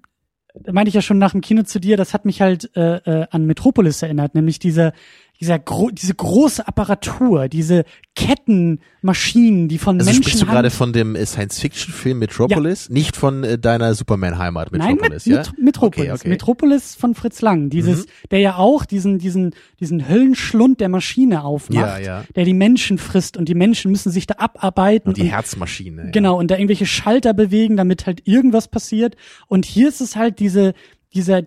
da 0.55 0.73
meinte 0.73 0.89
ich 0.89 0.95
ja 0.95 1.03
schon 1.03 1.19
nach 1.19 1.33
dem 1.33 1.41
Kino 1.41 1.63
zu 1.63 1.79
dir, 1.79 1.97
das 1.97 2.15
hat 2.15 2.25
mich 2.25 2.41
halt 2.41 2.71
äh, 2.77 2.97
äh, 2.97 3.27
an 3.31 3.45
Metropolis 3.47 4.03
erinnert, 4.03 4.35
nämlich 4.35 4.59
dieser, 4.59 4.93
dieser 5.41 5.59
gro 5.59 5.91
diese 5.91 6.15
große 6.15 6.67
Apparatur, 6.67 7.49
diese 7.49 7.85
Kettenmaschinen, 8.17 9.69
die 9.69 9.79
von 9.79 9.97
Also 9.99 10.07
Menschen 10.09 10.23
sprichst 10.25 10.43
du 10.43 10.47
gerade 10.47 10.71
von 10.71 10.93
dem 10.93 11.15
äh, 11.15 11.25
Science-Fiction-Film 11.25 12.19
Metropolis, 12.19 12.89
nicht 12.91 13.17
von 13.17 13.45
äh, 13.45 13.59
deiner 13.59 13.95
Superman-Heimat 13.95 14.73
Nein, 14.73 14.95
Metropolis, 14.97 15.27
mit, 15.27 15.35
ja? 15.37 15.43
mit, 15.53 15.59
Metropolis. 15.65 16.11
Okay, 16.11 16.13
okay. 16.13 16.29
Metropolis 16.29 16.95
von 16.97 17.15
Fritz 17.15 17.41
Lang. 17.41 17.71
Dieses, 17.71 18.07
Mhm. 18.07 18.11
der 18.33 18.39
ja 18.41 18.57
auch 18.57 18.85
diesen, 18.85 19.19
diesen, 19.19 19.55
diesen 19.81 20.09
Höllenschlund 20.09 20.81
der 20.81 20.89
Maschine 20.89 21.45
aufmacht, 21.45 21.79
Ja, 21.79 21.99
ja. 21.99 22.25
der 22.35 22.45
die 22.45 22.55
Menschen 22.55 22.99
frisst 22.99 23.37
und 23.37 23.49
die 23.49 23.55
Menschen 23.55 23.91
müssen 23.91 24.11
sich 24.11 24.27
da 24.27 24.35
abarbeiten. 24.39 25.09
Und 25.09 25.17
die 25.17 25.23
und, 25.23 25.29
Herzmaschine. 25.29 26.05
ja. 26.07 26.11
Genau, 26.11 26.39
und 26.39 26.51
da 26.51 26.57
irgendwelche 26.57 26.87
Schalter 26.87 27.33
bewegen, 27.35 27.77
damit 27.77 28.07
halt 28.07 28.27
irgendwas 28.27 28.69
passiert. 28.69 29.17
Und 29.47 29.67
hier 29.67 29.89
ist 29.89 30.01
es 30.01 30.17
halt 30.17 30.41
diese, 30.41 30.75
dieser, 31.15 31.43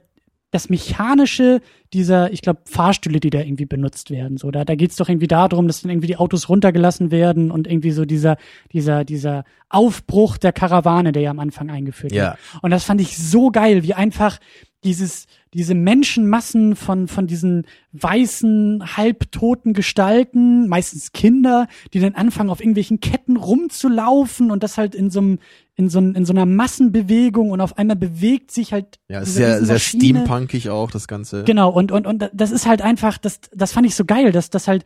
das 0.52 0.70
Mechanische 0.70 1.62
dieser, 1.94 2.32
ich 2.32 2.42
glaube, 2.42 2.62
Fahrstühle, 2.66 3.20
die 3.20 3.30
da 3.30 3.40
irgendwie 3.40 3.66
benutzt 3.66 4.12
werden. 4.12 4.38
So, 4.38 4.52
da, 4.52 4.64
da 4.66 4.76
geht's 4.76 4.96
doch 4.98 5.10
irgendwie 5.10 5.28
darum, 5.28 5.68
dass 5.68 5.82
dann 5.82 5.92
irgendwie 5.92 6.08
die 6.08 6.18
Autos 6.18 6.50
runtergelassen 6.50 7.10
werden 7.12 7.52
und 7.52 7.68
irgendwie 7.68 7.92
so 7.92 8.06
dieser, 8.06 8.38
dieser, 8.72 9.04
dieser 9.06 9.44
Aufbruch 9.70 10.38
der 10.38 10.54
Karawane, 10.54 11.12
der 11.12 11.22
ja 11.24 11.32
am 11.32 11.40
Anfang 11.40 11.70
eingeführt 11.70 12.12
Ja. 12.14 12.32
wird. 12.54 12.64
Und 12.64 12.72
das 12.72 12.84
fand 12.84 13.02
ich 13.02 13.18
so 13.18 13.50
geil, 13.50 13.84
wie 13.84 13.94
einfach 13.94 14.40
dieses, 14.84 15.28
diese 15.54 15.76
Menschenmassen 15.76 16.76
von, 16.76 17.08
von 17.08 17.28
diesen 17.28 17.66
weißen, 17.92 18.98
halbtoten 18.98 19.74
Gestalten, 19.74 20.68
meistens 20.68 21.12
Kinder, 21.12 21.68
die 21.94 22.00
dann 22.00 22.16
anfangen, 22.16 22.50
auf 22.50 22.60
irgendwelchen 22.62 23.00
Ketten 23.00 23.38
rumzulaufen 23.38 24.50
und 24.50 24.64
das 24.64 24.78
halt 24.78 24.96
in 24.96 25.10
so 25.10 25.20
einem, 25.20 25.40
in 25.82 25.90
so, 25.90 26.00
in 26.00 26.26
so 26.26 26.34
einer 26.34 26.46
Massenbewegung 26.46 27.52
und 27.52 27.60
auf 27.60 27.78
einmal 27.78 27.96
bewegt 27.96 28.52
sich 28.52 28.72
halt. 28.72 29.00
Ja, 29.10 29.22
ist 29.22 29.34
sehr, 29.34 29.64
sehr 29.66 29.80
steampunkig 29.80 30.70
auch, 30.70 30.92
das 30.92 31.08
Ganze. 31.08 31.44
Genau, 31.44 31.70
und, 31.72 31.92
und, 31.92 32.06
und 32.06 32.30
das 32.34 32.52
ist 32.52 32.66
halt 32.66 32.82
einfach, 32.82 33.18
das, 33.18 33.42
das 33.54 33.74
fand 33.74 33.88
ich 33.88 33.96
so 33.96 34.06
geil, 34.06 34.32
dass 34.32 34.50
das 34.50 34.68
halt 34.68 34.86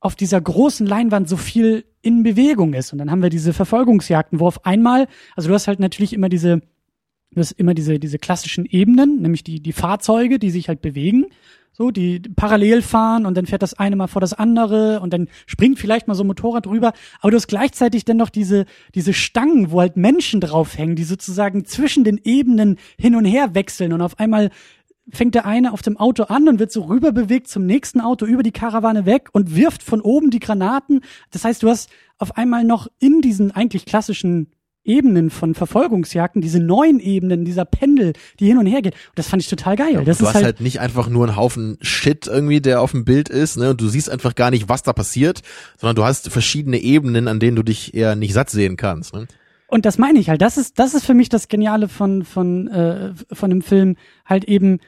auf 0.00 0.16
dieser 0.16 0.40
großen 0.40 0.86
Leinwand 0.86 1.28
so 1.28 1.36
viel 1.36 1.84
in 2.02 2.24
Bewegung 2.24 2.74
ist. 2.74 2.92
Und 2.92 2.98
dann 2.98 3.10
haben 3.10 3.22
wir 3.22 3.30
diese 3.30 3.52
Verfolgungsjagden, 3.52 4.40
wo 4.40 4.48
auf 4.48 4.66
einmal, 4.66 5.06
also 5.36 5.48
du 5.48 5.54
hast 5.54 5.68
halt 5.68 5.78
natürlich 5.78 6.12
immer 6.12 6.28
diese, 6.28 6.60
du 7.34 7.40
hast 7.40 7.52
immer 7.52 7.74
diese, 7.74 7.98
diese 7.98 8.18
klassischen 8.18 8.66
Ebenen, 8.66 9.20
nämlich 9.20 9.44
die, 9.44 9.60
die 9.60 9.72
Fahrzeuge, 9.72 10.38
die 10.38 10.50
sich 10.50 10.68
halt 10.68 10.82
bewegen, 10.82 11.26
so, 11.74 11.90
die 11.90 12.20
parallel 12.20 12.82
fahren 12.82 13.24
und 13.24 13.34
dann 13.34 13.46
fährt 13.46 13.62
das 13.62 13.72
eine 13.72 13.96
mal 13.96 14.06
vor 14.06 14.20
das 14.20 14.34
andere 14.34 15.00
und 15.00 15.12
dann 15.14 15.28
springt 15.46 15.78
vielleicht 15.78 16.06
mal 16.06 16.14
so 16.14 16.22
ein 16.22 16.26
Motorrad 16.26 16.66
drüber. 16.66 16.92
Aber 17.20 17.30
du 17.30 17.36
hast 17.36 17.46
gleichzeitig 17.46 18.04
dann 18.04 18.18
noch 18.18 18.28
diese, 18.28 18.66
diese 18.94 19.14
Stangen, 19.14 19.70
wo 19.70 19.80
halt 19.80 19.96
Menschen 19.96 20.40
draufhängen, 20.40 20.96
die 20.96 21.04
sozusagen 21.04 21.64
zwischen 21.64 22.04
den 22.04 22.20
Ebenen 22.22 22.78
hin 22.98 23.16
und 23.16 23.24
her 23.24 23.54
wechseln 23.54 23.94
und 23.94 24.02
auf 24.02 24.18
einmal 24.18 24.50
fängt 25.10 25.34
der 25.34 25.46
eine 25.46 25.72
auf 25.72 25.82
dem 25.82 25.96
Auto 25.96 26.24
an 26.24 26.46
und 26.48 26.58
wird 26.58 26.70
so 26.70 26.82
rüber 26.82 27.10
bewegt 27.10 27.48
zum 27.48 27.66
nächsten 27.66 28.00
Auto 28.00 28.26
über 28.26 28.42
die 28.42 28.52
Karawane 28.52 29.06
weg 29.06 29.30
und 29.32 29.56
wirft 29.56 29.82
von 29.82 30.00
oben 30.00 30.30
die 30.30 30.38
Granaten. 30.38 31.00
Das 31.30 31.44
heißt, 31.44 31.62
du 31.62 31.68
hast 31.68 31.90
auf 32.18 32.36
einmal 32.36 32.64
noch 32.64 32.86
in 33.00 33.20
diesen 33.20 33.50
eigentlich 33.50 33.84
klassischen 33.84 34.52
Ebenen 34.84 35.30
von 35.30 35.54
Verfolgungsjagden, 35.54 36.42
diese 36.42 36.60
neuen 36.60 36.98
Ebenen, 36.98 37.44
dieser 37.44 37.64
Pendel, 37.64 38.14
die 38.40 38.46
hin 38.46 38.58
und 38.58 38.66
her 38.66 38.82
geht. 38.82 38.94
Und 38.94 39.16
das 39.18 39.28
fand 39.28 39.42
ich 39.42 39.48
total 39.48 39.76
geil. 39.76 39.94
Ja, 39.94 40.02
das 40.02 40.18
du 40.18 40.24
ist 40.24 40.28
hast 40.28 40.34
halt, 40.34 40.44
halt, 40.44 40.60
nicht 40.60 40.80
einfach 40.80 41.08
nur 41.08 41.26
einen 41.26 41.36
Haufen 41.36 41.78
Shit 41.80 42.26
irgendwie, 42.26 42.60
der 42.60 42.80
auf 42.80 42.90
dem 42.90 43.04
Bild 43.04 43.28
ist, 43.28 43.56
ne? 43.56 43.70
Und 43.70 43.80
du 43.80 43.88
siehst 43.88 44.10
einfach 44.10 44.34
gar 44.34 44.50
nicht, 44.50 44.68
was 44.68 44.82
da 44.82 44.92
passiert, 44.92 45.42
sondern 45.78 45.96
du 45.96 46.04
hast 46.04 46.30
verschiedene 46.30 46.78
Ebenen, 46.78 47.28
an 47.28 47.38
denen 47.38 47.56
du 47.56 47.62
dich 47.62 47.94
eher 47.94 48.16
nicht 48.16 48.34
satt 48.34 48.50
sehen 48.50 48.76
kannst. 48.76 49.14
Ne? 49.14 49.26
und 49.72 49.86
das 49.86 49.96
meine 49.96 50.18
ich 50.18 50.28
halt. 50.28 50.42
Das 50.42 50.58
ist, 50.58 50.78
das 50.78 50.92
ist 50.92 51.06
für 51.06 51.14
mich 51.14 51.30
das 51.30 51.48
Geniale 51.48 51.88
von, 51.88 52.24
von, 52.24 52.68
äh, 52.68 53.14
von 53.32 53.48
dem 53.48 53.62
Film. 53.62 53.96
Halt 54.26 54.44
eben 54.44 54.80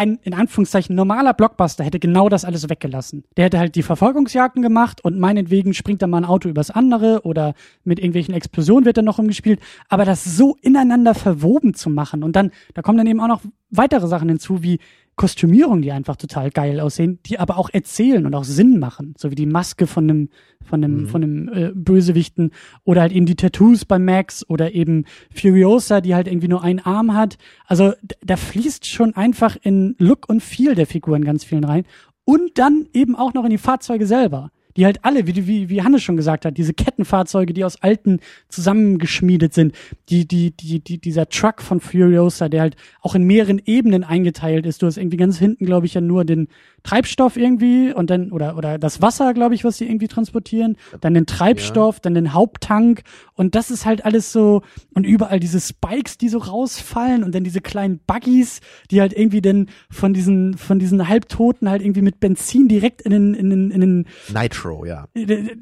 ein, 0.00 0.18
in 0.22 0.32
Anführungszeichen, 0.32 0.96
normaler 0.96 1.34
Blockbuster 1.34 1.84
hätte 1.84 1.98
genau 1.98 2.30
das 2.30 2.46
alles 2.46 2.70
weggelassen. 2.70 3.24
Der 3.36 3.44
hätte 3.44 3.58
halt 3.58 3.74
die 3.74 3.82
Verfolgungsjagden 3.82 4.62
gemacht 4.62 5.04
und 5.04 5.18
meinetwegen 5.18 5.74
springt 5.74 6.00
dann 6.00 6.08
mal 6.08 6.16
ein 6.18 6.24
Auto 6.24 6.48
übers 6.48 6.70
andere 6.70 7.20
oder 7.24 7.52
mit 7.84 7.98
irgendwelchen 7.98 8.32
Explosionen 8.32 8.86
wird 8.86 8.96
dann 8.96 9.04
noch 9.04 9.18
umgespielt. 9.18 9.60
Aber 9.90 10.06
das 10.06 10.24
so 10.24 10.56
ineinander 10.62 11.14
verwoben 11.14 11.74
zu 11.74 11.90
machen 11.90 12.24
und 12.24 12.34
dann, 12.34 12.50
da 12.72 12.80
kommen 12.80 12.96
dann 12.96 13.06
eben 13.06 13.20
auch 13.20 13.28
noch 13.28 13.42
weitere 13.68 14.06
Sachen 14.06 14.30
hinzu, 14.30 14.62
wie 14.62 14.78
Kostümierung, 15.20 15.82
die 15.82 15.92
einfach 15.92 16.16
total 16.16 16.50
geil 16.50 16.80
aussehen, 16.80 17.18
die 17.26 17.38
aber 17.38 17.58
auch 17.58 17.68
erzählen 17.70 18.24
und 18.24 18.34
auch 18.34 18.44
Sinn 18.44 18.78
machen, 18.78 19.12
so 19.18 19.30
wie 19.30 19.34
die 19.34 19.44
Maske 19.44 19.86
von 19.86 20.04
einem 20.04 20.28
von 20.64 20.82
einem 20.82 21.02
Mhm. 21.02 21.06
von 21.08 21.22
einem 21.22 21.48
äh, 21.48 21.72
Bösewichten 21.74 22.52
oder 22.84 23.02
halt 23.02 23.12
eben 23.12 23.26
die 23.26 23.34
Tattoos 23.34 23.84
bei 23.84 23.98
Max 23.98 24.48
oder 24.48 24.72
eben 24.72 25.04
Furiosa, 25.34 26.00
die 26.00 26.14
halt 26.14 26.26
irgendwie 26.26 26.48
nur 26.48 26.64
einen 26.64 26.78
Arm 26.78 27.12
hat. 27.12 27.36
Also 27.66 27.92
da 28.24 28.36
fließt 28.36 28.86
schon 28.86 29.14
einfach 29.14 29.58
in 29.60 29.94
Look 29.98 30.26
und 30.26 30.42
Feel 30.42 30.74
der 30.74 30.86
Figuren 30.86 31.22
ganz 31.22 31.44
vielen 31.44 31.64
rein 31.64 31.84
und 32.24 32.56
dann 32.56 32.86
eben 32.94 33.14
auch 33.14 33.34
noch 33.34 33.44
in 33.44 33.50
die 33.50 33.58
Fahrzeuge 33.58 34.06
selber. 34.06 34.50
Die 34.76 34.84
halt 34.84 35.04
alle, 35.04 35.26
wie, 35.26 35.46
wie, 35.46 35.68
wie 35.68 35.82
Hannes 35.82 36.02
schon 36.02 36.16
gesagt 36.16 36.44
hat, 36.44 36.56
diese 36.56 36.74
Kettenfahrzeuge, 36.74 37.52
die 37.52 37.64
aus 37.64 37.82
alten 37.82 38.20
zusammengeschmiedet 38.48 39.54
sind, 39.54 39.74
die, 40.08 40.26
die, 40.26 40.52
die, 40.52 40.80
die, 40.80 40.98
dieser 40.98 41.28
Truck 41.28 41.62
von 41.62 41.80
Furiosa, 41.80 42.48
der 42.48 42.62
halt 42.62 42.76
auch 43.00 43.14
in 43.14 43.24
mehreren 43.24 43.60
Ebenen 43.64 44.04
eingeteilt 44.04 44.66
ist. 44.66 44.82
Du 44.82 44.86
hast 44.86 44.96
irgendwie 44.96 45.16
ganz 45.16 45.38
hinten, 45.38 45.66
glaube 45.66 45.86
ich, 45.86 45.94
ja 45.94 46.00
nur 46.00 46.24
den 46.24 46.48
Treibstoff 46.82 47.36
irgendwie 47.36 47.92
und 47.92 48.10
dann, 48.10 48.32
oder, 48.32 48.56
oder 48.56 48.78
das 48.78 49.02
Wasser, 49.02 49.34
glaube 49.34 49.54
ich, 49.54 49.64
was 49.64 49.78
die 49.78 49.86
irgendwie 49.86 50.08
transportieren, 50.08 50.76
dann 51.00 51.14
den 51.14 51.26
Treibstoff, 51.26 52.00
dann 52.00 52.14
den 52.14 52.32
Haupttank 52.32 53.02
und 53.34 53.54
das 53.54 53.70
ist 53.70 53.84
halt 53.84 54.04
alles 54.04 54.32
so, 54.32 54.62
und 54.94 55.04
überall 55.04 55.40
diese 55.40 55.60
Spikes, 55.60 56.18
die 56.18 56.28
so 56.28 56.38
rausfallen 56.38 57.22
und 57.22 57.34
dann 57.34 57.44
diese 57.44 57.60
kleinen 57.60 58.00
Buggies, 58.06 58.60
die 58.90 59.00
halt 59.00 59.12
irgendwie 59.12 59.42
dann 59.42 59.68
von 59.90 60.12
diesen, 60.12 60.56
von 60.56 60.78
diesen 60.78 61.08
Halbtoten 61.08 61.68
halt 61.68 61.82
irgendwie 61.82 62.02
mit 62.02 62.20
Benzin 62.20 62.68
direkt 62.68 63.02
in 63.02 63.12
den, 63.12 63.34
in 63.34 63.50
den, 63.50 63.70
in 63.70 63.80
den, 63.80 64.06
Nitro, 64.32 64.69
ja. 64.84 65.08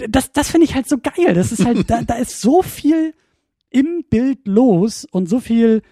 das, 0.08 0.32
das 0.32 0.50
finde 0.50 0.66
ich 0.66 0.74
halt 0.74 0.88
so 0.88 0.98
geil. 0.98 1.34
Das 1.34 1.52
ist 1.52 1.64
halt, 1.64 1.90
da, 1.90 2.02
da 2.02 2.14
ist 2.14 2.40
so 2.40 2.62
viel 2.62 3.14
im 3.70 4.04
Bild 4.08 4.46
los 4.46 5.06
und 5.10 5.28
so 5.28 5.40
viel 5.40 5.82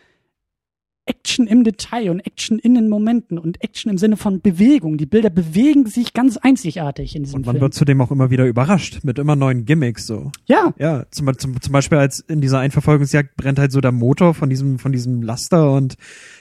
Action 1.07 1.47
im 1.47 1.63
Detail 1.65 2.11
und 2.11 2.21
Action 2.21 2.59
in 2.59 2.75
den 2.75 2.89
Momenten 2.89 3.39
und 3.39 3.63
Action 3.63 3.91
im 3.91 3.97
Sinne 3.99 4.17
von 4.17 4.41
Bewegung. 4.41 4.99
Die 4.99 5.07
Bilder 5.07 5.31
bewegen 5.31 5.87
sich 5.87 6.13
ganz 6.15 6.37
einzigartig 6.37 7.15
in 7.15 7.23
diesem 7.23 7.37
Und 7.39 7.47
man 7.47 7.55
Film. 7.55 7.63
wird 7.63 7.75
zudem 7.75 8.01
auch 8.01 8.11
immer 8.11 8.31
wieder 8.31 8.45
überrascht 8.45 9.01
mit 9.05 9.19
immer 9.19 9.37
neuen 9.37 9.65
Gimmicks 9.65 10.07
so. 10.07 10.33
ja, 10.47 10.75
Ja, 10.79 11.05
zum, 11.11 11.27
zum, 11.39 11.61
zum 11.61 11.73
Beispiel 11.73 11.99
als 11.99 12.21
in 12.21 12.41
dieser 12.41 12.59
Einverfolgungsjagd 12.59 13.37
brennt 13.37 13.59
halt 13.59 13.73
so 13.73 13.81
der 13.81 13.93
Motor 13.93 14.35
von 14.35 14.51
diesem, 14.51 14.79
von 14.79 14.93
diesem 14.93 15.23
Laster 15.23 15.73
und 15.73 15.97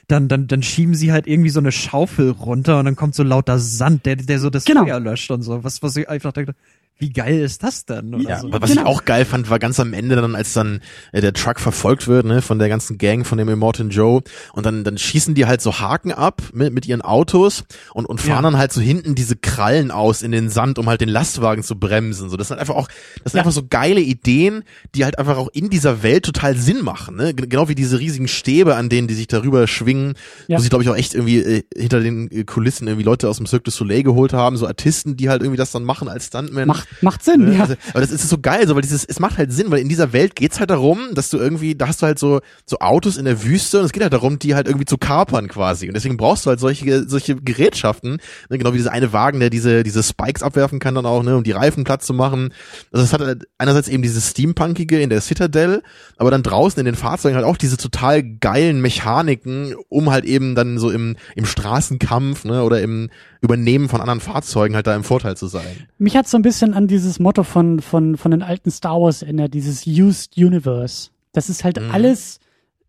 dann, 0.08 0.28
dann, 0.28 0.48
dann 0.48 0.62
schieben 0.64 0.94
sie 0.96 1.12
halt 1.12 1.28
irgendwie 1.28 1.50
so 1.50 1.60
eine 1.60 1.72
Schaufel 1.72 2.30
runter 2.32 2.80
und 2.80 2.86
dann 2.86 2.96
kommt 2.96 3.16
so 3.16 3.24
lauter 3.24 3.60
Sand, 3.60 4.06
der, 4.06 4.16
der 4.18 4.40
so 4.40 4.50
das 4.50 4.66
Genau. 4.66 4.84
Feuer 4.84 5.00
löscht 5.00 5.32
und 5.32 5.42
so. 5.42 5.64
Was, 5.64 5.82
was 5.84 5.96
ich 5.96 6.08
einfach 6.10 6.32
dachte, 6.34 6.54
wie 6.98 7.10
geil 7.12 7.40
ist 7.40 7.62
das 7.64 7.86
denn? 7.86 8.14
Oder 8.16 8.30
Ja, 8.30 8.40
so. 8.40 8.52
Was 8.54 8.70
Genau. 8.70 8.82
ich 8.84 8.88
auch 8.88 9.04
geil 9.06 9.26
fand, 9.26 9.50
war 9.50 9.60
ganz 9.60 9.80
am 9.82 9.92
Ende 9.94 10.16
dann, 10.16 10.34
als 10.36 10.54
dann 10.54 10.80
äh, 11.12 11.20
der 11.22 11.34
Truck 11.34 11.60
verfolgt 11.60 12.08
wird, 12.08 12.26
ne, 12.26 12.42
von 12.42 12.58
der 12.58 12.70
ganzen 12.70 12.98
Gang, 12.98 13.26
von 13.26 13.38
dem 13.38 13.50
Immortan 13.50 13.90
Joe, 13.90 14.22
und 14.54 14.66
dann, 14.66 14.84
dann 14.86 14.98
schießen 14.98 15.36
die 15.36 15.46
halt 15.46 15.62
so 15.62 15.80
Haken 15.80 16.14
ab 16.14 16.42
mit, 16.54 16.74
mit 16.74 16.86
ihren 16.86 17.02
Autos 17.02 17.66
und, 17.94 18.06
und 18.06 18.22
fahren 18.22 18.44
Ja. 18.46 18.52
dann 18.52 18.58
halt 18.58 18.72
so 18.72 18.80
hinten 18.80 19.14
diese 19.14 19.36
Krallen 19.36 19.92
aus 19.92 20.22
in 20.22 20.32
den 20.32 20.50
Sand, 20.50 20.80
um 20.80 20.88
halt 20.88 21.02
den 21.02 21.10
Lastwagen 21.10 21.64
zu 21.64 21.78
bremsen. 21.78 22.30
So, 22.30 22.38
das 22.38 22.48
sind 22.48 22.60
einfach 22.60 22.76
auch, 22.76 22.88
das 23.24 23.34
sind 23.34 23.40
Ja. 23.40 23.42
einfach 23.42 23.52
so 23.52 23.64
geile 23.70 24.00
Ideen, 24.00 24.64
die 24.96 25.04
halt 25.04 25.20
einfach 25.20 25.38
auch 25.38 25.50
in 25.52 25.70
dieser 25.70 26.02
Welt 26.02 26.24
total 26.24 26.56
Sinn 26.56 26.82
machen, 26.82 27.18
ne? 27.18 27.34
Genau 27.34 27.68
wie 27.68 27.76
diese 27.76 28.00
riesigen 28.00 28.28
Stäbe, 28.30 28.76
an 28.78 28.88
denen 28.88 29.08
die 29.10 29.16
sich 29.16 29.28
darüber 29.28 29.68
schwingen, 29.68 30.14
Ja. 30.48 30.58
wo 30.58 30.62
sich, 30.62 30.70
glaube 30.70 30.84
ich, 30.84 30.90
auch 30.90 30.96
echt 30.96 31.14
irgendwie 31.14 31.40
äh, 31.40 31.64
hinter 31.76 32.00
den 32.00 32.32
äh, 32.32 32.46
Kulissen 32.46 32.88
irgendwie 32.88 33.04
Leute 33.06 33.28
aus 33.30 33.36
dem 33.38 33.46
Cirque 33.48 33.66
du 33.66 33.72
Soleil 33.72 34.04
geholt 34.04 34.32
haben, 34.32 34.56
so 34.56 34.66
Artisten, 34.66 35.18
die 35.18 35.28
halt 35.30 35.42
irgendwie 35.42 35.58
das 35.58 35.72
dann 35.72 35.84
machen 35.84 36.08
als 36.08 36.28
Stuntman. 36.28 36.68
macht, 36.68 36.85
macht 37.02 37.24
Sinn, 37.24 37.46
Ne? 37.46 37.56
ja. 37.56 37.62
Also, 37.62 37.76
aber 37.92 38.02
das 38.02 38.12
ist 38.12 38.28
so 38.30 38.38
geil, 38.38 38.68
so, 38.68 38.76
weil 38.76 38.82
dieses, 38.82 39.06
es 39.06 39.20
macht 39.20 39.38
halt 39.38 39.52
Sinn, 39.52 39.72
weil 39.72 39.80
in 39.80 39.90
dieser 39.90 40.14
Welt 40.14 40.36
geht's 40.36 40.60
halt 40.60 40.70
darum, 40.70 41.00
dass 41.14 41.30
du 41.30 41.38
irgendwie, 41.38 41.76
da 41.76 41.88
hast 41.88 42.02
du 42.02 42.06
halt 42.06 42.20
so, 42.20 42.42
so 42.66 42.80
Autos 42.80 43.18
in 43.18 43.26
der 43.26 43.44
Wüste 43.44 43.80
und 43.80 43.86
es 43.86 43.92
geht 43.92 44.04
halt 44.04 44.14
darum, 44.14 44.40
die 44.40 44.56
halt 44.56 44.68
irgendwie 44.68 44.86
zu 44.86 44.98
kapern 44.98 45.48
quasi. 45.48 45.88
Und 45.88 45.94
deswegen 45.94 46.18
brauchst 46.18 46.46
du 46.46 46.50
halt 46.50 46.60
solche, 46.60 47.08
solche 47.08 47.36
Gerätschaften, 47.36 48.18
ne? 48.50 48.58
genau 48.58 48.74
wie 48.74 48.78
dieser 48.78 48.92
eine 48.92 49.14
Wagen, 49.14 49.40
der 49.40 49.50
diese, 49.50 49.84
diese 49.84 50.04
Spikes 50.04 50.44
abwerfen 50.44 50.80
kann 50.80 50.96
dann 50.96 51.06
auch, 51.06 51.24
ne, 51.24 51.36
um 51.38 51.44
die 51.44 51.52
Reifen 51.52 51.84
platt 51.84 52.04
zu 52.04 52.14
machen. 52.14 52.54
Also 52.92 53.06
es 53.06 53.14
hat 53.14 53.22
halt 53.22 53.48
einerseits 53.58 53.88
eben 53.88 54.04
dieses 54.04 54.30
Steampunkige 54.30 55.00
in 55.00 55.10
der 55.10 55.22
Citadel, 55.22 55.84
aber 56.18 56.32
dann 56.32 56.44
draußen 56.44 56.80
in 56.80 56.86
den 56.86 56.96
Fahrzeugen 56.96 57.36
halt 57.36 57.46
auch 57.46 57.58
diese 57.58 57.78
total 57.78 58.24
geilen 58.24 58.82
Mechaniken, 58.82 59.76
um 59.90 60.12
halt 60.12 60.26
eben 60.26 60.56
dann 60.56 60.78
so 60.78 60.92
im, 60.92 61.16
im 61.36 61.46
Straßenkampf, 61.46 62.46
ne, 62.46 62.64
oder 62.64 62.82
im 62.82 63.10
Übernehmen 63.46 63.88
von 63.88 64.02
anderen 64.02 64.20
Fahrzeugen 64.20 64.76
halt 64.76 64.88
da 64.88 64.96
im 64.96 65.04
Vorteil 65.04 65.38
zu 65.38 65.48
sein. 65.48 65.88
Mich 65.98 66.18
hat 66.18 66.28
so 66.28 66.38
ein 66.38 66.42
bisschen 66.42 66.74
an 66.74 66.88
dieses 66.88 67.20
Motto 67.20 67.44
von, 67.44 67.80
von, 67.80 68.18
von 68.18 68.32
den 68.32 68.42
alten 68.42 68.70
Star 68.72 69.00
Wars 69.00 69.22
erinnert, 69.22 69.54
dieses 69.54 69.88
Used 69.88 70.38
Universe. 70.38 71.10
Das 71.32 71.50
ist 71.50 71.64
halt 71.64 71.80
Mhm. 71.80 71.92
alles, 71.92 72.40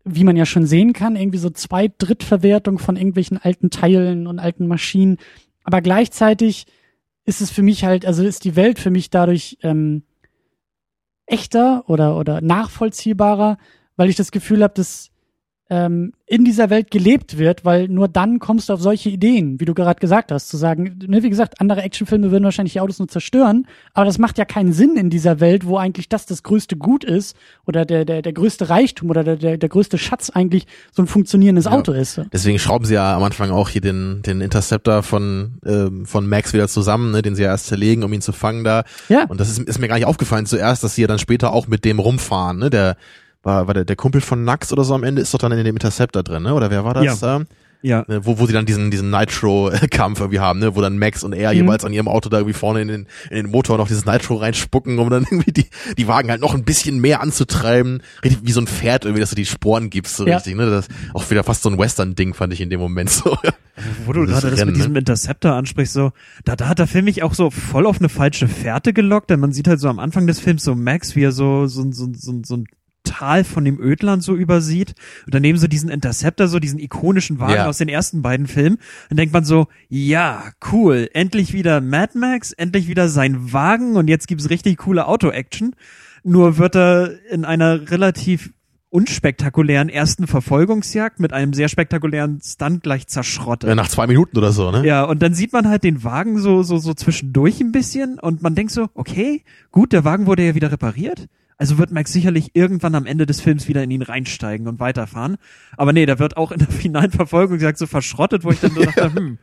wie 0.03 0.23
man 0.23 0.35
ja 0.35 0.45
schon 0.45 0.65
sehen 0.65 0.93
kann, 0.93 1.15
irgendwie 1.15 1.37
so 1.37 1.49
zwei 1.49 1.89
Drittverwertung 1.97 2.79
von 2.79 2.95
irgendwelchen 2.97 3.37
alten 3.37 3.69
Teilen 3.69 4.27
und 4.27 4.39
alten 4.39 4.67
Maschinen. 4.67 5.17
Aber 5.63 5.81
gleichzeitig 5.81 6.65
ist 7.25 7.41
es 7.41 7.51
für 7.51 7.61
mich 7.63 7.83
halt, 7.83 8.05
also 8.05 8.23
ist 8.23 8.43
die 8.45 8.55
Welt 8.55 8.79
für 8.79 8.89
mich 8.89 9.09
dadurch 9.09 9.57
ähm, 9.63 10.03
echter 11.25 11.83
oder, 11.87 12.17
oder 12.17 12.41
nachvollziehbarer, 12.41 13.57
weil 13.95 14.09
ich 14.09 14.15
das 14.15 14.31
Gefühl 14.31 14.63
habe, 14.63 14.73
dass 14.75 15.09
ähm, 15.69 16.13
in 16.25 16.45
dieser 16.45 16.69
Welt 16.69 16.91
gelebt 16.91 17.37
wird, 17.37 17.65
weil 17.65 17.87
nur 17.87 18.07
dann 18.07 18.39
kommst 18.39 18.69
du 18.69 18.73
auf 18.73 18.81
solche 18.81 19.09
Ideen, 19.09 19.59
wie 19.59 19.65
du 19.65 19.73
gerade 19.73 19.99
gesagt 19.99 20.31
hast, 20.31 20.49
zu 20.49 20.57
sagen, 20.57 20.99
ne, 21.07 21.23
wie 21.23 21.29
gesagt, 21.29 21.59
andere 21.59 21.81
Actionfilme 21.81 22.31
würden 22.31 22.43
wahrscheinlich 22.43 22.73
die 22.73 22.79
Autos 22.79 22.99
nur 22.99 23.07
zerstören, 23.07 23.65
aber 23.93 24.05
das 24.05 24.17
macht 24.17 24.37
ja 24.37 24.45
keinen 24.45 24.73
Sinn 24.73 24.95
in 24.97 25.09
dieser 25.09 25.39
Welt, 25.39 25.65
wo 25.65 25.77
eigentlich 25.77 26.09
das 26.09 26.25
das 26.25 26.43
größte 26.43 26.77
Gut 26.77 27.03
ist 27.03 27.35
oder 27.65 27.85
der, 27.85 28.05
der, 28.05 28.21
der 28.21 28.33
größte 28.33 28.69
Reichtum 28.69 29.09
oder 29.09 29.23
der, 29.23 29.35
der, 29.35 29.57
der 29.57 29.69
größte 29.69 29.97
Schatz 29.97 30.29
eigentlich 30.29 30.67
so 30.91 31.01
ein 31.01 31.07
funktionierendes 31.07 31.65
Ja. 31.65 31.71
Auto 31.71 31.91
ist. 31.91 32.21
Deswegen 32.31 32.59
schrauben 32.59 32.85
sie 32.85 32.93
ja 32.95 33.15
am 33.15 33.23
Anfang 33.23 33.51
auch 33.51 33.69
hier 33.69 33.81
den, 33.81 34.21
den 34.21 34.41
Interceptor 34.41 35.03
von, 35.03 35.59
ähm, 35.65 36.05
von 36.05 36.27
Max 36.27 36.53
wieder 36.53 36.67
zusammen, 36.67 37.11
ne, 37.11 37.21
den 37.21 37.35
sie 37.35 37.43
ja 37.43 37.49
erst 37.49 37.67
zerlegen, 37.67 38.03
um 38.03 38.13
ihn 38.13 38.21
zu 38.21 38.31
fangen 38.31 38.63
da. 38.63 38.83
Ja. 39.09 39.25
Und 39.25 39.39
das 39.39 39.49
ist, 39.49 39.59
ist 39.59 39.79
mir 39.79 39.87
gar 39.87 39.95
nicht 39.95 40.05
aufgefallen 40.05 40.45
zuerst, 40.45 40.83
dass 40.83 40.95
sie 40.95 41.01
ja 41.01 41.07
dann 41.07 41.19
später 41.19 41.51
auch 41.51 41.67
mit 41.67 41.85
dem 41.85 41.99
rumfahren, 41.99 42.59
ne? 42.59 42.69
Der 42.69 42.95
war, 43.47 43.65
war 43.67 43.73
der, 43.73 43.85
der 43.85 43.95
Kumpel 43.95 44.21
von 44.21 44.43
Nax 44.43 44.71
oder 44.71 44.83
so 44.83 44.93
am 44.93 45.03
Ende 45.03 45.21
ist 45.23 45.33
doch 45.33 45.39
dann 45.39 45.51
in 45.53 45.63
dem 45.65 45.75
Interceptor 45.75 46.21
drin, 46.21 46.43
ne? 46.43 46.53
Oder 46.53 46.69
wer 46.69 46.85
war 46.85 46.93
das? 46.93 47.19
da? 47.21 47.41
Ja. 47.83 48.03
Ne, 48.07 48.25
wo, 48.25 48.39
wo 48.39 48.47
sie 48.47 48.53
dann 48.53 48.65
diesen, 48.65 48.89
diesen 48.89 49.11
Nitro-Kampf 49.11 50.19
irgendwie 50.19 50.39
haben, 50.39 50.59
ne? 50.59 50.75
Wo 50.75 50.81
dann 50.81 50.97
Max 50.97 51.23
und 51.23 51.33
er 51.33 51.51
Mhm. 51.51 51.57
jeweils 51.57 51.85
an 51.85 51.93
ihrem 51.93 52.07
Auto 52.07 52.27
da 52.27 52.37
irgendwie 52.37 52.57
vorne 52.57 52.81
in 52.81 52.87
den, 52.87 53.07
in 53.29 53.35
den 53.37 53.51
Motor 53.51 53.77
noch 53.77 53.87
dieses 53.87 54.05
Nitro 54.05 54.35
reinspucken, 54.35 54.97
um 54.99 55.09
dann 55.11 55.23
irgendwie 55.31 55.51
die, 55.51 55.65
die 55.97 56.07
Wagen 56.07 56.29
halt 56.31 56.41
noch 56.41 56.55
ein 56.55 56.63
bisschen 56.63 56.99
mehr 56.99 57.21
anzutreiben. 57.21 58.01
Richtig 58.23 58.41
wie 58.43 58.51
so 58.51 58.61
ein 58.61 58.67
Pferd 58.67 59.05
irgendwie, 59.05 59.21
dass 59.21 59.29
du 59.29 59.35
die 59.35 59.45
Sporen 59.45 59.89
gibst, 59.89 60.17
so 60.17 60.25
Ja. 60.27 60.35
richtig, 60.37 60.55
ne? 60.55 60.65
Das 60.69 60.87
auch 61.13 61.29
wieder 61.29 61.43
fast 61.43 61.61
so 61.63 61.69
ein 61.69 61.77
Western-Ding, 61.77 62.33
fand 62.33 62.51
ich 62.51 62.61
in 62.61 62.69
dem 62.71 62.79
Moment 62.79 63.09
so. 63.11 63.37
Wo 64.05 64.11
du 64.11 64.25
Das 64.25 64.41
gerade 64.41 64.49
das 64.49 64.59
Rennen, 64.59 64.71
mit 64.71 64.77
diesem 64.77 64.93
ne? 64.93 64.99
Interceptor 64.99 65.53
ansprichst, 65.53 65.93
so, 65.93 66.11
da, 66.45 66.55
da 66.55 66.67
hat 66.67 66.79
der 66.79 66.87
Film 66.87 67.05
mich 67.05 67.21
auch 67.21 67.35
so 67.35 67.51
voll 67.51 67.85
auf 67.85 67.99
eine 67.99 68.09
falsche 68.09 68.47
Fährte 68.47 68.91
gelockt, 68.91 69.29
denn 69.29 69.39
man 69.39 69.51
sieht 69.53 69.67
halt 69.67 69.79
so 69.79 69.87
am 69.87 69.99
Anfang 69.99 70.25
des 70.25 70.39
Films 70.39 70.63
so 70.63 70.73
Max, 70.75 71.15
wie 71.15 71.23
er 71.23 71.31
so, 71.31 71.67
so, 71.67 71.83
so, 71.91 72.09
so, 72.15 72.41
so 72.43 72.57
ein 72.57 72.65
Tal 73.17 73.43
von 73.43 73.65
dem 73.65 73.79
Ödland 73.81 74.21
so 74.21 74.35
übersieht 74.35 74.93
und 75.25 75.33
daneben 75.33 75.57
so 75.57 75.67
diesen 75.67 75.89
Interceptor, 75.89 76.47
so 76.47 76.59
diesen 76.59 76.77
ikonischen 76.79 77.39
Wagen 77.39 77.53
Ja. 77.53 77.65
aus 77.67 77.77
den 77.79 77.89
ersten 77.89 78.21
beiden 78.21 78.45
Filmen. 78.47 78.77
Dann 79.09 79.17
denkt 79.17 79.33
man 79.33 79.43
so, 79.43 79.67
ja, 79.89 80.43
cool, 80.71 81.09
endlich 81.13 81.51
wieder 81.53 81.81
Mad 81.81 82.17
Max, 82.17 82.51
endlich 82.51 82.87
wieder 82.87 83.09
sein 83.09 83.51
Wagen 83.53 83.95
und 83.95 84.07
jetzt 84.07 84.27
gibt's 84.27 84.49
richtig 84.51 84.77
coole 84.77 85.07
Auto-Action. 85.07 85.75
Nur 86.23 86.57
wird 86.57 86.75
er 86.75 87.11
in 87.31 87.43
einer 87.43 87.89
relativ 87.89 88.51
unspektakulären 88.89 89.89
ersten 89.89 90.27
Verfolgungsjagd 90.27 91.19
mit 91.19 91.33
einem 91.33 91.53
sehr 91.53 91.69
spektakulären 91.69 92.39
Stunt 92.43 92.83
gleich 92.83 93.07
zerschrottet. 93.07 93.67
Ja, 93.67 93.75
nach 93.75 93.89
zwei 93.89 94.07
Minuten 94.07 94.37
oder 94.37 94.51
so, 94.51 94.71
ne? 94.71 94.85
Ja, 94.85 95.03
und 95.03 95.21
dann 95.21 95.33
sieht 95.33 95.53
man 95.53 95.67
halt 95.67 95.83
den 95.83 96.03
Wagen 96.03 96.39
so, 96.39 96.63
so, 96.63 96.77
so 96.77 96.93
zwischendurch 96.93 97.59
ein 97.61 97.71
bisschen 97.71 98.19
und 98.19 98.41
man 98.43 98.53
denkt 98.55 98.71
so, 98.71 98.89
okay, 98.93 99.43
gut, 99.71 99.91
der 99.91 100.03
Wagen 100.05 100.25
wurde 100.25 100.45
ja 100.45 100.55
wieder 100.55 100.71
repariert. 100.71 101.27
Also 101.57 101.77
wird 101.77 101.91
Max 101.91 102.13
sicherlich 102.13 102.51
irgendwann 102.53 102.93
am 102.93 103.05
Ende 103.05 103.25
des 103.25 103.41
Films 103.41 103.67
wieder 103.67 103.83
in 103.83 103.89
ihn 103.89 104.03
reinsteigen 104.03 104.67
und 104.67 104.79
weiterfahren. 104.79 105.37
Aber 105.75 105.91
nee, 105.91 106.05
da 106.05 106.19
wird 106.19 106.37
auch 106.37 106.51
in 106.51 106.59
der 106.59 106.67
finalen 106.69 107.11
Verfolgung 107.11 107.57
gesagt 107.57 107.79
so 107.79 107.87
verschrottet, 107.87 108.43
wo 108.43 108.51
ich 108.51 108.59
dann 108.59 108.71
so 108.71 108.83
dachte, 108.83 109.13
hm, 109.13 109.37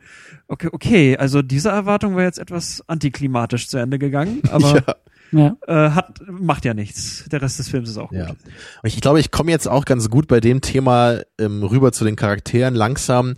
okay, 0.47 0.69
okay, 0.71 1.17
also 1.17 1.41
diese 1.41 1.69
Erwartung 1.69 2.15
war 2.15 2.23
jetzt 2.23 2.39
etwas 2.39 2.83
antiklimatisch 2.87 3.67
zu 3.67 3.77
Ende 3.77 3.99
gegangen. 3.99 4.41
Aber 4.51 4.75
Ja. 4.75 4.95
Ja. 5.31 5.57
Äh, 5.67 5.89
hat, 5.91 6.21
macht 6.27 6.65
ja 6.65 6.73
nichts. 6.73 7.25
Der 7.29 7.41
Rest 7.41 7.59
des 7.59 7.67
Films 7.67 7.89
ist 7.89 7.97
auch 7.97 8.09
gut. 8.09 8.19
Ja. 8.19 8.29
Und 8.29 8.37
ich, 8.83 8.95
ich 8.95 9.01
glaube, 9.01 9.19
ich 9.19 9.31
komme 9.31 9.51
jetzt 9.51 9.67
auch 9.67 9.83
ganz 9.83 10.09
gut 10.09 10.27
bei 10.27 10.39
dem 10.39 10.61
Thema 10.61 11.19
ähm, 11.39 11.63
rüber 11.63 11.91
zu 11.91 12.05
den 12.05 12.15
Charakteren 12.15 12.75
langsam, 12.75 13.35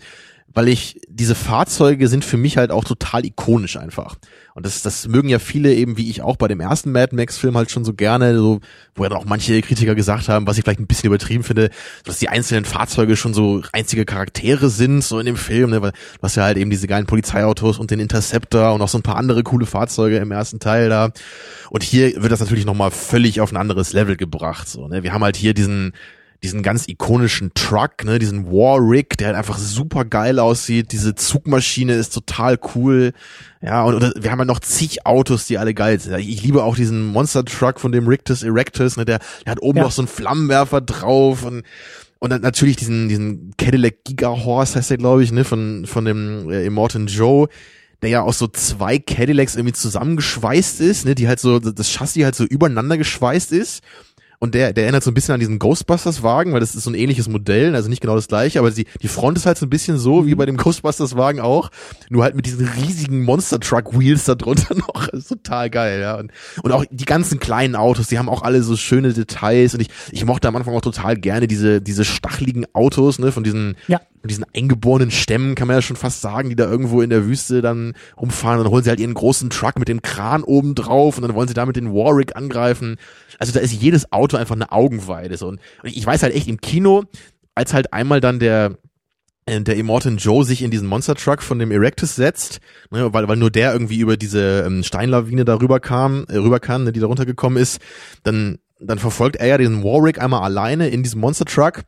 weil 0.58 0.70
ich 0.70 1.00
diese 1.08 1.36
Fahrzeuge 1.36 2.08
sind 2.08 2.26
für 2.26 2.36
mich 2.36 2.58
halt 2.58 2.72
auch 2.72 2.84
total 2.84 3.24
ikonisch 3.28 3.78
einfach. 3.78 4.16
Und 4.56 4.66
das, 4.66 4.82
das 4.82 5.08
mögen 5.08 5.30
ja 5.30 5.38
viele 5.38 5.72
eben, 5.72 5.98
wie 5.98 6.10
ich 6.10 6.24
auch 6.24 6.36
bei 6.36 6.48
dem 6.48 6.60
ersten 6.60 6.92
Mad 6.92 7.16
Max-Film 7.16 7.56
halt 7.56 7.70
schon 7.70 7.86
so 7.86 7.94
gerne, 7.94 8.36
so, 8.36 8.60
wo 8.96 9.04
ja 9.04 9.12
auch 9.12 9.26
manche 9.26 9.62
Kritiker 9.62 9.94
gesagt 9.94 10.30
haben, 10.30 10.48
was 10.48 10.58
ich 10.58 10.64
vielleicht 10.64 10.80
ein 10.80 10.88
bisschen 10.88 11.10
übertrieben 11.10 11.44
finde, 11.44 11.70
dass 12.06 12.18
die 12.18 12.30
einzelnen 12.30 12.66
Fahrzeuge 12.66 13.16
schon 13.16 13.36
so 13.36 13.62
einzige 13.72 14.04
Charaktere 14.04 14.70
sind, 14.72 15.04
so 15.04 15.20
in 15.20 15.28
dem 15.28 15.38
Film, 15.38 15.70
ne, 15.70 15.84
weil 15.84 15.92
was 16.22 16.34
ja 16.34 16.46
halt 16.46 16.58
eben 16.58 16.72
diese 16.72 16.88
geilen 16.88 17.06
Polizeiautos 17.06 17.78
und 17.78 17.92
den 17.92 18.00
Interceptor 18.00 18.74
und 18.74 18.82
auch 18.82 18.90
so 18.90 18.98
ein 18.98 19.04
paar 19.04 19.18
andere 19.18 19.44
coole 19.44 19.68
Fahrzeuge 19.68 20.18
im 20.18 20.32
ersten 20.32 20.58
Teil 20.58 20.90
da. 20.90 21.12
Und 21.70 21.84
hier 21.84 22.20
wird 22.20 22.32
das 22.32 22.40
natürlich 22.40 22.66
nochmal 22.66 22.90
völlig 22.90 23.42
auf 23.42 23.52
ein 23.52 23.58
anderes 23.58 23.94
Level 23.94 24.18
gebracht, 24.18 24.68
so, 24.68 24.88
ne. 24.88 25.04
Wir 25.04 25.14
haben 25.14 25.24
halt 25.24 25.36
hier 25.36 25.54
diesen, 25.54 25.94
diesen 26.44 26.62
ganz 26.62 26.88
ikonischen 26.88 27.52
Truck, 27.56 28.04
ne, 28.04 28.20
diesen 28.20 28.48
War 28.48 28.78
Rig, 28.80 29.18
der 29.18 29.28
halt 29.28 29.38
einfach 29.38 29.58
super 29.58 30.06
geil 30.06 30.40
aussieht. 30.40 30.92
Diese 30.92 31.16
Zugmaschine 31.16 31.94
ist 31.94 32.14
total 32.14 32.60
cool. 32.76 33.14
Ja, 33.62 33.84
und, 33.84 33.96
und 33.96 34.24
wir 34.24 34.32
haben 34.32 34.40
halt 34.40 34.48
noch 34.48 34.60
zig 34.60 35.06
Autos, 35.06 35.48
die 35.48 35.58
alle 35.58 35.74
geil 35.74 36.00
sind. 36.00 36.18
Ich 36.20 36.44
liebe 36.44 36.64
auch 36.64 36.76
diesen 36.76 37.06
Monster 37.08 37.44
Truck 37.44 37.80
von 37.80 37.92
dem 37.92 38.08
Rictus 38.08 38.44
Erectus, 38.44 38.98
ne, 38.98 39.06
der, 39.06 39.20
der 39.46 39.52
hat 39.52 39.62
oben 39.62 39.80
Ja. 39.80 39.86
noch 39.86 39.92
so 39.92 40.02
einen 40.04 40.08
Flammenwerfer 40.10 40.82
drauf 40.82 41.44
und 41.44 41.64
und 42.20 42.32
dann 42.32 42.42
natürlich 42.42 42.76
diesen 42.78 43.10
diesen 43.10 43.54
Cadillac 43.58 44.04
Gigahorse 44.04 44.76
heißt 44.76 44.90
der 44.90 44.98
glaube 44.98 45.24
ich, 45.24 45.32
ne, 45.32 45.44
von 45.44 45.86
von 45.86 46.06
dem 46.06 46.50
äh, 46.50 46.66
Immortan 46.66 47.08
Joe 47.08 47.48
der 48.02 48.10
ja 48.12 48.22
aus 48.22 48.38
so 48.38 48.48
zwei 48.48 49.00
Cadillacs 49.00 49.56
irgendwie 49.56 49.74
zusammengeschweißt 49.74 50.82
ist, 50.82 51.06
ne, 51.06 51.16
die 51.16 51.28
halt 51.28 51.40
so, 51.40 51.58
das 51.60 51.90
Chassis 51.92 52.24
halt 52.24 52.36
so 52.36 52.44
übereinander 52.44 52.98
geschweißt 52.98 53.52
ist. 53.52 53.82
Und 54.40 54.54
der, 54.54 54.72
der 54.72 54.84
erinnert 54.84 55.04
so 55.04 55.10
ein 55.10 55.16
bisschen 55.16 55.34
an 55.34 55.40
diesen 55.40 55.58
Ghostbusters-Wagen, 55.58 56.54
weil 56.54 56.60
das 56.60 56.76
ist 56.76 56.84
so 56.84 56.92
ein 56.92 56.96
ähnliches 56.96 57.28
Modell, 57.28 57.74
also 57.76 57.90
nicht 57.90 58.02
genau 58.02 58.16
das 58.16 58.28
gleiche, 58.28 58.60
aber 58.60 58.70
die, 58.70 58.86
die 59.02 59.08
Front 59.08 59.36
ist 59.38 59.48
halt 59.48 59.58
so 59.58 59.66
ein 59.66 59.70
bisschen 59.72 59.98
so 59.98 60.28
wie 60.28 60.36
bei 60.36 60.46
dem 60.46 60.58
Ghostbusters-Wagen 60.58 61.40
auch, 61.40 61.72
nur 62.10 62.24
halt 62.24 62.36
mit 62.36 62.46
diesen 62.46 62.68
riesigen 62.68 63.24
Monster-Truck-Wheels 63.24 64.26
da 64.26 64.36
drunter 64.36 64.76
noch. 64.76 65.08
Das 65.08 65.22
ist 65.22 65.30
total 65.30 65.72
geil, 65.72 66.02
ja. 66.02 66.16
Und, 66.20 66.32
und 66.62 66.72
auch 66.72 66.86
die 66.92 67.06
ganzen 67.06 67.40
kleinen 67.40 67.76
Autos, 67.76 68.08
die 68.10 68.20
haben 68.20 68.30
auch 68.30 68.44
alle 68.44 68.62
so 68.62 68.76
schöne 68.78 69.12
Details 69.14 69.74
und 69.74 69.80
ich, 69.82 69.90
ich 70.12 70.24
mochte 70.24 70.48
am 70.48 70.56
Anfang 70.56 70.76
auch 70.76 70.82
total 70.82 71.18
gerne 71.18 71.48
diese, 71.48 71.82
diese 71.82 72.06
stacheligen 72.06 72.66
Autos, 72.74 73.18
ne, 73.18 73.32
von 73.32 73.44
diesen, 73.44 73.76
Ja. 73.88 74.02
von 74.22 74.28
diesen 74.28 74.46
eingeborenen 74.54 75.10
Stämmen, 75.10 75.56
kann 75.56 75.68
man 75.68 75.78
ja 75.78 75.82
schon 75.82 75.96
fast 75.96 76.22
sagen, 76.22 76.50
die 76.50 76.56
da 76.56 76.70
irgendwo 76.70 77.02
in 77.02 77.10
der 77.10 77.26
Wüste 77.26 77.64
dann 77.64 77.94
rumfahren 78.22 78.60
und 78.60 78.66
dann 78.66 78.72
holen 78.72 78.84
sie 78.84 78.90
halt 78.92 79.00
ihren 79.00 79.16
großen 79.16 79.50
Truck 79.50 79.80
mit 79.80 79.88
dem 79.88 80.04
Kran 80.04 80.44
oben 80.44 80.76
drauf 80.76 81.18
und 81.18 81.24
dann 81.24 81.34
wollen 81.34 81.48
sie 81.48 81.56
damit 81.56 81.76
den 81.76 81.92
Warwick 81.92 82.36
angreifen. 82.36 82.98
Also 83.40 83.54
da 83.54 83.60
ist 83.60 83.74
jedes 83.74 84.12
Auto 84.12 84.38
einfach 84.38 84.56
eine 84.56 84.72
Augenweide. 84.72 85.38
So. 85.38 85.48
Und, 85.48 85.60
ich 85.84 86.06
weiß 86.06 86.24
halt 86.24 86.36
echt 86.36 86.48
im 86.48 86.60
Kino, 86.60 87.04
als 87.56 87.74
halt 87.74 87.94
einmal 87.94 88.22
dann 88.22 88.40
der 88.40 88.78
äh, 89.46 89.62
der 89.62 89.76
Immortan 89.76 90.18
Joe 90.18 90.44
sich 90.44 90.62
in 90.62 90.72
diesen 90.72 90.88
Monster 90.88 91.16
Truck 91.16 91.42
von 91.42 91.60
dem 91.60 91.72
Erectus 91.72 92.16
setzt, 92.16 92.60
ne, 92.92 93.14
weil, 93.14 93.28
weil 93.28 93.38
nur 93.38 93.50
der 93.50 93.74
irgendwie 93.74 94.00
über 94.00 94.18
diese 94.18 94.64
ähm, 94.66 94.84
Steinlawine 94.84 95.46
da 95.46 95.56
rüber 95.56 95.80
kam, 95.80 96.26
äh, 96.30 96.38
rüber 96.38 96.60
kann, 96.60 96.84
ne, 96.84 96.92
die 96.92 97.00
da 97.00 97.08
runtergekommen 97.08 97.62
ist, 97.62 97.80
dann 98.24 98.60
dann 98.80 99.00
verfolgt 99.00 99.38
er 99.38 99.48
ja 99.48 99.58
diesen 99.58 99.84
Warwick 99.84 100.22
einmal 100.22 100.44
alleine 100.44 100.90
in 100.90 101.02
diesem 101.02 101.22
Monster 101.22 101.46
Truck 101.46 101.84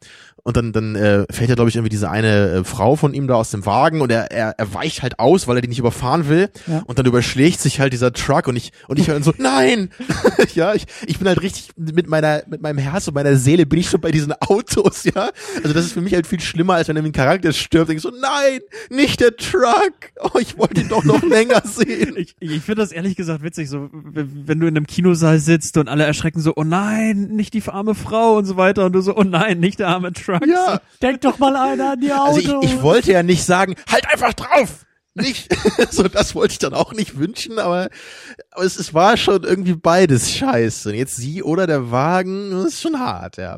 und 0.49 0.57
dann 0.57 0.71
dann 0.71 0.95
äh, 0.95 1.25
fällt 1.29 1.49
ja 1.49 1.55
glaube 1.55 1.69
ich 1.69 1.75
irgendwie 1.75 1.89
diese 1.89 2.09
eine 2.09 2.49
äh, 2.49 2.63
Frau 2.63 2.95
von 2.95 3.13
ihm 3.13 3.27
da 3.27 3.35
aus 3.35 3.51
dem 3.51 3.67
Wagen 3.67 4.01
und 4.01 4.11
er, 4.11 4.31
er 4.31 4.55
er 4.57 4.73
weicht 4.73 5.03
halt 5.03 5.19
aus, 5.19 5.47
weil 5.47 5.57
er 5.57 5.61
die 5.61 5.67
nicht 5.67 5.77
überfahren 5.77 6.27
will. 6.27 6.49
Ja. 6.65 6.81
und 6.87 6.97
dann 6.97 7.05
überschlägt 7.05 7.59
sich 7.59 7.79
halt 7.79 7.93
dieser 7.93 8.11
Truck 8.13 8.47
und 8.47 8.55
ich 8.55 8.71
und 8.87 8.97
ich 8.97 9.07
höre 9.07 9.13
dann 9.13 9.23
so 9.23 9.33
nein! 9.37 9.91
Ja 10.55 10.73
ich 10.73 10.85
ich 11.05 11.19
bin 11.19 11.27
halt 11.27 11.41
richtig 11.41 11.69
mit 11.75 12.09
meiner 12.09 12.41
mit 12.47 12.61
meinem 12.61 12.79
Herz 12.79 13.07
und 13.07 13.13
meiner 13.13 13.35
Seele 13.35 13.67
bin 13.67 13.79
ich 13.79 13.89
schon 13.89 14.01
bei 14.01 14.11
diesen 14.11 14.33
Autos 14.33 15.03
ja? 15.15 15.29
Also 15.63 15.73
das 15.73 15.85
ist 15.85 15.93
für 15.93 16.01
mich 16.01 16.13
halt 16.13 16.25
viel 16.25 16.39
schlimmer 16.39 16.73
als 16.73 16.87
wenn 16.87 16.95
irgendwie 16.95 17.11
ein 17.11 17.23
Charakter 17.23 17.53
stirbt 17.53 17.89
denke 17.89 17.97
ich 17.97 18.03
so 18.03 18.11
nein 18.19 18.59
nicht 18.89 19.19
der 19.19 19.35
Truck! 19.35 20.11
Oh 20.21 20.39
ich 20.39 20.57
wollte 20.57 20.81
ihn 20.81 20.89
doch 20.89 21.03
noch 21.03 21.21
länger 21.23 21.61
sehen. 21.65 22.15
Ich, 22.17 22.35
ich 22.39 22.61
finde 22.61 22.81
das 22.81 22.91
ehrlich 22.91 23.15
gesagt 23.15 23.43
witzig, 23.43 23.69
so 23.69 23.89
wenn 23.91 24.59
du 24.59 24.67
in 24.67 24.75
einem 24.75 24.87
Kinosaal 24.87 25.39
sitzt 25.39 25.77
und 25.77 25.87
alle 25.87 26.03
erschrecken 26.03 26.39
so, 26.41 26.53
oh 26.55 26.63
nein, 26.63 27.29
nicht 27.31 27.53
die 27.53 27.63
arme 27.67 27.95
Frau 27.95 28.37
und 28.37 28.45
so 28.45 28.57
weiter 28.57 28.85
und 28.85 28.93
du 28.93 29.01
so, 29.01 29.15
oh 29.15 29.23
nein, 29.23 29.59
nicht 29.59 29.79
der 29.79 29.89
arme 29.89 30.13
Truck. 30.13 30.38
Ja 30.47 30.81
Denk 31.01 31.21
doch 31.21 31.37
mal 31.39 31.55
einer 31.55 31.91
an 31.91 31.99
die 31.99 32.11
Autos. 32.11 32.37
Also 32.37 32.61
ich, 32.61 32.73
ich 32.73 32.81
wollte 32.81 33.11
ja 33.11 33.23
nicht 33.23 33.43
sagen, 33.43 33.75
halt 33.89 34.11
einfach 34.11 34.33
drauf. 34.33 34.85
Nicht. 35.15 35.49
so, 35.91 36.03
das 36.03 36.35
wollte 36.35 36.53
ich 36.53 36.59
dann 36.59 36.73
auch 36.73 36.93
nicht 36.93 37.17
wünschen, 37.17 37.59
aber, 37.59 37.89
aber 38.51 38.65
es, 38.65 38.77
es 38.77 38.93
war 38.93 39.17
schon 39.17 39.43
irgendwie 39.43 39.75
beides 39.75 40.33
scheiße. 40.33 40.89
Und 40.89 40.95
jetzt 40.95 41.15
sie 41.15 41.43
oder 41.43 41.67
der 41.67 41.91
Wagen, 41.91 42.51
das 42.51 42.73
ist 42.73 42.81
schon 42.81 42.99
hart, 42.99 43.37
ja. 43.37 43.57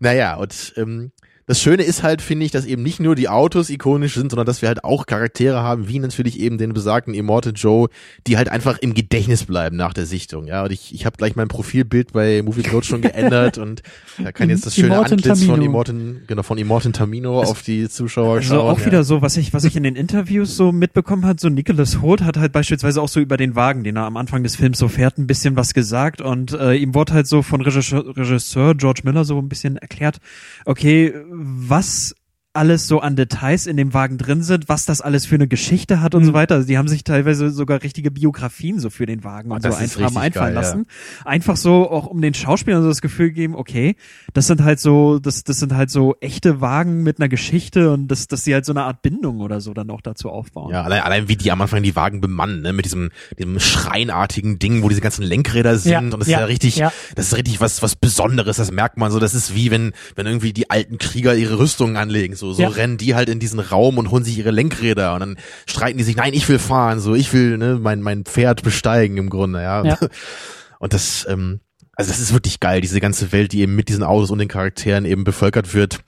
Naja, 0.00 0.36
und 0.36 0.74
ähm, 0.76 1.12
das 1.46 1.62
Schöne 1.62 1.84
ist 1.84 2.02
halt, 2.02 2.22
finde 2.22 2.44
ich, 2.44 2.50
dass 2.50 2.66
eben 2.66 2.82
nicht 2.82 2.98
nur 2.98 3.14
die 3.14 3.28
Autos 3.28 3.70
ikonisch 3.70 4.14
sind, 4.14 4.30
sondern 4.30 4.46
dass 4.46 4.62
wir 4.62 4.68
halt 4.68 4.82
auch 4.82 5.06
Charaktere 5.06 5.62
haben, 5.62 5.86
wie 5.86 6.00
natürlich 6.00 6.40
eben 6.40 6.58
den 6.58 6.72
besagten 6.72 7.14
Immortal 7.14 7.52
Joe, 7.54 7.88
die 8.26 8.36
halt 8.36 8.48
einfach 8.48 8.78
im 8.78 8.94
Gedächtnis 8.94 9.44
bleiben 9.44 9.76
nach 9.76 9.92
der 9.92 10.06
Sichtung. 10.06 10.48
Ja, 10.48 10.64
und 10.64 10.72
ich, 10.72 10.92
ich 10.92 11.06
habe 11.06 11.16
gleich 11.16 11.36
mein 11.36 11.46
Profilbild 11.46 12.12
bei 12.12 12.42
Movie 12.42 12.62
Cloud 12.62 12.84
schon 12.84 13.00
geändert 13.00 13.58
und 13.58 13.82
da 14.18 14.32
kann 14.32 14.50
jetzt 14.50 14.66
das 14.66 14.74
schöne 14.74 14.88
Immortan 14.88 15.12
Antlitz 15.12 15.38
von 15.38 15.48
Tamino. 15.54 15.66
Immortan, 15.66 16.22
genau, 16.26 16.42
von 16.42 16.58
Immortan 16.58 16.92
Tamino 16.92 17.40
auf 17.40 17.62
die 17.62 17.88
Zuschauer 17.88 18.36
Also 18.36 18.56
schauen. 18.56 18.68
auch 18.68 18.80
ja. 18.80 18.86
wieder 18.86 19.04
so, 19.04 19.22
was 19.22 19.36
ich, 19.36 19.54
was 19.54 19.62
ich 19.62 19.76
in 19.76 19.84
den 19.84 19.94
Interviews 19.94 20.56
so 20.56 20.72
mitbekommen 20.72 21.24
hat, 21.26 21.38
so 21.38 21.48
Nicholas 21.48 22.00
Holt 22.00 22.22
hat 22.22 22.38
halt 22.38 22.50
beispielsweise 22.50 23.00
auch 23.00 23.08
so 23.08 23.20
über 23.20 23.36
den 23.36 23.54
Wagen, 23.54 23.84
den 23.84 23.96
er 23.96 24.06
am 24.06 24.16
Anfang 24.16 24.42
des 24.42 24.56
Films 24.56 24.78
so 24.78 24.88
fährt, 24.88 25.16
ein 25.16 25.28
bisschen 25.28 25.54
was 25.54 25.74
gesagt 25.74 26.20
und 26.20 26.54
äh, 26.54 26.74
ihm 26.74 26.92
wurde 26.94 27.12
halt 27.12 27.28
so 27.28 27.42
von 27.42 27.60
Regisseur, 27.60 28.16
Regisseur 28.16 28.74
George 28.74 29.02
Miller 29.04 29.24
so 29.24 29.38
ein 29.38 29.48
bisschen 29.48 29.76
erklärt, 29.76 30.18
okay, 30.64 31.14
was 31.36 32.14
alles 32.56 32.88
so 32.88 33.00
an 33.00 33.14
Details 33.16 33.66
in 33.66 33.76
dem 33.76 33.94
Wagen 33.94 34.18
drin 34.18 34.42
sind, 34.42 34.68
was 34.68 34.84
das 34.84 35.00
alles 35.00 35.26
für 35.26 35.36
eine 35.36 35.46
Geschichte 35.46 36.00
hat 36.00 36.14
und 36.14 36.22
Mhm. 36.22 36.26
so 36.26 36.32
weiter. 36.32 36.54
Also 36.56 36.66
die 36.66 36.78
haben 36.78 36.88
sich 36.88 37.04
teilweise 37.04 37.50
sogar 37.50 37.82
richtige 37.82 38.10
Biografien 38.10 38.80
so 38.80 38.90
für 38.90 39.06
den 39.06 39.22
Wagen 39.24 39.50
Oh, 39.52 39.54
und 39.54 39.62
so 39.62 39.68
das 39.68 39.80
ist 39.80 39.96
ein, 39.98 40.04
haben 40.04 40.16
richtig 40.16 40.22
einfallen 40.22 40.54
geil, 40.54 40.62
lassen. 40.62 40.86
Einfach 41.24 41.56
so 41.56 41.90
auch 41.90 42.06
um 42.06 42.20
den 42.20 42.34
Schauspielern 42.34 42.82
so 42.82 42.88
das 42.88 43.00
Gefühl 43.00 43.30
geben, 43.30 43.54
okay, 43.54 43.96
das 44.34 44.46
sind 44.46 44.62
halt 44.64 44.80
so, 44.80 45.18
das, 45.18 45.44
das 45.44 45.58
sind 45.60 45.74
halt 45.74 45.90
so 45.90 46.16
echte 46.20 46.60
Wagen 46.60 47.02
mit 47.02 47.20
einer 47.20 47.28
Geschichte 47.28 47.92
und 47.92 48.08
dass, 48.08 48.26
dass 48.26 48.44
sie 48.44 48.54
halt 48.54 48.64
so 48.64 48.72
eine 48.72 48.82
Art 48.84 49.02
Bindung 49.02 49.40
oder 49.40 49.60
so 49.60 49.74
dann 49.74 49.90
auch 49.90 50.00
dazu 50.00 50.30
aufbauen. 50.30 50.72
Ja, 50.72 50.82
allein, 50.82 51.02
allein 51.02 51.28
wie 51.28 51.36
die 51.36 51.50
am 51.52 51.60
Anfang 51.60 51.82
die 51.82 51.94
Wagen 51.96 52.20
bemannen, 52.20 52.62
ne, 52.62 52.72
mit 52.72 52.84
diesem, 52.86 53.10
diesem 53.38 53.60
schreinartigen 53.60 54.58
Ding, 54.58 54.82
wo 54.82 54.88
diese 54.88 55.00
ganzen 55.00 55.22
Lenkräder 55.22 55.78
sind 55.78 55.92
Ja, 55.92 55.98
und 56.00 56.10
das 56.20 56.28
ja, 56.28 56.38
ist 56.38 56.40
ja 56.40 56.46
richtig, 56.46 56.76
ja. 56.76 56.92
das 57.14 57.28
ist 57.28 57.36
richtig 57.36 57.60
was, 57.60 57.82
was 57.82 57.96
Besonderes, 57.96 58.56
das 58.56 58.70
merkt 58.72 58.96
man 58.96 59.10
so, 59.12 59.18
das 59.18 59.34
ist 59.34 59.54
wie 59.54 59.70
wenn, 59.70 59.92
wenn 60.14 60.26
irgendwie 60.26 60.52
die 60.52 60.70
alten 60.70 60.98
Krieger 60.98 61.34
ihre 61.34 61.58
Rüstungen 61.58 61.96
anlegen, 61.96 62.34
so, 62.34 62.45
so 62.52 62.62
Ja. 62.62 62.68
rennen 62.68 62.96
die 62.96 63.14
halt 63.14 63.28
in 63.28 63.38
diesen 63.38 63.60
Raum 63.60 63.98
und 63.98 64.10
holen 64.10 64.24
sich 64.24 64.36
ihre 64.38 64.50
Lenkräder 64.50 65.14
und 65.14 65.20
dann 65.20 65.36
streiten 65.66 65.98
die 65.98 66.04
sich, 66.04 66.16
nein, 66.16 66.34
ich 66.34 66.48
will 66.48 66.58
fahren, 66.58 67.00
so, 67.00 67.14
ich 67.14 67.32
will, 67.32 67.58
ne, 67.58 67.78
mein, 67.80 68.02
mein 68.02 68.24
Pferd 68.24 68.62
besteigen 68.62 69.16
im 69.16 69.30
Grunde, 69.30 69.62
ja. 69.62 69.84
Ja. 69.84 69.98
Und 70.78 70.92
das, 70.92 71.26
ähm, 71.30 71.60
also 71.98 72.10
das 72.10 72.20
ist 72.20 72.34
wirklich 72.34 72.60
geil, 72.60 72.82
diese 72.82 73.00
ganze 73.00 73.32
Welt, 73.32 73.52
die 73.52 73.60
eben 73.60 73.74
mit 73.74 73.88
diesen 73.88 74.02
Autos 74.02 74.30
und 74.30 74.38
den 74.38 74.48
Charakteren 74.48 75.06
eben 75.06 75.24
bevölkert 75.24 75.72
wird. 75.72 76.00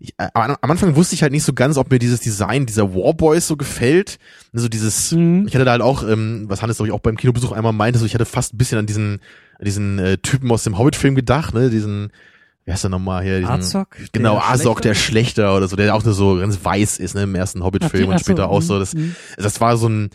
Ich, 0.00 0.10
äh, 0.18 0.26
am 0.34 0.56
am 0.60 0.70
Anfang 0.72 0.96
wusste 0.96 1.14
ich 1.14 1.22
halt 1.22 1.30
nicht 1.30 1.44
so 1.44 1.52
ganz, 1.52 1.76
ob 1.76 1.92
mir 1.92 2.00
dieses 2.00 2.18
Design 2.18 2.66
dieser 2.66 2.92
Warboys 2.92 3.46
so 3.46 3.56
gefällt. 3.56 4.18
Also 4.52 4.68
dieses, 4.68 5.12
Mhm. 5.12 5.46
ich 5.46 5.54
hatte 5.54 5.64
da 5.64 5.70
halt 5.70 5.82
auch, 5.82 6.02
ähm, 6.02 6.46
was 6.48 6.62
Hannes 6.62 6.78
glaube 6.78 6.88
ich 6.88 6.92
auch 6.92 6.98
beim 6.98 7.16
Kinobesuch 7.16 7.52
einmal 7.52 7.72
meinte, 7.72 8.00
so 8.00 8.06
ich 8.06 8.14
hatte 8.14 8.24
fast 8.24 8.54
ein 8.54 8.58
bisschen 8.58 8.78
an 8.78 8.86
diesen, 8.86 9.20
an 9.60 9.64
diesen 9.64 10.00
äh, 10.00 10.18
Typen 10.18 10.50
aus 10.50 10.64
dem 10.64 10.76
Hobbit-Film 10.76 11.14
gedacht, 11.14 11.54
ne, 11.54 11.70
diesen, 11.70 12.10
wie 12.66 12.72
heißt 12.72 12.82
der 12.82 12.90
nochmal 12.90 13.22
hier? 13.22 13.38
Diesen, 13.38 13.52
Azog? 13.52 13.96
Genau, 14.12 14.38
Azog, 14.38 14.82
der 14.82 14.94
Schlechter? 14.94 15.56
Oder 15.56 15.68
so, 15.68 15.76
der 15.76 15.94
auch 15.94 16.04
nur 16.04 16.14
so 16.14 16.36
ganz 16.36 16.58
weiß 16.62 16.98
ist, 16.98 17.14
ne, 17.14 17.22
im 17.22 17.34
ersten 17.36 17.62
Hobbit-Film 17.62 18.08
und 18.08 18.14
ach 18.14 18.18
so, 18.18 18.24
später 18.24 18.48
auch 18.48 18.60
so. 18.60 18.74
mhm, 18.74 18.80
Das, 18.80 18.94
mhm. 18.94 19.16
das 19.36 19.60
war 19.60 19.76
so 19.76 19.88
ein, 19.88 20.10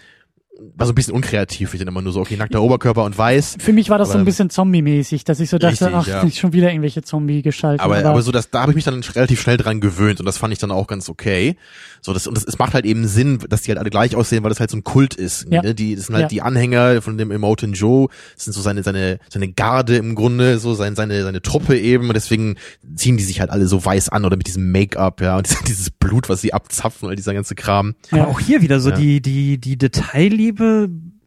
war 0.75 0.85
so 0.87 0.91
ein 0.93 0.95
bisschen 0.95 1.13
unkreativ, 1.13 1.73
ich 1.73 1.79
dann 1.79 1.87
immer 1.87 2.01
nur 2.01 2.13
so, 2.13 2.21
okay, 2.21 2.37
nackter 2.37 2.61
Oberkörper 2.61 3.03
und 3.03 3.17
weiß. 3.17 3.57
Für 3.59 3.73
mich 3.73 3.89
war 3.89 3.97
das 3.97 4.11
so 4.11 4.17
ein 4.17 4.25
bisschen 4.25 4.49
Zombie-mäßig, 4.49 5.23
dass 5.23 5.39
ich 5.39 5.49
so 5.49 5.57
dachte, 5.57 5.85
Richtig, 5.87 5.95
ach, 5.95 6.07
ja. 6.07 6.23
nicht 6.23 6.39
schon 6.39 6.53
wieder 6.53 6.69
irgendwelche 6.69 7.01
Zombie-Gestalten. 7.01 7.81
Aber, 7.83 7.97
aber 8.03 8.21
so, 8.21 8.31
das, 8.31 8.49
da 8.49 8.61
habe 8.61 8.71
ich 8.71 8.75
mich 8.75 8.85
dann 8.85 9.01
relativ 9.01 9.41
schnell 9.41 9.57
dran 9.57 9.81
gewöhnt 9.81 10.19
und 10.19 10.25
das 10.25 10.37
fand 10.37 10.53
ich 10.53 10.59
dann 10.59 10.71
auch 10.71 10.87
ganz 10.87 11.09
okay. 11.09 11.55
So, 12.01 12.13
das, 12.13 12.25
und 12.27 12.35
das, 12.35 12.45
es 12.45 12.57
macht 12.57 12.73
halt 12.73 12.85
eben 12.85 13.07
Sinn, 13.07 13.39
dass 13.49 13.61
die 13.61 13.69
halt 13.71 13.79
alle 13.79 13.89
gleich 13.91 14.15
aussehen, 14.15 14.43
weil 14.43 14.49
das 14.49 14.59
halt 14.59 14.71
so 14.71 14.77
ein 14.77 14.83
Kult 14.83 15.13
ist. 15.13 15.45
Ja. 15.51 15.61
Ne? 15.61 15.75
Die, 15.75 15.95
das 15.95 16.05
sind 16.07 16.15
halt 16.15 16.23
Ja. 16.23 16.27
die 16.29 16.41
Anhänger 16.41 17.01
von 17.01 17.17
dem 17.17 17.31
Emotin 17.31 17.73
Joe, 17.73 18.07
das 18.35 18.45
sind 18.45 18.53
so 18.53 18.61
seine, 18.61 18.81
seine, 18.83 19.19
seine 19.29 19.51
Garde 19.51 19.97
im 19.97 20.15
Grunde, 20.15 20.57
so 20.59 20.73
sein, 20.73 20.95
seine, 20.95 21.23
seine 21.23 21.41
Truppe 21.41 21.77
eben 21.79 22.07
und 22.07 22.13
deswegen 22.15 22.55
ziehen 22.95 23.17
die 23.17 23.23
sich 23.23 23.39
halt 23.39 23.49
alle 23.51 23.67
so 23.67 23.83
weiß 23.83 24.09
an 24.09 24.25
oder 24.25 24.35
mit 24.37 24.47
diesem 24.47 24.71
Make-up, 24.71 25.21
ja, 25.21 25.37
und 25.37 25.47
dieses, 25.47 25.61
dieses 25.67 25.89
Blut, 25.91 26.27
was 26.29 26.41
sie 26.41 26.53
abzapfen, 26.53 27.07
all 27.09 27.15
dieser 27.15 27.33
ganze 27.33 27.55
Kram. 27.55 27.93
Aber 28.11 28.17
Ja. 28.21 28.27
auch 28.27 28.39
hier 28.39 28.61
wieder 28.61 28.79
so 28.79 28.89
Ja. 28.89 28.95
die, 28.95 29.21
die, 29.21 29.57
die 29.59 29.77
Detailliebe, 29.77 30.50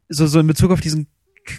so, 0.08 0.26
so 0.26 0.40
in 0.40 0.46
Bezug 0.46 0.70
auf 0.70 0.80
diesen 0.80 1.06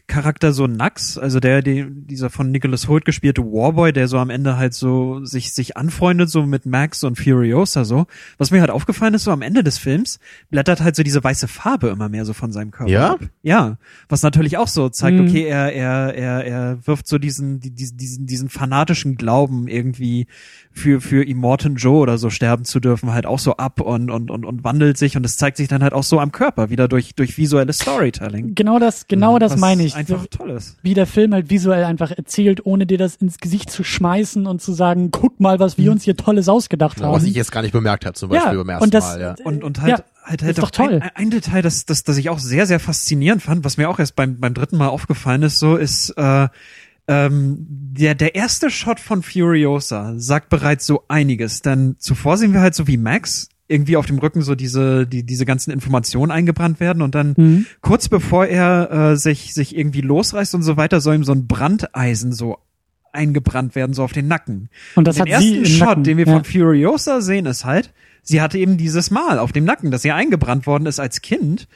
Charakter 0.08 0.52
so 0.52 0.66
Nax, 0.66 1.16
also 1.20 1.40
der, 1.40 1.62
die, 1.62 1.86
dieser 1.88 2.32
von 2.32 2.50
Nicholas 2.50 2.88
Holt 2.88 3.06
gespielte 3.06 3.44
Warboy, 3.44 3.94
der 3.94 4.08
so 4.08 4.18
am 4.18 4.32
Ende 4.32 4.58
halt 4.58 4.74
so 4.74 5.24
sich, 5.24 5.54
sich 5.54 5.78
anfreundet, 5.78 6.28
so 6.32 6.44
mit 6.48 6.66
Max 6.66 7.04
und 7.04 7.20
Furiosa 7.20 7.86
so. 7.86 8.08
Was 8.40 8.50
mir 8.50 8.62
halt 8.62 8.72
aufgefallen 8.72 9.14
ist, 9.14 9.26
so 9.26 9.32
am 9.32 9.44
Ende 9.44 9.64
des 9.64 9.78
Films 9.78 10.18
blättert 10.50 10.82
halt 10.82 10.96
so 10.96 11.04
diese 11.04 11.24
weiße 11.24 11.48
Farbe 11.48 11.90
immer 11.90 12.10
mehr 12.10 12.26
so 12.26 12.34
von 12.34 12.52
seinem 12.52 12.72
Körper. 12.72 12.92
Ja? 12.92 13.12
ab. 13.14 13.20
Ja. 13.44 13.78
Was 14.10 14.24
natürlich 14.24 14.58
auch 14.58 14.68
so 14.70 14.90
zeigt, 14.90 15.20
Mhm. 15.20 15.28
okay, 15.28 15.44
er, 15.44 15.72
er, 15.74 16.16
er, 16.16 16.46
er 16.46 16.88
wirft 16.88 17.08
so 17.08 17.20
diesen, 17.20 17.60
die- 17.60 17.70
diesen, 17.70 17.96
diesen, 17.98 18.26
diesen 18.26 18.50
fanatischen 18.50 19.18
Glauben 19.18 19.68
irgendwie 19.68 20.26
für, 20.77 20.99
für 20.99 21.23
Immortan 21.23 21.76
Joe 21.76 21.99
oder 22.02 22.18
so 22.18 22.30
sterben 22.30 22.65
zu 22.65 22.81
dürfen 22.81 23.14
halt 23.14 23.26
auch 23.26 23.39
so 23.39 23.56
ab 23.56 23.80
und, 23.80 24.11
und, 24.11 24.30
und, 24.30 24.43
und 24.45 24.64
wandelt 24.65 24.97
sich 24.97 25.15
und 25.15 25.26
es 25.26 25.38
zeigt 25.38 25.56
sich 25.56 25.69
dann 25.69 25.81
halt 25.81 25.93
auch 25.93 26.03
so 26.03 26.19
am 26.19 26.34
Körper 26.34 26.69
wieder 26.69 26.89
durch, 26.89 27.15
durch 27.15 27.38
visuelles 27.38 27.77
Storytelling. 27.80 28.56
Genau 28.56 28.77
das, 28.77 29.07
genau 29.07 29.39
das 29.39 29.53
Was 29.53 29.60
meine 29.61 29.85
ich. 29.85 29.95
Einfach 29.95 30.19
So, 30.19 30.26
toll 30.27 30.49
ist. 30.52 30.76
wie 30.81 30.93
der 30.93 31.07
Film 31.07 31.34
halt 31.34 31.49
visuell 31.49 31.85
einfach 31.85 32.11
erzählt, 32.11 32.65
ohne 32.65 32.85
dir 32.85 32.97
das 32.97 33.15
ins 33.15 33.38
Gesicht 33.38 33.72
zu 33.72 33.85
schmeißen 33.85 34.45
und 34.47 34.61
zu 34.61 34.73
sagen, 34.73 35.11
guck 35.11 35.39
mal, 35.39 35.60
was 35.60 35.77
wir 35.77 35.91
uns 35.91 36.03
hier 36.03 36.18
Tolles 36.18 36.49
ausgedacht 36.49 36.99
Ja, 36.99 37.06
haben. 37.06 37.14
was 37.15 37.23
ich 37.23 37.35
jetzt 37.35 37.53
gar 37.53 37.61
nicht 37.61 37.72
bemerkt 37.72 38.06
habe, 38.06 38.14
zum 38.15 38.30
Beispiel 38.30 38.52
Ja, 38.52 38.57
beim 38.57 38.69
ersten 38.69 38.84
und 38.84 38.93
das- 38.93 39.06
Mal. 39.06 39.22
Ja. 39.22 39.35
Und, 39.45 39.64
und 39.64 39.81
halt, 39.81 39.89
Ja, 39.91 40.03
halt, 40.23 40.41
ist 40.41 40.45
halt 40.47 40.57
doch 40.57 40.64
auch 40.73 40.80
ein, 40.80 40.99
toll. 40.99 41.10
ein 41.15 41.30
Detail, 41.30 41.61
das, 41.61 41.85
das, 41.85 42.03
das 42.03 42.18
ich 42.18 42.30
auch 42.30 42.39
sehr, 42.39 42.65
sehr 42.65 42.81
faszinierend 42.81 43.41
fand, 43.41 43.64
was 43.64 43.77
mir 43.77 43.89
auch 43.89 43.99
erst 43.99 44.18
beim, 44.18 44.41
beim 44.41 44.53
dritten 44.53 44.76
Mal 44.77 44.89
aufgefallen 44.89 45.41
ist, 45.43 45.57
so 45.57 45.77
ist, 45.77 46.10
äh, 46.18 46.49
ähm, 47.07 47.65
der, 47.69 48.15
der 48.15 48.36
erste 48.36 48.69
Shot 48.69 48.99
von 48.99 49.22
Furiosa 49.22 50.14
sagt 50.18 50.49
bereits 50.49 50.86
so 50.86 51.03
einiges, 51.07 51.61
denn 51.61 51.95
zuvor 51.99 52.38
sehen 52.38 52.53
wir 52.53 52.61
halt 52.61 52.76
so 52.76 52.88
wie 52.88 52.98
Max 52.98 53.49
irgendwie 53.68 53.98
auf 53.98 54.06
dem 54.06 54.19
Rücken 54.19 54.41
so 54.41 54.53
diese, 54.53 55.07
die, 55.07 55.23
diese 55.23 55.45
ganzen 55.45 55.72
Informationen 55.72 56.32
eingebrannt 56.32 56.80
werden 56.80 57.02
und 57.02 57.15
dann 57.15 57.34
Mhm. 57.36 57.65
kurz 57.82 58.10
bevor 58.10 58.45
er 58.45 58.91
äh, 58.91 59.18
sich, 59.18 59.53
sich 59.53 59.76
irgendwie 59.76 60.02
losreißt 60.02 60.53
und 60.56 60.61
so 60.61 60.77
weiter, 60.77 61.02
soll 61.02 61.15
ihm 61.15 61.23
so 61.23 61.32
ein 61.32 61.48
Brandeisen 61.48 62.32
so 62.32 62.60
eingebrannt 63.11 63.76
werden, 63.76 63.94
so 63.94 64.03
auf 64.03 64.14
den 64.14 64.27
Nacken. 64.27 64.69
Und 64.95 65.07
das 65.07 65.15
den 65.15 65.22
hat 65.22 65.30
ersten 65.30 65.49
sie 65.49 65.57
im 65.57 65.65
Shot, 65.65 65.88
Nacken, 65.88 66.03
den 66.03 66.18
wir 66.18 66.27
ja. 66.27 66.34
von 66.34 66.44
Furiosa 66.44 67.22
sehen, 67.22 67.45
ist 67.45 67.65
halt, 67.65 67.91
sie 68.22 68.41
hatte 68.41 68.57
eben 68.60 68.77
dieses 68.77 69.10
Mal 69.10 69.40
auf 69.40 69.52
dem 69.52 69.65
Nacken, 69.65 69.90
dass 69.90 70.06
ihr 70.06 70.15
eingebrannt 70.15 70.68
worden 70.68 70.86
ist 70.86 70.99
als 70.99 71.22
Kind. 71.22 71.68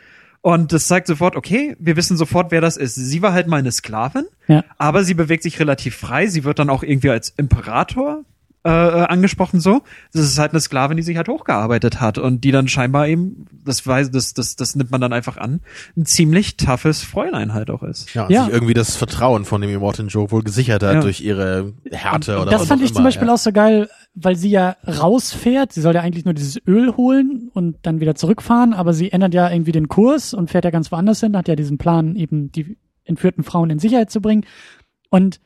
Und 0.41 0.71
das 0.71 0.87
zeigt 0.87 1.07
sofort, 1.07 1.35
okay, 1.35 1.75
wir 1.79 1.95
wissen 1.97 2.15
sofort, 2.15 2.51
wer 2.51 2.61
das 2.61 2.77
ist. 2.77 2.95
Sie 2.95 3.21
war 3.21 3.33
halt 3.33 3.47
mal 3.47 3.57
eine 3.57 3.71
Sklavin, 3.71 4.25
Ja. 4.47 4.63
aber 4.77 5.03
sie 5.03 5.13
bewegt 5.13 5.43
sich 5.43 5.59
relativ 5.59 5.95
frei. 5.97 6.27
Sie 6.27 6.43
wird 6.45 6.59
dann 6.59 6.69
auch 6.69 6.81
irgendwie 6.83 7.09
als 7.09 7.29
Imperator 7.31 8.23
äh, 8.65 8.69
äh, 8.69 9.03
angesprochen 9.05 9.61
so. 9.61 9.81
Das 10.11 10.23
ist 10.23 10.37
halt 10.37 10.51
eine 10.51 10.59
Sklavin, 10.59 10.97
die 10.97 11.03
sich 11.03 11.15
halt 11.15 11.29
hochgearbeitet 11.29 12.01
hat 12.01 12.17
und 12.17 12.43
die 12.43 12.51
dann 12.51 12.67
scheinbar 12.67 13.07
eben, 13.07 13.45
das 13.63 13.87
weiß, 13.87 14.11
das, 14.11 14.33
das, 14.33 14.57
das 14.57 14.75
nimmt 14.75 14.91
man 14.91 14.99
dann 14.99 15.13
einfach 15.13 15.37
an, 15.37 15.61
ein 15.95 16.05
ziemlich 16.05 16.57
toughes 16.57 17.01
Fräulein 17.01 17.53
halt 17.53 17.69
auch 17.69 17.83
ist. 17.83 18.13
Ja, 18.13 18.25
und 18.25 18.31
Ja. 18.31 18.43
sich 18.45 18.53
irgendwie 18.53 18.73
das 18.73 18.97
Vertrauen 18.97 19.45
von 19.45 19.61
dem 19.61 19.69
Immortan 19.69 20.09
Joe 20.09 20.29
wohl 20.31 20.43
gesichert 20.43 20.83
hat 20.83 20.95
Ja. 20.95 20.99
durch 21.01 21.21
ihre 21.21 21.71
Härte 21.89 22.35
Und 22.35 22.41
oder 22.43 22.51
das 22.51 22.61
was 22.61 22.67
fand 22.67 22.81
auch 22.81 22.85
ich 22.85 22.91
zum 22.93 22.99
immer, 23.01 23.07
Beispiel 23.07 23.27
ja. 23.27 23.33
auch 23.33 23.37
so 23.37 23.51
geil, 23.53 23.89
weil 24.13 24.35
sie 24.35 24.49
ja 24.49 24.75
rausfährt. 24.85 25.71
Sie 25.71 25.79
soll 25.81 25.95
ja 25.95 26.01
eigentlich 26.01 26.25
nur 26.25 26.33
dieses 26.33 26.59
Öl 26.67 26.97
holen 26.97 27.49
und 27.53 27.77
dann 27.83 28.01
wieder 28.01 28.15
zurückfahren, 28.15 28.73
aber 28.73 28.93
sie 28.93 29.11
ändert 29.11 29.33
ja 29.33 29.49
irgendwie 29.49 29.71
den 29.71 29.87
Kurs 29.87 30.33
und 30.33 30.49
fährt 30.49 30.65
ja 30.65 30.71
ganz 30.71 30.91
woanders 30.91 31.21
hin, 31.21 31.37
hat 31.37 31.47
ja 31.47 31.55
diesen 31.55 31.77
Plan, 31.77 32.15
eben 32.17 32.51
die 32.51 32.77
entführten 33.05 33.43
Frauen 33.45 33.69
in 33.69 33.79
Sicherheit 33.79 34.11
zu 34.11 34.19
bringen. 34.21 34.45
Und 35.09 35.39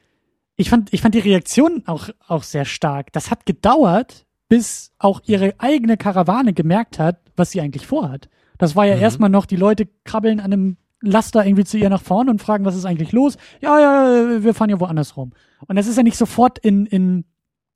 ich 0.55 0.69
fand, 0.69 0.93
ich 0.93 1.01
fand 1.01 1.15
die 1.15 1.19
Reaktion 1.19 1.83
auch, 1.87 2.09
auch 2.27 2.43
sehr 2.43 2.65
stark. 2.65 3.11
Das 3.13 3.31
hat 3.31 3.45
gedauert, 3.45 4.25
bis 4.49 4.91
auch 4.99 5.21
ihre 5.25 5.55
eigene 5.57 5.97
Karawane 5.97 6.53
gemerkt 6.53 6.99
hat, 6.99 7.19
was 7.35 7.51
sie 7.51 7.61
eigentlich 7.61 7.87
vorhat. 7.87 8.29
Das 8.59 8.75
war 8.75 8.85
ja 8.85 8.95
Mhm. 8.95 9.01
erstmal 9.01 9.29
noch, 9.29 9.45
die 9.45 9.55
Leute 9.55 9.87
krabbeln 10.03 10.39
an 10.39 10.53
einem 10.53 10.77
Laster 11.01 11.45
irgendwie 11.45 11.65
zu 11.65 11.77
ihr 11.77 11.89
nach 11.89 12.01
vorne 12.01 12.31
und 12.31 12.41
fragen, 12.41 12.63
was 12.65 12.75
ist 12.75 12.85
eigentlich 12.85 13.11
los? 13.11 13.37
Ja, 13.61 13.79
ja, 13.79 14.43
wir 14.43 14.53
fahren 14.53 14.69
ja 14.69 14.79
woanders 14.79 15.17
rum. 15.17 15.31
Und 15.67 15.75
das 15.75 15.87
ist 15.87 15.97
ja 15.97 16.03
nicht 16.03 16.17
sofort 16.17 16.59
in, 16.59 16.85
in 16.85 17.25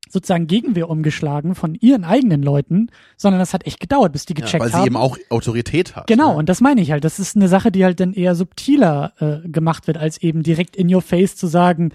sozusagen 0.10 0.48
Gegenwehr 0.48 0.90
umgeschlagen 0.90 1.54
von 1.54 1.76
ihren 1.76 2.06
eigenen 2.06 2.42
Leuten, 2.42 2.88
sondern 3.18 3.40
das 3.40 3.54
hat 3.54 3.66
echt 3.68 3.82
gedauert, 3.82 4.14
bis 4.14 4.26
die 4.26 4.34
ja, 4.36 4.42
gecheckt 4.46 4.64
weil 4.64 4.70
sie 4.70 4.78
haben. 4.78 4.86
eben 4.86 4.96
auch 4.96 5.18
Autorität 5.30 5.98
hat. 5.98 6.08
Genau, 6.08 6.32
ne? 6.34 6.38
und 6.38 6.48
das 6.48 6.62
meine 6.62 6.80
ich 6.80 6.92
halt. 6.92 7.04
Das 7.04 7.20
ist 7.20 7.36
eine 7.36 7.50
Sache, 7.50 7.70
die 7.72 7.84
halt 7.84 8.00
dann 8.00 8.14
eher 8.14 8.34
subtiler 8.36 9.12
äh, 9.20 9.50
gemacht 9.50 9.88
wird, 9.88 9.98
als 9.98 10.22
eben 10.22 10.44
direkt 10.44 10.78
in 10.78 10.94
your 10.94 11.02
face 11.02 11.36
zu 11.36 11.48
sagen, 11.48 11.92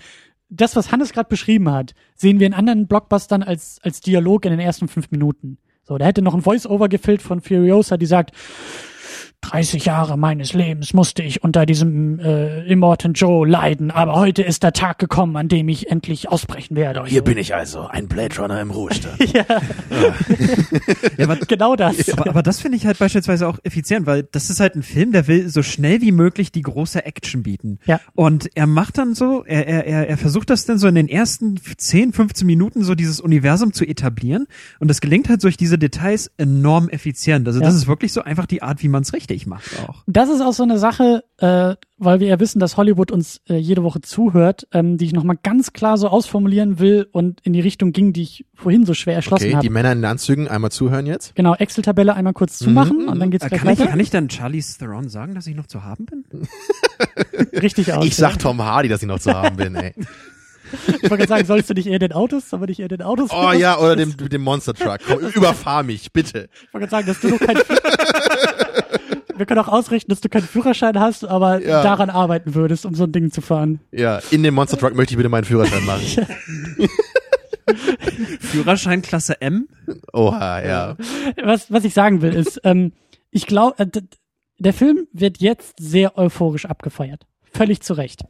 das, 0.53 0.77
was 0.77 0.93
Hannes 0.93 1.13
gerade 1.13 1.29
beschrieben 1.29 1.71
hat, 1.71 1.95
sehen 2.15 2.39
wir 2.39 2.47
in 2.47 2.55
anderen 2.55 2.87
Blockbustern 2.87 3.43
als, 3.43 3.79
als 3.83 4.01
Dialog 4.01 4.45
in 4.45 4.51
den 4.51 4.61
ersten 4.61 4.87
fünf 4.87 5.11
Minuten. 5.11 5.59
So, 5.83 5.97
da 5.97 6.05
hätte 6.05 6.23
noch 6.23 6.35
ein 6.35 6.43
Voice-Over 6.43 6.89
gefilmt 6.89 7.23
von 7.23 7.41
Furiosa, 7.41 7.97
die 7.97 8.07
sagt, 8.07 8.33
30 9.43 9.85
Jahre 9.85 10.17
meines 10.17 10.53
Lebens 10.55 10.95
musste 10.95 11.23
ich 11.23 11.43
unter 11.43 11.67
diesem 11.67 12.19
äh, 12.21 12.65
Immortan 12.65 13.13
Joe 13.13 13.47
leiden, 13.47 13.91
aber 13.91 14.15
heute 14.15 14.43
ist 14.43 14.63
der 14.63 14.73
Tag 14.73 14.99
gekommen, 14.99 15.37
an 15.37 15.49
dem 15.49 15.69
ich 15.69 15.91
endlich 15.91 16.29
ausbrechen 16.31 16.77
werde. 16.77 17.05
Hier 17.07 17.23
bin 17.23 17.37
ich 17.39 17.55
also, 17.55 17.87
ein 17.87 18.09
Blade 18.09 18.37
Runner 18.39 18.61
im 18.61 18.71
Ruhestand. 18.71 19.19
ja, 19.35 19.45
Ja, 21.19 21.25
aber 21.25 21.37
genau 21.49 21.77
das. 21.77 22.09
Aber, 22.11 22.29
aber 22.31 22.43
das 22.43 22.61
finde 22.61 22.77
ich 22.79 22.87
halt 22.87 22.99
beispielsweise 22.99 23.47
auch 23.49 23.59
effizient, 23.65 24.07
weil 24.07 24.23
das 24.31 24.49
ist 24.51 24.61
halt 24.61 24.75
ein 24.77 24.83
Film, 24.83 25.13
der 25.13 25.27
will 25.27 25.49
so 25.49 25.63
schnell 25.63 26.01
wie 26.01 26.13
möglich 26.13 26.53
die 26.53 26.63
große 26.63 27.05
Action 27.05 27.43
bieten. 27.43 27.79
Ja. 27.85 28.01
Und 28.15 28.49
er 28.55 28.67
macht 28.67 28.99
dann 28.99 29.15
so, 29.15 29.45
er, 29.45 29.67
er, 29.67 29.87
er, 29.87 30.09
er 30.09 30.17
versucht 30.17 30.51
das 30.51 30.65
dann 30.65 30.79
so 30.79 30.87
in 30.87 30.95
den 30.95 31.09
ersten 31.09 31.57
10, 31.77 32.13
15 32.13 32.47
Minuten 32.47 32.85
so 32.85 32.95
dieses 32.95 33.21
Universum 33.21 33.73
zu 33.73 33.85
etablieren. 33.85 34.47
Und 34.79 34.89
das 34.89 35.01
gelingt 35.01 35.29
halt 35.29 35.43
durch 35.45 35.57
diese 35.57 35.79
Details 35.79 36.31
enorm 36.39 36.89
effizient. 36.89 37.47
Also 37.47 37.61
Ja. 37.61 37.67
das 37.67 37.75
ist 37.75 37.87
wirklich 37.87 38.13
so 38.13 38.23
einfach 38.23 38.47
die 38.47 38.63
Art, 38.63 38.83
wie 38.83 38.89
man 38.89 39.03
es 39.03 39.13
richtig 39.13 39.32
macht 39.47 39.71
auch. 39.89 40.03
Das 40.07 40.29
ist 40.29 40.41
auch 40.41 40.53
so 40.53 40.63
eine 40.63 40.79
Sache, 40.79 41.25
äh, 41.39 41.75
weil 41.99 42.21
wir 42.21 42.27
ja 42.29 42.39
wissen, 42.41 42.59
dass 42.61 42.77
Hollywood 42.77 43.11
uns 43.11 43.41
äh, 43.49 43.57
jede 43.57 43.83
Woche 43.83 44.01
zuhört, 44.01 44.67
ähm, 44.73 44.97
die 44.99 45.07
ich 45.07 45.13
nochmal 45.13 45.37
ganz 45.43 45.73
klar 45.73 45.97
so 45.99 46.09
ausformulieren 46.09 46.79
will 46.79 47.09
und 47.13 47.41
in 47.43 47.53
die 47.53 47.61
Richtung 47.61 47.93
ging, 47.93 48.13
die 48.13 48.23
ich 48.23 48.47
vorhin 48.55 48.85
so 48.87 48.95
schwer 48.95 49.15
erschlossen 49.15 49.45
Okay, 49.45 49.51
die 49.53 49.57
habe. 49.57 49.71
Männer 49.71 49.93
in 49.93 49.99
den 49.99 50.05
Anzügen, 50.05 50.49
einmal 50.49 50.71
zuhören 50.71 51.07
jetzt. 51.07 51.35
Genau, 51.35 51.55
Excel-Tabelle 51.55 52.15
einmal 52.15 52.33
kurz 52.33 52.59
zumachen 52.59 53.03
Mhm, 53.05 53.09
und 53.09 53.19
dann 53.21 53.31
geht's 53.31 53.45
Äh, 53.45 53.49
gleich 53.49 53.61
Kann 53.63 53.73
ich, 53.73 53.79
weiter. 53.81 53.91
kann 53.91 54.01
ich 54.01 54.11
dann 54.11 54.31
Charlize 54.31 54.79
Theron 54.79 55.09
sagen, 55.09 55.35
dass 55.35 55.47
ich 55.47 55.55
noch 55.57 55.67
zu 55.67 55.83
haben 55.85 56.07
bin? 56.07 56.25
Richtig 57.61 57.93
aus. 57.93 58.05
Ich 58.05 58.17
sag 58.17 58.39
Tom 58.39 58.61
Hardy, 58.63 58.89
dass 58.89 59.03
ich 59.03 59.09
noch 59.09 59.19
zu 59.21 59.33
haben 59.33 59.57
bin, 59.57 59.75
ey. 59.75 59.93
Ich 60.87 61.03
wollte 61.03 61.19
gerade 61.19 61.27
sagen, 61.29 61.45
sollst 61.47 61.69
du 61.69 61.75
nicht 61.75 61.87
eher 61.87 61.99
den 61.99 62.13
Autos, 62.13 62.55
aber 62.55 62.65
nicht 62.67 62.81
eher 62.81 62.89
den 62.89 63.03
Autos? 63.03 63.29
Oh 63.31 63.53
ja, 63.53 63.79
oder 63.79 63.95
dem, 63.95 64.17
dem 64.17 64.41
Monster 64.41 64.73
Truck. 64.73 65.01
Komm, 65.07 65.19
überfahr 65.19 65.83
mich, 65.83 66.11
bitte. 66.13 66.49
Ich 66.67 66.73
wollte 66.73 66.87
gerade 66.89 67.05
sagen, 67.05 67.07
dass 67.09 67.21
du 67.21 67.29
noch 67.29 67.39
keinen 67.39 67.59
Wir 69.43 69.47
können 69.47 69.59
auch 69.59 69.67
ausrichten, 69.67 70.09
dass 70.09 70.21
du 70.21 70.29
keinen 70.29 70.47
Führerschein 70.47 71.01
hast, 71.01 71.25
aber 71.25 71.61
Ja. 71.61 71.83
daran 71.83 72.11
arbeiten 72.11 72.55
würdest, 72.55 72.87
um 72.87 72.95
so 72.95 73.03
ein 73.03 73.11
Ding 73.11 73.33
zu 73.33 73.41
fahren. 73.41 73.81
Ja, 73.91 74.21
in 74.31 74.45
dem 74.45 74.55
Monster 74.55 74.79
Truck 74.79 74.95
möchte 74.95 75.15
ich 75.15 75.17
bitte 75.17 75.29
meinen 75.29 75.43
Führerschein 75.43 75.85
machen. 75.85 76.29
Führerschein 78.39 79.03
Klasse 79.03 79.41
M? 79.41 79.67
Oha, 80.13 80.63
ja. 80.65 80.97
was, 81.43 81.73
was 81.73 81.85
ich 81.85 81.93
sagen 81.93 82.23
will, 82.23 82.33
ist, 82.35 82.61
ähm, 82.63 82.93
ich 83.33 83.49
glaube, 83.49 83.81
äh, 83.81 83.87
der 84.61 84.73
Film 84.73 85.09
wird 85.13 85.39
jetzt 85.39 85.75
sehr 85.81 86.17
euphorisch 86.17 86.67
abgefeiert. 86.67 87.27
Völlig 87.53 87.81
zu 87.83 87.95
Recht. 87.95 88.25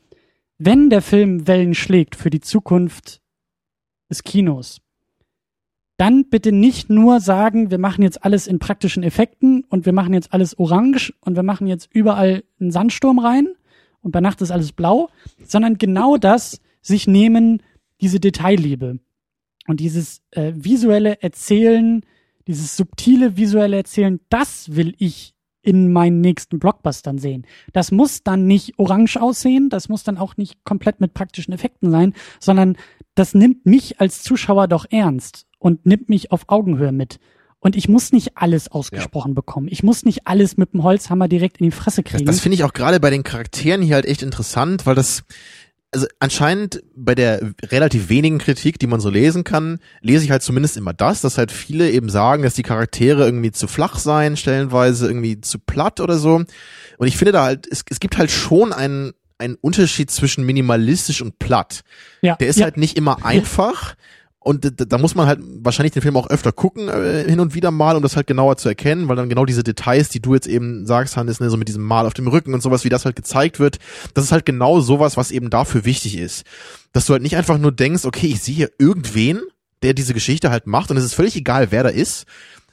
Wenn 0.56 0.89
der 0.89 1.02
Film 1.02 1.47
Wellen 1.47 1.74
schlägt 1.74 2.16
für 2.16 2.30
die 2.30 2.40
Zukunft 2.40 3.20
des 4.09 4.22
Kinos, 4.22 4.80
dann 6.02 6.24
bitte 6.24 6.50
nicht 6.50 6.90
nur 6.90 7.20
sagen, 7.20 7.70
wir 7.70 7.78
machen 7.78 8.02
jetzt 8.02 8.24
alles 8.24 8.48
in 8.48 8.58
praktischen 8.58 9.04
Effekten 9.04 9.62
und 9.68 9.86
wir 9.86 9.92
machen 9.92 10.14
jetzt 10.14 10.32
alles 10.32 10.58
orange 10.58 11.14
und 11.20 11.36
wir 11.36 11.44
machen 11.44 11.68
jetzt 11.68 11.88
überall 11.92 12.42
einen 12.58 12.72
Sandsturm 12.72 13.20
rein 13.20 13.46
und 14.00 14.10
bei 14.10 14.20
Nacht 14.20 14.42
ist 14.42 14.50
alles 14.50 14.72
blau, 14.72 15.10
sondern 15.44 15.78
genau 15.78 16.16
das 16.16 16.60
sich 16.80 17.06
nehmen, 17.06 17.62
diese 18.00 18.18
Detailliebe 18.18 18.98
und 19.68 19.78
dieses 19.78 20.22
äh, 20.32 20.52
visuelle 20.56 21.22
Erzählen, 21.22 22.04
dieses 22.48 22.76
subtile 22.76 23.36
visuelle 23.36 23.76
Erzählen, 23.76 24.18
das 24.28 24.74
will 24.74 24.96
ich 24.98 25.36
in 25.62 25.92
meinen 25.92 26.20
nächsten 26.20 26.58
Blockbustern 26.58 27.18
sehen. 27.18 27.46
Das 27.72 27.92
muss 27.92 28.24
dann 28.24 28.48
nicht 28.48 28.76
orange 28.76 29.18
aussehen, 29.22 29.70
das 29.70 29.88
muss 29.88 30.02
dann 30.02 30.18
auch 30.18 30.36
nicht 30.36 30.64
komplett 30.64 31.00
mit 31.00 31.14
praktischen 31.14 31.54
Effekten 31.54 31.92
sein, 31.92 32.12
sondern 32.40 32.76
das 33.14 33.34
nimmt 33.34 33.66
mich 33.66 34.00
als 34.00 34.24
Zuschauer 34.24 34.66
doch 34.66 34.86
ernst 34.90 35.46
und 35.62 35.86
nimmt 35.86 36.09
mich 36.09 36.32
auf 36.32 36.43
Augenhöhe 36.48 36.93
mit. 36.93 37.18
Und 37.60 37.76
ich 37.76 37.89
muss 37.89 38.10
nicht 38.12 38.32
alles 38.34 38.70
ausgesprochen 38.72 39.34
bekommen. 39.36 39.68
Ich 39.70 39.84
muss 39.84 40.05
nicht 40.05 40.26
alles 40.26 40.56
mit 40.56 40.72
dem 40.72 40.82
Holzhammer 40.82 41.28
direkt 41.28 41.59
in 41.59 41.66
die 41.66 41.70
Fresse 41.70 42.02
Das, 42.02 42.12
kriegen. 42.12 42.26
das 42.26 42.40
finde 42.40 42.56
ich 42.56 42.64
auch 42.64 42.72
gerade 42.72 42.98
bei 42.98 43.09
den 43.10 43.22
Charakteren 43.22 43.80
hier 43.82 43.94
halt 43.94 44.06
echt 44.06 44.22
interessant, 44.22 44.84
weil 44.84 44.97
das, 44.97 45.22
also 45.93 46.09
anscheinend 46.18 46.82
bei 46.97 47.14
der 47.14 47.52
relativ 47.66 48.09
wenigen 48.09 48.39
Kritik, 48.39 48.80
die 48.80 48.89
man 48.89 48.98
so 48.98 49.10
lesen 49.10 49.44
kann, 49.44 49.78
lese 50.01 50.24
ich 50.24 50.32
halt 50.32 50.43
zumindest 50.43 50.76
immer 50.76 50.93
das, 50.93 51.20
dass 51.20 51.39
halt 51.39 51.52
viele 51.52 51.89
eben 51.93 52.09
sagen, 52.09 52.43
dass 52.43 52.55
die 52.55 52.64
Charaktere 52.64 53.24
irgendwie 53.24 53.52
zu 53.52 53.68
flach 53.68 53.97
seien, 54.01 54.36
stellenweise 54.36 55.06
irgendwie 55.06 55.40
zu 55.40 55.60
platt 55.60 56.01
oder 56.01 56.18
so. 56.18 56.43
Und 56.98 57.06
ich 57.06 57.16
finde 57.16 57.30
da 57.30 57.44
halt, 57.44 57.68
es, 57.70 57.84
es 57.89 58.01
gibt 58.01 58.18
halt 58.18 58.32
schon 58.32 58.72
einen, 58.72 59.12
einen 59.39 59.55
Unterschied 59.55 60.10
zwischen 60.10 60.44
minimalistisch 60.44 61.22
und 61.22 61.39
platt. 61.39 61.82
ja, 62.22 62.34
Der 62.34 62.48
ist 62.48 62.59
ja, 62.59 62.64
halt 62.64 62.76
nicht 62.76 62.97
immer 62.97 63.24
einfach 63.24 63.94
Und 64.44 64.93
da, 64.93 64.98
muss 64.98 65.14
man 65.14 65.27
halt 65.27 65.39
wahrscheinlich 65.62 65.93
den 65.93 66.02
Film 66.02 66.16
auch 66.16 66.28
öfter 66.28 66.51
gucken, 66.51 66.89
äh, 66.89 67.24
hin 67.28 67.39
und 67.39 67.55
wieder 67.55 67.70
mal, 67.70 67.94
um 67.94 68.02
das 68.02 68.16
halt 68.16 68.27
genauer 68.27 68.56
zu 68.56 68.69
erkennen, 68.69 69.09
weil 69.09 69.14
dann 69.14 69.28
genau 69.28 69.44
diese 69.44 69.62
Details, 69.62 70.09
die 70.09 70.20
du 70.20 70.35
jetzt 70.35 70.48
eben 70.48 70.85
sagst, 70.85 71.16
Hannes, 71.16 71.39
ne, 71.39 71.48
so 71.48 71.56
mit 71.56 71.69
diesem 71.69 71.85
Mal 71.85 72.06
auf 72.06 72.14
dem 72.14 72.27
Rücken 72.27 72.52
und 72.52 72.60
sowas, 72.60 72.85
wie 72.85 72.89
das 72.89 73.05
halt 73.05 73.14
gezeigt 73.14 73.60
wird, 73.60 73.78
das 74.14 74.24
ist 74.24 74.32
halt 74.32 74.44
genau 74.44 74.81
sowas, 74.81 75.16
was 75.16 75.31
eben 75.31 75.48
dafür 75.48 75.85
wichtig 75.85 76.19
ist. 76.19 76.44
Dass 76.93 77.06
du 77.06 77.12
halt 77.12 77.23
nicht 77.23 77.36
einfach 77.36 77.59
nur 77.59 77.70
denkst, 77.70 78.05
okay, 78.05 78.27
ich 78.27 78.43
sehe 78.43 78.55
hier 78.55 78.70
irgendwen, 78.78 79.43
der 79.82 79.94
diese 79.94 80.14
Geschichte 80.14 80.51
halt 80.51 80.66
macht 80.66 80.90
und 80.90 80.97
es 80.97 81.05
ist 81.05 81.14
völlig 81.14 81.36
egal, 81.36 81.70
wer 81.70 81.85
da 81.85 81.89
ist, 81.89 82.27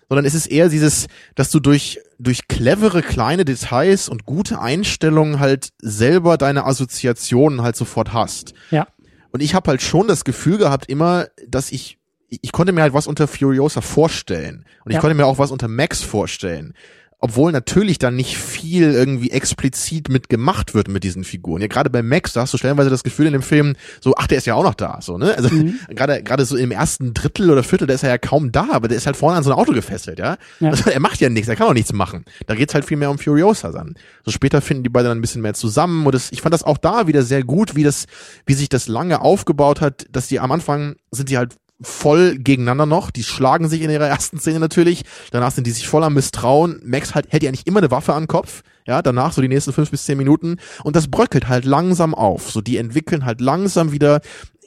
sondern 0.10 0.26
es 0.26 0.34
ist 0.34 0.48
eher 0.48 0.70
dieses, 0.70 1.08
dass 1.36 1.52
du 1.52 1.60
durch, 1.60 2.00
durch 2.18 2.48
clevere 2.48 3.04
kleine 3.04 3.46
Details 3.46 4.10
und 4.10 4.26
gute 4.26 4.60
Einstellungen 4.60 5.40
halt 5.40 5.70
selber 5.80 6.38
deine 6.38 6.66
Assoziationen 6.66 7.62
halt 7.62 7.76
sofort 7.76 8.12
hast. 8.12 8.56
Ja. 8.72 8.88
Und 9.32 9.42
ich 9.42 9.54
habe 9.54 9.70
halt 9.70 9.82
schon 9.82 10.08
das 10.08 10.24
Gefühl 10.24 10.58
gehabt 10.58 10.88
immer, 10.88 11.28
dass 11.48 11.72
ich 11.72 11.98
ich 12.32 12.52
konnte 12.52 12.74
mir 12.74 12.84
halt 12.84 12.94
was 12.94 13.08
unter 13.08 13.28
Furiosa 13.28 13.82
vorstellen 13.82 14.64
und 14.86 14.92
ich 14.92 14.96
Ja. 14.96 15.02
konnte 15.02 15.16
mir 15.16 15.26
auch 15.26 15.40
was 15.40 15.50
unter 15.50 15.68
Max 15.68 16.04
vorstellen. 16.04 16.76
Obwohl 17.22 17.52
natürlich 17.52 18.00
dann 18.00 18.16
nicht 18.16 18.38
viel 18.38 18.94
irgendwie 18.94 19.32
explizit 19.32 20.08
mit 20.08 20.30
gemacht 20.30 20.74
wird 20.74 20.88
mit 20.88 21.04
diesen 21.04 21.26
Figuren. 21.26 21.62
Ja, 21.62 21.68
gerade 21.68 21.90
bei 21.90 22.02
Max, 22.02 22.32
da 22.32 22.42
hast 22.42 22.54
du 22.54 22.58
stellenweise 22.58 22.90
das 22.90 23.04
Gefühl 23.04 23.26
in 23.28 23.34
dem 23.34 23.42
Film, 23.42 23.76
so, 24.00 24.16
ach, 24.16 24.26
der 24.28 24.38
ist 24.38 24.48
ja 24.48 24.56
auch 24.56 24.64
noch 24.64 24.74
da, 24.74 25.00
so, 25.02 25.18
ne? 25.18 25.36
Also, 25.36 25.50
Mhm. 25.54 25.80
gerade, 25.90 26.24
gerade 26.24 26.46
so 26.46 26.56
im 26.56 26.72
ersten 26.72 27.14
Drittel 27.14 27.50
oder 27.52 27.64
Viertel, 27.64 27.88
da 27.88 27.94
ist 27.94 28.04
er 28.04 28.10
ja 28.10 28.18
kaum 28.18 28.54
da, 28.54 28.68
aber 28.72 28.88
der 28.88 28.96
ist 28.98 29.06
halt 29.06 29.18
vorne 29.18 29.38
an 29.38 29.44
so 29.44 29.52
ein 29.52 29.58
Auto 29.58 29.74
gefesselt, 29.74 30.18
ja? 30.18 30.38
Ja. 30.62 30.70
Also, 30.70 30.90
er 30.90 31.00
macht 31.02 31.20
ja 31.20 31.28
nichts, 31.30 31.50
er 31.50 31.58
kann 31.58 31.68
auch 31.68 31.74
nichts 31.74 31.92
machen. 31.92 32.24
Da 32.48 32.56
geht's 32.56 32.74
halt 32.74 32.86
viel 32.86 32.96
mehr 32.98 33.12
um 33.12 33.18
Furiosa 33.20 33.72
dann. 33.72 33.96
So 34.24 34.32
später 34.32 34.62
finden 34.62 34.84
die 34.84 34.90
beiden 34.90 35.10
dann 35.10 35.18
ein 35.18 35.22
bisschen 35.22 35.42
mehr 35.42 35.54
zusammen 35.54 36.06
und 36.06 36.16
das, 36.16 36.32
ich 36.32 36.42
fand 36.42 36.54
das 36.54 36.64
auch 36.64 36.78
da 36.78 37.08
wieder 37.08 37.24
sehr 37.24 37.44
gut, 37.44 37.76
wie 37.76 37.84
das, 37.84 38.06
wie 38.46 38.54
sich 38.54 38.70
das 38.70 38.88
lange 38.88 39.20
aufgebaut 39.20 39.82
hat, 39.82 40.06
dass 40.12 40.28
die 40.28 40.40
am 40.40 40.54
Anfang 40.54 40.96
sind 41.12 41.30
die 41.30 41.38
halt 41.38 41.56
voll 41.82 42.38
gegeneinander 42.38 42.86
noch. 42.86 43.12
Die 43.12 43.24
schlagen 43.24 43.70
sich 43.70 43.82
in 43.82 43.90
ihrer 43.90 44.08
ersten 44.08 44.40
Szene 44.40 44.60
natürlich. 44.60 45.04
Danach 45.32 45.52
sind 45.52 45.66
die 45.68 45.72
sich 45.72 45.88
voller 45.88 46.10
Misstrauen. 46.10 46.82
Max 46.84 47.16
halt, 47.16 47.32
hält 47.32 47.44
ja 47.44 47.52
nicht 47.52 47.68
immer 47.68 47.80
eine 47.80 47.92
Waffe 47.92 48.14
an 48.14 48.28
Kopf. 48.28 48.64
Ja, 48.86 49.02
danach 49.02 49.34
so 49.34 49.42
die 49.42 49.48
nächsten 49.48 49.74
fünf 49.74 49.92
bis 49.92 50.06
zehn 50.06 50.18
Minuten. 50.18 50.58
Und 50.84 50.96
das 50.96 51.08
bröckelt 51.08 51.48
halt 51.48 51.66
langsam 51.66 52.14
auf. 52.16 52.52
So, 52.52 52.62
die 52.62 52.78
entwickeln 52.78 53.26
halt 53.26 53.42
langsam 53.42 53.92
wieder 53.92 54.22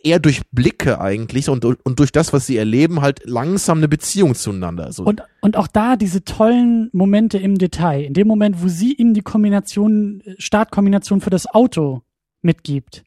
eher 0.04 0.18
durch 0.18 0.42
Blicke 0.50 1.00
eigentlich 1.00 1.48
und, 1.48 1.64
und 1.64 1.98
durch 1.98 2.12
das, 2.12 2.32
was 2.32 2.46
sie 2.46 2.56
erleben, 2.56 3.02
halt 3.02 3.20
langsam 3.24 3.78
eine 3.78 3.88
Beziehung 3.88 4.34
zueinander. 4.34 4.92
So. 4.92 5.04
Und, 5.04 5.22
und 5.40 5.56
auch 5.56 5.66
da 5.66 5.96
diese 5.96 6.24
tollen 6.24 6.88
Momente 6.92 7.38
im 7.38 7.56
Detail. 7.56 8.04
In 8.04 8.14
dem 8.14 8.26
Moment, 8.26 8.62
wo 8.62 8.68
sie 8.68 8.94
ihm 8.94 9.14
die 9.14 9.22
Kombination, 9.22 10.20
äh, 10.24 10.34
Startkombination 10.38 11.20
für 11.20 11.30
das 11.30 11.46
Auto 11.46 12.02
mitgibt. 12.42 13.04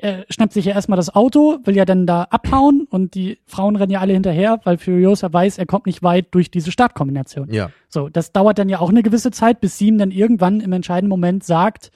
Er 0.00 0.26
schnappt 0.30 0.52
sich 0.52 0.64
ja 0.64 0.74
erstmal 0.74 0.96
das 0.96 1.12
Auto, 1.12 1.58
will 1.64 1.74
ja 1.74 1.84
dann 1.84 2.06
da 2.06 2.22
abhauen 2.30 2.86
und 2.88 3.14
die 3.14 3.38
Frauen 3.46 3.74
rennen 3.74 3.90
ja 3.90 3.98
alle 3.98 4.12
hinterher, 4.12 4.60
weil 4.62 4.78
Furiosa 4.78 5.32
weiß, 5.32 5.58
er 5.58 5.66
kommt 5.66 5.86
nicht 5.86 6.04
weit 6.04 6.28
durch 6.30 6.52
diese 6.52 6.70
Startkombination. 6.70 7.52
ja. 7.52 7.70
So, 7.88 8.08
das 8.08 8.32
dauert 8.32 8.58
dann 8.58 8.68
ja 8.68 8.78
auch 8.78 8.90
eine 8.90 9.02
gewisse 9.02 9.32
Zeit, 9.32 9.60
bis 9.60 9.76
sie 9.76 9.88
ihm 9.88 9.98
dann 9.98 10.12
irgendwann 10.12 10.60
im 10.60 10.72
entscheidenden 10.72 11.08
Moment 11.08 11.42
sagt, 11.42 11.90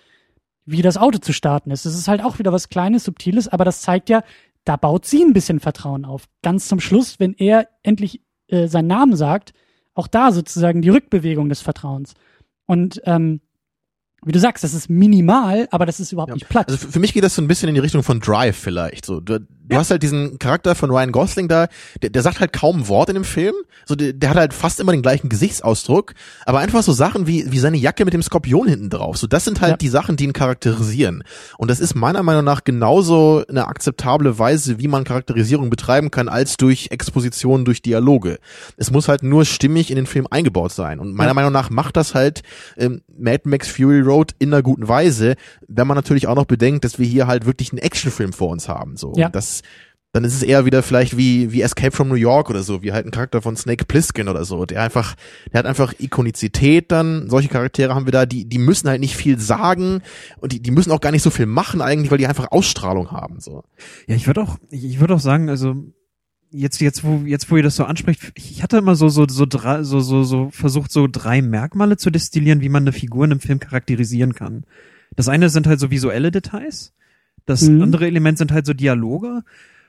wie 0.65 0.83
das 0.83 0.97
Auto 0.97 1.19
zu 1.19 1.33
starten 1.33 1.71
ist. 1.71 1.87
Das 1.87 1.95
ist 1.95 2.09
halt 2.09 2.25
auch 2.25 2.41
wieder 2.41 2.53
was 2.53 2.69
Kleines, 2.69 3.05
Subtiles, 3.05 3.47
aber 3.47 3.65
das 3.65 3.83
zeigt 3.83 4.09
ja, 4.09 4.23
da 4.65 4.77
baut 4.77 5.07
sie 5.07 5.23
ein 5.23 5.33
bisschen 5.33 5.61
Vertrauen 5.61 6.05
auf. 6.05 6.25
Ganz 6.43 6.67
zum 6.67 6.81
Schluss, 6.81 7.21
wenn 7.21 7.35
er 7.35 7.69
endlich 7.83 8.21
äh, 8.49 8.67
seinen 8.67 8.89
Namen 8.89 9.17
sagt, 9.17 9.53
auch 9.95 10.09
da 10.09 10.33
sozusagen 10.33 10.83
die 10.83 10.89
Rückbewegung 10.89 11.49
des 11.49 11.61
Vertrauens. 11.61 12.15
Und 12.67 13.01
ähm, 13.05 13.41
wie 14.25 14.33
du 14.33 14.39
sagst, 14.39 14.63
das 14.65 14.75
ist 14.75 14.89
minimal, 14.89 15.69
aber 15.71 15.87
das 15.87 16.01
ist 16.01 16.13
überhaupt 16.13 16.31
Ja. 16.31 16.35
nicht 16.35 16.49
platt. 16.49 16.69
Also 16.69 16.79
für 16.87 16.93
für 16.93 16.99
mich 17.01 17.13
geht 17.13 17.25
das 17.25 17.35
so 17.35 17.43
ein 17.43 17.49
bisschen 17.49 17.69
in 17.69 17.75
die 17.75 17.81
Richtung 17.81 18.03
von 18.03 18.21
Drive 18.21 18.57
vielleicht. 18.57 19.05
So, 19.07 19.21
du, 19.69 19.77
hast 19.77 19.91
halt 19.91 20.03
diesen 20.03 20.39
Charakter 20.39 20.75
von 20.75 20.91
Ryan 20.91 21.13
Gosling 21.13 21.49
da, 21.49 21.69
der, 22.03 22.11
der 22.11 22.23
sagt 22.23 22.41
halt 22.41 22.53
kaum 22.53 22.81
ein 22.81 22.89
Wort 22.89 23.09
in 23.09 23.15
dem 23.15 23.25
Film. 23.25 23.55
So, 23.87 23.95
der, 23.95 24.13
der 24.13 24.31
hat 24.31 24.37
halt 24.37 24.55
fast 24.55 24.81
immer 24.81 24.93
den 24.93 25.03
gleichen 25.03 25.29
Gesichtsausdruck, 25.29 26.15
aber 26.47 26.59
einfach 26.61 26.83
so 26.83 26.93
Sachen 26.93 27.27
wie 27.27 27.51
wie 27.51 27.59
seine 27.59 27.77
Jacke 27.77 28.05
mit 28.05 28.15
dem 28.15 28.23
Skorpion 28.23 28.69
hinten 28.69 28.91
drauf. 28.91 29.17
So, 29.17 29.27
das 29.27 29.45
sind 29.45 29.61
halt 29.61 29.73
Ja. 29.73 29.77
die 29.77 29.89
Sachen, 29.89 30.17
die 30.17 30.25
ihn 30.25 30.33
charakterisieren. 30.33 31.25
Und 31.59 31.71
das 31.71 31.81
ist 31.81 31.95
meiner 31.95 32.23
Meinung 32.23 32.45
nach 32.45 32.65
genauso 32.65 33.45
eine 33.49 33.67
akzeptable 33.69 34.39
Weise, 34.39 34.79
wie 34.79 34.89
man 34.89 35.05
Charakterisierung 35.05 35.71
betreiben 35.71 36.11
kann, 36.11 36.29
als 36.29 36.57
durch 36.57 36.89
Exposition, 36.91 37.65
durch 37.65 37.83
Dialoge. 37.83 38.39
Es 38.77 38.91
muss 38.91 39.09
halt 39.09 39.23
nur 39.23 39.45
stimmig 39.45 39.91
in 39.91 39.97
den 39.97 40.07
Film 40.07 40.27
eingebaut 40.31 40.73
sein. 40.73 40.99
Und 41.01 41.15
meiner 41.15 41.31
Ja. 41.31 41.35
Meinung 41.35 41.53
nach 41.53 41.71
macht 41.71 41.97
das 41.97 42.15
halt 42.15 42.43
ähm, 42.77 43.03
Mad 43.17 43.43
Max 43.49 43.69
Fury 43.69 44.01
Road 44.01 44.33
in 44.39 44.53
einer 44.53 44.63
guten 44.63 44.89
Weise, 44.89 45.35
wenn 45.69 45.87
man 45.87 45.97
natürlich 45.97 46.27
auch 46.27 46.35
noch 46.37 46.45
bedenkt, 46.47 46.85
dass 46.85 46.99
wir 46.99 47.07
hier 47.07 47.27
halt 47.27 47.47
wirklich 47.47 47.73
einen 47.73 47.79
Actionfilm 47.79 48.33
vor 48.33 48.51
uns 48.51 48.69
haben. 48.69 48.97
So. 48.97 49.13
Ja. 49.17 49.27
Und 49.27 49.35
das, 49.53 49.63
dann 50.13 50.25
ist 50.25 50.35
es 50.35 50.43
eher 50.43 50.67
wieder 50.67 50.83
vielleicht 50.83 51.17
wie, 51.17 51.53
wie 51.53 51.63
Escape 51.63 51.91
from 51.91 52.09
New 52.09 52.17
York 52.17 52.51
oder 52.51 52.63
so, 52.63 52.83
wie 52.83 52.93
halt 52.93 53.07
ein 53.07 53.11
Charakter 53.11 53.41
von 53.41 53.57
Snake 53.57 53.87
Plissken 53.87 54.29
oder 54.29 54.45
so, 54.45 54.67
der 54.67 54.83
einfach, 54.83 55.15
der 55.51 55.61
hat 55.61 55.67
einfach 55.67 55.95
Ikonizität 55.99 56.93
dann, 56.93 57.31
solche 57.31 57.49
Charaktere 57.49 57.95
haben 57.95 58.07
wir 58.07 58.13
da, 58.13 58.27
die, 58.27 58.45
die 58.45 58.59
müssen 58.59 58.89
halt 58.89 59.01
nicht 59.01 59.17
viel 59.17 59.39
sagen 59.39 60.03
und 60.39 60.53
die, 60.53 60.61
die 60.61 60.71
müssen 60.71 60.93
auch 60.93 61.01
gar 61.01 61.13
nicht 61.13 61.23
so 61.23 61.31
viel 61.31 61.47
machen 61.47 61.81
eigentlich, 61.81 62.11
weil 62.11 62.19
die 62.19 62.27
einfach 62.27 62.51
Ausstrahlung 62.51 63.11
haben, 63.11 63.41
so. 63.41 63.65
Ja, 64.07 64.15
ich 64.15 64.27
würde 64.27 64.43
auch, 64.43 64.59
ich, 64.71 65.01
würde 65.01 65.15
auch 65.15 65.21
sagen, 65.21 65.49
also 65.49 65.77
jetzt, 66.51 66.83
jetzt, 66.83 67.05
wo, 67.05 67.23
jetzt, 67.25 67.51
wo 67.51 67.57
ihr 67.57 67.63
das 67.63 67.77
so 67.77 67.85
anspricht, 67.85 68.33
ich 68.35 68.51
ich 68.51 68.63
hatte 68.63 68.77
immer 68.77 68.97
so, 68.97 69.09
so, 69.09 69.27
so 69.27 69.47
drei, 69.49 69.83
so, 69.83 70.01
so, 70.01 70.25
so 70.25 70.51
versucht, 70.51 70.93
so 70.93 71.09
drei 71.11 71.41
Merkmale 71.41 71.97
zu 71.97 72.11
destillieren, 72.11 72.61
wie 72.61 72.69
man 72.69 72.83
eine 72.83 72.93
Figur 72.93 73.25
in 73.25 73.31
einem 73.31 73.41
Film 73.41 73.61
charakterisieren 73.61 74.35
kann. 74.35 74.65
Das 75.17 75.29
eine 75.29 75.49
sind 75.49 75.67
halt 75.67 75.81
so 75.81 75.91
visuelle 75.91 76.31
Details. 76.31 76.93
Das 77.47 77.63
Mhm. 77.63 77.83
andere 77.83 78.07
Element 78.07 78.39
sind 78.39 78.53
halt 78.53 78.67
so 78.67 78.75
Dialoge. 78.75 79.43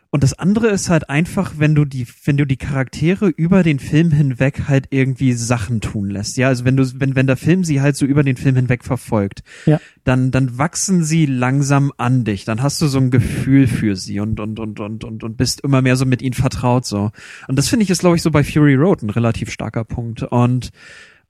Und 0.10 0.22
das 0.22 0.38
andere 0.38 0.68
ist 0.68 0.92
halt 0.92 1.10
einfach, 1.10 1.54
wenn 1.58 1.74
du 1.74 1.86
die, 1.86 2.06
wenn 2.26 2.38
du 2.38 2.46
die 2.46 2.56
Charaktere 2.58 3.30
über 3.30 3.64
den 3.64 3.80
Film 3.80 4.12
hinweg 4.12 4.66
halt 4.68 4.86
irgendwie 4.92 5.34
Sachen 5.34 5.82
tun 5.82 6.12
lässt. 6.12 6.38
Ja, 6.38 6.50
also 6.50 6.66
wenn 6.66 6.78
du, 6.78 6.88
wenn, 7.00 7.16
wenn 7.16 7.26
der 7.26 7.36
Film 7.36 7.64
sie 7.64 7.82
halt 7.82 7.96
so 7.98 8.06
über 8.06 8.22
den 8.22 8.38
Film 8.38 8.56
hinweg 8.56 8.84
verfolgt, 8.84 9.42
Ja. 9.66 9.82
dann, 10.04 10.30
dann 10.30 10.60
wachsen 10.60 11.04
sie 11.04 11.26
langsam 11.26 11.92
an 11.98 12.26
dich. 12.26 12.46
Dann 12.46 12.62
hast 12.62 12.80
du 12.80 12.86
so 12.86 13.00
ein 13.00 13.10
Gefühl 13.10 13.66
für 13.66 13.96
sie 13.96 14.20
und, 14.20 14.40
und, 14.40 14.60
und, 14.60 14.80
und, 14.80 15.04
und, 15.04 15.24
und 15.24 15.36
bist 15.36 15.62
immer 15.62 15.82
mehr 15.82 15.96
so 15.96 16.06
mit 16.06 16.22
ihnen 16.22 16.34
vertraut, 16.36 16.86
so. 16.86 17.10
Und 17.48 17.58
das 17.58 17.68
finde 17.70 17.82
ich 17.84 17.90
ist, 17.90 18.02
glaube 18.02 18.16
ich, 18.16 18.22
so 18.22 18.30
bei 18.30 18.44
Fury 18.44 18.76
Road 18.76 19.02
ein 19.02 19.10
relativ 19.10 19.50
starker 19.50 19.84
Punkt. 19.84 20.22
Und, 20.22 20.70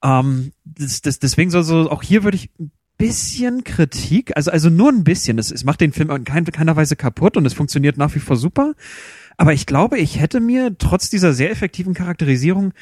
ähm, 0.02 0.52
das, 0.66 1.00
das, 1.00 1.18
deswegen 1.20 1.50
so, 1.50 1.62
so, 1.62 1.90
auch 1.90 2.02
hier 2.02 2.22
würde 2.22 2.36
ich 2.36 2.50
bisschen 2.96 3.64
Kritik, 3.64 4.36
also, 4.36 4.50
also 4.50 4.70
nur 4.70 4.90
ein 4.90 5.04
bisschen. 5.04 5.38
Es, 5.38 5.50
es 5.50 5.64
macht 5.64 5.80
den 5.80 5.92
Film 5.92 6.10
in 6.10 6.24
kein, 6.24 6.44
keiner 6.44 6.76
Weise 6.76 6.96
kaputt 6.96 7.36
und 7.36 7.46
es 7.46 7.54
funktioniert 7.54 7.96
nach 7.96 8.14
wie 8.14 8.20
vor 8.20 8.36
super. 8.36 8.74
Aber 9.36 9.52
ich 9.52 9.66
glaube, 9.66 9.98
ich 9.98 10.20
hätte 10.20 10.40
mir 10.40 10.76
trotz 10.78 11.10
dieser 11.10 11.32
sehr 11.32 11.50
effektiven 11.50 11.94
Charakterisierung 11.94 12.72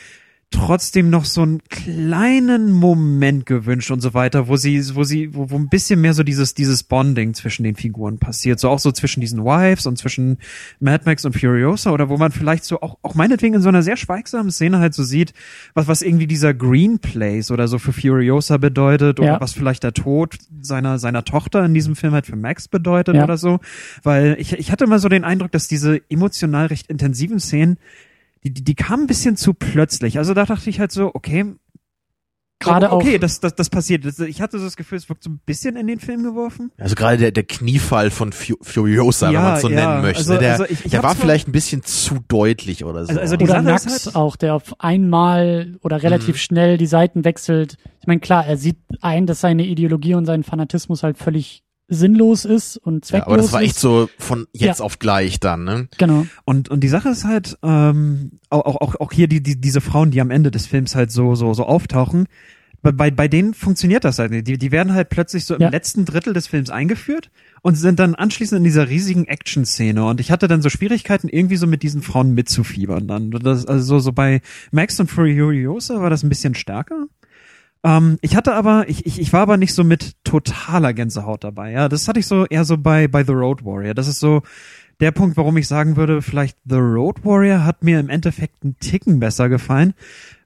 trotzdem 0.53 1.11
noch 1.11 1.25
so 1.25 1.43
einen 1.43 1.61
kleinen 1.69 2.71
Moment 2.73 3.47
gewünscht 3.47 3.91
und 3.91 4.01
so 4.01 4.15
weiter, 4.15 4.47
wo 4.47 4.57
sie, 4.57 4.95
wo 4.95 5.03
sie, 5.03 5.35
wo, 5.35 5.51
wo 5.51 5.57
ein 5.57 5.69
bisschen 5.69 6.01
mehr 6.01 6.15
so 6.15 6.23
dieses, 6.23 6.55
dieses 6.55 6.85
Bonding 6.85 7.35
zwischen 7.35 7.65
den 7.65 7.75
Figuren 7.75 8.19
passiert, 8.19 8.61
so 8.61 8.69
auch 8.69 8.79
so 8.79 8.93
zwischen 8.93 9.21
diesen 9.21 9.45
Wives 9.45 9.87
und 9.87 9.99
zwischen 9.99 10.39
Mad 10.79 11.03
Max 11.07 11.25
und 11.25 11.33
Furiosa 11.37 11.91
oder 11.91 12.09
wo 12.09 12.17
man 12.19 12.31
vielleicht 12.31 12.65
so 12.65 12.81
auch, 12.81 12.99
auch 13.03 13.15
meinetwegen 13.15 13.55
in 13.55 13.63
so 13.63 13.69
einer 13.69 13.83
sehr 13.83 13.97
schweigsamen 13.97 14.51
Szene 14.53 14.79
halt 14.79 14.95
so 14.95 15.03
sieht, 15.03 15.33
was, 15.75 15.89
was 15.89 16.03
irgendwie 16.03 16.27
dieser 16.29 16.55
Green 16.55 16.99
Place 17.01 17.51
oder 17.51 17.67
so 17.67 17.79
für 17.79 17.93
Furiosa 17.93 18.59
bedeutet 18.59 19.19
oder 19.19 19.29
Ja. 19.33 19.41
was 19.41 19.53
vielleicht 19.53 19.83
der 19.83 19.95
Tod 19.95 20.37
seiner, 20.61 20.99
seiner 20.99 21.25
Tochter 21.25 21.65
in 21.65 21.75
diesem 21.75 21.97
Film 21.97 22.13
halt 22.13 22.27
für 22.27 22.37
Max 22.37 22.69
bedeutet 22.69 23.17
Ja. 23.17 23.25
oder 23.25 23.37
so, 23.39 23.59
weil 24.03 24.37
ich, 24.39 24.53
ich 24.53 24.71
hatte 24.71 24.85
immer 24.85 24.99
so 24.99 25.09
den 25.09 25.25
Eindruck, 25.25 25.51
dass 25.53 25.67
diese 25.69 26.01
emotional 26.11 26.67
recht 26.67 26.89
intensiven 26.89 27.41
Szenen 27.41 27.79
die, 28.45 28.53
die, 28.53 28.65
die 28.65 28.75
kamen 28.75 29.05
ein 29.05 29.07
bisschen 29.07 29.37
zu 29.37 29.55
plötzlich. 29.55 30.19
Also 30.19 30.35
da 30.35 30.45
dachte 30.47 30.69
ich 30.71 30.81
halt 30.81 30.93
so, 30.93 31.11
okay, 31.15 31.55
Gerade 32.59 32.91
oh, 32.91 32.97
okay, 32.99 33.17
auch- 33.17 33.21
das, 33.21 33.41
das, 33.41 33.57
das 33.57 33.71
passiert. 33.71 34.05
Ich 34.29 34.41
hatte 34.41 34.57
so 34.61 34.65
das 34.65 34.77
Gefühl, 34.77 34.97
es 34.97 35.09
wirkt 35.09 35.25
so 35.25 35.31
ein 35.31 35.41
bisschen 35.45 35.75
in 35.75 35.89
den 35.89 35.99
Film 35.99 36.23
geworfen. 36.23 36.71
Also 36.79 36.95
gerade 36.95 37.17
der, 37.17 37.33
der 37.33 37.43
Kniefall 37.43 38.11
von 38.13 38.31
Fu 38.33 38.55
Furiosa, 38.63 39.27
wenn 39.27 39.35
Ja, 39.35 39.43
man 39.43 39.55
es 39.55 39.63
so 39.63 39.69
ja. 39.69 39.75
nennen 39.91 40.03
möchte, 40.03 40.19
Also- 40.21 40.33
ne, 40.35 40.39
der, 40.39 40.53
also 40.53 40.65
ich- 40.67 40.85
ich 40.85 40.91
der 40.93 41.03
war 41.03 41.17
vielleicht 41.17 41.49
ein 41.49 41.53
bisschen 41.53 41.83
zu 41.83 42.21
deutlich 42.29 42.85
oder 42.85 43.05
so. 43.05 43.09
Also- 43.11 43.21
also 43.21 43.37
die 43.37 43.45
Oder 43.47 43.63
Nax 43.63 44.07
halt- 44.07 44.15
auch, 44.15 44.37
der 44.37 44.55
auf 44.55 44.81
einmal 44.81 45.77
oder 45.83 46.05
relativ 46.05 46.37
Mhm. 46.37 46.39
schnell 46.39 46.79
die 46.79 46.87
Seiten 46.87 47.25
wechselt. 47.25 47.79
Ich 48.01 48.07
meine, 48.07 48.21
klar, 48.21 48.47
er 48.47 48.57
sieht 48.57 48.79
ein, 49.01 49.27
dass 49.27 49.41
seine 49.41 49.67
Ideologie 49.67 50.15
und 50.15 50.25
sein 50.27 50.45
Fanatismus 50.45 51.03
halt 51.03 51.19
völlig 51.19 51.65
sinnlos 51.93 52.45
ist 52.45 52.77
und 52.77 53.05
ja, 53.05 53.09
zwecklos 53.09 53.27
aber 53.27 53.37
das 53.37 53.53
war 53.53 53.63
echt 53.63 53.79
so 53.79 54.09
von 54.19 54.47
jetzt 54.53 54.79
Ja. 54.81 54.85
auf 54.85 54.99
gleich 54.99 55.41
dann, 55.41 55.65
ne? 55.65 55.89
Genau. 55.99 56.27
Und, 56.45 56.69
und 56.69 56.81
die 56.81 56.89
Sache 56.89 57.09
ist 57.11 57.25
halt, 57.25 57.59
ähm, 57.63 58.33
auch, 58.51 58.65
auch, 58.81 58.95
auch, 59.01 59.13
hier 59.13 59.29
die, 59.29 59.43
die, 59.43 59.61
diese 59.61 59.81
Frauen, 59.81 60.11
die 60.11 60.21
am 60.21 60.31
Ende 60.31 60.51
des 60.51 60.67
Films 60.67 60.95
halt 60.95 61.11
so, 61.11 61.35
so, 61.35 61.55
so 61.55 61.65
auftauchen, 61.65 62.27
bei, 62.85 62.91
bei, 62.91 63.11
bei 63.13 63.29
denen 63.29 63.55
funktioniert 63.55 64.03
das 64.05 64.19
halt 64.19 64.33
nicht. 64.33 64.49
Die, 64.49 64.59
die 64.59 64.73
werden 64.73 64.93
halt 64.93 65.09
plötzlich 65.09 65.45
so 65.45 65.55
im 65.55 65.61
Ja. 65.61 65.69
letzten 65.69 66.05
Drittel 66.05 66.33
des 66.33 66.49
Films 66.49 66.69
eingeführt 66.69 67.31
und 67.63 67.77
sind 67.77 68.01
dann 68.01 68.17
anschließend 68.17 68.59
in 68.59 68.65
dieser 68.65 68.89
riesigen 68.89 69.25
Action-Szene. 69.27 70.05
Und 70.05 70.19
ich 70.21 70.33
hatte 70.33 70.49
dann 70.49 70.63
so 70.63 70.69
Schwierigkeiten, 70.69 71.29
irgendwie 71.29 71.55
so 71.57 71.69
mit 71.69 71.85
diesen 71.85 72.03
Frauen 72.03 72.35
mitzufiebern 72.35 73.07
dann. 73.07 73.31
Das, 73.31 73.67
also 73.67 73.85
so, 73.85 73.99
so 74.01 74.13
bei 74.13 74.41
Max 74.73 74.99
und 74.99 75.09
Furiosa 75.09 76.01
war 76.01 76.11
das 76.11 76.25
ein 76.25 76.29
bisschen 76.29 76.57
stärker. 76.57 77.07
Ähm, 77.85 78.19
ich 78.21 78.37
hatte 78.37 78.55
aber, 78.55 78.89
ich, 78.89 79.07
ich, 79.07 79.21
ich 79.21 79.33
war 79.33 79.41
aber 79.41 79.57
nicht 79.57 79.75
so 79.75 79.85
mit 79.85 80.17
totaler 80.25 80.93
Gänsehaut 80.93 81.45
dabei. 81.45 81.73
Ja, 81.73 81.89
das 81.89 82.09
hatte 82.09 82.21
ich 82.21 82.27
so 82.27 82.47
eher 82.47 82.65
so 82.65 82.79
bei, 82.79 83.09
bei 83.09 83.25
The 83.25 83.33
Road 83.33 83.65
Warrior. 83.65 83.95
Das 83.95 84.09
ist 84.09 84.21
so, 84.21 84.43
der 85.01 85.11
Punkt, 85.11 85.37
warum 85.37 85.57
ich 85.57 85.67
sagen 85.67 85.97
würde, 85.97 86.23
vielleicht 86.23 86.57
The 86.65 86.77
Road 86.77 87.25
Warrior 87.25 87.65
hat 87.65 87.83
mir 87.83 87.99
im 87.99 88.09
Endeffekt 88.09 88.63
einen 88.63 88.79
Ticken 88.79 89.19
besser 89.19 89.49
gefallen, 89.49 89.95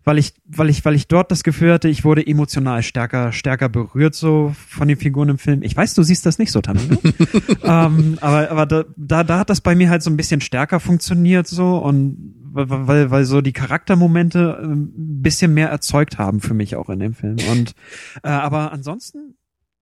weil 0.02 0.16
ich, 0.16 0.32
weil 0.46 0.70
ich, 0.70 0.82
weil 0.84 0.94
ich 0.94 1.08
dort 1.08 1.30
das 1.30 1.42
Gefühl 1.42 1.74
hatte, 1.74 1.88
ich 1.88 2.04
wurde 2.04 2.26
emotional 2.26 2.82
stärker, 2.82 3.32
stärker 3.32 3.68
berührt 3.68 4.14
so 4.14 4.54
von 4.68 4.88
den 4.88 4.96
Figuren 4.96 5.28
im 5.28 5.38
Film. 5.38 5.62
Ich 5.62 5.76
weiß, 5.76 5.92
du 5.92 6.02
siehst 6.02 6.24
das 6.24 6.38
nicht 6.38 6.52
so, 6.52 6.62
Tamino. 6.62 6.98
ähm, 7.64 8.16
aber, 8.22 8.50
aber 8.50 8.66
da, 8.66 8.84
da, 8.96 9.24
da 9.24 9.38
hat 9.40 9.50
das 9.50 9.60
bei 9.60 9.74
mir 9.74 9.90
halt 9.90 10.02
so 10.02 10.08
ein 10.08 10.16
bisschen 10.16 10.40
stärker 10.40 10.80
funktioniert 10.80 11.46
so 11.46 11.76
und 11.76 12.34
weil, 12.56 12.86
weil, 12.88 13.10
weil 13.10 13.24
so 13.24 13.40
die 13.40 13.52
Charaktermomente 13.52 14.58
ein 14.62 15.22
bisschen 15.22 15.54
mehr 15.54 15.68
erzeugt 15.68 16.18
haben 16.18 16.40
für 16.40 16.54
mich 16.54 16.76
auch 16.76 16.88
in 16.90 16.98
dem 16.98 17.14
Film. 17.14 17.36
Und 17.50 17.74
äh, 18.22 18.28
aber 18.28 18.72
ansonsten 18.72 19.34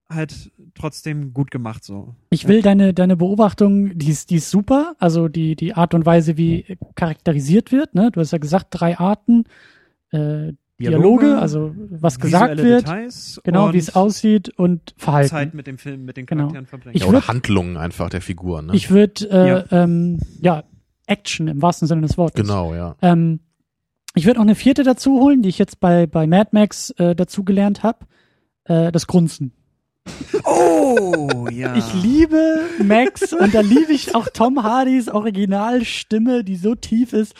halt 0.08 0.52
trotzdem 0.74 1.32
gut 1.32 1.50
gemacht 1.50 1.82
so. 1.82 2.14
Ich 2.30 2.46
will 2.46 2.60
deine, 2.62 2.92
deine 2.92 3.16
Beobachtung, 3.16 3.96
die 3.98 4.10
ist, 4.10 4.30
die 4.30 4.36
ist 4.36 4.50
super, 4.50 4.94
also 4.98 5.28
die, 5.28 5.56
die 5.56 5.74
Art 5.74 5.94
und 5.94 6.04
Weise, 6.04 6.36
wie 6.36 6.76
charakterisiert 6.94 7.72
wird, 7.72 7.94
ne? 7.94 8.10
Du 8.12 8.20
hast 8.20 8.30
ja 8.32 8.38
gesagt, 8.38 8.66
drei 8.70 8.98
Arten, 8.98 9.44
äh, 10.10 10.52
Dialoge, 10.78 11.24
Dialoge, 11.26 11.38
also 11.38 11.74
was 11.90 12.18
gesagt 12.18 12.58
wird, 12.58 12.82
Details 12.82 13.40
genau, 13.44 13.72
wie 13.72 13.78
es 13.78 13.94
aussieht 13.94 14.50
und 14.50 14.92
Verhalten. 14.98 15.28
Zeit 15.30 15.54
mit 15.54 15.66
dem 15.68 15.78
Film, 15.78 16.04
mit 16.04 16.16
den 16.16 16.26
Genau. 16.26 16.42
Charakteren 16.42 16.66
verbringen. 16.66 16.96
Ich 16.96 17.02
Ja, 17.02 17.08
oder 17.08 17.20
würd- 17.20 17.28
Handlungen 17.28 17.76
einfach 17.76 18.10
der 18.10 18.20
Figuren. 18.20 18.66
Ne? 18.66 18.74
Ich 18.74 18.90
würde, 18.90 19.30
äh, 19.30 19.48
Ja. 19.48 19.64
ähm, 19.70 20.18
ja, 20.40 20.64
Action 21.06 21.48
im 21.48 21.62
wahrsten 21.62 21.88
Sinne 21.88 22.02
des 22.02 22.18
Wortes. 22.18 22.40
genau, 22.40 22.74
ja. 22.74 22.96
Ähm, 23.02 23.40
ich 24.14 24.26
würde 24.26 24.38
noch 24.38 24.44
eine 24.46 24.54
vierte 24.54 24.84
dazu 24.84 25.20
holen, 25.20 25.42
die 25.42 25.48
ich 25.48 25.58
jetzt 25.58 25.80
bei, 25.80 26.06
bei 26.06 26.26
Mad 26.26 26.50
Max 26.52 26.90
äh, 26.90 27.14
dazu 27.16 27.44
gelernt 27.44 27.82
habe. 27.82 28.06
Äh, 28.64 28.92
das 28.92 29.06
Grunzen. 29.06 29.52
Oh, 30.44 31.48
ja. 31.50 31.74
Ich 31.76 31.94
liebe 31.94 32.60
Max 32.82 33.32
und 33.32 33.54
da 33.54 33.60
liebe 33.60 33.92
ich 33.92 34.14
auch 34.14 34.28
Tom 34.32 34.62
Hardys 34.62 35.08
Originalstimme, 35.08 36.44
die 36.44 36.56
so 36.56 36.74
tief 36.74 37.12
ist. 37.12 37.34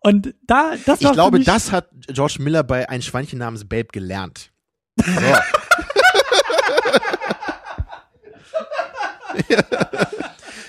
Und 0.00 0.34
da, 0.46 0.72
das 0.84 1.02
war 1.02 1.10
Ich 1.10 1.12
glaube, 1.12 1.40
das 1.40 1.72
hat 1.72 1.88
George 2.08 2.36
Miller 2.40 2.64
bei 2.64 2.88
Ein 2.88 3.02
Schweinchen 3.02 3.38
namens 3.38 3.64
Babe 3.66 3.88
gelernt. 3.92 4.50
So. 4.96 5.04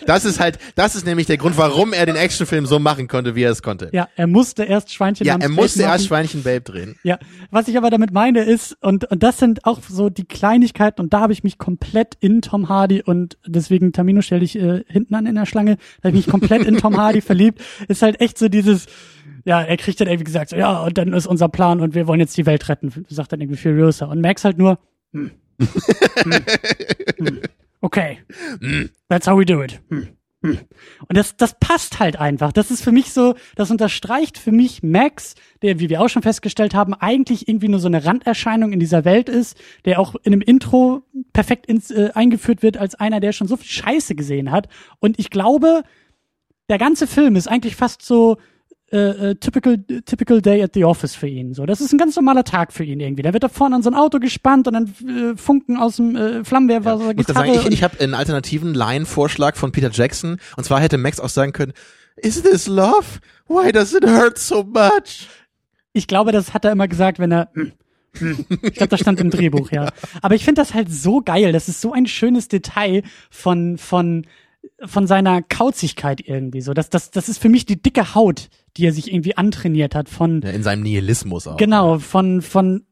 Das 0.10 0.26
ist 0.26 0.40
halt, 0.40 0.58
das 0.74 0.96
ist 0.96 1.06
nämlich 1.06 1.28
der 1.28 1.38
Grund, 1.38 1.56
warum 1.56 1.94
er 1.94 2.08
den 2.08 2.16
Actionfilm 2.16 2.66
so 2.66 2.80
machen 2.80 3.08
konnte, 3.08 3.36
wie 3.36 3.44
er 3.44 3.52
es 3.52 3.62
konnte. 3.62 3.92
Ja, 3.94 4.08
er 4.16 4.26
musste 4.26 4.64
erst 4.64 4.92
Schweinchen 4.92 5.24
Ja, 5.28 5.38
er 5.40 5.50
musste 5.50 5.84
erst. 5.84 6.08
Schweinchen 6.08 6.42
Babe 6.42 6.62
drehen. 6.62 6.96
Ja, 7.04 7.20
was 7.52 7.68
ich 7.68 7.78
aber 7.78 7.92
damit 7.92 8.12
meine 8.12 8.42
ist, 8.42 8.76
und, 8.82 9.06
und 9.06 9.22
das 9.22 9.38
sind 9.38 9.66
auch 9.66 9.82
so 9.88 10.10
die 10.10 10.26
Kleinigkeiten, 10.26 11.00
und 11.00 11.14
da 11.14 11.20
habe 11.20 11.32
ich 11.32 11.44
mich 11.44 11.60
komplett 11.60 12.16
in 12.22 12.42
Tom 12.42 12.70
Hardy 12.70 13.04
und 13.04 13.38
deswegen, 13.46 13.94
Tamino, 13.94 14.24
stell 14.24 14.40
dich 14.40 14.58
äh, 14.58 14.84
hinten 14.88 15.14
an 15.14 15.28
in 15.28 15.36
der 15.36 15.46
Schlange, 15.46 15.78
da 16.02 16.08
habe 16.08 16.18
ich 16.18 16.26
mich 16.26 16.32
komplett 16.32 16.64
in 16.64 16.78
Tom 16.78 16.98
Hardy 16.98 17.22
verliebt, 17.30 17.62
ist 17.88 18.02
halt 18.02 18.20
echt 18.20 18.40
so 18.40 18.50
dieses, 18.50 18.88
ja, 19.46 19.62
er 19.62 19.78
kriegt 19.78 20.02
dann 20.02 20.08
irgendwie 20.08 20.24
gesagt, 20.24 20.50
so, 20.50 20.56
ja, 20.56 20.80
und 20.80 20.98
dann 20.98 21.14
ist 21.14 21.28
unser 21.28 21.50
Plan 21.50 21.82
und 21.82 21.94
wir 21.94 22.08
wollen 22.08 22.20
jetzt 22.20 22.36
die 22.36 22.48
Welt 22.48 22.68
retten, 22.68 23.06
sagt 23.10 23.32
dann 23.32 23.42
irgendwie 23.42 23.62
Furiosa. 23.62 24.08
Und 24.08 24.22
Max 24.22 24.44
halt 24.44 24.58
nur, 24.58 24.80
hm, 25.14 25.30
hm, 25.60 26.34
hm, 27.18 27.40
okay, 27.82 28.20
that's 29.08 29.28
how 29.28 29.38
we 29.38 29.46
do 29.46 29.62
it. 29.62 29.82
Hm. 29.90 30.10
hm. 30.44 30.60
Und 31.08 31.18
das, 31.18 31.36
das 31.38 31.60
passt 31.60 32.00
halt 32.00 32.20
einfach. 32.20 32.52
Das 32.52 32.72
ist 32.72 32.84
für 32.84 32.92
mich 32.92 33.12
so, 33.12 33.36
das 33.56 33.72
unterstreicht 33.72 34.38
für 34.38 34.52
mich 34.52 34.84
Max, 34.84 35.36
der, 35.62 35.80
wie 35.80 35.90
wir 35.90 36.02
auch 36.02 36.10
schon 36.10 36.22
festgestellt 36.22 36.74
haben, 36.74 36.94
eigentlich 36.94 37.48
irgendwie 37.48 37.68
nur 37.68 37.80
so 37.80 37.88
eine 37.88 38.06
Randerscheinung 38.06 38.72
in 38.72 38.80
dieser 38.80 39.06
Welt 39.06 39.30
ist, 39.30 39.58
der 39.86 40.00
auch 40.00 40.16
in 40.24 40.34
einem 40.34 40.42
Intro 40.42 41.04
perfekt 41.34 41.66
ins, 41.66 41.92
äh, 41.92 42.12
eingeführt 42.14 42.64
wird 42.64 42.78
als 42.78 42.96
einer, 42.96 43.20
der 43.20 43.32
schon 43.32 43.48
so 43.48 43.58
viel 43.58 43.70
Scheiße 43.70 44.16
gesehen 44.16 44.52
hat. 44.52 44.68
Und 45.00 45.20
ich 45.20 45.30
glaube, 45.30 45.84
der 46.70 46.78
ganze 46.78 47.08
Film 47.08 47.36
ist 47.36 47.48
eigentlich 47.48 47.76
fast 47.76 48.02
so 48.02 48.38
äh, 48.92 49.32
äh, 49.32 49.36
typical, 49.36 49.78
typical 50.06 50.42
day 50.42 50.64
at 50.64 50.74
the 50.74 50.84
office 50.84 51.16
für 51.16 51.28
ihn. 51.28 51.54
So, 51.54 51.66
das 51.66 51.80
ist 51.80 51.94
ein 51.94 51.98
ganz 51.98 52.16
normaler 52.16 52.44
Tag 52.44 52.74
für 52.74 52.84
ihn 52.84 53.00
irgendwie. 53.00 53.22
Da 53.22 53.34
wird 53.34 53.44
da 53.44 53.50
vorne 53.50 53.76
an 53.76 53.84
so 53.84 53.90
ein 53.90 53.96
Auto 53.96 54.20
gespannt 54.20 54.68
und 54.68 54.74
dann 54.74 54.94
äh, 55.08 55.38
Funken 55.38 55.78
aus 55.78 55.98
dem 55.98 56.16
äh, 56.16 56.44
Flammenwerfer, 56.44 56.98
so 56.98 57.12
Ich 57.12 57.18
muss 57.18 57.28
sagen, 57.28 57.54
ich, 57.54 57.66
ich 57.68 57.84
habe 57.84 58.00
einen 58.00 58.16
alternativen 58.16 58.74
Line-Vorschlag 58.74 59.56
von 59.56 59.72
Peter 59.72 59.92
Jackson. 59.92 60.40
Und 60.58 60.64
zwar 60.64 60.80
hätte 60.80 60.98
Max 60.98 61.20
auch 61.20 61.30
sagen 61.30 61.54
können, 61.54 61.74
Is 62.18 62.42
this 62.42 62.68
love? 62.68 63.20
Why 63.48 63.72
does 63.72 63.94
it 63.94 64.06
hurt 64.06 64.38
so 64.38 64.64
much? 64.64 65.28
Ich 65.94 66.08
glaube, 66.08 66.32
das 66.32 66.54
hat 66.54 66.66
er 66.66 66.72
immer 66.72 66.88
gesagt, 66.88 67.20
wenn 67.20 67.32
er. 67.32 67.50
hm, 67.54 67.72
hm. 68.18 68.46
Ich 68.62 68.74
glaube, 68.74 68.90
das 68.90 69.00
stand 69.00 69.20
im 69.20 69.30
Drehbuch, 69.30 69.72
ja. 69.72 69.90
Aber 70.22 70.36
ich 70.36 70.44
finde 70.44 70.62
das 70.62 70.74
halt 70.74 70.92
so 70.92 71.22
geil. 71.22 71.52
Das 71.52 71.70
ist 71.70 71.82
so 71.82 71.94
ein 71.94 72.08
schönes 72.08 72.48
Detail 72.48 73.04
von 73.30 73.78
von 73.78 74.26
von 74.86 75.08
seiner 75.08 75.42
Kauzigkeit 75.42 76.22
irgendwie 76.26 76.62
so. 76.62 76.74
Das 76.74 76.90
das 76.90 77.12
das 77.12 77.30
ist 77.30 77.42
für 77.42 77.50
mich 77.50 77.66
die 77.66 77.82
dicke 77.82 78.16
Haut, 78.16 78.50
die 78.78 78.86
er 78.86 78.94
sich 78.94 79.12
irgendwie 79.12 79.36
antrainiert 79.38 79.96
hat 79.96 80.10
von 80.10 80.42
Ja, 80.42 80.50
in 80.52 80.64
seinem 80.64 80.84
Nihilismus 80.84 81.48
auch. 81.48 81.58
genau 81.58 82.00
von 82.00 82.42
von 82.42 82.86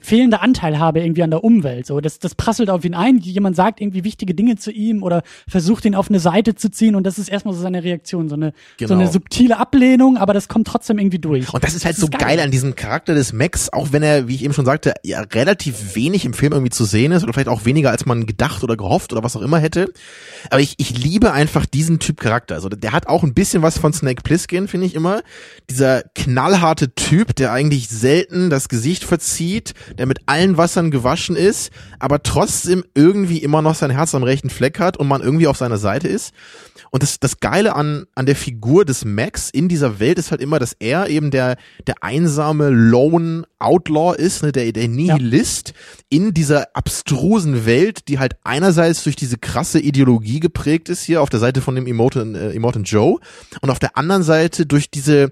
fehlender 0.00 0.42
Anteilhabe 0.42 1.00
irgendwie 1.00 1.22
an 1.22 1.30
der 1.30 1.44
Umwelt. 1.44 1.86
So, 1.86 2.00
das, 2.00 2.18
das 2.18 2.34
prasselt 2.34 2.70
auf 2.70 2.84
ihn 2.84 2.94
ein. 2.94 3.18
Jemand 3.18 3.56
sagt 3.56 3.80
irgendwie 3.80 4.04
wichtige 4.04 4.34
Dinge 4.34 4.56
zu 4.56 4.70
ihm 4.70 5.02
oder 5.02 5.22
versucht 5.48 5.84
ihn 5.84 5.94
auf 5.94 6.08
eine 6.08 6.20
Seite 6.20 6.54
zu 6.54 6.70
ziehen 6.70 6.94
und 6.94 7.04
das 7.04 7.18
ist 7.18 7.28
erstmal 7.28 7.54
so 7.54 7.60
seine 7.60 7.82
Reaktion, 7.82 8.28
so 8.28 8.34
eine, 8.34 8.52
so 8.78 8.86
Genau. 8.86 9.00
eine 9.00 9.10
subtile 9.10 9.58
Ablehnung, 9.58 10.16
aber 10.16 10.32
das 10.32 10.48
kommt 10.48 10.66
trotzdem 10.66 10.98
irgendwie 10.98 11.18
durch. 11.18 11.52
Und 11.52 11.62
das 11.64 11.74
ist 11.74 11.84
halt 11.84 11.96
so 11.96 12.08
geil. 12.08 12.40
an 12.40 12.50
diesem 12.50 12.74
Charakter 12.76 13.14
des 13.14 13.32
Max, 13.32 13.72
auch 13.72 13.92
wenn 13.92 14.02
er, 14.02 14.28
wie 14.28 14.34
ich 14.34 14.44
eben 14.44 14.54
schon 14.54 14.64
sagte, 14.64 14.94
ja 15.04 15.20
relativ 15.20 15.94
wenig 15.94 16.24
im 16.24 16.32
Film 16.34 16.52
irgendwie 16.52 16.70
zu 16.70 16.84
sehen 16.84 17.12
ist 17.12 17.22
oder 17.22 17.32
vielleicht 17.32 17.48
auch 17.48 17.64
weniger 17.64 17.90
als 17.90 18.06
man 18.06 18.26
gedacht 18.26 18.62
oder 18.62 18.76
gehofft 18.76 19.12
oder 19.12 19.22
was 19.22 19.36
auch 19.36 19.42
immer 19.42 19.58
hätte. 19.58 19.92
Aber 20.50 20.60
ich, 20.60 20.74
ich 20.78 20.96
liebe 21.02 21.32
einfach 21.32 21.66
diesen 21.66 21.98
Typ 21.98 22.20
Charakter. 22.20 22.54
Also 22.54 22.68
der 22.68 22.92
hat 22.92 23.08
auch 23.08 23.22
ein 23.22 23.34
bisschen 23.34 23.62
was 23.62 23.78
von 23.78 23.92
Snake 23.92 24.22
Plissken, 24.22 24.68
finde 24.68 24.86
ich 24.86 24.94
immer. 24.94 25.22
Dieser 25.70 26.02
knallharte 26.14 26.94
Typ, 26.94 27.34
der 27.36 27.52
eigentlich 27.52 27.88
selten 27.88 28.50
das 28.50 28.68
Gesicht 28.68 29.04
verzieht, 29.04 29.55
der 29.98 30.06
mit 30.06 30.20
allen 30.26 30.56
Wassern 30.56 30.90
gewaschen 30.90 31.36
ist, 31.36 31.70
aber 31.98 32.22
trotzdem 32.22 32.84
irgendwie 32.94 33.38
immer 33.38 33.62
noch 33.62 33.74
sein 33.74 33.90
Herz 33.90 34.14
am 34.14 34.22
rechten 34.22 34.50
Fleck 34.50 34.78
hat 34.78 34.96
und 34.96 35.08
man 35.08 35.22
irgendwie 35.22 35.46
auf 35.46 35.56
seiner 35.56 35.78
Seite 35.78 36.08
ist. 36.08 36.32
Und 36.90 37.02
das, 37.02 37.20
das 37.20 37.40
Geile 37.40 37.74
an, 37.74 38.06
an 38.14 38.26
der 38.26 38.36
Figur 38.36 38.84
des 38.84 39.04
Max 39.04 39.50
in 39.50 39.68
dieser 39.68 39.98
Welt 40.00 40.18
ist 40.18 40.30
halt 40.30 40.40
immer, 40.40 40.58
dass 40.58 40.74
er 40.78 41.08
eben 41.08 41.30
der, 41.30 41.56
der 41.86 42.02
einsame 42.02 42.70
Lone 42.70 43.44
Outlaw 43.58 44.14
ist, 44.16 44.42
ne, 44.42 44.52
der, 44.52 44.72
der 44.72 44.88
Nihilist 44.88 45.74
in 46.08 46.32
dieser 46.32 46.74
abstrusen 46.74 47.66
Welt, 47.66 48.08
die 48.08 48.18
halt 48.18 48.36
einerseits 48.44 49.02
durch 49.04 49.16
diese 49.16 49.38
krasse 49.38 49.80
Ideologie 49.80 50.40
geprägt 50.40 50.88
ist 50.88 51.02
hier 51.02 51.22
auf 51.22 51.30
der 51.30 51.40
Seite 51.40 51.60
von 51.60 51.74
dem 51.74 51.86
Immortan, 51.86 52.34
äh, 52.34 52.50
Immortan 52.52 52.84
Joe 52.84 53.18
und 53.60 53.70
auf 53.70 53.78
der 53.78 53.96
anderen 53.96 54.22
Seite 54.22 54.66
durch 54.66 54.90
diese, 54.90 55.30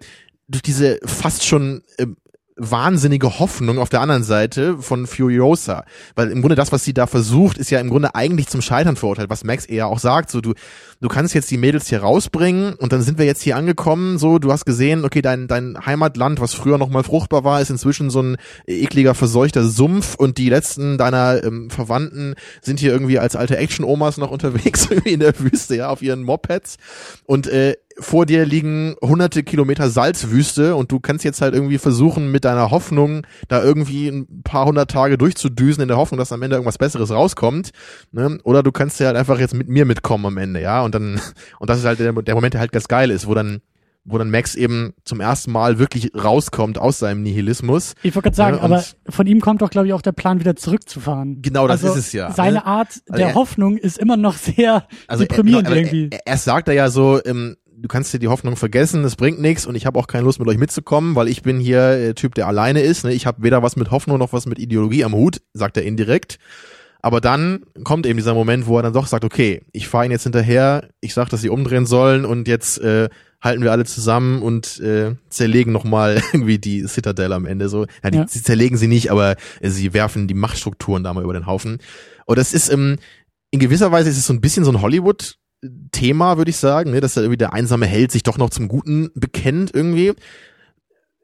durch 0.49 0.63
diese 0.63 0.99
fast 1.05 1.45
schon 1.47 1.83
ähm, 1.99 2.17
wahnsinnige 2.57 3.41
Hoffnung 3.41 3.79
auf 3.79 3.89
der 3.89 4.01
anderen 4.01 4.23
Seite 4.23 4.79
von 4.79 5.07
Furiosa. 5.09 5.85
Weil 6.15 6.31
im 6.31 6.41
Grunde 6.41 6.55
das, 6.55 6.71
was 6.71 6.85
sie 6.85 6.95
da 6.95 7.07
versucht, 7.07 7.59
ist 7.59 7.71
ja 7.71 7.81
im 7.81 7.91
Grunde 7.91 8.15
eigentlich 8.15 8.47
zum 8.47 8.63
Scheitern 8.63 8.95
verurteilt, 8.95 9.29
was 9.29 9.43
Max 9.43 9.65
eher 9.67 9.89
auch 9.89 9.99
sagt. 9.99 10.31
So, 10.31 10.41
du, 10.41 10.55
du 11.01 11.09
kannst 11.09 11.35
jetzt 11.35 11.51
die 11.51 11.57
Mädels 11.57 11.89
hier 11.89 12.01
rausbringen 12.03 12.75
und 12.75 12.93
dann 12.93 13.03
sind 13.03 13.19
wir 13.19 13.27
jetzt 13.27 13.43
hier 13.43 13.57
angekommen. 13.57 14.19
So, 14.19 14.39
du 14.39 14.53
hast 14.53 14.67
gesehen, 14.67 15.05
okay, 15.05 15.21
dein, 15.21 15.49
dein 15.49 15.85
Heimatland, 15.85 16.41
was 16.41 16.55
früher 16.55 16.79
noch 16.79 16.91
mal 16.91 17.03
fruchtbar 17.03 17.43
war, 17.43 17.61
ist 17.61 17.71
inzwischen 17.71 18.11
so 18.11 18.23
ein 18.23 18.37
ekliger, 18.69 19.15
verseuchter 19.15 19.65
Sumpf 19.65 20.15
und 20.15 20.39
die 20.39 20.49
letzten 20.49 20.97
deiner 20.97 21.43
ähm, 21.43 21.71
Verwandten 21.71 22.35
sind 22.63 22.79
hier 22.79 22.93
irgendwie 22.93 23.19
als 23.19 23.35
alte 23.35 23.57
Action-Omas 23.57 24.17
noch 24.17 24.31
unterwegs 24.31 24.87
irgendwie 24.91 25.13
in 25.13 25.21
der 25.21 25.39
Wüste, 25.41 25.75
ja, 25.75 25.89
auf 25.89 26.03
ihren 26.03 26.23
Mopeds. 26.23 26.77
Und 27.25 27.49
äh, 27.49 27.75
vor 27.99 28.27
dir 28.27 28.45
liegen 28.45 28.97
hunderte 29.01 29.43
Kilometer 29.45 29.89
Salzwüste 29.89 30.75
und 30.75 30.91
du 30.91 30.99
kannst 31.01 31.25
jetzt 31.25 31.41
halt 31.41 31.55
irgendwie 31.55 31.79
versuchen, 31.79 32.31
mit 32.31 32.45
deiner 32.45 32.71
Hoffnung 32.71 33.27
da 33.49 33.63
irgendwie 33.63 34.09
ein 34.09 34.43
paar 34.43 34.67
hundert 34.67 34.91
Tage 34.91 35.17
durchzudüsen, 35.17 35.83
in 35.83 35.89
der 35.89 35.97
Hoffnung, 35.97 36.19
dass 36.19 36.33
am 36.33 36.43
Ende 36.43 36.57
irgendwas 36.57 36.79
Besseres 36.79 37.11
rauskommt. 37.11 37.71
Ne? 38.13 38.39
Oder 38.45 38.63
du 38.63 38.73
kannst 38.73 38.99
ja 39.01 39.07
halt 39.07 39.17
einfach 39.17 39.39
jetzt 39.39 39.55
mit 39.55 39.69
mir 39.69 39.85
mitkommen 39.85 40.27
am 40.27 40.39
Ende, 40.39 40.61
ja. 40.61 40.83
Und 40.83 40.95
dann, 40.95 41.21
und 41.61 41.71
das 41.71 41.79
ist 41.79 41.85
halt 41.85 42.01
der, 42.01 42.13
der 42.13 42.35
Moment, 42.35 42.55
der 42.55 42.61
halt 42.61 42.73
ganz 42.73 42.89
geil 42.89 43.11
ist, 43.11 43.27
wo 43.29 43.35
dann 43.35 43.61
wo 44.07 44.19
dann 44.19 44.31
Max 44.31 44.55
eben 44.55 44.93
zum 45.07 45.23
ersten 45.23 45.51
Mal 45.51 45.79
wirklich 45.79 46.11
rauskommt 46.15 46.77
aus 46.77 46.99
seinem 46.99 47.23
Nihilismus. 47.23 47.95
Ich 48.03 48.15
wollte 48.15 48.25
gerade 48.27 48.37
sagen, 48.37 48.57
Ja, 48.59 48.63
und- 48.65 48.73
aber 48.73 48.85
von 49.09 49.27
ihm 49.27 49.41
kommt 49.41 49.63
doch, 49.63 49.71
glaube 49.71 49.87
ich, 49.87 49.95
auch 49.95 50.03
der 50.03 50.13
Plan, 50.13 50.41
wieder 50.41 50.57
zurückzufahren. 50.57 51.41
Genau, 51.41 51.67
das 51.67 51.83
also 51.83 51.99
ist 51.99 52.09
es 52.09 52.13
ja, 52.13 52.31
Seine 52.31 52.57
ne? 52.57 52.67
Art 52.67 52.89
Also 53.09 53.17
der 53.17 53.29
er- 53.29 53.35
Hoffnung 53.35 53.79
ist 53.79 53.97
immer 53.97 54.19
noch 54.19 54.37
sehr 54.37 54.87
Also 55.07 55.25
deprimierend 55.25 55.69
er, 55.69 55.71
aber 55.71 55.77
irgendwie. 55.81 56.09
er- 56.13 56.27
erst 56.27 56.45
sagt 56.45 56.69
er 56.69 56.75
ja 56.75 56.91
so, 56.91 57.19
ähm, 57.25 57.57
du 57.85 57.89
kannst 57.89 58.15
dir 58.15 58.19
die 58.19 58.29
Hoffnung 58.29 58.57
vergessen, 58.57 59.05
es 59.05 59.15
bringt 59.15 59.43
nichts 59.43 59.67
und 59.67 59.75
ich 59.75 59.85
habe 59.85 59.99
auch 59.99 60.07
keine 60.07 60.25
Lust 60.25 60.39
mit 60.39 60.49
euch 60.49 60.57
mitzukommen, 60.57 61.17
weil 61.17 61.29
ich 61.29 61.43
bin 61.43 61.61
hier 61.61 61.81
äh, 61.91 62.15
Typ, 62.15 62.35
der 62.35 62.47
alleine 62.47 62.81
ist. 62.81 63.05
Ne? 63.05 63.13
Ich 63.13 63.27
habe 63.27 63.43
weder 63.43 63.63
was 63.63 63.77
mit 63.77 63.91
Hoffnung 63.91 64.19
noch 64.19 64.33
was 64.33 64.47
mit 64.47 64.59
Ideologie 64.59 65.05
am 65.05 65.13
Hut, 65.13 65.43
sagt 65.53 65.77
er 65.77 65.83
indirekt. 65.83 66.39
Aber 67.03 67.21
dann 67.21 67.67
kommt 67.85 68.07
eben 68.07 68.17
dieser 68.17 68.33
Moment, 68.33 68.67
wo 68.67 68.79
er 68.79 68.83
dann 68.83 68.95
doch 68.95 69.07
sagt, 69.07 69.23
okay, 69.23 69.61
ich 69.73 69.87
fahre 69.87 70.07
ihn 70.07 70.13
jetzt 70.13 70.23
hinterher, 70.23 70.89
ich 71.03 71.13
sag, 71.13 71.29
dass 71.29 71.43
sie 71.43 71.51
umdrehen 71.51 71.85
sollen 71.85 72.25
und 72.25 72.49
jetzt 72.49 72.79
äh, 72.79 73.11
halten 73.43 73.63
wir 73.63 73.71
alle 73.73 73.85
zusammen 73.85 74.41
und 74.41 74.81
äh, 74.81 75.15
zerlegen 75.29 75.71
nochmal 75.71 76.23
irgendwie 76.33 76.59
die 76.59 76.87
Citadel 76.89 77.35
am 77.35 77.45
Ende 77.45 77.69
so. 77.69 77.85
Ja, 78.03 78.11
die, 78.11 78.17
Ja. 78.17 78.27
sie 78.27 78.43
zerlegen 78.43 78.79
sie 78.79 78.89
nicht, 78.89 79.11
aber 79.11 79.37
äh, 79.61 79.69
sie 79.69 79.93
werfen 79.93 80.27
die 80.27 80.33
Machtstrukturen 80.33 81.05
da 81.05 81.13
mal 81.13 81.23
über 81.23 81.35
den 81.35 81.45
Haufen. 81.45 81.81
Und 82.25 82.39
das 82.39 82.55
ist 82.55 82.71
ähm, 82.73 82.97
in 83.51 83.61
gewisser 83.61 83.93
Weise 83.93 84.09
ist 84.09 84.17
es 84.17 84.27
so 84.27 84.33
ein 84.33 84.41
bisschen 84.41 84.65
so 84.65 84.73
ein 84.73 84.81
Hollywood 84.81 85.37
Thema, 85.93 86.37
würde 86.37 86.51
ich 86.51 86.57
sagen, 86.57 86.91
ne, 86.91 87.01
dass 87.01 87.17
er 87.17 87.23
irgendwie 87.23 87.39
der 87.39 87.53
einsame 87.53 87.87
Held 87.87 88.13
sich 88.13 88.23
doch 88.23 88.39
noch 88.39 88.51
zum 88.51 88.69
Guten 88.69 89.11
bekennt 89.15 89.71
irgendwie. 89.75 90.13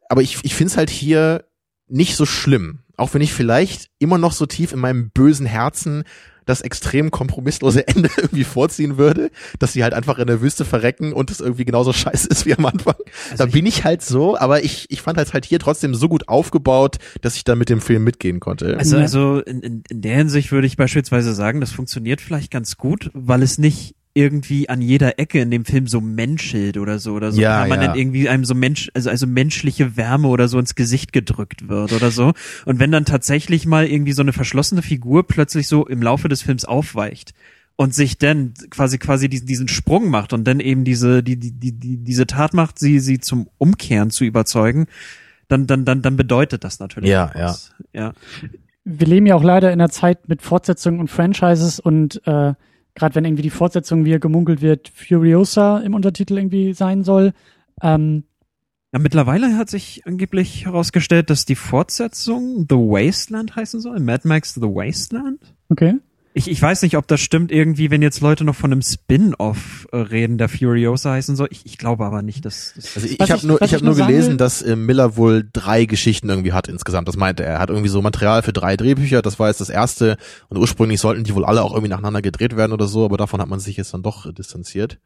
Aber 0.08 0.22
ich, 0.22 0.38
ich 0.42 0.54
finde 0.54 0.72
es 0.72 0.76
halt 0.76 0.90
hier 0.90 1.44
nicht 1.88 2.16
so 2.16 2.26
schlimm. 2.26 2.80
Auch 2.96 3.14
wenn 3.14 3.22
ich 3.22 3.32
vielleicht 3.32 3.90
immer 3.98 4.18
noch 4.18 4.32
so 4.32 4.46
tief 4.46 4.72
in 4.72 4.78
meinem 4.78 5.10
bösen 5.10 5.46
Herzen 5.46 6.04
das 6.50 6.60
extrem 6.60 7.10
kompromisslose 7.10 7.86
Ende 7.88 8.10
irgendwie 8.16 8.44
vorziehen 8.44 8.98
würde, 8.98 9.30
dass 9.58 9.72
sie 9.72 9.82
halt 9.82 9.94
einfach 9.94 10.18
in 10.18 10.26
der 10.26 10.42
Wüste 10.42 10.64
verrecken 10.64 11.12
und 11.12 11.30
es 11.30 11.40
irgendwie 11.40 11.64
genauso 11.64 11.92
scheiße 11.92 12.28
ist 12.28 12.44
wie 12.44 12.54
am 12.54 12.66
Anfang. 12.66 12.96
Also 13.30 13.44
da 13.44 13.46
bin 13.46 13.66
ich 13.66 13.84
halt 13.84 14.02
so, 14.02 14.36
aber 14.36 14.64
ich, 14.64 14.86
ich 14.90 15.00
fand 15.00 15.16
halt 15.16 15.32
halt 15.32 15.44
hier 15.44 15.58
trotzdem 15.58 15.94
so 15.94 16.08
gut 16.08 16.28
aufgebaut, 16.28 16.96
dass 17.20 17.36
ich 17.36 17.44
da 17.44 17.54
mit 17.54 17.68
dem 17.68 17.80
Film 17.80 18.04
mitgehen 18.04 18.40
konnte. 18.40 18.76
Also, 18.76 18.96
also 18.96 19.40
in, 19.40 19.60
in, 19.60 19.82
in 19.88 20.02
der 20.02 20.16
Hinsicht 20.16 20.52
würde 20.52 20.66
ich 20.66 20.76
beispielsweise 20.76 21.34
sagen, 21.34 21.60
das 21.60 21.72
funktioniert 21.72 22.20
vielleicht 22.20 22.50
ganz 22.50 22.76
gut, 22.76 23.10
weil 23.14 23.42
es 23.42 23.58
nicht 23.58 23.94
irgendwie 24.20 24.68
an 24.68 24.80
jeder 24.82 25.18
Ecke 25.18 25.40
in 25.40 25.50
dem 25.50 25.64
Film 25.64 25.86
so 25.86 26.00
menschelt 26.00 26.76
oder 26.76 26.98
so 26.98 27.14
oder 27.14 27.32
so 27.32 27.40
Ja, 27.40 27.60
permanent 27.60 27.94
ja. 27.96 28.00
irgendwie 28.00 28.28
einem 28.28 28.44
so 28.44 28.54
Mensch 28.54 28.90
also 28.94 29.10
also 29.10 29.26
menschliche 29.26 29.96
Wärme 29.96 30.28
oder 30.28 30.46
so 30.48 30.58
ins 30.58 30.74
Gesicht 30.74 31.12
gedrückt 31.12 31.68
wird 31.68 31.92
oder 31.92 32.10
so 32.10 32.32
und 32.66 32.78
wenn 32.78 32.92
dann 32.92 33.04
tatsächlich 33.04 33.66
mal 33.66 33.86
irgendwie 33.86 34.12
so 34.12 34.22
eine 34.22 34.32
verschlossene 34.32 34.82
Figur 34.82 35.26
plötzlich 35.26 35.66
so 35.68 35.86
im 35.86 36.02
Laufe 36.02 36.28
des 36.28 36.42
Films 36.42 36.64
aufweicht 36.64 37.32
und 37.76 37.94
sich 37.94 38.18
dann 38.18 38.52
quasi 38.68 38.98
quasi 38.98 39.28
diesen, 39.30 39.46
diesen 39.46 39.68
Sprung 39.68 40.10
macht 40.10 40.32
und 40.34 40.44
dann 40.44 40.60
eben 40.60 40.84
diese 40.84 41.22
die 41.22 41.36
die 41.36 41.52
die 41.52 41.72
die 41.72 41.96
diese 41.96 42.26
Tat 42.26 42.52
macht 42.54 42.78
sie 42.78 43.00
sie 43.00 43.20
zum 43.20 43.48
Umkehren 43.58 44.10
zu 44.10 44.24
überzeugen 44.24 44.86
dann 45.48 45.66
dann 45.66 45.84
dann 45.84 46.02
dann 46.02 46.16
bedeutet 46.16 46.62
das 46.64 46.78
natürlich 46.78 47.10
Ja, 47.10 47.30
was. 47.34 47.72
ja 47.92 48.12
wir 48.84 49.06
leben 49.06 49.26
ja 49.26 49.34
auch 49.34 49.42
leider 49.44 49.68
in 49.72 49.80
einer 49.80 49.90
Zeit 49.90 50.28
mit 50.28 50.42
Fortsetzungen 50.42 51.00
und 51.00 51.08
Franchises 51.10 51.80
und 51.80 52.20
äh, 52.26 52.54
gerade 53.00 53.14
wenn 53.14 53.24
irgendwie 53.24 53.42
die 53.42 53.50
Fortsetzung, 53.50 54.04
wie 54.04 54.20
gemunkelt 54.20 54.60
wird, 54.60 54.90
Furiosa 54.94 55.78
im 55.78 55.94
Untertitel 55.94 56.36
irgendwie 56.36 56.74
sein 56.74 57.02
soll. 57.02 57.32
Ähm, 57.82 58.24
Ja, 58.92 58.98
mittlerweile 58.98 59.56
hat 59.56 59.70
sich 59.70 60.02
angeblich 60.06 60.66
herausgestellt, 60.66 61.30
dass 61.30 61.46
die 61.46 61.54
Fortsetzung 61.54 62.66
The 62.68 62.76
Wasteland 62.76 63.56
heißen 63.56 63.80
soll. 63.80 64.00
Mad 64.00 64.28
Max 64.28 64.54
The 64.54 64.60
Wasteland. 64.62 65.40
okay. 65.70 65.94
Ich, 66.32 66.48
ich 66.48 66.62
weiß 66.62 66.82
nicht, 66.82 66.96
ob 66.96 67.08
das 67.08 67.20
stimmt 67.20 67.50
irgendwie, 67.50 67.90
wenn 67.90 68.02
jetzt 68.02 68.20
Leute 68.20 68.44
noch 68.44 68.54
von 68.54 68.70
einem 68.70 68.82
Spin-off 68.82 69.88
äh, 69.90 69.96
reden, 69.96 70.38
der 70.38 70.48
Furiosa 70.48 71.10
heißen 71.12 71.34
soll. 71.34 71.48
Ich, 71.50 71.66
ich 71.66 71.76
glaube 71.76 72.04
aber 72.04 72.22
nicht, 72.22 72.44
dass, 72.44 72.72
dass 72.76 72.94
Also 72.96 73.08
ich, 73.08 73.18
ich 73.20 73.30
habe 73.32 73.44
nur, 73.46 73.60
ich 73.60 73.74
hab 73.74 73.82
nur 73.82 73.96
gelesen, 73.96 74.30
will- 74.30 74.36
dass 74.36 74.62
äh, 74.62 74.76
Miller 74.76 75.16
wohl 75.16 75.48
drei 75.52 75.86
Geschichten 75.86 76.28
irgendwie 76.28 76.52
hat 76.52 76.68
insgesamt. 76.68 77.08
Das 77.08 77.16
meinte 77.16 77.42
er. 77.42 77.54
Er 77.54 77.58
hat 77.58 77.70
irgendwie 77.70 77.88
so 77.88 78.00
Material 78.00 78.42
für 78.42 78.52
drei 78.52 78.76
Drehbücher. 78.76 79.22
Das 79.22 79.40
war 79.40 79.48
jetzt 79.48 79.60
das 79.60 79.70
erste. 79.70 80.18
Und 80.48 80.58
ursprünglich 80.58 81.00
sollten 81.00 81.24
die 81.24 81.34
wohl 81.34 81.44
alle 81.44 81.62
auch 81.62 81.72
irgendwie 81.72 81.90
nacheinander 81.90 82.22
gedreht 82.22 82.56
werden 82.56 82.72
oder 82.72 82.86
so. 82.86 83.04
Aber 83.04 83.16
davon 83.16 83.40
hat 83.40 83.48
man 83.48 83.58
sich 83.58 83.76
jetzt 83.76 83.92
dann 83.92 84.04
doch 84.04 84.26
äh, 84.26 84.32
distanziert. 84.32 85.00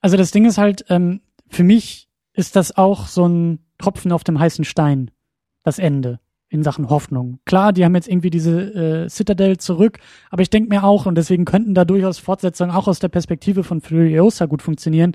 Also 0.00 0.16
das 0.16 0.30
Ding 0.30 0.44
ist 0.44 0.58
halt, 0.58 0.84
ähm, 0.90 1.22
für 1.48 1.64
mich 1.64 2.08
ist 2.34 2.54
das 2.54 2.76
auch 2.76 3.08
so 3.08 3.26
ein 3.26 3.58
Tropfen 3.78 4.12
auf 4.12 4.22
dem 4.22 4.38
heißen 4.38 4.64
Stein, 4.64 5.10
das 5.64 5.80
Ende 5.80 6.20
in 6.50 6.62
Sachen 6.62 6.88
Hoffnung. 6.88 7.40
Klar, 7.44 7.72
die 7.72 7.84
haben 7.84 7.94
jetzt 7.94 8.08
irgendwie 8.08 8.30
diese 8.30 9.04
äh, 9.04 9.08
Citadel 9.08 9.58
zurück, 9.58 9.98
aber 10.30 10.42
ich 10.42 10.50
denke 10.50 10.74
mir 10.74 10.84
auch, 10.84 11.06
und 11.06 11.16
deswegen 11.16 11.44
könnten 11.44 11.74
da 11.74 11.84
durchaus 11.84 12.18
Fortsetzungen 12.18 12.74
auch 12.74 12.88
aus 12.88 12.98
der 12.98 13.08
Perspektive 13.08 13.64
von 13.64 13.80
Furiosa 13.80 14.46
gut 14.46 14.62
funktionieren. 14.62 15.12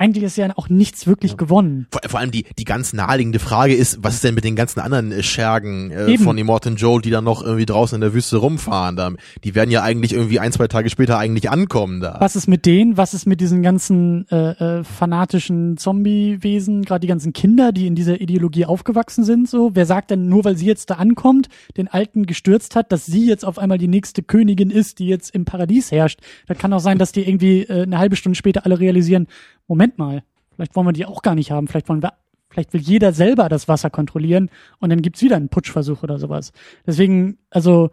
Eigentlich 0.00 0.24
ist 0.24 0.38
ja 0.38 0.48
auch 0.56 0.70
nichts 0.70 1.06
wirklich 1.06 1.36
gewonnen. 1.36 1.86
Vor, 1.90 2.00
vor 2.08 2.20
allem 2.20 2.30
die, 2.30 2.46
die 2.58 2.64
ganz 2.64 2.94
naheliegende 2.94 3.38
Frage 3.38 3.74
ist, 3.74 3.98
was 4.02 4.14
ist 4.14 4.24
denn 4.24 4.34
mit 4.34 4.44
den 4.44 4.56
ganzen 4.56 4.80
anderen 4.80 5.12
äh, 5.12 5.22
Schergen 5.22 5.90
äh, 5.90 6.16
von 6.16 6.38
Immortan 6.38 6.76
Joel, 6.76 7.02
die 7.02 7.10
dann 7.10 7.24
noch 7.24 7.42
irgendwie 7.42 7.66
draußen 7.66 7.96
in 7.96 8.00
der 8.00 8.14
Wüste 8.14 8.38
rumfahren? 8.38 8.96
Da, 8.96 9.12
die 9.44 9.54
werden 9.54 9.70
ja 9.70 9.82
eigentlich 9.82 10.14
irgendwie 10.14 10.40
ein, 10.40 10.52
zwei 10.52 10.68
Tage 10.68 10.88
später 10.88 11.18
eigentlich 11.18 11.50
ankommen 11.50 12.00
da. 12.00 12.16
Was 12.18 12.34
ist 12.34 12.46
mit 12.46 12.64
denen? 12.64 12.96
Was 12.96 13.12
ist 13.12 13.26
mit 13.26 13.42
diesen 13.42 13.62
ganzen 13.62 14.26
äh, 14.30 14.78
äh, 14.78 14.84
fanatischen 14.84 15.76
Zombie-Wesen, 15.76 16.82
gerade 16.86 17.00
die 17.00 17.06
ganzen 17.06 17.34
Kinder, 17.34 17.70
die 17.70 17.86
in 17.86 17.94
dieser 17.94 18.22
Ideologie 18.22 18.64
aufgewachsen 18.64 19.24
sind? 19.24 19.50
So, 19.50 19.72
wer 19.74 19.84
sagt 19.84 20.12
denn 20.12 20.30
nur, 20.30 20.46
weil 20.46 20.56
sie 20.56 20.64
jetzt 20.64 20.88
da 20.88 20.94
ankommt, 20.94 21.48
den 21.76 21.88
Alten 21.88 22.24
gestürzt 22.24 22.74
hat, 22.74 22.90
dass 22.90 23.04
sie 23.04 23.26
jetzt 23.26 23.44
auf 23.44 23.58
einmal 23.58 23.76
die 23.76 23.86
nächste 23.86 24.22
Königin 24.22 24.70
ist, 24.70 24.98
die 24.98 25.08
jetzt 25.08 25.34
im 25.34 25.44
Paradies 25.44 25.92
herrscht? 25.92 26.20
Da 26.46 26.54
kann 26.54 26.72
auch 26.72 26.80
sein, 26.80 26.96
dass 26.96 27.12
die 27.12 27.28
irgendwie 27.28 27.64
äh, 27.64 27.82
eine 27.82 27.98
halbe 27.98 28.16
Stunde 28.16 28.36
später 28.38 28.64
alle 28.64 28.80
realisieren: 28.80 29.26
Moment 29.70 29.98
mal, 29.98 30.24
vielleicht 30.56 30.74
wollen 30.74 30.88
wir 30.88 30.92
die 30.92 31.06
auch 31.06 31.22
gar 31.22 31.36
nicht 31.36 31.52
haben. 31.52 31.68
Vielleicht 31.68 31.88
wollen 31.88 32.02
wir 32.02 32.12
Vielleicht 32.50 32.72
will 32.72 32.80
jeder 32.80 33.12
selber 33.12 33.48
das 33.48 33.68
Wasser 33.68 33.90
kontrollieren 33.90 34.50
und 34.80 34.90
dann 34.90 35.02
gibt's 35.02 35.22
wieder 35.22 35.36
einen 35.36 35.50
Putschversuch 35.50 36.02
oder 36.02 36.18
sowas. 36.18 36.52
Deswegen, 36.84 37.38
also 37.48 37.90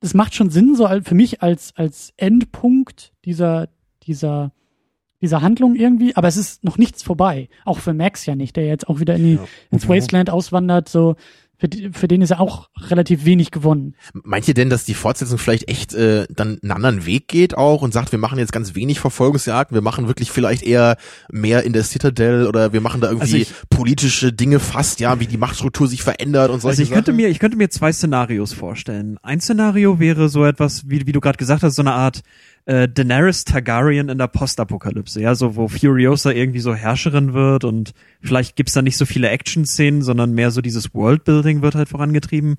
das 0.00 0.14
macht 0.14 0.34
schon 0.34 0.50
Sinn, 0.50 0.74
so 0.74 0.88
für 1.04 1.14
mich 1.14 1.42
als, 1.42 1.72
als 1.76 2.12
Endpunkt 2.16 3.12
dieser, 3.24 3.68
dieser, 4.02 4.50
dieser 5.20 5.42
Handlung 5.42 5.76
irgendwie, 5.76 6.16
aber 6.16 6.26
es 6.26 6.36
ist 6.36 6.64
noch 6.64 6.76
nichts 6.76 7.04
vorbei. 7.04 7.48
Auch 7.64 7.78
für 7.78 7.94
Max 7.94 8.26
ja 8.26 8.34
nicht, 8.34 8.56
der 8.56 8.66
jetzt 8.66 8.88
auch 8.88 8.98
wieder 8.98 9.14
in 9.14 9.22
die, 9.22 9.38
ins 9.70 9.88
Wasteland 9.88 10.30
auswandert, 10.30 10.88
so, 10.88 11.14
für, 11.58 11.68
die, 11.68 11.90
für 11.92 12.08
den 12.08 12.20
ist 12.22 12.30
ja 12.30 12.38
auch 12.40 12.68
relativ 12.88 13.24
wenig 13.24 13.50
gewonnen. 13.50 13.94
Meint 14.12 14.48
ihr 14.48 14.54
denn, 14.54 14.70
dass 14.70 14.84
die 14.84 14.94
Fortsetzung 14.94 15.38
vielleicht 15.38 15.68
echt 15.68 15.94
äh, 15.94 16.26
dann 16.30 16.58
einen 16.62 16.72
anderen 16.72 17.06
Weg 17.06 17.28
geht 17.28 17.56
auch 17.56 17.82
und 17.82 17.92
sagt, 17.92 18.12
wir 18.12 18.18
machen 18.18 18.38
jetzt 18.38 18.52
ganz 18.52 18.74
wenig 18.74 19.00
Verfolgungsjagden, 19.00 19.74
wir 19.74 19.82
machen 19.82 20.08
wirklich 20.08 20.30
vielleicht 20.30 20.62
eher 20.62 20.96
mehr 21.30 21.62
in 21.64 21.72
der 21.72 21.84
Citadel 21.84 22.46
oder 22.46 22.72
wir 22.72 22.80
machen 22.80 23.00
da 23.00 23.08
irgendwie 23.08 23.22
Also 23.24 23.36
ich- 23.36 23.52
politische 23.70 24.32
Dinge 24.32 24.58
fast, 24.60 25.00
ja, 25.00 25.20
wie 25.20 25.26
die 25.26 25.36
Machtstruktur 25.38 25.86
sich 25.86 26.02
verändert 26.02 26.50
und 26.50 26.60
solche 26.60 26.72
Also 26.72 26.82
ich 26.82 26.90
könnte 26.90 27.12
Sachen? 27.12 27.16
mir, 27.16 27.28
ich 27.28 27.38
könnte 27.38 27.56
mir 27.56 27.70
zwei 27.70 27.92
Szenarios 27.92 28.52
vorstellen. 28.52 29.18
Ein 29.22 29.40
Szenario 29.40 29.98
wäre 30.00 30.28
so 30.28 30.44
etwas, 30.44 30.88
wie, 30.88 31.06
wie 31.06 31.12
du 31.12 31.20
gerade 31.20 31.38
gesagt 31.38 31.62
hast, 31.62 31.76
so 31.76 31.82
eine 31.82 31.92
Art 31.92 32.22
äh, 32.66 32.88
Daenerys 32.88 33.44
Targaryen 33.44 34.08
in 34.08 34.18
der 34.18 34.28
Postapokalypse, 34.28 35.20
ja, 35.20 35.34
so 35.34 35.56
wo 35.56 35.68
Furiosa 35.68 36.30
irgendwie 36.30 36.60
so 36.60 36.74
Herrscherin 36.74 37.34
wird 37.34 37.64
und 37.64 37.92
vielleicht 38.22 38.56
gibt's 38.56 38.72
da 38.72 38.82
nicht 38.82 38.96
so 38.96 39.04
viele 39.04 39.28
Action-Szenen, 39.28 40.02
sondern 40.02 40.32
mehr 40.32 40.50
so 40.50 40.60
dieses 40.60 40.94
Worldbuilding 40.94 41.62
wird 41.62 41.74
halt 41.74 41.88
vorangetrieben. 41.88 42.56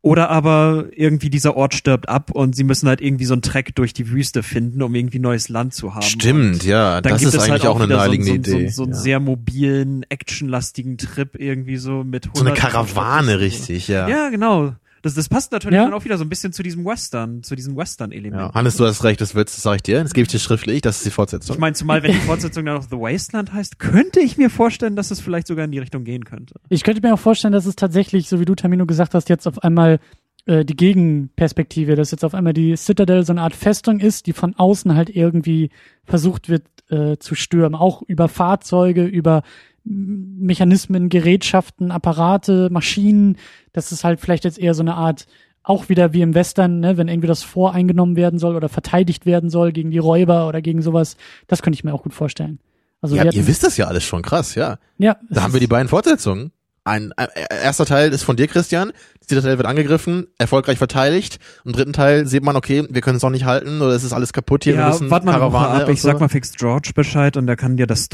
Oder 0.00 0.30
aber 0.30 0.86
irgendwie 0.94 1.28
dieser 1.28 1.56
Ort 1.56 1.74
stirbt 1.74 2.08
ab 2.08 2.30
und 2.30 2.54
sie 2.54 2.62
müssen 2.62 2.88
halt 2.88 3.00
irgendwie 3.00 3.24
so 3.24 3.34
einen 3.34 3.42
Trek 3.42 3.74
durch 3.74 3.92
die 3.92 4.10
Wüste 4.10 4.44
finden, 4.44 4.80
um 4.80 4.94
irgendwie 4.94 5.18
neues 5.18 5.48
Land 5.48 5.74
zu 5.74 5.94
haben. 5.94 6.02
Stimmt, 6.02 6.62
Und 6.62 6.64
ja, 6.64 7.00
das 7.00 7.20
gibt 7.20 7.22
ist 7.22 7.34
es 7.34 7.42
eigentlich 7.42 7.50
halt 7.50 7.66
auch 7.66 7.76
eine 7.76 7.86
wieder 7.86 7.96
naheliegende 7.96 8.48
so, 8.48 8.56
Idee. 8.56 8.68
So, 8.68 8.74
so 8.74 8.82
einen 8.84 8.92
ja. 8.92 8.98
sehr 8.98 9.20
mobilen, 9.20 10.04
actionlastigen 10.08 10.98
Trip 10.98 11.34
irgendwie 11.36 11.78
so 11.78 12.04
mit 12.04 12.26
so 12.32 12.42
eine 12.42 12.52
100 12.52 12.56
Karawane, 12.56 13.32
so. 13.32 13.38
richtig, 13.38 13.88
ja. 13.88 14.08
Ja, 14.08 14.28
genau. 14.30 14.74
Das, 15.02 15.14
das 15.14 15.28
passt 15.28 15.52
natürlich 15.52 15.76
Ja. 15.76 15.84
dann 15.84 15.94
auch 15.94 16.04
wieder 16.04 16.18
so 16.18 16.24
ein 16.24 16.28
bisschen 16.28 16.52
zu 16.52 16.62
diesem 16.62 16.84
Western, 16.84 17.42
zu 17.42 17.54
diesem 17.56 17.76
Western-Element. 17.76 18.40
Ja, 18.42 18.54
Hannes, 18.54 18.76
du 18.76 18.84
hast 18.86 19.04
recht, 19.04 19.20
das 19.20 19.34
wird's, 19.34 19.54
das 19.54 19.62
sag 19.62 19.76
ich 19.76 19.82
dir, 19.82 20.02
das 20.02 20.12
gebe 20.12 20.22
ich 20.24 20.28
dir 20.28 20.38
schriftlich, 20.38 20.80
das 20.82 20.98
ist 20.98 21.06
die 21.06 21.10
Fortsetzung. 21.10 21.54
Ich 21.56 21.60
meine, 21.60 21.74
zumal 21.74 22.02
wenn 22.02 22.12
die 22.12 22.18
Fortsetzung 22.18 22.64
dann 22.64 22.74
noch 22.76 22.82
The 22.82 22.96
Wasteland 22.96 23.52
heißt, 23.52 23.78
könnte 23.78 24.20
ich 24.20 24.36
mir 24.38 24.50
vorstellen, 24.50 24.96
dass 24.96 25.10
es 25.10 25.20
vielleicht 25.20 25.46
sogar 25.46 25.64
in 25.64 25.70
die 25.72 25.78
Richtung 25.78 26.04
gehen 26.04 26.24
könnte. 26.24 26.54
Ich 26.68 26.82
könnte 26.82 27.00
mir 27.06 27.14
auch 27.14 27.18
vorstellen, 27.18 27.52
dass 27.52 27.66
es 27.66 27.76
tatsächlich, 27.76 28.28
so 28.28 28.40
wie 28.40 28.44
du, 28.44 28.54
Tamino, 28.54 28.86
gesagt 28.86 29.14
hast, 29.14 29.28
jetzt 29.28 29.46
auf 29.46 29.62
einmal 29.62 30.00
äh, 30.46 30.64
die 30.64 30.76
Gegenperspektive, 30.76 31.94
dass 31.96 32.10
jetzt 32.10 32.24
auf 32.24 32.34
einmal 32.34 32.52
die 32.52 32.76
Citadel 32.76 33.24
so 33.24 33.32
eine 33.32 33.42
Art 33.42 33.54
Festung 33.54 34.00
ist, 34.00 34.26
die 34.26 34.32
von 34.32 34.54
außen 34.56 34.94
halt 34.94 35.10
irgendwie 35.10 35.70
versucht 36.04 36.48
wird 36.48 36.62
äh, 36.90 37.18
zu 37.18 37.34
stürmen. 37.34 37.74
Auch 37.74 38.02
über 38.02 38.28
Fahrzeuge, 38.28 39.04
über 39.04 39.42
Mechanismen, 39.88 41.08
Gerätschaften, 41.08 41.90
Apparate, 41.90 42.68
Maschinen. 42.70 43.36
Das 43.72 43.92
ist 43.92 44.04
halt 44.04 44.20
vielleicht 44.20 44.44
jetzt 44.44 44.58
eher 44.58 44.74
so 44.74 44.82
eine 44.82 44.94
Art, 44.94 45.26
auch 45.62 45.88
wieder 45.88 46.12
wie 46.12 46.22
im 46.22 46.34
Western, 46.34 46.80
ne, 46.80 46.96
wenn 46.96 47.08
irgendwie 47.08 47.28
das 47.28 47.42
voreingenommen 47.42 48.16
werden 48.16 48.38
soll 48.38 48.56
oder 48.56 48.68
verteidigt 48.68 49.26
werden 49.26 49.50
soll 49.50 49.72
gegen 49.72 49.90
die 49.90 49.98
Räuber 49.98 50.48
oder 50.48 50.62
gegen 50.62 50.82
sowas. 50.82 51.16
Das 51.46 51.62
könnte 51.62 51.76
ich 51.76 51.84
mir 51.84 51.92
auch 51.92 52.02
gut 52.02 52.14
vorstellen. 52.14 52.58
Also 53.00 53.16
ja, 53.16 53.24
wir 53.24 53.32
ihr 53.32 53.46
wisst 53.46 53.62
das 53.62 53.76
ja 53.76 53.86
alles 53.86 54.04
schon, 54.04 54.22
krass, 54.22 54.54
ja. 54.54 54.78
ja, 54.96 55.16
Da 55.30 55.42
haben 55.42 55.52
wir 55.52 55.60
die 55.60 55.66
beiden 55.66 55.88
Fortsetzungen. 55.88 56.52
Ein, 56.84 57.12
ein 57.16 57.28
erster 57.62 57.84
Teil 57.84 58.14
ist 58.14 58.22
von 58.22 58.36
dir, 58.36 58.48
Christian. 58.48 58.92
Die 59.22 59.34
Citadel 59.34 59.58
wird 59.58 59.68
angegriffen, 59.68 60.28
erfolgreich 60.38 60.78
verteidigt. 60.78 61.38
Im 61.66 61.72
dritten 61.72 61.92
Teil 61.92 62.26
sieht 62.26 62.42
man, 62.42 62.56
okay, 62.56 62.86
wir 62.88 63.02
können 63.02 63.18
es 63.18 63.24
auch 63.24 63.30
nicht 63.30 63.44
halten 63.44 63.82
oder 63.82 63.92
es 63.92 64.04
ist 64.04 64.14
alles 64.14 64.32
kaputt 64.32 64.64
hier. 64.64 64.72
wir 64.72 64.80
ja, 64.80 64.88
müssen 64.88 65.10
warte 65.10 65.26
mal, 65.26 65.32
noch 65.32 65.50
mal 65.50 65.50
Karawane 65.50 65.84
ab. 65.84 65.90
Ich 65.90 66.00
sag 66.00 66.14
so. 66.14 66.20
mal 66.20 66.28
fix 66.28 66.52
George 66.52 66.92
Bescheid 66.94 67.36
und 67.36 67.46
der 67.46 67.56
kann 67.56 67.76
dir 67.76 67.86
das 67.86 68.08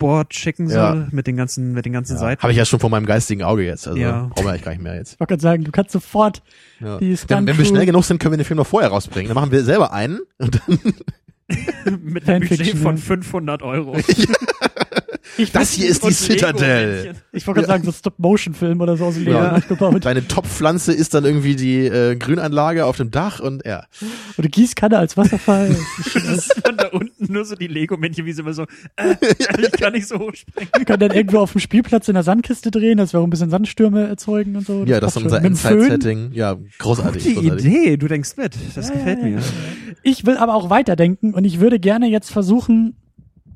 Storyboard 0.00 0.34
schicken 0.34 0.68
so 0.68 0.74
Ja. 0.76 1.06
mit 1.10 1.26
den 1.26 1.36
ganzen, 1.36 1.72
mit 1.72 1.84
den 1.84 1.92
ganzen 1.92 2.14
Ja, 2.14 2.18
Seiten. 2.20 2.42
Habe 2.42 2.52
ich 2.52 2.58
ja 2.58 2.64
schon 2.64 2.80
vor 2.80 2.90
meinem 2.90 3.06
geistigen 3.06 3.42
Auge 3.42 3.64
jetzt. 3.64 3.86
Also 3.86 3.98
Ja. 4.00 4.30
brauchen 4.34 4.44
wir 4.46 4.50
eigentlich 4.50 4.62
gar 4.64 4.70
nicht 4.72 4.82
mehr 4.82 4.94
jetzt. 4.96 5.14
Ich 5.14 5.20
wollte 5.20 5.32
gerade 5.32 5.42
sagen, 5.42 5.64
du 5.64 5.70
kannst 5.70 5.92
sofort 5.92 6.42
Ja. 6.80 6.98
die 6.98 7.16
Wenn, 7.28 7.46
wenn 7.46 7.58
wir 7.58 7.64
schnell 7.64 7.86
genug 7.86 8.04
sind, 8.04 8.18
können 8.18 8.32
wir 8.32 8.38
den 8.38 8.44
Film 8.46 8.56
noch 8.56 8.66
vorher 8.66 8.90
rausbringen. 8.90 9.28
Dann 9.28 9.34
machen 9.34 9.52
wir 9.52 9.62
selber 9.64 9.92
einen. 9.92 10.20
Und 10.38 10.60
dann, 10.66 10.78
mit 12.02 12.28
einem 12.28 12.48
Budget 12.48 12.76
von 12.78 12.96
ja. 12.96 13.02
500 13.02 13.62
Euro. 13.62 13.96
Ich, 15.36 15.52
das 15.52 15.72
hier 15.72 15.88
ist 15.88 16.02
die 16.02 16.08
Und 16.08 16.12
Citadel. 16.14 17.14
Ich 17.32 17.46
wollte 17.46 17.60
gerade 17.60 17.68
sagen, 17.72 17.84
so 17.84 17.92
Stop-Motion-Film 17.92 18.80
oder 18.80 18.96
so 18.96 19.06
aus 19.06 19.14
dem 19.14 19.24
Leben 19.24 19.36
Ja. 19.36 19.52
nachgebaut. 19.52 20.04
Deine 20.04 20.26
Topfpflanze 20.26 20.92
ist 20.92 21.14
dann 21.14 21.24
irgendwie 21.24 21.54
die 21.56 21.86
äh, 21.86 22.16
Grünanlage 22.16 22.84
auf 22.84 22.96
dem 22.96 23.10
Dach 23.10 23.40
und 23.40 23.64
ja. 23.64 23.84
Oder 24.36 24.48
Gießkanne 24.48 24.98
als 24.98 25.16
Wasserfall. 25.16 25.74
Das 26.12 26.24
ist 26.24 26.54
von 26.64 26.76
da 26.76 26.88
unten 26.88 27.32
nur 27.32 27.44
so 27.44 27.54
die 27.54 27.68
Lego-Männchen, 27.68 28.26
wie 28.26 28.32
sie 28.32 28.42
immer 28.42 28.52
so, 28.52 28.62
äh, 28.96 29.14
ich 29.58 29.72
kann 29.80 29.92
nicht 29.92 30.08
so 30.08 30.18
hochspringen. 30.18 30.68
Wir 30.76 30.84
können 30.84 31.00
dann 31.00 31.12
irgendwo 31.12 31.38
auf 31.38 31.52
dem 31.52 31.60
Spielplatz 31.60 32.08
in 32.08 32.14
der 32.14 32.22
Sandkiste 32.22 32.70
drehen, 32.70 32.98
dass 32.98 33.12
wir 33.12 33.20
auch 33.20 33.24
ein 33.24 33.30
bisschen 33.30 33.50
Sandstürme 33.50 34.08
erzeugen 34.08 34.56
und 34.56 34.66
so. 34.66 34.84
Ja, 34.84 35.00
das 35.00 35.16
ist 35.16 35.22
unser. 35.22 35.42
Endzeit-Setting. 35.42 36.32
Ja, 36.32 36.56
großartig. 36.78 37.24
Gute 37.24 37.40
großartig. 37.40 37.66
Idee, 37.66 37.96
du 37.96 38.08
denkst 38.08 38.36
mit. 38.36 38.54
Das 38.74 38.92
gefällt 38.92 39.22
mir. 39.22 39.38
Ich 40.02 40.26
will 40.26 40.36
aber 40.36 40.54
auch 40.54 40.70
weiterdenken 40.70 41.34
Und 41.40 41.46
ich 41.46 41.58
würde 41.58 41.80
gerne 41.80 42.06
jetzt 42.06 42.30
versuchen, 42.30 42.96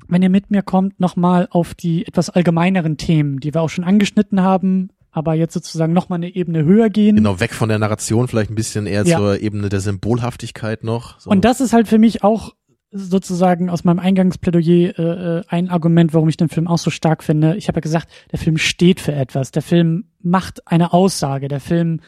wenn 0.07 0.23
ihr 0.23 0.31
mit 0.31 0.49
mir 0.49 0.63
kommt, 0.63 0.99
nochmal 0.99 1.47
auf 1.51 1.75
die 1.75 2.07
etwas 2.07 2.31
allgemeineren 2.31 2.97
Themen, 2.97 3.39
die 3.39 3.53
wir 3.53 3.61
auch 3.61 3.69
schon 3.69 3.83
angeschnitten 3.83 4.41
haben, 4.41 4.89
aber 5.11 5.35
jetzt 5.35 5.53
sozusagen 5.53 5.93
nochmal 5.93 6.17
eine 6.17 6.33
Ebene 6.33 6.63
höher 6.65 6.89
gehen. 6.89 7.17
Genau, 7.17 7.39
weg 7.39 7.53
von 7.53 7.69
der 7.69 7.77
Narration, 7.77 8.27
vielleicht 8.27 8.49
ein 8.49 8.55
bisschen 8.55 8.87
eher 8.87 9.05
Ja. 9.05 9.19
zur 9.19 9.39
Ebene 9.39 9.69
der 9.69 9.81
Symbolhaftigkeit 9.81 10.83
noch. 10.83 11.19
So. 11.19 11.29
Und 11.29 11.45
das 11.45 11.61
ist 11.61 11.73
halt 11.73 11.87
für 11.87 11.99
mich 11.99 12.23
auch 12.23 12.55
sozusagen 12.89 13.69
aus 13.69 13.83
meinem 13.83 13.99
Eingangsplädoyer 13.99 14.97
äh, 14.97 15.37
äh, 15.37 15.43
ein 15.47 15.69
Argument, 15.69 16.11
warum 16.15 16.27
ich 16.27 16.37
den 16.37 16.49
Film 16.49 16.67
auch 16.67 16.79
so 16.79 16.89
stark 16.89 17.23
finde. 17.23 17.55
Ich 17.55 17.67
habe 17.67 17.77
ja 17.77 17.81
gesagt, 17.81 18.09
der 18.31 18.39
Film 18.39 18.57
steht 18.57 18.99
für 18.99 19.13
etwas. 19.13 19.51
Der 19.51 19.61
Film 19.61 20.05
macht 20.23 20.67
eine 20.67 20.91
Aussage. 20.91 21.49
Der 21.49 21.59
Film 21.59 21.99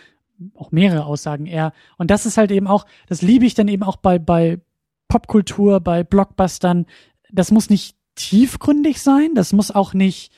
auch 0.55 0.71
mehrere 0.71 1.05
Aussagen 1.05 1.45
eher. 1.45 1.71
Und 1.99 2.09
das 2.09 2.25
ist 2.25 2.37
halt 2.37 2.49
eben 2.49 2.65
auch, 2.65 2.87
das 3.07 3.21
liebe 3.21 3.45
ich 3.45 3.53
dann 3.53 3.67
eben 3.67 3.83
auch 3.83 3.97
bei 3.97 4.17
bei 4.17 4.59
Popkultur, 5.07 5.79
bei 5.79 6.03
Blockbustern. 6.03 6.85
Das 7.31 7.51
muss 7.51 7.69
nicht 7.69 7.95
tiefgründig 8.15 9.01
sein. 9.01 9.35
Das 9.35 9.53
muss 9.53 9.71
auch 9.71 9.93
nicht 9.93 10.31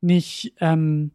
nicht 0.00 0.54
ähm, 0.60 1.12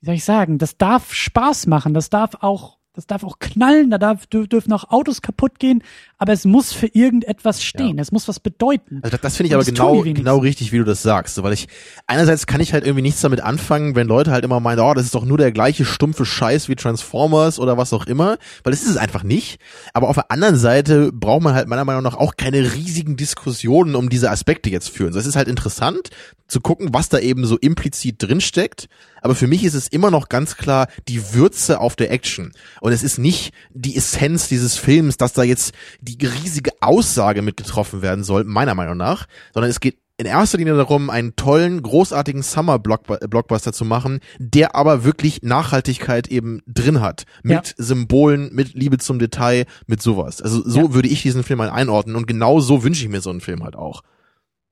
wie 0.00 0.06
soll 0.06 0.14
ich 0.16 0.24
sagen, 0.24 0.58
das 0.58 0.76
darf 0.76 1.14
Spaß 1.14 1.66
machen, 1.66 1.94
das 1.94 2.10
darf 2.10 2.34
auch, 2.42 2.78
das 2.92 3.06
darf 3.06 3.24
auch 3.24 3.38
knallen, 3.38 3.88
da 3.88 3.96
darf, 3.96 4.24
dür- 4.26 4.46
dürfen 4.46 4.70
auch 4.74 4.90
Autos 4.90 5.22
kaputt 5.22 5.58
gehen, 5.58 5.82
aber 6.18 6.32
es 6.32 6.44
muss 6.44 6.72
für 6.72 6.86
irgendetwas 6.86 7.62
stehen, 7.62 7.98
es 7.98 8.12
muss 8.12 8.28
was 8.28 8.40
bedeuten. 8.40 9.00
Also 9.02 9.12
das, 9.12 9.20
das 9.20 9.36
finde 9.36 9.48
ich 9.48 9.54
aber 9.54 9.64
genau, 9.64 10.02
genau 10.02 10.38
richtig, 10.38 10.72
wie 10.72 10.78
du 10.78 10.84
das 10.84 11.02
sagst. 11.02 11.42
Weil 11.42 11.52
ich, 11.52 11.68
einerseits 12.06 12.46
kann 12.46 12.60
ich 12.60 12.72
halt 12.72 12.84
irgendwie 12.84 13.02
nichts 13.02 13.20
damit 13.20 13.40
anfangen, 13.40 13.94
wenn 13.96 14.06
Leute 14.06 14.30
halt 14.30 14.44
immer 14.44 14.60
meinen, 14.60 14.80
oh, 14.80 14.94
das 14.94 15.04
ist 15.04 15.14
doch 15.14 15.24
nur 15.24 15.38
der 15.38 15.52
gleiche 15.52 15.84
stumpfe 15.84 16.24
Scheiß 16.24 16.68
wie 16.68 16.76
Transformers 16.76 17.58
oder 17.58 17.76
was 17.76 17.92
auch 17.92 18.06
immer, 18.06 18.38
weil 18.62 18.72
das 18.72 18.82
ist 18.82 18.90
es 18.90 18.96
einfach 18.96 19.22
nicht. 19.22 19.58
Aber 19.92 20.08
auf 20.08 20.16
der 20.16 20.30
anderen 20.30 20.56
Seite 20.56 21.10
braucht 21.12 21.42
man 21.42 21.54
halt 21.54 21.68
meiner 21.68 21.84
Meinung 21.84 22.02
nach 22.02 22.16
auch 22.16 22.36
keine 22.36 22.74
riesigen 22.74 23.16
Diskussionen 23.16 23.94
um 23.94 24.08
diese 24.08 24.30
Aspekte 24.30 24.70
jetzt 24.70 24.90
führen. 24.90 25.12
So, 25.12 25.18
es 25.18 25.26
ist 25.26 25.36
halt 25.36 25.48
interessant 25.48 26.10
zu 26.46 26.60
gucken, 26.60 26.90
was 26.92 27.08
da 27.08 27.18
eben 27.18 27.46
so 27.46 27.56
implizit 27.56 28.22
drinsteckt. 28.22 28.88
Aber 29.22 29.34
für 29.34 29.46
mich 29.46 29.64
ist 29.64 29.74
es 29.74 29.88
immer 29.88 30.10
noch 30.10 30.28
ganz 30.28 30.56
klar 30.56 30.88
die 31.08 31.32
Würze 31.32 31.80
auf 31.80 31.96
der 31.96 32.10
Action. 32.12 32.52
Und 32.80 32.92
es 32.92 33.02
ist 33.02 33.18
nicht 33.18 33.54
die 33.72 33.96
Essenz 33.96 34.48
dieses 34.48 34.76
Films, 34.76 35.16
dass 35.16 35.32
da 35.32 35.42
jetzt 35.42 35.72
die 36.04 36.26
riesige 36.26 36.70
Aussage 36.80 37.42
mit 37.42 37.56
getroffen 37.56 38.02
werden 38.02 38.24
soll, 38.24 38.44
meiner 38.44 38.74
Meinung 38.74 38.96
nach, 38.96 39.26
sondern 39.52 39.70
es 39.70 39.80
geht 39.80 39.98
in 40.16 40.26
erster 40.26 40.58
Linie 40.58 40.76
darum, 40.76 41.10
einen 41.10 41.34
tollen, 41.34 41.82
großartigen 41.82 42.42
Summer-Blockbuster 42.44 43.72
zu 43.72 43.84
machen, 43.84 44.20
der 44.38 44.76
aber 44.76 45.02
wirklich 45.02 45.42
Nachhaltigkeit 45.42 46.28
eben 46.28 46.60
drin 46.68 47.00
hat. 47.00 47.24
Mit 47.42 47.68
Ja. 47.68 47.84
Symbolen, 47.84 48.50
mit 48.54 48.74
Liebe 48.74 48.98
zum 48.98 49.18
Detail, 49.18 49.66
mit 49.88 50.00
sowas. 50.02 50.40
Also 50.40 50.62
so 50.64 50.78
Ja. 50.82 50.94
würde 50.94 51.08
ich 51.08 51.22
diesen 51.22 51.42
Film 51.42 51.58
mal 51.58 51.70
einordnen 51.70 52.14
und 52.14 52.26
genau 52.28 52.60
so 52.60 52.84
wünsche 52.84 53.02
ich 53.02 53.08
mir 53.10 53.20
so 53.22 53.30
einen 53.30 53.40
Film 53.40 53.64
halt 53.64 53.74
auch. 53.74 54.02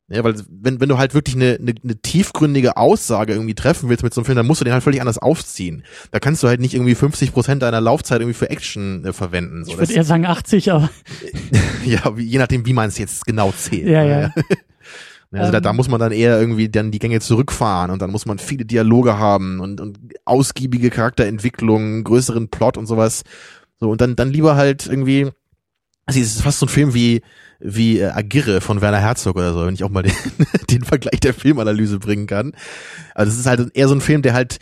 Ja, 0.09 0.25
weil 0.25 0.35
wenn, 0.51 0.81
wenn 0.81 0.89
du 0.89 0.99
halt 0.99 1.15
wirklich 1.15 1.37
eine, 1.37 1.59
eine, 1.61 1.75
eine 1.83 1.97
tiefgründige 1.97 2.77
Aussage 2.77 3.33
irgendwie 3.33 3.55
treffen 3.55 3.89
willst 3.89 4.03
mit 4.03 4.13
so 4.13 4.21
einem 4.21 4.27
Film, 4.27 4.37
dann 4.37 4.47
musst 4.47 4.61
du 4.61 4.65
den 4.65 4.75
halt 4.75 4.83
völlig 4.83 5.01
anders 5.01 5.17
aufziehen. 5.19 5.85
Da 6.11 6.19
kannst 6.19 6.43
du 6.43 6.49
halt 6.49 6.61
nicht 6.61 6.75
irgendwie 6.75 6.95
50 6.95 7.33
Prozent 7.33 7.63
deiner 7.63 7.81
Laufzeit 7.81 8.21
irgendwie 8.21 8.37
für 8.37 8.51
Action 8.51 9.05
äh, 9.05 9.13
verwenden. 9.13 9.65
So, 9.65 9.73
Ich 9.73 9.79
würde 9.79 9.93
eher 9.93 10.05
sagen 10.05 10.27
80, 10.27 10.73
aber 10.73 10.91
ja, 11.85 12.17
wie, 12.17 12.25
je 12.25 12.39
nachdem, 12.39 12.67
wie 12.67 12.73
man 12.75 12.89
es 12.89 12.99
jetzt 12.99 13.25
genau 13.27 13.53
zählt. 13.53 13.87
Ja, 13.87 14.05
ne? 14.05 14.35
ja. 15.31 15.41
Also 15.41 15.53
da, 15.53 15.61
da 15.61 15.71
Ähm. 15.71 15.77
muss 15.77 15.89
man 15.89 16.01
dann 16.01 16.13
eher 16.13 16.39
irgendwie 16.39 16.69
dann 16.69 16.91
die 16.91 16.99
Gänge 16.99 17.21
zurückfahren 17.21 17.91
und 17.91 18.03
dann 18.03 18.11
muss 18.11 18.27
man 18.27 18.39
viele 18.39 18.67
Dialoge 18.67 19.17
haben 19.19 19.61
und, 19.61 19.81
und 19.81 19.99
ausgiebige 20.27 20.91
Charakterentwicklung, 20.91 22.05
größeren 22.05 22.49
Plot 22.49 22.77
und 22.77 22.87
sowas. 22.87 23.23
So, 23.81 23.91
und 23.91 24.01
dann, 24.03 24.15
dann 24.17 24.31
lieber 24.31 24.57
halt 24.57 24.87
irgendwie, 24.87 25.31
also 26.05 26.21
es 26.21 26.35
ist 26.35 26.43
fast 26.43 26.59
so 26.59 26.67
ein 26.67 26.69
Film 26.69 26.93
wie, 26.93 27.23
wie 27.65 27.99
äh, 28.01 28.07
Agirre 28.09 28.61
von 28.61 28.81
Werner 28.81 28.99
Herzog 29.01 29.37
oder 29.37 29.53
so, 29.53 29.65
wenn 29.67 29.75
ich 29.75 29.85
auch 29.85 29.91
mal 29.91 30.03
den, 30.03 30.13
den 30.71 30.85
Vergleich 30.85 31.21
der 31.21 31.35
Filmanalyse 31.35 31.99
bringen 31.99 32.27
kann. 32.27 32.53
Also 33.15 33.33
es 33.33 33.39
ist 33.39 33.47
halt 33.47 33.71
eher 33.75 33.89
so 33.89 33.95
ein 33.95 34.01
Film, 34.01 34.23
der 34.23 34.35
halt 34.35 34.59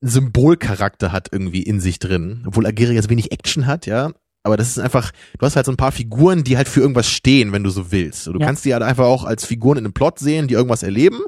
Symbolcharakter 0.00 1.12
hat 1.12 1.28
irgendwie 1.32 1.62
in 1.62 1.80
sich 1.80 1.98
drin, 1.98 2.44
obwohl 2.46 2.66
Agirre 2.66 2.92
jetzt 2.92 3.10
wenig 3.10 3.32
Action 3.32 3.66
hat, 3.66 3.86
ja. 3.86 4.12
Aber 4.42 4.56
das 4.56 4.68
ist 4.68 4.78
einfach, 4.78 5.10
du 5.38 5.44
hast 5.44 5.56
halt 5.56 5.66
so 5.66 5.72
ein 5.72 5.76
paar 5.76 5.90
Figuren, 5.90 6.44
die 6.44 6.56
halt 6.56 6.68
für 6.68 6.80
irgendwas 6.80 7.10
stehen, 7.10 7.50
wenn 7.50 7.64
du 7.64 7.70
so 7.70 7.90
willst. 7.90 8.28
Du 8.28 8.38
Ja. 8.38 8.46
kannst 8.46 8.64
die 8.64 8.72
halt 8.72 8.84
einfach 8.84 9.06
auch 9.06 9.24
als 9.24 9.44
Figuren 9.44 9.76
in 9.78 9.84
einem 9.84 9.92
Plot 9.92 10.20
sehen, 10.20 10.46
die 10.46 10.54
irgendwas 10.54 10.84
erleben. 10.84 11.18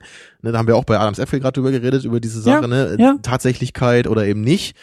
Ne, 0.43 0.53
da 0.53 0.59
haben 0.59 0.69
wir 0.69 0.77
auch 0.77 0.85
bei 0.85 1.01
Adams 1.01 1.19
Äpfel 1.19 1.41
gerade 1.41 1.55
drüber 1.55 1.73
geredet, 1.73 2.05
über 2.05 2.21
diese 2.21 2.41
Sache, 2.41 2.63
Ja, 2.63 2.67
ne? 2.69 2.97
ja. 3.01 3.17
Tatsächlichkeit 3.21 4.07
oder 4.07 4.25
eben 4.25 4.43
nicht. 4.43 4.77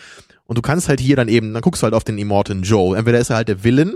Und 0.43 0.57
du 0.57 0.61
kannst 0.61 0.89
halt 0.89 0.99
hier 0.99 1.15
dann 1.15 1.29
eben, 1.29 1.53
dann 1.53 1.61
guckst 1.61 1.81
du 1.81 1.85
halt 1.85 1.93
auf 1.93 2.03
den 2.03 2.17
Immortan 2.17 2.63
Joe. 2.63 2.97
Entweder 2.97 3.19
ist 3.19 3.29
er 3.29 3.37
halt 3.37 3.47
der 3.47 3.63
Villain, 3.63 3.95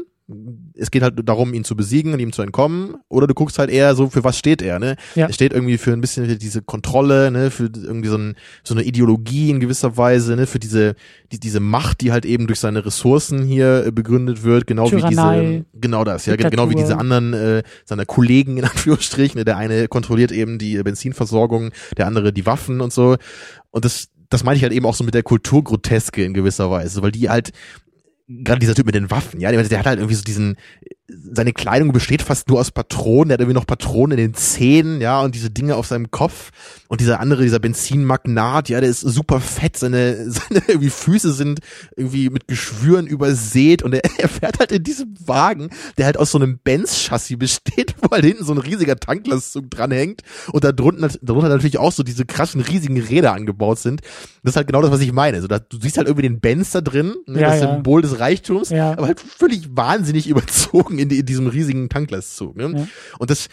es 0.75 0.91
geht 0.91 1.01
halt 1.01 1.15
darum, 1.27 1.53
ihn 1.53 1.63
zu 1.63 1.75
besiegen 1.75 2.13
und 2.13 2.19
ihm 2.19 2.31
zu 2.31 2.41
entkommen, 2.41 2.95
oder 3.09 3.25
du 3.25 3.33
guckst 3.33 3.57
halt 3.57 3.69
eher 3.69 3.95
so, 3.95 4.09
für 4.09 4.23
was 4.23 4.37
steht 4.37 4.61
er, 4.61 4.79
ne? 4.79 4.95
Ja. 5.15 5.27
Er 5.27 5.33
steht 5.33 5.53
irgendwie 5.53 5.77
für 5.77 5.91
ein 5.91 6.01
bisschen 6.01 6.37
diese 6.37 6.61
Kontrolle, 6.61 7.31
ne, 7.31 7.49
für 7.49 7.63
irgendwie 7.63 8.09
so, 8.09 8.17
ein, 8.17 8.35
so 8.63 8.73
eine 8.73 8.83
Ideologie 8.83 9.49
in 9.49 9.59
gewisser 9.59 9.97
Weise, 9.97 10.35
ne, 10.35 10.45
für 10.45 10.59
diese, 10.59 10.95
die, 11.31 11.39
diese 11.39 11.59
Macht, 11.59 12.01
die 12.01 12.11
halt 12.11 12.25
eben 12.25 12.47
durch 12.47 12.59
seine 12.59 12.85
Ressourcen 12.85 13.43
hier 13.43 13.87
äh, 13.87 13.91
begründet 13.91 14.43
wird, 14.43 14.67
genau 14.67 14.85
wie 14.91 14.97
Tyrannei, 14.97 15.41
diese, 15.41 15.81
genau 15.81 16.03
das, 16.03 16.25
ja, 16.25 16.33
Diktatur. 16.33 16.51
genau 16.51 16.69
wie 16.69 16.75
diese 16.75 16.97
anderen, 16.97 17.33
äh, 17.33 17.63
seiner 17.85 18.05
Kollegen 18.05 18.57
in 18.57 18.63
Anführungsstrichen, 18.65 19.39
ne, 19.39 19.45
der 19.45 19.57
eine 19.57 19.87
kontrolliert 19.87 20.31
eben 20.31 20.59
die 20.59 20.81
Benzinversorgung, 20.83 21.71
der 21.97 22.07
andere 22.07 22.31
die 22.31 22.45
Waffen 22.45 22.81
und 22.81 22.93
so. 22.93 23.17
Und 23.71 23.85
das, 23.85 24.09
das 24.29 24.43
meine 24.43 24.57
ich 24.57 24.63
halt 24.63 24.73
eben 24.73 24.85
auch 24.85 24.95
so 24.95 25.03
mit 25.03 25.15
der 25.15 25.23
Kulturgroteske 25.23 26.23
in 26.23 26.33
gewisser 26.33 26.69
Weise, 26.69 27.01
weil 27.01 27.11
die 27.11 27.29
halt, 27.29 27.51
gerade 28.29 28.59
dieser 28.59 28.75
Typ 28.75 28.85
mit 28.85 28.95
den 28.95 29.11
Waffen, 29.11 29.39
ja, 29.39 29.51
der, 29.51 29.63
der 29.63 29.79
hat 29.79 29.85
halt 29.85 29.99
irgendwie 29.99 30.15
so 30.15 30.23
diesen, 30.23 30.55
seine 31.31 31.53
Kleidung 31.53 31.91
besteht 31.91 32.21
fast 32.21 32.49
nur 32.49 32.59
aus 32.59 32.71
Patronen, 32.71 33.29
der 33.29 33.33
hat 33.35 33.41
irgendwie 33.41 33.57
noch 33.59 33.65
Patronen 33.67 34.17
in 34.17 34.25
den 34.25 34.33
Zähnen, 34.33 35.01
ja, 35.01 35.21
und 35.21 35.35
diese 35.35 35.49
Dinge 35.49 35.75
auf 35.75 35.87
seinem 35.87 36.11
Kopf. 36.11 36.51
Und 36.87 37.01
dieser 37.01 37.19
andere, 37.19 37.43
dieser 37.43 37.59
Benzinmagnat, 37.59 38.69
ja, 38.69 38.81
der 38.81 38.89
ist 38.89 39.01
super 39.01 39.39
fett, 39.39 39.77
seine, 39.77 40.15
seine 40.31 40.61
irgendwie 40.67 40.89
Füße 40.89 41.33
sind 41.33 41.59
irgendwie 41.95 42.29
mit 42.29 42.47
Geschwüren 42.47 43.07
übersät 43.07 43.83
und 43.83 43.93
er, 43.93 44.01
er 44.17 44.29
fährt 44.29 44.59
halt 44.59 44.71
in 44.71 44.83
diesem 44.83 45.13
Wagen, 45.25 45.69
der 45.97 46.05
halt 46.05 46.17
aus 46.17 46.31
so 46.31 46.37
einem 46.37 46.59
Benz-Chassis 46.63 47.37
besteht, 47.37 47.95
wo 48.01 48.11
halt 48.11 48.25
hinten 48.25 48.43
so 48.43 48.53
ein 48.53 48.57
riesiger 48.57 48.95
Tanklastzug 48.95 49.69
dranhängt 49.69 50.21
und 50.51 50.63
da 50.63 50.71
drunter, 50.71 51.09
darunter 51.21 51.49
natürlich 51.49 51.77
auch 51.77 51.91
so 51.91 52.03
diese 52.03 52.25
krassen, 52.25 52.61
riesigen 52.61 52.99
Räder 52.99 53.33
angebaut 53.33 53.79
sind. 53.79 54.01
Das 54.43 54.51
ist 54.51 54.55
halt 54.55 54.67
genau 54.67 54.81
das, 54.81 54.91
was 54.91 55.01
ich 55.01 55.11
meine. 55.11 55.41
So, 55.41 55.47
da, 55.47 55.59
du 55.59 55.79
siehst 55.79 55.97
halt 55.97 56.07
irgendwie 56.07 56.27
den 56.27 56.39
Benz 56.39 56.71
da 56.71 56.81
drin, 56.81 57.15
ne, 57.27 57.41
Ja, 57.41 57.49
das 57.51 57.61
ja. 57.61 57.73
Symbol 57.73 58.01
des 58.01 58.19
Reichtums, 58.19 58.69
Ja. 58.69 58.91
aber 58.91 59.07
halt 59.07 59.19
völlig 59.19 59.75
wahnsinnig 59.75 60.27
überzogen 60.27 60.98
in, 60.99 61.09
in 61.09 61.25
diesem 61.25 61.47
riesigen 61.47 61.89
Tanklastzug. 61.89 62.55
Ne? 62.55 62.73
Ja. 62.75 62.87
Und 63.19 63.29
das, 63.29 63.49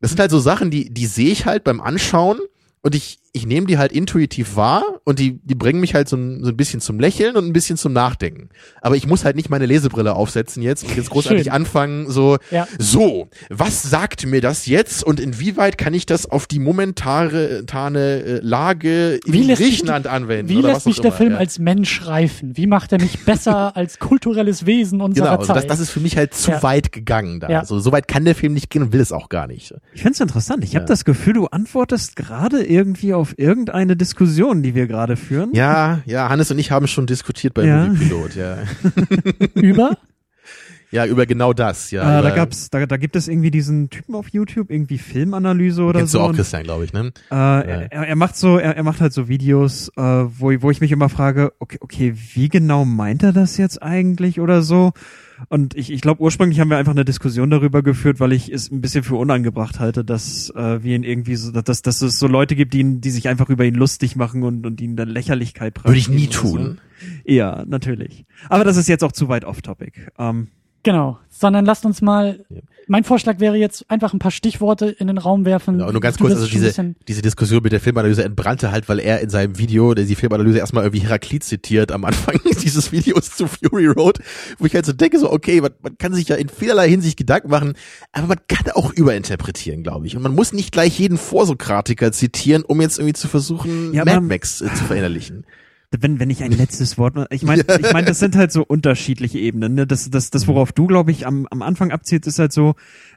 das 0.00 0.10
sind 0.10 0.20
halt 0.20 0.30
so 0.30 0.40
Sachen, 0.40 0.70
die, 0.70 0.90
die 0.90 1.06
sehe 1.06 1.30
ich 1.30 1.46
halt 1.46 1.64
beim 1.64 1.80
Anschauen 1.80 2.40
und 2.82 2.94
ich, 2.94 3.19
ich 3.32 3.46
nehme 3.46 3.66
die 3.66 3.78
halt 3.78 3.92
intuitiv 3.92 4.56
wahr 4.56 4.82
und 5.04 5.18
die, 5.18 5.38
die 5.44 5.54
bringen 5.54 5.80
mich 5.80 5.94
halt 5.94 6.08
so 6.08 6.16
ein, 6.16 6.42
so 6.42 6.50
ein 6.50 6.56
bisschen 6.56 6.80
zum 6.80 6.98
Lächeln 6.98 7.36
und 7.36 7.46
ein 7.46 7.52
bisschen 7.52 7.76
zum 7.76 7.92
Nachdenken. 7.92 8.48
Aber 8.82 8.96
ich 8.96 9.06
muss 9.06 9.24
halt 9.24 9.36
nicht 9.36 9.50
meine 9.50 9.66
Lesebrille 9.66 10.14
aufsetzen 10.14 10.62
jetzt 10.62 10.84
und 10.84 10.96
jetzt 10.96 11.10
großartig 11.10 11.44
Schön. 11.44 11.52
anfangen, 11.52 12.10
so, 12.10 12.38
Ja. 12.50 12.66
so, 12.78 13.28
was 13.48 13.82
sagt 13.82 14.26
mir 14.26 14.40
das 14.40 14.66
jetzt 14.66 15.04
und 15.04 15.20
inwieweit 15.20 15.78
kann 15.78 15.94
ich 15.94 16.06
das 16.06 16.26
auf 16.26 16.46
die 16.46 16.58
momentane 16.58 17.64
tane, 17.66 18.22
äh, 18.22 18.40
Lage 18.42 19.20
in 19.24 19.32
Wie 19.32 19.42
lässt 19.44 19.58
sich 19.62 19.70
Griechenland 19.70 20.06
anwenden? 20.06 20.48
wie 20.48 20.56
oder 20.58 20.72
lässt 20.72 20.84
sich 20.84 20.96
der 20.96 21.06
immer, 21.06 21.16
Film 21.16 21.32
ja. 21.32 21.38
als 21.38 21.58
Mensch 21.58 22.06
reifen? 22.06 22.56
Wie 22.56 22.66
macht 22.66 22.92
er 22.92 23.00
mich 23.00 23.18
besser 23.24 23.76
als 23.76 23.98
kulturelles 23.98 24.66
Wesen 24.66 25.00
unserer 25.00 25.26
Genau, 25.26 25.38
also 25.38 25.52
das, 25.52 25.62
Zeit? 25.62 25.70
das 25.70 25.80
ist 25.80 25.90
für 25.90 26.00
mich 26.00 26.16
halt 26.16 26.34
zu 26.34 26.50
Ja. 26.50 26.62
weit 26.62 26.92
gegangen 26.92 27.40
da. 27.40 27.48
Ja. 27.48 27.60
Also, 27.60 27.78
so 27.78 27.92
weit 27.92 28.08
kann 28.08 28.24
der 28.24 28.34
Film 28.34 28.54
nicht 28.54 28.70
gehen 28.70 28.82
und 28.82 28.92
will 28.92 29.00
es 29.00 29.12
auch 29.12 29.28
gar 29.28 29.46
nicht. 29.46 29.74
Ich 29.94 30.02
find's 30.02 30.18
interessant. 30.20 30.64
Ich 30.64 30.72
Ja. 30.72 30.80
habe 30.80 30.88
das 30.88 31.04
Gefühl, 31.04 31.34
du 31.34 31.46
antwortest 31.46 32.16
gerade 32.16 32.64
irgendwie 32.64 33.14
auf 33.14 33.19
irgendeine 33.36 33.96
Diskussion, 33.96 34.62
die 34.62 34.74
wir 34.74 34.86
gerade 34.86 35.16
führen. 35.16 35.50
Ja, 35.54 36.00
ja, 36.06 36.28
Hannes 36.28 36.50
und 36.50 36.58
ich 36.58 36.70
haben 36.70 36.86
schon 36.86 37.06
diskutiert 37.06 37.54
bei 37.54 37.64
Ja. 37.64 37.86
Moviepilot, 37.86 38.34
ja. 38.36 38.58
über? 39.54 39.96
Ja, 40.92 41.06
über 41.06 41.24
genau 41.24 41.52
das, 41.52 41.92
ja. 41.92 42.18
äh, 42.18 42.22
da 42.22 42.30
gab's, 42.30 42.68
da, 42.68 42.84
da 42.84 42.96
gibt 42.96 43.14
es 43.14 43.28
irgendwie 43.28 43.52
diesen 43.52 43.90
Typen 43.90 44.16
auf 44.16 44.28
YouTube, 44.30 44.70
irgendwie 44.70 44.98
Filmanalyse 44.98 45.82
oder 45.84 46.00
kennst 46.00 46.12
so. 46.12 46.18
du 46.18 46.24
auch 46.24 46.32
Christian, 46.32 46.64
glaube 46.64 46.84
ich, 46.84 46.92
ne? 46.92 47.12
äh, 47.30 47.34
er, 47.34 47.92
er 47.92 48.16
macht 48.16 48.36
so, 48.36 48.58
er, 48.58 48.76
er 48.76 48.82
macht 48.82 49.00
halt 49.00 49.12
so 49.12 49.28
Videos, 49.28 49.88
äh, 49.96 50.02
wo, 50.02 50.50
wo 50.60 50.70
ich 50.70 50.80
mich 50.80 50.90
immer 50.90 51.08
frage, 51.08 51.52
okay, 51.60 51.78
okay, 51.80 52.14
wie 52.34 52.48
genau 52.48 52.84
meint 52.84 53.22
er 53.22 53.32
das 53.32 53.56
jetzt 53.56 53.80
eigentlich 53.80 54.40
oder 54.40 54.62
so? 54.62 54.92
Und 55.48 55.74
ich, 55.74 55.90
ich 55.90 56.00
glaube, 56.00 56.22
ursprünglich 56.22 56.60
haben 56.60 56.70
wir 56.70 56.76
einfach 56.76 56.92
eine 56.92 57.04
Diskussion 57.04 57.50
darüber 57.50 57.82
geführt, 57.82 58.20
weil 58.20 58.32
ich 58.32 58.50
es 58.50 58.70
ein 58.70 58.80
bisschen 58.80 59.02
für 59.04 59.16
unangebracht 59.16 59.80
halte, 59.80 60.04
dass 60.04 60.50
äh, 60.50 60.82
wir 60.82 60.96
ihn 60.96 61.02
irgendwie 61.02 61.36
so, 61.36 61.50
dass, 61.50 61.82
dass 61.82 62.02
es 62.02 62.18
so 62.18 62.26
Leute 62.26 62.56
gibt, 62.56 62.74
die, 62.74 62.80
ihn, 62.80 63.00
die 63.00 63.10
sich 63.10 63.28
einfach 63.28 63.48
über 63.48 63.64
ihn 63.64 63.74
lustig 63.74 64.16
machen 64.16 64.42
und, 64.42 64.66
und 64.66 64.80
ihn 64.80 64.96
dann 64.96 65.08
Lächerlichkeit 65.08 65.82
Würde 65.84 65.98
ich 65.98 66.08
nie 66.08 66.28
tun. 66.28 66.78
So. 67.00 67.32
Ja, 67.32 67.64
natürlich. 67.66 68.26
Aber 68.48 68.64
das 68.64 68.76
ist 68.76 68.88
jetzt 68.88 69.02
auch 69.04 69.12
zu 69.12 69.28
weit 69.28 69.44
off-topic. 69.44 70.08
Ähm, 70.18 70.48
Genau. 70.82 71.18
Sondern 71.28 71.64
lasst 71.64 71.84
uns 71.84 72.02
mal. 72.02 72.44
Ja. 72.48 72.60
Mein 72.86 73.04
Vorschlag 73.04 73.38
wäre 73.38 73.56
jetzt 73.56 73.88
einfach 73.88 74.14
ein 74.14 74.18
paar 74.18 74.32
Stichworte 74.32 74.86
in 74.86 75.06
den 75.06 75.18
Raum 75.18 75.44
werfen. 75.44 75.78
Genau, 75.78 75.92
nur 75.92 76.00
ganz 76.00 76.18
kurz, 76.18 76.32
also 76.32 76.46
diese, 76.48 76.96
diese 77.06 77.22
Diskussion 77.22 77.62
mit 77.62 77.70
der 77.70 77.78
Filmanalyse 77.78 78.24
entbrannte 78.24 78.72
halt, 78.72 78.88
weil 78.88 78.98
er 78.98 79.20
in 79.20 79.30
seinem 79.30 79.58
Video, 79.58 79.94
der 79.94 80.06
die 80.06 80.16
Filmanalyse 80.16 80.58
erstmal 80.58 80.82
irgendwie 80.82 81.04
Heraklit 81.04 81.44
zitiert 81.44 81.92
am 81.92 82.04
Anfang 82.04 82.40
dieses 82.64 82.90
Videos 82.90 83.30
zu 83.30 83.46
Fury 83.46 83.86
Road, 83.86 84.18
wo 84.58 84.66
ich 84.66 84.74
halt 84.74 84.86
so 84.86 84.92
denke, 84.92 85.20
so, 85.20 85.30
okay, 85.30 85.60
man, 85.60 85.70
man 85.82 85.98
kann 85.98 86.14
sich 86.14 86.26
ja 86.26 86.34
in 86.34 86.48
vielerlei 86.48 86.88
Hinsicht 86.88 87.16
Gedanken 87.16 87.50
machen, 87.50 87.74
aber 88.10 88.26
man 88.26 88.38
kann 88.48 88.72
auch 88.72 88.92
überinterpretieren, 88.92 89.84
glaube 89.84 90.08
ich. 90.08 90.16
Und 90.16 90.22
man 90.22 90.34
muss 90.34 90.52
nicht 90.52 90.72
gleich 90.72 90.98
jeden 90.98 91.16
Vorsokratiker 91.16 92.10
zitieren, 92.10 92.64
um 92.64 92.80
jetzt 92.80 92.98
irgendwie 92.98 93.14
zu 93.14 93.28
versuchen, 93.28 93.94
Ja, 93.94 94.04
Mad 94.04 94.22
Max 94.22 94.62
äh, 94.62 94.74
zu 94.74 94.84
verinnerlichen. 94.84 95.44
Wenn, 95.98 96.20
wenn 96.20 96.30
ich 96.30 96.42
ein 96.44 96.52
letztes 96.52 96.98
Wort, 96.98 97.16
noch- 97.16 97.26
ich 97.30 97.42
meine, 97.42 97.62
ich 97.80 97.92
meine, 97.92 98.06
das 98.06 98.18
sind 98.20 98.36
halt 98.36 98.52
so 98.52 98.62
unterschiedliche 98.64 99.38
Ebenen. 99.38 99.74
Ne? 99.74 99.86
Das, 99.86 100.08
das, 100.10 100.30
das, 100.30 100.46
worauf 100.46 100.72
du, 100.72 100.86
glaube 100.86 101.10
ich, 101.10 101.26
am, 101.26 101.46
am 101.50 101.62
Anfang 101.62 101.90
abzielt, 101.90 102.26
ist 102.28 102.38
halt 102.38 102.52
so 102.52 102.74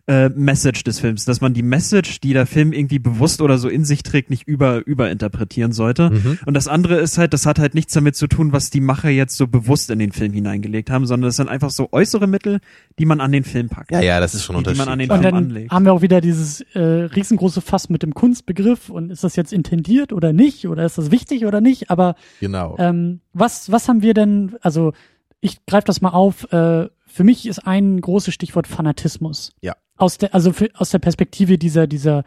äh, 0.08 0.30
Message 0.30 0.84
des 0.84 1.00
Films, 1.00 1.24
dass 1.26 1.40
man 1.40 1.54
die 1.54 1.62
Message, 1.62 2.20
die 2.20 2.34
der 2.34 2.46
Film 2.48 2.74
irgendwie 2.74 3.00
bewusst 3.00 3.42
oder 3.42 3.58
so 3.60 3.70
in 3.70 3.86
sich 3.86 4.02
trägt, 4.04 4.30
nicht 4.32 4.48
über 4.48 4.86
überinterpretieren 4.86 5.72
sollte. 5.72 6.10
Mhm. 6.10 6.40
Und 6.46 6.56
das 6.56 6.68
andere 6.68 6.96
ist 7.00 7.18
halt, 7.18 7.34
das 7.34 7.46
hat 7.46 7.60
halt 7.60 7.76
nichts 7.76 7.94
damit 7.94 8.16
zu 8.16 8.28
tun, 8.28 8.52
was 8.54 8.70
die 8.72 8.82
Macher 8.82 9.10
jetzt 9.10 9.38
so 9.38 9.48
bewusst 9.48 9.90
in 9.92 10.00
den 10.00 10.12
Film 10.12 10.34
hineingelegt 10.34 10.90
haben, 10.90 11.06
sondern 11.06 11.28
das 11.30 11.36
sind 11.38 11.50
einfach 11.50 11.70
so 11.70 11.90
äußere 11.92 12.28
Mittel, 12.28 12.60
die 13.00 13.06
man 13.06 13.22
an 13.22 13.32
den 13.32 13.44
Film 13.44 13.70
packt. 13.70 13.92
Ja, 13.92 14.02
ja, 14.02 14.20
das 14.20 14.34
ist 14.34 14.44
schon 14.44 14.56
ein 14.56 14.64
Die- 14.64 14.72
die 14.74 14.78
man 14.78 14.88
an 14.90 15.00
den 15.00 15.10
Und 15.12 15.22
Film 15.22 15.24
dann 15.36 15.44
anlegt. 15.46 15.72
haben 15.72 15.86
wir 15.86 15.94
auch 15.94 16.02
wieder 16.02 16.22
dieses 16.22 16.62
äh, 16.74 16.80
riesengroße 16.82 17.62
Fass 17.62 17.88
mit 17.90 18.02
dem 18.04 18.14
Kunstbegriff 18.16 18.90
und 18.90 19.12
ist 19.12 19.24
das 19.24 19.36
jetzt 19.36 19.54
intendiert 19.54 20.12
oder 20.12 20.34
nicht 20.34 20.68
oder 20.68 20.84
ist 20.86 20.98
das 20.98 21.12
wichtig 21.12 21.46
oder 21.46 21.62
nicht? 21.62 21.90
Aber 21.92 22.16
genau. 22.40 22.63
Ähm, 22.78 23.22
was 23.34 23.72
was 23.72 23.88
haben 23.88 24.02
wir 24.02 24.14
denn? 24.14 24.56
Also 24.62 24.94
ich 25.42 25.66
greife 25.66 25.86
das 25.86 26.02
mal 26.02 26.12
auf. 26.12 26.52
Äh, 26.52 26.90
für 27.06 27.24
mich 27.24 27.46
ist 27.46 27.60
ein 27.68 28.00
großes 28.00 28.34
Stichwort 28.34 28.68
Fanatismus. 28.68 29.52
Ja. 29.62 29.76
Aus 29.98 30.18
der 30.18 30.34
also 30.34 30.54
für, 30.54 30.70
aus 30.76 30.90
der 30.90 31.00
Perspektive 31.00 31.58
dieser 31.58 31.88
dieser 31.88 32.24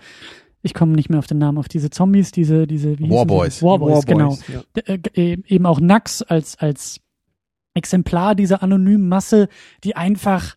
ich 0.62 0.74
komme 0.74 0.92
nicht 0.92 1.10
mehr 1.10 1.18
auf 1.18 1.26
den 1.26 1.38
Namen 1.38 1.58
auf 1.58 1.68
diese 1.68 1.90
Zombies 1.90 2.30
diese 2.30 2.66
diese 2.66 2.98
wie? 2.98 3.10
Warboys. 3.10 3.62
Warboys 3.62 4.06
genau 4.06 4.36
ja. 4.48 4.62
Äh, 4.84 4.98
e- 5.14 5.42
eben 5.46 5.66
auch 5.66 5.80
Nax 5.80 6.22
als 6.22 6.58
als 6.58 7.00
Exemplar 7.74 8.34
dieser 8.34 8.62
anonymen 8.62 9.08
Masse, 9.08 9.48
die 9.84 9.96
einfach 9.96 10.56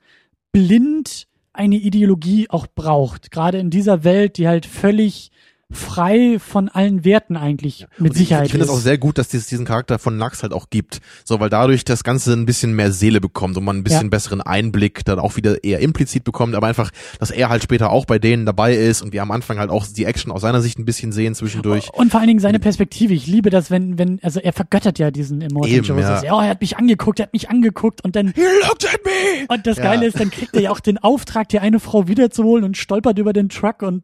blind 0.52 1.28
eine 1.54 1.76
Ideologie 1.76 2.50
auch 2.50 2.68
braucht. 2.68 3.32
Gerade 3.32 3.60
in 3.60 3.70
dieser 3.70 4.04
Welt, 4.04 4.38
die 4.38 4.48
halt 4.48 4.66
völlig 4.66 5.32
frei 5.72 6.40
von 6.40 6.68
allen 6.68 7.06
Werten 7.06 7.38
eigentlich 7.38 7.86
mit 7.98 8.12
Und 8.12 8.16
ich- 8.16 8.18
Sicherheit 8.28 8.46
Ich 8.48 8.52
finde 8.52 8.66
es 8.66 8.72
auch 8.72 8.80
sehr 8.80 8.98
gut, 8.98 9.18
dass 9.20 9.34
es 9.34 9.46
diesen 9.48 9.66
Charakter 9.66 10.00
von 10.00 10.18
Nax 10.18 10.42
halt 10.42 10.52
auch 10.52 10.70
gibt. 10.72 11.00
So, 11.24 11.40
weil 11.40 11.50
dadurch 11.50 11.86
das 11.86 12.04
Ganze 12.04 12.34
ein 12.34 12.46
bisschen 12.48 12.74
mehr 12.74 12.92
Seele 12.92 13.22
bekommt 13.22 13.56
und 13.56 13.64
man 13.64 13.78
ein 13.78 13.84
bisschen 13.84 14.04
Ja. 14.04 14.10
besseren 14.10 14.42
Einblick 14.42 15.06
dann 15.06 15.20
auch 15.20 15.36
wieder 15.36 15.64
eher 15.64 15.80
implizit 15.80 16.24
bekommt, 16.24 16.56
aber 16.56 16.68
einfach, 16.68 16.90
dass 17.20 17.30
er 17.30 17.50
halt 17.50 17.62
später 17.64 17.92
auch 17.92 18.06
bei 18.06 18.18
denen 18.18 18.46
dabei 18.48 18.74
ist 18.76 19.02
und 19.04 19.14
wir 19.14 19.22
am 19.22 19.30
Anfang 19.32 19.60
halt 19.60 19.70
auch 19.70 19.86
die 19.86 20.06
Action 20.06 20.32
aus 20.32 20.42
seiner 20.42 20.62
Sicht 20.62 20.80
ein 20.80 20.86
bisschen 20.86 21.12
sehen 21.12 21.36
zwischendurch. 21.36 21.90
Und 21.94 22.10
vor 22.12 22.20
allen 22.20 22.28
Dingen 22.28 22.40
seine 22.40 22.60
Perspektive. 22.60 23.14
Ich 23.14 23.28
liebe 23.28 23.50
das, 23.52 23.70
wenn, 23.70 23.98
wenn, 24.00 24.20
also 24.24 24.40
er 24.40 24.54
vergöttert 24.54 24.98
ja 24.98 25.12
diesen 25.12 25.42
Immortal 25.42 25.72
Eben, 25.72 25.86
Joseph. 25.86 26.24
ja. 26.24 26.34
Oh, 26.36 26.42
er 26.42 26.50
hat 26.50 26.62
mich 26.62 26.78
angeguckt, 26.78 27.20
er 27.20 27.24
hat 27.28 27.34
mich 27.34 27.50
angeguckt 27.50 28.04
und 28.04 28.16
dann, 28.16 28.34
He 28.34 28.42
looked 28.68 28.86
at 28.92 29.00
me! 29.06 29.46
und 29.54 29.68
das 29.68 29.78
Ja. 29.78 29.84
Geile 29.84 30.08
ist, 30.08 30.20
dann 30.20 30.32
kriegt 30.32 30.56
er 30.56 30.62
ja 30.62 30.72
auch 30.72 30.80
den 30.80 30.98
Auftrag, 30.98 31.48
die 31.50 31.60
eine 31.60 31.80
Frau 31.80 32.08
wiederzuholen 32.08 32.64
und 32.66 32.76
stolpert 32.78 33.20
über 33.20 33.34
den 33.34 33.50
Truck 33.50 33.84
und 33.84 34.04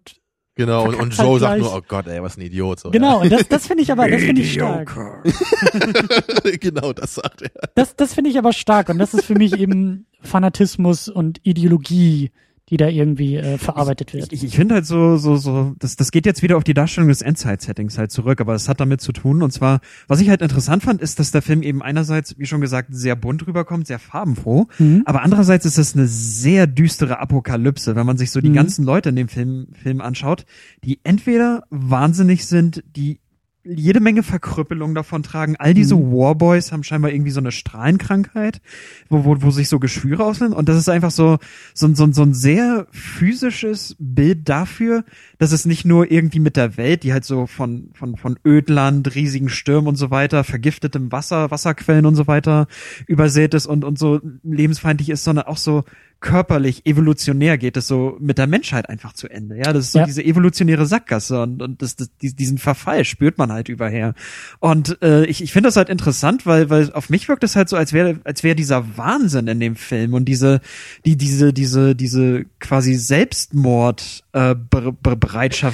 Genau, 0.55 0.85
und, 0.85 0.95
und 0.95 1.17
halt 1.17 1.27
Joe 1.27 1.39
sagt 1.39 1.57
gleich. 1.57 1.69
nur, 1.69 1.77
oh 1.77 1.81
Gott, 1.85 2.07
ey, 2.07 2.23
was 2.23 2.37
ein 2.37 2.41
Idiot. 2.41 2.79
So, 2.79 2.91
genau, 2.91 3.21
und 3.21 3.29
das, 3.29 3.47
das 3.49 3.67
finde 3.67 3.83
ich 3.83 3.91
aber, 3.91 4.09
das 4.09 4.21
finde 4.21 4.41
ich 4.41 4.53
stark. 4.53 4.95
Ja. 4.95 6.51
genau, 6.61 6.93
das 6.93 7.15
sagt 7.15 7.41
er. 7.41 7.51
Das, 7.75 7.95
das 7.97 8.13
finde 8.13 8.29
ich 8.29 8.37
aber 8.37 8.53
stark 8.53 8.87
und 8.87 8.97
das 8.97 9.13
ist 9.13 9.25
für 9.25 9.35
mich 9.35 9.59
eben 9.59 10.05
Fanatismus 10.21 11.09
und 11.09 11.39
Ideologie, 11.43 12.31
die 12.69 12.77
da 12.77 12.87
irgendwie 12.87 13.35
äh, 13.35 13.57
verarbeitet 13.59 14.13
wird. 14.13 14.33
Ich, 14.33 14.43
ich 14.43 14.55
finde 14.55 14.75
halt 14.75 14.85
so, 14.87 15.17
so, 15.17 15.35
so, 15.35 15.75
das, 15.77 15.95
das 15.97 16.11
geht 16.11 16.25
jetzt 16.25 16.41
wieder 16.41 16.57
auf 16.57 16.63
die 16.63 16.73
Darstellung 16.73 17.09
des 17.09 17.21
Endzeit-Settings 17.21 17.97
halt 17.97 18.11
zurück, 18.11 18.41
aber 18.41 18.55
es 18.55 18.67
hat 18.67 18.79
damit 18.79 19.01
zu 19.01 19.11
tun. 19.11 19.43
Und 19.43 19.51
zwar, 19.51 19.81
was 20.07 20.19
ich 20.19 20.29
halt 20.29 20.41
interessant 20.41 20.81
fand, 20.83 20.99
ist, 21.01 21.19
dass 21.19 21.31
der 21.31 21.43
Film 21.43 21.61
eben 21.61 21.83
einerseits, 21.83 22.39
wie 22.39 22.45
schon 22.47 22.61
gesagt, 22.61 22.89
sehr 22.91 23.15
bunt 23.15 23.45
rüberkommt, 23.45 23.85
sehr 23.85 23.99
farbenfroh, 23.99 24.67
Mhm. 24.79 25.03
aber 25.05 25.21
andererseits 25.21 25.65
ist 25.65 25.77
es 25.77 25.93
eine 25.95 26.07
sehr 26.07 26.65
düstere 26.65 27.19
Apokalypse, 27.19 27.95
wenn 27.95 28.05
man 28.05 28.17
sich 28.17 28.31
so 28.31 28.41
die 28.41 28.49
Mhm. 28.49 28.53
ganzen 28.55 28.83
Leute 28.85 29.09
in 29.09 29.15
dem 29.15 29.27
Film, 29.27 29.67
Film 29.73 30.01
anschaut, 30.01 30.45
die 30.83 30.99
entweder 31.03 31.63
wahnsinnig 31.69 32.45
sind, 32.47 32.83
die 32.95 33.19
jede 33.65 33.99
Menge 33.99 34.23
Verkrüppelung 34.23 34.93
davon 34.95 35.23
tragen. 35.23 35.55
All 35.57 35.73
diese 35.73 35.95
Mhm. 35.95 36.11
Warboys 36.11 36.71
haben 36.71 36.83
scheinbar 36.83 37.11
irgendwie 37.11 37.31
so 37.31 37.39
eine 37.39 37.51
Strahlenkrankheit, 37.51 38.61
wo, 39.09 39.25
wo, 39.25 39.41
wo 39.41 39.51
sich 39.51 39.69
so 39.69 39.79
Geschwüre 39.79 40.23
auslösen. 40.23 40.53
Und 40.53 40.69
das 40.69 40.77
ist 40.77 40.89
einfach 40.89 41.11
so, 41.11 41.37
so, 41.73 41.87
ein- 41.87 41.95
so, 41.95 42.03
ein- 42.03 42.13
so 42.13 42.21
ein 42.23 42.33
sehr 42.33 42.87
physisches 42.91 43.95
Bild 43.99 44.47
dafür, 44.47 45.03
dass 45.37 45.51
es 45.51 45.65
nicht 45.65 45.85
nur 45.85 46.11
irgendwie 46.11 46.39
mit 46.39 46.57
der 46.57 46.77
Welt, 46.77 47.03
die 47.03 47.11
halt 47.13 47.25
so 47.25 47.47
von, 47.47 47.89
von, 47.93 48.17
von 48.17 48.37
Ödland, 48.45 49.15
riesigen 49.15 49.49
Stürmen 49.49 49.87
und 49.87 49.95
so 49.95 50.11
weiter, 50.11 50.43
vergiftetem 50.43 51.11
Wasser, 51.11 51.49
Wasserquellen 51.51 52.05
und 52.05 52.15
so 52.15 52.27
weiter 52.27 52.67
übersät 53.07 53.53
ist 53.53 53.65
und, 53.65 53.83
und 53.83 53.97
so 53.97 54.21
lebensfeindlich 54.43 55.09
ist, 55.09 55.23
sondern 55.23 55.45
auch 55.47 55.57
so 55.57 55.83
körperlich, 56.19 56.85
evolutionär 56.85 57.57
geht 57.57 57.77
es 57.77 57.87
so 57.87 58.17
mit 58.19 58.37
der 58.37 58.47
Menschheit 58.47 58.89
einfach 58.89 59.13
zu 59.13 59.27
Ende. 59.27 59.57
Ja, 59.57 59.73
das 59.73 59.85
ist 59.85 59.91
so 59.91 59.99
Ja. 59.99 60.05
diese 60.05 60.23
evolutionäre 60.23 60.85
Sackgasse 60.85 61.41
und, 61.41 61.61
und 61.61 61.81
das, 61.81 61.95
das, 61.95 62.09
die- 62.21 62.35
diesen 62.35 62.57
Verfall 62.57 63.05
spürt 63.05 63.37
man 63.37 63.51
halt 63.51 63.69
überher. 63.69 64.13
Und 64.59 65.01
äh, 65.01 65.25
ich, 65.25 65.43
ich 65.43 65.51
finde 65.53 65.67
das 65.67 65.75
halt 65.75 65.89
interessant, 65.89 66.45
weil, 66.45 66.69
weil 66.69 66.91
auf 66.93 67.09
mich 67.09 67.27
wirkt 67.29 67.43
es 67.43 67.55
halt 67.55 67.69
so, 67.69 67.75
als 67.75 67.93
wäre, 67.93 68.19
als 68.23 68.43
wäre 68.43 68.55
dieser 68.55 68.97
Wahnsinn 68.97 69.47
in 69.47 69.59
dem 69.59 69.75
Film 69.75 70.13
und 70.13 70.25
diese, 70.25 70.61
die, 71.05 71.15
diese, 71.17 71.53
diese, 71.53 71.95
diese 71.95 72.45
quasi 72.59 72.95
Selbstmord 72.95 74.23
äh, 74.33 74.55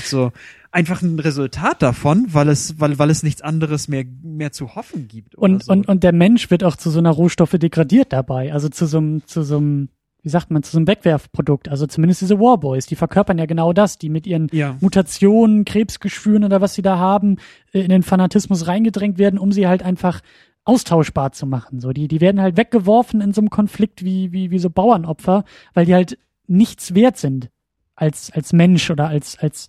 so 0.04 0.32
einfach 0.72 1.02
ein 1.02 1.20
Resultat 1.20 1.82
davon, 1.82 2.28
weil 2.30 2.48
es, 2.50 2.80
weil, 2.80 2.98
weil 2.98 3.10
es 3.10 3.24
nichts 3.24 3.42
anderes 3.42 3.88
mehr, 3.88 4.06
mehr 4.24 4.52
zu 4.52 4.76
hoffen 4.76 5.08
gibt. 5.08 5.36
Und, 5.36 5.64
so. 5.66 5.72
und, 5.74 5.88
und 5.88 6.04
der 6.04 6.14
Mensch 6.14 6.50
wird 6.50 6.64
auch 6.64 6.76
zu 6.76 6.90
so 6.90 7.00
einer 7.00 7.10
Rohstoffe 7.12 7.52
degradiert 7.52 8.14
dabei. 8.14 8.54
Also 8.54 8.70
zu 8.70 8.86
so 8.86 8.98
einem, 8.98 9.26
zu 9.28 9.44
so 9.44 9.58
einem, 9.58 9.90
wie 10.24 10.30
sagt 10.30 10.52
man, 10.52 10.64
zu 10.64 10.72
so 10.72 10.78
einem 10.78 10.88
Wegwerfprodukt. 10.88 11.70
Also 11.70 11.88
zumindest 11.88 12.22
diese 12.22 12.40
Warboys, 12.40 12.86
die 12.86 12.96
verkörpern 12.96 13.38
ja 13.38 13.46
genau 13.46 13.74
das, 13.74 13.98
die 13.98 14.10
mit 14.10 14.28
ihren 14.28 14.48
ja. 14.52 14.78
Mutationen, 14.80 15.66
Krebsgeschwüren 15.66 16.44
oder 16.44 16.62
was 16.62 16.74
sie 16.74 16.82
da 16.82 16.98
haben, 16.98 17.38
äh, 17.74 17.82
in 17.82 17.90
den 17.90 18.04
Fanatismus 18.04 18.68
reingedrängt 18.68 19.18
werden, 19.18 19.40
um 19.40 19.52
sie 19.52 19.68
halt 19.68 19.84
einfach 19.84 20.22
austauschbar 20.64 21.32
zu 21.32 21.48
machen. 21.48 21.80
So, 21.80 21.92
die, 21.92 22.08
die 22.08 22.22
werden 22.22 22.42
halt 22.42 22.58
weggeworfen 22.58 23.22
in 23.22 23.34
so 23.34 23.42
einem 23.42 23.50
Konflikt 23.50 24.04
wie, 24.04 24.32
wie, 24.32 24.52
wie 24.52 24.60
so 24.60 24.70
Bauernopfer, 24.70 25.44
weil 25.74 25.86
die 25.86 25.96
halt 25.96 26.18
nichts 26.48 26.94
wert 26.94 27.18
sind 27.18 27.50
als, 27.96 28.32
als 28.32 28.54
Mensch 28.54 28.90
oder 28.92 29.08
als, 29.08 29.38
als 29.40 29.68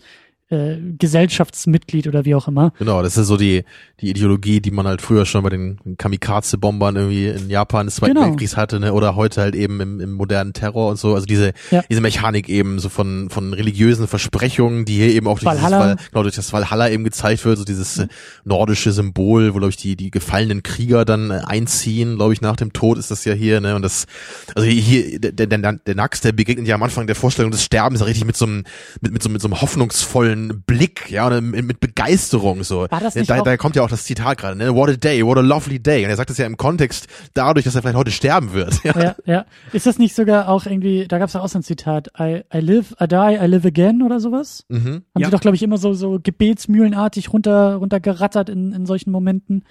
äh, 0.52 0.76
Gesellschaftsmitglied 0.98 2.06
oder 2.06 2.24
wie 2.24 2.34
auch 2.34 2.46
immer. 2.48 2.72
Genau, 2.78 3.02
das 3.02 3.16
ist 3.16 3.26
so 3.26 3.36
die, 3.36 3.64
die 4.00 4.10
Ideologie, 4.10 4.60
die 4.60 4.70
man 4.70 4.86
halt 4.86 5.00
früher 5.02 5.24
schon 5.26 5.42
bei 5.42 5.50
den 5.50 5.78
Kamikaze-Bombern 5.96 6.96
irgendwie 6.96 7.28
in 7.28 7.48
Japan 7.50 7.86
des 7.86 7.96
Zweiten 7.96 8.14
Genau. 8.14 8.26
Weltkriegs 8.26 8.56
hatte, 8.56 8.78
ne? 8.80 8.92
oder 8.92 9.16
heute 9.16 9.40
halt 9.40 9.54
eben 9.54 9.80
im, 9.80 10.00
im 10.00 10.12
modernen 10.12 10.52
Terror 10.52 10.90
und 10.90 10.98
so. 10.98 11.14
Also 11.14 11.26
diese, 11.26 11.52
Ja. 11.70 11.82
diese 11.88 12.00
Mechanik 12.00 12.48
eben 12.48 12.78
so 12.78 12.88
von, 12.88 13.30
von 13.30 13.54
religiösen 13.54 14.06
Versprechungen, 14.06 14.84
die 14.84 14.96
hier 14.96 15.08
eben 15.14 15.26
auch 15.26 15.38
durch, 15.38 15.50
dieses 15.54 15.70
Valhalla. 15.70 15.96
Genau, 16.10 16.22
durch 16.22 16.36
das 16.36 16.52
Valhalla 16.52 16.90
eben 16.90 17.04
gezeigt 17.04 17.44
wird, 17.44 17.58
so 17.58 17.64
dieses 17.64 17.98
äh, 17.98 18.08
nordische 18.44 18.92
Symbol, 18.92 19.54
wo, 19.54 19.58
glaube 19.58 19.70
ich, 19.70 19.76
die, 19.76 19.96
die 19.96 20.10
gefallenen 20.10 20.62
Krieger 20.62 21.04
dann 21.04 21.30
äh, 21.30 21.40
einziehen, 21.46 22.16
glaube 22.16 22.34
ich, 22.34 22.40
nach 22.40 22.56
dem 22.56 22.72
Tod 22.72 22.98
ist 22.98 23.10
das 23.10 23.24
ja 23.24 23.32
hier, 23.32 23.60
ne? 23.60 23.74
Und 23.74 23.82
das, 23.82 24.06
also 24.54 24.68
hier, 24.68 25.18
der, 25.18 25.32
der, 25.46 25.72
der, 25.72 25.94
Nax, 25.94 26.20
der 26.20 26.32
begegnet 26.32 26.66
ja 26.68 26.74
am 26.74 26.82
Anfang 26.82 27.06
der 27.06 27.16
Vorstellung 27.16 27.50
des 27.50 27.64
Sterbens 27.64 28.04
richtig 28.04 28.24
mit 28.26 28.36
so 28.36 28.44
einem, 28.44 28.64
mit, 29.00 29.12
mit 29.12 29.22
so, 29.22 29.28
mit 29.28 29.40
so 29.40 29.48
einem 29.48 29.60
hoffnungsvollen 29.60 30.41
Blick, 30.66 31.10
ja, 31.10 31.26
und 31.28 31.50
mit, 31.50 31.80
Begeisterung, 31.80 32.62
so. 32.64 32.86
War 32.90 33.00
das 33.00 33.14
nicht 33.14 33.28
da, 33.30 33.40
auch- 33.40 33.44
da 33.44 33.56
kommt 33.56 33.76
ja 33.76 33.82
auch 33.82 33.88
das 33.88 34.04
Zitat 34.04 34.38
gerade, 34.38 34.56
ne? 34.56 34.74
What 34.74 34.90
a 34.90 34.92
day, 34.94 35.24
what 35.24 35.38
a 35.38 35.40
lovely 35.40 35.78
day. 35.78 36.04
Und 36.04 36.10
er 36.10 36.16
sagt 36.16 36.30
das 36.30 36.38
ja 36.38 36.46
im 36.46 36.56
Kontext 36.56 37.06
dadurch, 37.34 37.64
dass 37.64 37.74
er 37.74 37.82
vielleicht 37.82 37.96
heute 37.96 38.10
sterben 38.10 38.52
wird. 38.52 38.82
Ja, 38.84 39.00
Ja, 39.00 39.16
ja. 39.24 39.44
Ist 39.72 39.86
das 39.86 39.98
nicht 39.98 40.14
sogar 40.14 40.48
auch 40.48 40.66
irgendwie, 40.66 41.06
da 41.08 41.18
gab 41.18 41.28
es 41.28 41.34
ja 41.34 41.40
auch 41.40 41.48
so 41.48 41.58
ein 41.58 41.62
Zitat, 41.62 42.08
I, 42.18 42.42
I 42.54 42.58
live, 42.58 42.94
I 43.00 43.06
die, 43.08 43.14
I 43.42 43.46
live 43.46 43.64
again 43.64 44.02
oder 44.02 44.20
sowas? 44.20 44.64
mhm. 44.68 44.84
Haben 44.86 45.04
Ja. 45.18 45.26
sie 45.26 45.30
doch, 45.32 45.40
glaube 45.40 45.56
ich, 45.56 45.62
immer 45.62 45.78
so, 45.78 45.92
so 45.94 46.18
gebetsmühlenartig 46.22 47.32
runter, 47.32 47.76
runtergerattert 47.76 48.48
in, 48.48 48.72
in 48.72 48.86
solchen 48.86 49.10
Momenten. 49.10 49.64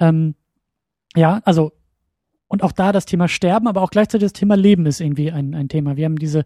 Ähm, 0.00 0.34
ja, 1.14 1.40
also, 1.44 1.72
und 2.48 2.62
auch 2.62 2.72
da 2.72 2.92
das 2.92 3.06
Thema 3.06 3.28
Sterben, 3.28 3.66
aber 3.66 3.80
auch 3.82 3.90
gleichzeitig 3.90 4.26
das 4.26 4.32
Thema 4.34 4.56
Leben 4.56 4.84
ist 4.86 5.00
irgendwie 5.00 5.30
ein, 5.32 5.54
ein 5.54 5.68
Thema. 5.68 5.96
Wir 5.96 6.04
haben 6.04 6.16
diese 6.18 6.44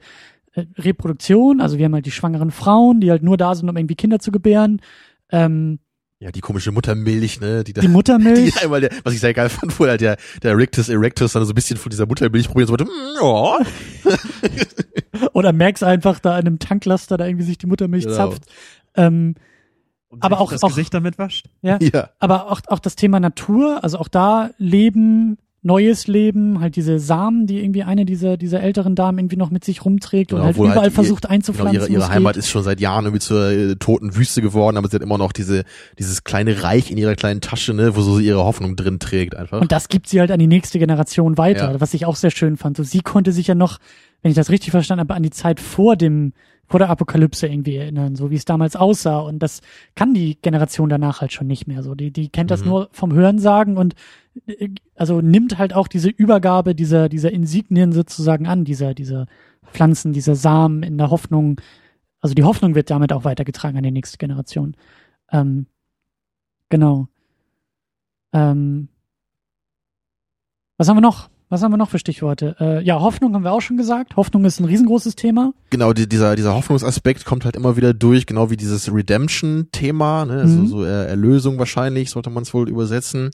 Reproduktion, 0.79 1.61
also 1.61 1.79
wir 1.79 1.85
haben 1.85 1.95
halt 1.95 2.07
die 2.07 2.11
schwangeren 2.11 2.51
Frauen, 2.51 3.01
die 3.01 3.11
halt 3.11 3.23
nur 3.23 3.37
da 3.37 3.55
sind, 3.55 3.69
um 3.69 3.77
irgendwie 3.77 3.95
Kinder 3.97 4.19
zu 4.19 4.31
gebären. 4.33 4.81
Ähm, 5.31 5.79
ja, 6.19 6.31
die 6.33 6.41
komische 6.41 6.73
Muttermilch, 6.73 7.41
ne? 7.41 7.63
Die 7.63 7.75
da, 7.75 7.83
die 7.83 7.89
Muttermilch. 7.89 8.55
Die 8.59 8.63
einmal 8.65 8.81
der, 8.81 8.91
was 9.05 9.13
ich 9.13 9.21
sehr 9.21 9.35
geil 9.35 9.51
fand, 9.51 9.79
wo 9.79 9.87
halt 9.87 10.01
der, 10.01 10.17
der 10.43 10.57
Rictus 10.57 10.89
Erectus 10.89 11.33
dann 11.35 11.45
so 11.45 11.53
ein 11.53 11.55
bisschen 11.55 11.77
von 11.77 11.91
dieser 11.91 12.07
Muttermilch 12.07 12.49
probiert, 12.49 12.69
so, 12.69 12.75
mm, 12.75 12.89
ja. 13.21 13.59
Oder 15.35 15.53
Max 15.53 15.83
einfach 15.83 16.19
da 16.21 16.39
in 16.39 16.47
einem 16.47 16.59
Tanklaster 16.59 17.17
da 17.19 17.27
irgendwie 17.27 17.45
sich 17.45 17.59
die 17.59 17.67
Muttermilch 17.67 18.05
Genau. 18.05 18.17
zapft. 18.17 18.45
Ähm, 18.95 19.35
Und 20.09 20.23
aber 20.23 20.41
auch- 20.41 20.53
das 20.53 20.63
auch- 20.63 20.69
Gesicht 20.69 20.95
damit 20.95 21.19
wascht. 21.19 21.49
ja. 21.63 21.79
ja. 21.83 22.09
aber 22.19 22.51
auch, 22.51 22.61
auch 22.69 22.79
das 22.79 22.97
Thema 22.97 23.21
Natur, 23.21 23.85
also 23.85 23.99
auch 23.99 24.09
da 24.09 24.51
Leben, 24.57 25.37
neues 25.67 26.07
Leben, 26.07 26.61
halt 26.61 26.77
diese 26.77 26.99
Samen, 26.99 27.47
die 27.47 27.59
irgendwie 27.63 27.83
eine 27.83 28.05
dieser, 28.05 28.37
dieser 28.37 28.63
älteren 28.63 28.95
Damen 28.95 29.19
irgendwie 29.19 29.37
noch 29.37 29.51
mit 29.51 29.65
sich 29.65 29.85
rumträgt 29.85 30.33
und 30.33 30.37
Genau, 30.37 30.47
halt 30.47 30.55
obwohl 30.57 30.67
überall 30.69 30.83
halt 30.83 30.93
ihr- 30.93 30.95
versucht 30.95 31.29
einzupflanzen. 31.29 31.79
Genau, 31.81 31.87
ihre, 31.91 32.03
ihre 32.05 32.09
Heimat 32.09 32.37
ist 32.37 32.49
schon 32.49 32.63
seit 32.63 32.81
Jahren 32.81 33.05
irgendwie 33.05 33.21
zur 33.21 33.51
äh, 33.51 33.77
toten 33.77 34.15
Wüste 34.17 34.41
geworden, 34.43 34.77
aber 34.77 34.89
sie 34.89 34.95
hat 34.95 35.03
immer 35.03 35.19
noch 35.19 35.33
diese, 35.33 35.65
dieses 35.99 36.25
kleine 36.25 36.63
Reich 36.63 36.91
in 36.91 36.97
ihrer 36.99 37.17
kleinen 37.17 37.41
Tasche, 37.41 37.75
ne, 37.75 37.97
wo 37.97 38.01
so 38.01 38.17
sie 38.17 38.27
ihre 38.27 38.45
Hoffnung 38.45 38.77
drin 38.77 38.99
trägt 39.01 39.35
einfach. 39.37 39.61
Und 39.61 39.73
das 39.73 39.89
gibt 39.89 40.09
sie 40.09 40.21
halt 40.21 40.31
an 40.31 40.39
die 40.39 40.47
nächste 40.47 40.79
Generation 40.79 41.37
weiter, 41.37 41.73
Ja. 41.73 41.81
was 41.81 41.93
ich 41.95 42.07
auch 42.07 42.17
sehr 42.17 42.31
schön 42.31 42.57
fand. 42.57 42.77
So, 42.77 42.83
sie 42.85 43.01
konnte 43.01 43.33
sich 43.33 43.49
ja 43.49 43.55
noch, 43.55 43.79
wenn 44.23 44.31
ich 44.31 44.37
das 44.37 44.51
richtig 44.51 44.71
verstanden 44.71 45.01
habe, 45.01 45.15
an 45.15 45.23
die 45.23 45.31
Zeit 45.31 45.59
vor 45.61 45.97
dem, 45.97 46.33
vor 46.69 46.79
der 46.79 46.91
Apokalypse 46.91 47.47
irgendwie 47.47 47.77
erinnern, 47.77 48.17
so 48.17 48.31
wie 48.31 48.35
es 48.35 48.45
damals 48.45 48.77
aussah. 48.77 49.21
Und 49.21 49.39
das 49.41 49.61
kann 49.95 50.15
die 50.15 50.37
Generation 50.41 50.89
danach 50.89 51.21
halt 51.21 51.33
schon 51.33 51.47
nicht 51.47 51.67
mehr. 51.67 51.83
So, 51.83 51.95
die, 51.95 52.11
die 52.11 52.29
kennt 52.29 52.51
das 52.51 52.63
Mhm. 52.63 52.69
nur 52.69 52.89
vom 52.93 53.13
Hörensagen 53.13 53.77
und 53.77 53.95
äh, 54.47 54.69
also 54.95 55.21
nimmt 55.21 55.59
halt 55.59 55.75
auch 55.75 55.89
diese 55.89 56.09
Übergabe 56.09 56.75
dieser, 56.75 57.09
dieser 57.09 57.31
Insignien 57.31 57.93
sozusagen 57.93 58.47
an, 58.47 58.65
dieser, 58.65 58.95
dieser 58.95 59.27
Pflanzen, 59.73 60.13
dieser 60.13 60.35
Samen 60.35 60.83
in 60.83 60.99
der 60.99 61.11
Hoffnung. 61.11 61.61
Also 62.21 62.35
die 62.35 62.45
Hoffnung 62.45 62.75
wird 62.75 62.91
damit 62.91 63.13
auch 63.13 63.25
weitergetragen 63.25 63.77
an 63.77 63.85
die 63.85 63.91
nächste 63.93 64.19
Generation. 64.19 64.77
Ähm, 65.31 65.67
genau. 66.69 67.09
Ähm, 68.33 68.89
was 70.79 70.89
haben 70.89 70.97
wir 70.97 71.01
noch? 71.03 71.31
Was 71.49 71.63
haben 71.63 71.71
wir 71.73 71.77
noch 71.77 71.91
für 71.91 71.99
Stichworte? 72.01 72.57
Äh, 72.59 72.83
ja, 72.83 72.99
Hoffnung 73.01 73.33
haben 73.35 73.45
wir 73.45 73.53
auch 73.53 73.61
schon 73.61 73.77
gesagt. 73.77 74.17
Hoffnung 74.17 74.45
ist 74.45 74.59
ein 74.59 74.65
riesengroßes 74.65 75.15
Thema. 75.15 75.53
Genau, 75.71 75.93
die, 75.93 76.09
dieser, 76.09 76.35
dieser 76.35 76.55
Hoffnungsaspekt 76.55 77.25
kommt 77.25 77.45
halt 77.45 77.55
immer 77.55 77.77
wieder 77.77 77.95
durch, 77.95 78.27
genau 78.27 78.51
wie 78.51 78.57
dieses 78.57 78.93
Redemption-Thema, 78.93 80.25
ne, 80.25 80.41
also 80.41 80.59
Mhm. 80.59 80.67
so 80.67 80.85
äh, 80.85 81.07
Erlösung 81.07 81.59
wahrscheinlich, 81.59 82.11
sollte 82.11 82.31
man 82.31 82.43
es 82.43 82.53
wohl 82.53 82.69
übersetzen. 82.69 83.31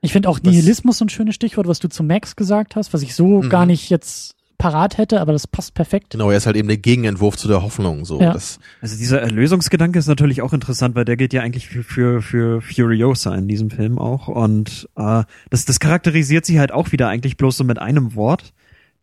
Ich 0.00 0.12
finde 0.12 0.28
auch 0.28 0.38
Was- 0.42 0.50
Nihilismus 0.50 0.98
so 0.98 1.04
ein 1.04 1.08
schönes 1.10 1.34
Stichwort, 1.34 1.66
was 1.68 1.78
du 1.78 1.88
zu 1.88 2.02
Max 2.02 2.36
gesagt 2.36 2.74
hast, 2.76 2.92
was 2.94 3.02
ich 3.02 3.14
so 3.14 3.42
Mhm. 3.42 3.48
gar 3.50 3.66
nicht 3.66 3.90
jetzt 3.90 4.34
parat 4.62 4.96
hätte, 4.98 5.20
aber 5.20 5.32
das 5.32 5.46
passt 5.46 5.74
perfekt. 5.74 6.10
Genau, 6.10 6.30
er 6.30 6.36
ist 6.36 6.46
halt 6.46 6.56
eben 6.56 6.68
der 6.68 6.76
Gegenentwurf 6.78 7.36
zu 7.36 7.48
der 7.48 7.62
Hoffnung, 7.62 8.04
so. 8.04 8.20
Ja. 8.20 8.32
Das, 8.32 8.60
Also 8.80 8.96
dieser 8.96 9.20
Erlösungsgedanke 9.20 9.98
ist 9.98 10.06
natürlich 10.06 10.40
auch 10.42 10.52
interessant, 10.52 10.94
weil 10.94 11.04
der 11.04 11.16
gilt 11.16 11.32
ja 11.32 11.42
eigentlich 11.42 11.68
für, 11.68 11.82
für, 11.82 12.22
für 12.22 12.60
Furiosa 12.62 13.34
in 13.34 13.48
diesem 13.48 13.70
Film 13.70 13.98
auch. 13.98 14.28
Und 14.28 14.88
äh, 14.96 15.24
das, 15.50 15.64
das 15.64 15.80
charakterisiert 15.80 16.46
sie 16.46 16.60
halt 16.60 16.72
auch 16.72 16.92
wieder 16.92 17.08
eigentlich 17.08 17.36
bloß 17.36 17.56
so 17.56 17.64
mit 17.64 17.78
einem 17.80 18.14
Wort. 18.14 18.52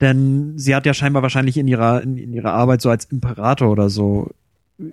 Denn 0.02 0.54
sie 0.58 0.76
hat 0.76 0.86
ja 0.86 0.94
scheinbar 0.94 1.24
wahrscheinlich 1.24 1.58
in 1.58 1.68
ihrer, 1.68 2.02
in, 2.02 2.18
in 2.18 2.32
ihrer 2.34 2.54
Arbeit 2.54 2.82
so 2.82 2.90
als 2.90 3.06
Imperator 3.06 3.70
oder 3.70 3.90
so 3.90 4.30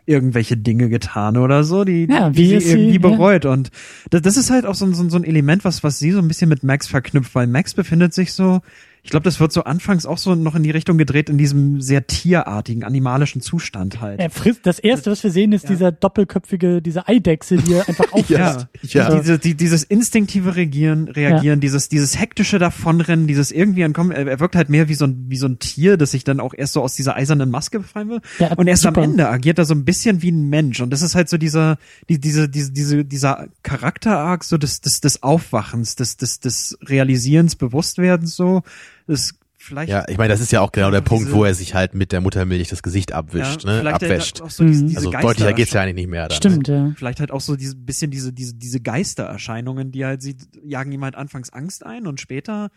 irgendwelche 0.05 0.57
Dinge 0.57 0.89
getan 0.89 1.37
oder 1.37 1.63
so, 1.63 1.85
die, 1.85 2.09
Ja, 2.11 2.31
die 2.31 2.39
wie 2.39 2.47
sie 2.49 2.55
ist 2.57 2.65
sie- 2.65 2.71
irgendwie 2.73 2.95
ja. 3.09 3.09
bereut. 3.17 3.45
Und 3.47 3.71
das, 4.11 4.23
das 4.23 4.37
ist 4.37 4.51
halt 4.51 4.67
auch 4.67 4.75
so, 4.75 4.85
ein- 4.85 4.95
so, 4.95 5.03
ein- 5.05 5.11
so 5.11 5.17
ein 5.17 5.23
Element, 5.23 5.65
was, 5.65 5.85
was 5.85 6.01
sie 6.01 6.11
so 6.11 6.19
ein 6.19 6.27
bisschen 6.27 6.49
mit 6.49 6.65
Max 6.65 6.89
verknüpft, 6.89 7.33
weil 7.37 7.47
Max 7.47 7.73
befindet 7.73 8.13
sich 8.13 8.33
so, 8.33 8.63
ich 9.07 9.11
glaube, 9.11 9.23
das 9.23 9.39
wird 9.39 9.53
so 9.53 9.63
anfangs 9.63 10.05
auch 10.05 10.19
so 10.19 10.35
noch 10.35 10.57
in 10.57 10.65
die 10.65 10.73
Richtung 10.73 10.99
gedreht, 10.99 11.31
in 11.31 11.39
diesem 11.39 11.81
sehr 11.81 12.09
tierartigen, 12.09 12.83
animalischen 12.83 13.41
Zustand 13.41 14.01
halt. 14.01 14.19
Er 14.19 14.31
frisst, 14.31 14.67
das 14.67 14.81
erste, 14.81 15.13
was 15.13 15.23
wir 15.23 15.31
sehen, 15.31 15.53
ist 15.53 15.63
Ja. 15.63 15.69
dieser 15.71 15.93
doppelköpfige, 15.93 16.83
diese 16.83 17.07
Eidechse, 17.07 17.59
die 17.59 17.75
er 17.75 17.89
einfach 17.89 18.07
auffrisst. 18.13 18.67
Ja. 18.93 19.11
Die, 19.11 19.21
diese, 19.21 19.39
die, 19.39 19.55
dieses 19.55 19.85
instinktive 19.85 20.57
Regieren, 20.57 21.07
Reagieren, 21.07 21.61
dieses, 21.61 21.89
dieses 21.89 22.19
hektische 22.19 22.59
Davonrennen, 22.59 23.29
dieses 23.29 23.53
irgendwie 23.53 23.85
ankommen, 23.85 24.11
er, 24.11 24.27
er 24.27 24.41
wirkt 24.41 24.57
halt 24.57 24.71
mehr 24.71 24.89
wie 24.89 24.95
so, 24.95 25.05
ein, 25.05 25.27
wie 25.29 25.37
so 25.37 25.47
ein 25.47 25.61
Tier, 25.61 25.97
das 25.97 26.11
sich 26.11 26.25
dann 26.25 26.41
auch 26.41 26.53
erst 26.53 26.73
so 26.73 26.83
aus 26.83 26.95
dieser 26.97 27.15
eisernen 27.15 27.49
Maske 27.49 27.79
befreien 27.79 28.09
will. 28.09 28.21
Ja, 28.41 28.55
und 28.55 28.67
erst 28.67 28.83
super. 28.83 29.03
am 29.03 29.11
Ende 29.13 29.29
agiert 29.29 29.61
er 29.61 29.67
so 29.67 29.75
ein 29.75 29.85
bisschen 29.85 30.21
wie 30.21 30.33
ein 30.33 30.49
Mensch. 30.49 30.81
Und 30.81 30.91
das 30.91 31.03
ist 31.03 31.15
halt 31.15 31.29
so 31.29 31.39
dieser, 31.39 31.79
die, 32.09 32.19
diese, 32.19 32.49
diese, 32.49 32.73
diese, 32.73 33.05
dieser 33.05 33.47
Charakterarg 33.63 34.43
so 34.43 34.59
des, 34.59 34.81
des, 34.81 35.01
des 35.01 35.23
Aufwachens, 35.23 35.95
des, 35.95 36.17
des, 36.17 36.41
des 36.41 36.77
Realisierens, 36.83 37.55
Bewusstwerdens 37.55 38.35
so. 38.35 38.63
Das 39.07 39.33
vielleicht. 39.59 39.91
ja, 39.91 40.05
ich 40.09 40.17
meine, 40.19 40.33
das 40.33 40.41
ist 40.41 40.53
ja 40.53 40.61
auch 40.61 40.71
genau 40.73 40.91
der 40.91 41.01
Diese- 41.01 41.09
Punkt, 41.09 41.33
wo 41.33 41.45
er 41.45 41.55
sich 41.55 41.75
halt 41.75 41.95
mit 41.95 42.13
der 42.13 42.21
Muttermilch 42.21 42.69
das 42.69 42.83
Gesicht 42.83 43.13
abwischt, 43.13 43.65
ne, 43.65 43.79
vielleicht 43.81 44.03
abwäscht. 44.03 44.41
Auch 44.43 44.51
so 44.51 44.65
diese, 44.65 44.83
Mhm. 44.85 44.87
diese 44.89 44.99
Also 44.99 45.11
Geister- 45.11 45.27
deutlicher 45.29 45.53
geht's 45.55 45.73
ja 45.73 45.83
eigentlich 45.83 45.95
nicht 45.97 46.09
mehr 46.09 46.29
dann. 46.29 46.37
Stimmt, 46.37 46.69
ja. 46.69 46.93
Vielleicht 46.97 47.21
halt 47.21 47.31
auch 47.31 47.41
so 47.41 47.57
diese 47.57 47.75
bisschen 47.77 48.11
diese 48.11 48.33
diese 48.33 48.55
diese 48.55 48.81
Geistererscheinungen, 48.81 49.93
die 49.93 50.05
halt 50.05 50.23
sie 50.23 50.37
jagen 50.65 50.93
ihm 50.93 51.03
halt 51.05 51.17
anfangs 51.17 51.51
Angst 51.53 51.85
ein 51.85 52.07
und 52.07 52.21
später, 52.21 52.71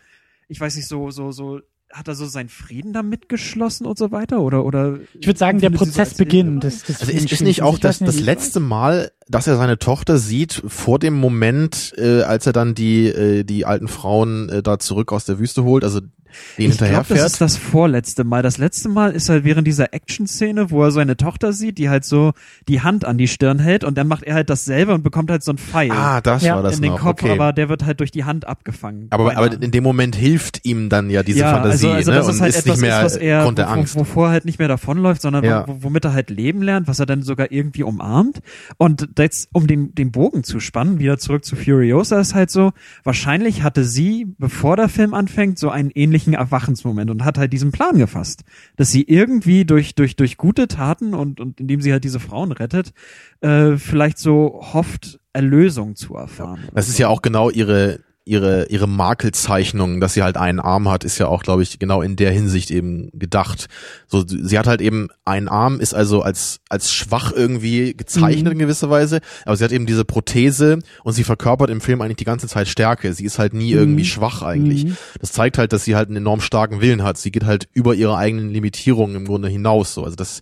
ich 0.48 0.60
weiß 0.60 0.76
nicht 0.76 0.88
so 0.88 1.10
so 1.10 1.32
so 1.32 1.60
hat 1.92 2.06
er 2.06 2.14
so 2.14 2.24
seinen 2.26 2.48
Frieden 2.48 2.92
damit 2.92 3.28
geschlossen 3.28 3.84
und 3.84 3.98
so 3.98 4.12
weiter 4.12 4.40
oder 4.42 4.64
oder 4.64 5.00
Ich 5.18 5.26
würde 5.26 5.38
sagen, 5.40 5.58
der 5.58 5.70
so 5.72 5.78
Prozess 5.78 6.10
als 6.10 6.14
beginnt. 6.14 6.62
Das, 6.62 6.84
das 6.84 7.00
Also 7.00 7.12
ist, 7.12 7.32
ist 7.32 7.42
nicht 7.42 7.62
auch 7.62 7.80
das, 7.80 7.98
das 7.98 8.20
letzte 8.20 8.60
Mal, 8.60 9.10
dass 9.26 9.48
er 9.48 9.56
seine 9.56 9.76
Tochter 9.76 10.18
sieht, 10.18 10.62
vor 10.68 11.00
dem 11.00 11.14
Moment, 11.14 11.92
äh, 11.98 12.22
als 12.22 12.46
er 12.46 12.52
dann 12.52 12.76
die, 12.76 13.06
äh, 13.08 13.42
die 13.42 13.66
alten 13.66 13.88
Frauen 13.88 14.48
äh, 14.50 14.62
da 14.62 14.78
zurück 14.78 15.10
aus 15.12 15.24
der 15.24 15.40
Wüste 15.40 15.64
holt, 15.64 15.82
also 15.82 16.00
den 16.58 16.70
ich 16.70 16.78
glaube, 16.78 17.06
das 17.08 17.24
ist 17.24 17.40
das 17.40 17.56
vorletzte 17.56 18.24
Mal. 18.24 18.42
Das 18.42 18.58
letzte 18.58 18.88
Mal 18.88 19.12
ist 19.12 19.28
halt 19.28 19.44
während 19.44 19.66
dieser 19.66 19.92
Action-Szene, 19.94 20.70
wo 20.70 20.82
er 20.84 20.90
seine 20.90 21.16
Tochter 21.16 21.52
sieht, 21.52 21.78
die 21.78 21.88
halt 21.88 22.04
so 22.04 22.32
die 22.68 22.80
Hand 22.82 23.04
an 23.04 23.18
die 23.18 23.28
Stirn 23.28 23.58
hält 23.58 23.84
und 23.84 23.96
dann 23.98 24.08
macht 24.08 24.22
er 24.24 24.34
halt 24.34 24.50
dasselbe 24.50 24.94
und 24.94 25.02
bekommt 25.02 25.30
halt 25.30 25.42
so 25.42 25.52
ein 25.52 25.58
Pfeil 25.58 25.90
Ah, 25.92 26.20
das 26.20 26.42
Ja, 26.42 26.56
war 26.56 26.62
das 26.62 26.76
in 26.76 26.82
den 26.82 26.92
noch. 26.92 27.00
Kopf, 27.00 27.22
okay. 27.22 27.32
aber 27.32 27.52
der 27.52 27.68
wird 27.68 27.84
halt 27.84 28.00
durch 28.00 28.10
die 28.10 28.24
Hand 28.24 28.46
abgefangen. 28.46 29.06
aber, 29.10 29.36
aber 29.36 29.60
in 29.62 29.70
dem 29.70 29.82
Moment 29.84 30.16
hilft 30.16 30.64
ihm 30.64 30.88
dann 30.88 31.10
ja 31.10 31.22
diese 31.22 31.40
ja, 31.40 31.50
Fantasie, 31.52 31.86
also, 31.88 32.10
also 32.10 32.10
ne? 32.10 32.16
das 32.16 32.26
Und 32.28 32.34
ist 32.34 32.40
halt 32.40 32.54
ist 32.54 32.66
etwas, 32.66 32.80
mehr 32.80 32.98
ist, 32.98 33.04
was 33.04 33.16
er, 33.16 33.44
Angst. 33.68 33.94
Wo, 33.96 34.00
wovor 34.00 34.26
er 34.28 34.32
halt 34.32 34.44
nicht 34.44 34.58
mehr 34.58 34.68
davonläuft, 34.68 35.22
sondern 35.22 35.44
Ja. 35.44 35.66
wo, 35.66 35.78
womit 35.84 36.04
er 36.04 36.12
halt 36.12 36.30
leben 36.30 36.62
lernt, 36.62 36.88
was 36.88 36.98
er 36.98 37.06
dann 37.06 37.22
sogar 37.22 37.50
irgendwie 37.50 37.82
umarmt. 37.82 38.40
Und 38.76 39.08
jetzt, 39.18 39.48
um 39.52 39.66
den, 39.66 39.94
den 39.94 40.12
Bogen 40.12 40.44
zu 40.44 40.60
spannen, 40.60 40.98
wieder 40.98 41.18
zurück 41.18 41.44
zu 41.44 41.56
Furiosa, 41.56 42.20
ist 42.20 42.34
halt 42.34 42.50
so, 42.50 42.72
wahrscheinlich 43.04 43.62
hatte 43.62 43.84
sie, 43.84 44.26
bevor 44.38 44.76
der 44.76 44.88
Film 44.88 45.14
anfängt, 45.14 45.58
so 45.58 45.70
einen 45.70 45.90
ähnlichen 45.90 46.19
Erwachensmoment 46.26 47.10
und 47.10 47.24
hat 47.24 47.38
halt 47.38 47.52
diesen 47.52 47.72
Plan 47.72 47.98
gefasst, 47.98 48.44
dass 48.76 48.90
sie 48.90 49.02
irgendwie 49.02 49.64
durch, 49.64 49.94
durch, 49.94 50.16
durch 50.16 50.36
gute 50.36 50.68
Taten 50.68 51.14
und, 51.14 51.40
und 51.40 51.60
indem 51.60 51.80
sie 51.80 51.92
halt 51.92 52.04
diese 52.04 52.20
Frauen 52.20 52.52
rettet, 52.52 52.92
äh, 53.40 53.76
vielleicht 53.76 54.18
so 54.18 54.60
hofft, 54.72 55.20
Erlösung 55.32 55.96
zu 55.96 56.16
erfahren. 56.16 56.60
Das 56.74 56.88
ist 56.88 56.98
ja 56.98 57.08
auch 57.08 57.22
genau 57.22 57.50
ihre 57.50 58.00
ihre 58.24 58.66
ihre 58.66 58.86
Makelzeichnung, 58.86 60.00
dass 60.00 60.14
sie 60.14 60.22
halt 60.22 60.36
einen 60.36 60.60
Arm 60.60 60.88
hat, 60.88 61.04
ist 61.04 61.18
ja 61.18 61.26
auch, 61.26 61.42
glaube 61.42 61.62
ich, 61.62 61.78
genau 61.78 62.02
in 62.02 62.16
der 62.16 62.30
Hinsicht 62.30 62.70
eben 62.70 63.10
gedacht. 63.12 63.66
So, 64.06 64.24
sie 64.26 64.58
hat 64.58 64.66
halt 64.66 64.80
eben 64.80 65.08
einen 65.24 65.48
Arm, 65.48 65.80
ist 65.80 65.94
also 65.94 66.22
als 66.22 66.60
als 66.68 66.92
schwach 66.92 67.32
irgendwie 67.32 67.94
gezeichnet 67.94 68.46
Mhm. 68.46 68.52
in 68.52 68.58
gewisser 68.60 68.90
Weise, 68.90 69.20
aber 69.46 69.56
sie 69.56 69.64
hat 69.64 69.72
eben 69.72 69.86
diese 69.86 70.04
Prothese 70.04 70.78
und 71.02 71.12
sie 71.14 71.24
verkörpert 71.24 71.70
im 71.70 71.80
Film 71.80 72.00
eigentlich 72.02 72.16
die 72.18 72.24
ganze 72.24 72.46
Zeit 72.46 72.68
Stärke. 72.68 73.12
Sie 73.14 73.24
ist 73.24 73.38
halt 73.38 73.54
nie 73.54 73.72
irgendwie 73.72 74.02
Mhm. 74.02 74.06
schwach 74.08 74.42
eigentlich. 74.42 74.84
Mhm. 74.84 74.96
Das 75.20 75.32
zeigt 75.32 75.58
halt, 75.58 75.72
dass 75.72 75.84
sie 75.84 75.96
halt 75.96 76.08
einen 76.08 76.18
enorm 76.18 76.40
starken 76.40 76.80
Willen 76.80 77.02
hat. 77.02 77.18
Sie 77.18 77.30
geht 77.32 77.44
halt 77.44 77.68
über 77.72 77.94
ihre 77.94 78.16
eigenen 78.16 78.50
Limitierungen 78.50 79.16
im 79.16 79.26
Grunde 79.26 79.48
hinaus. 79.48 79.94
So, 79.94 80.04
also 80.04 80.16
das 80.16 80.40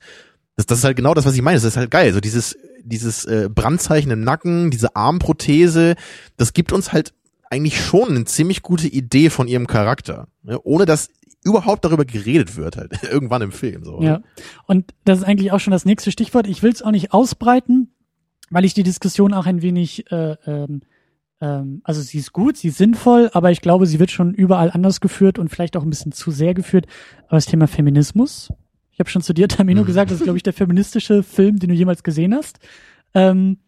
das, 0.57 0.67
das 0.67 0.79
ist 0.79 0.85
halt 0.85 0.97
genau 0.97 1.15
das, 1.15 1.25
was 1.25 1.35
ich 1.37 1.43
meine. 1.43 1.55
Das 1.57 1.63
ist 1.63 1.77
halt 1.77 1.93
geil. 1.93 2.13
So 2.13 2.19
dieses, 2.21 2.57
dieses 2.83 3.25
äh, 3.27 3.49
Brandzeichen 3.49 4.11
im 4.11 4.23
Nacken, 4.23 4.73
diese 4.73 4.97
Armprothese, 4.97 5.95
das 6.37 6.53
gibt 6.53 6.73
uns 6.73 6.93
halt 6.93 7.13
eigentlich 7.51 7.81
schon 7.83 8.09
eine 8.11 8.25
ziemlich 8.25 8.63
gute 8.63 8.89
Idee 8.89 9.31
von 9.31 9.49
ihrem 9.49 9.67
Charakter. 9.67 10.29
Ne? 10.43 10.59
Ohne 10.65 10.85
dass 10.87 11.09
überhaupt 11.45 11.85
darüber 11.85 12.05
geredet 12.05 12.57
wird, 12.57 12.77
halt, 12.77 13.03
irgendwann 13.11 13.43
im 13.43 13.53
Film. 13.53 13.85
So, 13.85 14.03
Ja. 14.03 14.19
ne? 14.19 14.23
Und 14.67 14.93
das 15.05 15.19
ist 15.21 15.25
eigentlich 15.25 15.53
auch 15.53 15.61
schon 15.61 15.71
das 15.71 15.85
nächste 15.85 16.11
Stichwort. 16.13 16.47
Ich 16.47 16.63
will 16.63 16.73
es 16.73 16.83
auch 16.83 16.91
nicht 16.91 17.13
ausbreiten, 17.13 17.93
weil 18.51 18.65
ich 18.65 18.75
die 18.75 18.83
Diskussion 18.83 19.33
auch 19.35 19.47
ein 19.47 19.63
wenig, 19.63 20.11
äh, 20.11 20.37
ähm, 20.47 20.81
ähm, 21.41 21.81
also 21.85 22.03
sie 22.03 22.19
ist 22.19 22.33
gut, 22.33 22.57
sie 22.57 22.69
ist 22.69 22.79
sinnvoll, 22.79 23.31
aber 23.33 23.51
ich 23.53 23.61
glaube, 23.61 23.87
sie 23.87 24.01
wird 24.01 24.11
schon 24.11 24.35
überall 24.35 24.71
anders 24.73 25.01
geführt 25.01 25.39
und 25.39 25.49
vielleicht 25.49 25.77
auch 25.77 25.83
ein 25.85 25.91
bisschen 25.91 26.13
zu 26.13 26.31
sehr 26.31 26.55
geführt. 26.55 26.87
Aber 27.29 27.37
das 27.37 27.47
Thema 27.47 27.69
Feminismus, 27.69 28.49
ich 28.91 28.99
habe 28.99 29.09
schon 29.09 29.23
zu 29.23 29.33
dir, 29.33 29.47
Tamino, 29.49 29.83
Mhm. 29.83 29.87
gesagt, 29.87 30.11
das 30.11 30.19
ist, 30.19 30.25
glaube 30.25 30.39
ich, 30.39 30.43
der 30.43 30.53
feministische 30.53 31.23
Film, 31.23 31.59
den 31.61 31.69
du 31.69 31.75
jemals 31.77 32.03
gesehen 32.03 32.35
hast. 32.35 32.59
Ähm, 33.15 33.59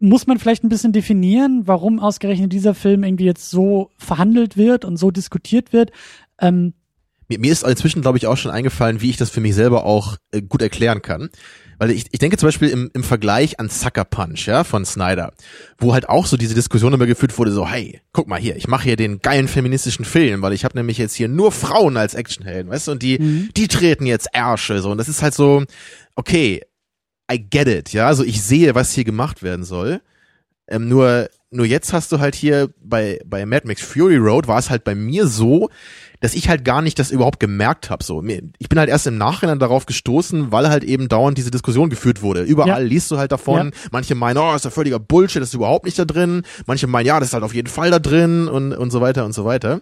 muss 0.00 0.26
man 0.26 0.38
vielleicht 0.38 0.64
ein 0.64 0.68
bisschen 0.70 0.92
definieren, 0.92 1.62
warum 1.66 1.98
ausgerechnet 2.00 2.52
dieser 2.52 2.74
Film 2.74 3.04
irgendwie 3.04 3.26
jetzt 3.26 3.50
so 3.50 3.90
verhandelt 3.98 4.56
wird 4.56 4.84
und 4.84 4.96
so 4.96 5.10
diskutiert 5.10 5.72
wird. 5.72 5.90
Ähm, 6.40 6.72
Mir, 7.28 7.38
mir 7.38 7.52
ist 7.52 7.62
inzwischen, 7.64 8.02
glaube 8.02 8.18
ich, 8.18 8.26
auch 8.26 8.36
schon 8.36 8.50
eingefallen, 8.50 9.00
wie 9.02 9.10
ich 9.10 9.16
das 9.18 9.30
für 9.30 9.40
mich 9.40 9.54
selber 9.54 9.84
auch 9.84 10.16
äh, 10.32 10.40
gut 10.42 10.62
erklären 10.62 11.02
kann. 11.02 11.28
Weil 11.78 11.92
ich, 11.92 12.04
ich 12.10 12.18
denke 12.18 12.36
zum 12.36 12.46
Beispiel 12.48 12.68
im, 12.68 12.90
im 12.92 13.02
Vergleich 13.02 13.58
an 13.58 13.70
Sucker 13.70 14.04
Punch, 14.04 14.46
ja, 14.46 14.64
von 14.64 14.84
Snyder, 14.84 15.32
wo 15.78 15.94
halt 15.94 16.10
auch 16.10 16.26
so 16.26 16.36
diese 16.36 16.54
Diskussion 16.54 16.92
immer 16.92 17.06
geführt 17.06 17.38
wurde, 17.38 17.52
so, 17.52 17.66
hey, 17.66 18.02
guck 18.12 18.28
mal 18.28 18.38
hier, 18.38 18.56
ich 18.56 18.68
mache 18.68 18.84
hier 18.84 18.96
den 18.96 19.20
geilen 19.20 19.48
feministischen 19.48 20.04
Film, 20.04 20.42
weil 20.42 20.52
ich 20.52 20.64
habe 20.64 20.76
nämlich 20.76 20.98
jetzt 20.98 21.14
hier 21.14 21.28
nur 21.28 21.52
Frauen 21.52 21.96
als 21.96 22.12
Actionhelden, 22.14 22.70
weißt 22.70 22.88
du, 22.88 22.92
und 22.92 23.02
die, 23.02 23.18
Mhm. 23.18 23.48
die 23.56 23.66
treten 23.68 24.04
jetzt 24.04 24.28
Ärsche, 24.34 24.82
so, 24.82 24.90
und 24.90 24.98
das 24.98 25.08
ist 25.08 25.22
halt 25.22 25.32
so, 25.32 25.64
okay, 26.16 26.60
I 27.32 27.38
get 27.38 27.68
it, 27.68 27.92
ja, 27.92 28.06
also 28.06 28.24
ich 28.24 28.42
sehe, 28.42 28.74
was 28.74 28.92
hier 28.92 29.04
gemacht 29.04 29.42
werden 29.42 29.64
soll, 29.64 30.00
ähm, 30.70 30.88
nur, 30.88 31.28
nur 31.50 31.66
jetzt 31.66 31.92
hast 31.92 32.12
du 32.12 32.20
halt 32.20 32.36
hier 32.36 32.70
bei, 32.80 33.20
bei 33.26 33.44
Mad 33.44 33.66
Max 33.66 33.82
Fury 33.82 34.16
Road 34.16 34.46
war 34.46 34.58
es 34.58 34.70
halt 34.70 34.84
bei 34.84 34.94
mir 34.94 35.26
so, 35.26 35.68
dass 36.20 36.34
ich 36.34 36.48
halt 36.48 36.64
gar 36.64 36.80
nicht 36.80 36.98
das 36.98 37.10
überhaupt 37.10 37.40
gemerkt 37.40 37.90
habe. 37.90 38.04
So, 38.04 38.22
ich 38.22 38.68
bin 38.68 38.78
halt 38.78 38.88
erst 38.88 39.06
im 39.06 39.18
Nachhinein 39.18 39.58
darauf 39.58 39.86
gestoßen, 39.86 40.52
weil 40.52 40.68
halt 40.68 40.84
eben 40.84 41.08
dauernd 41.08 41.36
diese 41.36 41.50
Diskussion 41.50 41.90
geführt 41.90 42.22
wurde. 42.22 42.42
Überall 42.42 42.68
ja. 42.68 42.78
liest 42.78 43.10
du 43.10 43.18
halt 43.18 43.32
davon. 43.32 43.72
Ja. 43.72 43.88
Manche 43.90 44.14
meinen, 44.14 44.38
oh, 44.38 44.54
ist 44.54 44.64
ja 44.64 44.70
völliger 44.70 45.00
Bullshit, 45.00 45.42
das 45.42 45.48
ist 45.48 45.54
überhaupt 45.54 45.86
nicht 45.86 45.98
da 45.98 46.04
drin. 46.04 46.42
Manche 46.66 46.86
meinen, 46.86 47.06
ja, 47.06 47.18
das 47.18 47.30
ist 47.30 47.34
halt 47.34 47.42
auf 47.44 47.54
jeden 47.54 47.68
Fall 47.68 47.90
da 47.90 47.98
drin 47.98 48.46
und 48.46 48.72
und 48.72 48.90
so 48.90 49.00
weiter 49.00 49.24
und 49.24 49.32
so 49.32 49.44
weiter. 49.44 49.80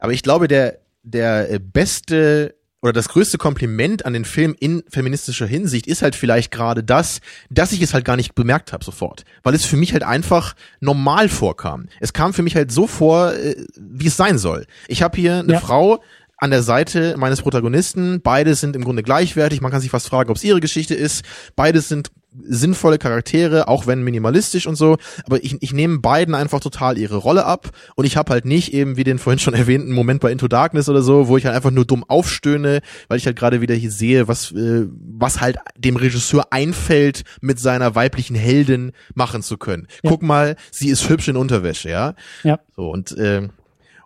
Aber 0.00 0.12
ich 0.12 0.22
glaube, 0.22 0.48
der 0.48 0.78
der 1.04 1.50
äh, 1.50 1.60
beste 1.60 2.56
oder 2.82 2.92
das 2.92 3.08
größte 3.08 3.38
Kompliment 3.38 4.04
an 4.04 4.12
den 4.12 4.24
Film 4.24 4.56
in 4.58 4.82
feministischer 4.88 5.46
Hinsicht 5.46 5.86
ist 5.86 6.02
halt 6.02 6.16
vielleicht 6.16 6.50
gerade 6.50 6.82
das, 6.82 7.20
dass 7.48 7.72
ich 7.72 7.80
es 7.80 7.94
halt 7.94 8.04
gar 8.04 8.16
nicht 8.16 8.34
bemerkt 8.34 8.72
habe 8.72 8.84
sofort, 8.84 9.24
weil 9.44 9.54
es 9.54 9.64
für 9.64 9.76
mich 9.76 9.92
halt 9.92 10.02
einfach 10.02 10.54
normal 10.80 11.28
vorkam. 11.28 11.86
Es 12.00 12.12
kam 12.12 12.34
für 12.34 12.42
mich 12.42 12.56
halt 12.56 12.72
so 12.72 12.88
vor, 12.88 13.32
äh, 13.34 13.56
wie 13.76 14.08
es 14.08 14.16
sein 14.16 14.36
soll. 14.36 14.66
Ich 14.88 15.02
habe 15.02 15.16
hier 15.16 15.38
eine 15.38 15.54
ja. 15.54 15.60
Frau 15.60 16.02
an 16.36 16.50
der 16.50 16.64
Seite 16.64 17.14
meines 17.16 17.40
Protagonisten. 17.40 18.20
Beide 18.20 18.56
sind 18.56 18.74
im 18.74 18.82
Grunde 18.82 19.04
gleichwertig. 19.04 19.60
Man 19.60 19.70
kann 19.70 19.80
sich 19.80 19.92
fast 19.92 20.08
fragen, 20.08 20.30
ob 20.30 20.36
es 20.36 20.42
ihre 20.42 20.60
Geschichte 20.60 20.94
ist. 20.94 21.24
Beide 21.54 21.80
sind 21.80 22.10
sinnvolle 22.42 22.98
Charaktere, 22.98 23.68
auch 23.68 23.86
wenn 23.86 24.02
minimalistisch 24.02 24.66
und 24.66 24.76
so, 24.76 24.96
aber 25.24 25.42
ich, 25.44 25.56
ich 25.60 25.72
nehme 25.72 25.98
beiden 25.98 26.34
einfach 26.34 26.60
total 26.60 26.98
ihre 26.98 27.16
Rolle 27.16 27.44
ab 27.44 27.70
und 27.94 28.04
ich 28.04 28.16
habe 28.16 28.32
halt 28.32 28.44
nicht 28.44 28.72
eben 28.72 28.96
wie 28.96 29.04
den 29.04 29.18
vorhin 29.18 29.38
schon 29.38 29.54
erwähnten 29.62 29.92
Moment 29.92 30.20
bei 30.20 30.32
Into 30.32 30.48
Darkness 30.48 30.88
oder 30.88 31.02
so, 31.02 31.28
wo 31.28 31.36
ich 31.36 31.46
halt 31.46 31.54
einfach 31.54 31.70
nur 31.70 31.84
dumm 31.84 32.04
aufstöhne, 32.06 32.80
weil 33.08 33.18
ich 33.18 33.26
halt 33.26 33.36
gerade 33.36 33.60
wieder 33.60 33.74
hier 33.74 33.90
sehe, 33.90 34.28
was 34.28 34.52
äh, 34.52 34.86
was 34.92 35.40
halt 35.40 35.58
dem 35.76 35.96
Regisseur 35.96 36.46
einfällt, 36.50 37.22
mit 37.40 37.58
seiner 37.58 37.94
weiblichen 37.94 38.36
Heldin 38.36 38.92
machen 39.14 39.42
zu 39.42 39.58
können. 39.58 39.86
Ja. 40.02 40.10
Guck 40.10 40.22
mal, 40.22 40.56
sie 40.70 40.88
ist 40.88 41.08
hübsch 41.08 41.28
in 41.28 41.36
Unterwäsche, 41.36 41.90
ja. 41.90 42.14
Ja. 42.42 42.60
So 42.74 42.90
und 42.90 43.16
äh, 43.18 43.48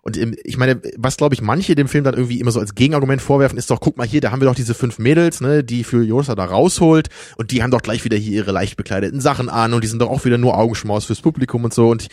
und 0.07 0.17
ich 0.45 0.57
meine, 0.57 0.81
was 0.95 1.17
glaube 1.17 1.35
ich 1.35 1.41
manche 1.41 1.75
dem 1.75 1.89
Film 1.89 2.05
dann 2.05 2.13
irgendwie 2.13 2.39
immer 2.39 2.51
so 2.51 2.61
als 2.61 2.75
Gegenargument 2.75 3.21
vorwerfen, 3.21 3.57
ist 3.57 3.69
doch, 3.69 3.81
guck 3.81 3.97
mal 3.97 4.07
hier, 4.07 4.21
da 4.21 4.31
haben 4.31 4.39
wir 4.39 4.47
doch 4.47 4.55
diese 4.55 4.73
fünf 4.73 4.99
Mädels, 4.99 5.41
ne, 5.41 5.65
die 5.65 5.83
für 5.83 6.01
Josa 6.01 6.33
da 6.33 6.45
rausholt 6.45 7.09
und 7.35 7.51
die 7.51 7.61
haben 7.61 7.71
doch 7.71 7.81
gleich 7.81 8.05
wieder 8.05 8.15
hier 8.15 8.31
ihre 8.31 8.53
leicht 8.53 8.77
bekleideten 8.77 9.19
Sachen 9.19 9.49
an 9.49 9.73
und 9.73 9.83
die 9.83 9.87
sind 9.89 10.01
doch 10.01 10.09
auch 10.09 10.23
wieder 10.23 10.37
nur 10.37 10.57
Augenschmaus 10.57 11.03
fürs 11.03 11.19
Publikum 11.19 11.65
und 11.65 11.73
so. 11.73 11.89
Und 11.89 12.07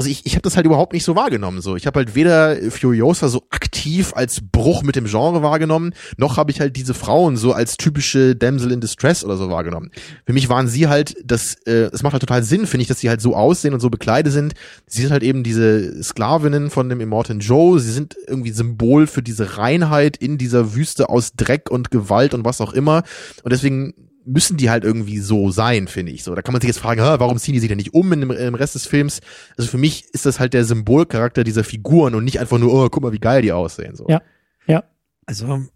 also 0.00 0.08
ich, 0.08 0.24
ich 0.24 0.32
habe 0.32 0.40
das 0.40 0.56
halt 0.56 0.64
überhaupt 0.64 0.94
nicht 0.94 1.04
so 1.04 1.14
wahrgenommen. 1.14 1.60
So, 1.60 1.76
ich 1.76 1.86
habe 1.86 1.98
halt 1.98 2.14
weder 2.14 2.56
Furiosa 2.70 3.28
so 3.28 3.42
aktiv 3.50 4.14
als 4.14 4.40
Bruch 4.40 4.82
mit 4.82 4.96
dem 4.96 5.04
Genre 5.04 5.42
wahrgenommen, 5.42 5.92
noch 6.16 6.38
habe 6.38 6.50
ich 6.50 6.58
halt 6.58 6.74
diese 6.76 6.94
Frauen 6.94 7.36
so 7.36 7.52
als 7.52 7.76
typische 7.76 8.34
Damsel 8.34 8.72
in 8.72 8.80
Distress 8.80 9.22
oder 9.22 9.36
so 9.36 9.50
wahrgenommen. 9.50 9.90
Für 10.24 10.32
mich 10.32 10.48
waren 10.48 10.68
sie 10.68 10.88
halt, 10.88 11.16
das, 11.22 11.54
äh, 11.66 11.90
es 11.92 12.02
macht 12.02 12.14
halt 12.14 12.22
total 12.22 12.42
Sinn, 12.42 12.66
finde 12.66 12.80
ich, 12.80 12.88
dass 12.88 13.00
sie 13.00 13.10
halt 13.10 13.20
so 13.20 13.36
aussehen 13.36 13.74
und 13.74 13.80
so 13.80 13.90
bekleidet 13.90 14.32
sind. 14.32 14.54
Sie 14.86 15.02
sind 15.02 15.10
halt 15.10 15.22
eben 15.22 15.42
diese 15.42 16.02
Sklavinnen 16.02 16.70
von 16.70 16.88
dem 16.88 17.02
Immortan 17.02 17.40
Joe. 17.40 17.78
Sie 17.78 17.92
sind 17.92 18.16
irgendwie 18.26 18.52
Symbol 18.52 19.06
für 19.06 19.22
diese 19.22 19.58
Reinheit 19.58 20.16
in 20.16 20.38
dieser 20.38 20.74
Wüste 20.74 21.10
aus 21.10 21.32
Dreck 21.34 21.70
und 21.70 21.90
Gewalt 21.90 22.32
und 22.32 22.46
was 22.46 22.62
auch 22.62 22.72
immer. 22.72 23.02
Und 23.42 23.52
deswegen 23.52 23.92
müssen 24.30 24.56
die 24.56 24.70
halt 24.70 24.84
irgendwie 24.84 25.18
so 25.18 25.50
sein, 25.50 25.88
finde 25.88 26.12
ich. 26.12 26.24
So, 26.24 26.34
da 26.34 26.42
kann 26.42 26.52
man 26.52 26.60
sich 26.60 26.68
jetzt 26.68 26.78
fragen, 26.78 27.00
warum 27.00 27.38
ziehen 27.38 27.54
die 27.54 27.60
sich 27.60 27.68
denn 27.68 27.78
nicht 27.78 27.94
um 27.94 28.12
in 28.12 28.20
dem, 28.20 28.30
im 28.30 28.54
Rest 28.54 28.74
des 28.74 28.86
Films? 28.86 29.20
Also 29.56 29.70
für 29.70 29.78
mich 29.78 30.04
ist 30.12 30.26
das 30.26 30.40
halt 30.40 30.54
der 30.54 30.64
Symbolcharakter 30.64 31.44
dieser 31.44 31.64
Figuren 31.64 32.14
und 32.14 32.24
nicht 32.24 32.40
einfach 32.40 32.58
nur, 32.58 32.72
oh, 32.72 32.88
guck 32.88 33.02
mal, 33.02 33.12
wie 33.12 33.18
geil 33.18 33.42
die 33.42 33.52
aussehen. 33.52 33.96
So. 33.96 34.06
Ja, 34.08 34.22
ja. 34.66 34.84
Also 35.26 35.66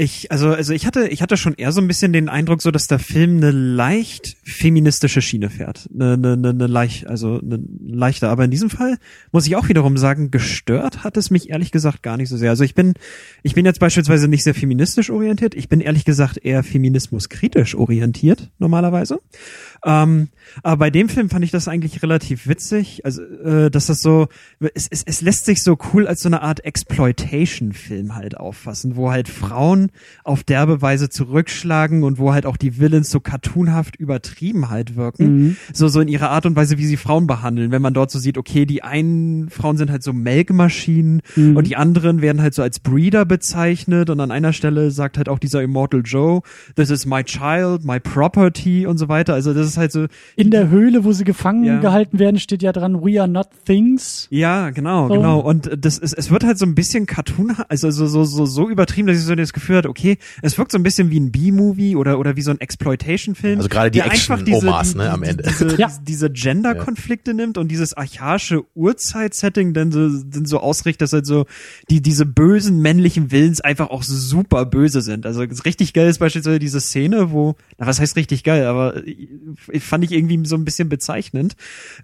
ich, 0.00 0.32
also, 0.32 0.48
also 0.54 0.72
ich 0.72 0.86
hatte, 0.86 1.08
ich 1.08 1.20
hatte 1.20 1.36
schon 1.36 1.52
eher 1.54 1.72
so 1.72 1.80
ein 1.82 1.86
bisschen 1.86 2.14
den 2.14 2.30
Eindruck, 2.30 2.62
so 2.62 2.70
dass 2.70 2.86
der 2.86 2.98
Film 2.98 3.36
eine 3.36 3.50
leicht 3.50 4.38
feministische 4.44 5.20
Schiene 5.20 5.50
fährt. 5.50 5.90
Eine, 5.92 6.14
eine, 6.14 6.32
eine, 6.32 6.48
eine 6.48 6.66
leicht, 6.66 7.06
also 7.06 7.38
eine 7.38 7.60
leichte. 7.86 8.30
Aber 8.30 8.42
in 8.44 8.50
diesem 8.50 8.70
Fall 8.70 8.96
muss 9.30 9.46
ich 9.46 9.56
auch 9.56 9.68
wiederum 9.68 9.98
sagen, 9.98 10.30
gestört 10.30 11.04
hat 11.04 11.18
es 11.18 11.30
mich 11.30 11.50
ehrlich 11.50 11.70
gesagt 11.70 12.02
gar 12.02 12.16
nicht 12.16 12.30
so 12.30 12.38
sehr. 12.38 12.48
Also 12.48 12.64
ich 12.64 12.74
bin, 12.74 12.94
ich 13.42 13.54
bin 13.54 13.66
jetzt 13.66 13.78
beispielsweise 13.78 14.26
nicht 14.26 14.42
sehr 14.42 14.54
feministisch 14.54 15.10
orientiert. 15.10 15.54
Ich 15.54 15.68
bin 15.68 15.80
ehrlich 15.80 16.06
gesagt 16.06 16.38
eher 16.42 16.62
feminismuskritisch 16.62 17.74
orientiert, 17.74 18.48
normalerweise. 18.58 19.20
Ähm, 19.84 20.28
aber 20.62 20.76
bei 20.76 20.90
dem 20.90 21.08
Film 21.08 21.30
fand 21.30 21.44
ich 21.44 21.50
das 21.50 21.68
eigentlich 21.68 22.02
relativ 22.02 22.46
witzig, 22.46 23.04
also 23.04 23.22
äh, 23.22 23.70
dass 23.70 23.86
das 23.86 24.00
so, 24.00 24.28
es, 24.74 24.88
es, 24.90 25.02
es 25.04 25.20
lässt 25.22 25.46
sich 25.46 25.62
so 25.62 25.78
cool 25.92 26.06
als 26.06 26.20
so 26.20 26.28
eine 26.28 26.42
Art 26.42 26.64
Exploitation-Film 26.64 28.14
halt 28.14 28.36
auffassen, 28.36 28.96
wo 28.96 29.10
halt 29.10 29.28
Frauen 29.28 29.90
auf 30.24 30.44
derbe 30.44 30.82
Weise 30.82 31.08
zurückschlagen 31.08 32.02
und 32.02 32.18
wo 32.18 32.32
halt 32.32 32.46
auch 32.46 32.56
die 32.56 32.78
Villains 32.78 33.10
so 33.10 33.20
cartoonhaft 33.20 33.96
übertrieben 33.96 34.70
halt 34.70 34.96
wirken, 34.96 35.36
mhm. 35.36 35.56
so 35.72 35.88
so 35.88 36.00
in 36.00 36.08
ihrer 36.08 36.30
Art 36.30 36.46
und 36.46 36.56
Weise, 36.56 36.78
wie 36.78 36.86
sie 36.86 36.96
Frauen 36.96 37.26
behandeln. 37.26 37.70
Wenn 37.70 37.82
man 37.82 37.94
dort 37.94 38.10
so 38.10 38.18
sieht, 38.18 38.36
okay, 38.36 38.66
die 38.66 38.82
einen 38.82 39.48
Frauen 39.48 39.76
sind 39.76 39.90
halt 39.90 40.02
so 40.02 40.12
Melkmaschinen 40.12 41.22
mhm. 41.36 41.56
und 41.56 41.66
die 41.66 41.76
anderen 41.76 42.20
werden 42.20 42.42
halt 42.42 42.54
so 42.54 42.62
als 42.62 42.80
Breeder 42.80 43.24
bezeichnet 43.24 44.10
und 44.10 44.20
an 44.20 44.30
einer 44.30 44.52
Stelle 44.52 44.90
sagt 44.90 45.16
halt 45.16 45.28
auch 45.28 45.38
dieser 45.38 45.62
Immortal 45.62 46.02
Joe, 46.04 46.42
this 46.76 46.90
is 46.90 47.06
my 47.06 47.24
child, 47.24 47.84
my 47.84 47.98
property 48.00 48.86
und 48.86 48.98
so 48.98 49.08
weiter. 49.08 49.34
Also 49.34 49.54
das 49.54 49.69
ist 49.72 49.76
halt 49.78 49.92
so. 49.92 50.06
In 50.36 50.50
der 50.50 50.68
Höhle, 50.68 51.04
wo 51.04 51.12
sie 51.12 51.24
gefangen 51.24 51.64
ja. 51.64 51.80
gehalten 51.80 52.18
werden, 52.18 52.38
steht 52.38 52.62
ja 52.62 52.72
dran, 52.72 53.02
we 53.02 53.20
are 53.20 53.28
not 53.28 53.48
things. 53.64 54.26
Ja, 54.30 54.70
genau, 54.70 55.08
so. 55.08 55.14
genau. 55.14 55.40
Und 55.40 55.70
das 55.78 55.98
ist, 55.98 56.12
es 56.14 56.30
wird 56.30 56.44
halt 56.44 56.58
so 56.58 56.66
ein 56.66 56.74
bisschen 56.74 57.06
Cartoon, 57.06 57.56
also 57.68 57.90
so, 57.90 58.06
so, 58.06 58.24
so, 58.24 58.46
so 58.46 58.68
übertrieben, 58.68 59.08
dass 59.08 59.18
ich 59.18 59.24
so 59.24 59.34
das 59.34 59.52
Gefühl 59.52 59.76
hatte, 59.76 59.88
okay, 59.88 60.18
es 60.42 60.58
wirkt 60.58 60.72
so 60.72 60.78
ein 60.78 60.82
bisschen 60.82 61.10
wie 61.10 61.20
ein 61.20 61.32
B-Movie 61.32 61.96
oder, 61.96 62.18
oder 62.18 62.36
wie 62.36 62.42
so 62.42 62.50
ein 62.50 62.60
Exploitation-Film. 62.60 63.58
Also 63.58 63.68
gerade 63.68 63.90
die 63.90 64.00
Action-Omas, 64.00 64.94
ne, 64.94 65.10
am 65.10 65.22
Ende. 65.22 65.44
Diese, 65.44 65.76
ja. 65.80 65.90
diese 66.02 66.30
Gender-Konflikte 66.30 67.34
nimmt 67.34 67.58
und 67.58 67.68
dieses 67.68 67.94
archaische 67.94 68.64
Urzeit-Setting 68.74 69.74
dann 69.74 69.92
so, 69.92 70.08
dann 70.08 70.46
so 70.46 70.58
ausrichtet, 70.58 71.02
dass 71.02 71.12
halt 71.12 71.26
so 71.26 71.46
die, 71.88 72.02
diese 72.02 72.26
bösen 72.26 72.80
männlichen 72.80 73.30
Willens 73.30 73.60
einfach 73.60 73.90
auch 73.90 74.02
super 74.02 74.66
böse 74.66 75.00
sind. 75.00 75.26
Also 75.26 75.42
richtig 75.42 75.92
geil 75.92 76.08
ist 76.08 76.18
beispielsweise 76.18 76.58
diese 76.58 76.80
Szene, 76.80 77.32
wo, 77.32 77.56
na 77.78 77.86
was 77.86 78.00
heißt 78.00 78.16
richtig 78.16 78.44
geil, 78.44 78.66
aber 78.66 79.02
fand 79.80 80.04
ich 80.04 80.12
irgendwie 80.12 80.44
so 80.46 80.56
ein 80.56 80.64
bisschen 80.64 80.88
bezeichnend. 80.88 81.56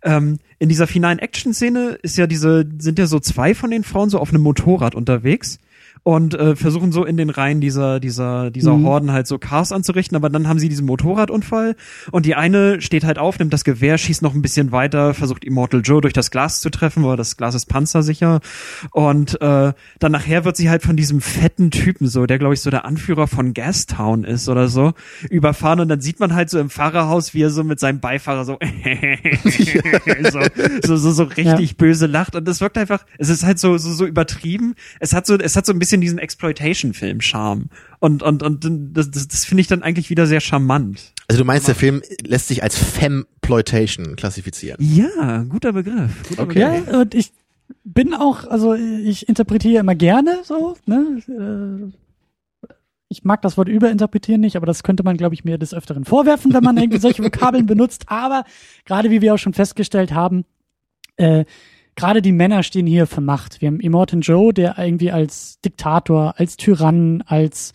Ähm, 0.03 0.39
in 0.59 0.69
dieser 0.69 0.87
finalen 0.87 1.19
Action-Szene 1.19 1.99
ist 2.03 2.16
ja 2.16 2.27
diese, 2.27 2.66
sind 2.78 2.99
ja 2.99 3.07
so 3.07 3.20
zwei 3.20 3.55
von 3.55 3.70
den 3.70 3.85
Frauen 3.85 4.11
so 4.11 4.19
auf 4.19 4.31
einem 4.31 4.43
Motorrad 4.43 4.95
unterwegs 4.95 5.59
und 6.07 6.35
äh, 6.35 6.55
versuchen 6.55 6.93
so 6.93 7.05
in 7.05 7.16
den 7.16 7.31
Reihen 7.31 7.61
dieser 7.61 7.99
dieser 7.99 8.53
dieser 8.53 8.77
mhm. 8.77 8.87
Horden 8.87 9.11
halt 9.11 9.27
so 9.27 9.39
Cars 9.39 9.73
anzurichten, 9.73 10.15
aber 10.15 10.31
dann 10.31 10.47
haben 10.47 10.61
sie 10.61 10.69
diesen 10.69 10.87
Motorradunfall 10.87 11.74
und 12.12 12.27
die 12.27 12.37
eine 12.37 12.81
steht 12.81 13.03
halt 13.03 13.19
auf, 13.19 13.41
nimmt 13.41 13.53
das 13.53 13.65
Gewehr, 13.65 13.99
schießt 13.99 14.23
noch 14.23 14.33
ein 14.33 14.41
bisschen 14.41 14.70
weiter, 14.70 15.15
versucht 15.15 15.45
Immortal 15.45 15.81
Joe 15.83 16.01
durch 16.01 16.12
das 16.12 16.31
Glas 16.31 16.61
zu 16.61 16.70
treffen, 16.70 17.03
weil 17.03 17.16
das 17.16 17.37
Glas 17.37 17.57
ist 17.57 17.66
panzersicher 17.66 18.39
und 18.93 19.41
äh, 19.41 19.73
dann 19.99 20.12
nachher 20.12 20.45
wird 20.45 20.57
sie 20.57 20.70
halt 20.70 20.85
von 20.85 20.97
diesem 20.97 21.20
fetten 21.20 21.73
Typen 21.73 22.07
so, 22.07 22.24
der 22.24 22.39
glaube 22.39 22.55
ich 22.55 22.61
so 22.61 22.70
der 22.70 22.85
Anführer 22.85 23.27
von 23.27 23.53
Gastown 23.53 24.23
ist 24.23 24.49
oder 24.49 24.69
so, 24.69 24.93
überfahren 25.28 25.81
und 25.81 25.89
dann 25.89 26.01
sieht 26.01 26.20
man 26.20 26.37
halt 26.37 26.51
so 26.51 26.61
im 26.61 26.70
Fahrerhaus, 26.70 27.35
wie 27.35 27.43
er 27.43 27.51
so 27.51 27.65
mit 27.65 27.81
seinem 27.81 27.99
Beifahrer 27.99 28.45
so 28.45 28.59
so, 30.31 30.41
so, 30.85 30.97
so, 30.97 31.11
so 31.11 31.24
richtig 31.24 31.70
ja. 31.70 31.77
böse 31.77 32.07
lacht 32.07 32.37
und 32.37 32.47
das 32.47 32.61
wirkt 32.61 32.78
einfach, 32.78 33.05
es 33.19 33.28
ist 33.28 33.45
halt 33.45 33.59
so 33.59 33.77
so 33.77 33.93
so 33.93 34.07
übertrieben. 34.07 34.77
Es 35.01 35.12
hat 35.12 35.27
so 35.27 35.37
es 35.37 35.57
hat 35.57 35.66
so 35.66 35.73
ein 35.73 35.81
bisschen 35.81 35.95
bisschen 35.97 36.01
diesen 36.01 36.18
Exploitation-Film-Charme. 36.18 37.68
Und, 38.01 38.23
und, 38.23 38.43
und 38.43 38.93
das, 38.93 39.10
das, 39.10 39.28
das 39.28 39.44
finde 39.44 39.62
ich 39.62 39.66
dann 39.66 39.82
eigentlich 39.82 40.10
wieder 40.10 40.27
sehr 40.27 40.40
charmant. 40.40 41.12
Also 41.28 41.43
du 41.43 41.47
meinst, 41.47 41.68
der 41.68 41.74
Film 41.74 42.02
lässt 42.23 42.48
sich 42.48 42.62
als 42.62 42.78
Femploitation 42.78 44.16
klassifizieren? 44.16 44.78
Ja, 44.81 45.44
guter 45.48 45.73
Begriff. 45.73 46.10
Guter 46.28 46.43
okay. 46.43 46.64
Begriff. 46.64 46.93
Ja, 46.93 47.01
und 47.01 47.14
ich 47.14 47.32
bin 47.85 48.14
auch, 48.14 48.44
also 48.44 48.74
ich 48.74 49.28
interpretiere 49.28 49.81
immer 49.81 49.94
gerne 49.94 50.40
so, 50.44 50.77
ne? 50.86 51.23
Äh, 51.28 51.93
ich 53.09 53.23
mag 53.23 53.40
das 53.43 53.56
Wort 53.56 53.68
überinterpretieren 53.68 54.40
nicht, 54.40 54.56
aber 54.56 54.66
das 54.66 54.82
könnte 54.82 55.05
man, 55.05 55.16
glaube 55.16 55.35
ich, 55.35 55.44
mir 55.44 55.59
des 55.59 55.73
Öfteren 55.73 56.05
vorwerfen, 56.05 56.52
wenn 56.52 56.64
man 56.64 56.77
irgendwie 56.77 56.98
solche 56.98 57.23
Vokabeln 57.23 57.64
benutzt. 57.64 58.05
Aber 58.09 58.44
gerade 58.85 59.10
wie 59.10 59.20
wir 59.20 59.35
auch 59.35 59.39
schon 59.39 59.55
festgestellt 59.55 60.12
haben, 60.12 60.44
äh, 61.16 61.44
gerade 61.97 62.23
die 62.23 62.32
Männer 62.32 62.62
stehen 62.62 62.86
hier 62.86 63.06
für 63.06 63.20
Macht. 63.20 63.60
Wir 63.60 63.68
haben 63.68 63.81
Immortan 63.81 64.20
Joe, 64.20 64.52
der 64.52 64.78
irgendwie 64.78 65.10
als 65.10 65.60
Diktator, 65.60 66.35
als 66.36 66.56
Tyrann, 66.56 67.23
als 67.27 67.73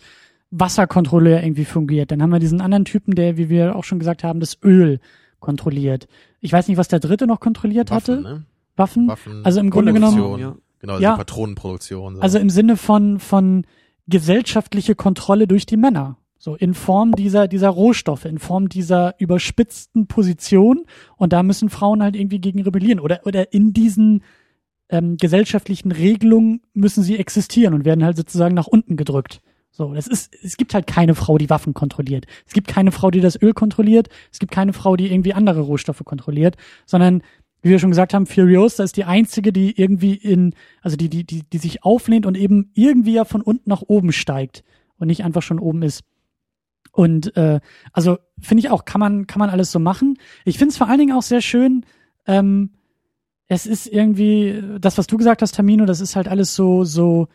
Wasserkontrolleur 0.50 1.42
irgendwie 1.42 1.64
fungiert. 1.64 2.10
Dann 2.10 2.22
haben 2.22 2.30
wir 2.30 2.38
diesen 2.38 2.60
anderen 2.60 2.84
Typen, 2.84 3.14
der, 3.14 3.36
wie 3.36 3.48
wir 3.48 3.76
auch 3.76 3.84
schon 3.84 3.98
gesagt 3.98 4.22
haben, 4.22 4.40
das 4.40 4.58
Öl 4.62 5.00
kontrolliert. 5.40 6.06
Ich 6.40 6.52
weiß 6.52 6.68
nicht, 6.68 6.76
was 6.76 6.88
der 6.88 7.00
dritte 7.00 7.26
noch 7.26 7.40
kontrolliert 7.40 7.90
Waffen, 7.90 8.16
hatte. 8.18 8.22
Ne? 8.22 8.44
Waffen. 8.76 9.08
Waffen. 9.08 9.44
Also 9.44 9.60
im 9.60 9.70
Grunde 9.70 9.92
genommen. 9.92 10.38
Ja. 10.38 10.56
Genau, 10.78 10.94
also 10.94 11.02
ja. 11.02 11.16
Patronenproduktion. 11.16 12.16
So. 12.16 12.20
Also 12.20 12.38
im 12.38 12.50
Sinne 12.50 12.76
von, 12.76 13.18
von 13.18 13.66
gesellschaftliche 14.08 14.94
Kontrolle 14.94 15.46
durch 15.46 15.66
die 15.66 15.76
Männer. 15.76 16.16
So 16.44 16.56
in 16.56 16.74
Form 16.74 17.12
dieser, 17.12 17.46
dieser 17.46 17.68
Rohstoffe, 17.68 18.24
in 18.24 18.40
Form 18.40 18.68
dieser 18.68 19.14
überspitzten 19.20 20.08
Position. 20.08 20.86
Und 21.16 21.32
da 21.32 21.44
müssen 21.44 21.70
Frauen 21.70 22.02
halt 22.02 22.16
irgendwie 22.16 22.40
gegen 22.40 22.60
rebellieren. 22.62 22.98
Oder, 22.98 23.20
oder 23.26 23.52
in 23.52 23.72
diesen 23.72 24.24
ähm, 24.88 25.18
gesellschaftlichen 25.18 25.92
Regelungen 25.92 26.62
müssen 26.74 27.04
sie 27.04 27.16
existieren 27.16 27.74
und 27.74 27.84
werden 27.84 28.04
halt 28.04 28.16
sozusagen 28.16 28.56
nach 28.56 28.66
unten 28.66 28.96
gedrückt. 28.96 29.40
So, 29.70 29.94
das 29.94 30.08
ist, 30.08 30.34
es 30.42 30.56
gibt 30.56 30.74
halt 30.74 30.88
keine 30.88 31.14
Frau, 31.14 31.38
die 31.38 31.48
Waffen 31.48 31.74
kontrolliert. 31.74 32.26
Es 32.44 32.54
gibt 32.54 32.66
keine 32.66 32.90
Frau, 32.90 33.12
die 33.12 33.20
das 33.20 33.40
Öl 33.40 33.54
kontrolliert. 33.54 34.08
Es 34.32 34.40
gibt 34.40 34.50
keine 34.50 34.72
Frau, 34.72 34.96
die 34.96 35.12
irgendwie 35.12 35.34
andere 35.34 35.60
Rohstoffe 35.60 36.02
kontrolliert, 36.04 36.56
sondern 36.86 37.22
wie 37.62 37.70
wir 37.70 37.78
schon 37.78 37.90
gesagt 37.90 38.14
haben, 38.14 38.26
Furiosa 38.26 38.82
ist 38.82 38.96
die 38.96 39.04
einzige, 39.04 39.52
die 39.52 39.80
irgendwie 39.80 40.14
in, 40.14 40.56
also 40.80 40.96
die, 40.96 41.08
die, 41.08 41.22
die, 41.22 41.44
die 41.44 41.58
sich 41.58 41.84
auflehnt 41.84 42.26
und 42.26 42.36
eben 42.36 42.72
irgendwie 42.74 43.12
ja 43.12 43.24
von 43.24 43.42
unten 43.42 43.70
nach 43.70 43.82
oben 43.86 44.10
steigt 44.10 44.64
und 44.98 45.06
nicht 45.06 45.22
einfach 45.22 45.42
schon 45.42 45.60
oben 45.60 45.82
ist. 45.82 46.02
Und 46.92 47.36
äh, 47.36 47.60
also 47.92 48.18
finde 48.38 48.60
ich 48.60 48.70
auch, 48.70 48.84
kann 48.84 49.00
man, 49.00 49.26
kann 49.26 49.40
man 49.40 49.50
alles 49.50 49.72
so 49.72 49.78
machen. 49.78 50.18
Ich 50.44 50.58
finde 50.58 50.72
es 50.72 50.78
vor 50.78 50.88
allen 50.88 50.98
Dingen 50.98 51.16
auch 51.16 51.22
sehr 51.22 51.40
schön, 51.40 51.84
ähm, 52.26 52.70
es 53.48 53.66
ist 53.66 53.86
irgendwie, 53.86 54.62
das, 54.80 54.96
was 54.96 55.06
du 55.06 55.16
gesagt 55.18 55.42
hast, 55.42 55.54
Tamino, 55.54 55.84
das 55.84 56.00
ist 56.00 56.16
halt 56.16 56.28
alles 56.28 56.54
so, 56.54 56.84
so, 56.84 57.28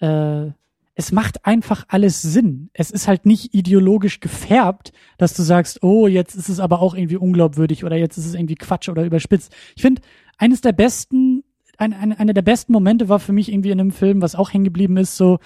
äh, 0.00 0.50
es 0.94 1.12
macht 1.12 1.44
einfach 1.46 1.84
alles 1.88 2.22
Sinn. 2.22 2.70
Es 2.72 2.90
ist 2.90 3.06
halt 3.06 3.26
nicht 3.26 3.54
ideologisch 3.54 4.20
gefärbt, 4.20 4.92
dass 5.18 5.34
du 5.34 5.42
sagst, 5.42 5.82
oh, 5.82 6.06
jetzt 6.06 6.34
ist 6.34 6.48
es 6.48 6.58
aber 6.58 6.80
auch 6.80 6.94
irgendwie 6.94 7.16
unglaubwürdig 7.16 7.84
oder 7.84 7.96
jetzt 7.96 8.16
ist 8.16 8.26
es 8.26 8.34
irgendwie 8.34 8.54
Quatsch 8.54 8.88
oder 8.88 9.04
überspitzt. 9.04 9.54
Ich 9.76 9.82
finde, 9.82 10.00
eines 10.38 10.62
der 10.62 10.72
besten, 10.72 11.44
ein, 11.76 11.92
ein, 11.92 12.12
einer 12.12 12.32
der 12.32 12.42
besten 12.42 12.72
Momente 12.72 13.08
war 13.10 13.18
für 13.18 13.34
mich 13.34 13.52
irgendwie 13.52 13.70
in 13.70 13.80
einem 13.80 13.90
Film, 13.92 14.22
was 14.22 14.34
auch 14.34 14.52
hängen 14.52 14.64
geblieben 14.64 14.96
ist, 14.96 15.16
so 15.16 15.38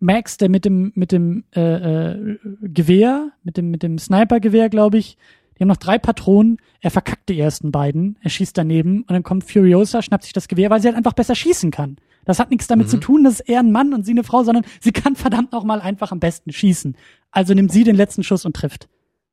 Max, 0.00 0.36
der 0.36 0.48
mit 0.48 0.64
dem, 0.64 0.92
mit 0.94 1.12
dem 1.12 1.44
äh, 1.54 2.12
äh, 2.12 2.38
Gewehr, 2.62 3.32
mit 3.42 3.56
dem, 3.56 3.70
mit 3.70 3.82
dem 3.82 3.98
Sniper-Gewehr, 3.98 4.68
glaube 4.68 4.98
ich, 4.98 5.16
die 5.56 5.62
haben 5.62 5.68
noch 5.68 5.76
drei 5.76 5.98
Patronen, 5.98 6.56
er 6.80 6.90
verkackt 6.90 7.28
die 7.28 7.38
ersten 7.38 7.70
beiden, 7.70 8.16
er 8.22 8.30
schießt 8.30 8.56
daneben 8.56 9.02
und 9.02 9.10
dann 9.10 9.22
kommt 9.22 9.44
Furiosa, 9.44 10.00
schnappt 10.00 10.24
sich 10.24 10.32
das 10.32 10.48
Gewehr, 10.48 10.70
weil 10.70 10.80
sie 10.80 10.88
halt 10.88 10.96
einfach 10.96 11.12
besser 11.12 11.34
schießen 11.34 11.70
kann. 11.70 11.96
Das 12.24 12.38
hat 12.38 12.50
nichts 12.50 12.66
damit 12.66 12.86
mhm. 12.86 12.90
zu 12.90 12.96
tun, 12.96 13.24
dass 13.24 13.40
er 13.40 13.60
ein 13.60 13.70
Mann 13.70 13.92
und 13.92 14.04
sie 14.06 14.12
eine 14.12 14.24
Frau, 14.24 14.42
sondern 14.42 14.64
sie 14.80 14.92
kann 14.92 15.16
verdammt 15.16 15.52
noch 15.52 15.64
mal 15.64 15.80
einfach 15.80 16.12
am 16.12 16.20
besten 16.20 16.50
schießen. 16.52 16.96
Also 17.30 17.52
nimmt 17.52 17.72
sie 17.72 17.84
den 17.84 17.96
letzten 17.96 18.22
Schuss 18.22 18.46
und 18.46 18.56
trifft. 18.56 18.88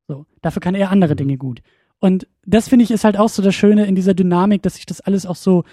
So, 0.08 0.26
dafür 0.42 0.62
kann 0.62 0.76
er 0.76 0.92
andere 0.92 1.16
Dinge 1.16 1.38
gut. 1.38 1.62
Und 2.00 2.28
das 2.46 2.68
finde 2.68 2.84
ich 2.84 2.92
ist 2.92 3.06
halt 3.06 3.18
auch 3.18 3.30
so 3.30 3.42
das 3.42 3.56
Schöne 3.56 3.86
in 3.86 3.96
dieser 3.96 4.14
Dynamik, 4.14 4.62
dass 4.64 4.76
sich 4.76 4.86
das 4.86 5.02
alles 5.02 5.26
auch 5.26 5.36
so 5.36 5.64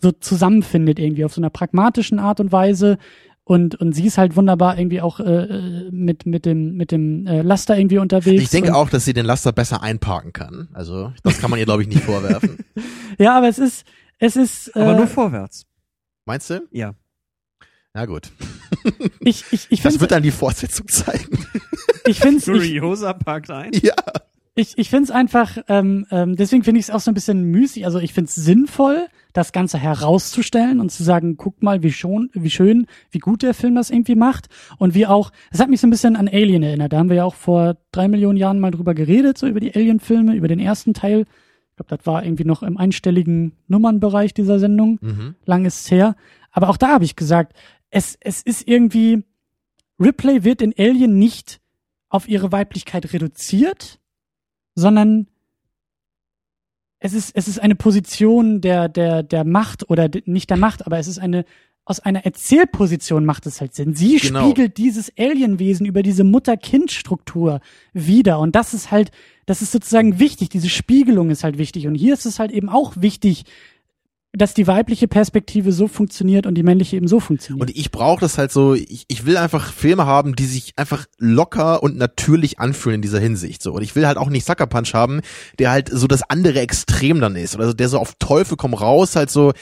so 0.00 0.12
zusammenfindet 0.12 0.98
irgendwie 0.98 1.24
auf 1.24 1.34
so 1.34 1.40
einer 1.40 1.50
pragmatischen 1.50 2.18
Art 2.18 2.38
und 2.38 2.52
Weise 2.52 2.98
und 3.44 3.74
und 3.74 3.92
sie 3.92 4.06
ist 4.06 4.18
halt 4.18 4.36
wunderbar 4.36 4.78
irgendwie 4.78 5.00
auch 5.00 5.20
äh, 5.20 5.90
mit 5.90 6.26
mit 6.26 6.46
dem 6.46 6.76
mit 6.76 6.90
dem 6.90 7.26
äh, 7.26 7.42
Laster 7.42 7.76
irgendwie 7.78 7.98
unterwegs. 7.98 8.42
Ich 8.42 8.50
denke 8.50 8.74
auch, 8.74 8.88
dass 8.88 9.04
sie 9.04 9.12
den 9.12 9.26
Laster 9.26 9.52
besser 9.52 9.82
einparken 9.82 10.32
kann. 10.32 10.68
Also 10.72 11.12
das 11.22 11.38
kann 11.38 11.50
man 11.50 11.58
ihr 11.58 11.66
glaube 11.66 11.82
ich 11.82 11.88
nicht 11.88 12.02
vorwerfen. 12.04 12.58
ja, 13.18 13.36
aber 13.36 13.48
es 13.48 13.58
ist 13.58 13.86
es 14.18 14.36
ist 14.36 14.74
äh, 14.74 14.80
aber 14.80 14.96
nur 14.96 15.06
vorwärts. 15.06 15.66
Meinst 16.24 16.48
du? 16.48 16.66
Ja. 16.70 16.94
Na 17.92 18.06
gut. 18.06 18.32
Ich 19.20 19.44
ich 19.52 19.66
ich 19.70 19.82
Das 19.82 20.00
wird 20.00 20.10
dann 20.10 20.22
die 20.22 20.30
Fortsetzung 20.30 20.88
zeigen. 20.88 21.46
Ich 22.06 22.20
finde 22.20 22.38
es 22.38 22.44
Furiosa 22.44 23.12
parkt 23.12 23.50
ein. 23.50 23.72
Ja 23.82 23.94
ich, 24.56 24.78
ich 24.78 24.88
finde 24.88 25.04
es 25.04 25.10
einfach, 25.10 25.58
ähm, 25.68 26.06
ähm, 26.10 26.36
deswegen 26.36 26.62
finde 26.62 26.78
ich 26.78 26.86
es 26.86 26.90
auch 26.94 27.00
so 27.00 27.10
ein 27.10 27.14
bisschen 27.14 27.44
müßig. 27.44 27.84
Also 27.84 27.98
ich 27.98 28.12
finde 28.12 28.28
es 28.28 28.36
sinnvoll, 28.36 29.08
das 29.32 29.50
Ganze 29.50 29.78
herauszustellen 29.78 30.78
und 30.78 30.92
zu 30.92 31.02
sagen, 31.02 31.36
guck 31.36 31.60
mal, 31.60 31.82
wie 31.82 31.90
schon, 31.90 32.30
wie 32.34 32.50
schön, 32.50 32.86
wie 33.10 33.18
gut 33.18 33.42
der 33.42 33.52
Film 33.52 33.74
das 33.74 33.90
irgendwie 33.90 34.14
macht. 34.14 34.46
Und 34.78 34.94
wie 34.94 35.06
auch, 35.06 35.32
es 35.50 35.58
hat 35.58 35.68
mich 35.68 35.80
so 35.80 35.88
ein 35.88 35.90
bisschen 35.90 36.14
an 36.14 36.28
Alien 36.28 36.62
erinnert. 36.62 36.92
Da 36.92 36.98
haben 36.98 37.08
wir 37.08 37.16
ja 37.16 37.24
auch 37.24 37.34
vor 37.34 37.76
drei 37.90 38.06
Millionen 38.06 38.36
Jahren 38.36 38.60
mal 38.60 38.70
drüber 38.70 38.94
geredet, 38.94 39.38
so 39.38 39.48
über 39.48 39.58
die 39.58 39.74
Alien-Filme, 39.74 40.36
über 40.36 40.46
den 40.46 40.60
ersten 40.60 40.94
Teil. 40.94 41.24
Ich 41.70 41.76
glaube, 41.76 41.96
das 41.96 42.06
war 42.06 42.24
irgendwie 42.24 42.44
noch 42.44 42.62
im 42.62 42.76
einstelligen 42.76 43.56
Nummernbereich 43.66 44.34
dieser 44.34 44.60
Sendung. 44.60 44.98
Mhm. 45.00 45.34
Lang 45.46 45.64
ist 45.64 45.80
es 45.80 45.90
her. 45.90 46.14
Aber 46.52 46.68
auch 46.68 46.76
da 46.76 46.90
habe 46.90 47.04
ich 47.04 47.16
gesagt, 47.16 47.54
es, 47.90 48.16
es 48.20 48.40
ist 48.40 48.68
irgendwie, 48.68 49.24
Ripley 49.98 50.44
wird 50.44 50.62
in 50.62 50.72
Alien 50.78 51.18
nicht 51.18 51.60
auf 52.08 52.28
ihre 52.28 52.52
Weiblichkeit 52.52 53.12
reduziert, 53.12 53.98
sondern 54.74 55.28
es 56.98 57.12
ist, 57.12 57.36
es 57.36 57.48
ist 57.48 57.58
eine 57.58 57.74
Position 57.74 58.60
der, 58.60 58.88
der, 58.88 59.22
der 59.22 59.44
Macht 59.44 59.90
oder 59.90 60.08
nicht 60.24 60.48
der 60.48 60.56
Macht, 60.56 60.86
aber 60.86 60.98
es 60.98 61.06
ist 61.06 61.18
eine, 61.18 61.44
aus 61.84 62.00
einer 62.00 62.24
Erzählposition 62.24 63.26
macht 63.26 63.46
es 63.46 63.60
halt 63.60 63.74
Sinn. 63.74 63.94
Sie 63.94 64.16
genau. 64.16 64.44
spiegelt 64.44 64.78
dieses 64.78 65.12
Alienwesen 65.18 65.84
über 65.84 66.02
diese 66.02 66.24
Mutter-Kind-Struktur 66.24 67.60
wieder. 67.92 68.38
Und 68.38 68.56
das 68.56 68.72
ist 68.72 68.90
halt, 68.90 69.10
das 69.44 69.60
ist 69.60 69.72
sozusagen 69.72 70.18
wichtig. 70.18 70.48
Diese 70.48 70.70
Spiegelung 70.70 71.28
ist 71.28 71.44
halt 71.44 71.58
wichtig. 71.58 71.86
Und 71.86 71.94
hier 71.94 72.14
ist 72.14 72.24
es 72.24 72.38
halt 72.38 72.52
eben 72.52 72.70
auch 72.70 72.94
wichtig, 72.96 73.44
dass 74.36 74.52
die 74.52 74.66
weibliche 74.66 75.06
Perspektive 75.06 75.72
so 75.72 75.86
funktioniert 75.86 76.46
und 76.46 76.56
die 76.56 76.62
männliche 76.62 76.96
eben 76.96 77.06
so 77.06 77.20
funktioniert. 77.20 77.68
Und 77.68 77.76
ich 77.76 77.90
brauche 77.90 78.20
das 78.20 78.36
halt 78.36 78.50
so, 78.50 78.74
ich, 78.74 79.04
ich 79.06 79.24
will 79.26 79.36
einfach 79.36 79.72
Filme 79.72 80.06
haben, 80.06 80.34
die 80.34 80.46
sich 80.46 80.72
einfach 80.76 81.06
locker 81.18 81.82
und 81.82 81.96
natürlich 81.96 82.58
anfühlen 82.58 82.96
in 82.96 83.02
dieser 83.02 83.20
Hinsicht. 83.20 83.62
So. 83.62 83.72
Und 83.72 83.82
ich 83.82 83.94
will 83.94 84.06
halt 84.06 84.18
auch 84.18 84.30
nicht 84.30 84.44
Sucker 84.44 84.66
Punch 84.66 84.92
haben, 84.92 85.20
der 85.58 85.70
halt 85.70 85.88
so 85.88 86.06
das 86.06 86.28
andere 86.28 86.60
Extrem 86.60 87.20
dann 87.20 87.36
ist. 87.36 87.54
Oder 87.54 87.68
so, 87.68 87.72
der 87.74 87.88
so 87.88 87.98
auf 87.98 88.14
Teufel 88.18 88.56
komm 88.56 88.74
raus, 88.74 89.14
halt 89.14 89.30
so, 89.30 89.52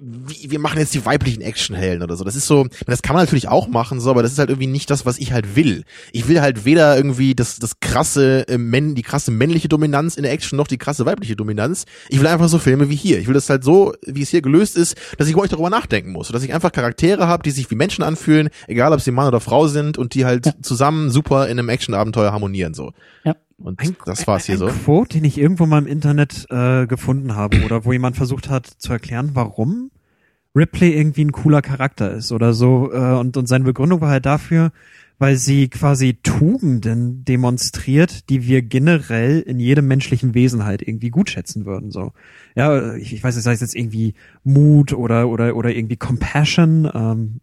wie, 0.00 0.50
wir 0.50 0.58
machen 0.58 0.78
jetzt 0.78 0.94
die 0.94 1.04
weiblichen 1.04 1.42
Actionhelden 1.42 2.02
oder 2.02 2.16
so. 2.16 2.24
Das 2.24 2.34
ist 2.34 2.46
so, 2.46 2.66
das 2.86 3.02
kann 3.02 3.14
man 3.14 3.24
natürlich 3.24 3.48
auch 3.48 3.68
machen, 3.68 4.00
so, 4.00 4.10
aber 4.10 4.22
das 4.22 4.32
ist 4.32 4.38
halt 4.38 4.48
irgendwie 4.48 4.68
nicht 4.68 4.90
das, 4.90 5.04
was 5.04 5.18
ich 5.18 5.32
halt 5.32 5.54
will. 5.54 5.84
Ich 6.12 6.28
will 6.28 6.40
halt 6.40 6.64
weder 6.64 6.96
irgendwie 6.96 7.34
das, 7.34 7.58
das 7.58 7.80
krasse, 7.80 8.48
äh, 8.48 8.58
die 8.58 9.02
krasse 9.02 9.30
männliche 9.30 9.68
Dominanz 9.68 10.16
in 10.16 10.22
der 10.22 10.32
Action 10.32 10.56
noch 10.56 10.66
die 10.66 10.78
krasse 10.78 11.04
weibliche 11.04 11.36
Dominanz. 11.36 11.84
Ich 12.08 12.20
will 12.20 12.26
einfach 12.26 12.48
so 12.48 12.58
Filme 12.58 12.88
wie 12.88 12.96
hier. 12.96 13.18
Ich 13.18 13.26
will 13.26 13.34
das 13.34 13.50
halt 13.50 13.64
so 13.64 13.92
wie 14.16 14.22
es 14.22 14.30
hier 14.30 14.42
gelöst 14.42 14.76
ist, 14.76 14.96
dass 15.18 15.26
ich 15.26 15.34
über 15.34 15.42
euch 15.42 15.50
darüber 15.50 15.70
nachdenken 15.70 16.12
muss. 16.12 16.28
Dass 16.28 16.42
ich 16.42 16.54
einfach 16.54 16.72
Charaktere 16.72 17.26
habe, 17.26 17.42
die 17.42 17.50
sich 17.50 17.70
wie 17.70 17.74
Menschen 17.74 18.02
anfühlen, 18.02 18.48
egal 18.66 18.92
ob 18.92 19.00
sie 19.00 19.10
Mann 19.10 19.28
oder 19.28 19.40
Frau 19.40 19.66
sind 19.66 19.98
und 19.98 20.14
die 20.14 20.24
halt 20.24 20.46
ja. 20.46 20.52
zusammen 20.62 21.10
super 21.10 21.48
in 21.48 21.58
einem 21.58 21.68
Actionabenteuer 21.68 22.32
harmonieren 22.32 22.74
so. 22.74 22.92
Ja. 23.24 23.36
Und 23.58 23.80
ein, 23.80 23.96
das 24.04 24.26
war's 24.26 24.46
hier 24.46 24.56
ein 24.56 24.58
so. 24.58 24.66
Ein 24.66 24.84
Quote, 24.84 25.18
den 25.18 25.24
ich 25.24 25.38
irgendwo 25.38 25.66
mal 25.66 25.78
im 25.78 25.86
Internet 25.86 26.46
äh, 26.50 26.86
gefunden 26.86 27.36
habe 27.36 27.64
oder 27.64 27.84
wo 27.84 27.92
jemand 27.92 28.16
versucht 28.16 28.50
hat 28.50 28.66
zu 28.66 28.92
erklären, 28.92 29.30
warum 29.34 29.90
Ripley 30.56 30.96
irgendwie 30.96 31.24
ein 31.24 31.32
cooler 31.32 31.62
Charakter 31.62 32.10
ist 32.12 32.32
oder 32.32 32.52
so. 32.52 32.92
Äh, 32.92 33.18
und, 33.18 33.36
und 33.36 33.46
seine 33.46 33.64
Begründung 33.64 34.00
war 34.00 34.10
halt 34.10 34.26
dafür, 34.26 34.72
weil 35.24 35.36
sie 35.36 35.68
quasi 35.68 36.18
Tugenden 36.22 37.24
demonstriert, 37.24 38.28
die 38.28 38.46
wir 38.46 38.60
generell 38.60 39.40
in 39.40 39.58
jedem 39.58 39.86
menschlichen 39.86 40.34
Wesen 40.34 40.66
halt 40.66 40.82
irgendwie 40.82 41.08
gut 41.08 41.30
schätzen 41.30 41.64
würden. 41.64 41.90
So, 41.90 42.12
ja, 42.54 42.94
ich, 42.94 43.14
ich 43.14 43.24
weiß 43.24 43.34
nicht, 43.34 43.44
sei 43.44 43.52
es 43.54 43.62
jetzt 43.62 43.74
irgendwie 43.74 44.12
Mut 44.42 44.92
oder 44.92 45.30
oder 45.30 45.56
oder 45.56 45.74
irgendwie 45.74 45.96
Compassion. 45.96 46.90
Ähm, 46.92 47.40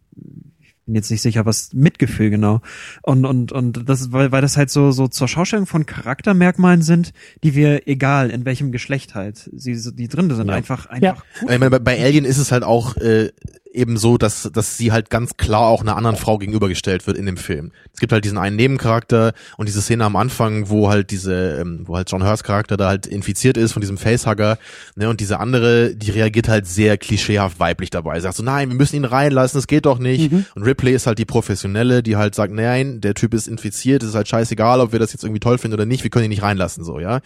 bin 0.86 0.94
jetzt 0.94 1.10
nicht 1.10 1.24
sicher, 1.24 1.48
was 1.48 1.74
Mitgefühl 1.74 2.30
genau. 2.30 2.62
Und 3.02 3.26
und 3.26 3.52
und 3.52 3.90
das, 3.90 4.12
weil 4.12 4.32
weil 4.32 4.44
das 4.44 4.58
halt 4.58 4.70
so 4.70 4.92
so 4.92 5.08
zur 5.08 5.28
Schaustellung 5.28 5.66
von 5.66 5.88
Charaktermerkmalen 5.88 6.84
sind, 6.84 7.14
die 7.44 7.56
wir 7.56 7.88
egal 7.88 8.30
in 8.30 8.46
welchem 8.46 8.72
Geschlecht 8.72 9.16
halt 9.16 9.50
sie 9.56 9.76
die 9.96 10.08
drin 10.08 10.30
sind, 10.30 10.50
ja. 10.50 10.54
einfach 10.54 10.86
einfach. 10.86 11.26
Ja. 11.42 11.50
Ich 11.52 11.60
meine, 11.60 11.80
bei 11.80 12.00
Alien 12.00 12.26
ist 12.26 12.38
es 12.38 12.52
halt 12.52 12.64
auch 12.64 12.96
äh, 12.98 13.32
eben 13.74 13.98
so, 13.98 14.18
dass, 14.18 14.50
dass 14.54 14.78
sie 14.78 14.92
halt 14.92 15.10
ganz 15.10 15.38
klar 15.38 15.68
auch 15.68 15.82
einer 15.82 15.96
anderen 15.96 16.16
Frau 16.16 16.38
gegenübergestellt 16.38 17.08
wird 17.08 17.18
in 17.18 17.26
dem 17.26 17.38
Film. 17.38 17.72
Es 17.94 18.00
gibt 18.00 18.12
halt 18.12 18.26
diesen 18.26 18.38
einen 18.38 18.56
Nebencharakter 18.56 19.34
und 19.58 19.68
diese 19.68 19.82
Szene 19.82 20.06
am 20.06 20.16
Anfang, 20.16 20.70
wo 20.70 20.90
halt 20.90 21.12
diese, 21.12 21.60
ähm, 21.62 21.84
wo 21.86 21.96
halt 21.96 22.12
John 22.12 22.24
Hurst 22.24 22.44
Charakter 22.44 22.78
da 22.78 22.88
halt 22.88 23.08
infiziert 23.08 23.58
ist 23.58 23.74
von 23.74 23.82
diesem 23.82 23.98
Facehugger, 23.98 24.58
ne, 24.96 25.10
und 25.10 25.20
diese 25.20 25.40
andere, 25.40 25.96
die 25.96 26.12
reagiert 26.12 26.50
halt 26.50 26.68
sehr 26.68 26.98
klischeehaft 26.98 27.60
weiblich 27.60 27.90
dabei. 27.90 28.20
Sagt 28.20 28.36
so, 28.36 28.44
nein, 28.44 28.70
wir 28.70 28.76
müssen 28.76 28.98
ihn 28.98 29.06
reinlassen, 29.06 29.58
das 29.58 29.68
geht 29.68 29.86
doch 29.86 30.00
nicht. 30.00 30.32
Mhm. 30.32 30.46
Und 30.56 30.64
Ripley 30.64 30.94
ist 30.94 31.08
halt 31.08 31.20
die 31.20 31.26
Professionelle, 31.26 32.04
die 32.04 32.18
halt 32.18 32.36
sagt, 32.36 32.54
nein, 32.54 33.02
der 33.02 33.14
Typ 33.14 33.34
ist 33.34 33.48
infiziert, 33.48 34.04
es 34.04 34.10
ist 34.10 34.16
halt 34.16 34.28
scheißegal, 34.28 34.80
ob 34.82 34.92
wir 34.92 35.00
das 35.00 35.14
jetzt 35.14 35.24
irgendwie 35.24 35.40
toll 35.40 35.58
finden 35.58 35.76
oder 35.76 35.86
nicht, 35.86 36.04
wir 36.04 36.10
können 36.10 36.26
ihn 36.26 36.30
nicht 36.30 36.44
reinlassen, 36.44 36.84
so, 36.84 37.00
ja. 37.00 37.22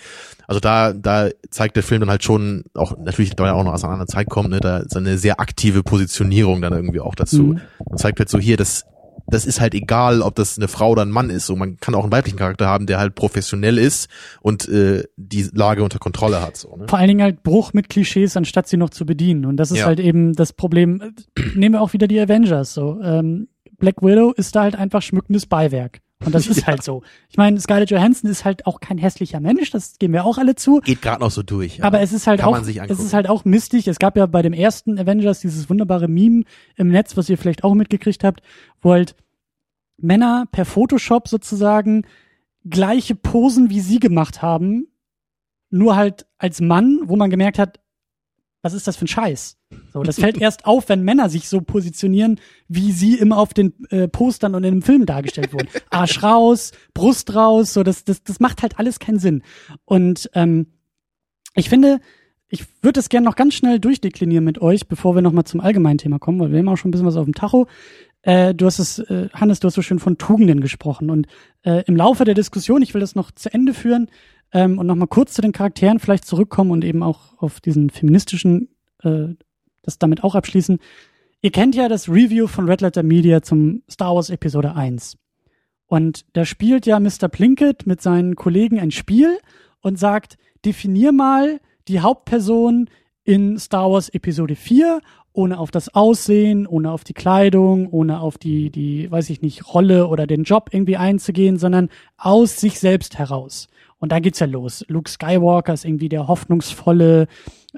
Also 0.47 0.59
da, 0.59 0.93
da 0.93 1.29
zeigt 1.49 1.75
der 1.75 1.83
Film 1.83 2.01
dann 2.01 2.09
halt 2.09 2.23
schon, 2.23 2.65
auch 2.75 2.97
natürlich, 2.97 3.33
weil 3.37 3.47
er 3.47 3.55
auch 3.55 3.63
noch 3.63 3.73
aus 3.73 3.83
einer 3.83 3.93
anderen 3.93 4.09
Zeit 4.09 4.29
kommt, 4.29 4.49
ne, 4.49 4.59
da 4.59 4.77
ist 4.77 4.95
eine 4.95 5.17
sehr 5.17 5.39
aktive 5.39 5.81
Positionierung 5.81 6.34
dann 6.61 6.73
irgendwie 6.73 6.99
auch 6.99 7.15
dazu. 7.15 7.43
Mhm. 7.43 7.61
Und 7.85 7.99
zeigt 7.99 8.19
halt 8.19 8.29
so 8.29 8.39
hier, 8.39 8.57
das, 8.57 8.85
das 9.27 9.45
ist 9.45 9.59
halt 9.59 9.73
egal, 9.73 10.21
ob 10.21 10.35
das 10.35 10.57
eine 10.57 10.67
Frau 10.67 10.91
oder 10.91 11.03
ein 11.03 11.09
Mann 11.09 11.29
ist. 11.29 11.45
So, 11.45 11.55
man 11.55 11.77
kann 11.77 11.95
auch 11.95 12.03
einen 12.03 12.11
weiblichen 12.11 12.37
Charakter 12.37 12.67
haben, 12.67 12.85
der 12.85 12.99
halt 12.99 13.15
professionell 13.15 13.77
ist 13.77 14.09
und 14.41 14.67
äh, 14.67 15.03
die 15.17 15.49
Lage 15.53 15.83
unter 15.83 15.99
Kontrolle 15.99 16.41
hat. 16.41 16.57
So, 16.57 16.75
ne? 16.75 16.87
Vor 16.87 16.99
allen 16.99 17.07
Dingen 17.07 17.21
halt 17.21 17.43
Bruch 17.43 17.73
mit 17.73 17.89
Klischees, 17.89 18.37
anstatt 18.37 18.67
sie 18.67 18.77
noch 18.77 18.89
zu 18.89 19.05
bedienen. 19.05 19.45
Und 19.45 19.57
das 19.57 19.71
ist 19.71 19.79
ja. 19.79 19.85
halt 19.85 19.99
eben 19.99 20.33
das 20.33 20.53
Problem. 20.53 21.13
Nehmen 21.55 21.75
wir 21.75 21.81
auch 21.81 21.93
wieder 21.93 22.07
die 22.07 22.19
Avengers. 22.19 22.73
So, 22.73 22.99
ähm, 23.01 23.47
Black 23.77 24.01
Widow 24.01 24.31
ist 24.31 24.55
da 24.55 24.63
halt 24.63 24.75
einfach 24.75 25.01
schmückendes 25.01 25.45
Beiwerk. 25.45 25.99
Und 26.25 26.33
das 26.33 26.47
ist 26.49 26.61
ja. 26.61 26.67
halt 26.67 26.83
so. 26.83 27.03
Ich 27.29 27.37
meine, 27.37 27.59
Scarlett 27.59 27.89
Johansson 27.91 28.29
ist 28.29 28.45
halt 28.45 28.65
auch 28.65 28.79
kein 28.79 28.97
hässlicher 28.97 29.39
Mensch, 29.39 29.71
das 29.71 29.97
geben 29.99 30.13
wir 30.13 30.25
auch 30.25 30.37
alle 30.37 30.55
zu. 30.55 30.81
Geht 30.81 31.01
gerade 31.01 31.21
noch 31.21 31.31
so 31.31 31.43
durch. 31.43 31.77
Ja. 31.77 31.85
Aber 31.85 32.01
es 32.01 32.11
ist 32.11 32.27
halt 32.27 32.41
Kann 32.41 32.49
auch, 32.49 32.59
es 32.59 32.99
ist 32.99 33.13
halt 33.13 33.29
auch 33.29 33.45
mistig. 33.45 33.87
Es 33.87 33.99
gab 33.99 34.17
ja 34.17 34.25
bei 34.25 34.41
dem 34.41 34.53
ersten 34.53 34.99
Avengers 34.99 35.39
dieses 35.39 35.69
wunderbare 35.69 36.07
Meme 36.07 36.43
im 36.75 36.89
Netz, 36.89 37.15
was 37.15 37.29
ihr 37.29 37.37
vielleicht 37.37 37.63
auch 37.63 37.73
mitgekriegt 37.73 38.23
habt, 38.23 38.41
wo 38.81 38.91
halt 38.91 39.15
Männer 39.97 40.45
per 40.51 40.65
Photoshop 40.65 41.27
sozusagen 41.27 42.05
gleiche 42.67 43.15
Posen 43.15 43.69
wie 43.69 43.79
sie 43.79 43.99
gemacht 43.99 44.41
haben, 44.41 44.87
nur 45.69 45.95
halt 45.95 46.25
als 46.37 46.61
Mann, 46.61 47.01
wo 47.03 47.15
man 47.15 47.29
gemerkt 47.29 47.59
hat, 47.59 47.79
was 48.65 48.73
ist 48.73 48.87
das 48.87 48.97
für 48.97 49.05
ein 49.05 49.07
Scheiß? 49.07 49.57
So, 49.93 50.01
das 50.01 50.15
fällt 50.15 50.37
erst 50.41 50.65
auf, 50.65 50.89
wenn 50.89 51.03
Männer 51.03 51.29
sich 51.29 51.47
so 51.49 51.61
positionieren, 51.61 52.39
wie 52.67 52.91
sie 52.91 53.13
immer 53.13 53.37
auf 53.37 53.53
den 53.53 53.75
äh, 53.91 54.07
Postern 54.07 54.55
und 54.55 54.63
in 54.63 54.73
dem 54.73 54.81
Film 54.81 55.05
dargestellt 55.05 55.53
wurden. 55.53 55.67
Arsch 55.91 56.23
raus, 56.23 56.71
Brust 56.95 57.35
raus, 57.35 57.73
so 57.73 57.83
das, 57.83 58.05
das, 58.05 58.23
das 58.23 58.39
macht 58.39 58.63
halt 58.63 58.79
alles 58.79 58.97
keinen 58.97 59.19
Sinn. 59.19 59.43
Und 59.85 60.31
ähm, 60.33 60.65
ich 61.53 61.69
finde, 61.69 61.99
ich 62.49 62.65
würde 62.81 62.99
es 62.99 63.09
gerne 63.09 63.25
noch 63.25 63.35
ganz 63.35 63.53
schnell 63.53 63.79
durchdeklinieren 63.79 64.43
mit 64.43 64.59
euch, 64.59 64.87
bevor 64.87 65.13
wir 65.13 65.21
nochmal 65.21 65.43
zum 65.43 65.59
allgemeinen 65.59 65.99
Thema 65.99 66.17
kommen, 66.17 66.39
weil 66.39 66.51
wir 66.51 66.57
haben 66.57 66.69
auch 66.69 66.77
schon 66.77 66.89
ein 66.89 66.91
bisschen 66.91 67.05
was 67.05 67.17
auf 67.17 67.25
dem 67.25 67.35
Tacho. 67.35 67.67
Äh, 68.23 68.55
du 68.55 68.65
hast 68.65 68.79
es, 68.79 68.97
äh, 68.97 69.29
Hannes, 69.31 69.59
du 69.59 69.67
hast 69.67 69.75
so 69.75 69.83
schön 69.83 69.99
von 69.99 70.17
Tugenden 70.17 70.59
gesprochen. 70.59 71.11
Und 71.11 71.27
äh, 71.61 71.83
im 71.85 71.95
Laufe 71.95 72.25
der 72.25 72.33
Diskussion, 72.33 72.81
ich 72.81 72.95
will 72.95 73.01
das 73.01 73.13
noch 73.13 73.29
zu 73.29 73.53
Ende 73.53 73.75
führen 73.75 74.09
ähm, 74.55 74.79
und 74.79 74.87
nochmal 74.87 75.09
kurz 75.09 75.33
zu 75.33 75.41
den 75.41 75.51
Charakteren 75.51 75.99
vielleicht 75.99 76.25
zurückkommen 76.25 76.71
und 76.71 76.85
eben 76.85 77.03
auch 77.03 77.37
auf 77.37 77.59
diesen 77.59 77.89
feministischen, 77.89 78.69
äh, 79.03 79.35
das 79.81 79.99
damit 79.99 80.23
auch 80.23 80.33
abschließen. 80.33 80.79
Ihr 81.41 81.51
kennt 81.51 81.75
ja 81.75 81.89
das 81.89 82.07
Review 82.07 82.47
von 82.47 82.67
Red 82.67 82.79
Letter 82.79 83.03
Media 83.03 83.41
zum 83.41 83.83
Star 83.91 84.15
Wars 84.15 84.29
Episode 84.29 84.73
1. 84.73 85.17
Und 85.87 86.25
da 86.33 86.45
spielt 86.45 86.85
ja 86.85 87.01
Mr. 87.01 87.27
Plinkett 87.27 87.85
mit 87.85 88.01
seinen 88.01 88.35
Kollegen 88.35 88.79
ein 88.79 88.91
Spiel 88.91 89.37
und 89.81 89.99
sagt, 89.99 90.37
definier 90.63 91.11
mal 91.11 91.59
die 91.89 91.99
Hauptperson 91.99 92.89
in 93.25 93.59
Star 93.59 93.91
Wars 93.91 94.07
Episode 94.07 94.55
4, 94.55 95.01
ohne 95.33 95.59
auf 95.59 95.69
das 95.69 95.93
Aussehen, 95.93 96.65
ohne 96.65 96.91
auf 96.91 97.03
die 97.03 97.13
Kleidung, 97.13 97.89
ohne 97.89 98.21
auf 98.21 98.37
die, 98.37 98.69
die, 98.69 99.11
weiß 99.11 99.29
ich 99.31 99.41
nicht, 99.41 99.73
Rolle 99.73 100.07
oder 100.07 100.25
den 100.27 100.43
Job 100.43 100.69
irgendwie 100.71 100.95
einzugehen, 100.95 101.57
sondern 101.57 101.89
aus 102.15 102.61
sich 102.61 102.79
selbst 102.79 103.19
heraus. 103.19 103.67
Und 104.05 104.11
da 104.11 104.19
geht's 104.19 104.39
ja 104.39 104.45
los. 104.45 104.85
Luke 104.87 105.09
Skywalker 105.09 105.73
ist 105.73 105.83
irgendwie 105.83 106.09
der 106.09 106.27
hoffnungsvolle, 106.27 107.25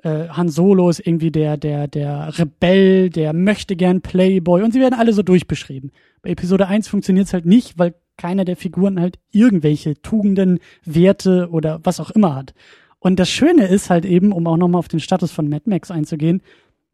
äh, 0.03 0.27
Han 0.27 0.49
Solo 0.49 0.89
ist 0.89 0.99
irgendwie 0.99 1.31
der, 1.31 1.55
der, 1.55 1.87
der 1.87 2.37
Rebell, 2.37 3.09
der 3.09 3.31
möchte 3.31 3.77
gern 3.77 4.01
Playboy 4.01 4.61
und 4.61 4.73
sie 4.73 4.81
werden 4.81 4.99
alle 4.99 5.13
so 5.13 5.23
durchbeschrieben. 5.23 5.93
Bei 6.21 6.31
Episode 6.31 6.67
1 6.67 6.89
funktioniert's 6.89 7.31
halt 7.31 7.45
nicht, 7.45 7.79
weil 7.79 7.95
keiner 8.17 8.43
der 8.43 8.57
Figuren 8.57 8.99
halt 8.99 9.19
irgendwelche 9.31 10.01
Tugenden, 10.01 10.59
Werte 10.83 11.47
oder 11.49 11.79
was 11.83 12.01
auch 12.01 12.09
immer 12.09 12.35
hat. 12.35 12.53
Und 12.99 13.21
das 13.21 13.29
Schöne 13.29 13.67
ist 13.67 13.89
halt 13.89 14.03
eben, 14.03 14.33
um 14.33 14.47
auch 14.47 14.57
nochmal 14.57 14.79
auf 14.79 14.89
den 14.89 14.99
Status 14.99 15.31
von 15.31 15.47
Mad 15.47 15.69
Max 15.69 15.91
einzugehen, 15.91 16.41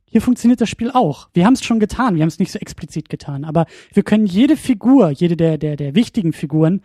hier 0.06 0.22
funktioniert 0.22 0.62
das 0.62 0.70
Spiel 0.70 0.92
auch. 0.92 1.30
Wir 1.34 1.48
haben 1.48 1.54
es 1.54 1.64
schon 1.64 1.80
getan, 1.80 2.14
wir 2.14 2.22
haben 2.22 2.30
es 2.30 2.38
nicht 2.38 2.52
so 2.52 2.60
explizit 2.60 3.10
getan, 3.10 3.46
aber 3.46 3.66
wir 3.94 4.04
können 4.04 4.28
jede 4.28 4.58
Figur, 4.58 5.10
jede 5.10 5.36
der, 5.36 5.58
der, 5.58 5.76
der 5.76 5.96
wichtigen 5.96 6.34
Figuren, 6.34 6.84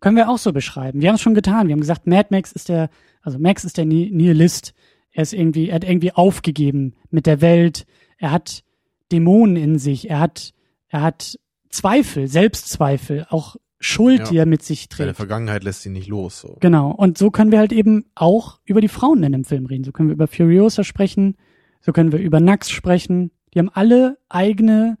können 0.00 0.16
wir 0.16 0.28
auch 0.28 0.38
so 0.38 0.52
beschreiben. 0.52 1.00
Wir 1.00 1.08
haben 1.08 1.16
es 1.16 1.20
schon 1.20 1.34
getan. 1.34 1.66
Wir 1.68 1.72
haben 1.72 1.80
gesagt, 1.80 2.06
Mad 2.06 2.28
Max 2.30 2.52
ist 2.52 2.68
der, 2.68 2.90
also 3.22 3.38
Max 3.38 3.64
ist 3.64 3.76
der 3.78 3.84
Nihilist. 3.86 4.74
Er 5.10 5.22
ist 5.22 5.32
irgendwie, 5.32 5.68
er 5.68 5.76
hat 5.76 5.84
irgendwie 5.84 6.12
aufgegeben 6.12 6.94
mit 7.10 7.26
der 7.26 7.40
Welt. 7.40 7.86
Er 8.18 8.30
hat 8.30 8.62
Dämonen 9.10 9.56
in 9.56 9.78
sich. 9.78 10.08
Er 10.10 10.20
hat, 10.20 10.52
er 10.88 11.02
hat 11.02 11.38
Zweifel, 11.70 12.28
Selbstzweifel, 12.28 13.26
auch 13.30 13.56
Schuld, 13.80 14.18
Ja. 14.20 14.24
die 14.26 14.36
er 14.38 14.46
mit 14.46 14.62
sich 14.62 14.88
Seine 14.90 15.08
trägt. 15.10 15.16
Vergangenheit 15.16 15.62
lässt 15.64 15.86
ihn 15.86 15.92
nicht 15.92 16.08
los. 16.08 16.40
So. 16.40 16.56
Genau. 16.60 16.90
Und 16.90 17.16
so 17.16 17.30
können 17.30 17.52
wir 17.52 17.58
halt 17.58 17.72
eben 17.72 18.06
auch 18.14 18.58
über 18.64 18.80
die 18.80 18.88
Frauen 18.88 19.22
in 19.22 19.32
dem 19.32 19.44
Film 19.44 19.66
reden. 19.66 19.84
So 19.84 19.92
können 19.92 20.08
wir 20.08 20.14
über 20.14 20.26
Furiosa 20.26 20.82
sprechen. 20.84 21.36
So 21.80 21.92
können 21.92 22.10
wir 22.12 22.18
über 22.18 22.40
Nax 22.40 22.70
sprechen. 22.70 23.30
Die 23.54 23.60
haben 23.60 23.70
alle 23.72 24.18
eigene 24.28 24.98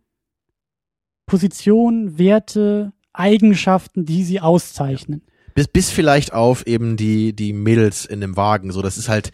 Position, 1.26 2.18
Werte, 2.18 2.92
Eigenschaften, 3.18 4.04
die 4.04 4.24
sie 4.24 4.40
auszeichnen. 4.40 5.22
Bis, 5.54 5.66
bis 5.66 5.90
vielleicht 5.90 6.32
auf 6.32 6.66
eben 6.66 6.96
die, 6.96 7.32
die 7.32 7.52
Mädels 7.52 8.04
in 8.04 8.20
dem 8.20 8.36
Wagen. 8.36 8.70
So, 8.70 8.80
das 8.80 8.96
ist 8.96 9.08
halt, 9.08 9.32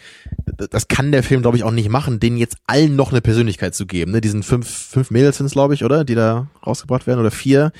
das 0.70 0.88
kann 0.88 1.12
der 1.12 1.22
Film, 1.22 1.42
glaube 1.42 1.58
ich, 1.58 1.64
auch 1.64 1.70
nicht 1.70 1.90
machen, 1.90 2.18
denen 2.18 2.38
jetzt 2.38 2.56
allen 2.66 2.96
noch 2.96 3.12
eine 3.12 3.20
Persönlichkeit 3.20 3.74
zu 3.74 3.86
geben. 3.86 4.12
Ne? 4.12 4.22
Diesen 4.22 4.42
fünf, 4.42 4.68
fünf 4.68 5.10
Mädels 5.10 5.36
sind 5.36 5.46
es, 5.46 5.52
glaube 5.52 5.74
ich, 5.74 5.84
oder? 5.84 6.04
Die 6.04 6.14
da 6.14 6.48
rausgebracht 6.66 7.06
werden, 7.06 7.20
oder 7.20 7.30
vier, 7.30 7.72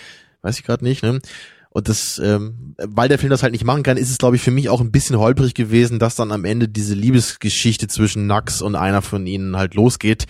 weiß 0.43 0.59
ich 0.59 0.65
gerade 0.65 0.85
nicht, 0.85 1.03
ne? 1.03 1.21
Und 1.77 1.89
das, 1.89 2.21
ähm, 2.25 2.77
weil 2.79 3.09
der 3.09 3.19
Film 3.19 3.31
das 3.31 3.43
halt 3.43 3.51
nicht 3.53 3.65
machen 3.65 3.83
kann, 3.83 3.97
ist 3.97 4.09
es, 4.09 4.19
glaube 4.19 4.37
ich, 4.37 4.43
für 4.43 4.53
mich 4.53 4.69
auch 4.69 4.81
ein 4.81 4.93
bisschen 4.93 5.19
holprig 5.19 5.55
gewesen, 5.55 5.99
dass 5.99 6.15
dann 6.15 6.31
am 6.31 6.45
Ende 6.45 6.69
diese 6.69 6.95
Liebesgeschichte 6.95 7.89
zwischen 7.89 8.29
Nax 8.29 8.63
und 8.63 8.77
einer 8.77 9.03
von 9.03 9.27
ihnen 9.27 9.57
halt 9.57 9.75
losgeht, 9.75 10.27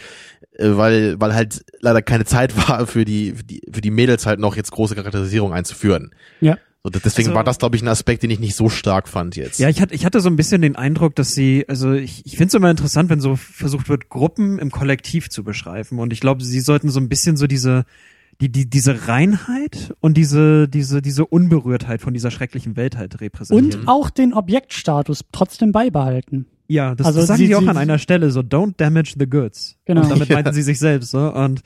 äh, 0.56 0.70
weil, 0.70 1.20
weil 1.20 1.34
halt 1.34 1.62
leider 1.80 2.00
keine 2.00 2.24
Zeit 2.24 2.56
war 2.68 2.86
für 2.86 3.04
die, 3.04 3.32
für 3.32 3.44
die, 3.44 3.60
für 3.70 3.82
die 3.82 3.90
Mädels 3.90 4.24
halt 4.24 4.40
noch 4.40 4.56
jetzt 4.56 4.70
große 4.72 4.94
Charakterisierung 4.94 5.52
einzuführen. 5.52 6.14
Ja. 6.40 6.56
So, 6.82 6.88
deswegen 6.88 7.28
Also- 7.28 7.36
war 7.36 7.44
das, 7.44 7.58
glaube 7.58 7.76
ich, 7.76 7.82
ein 7.82 7.88
Aspekt, 7.88 8.22
den 8.22 8.30
ich 8.30 8.40
nicht 8.40 8.56
so 8.56 8.70
stark 8.70 9.06
fand 9.06 9.36
jetzt. 9.36 9.58
Ja, 9.58 9.68
ich 9.68 9.82
hatte, 9.82 9.94
ich 9.94 10.06
hatte 10.06 10.20
so 10.20 10.30
ein 10.30 10.36
bisschen 10.36 10.62
den 10.62 10.76
Eindruck, 10.76 11.14
dass 11.14 11.32
sie, 11.32 11.66
also 11.68 11.92
ich, 11.92 12.24
ich 12.24 12.38
finde 12.38 12.48
es 12.48 12.54
immer 12.54 12.70
interessant, 12.70 13.10
wenn 13.10 13.20
so 13.20 13.36
versucht 13.36 13.90
wird, 13.90 14.08
Gruppen 14.08 14.58
im 14.58 14.70
Kollektiv 14.70 15.28
zu 15.28 15.44
beschreiben. 15.44 15.98
Und 15.98 16.10
ich 16.14 16.20
glaube, 16.20 16.42
sie 16.42 16.60
sollten 16.60 16.88
so 16.88 17.00
ein 17.00 17.10
bisschen 17.10 17.36
so 17.36 17.46
diese, 17.46 17.84
die, 18.40 18.50
die, 18.50 18.68
diese 18.68 19.08
Reinheit 19.08 19.94
und 20.00 20.16
diese, 20.16 20.68
diese, 20.68 21.00
diese 21.02 21.24
Unberührtheit 21.26 22.00
von 22.00 22.12
dieser 22.14 22.30
schrecklichen 22.30 22.76
Welt 22.76 22.96
halt 22.96 23.20
repräsentieren. 23.20 23.80
Und 23.82 23.88
auch 23.88 24.10
den 24.10 24.32
Objektstatus 24.34 25.24
trotzdem 25.32 25.72
beibehalten. 25.72 26.46
ja, 26.68 26.94
das, 26.94 27.06
also 27.06 27.20
das 27.20 27.28
sagen 27.28 27.38
sie- 27.38 27.46
sie, 27.48 27.54
auch 27.54 27.60
sie- 27.62 27.68
an 27.68 27.76
einer 27.76 27.98
Stelle, 27.98 28.30
so 28.30 28.40
don't 28.40 28.74
damage 28.76 29.14
the 29.18 29.26
goods. 29.26 29.76
Genau. 29.84 30.02
Und 30.02 30.10
damit 30.10 30.28
meinten 30.30 30.52
sie 30.52 30.62
sich 30.62 30.78
selbst, 30.78 31.10
so. 31.10 31.32
Und 31.32 31.62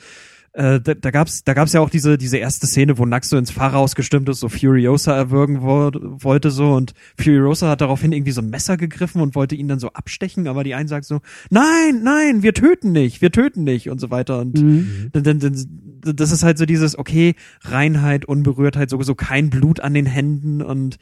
äh, 0.52 0.80
da, 0.80 0.94
da 0.94 1.10
gab's 1.10 1.44
da 1.44 1.54
gab's 1.54 1.72
ja 1.72 1.80
auch 1.80 1.90
diese 1.90 2.18
diese 2.18 2.38
erste 2.38 2.66
Szene, 2.66 2.98
wo 2.98 3.06
Nax 3.06 3.28
so 3.28 3.36
ins 3.36 3.50
Fahrerhaus 3.50 3.94
gestimmt 3.94 4.28
ist, 4.28 4.40
so 4.40 4.48
Furiosa 4.48 5.14
erwürgen 5.16 5.62
wo, 5.62 5.90
wollte 6.22 6.50
so 6.50 6.72
und 6.72 6.94
Furiosa 7.16 7.68
hat 7.70 7.80
daraufhin 7.80 8.12
irgendwie 8.12 8.32
so 8.32 8.40
ein 8.40 8.50
Messer 8.50 8.76
gegriffen 8.76 9.20
und 9.20 9.34
wollte 9.34 9.54
ihn 9.54 9.68
dann 9.68 9.78
so 9.78 9.92
abstechen, 9.92 10.48
aber 10.48 10.64
die 10.64 10.74
einen 10.74 10.88
sagt 10.88 11.04
so, 11.04 11.20
nein, 11.50 12.02
nein, 12.02 12.42
wir 12.42 12.54
töten 12.54 12.92
nicht, 12.92 13.20
wir 13.20 13.30
töten 13.30 13.64
nicht 13.64 13.90
und 13.90 14.00
so 14.00 14.10
weiter 14.10 14.40
und 14.40 14.58
Mhm. 14.60 15.10
dann, 15.12 15.22
dann, 15.22 15.38
dann, 15.40 16.14
das 16.16 16.32
ist 16.32 16.42
halt 16.42 16.58
so 16.58 16.66
dieses, 16.66 16.98
okay, 16.98 17.34
Reinheit, 17.62 18.24
Unberührtheit, 18.24 18.90
sowieso 18.90 19.14
kein 19.14 19.50
Blut 19.50 19.80
an 19.80 19.94
den 19.94 20.06
Händen 20.06 20.62
und 20.62 20.98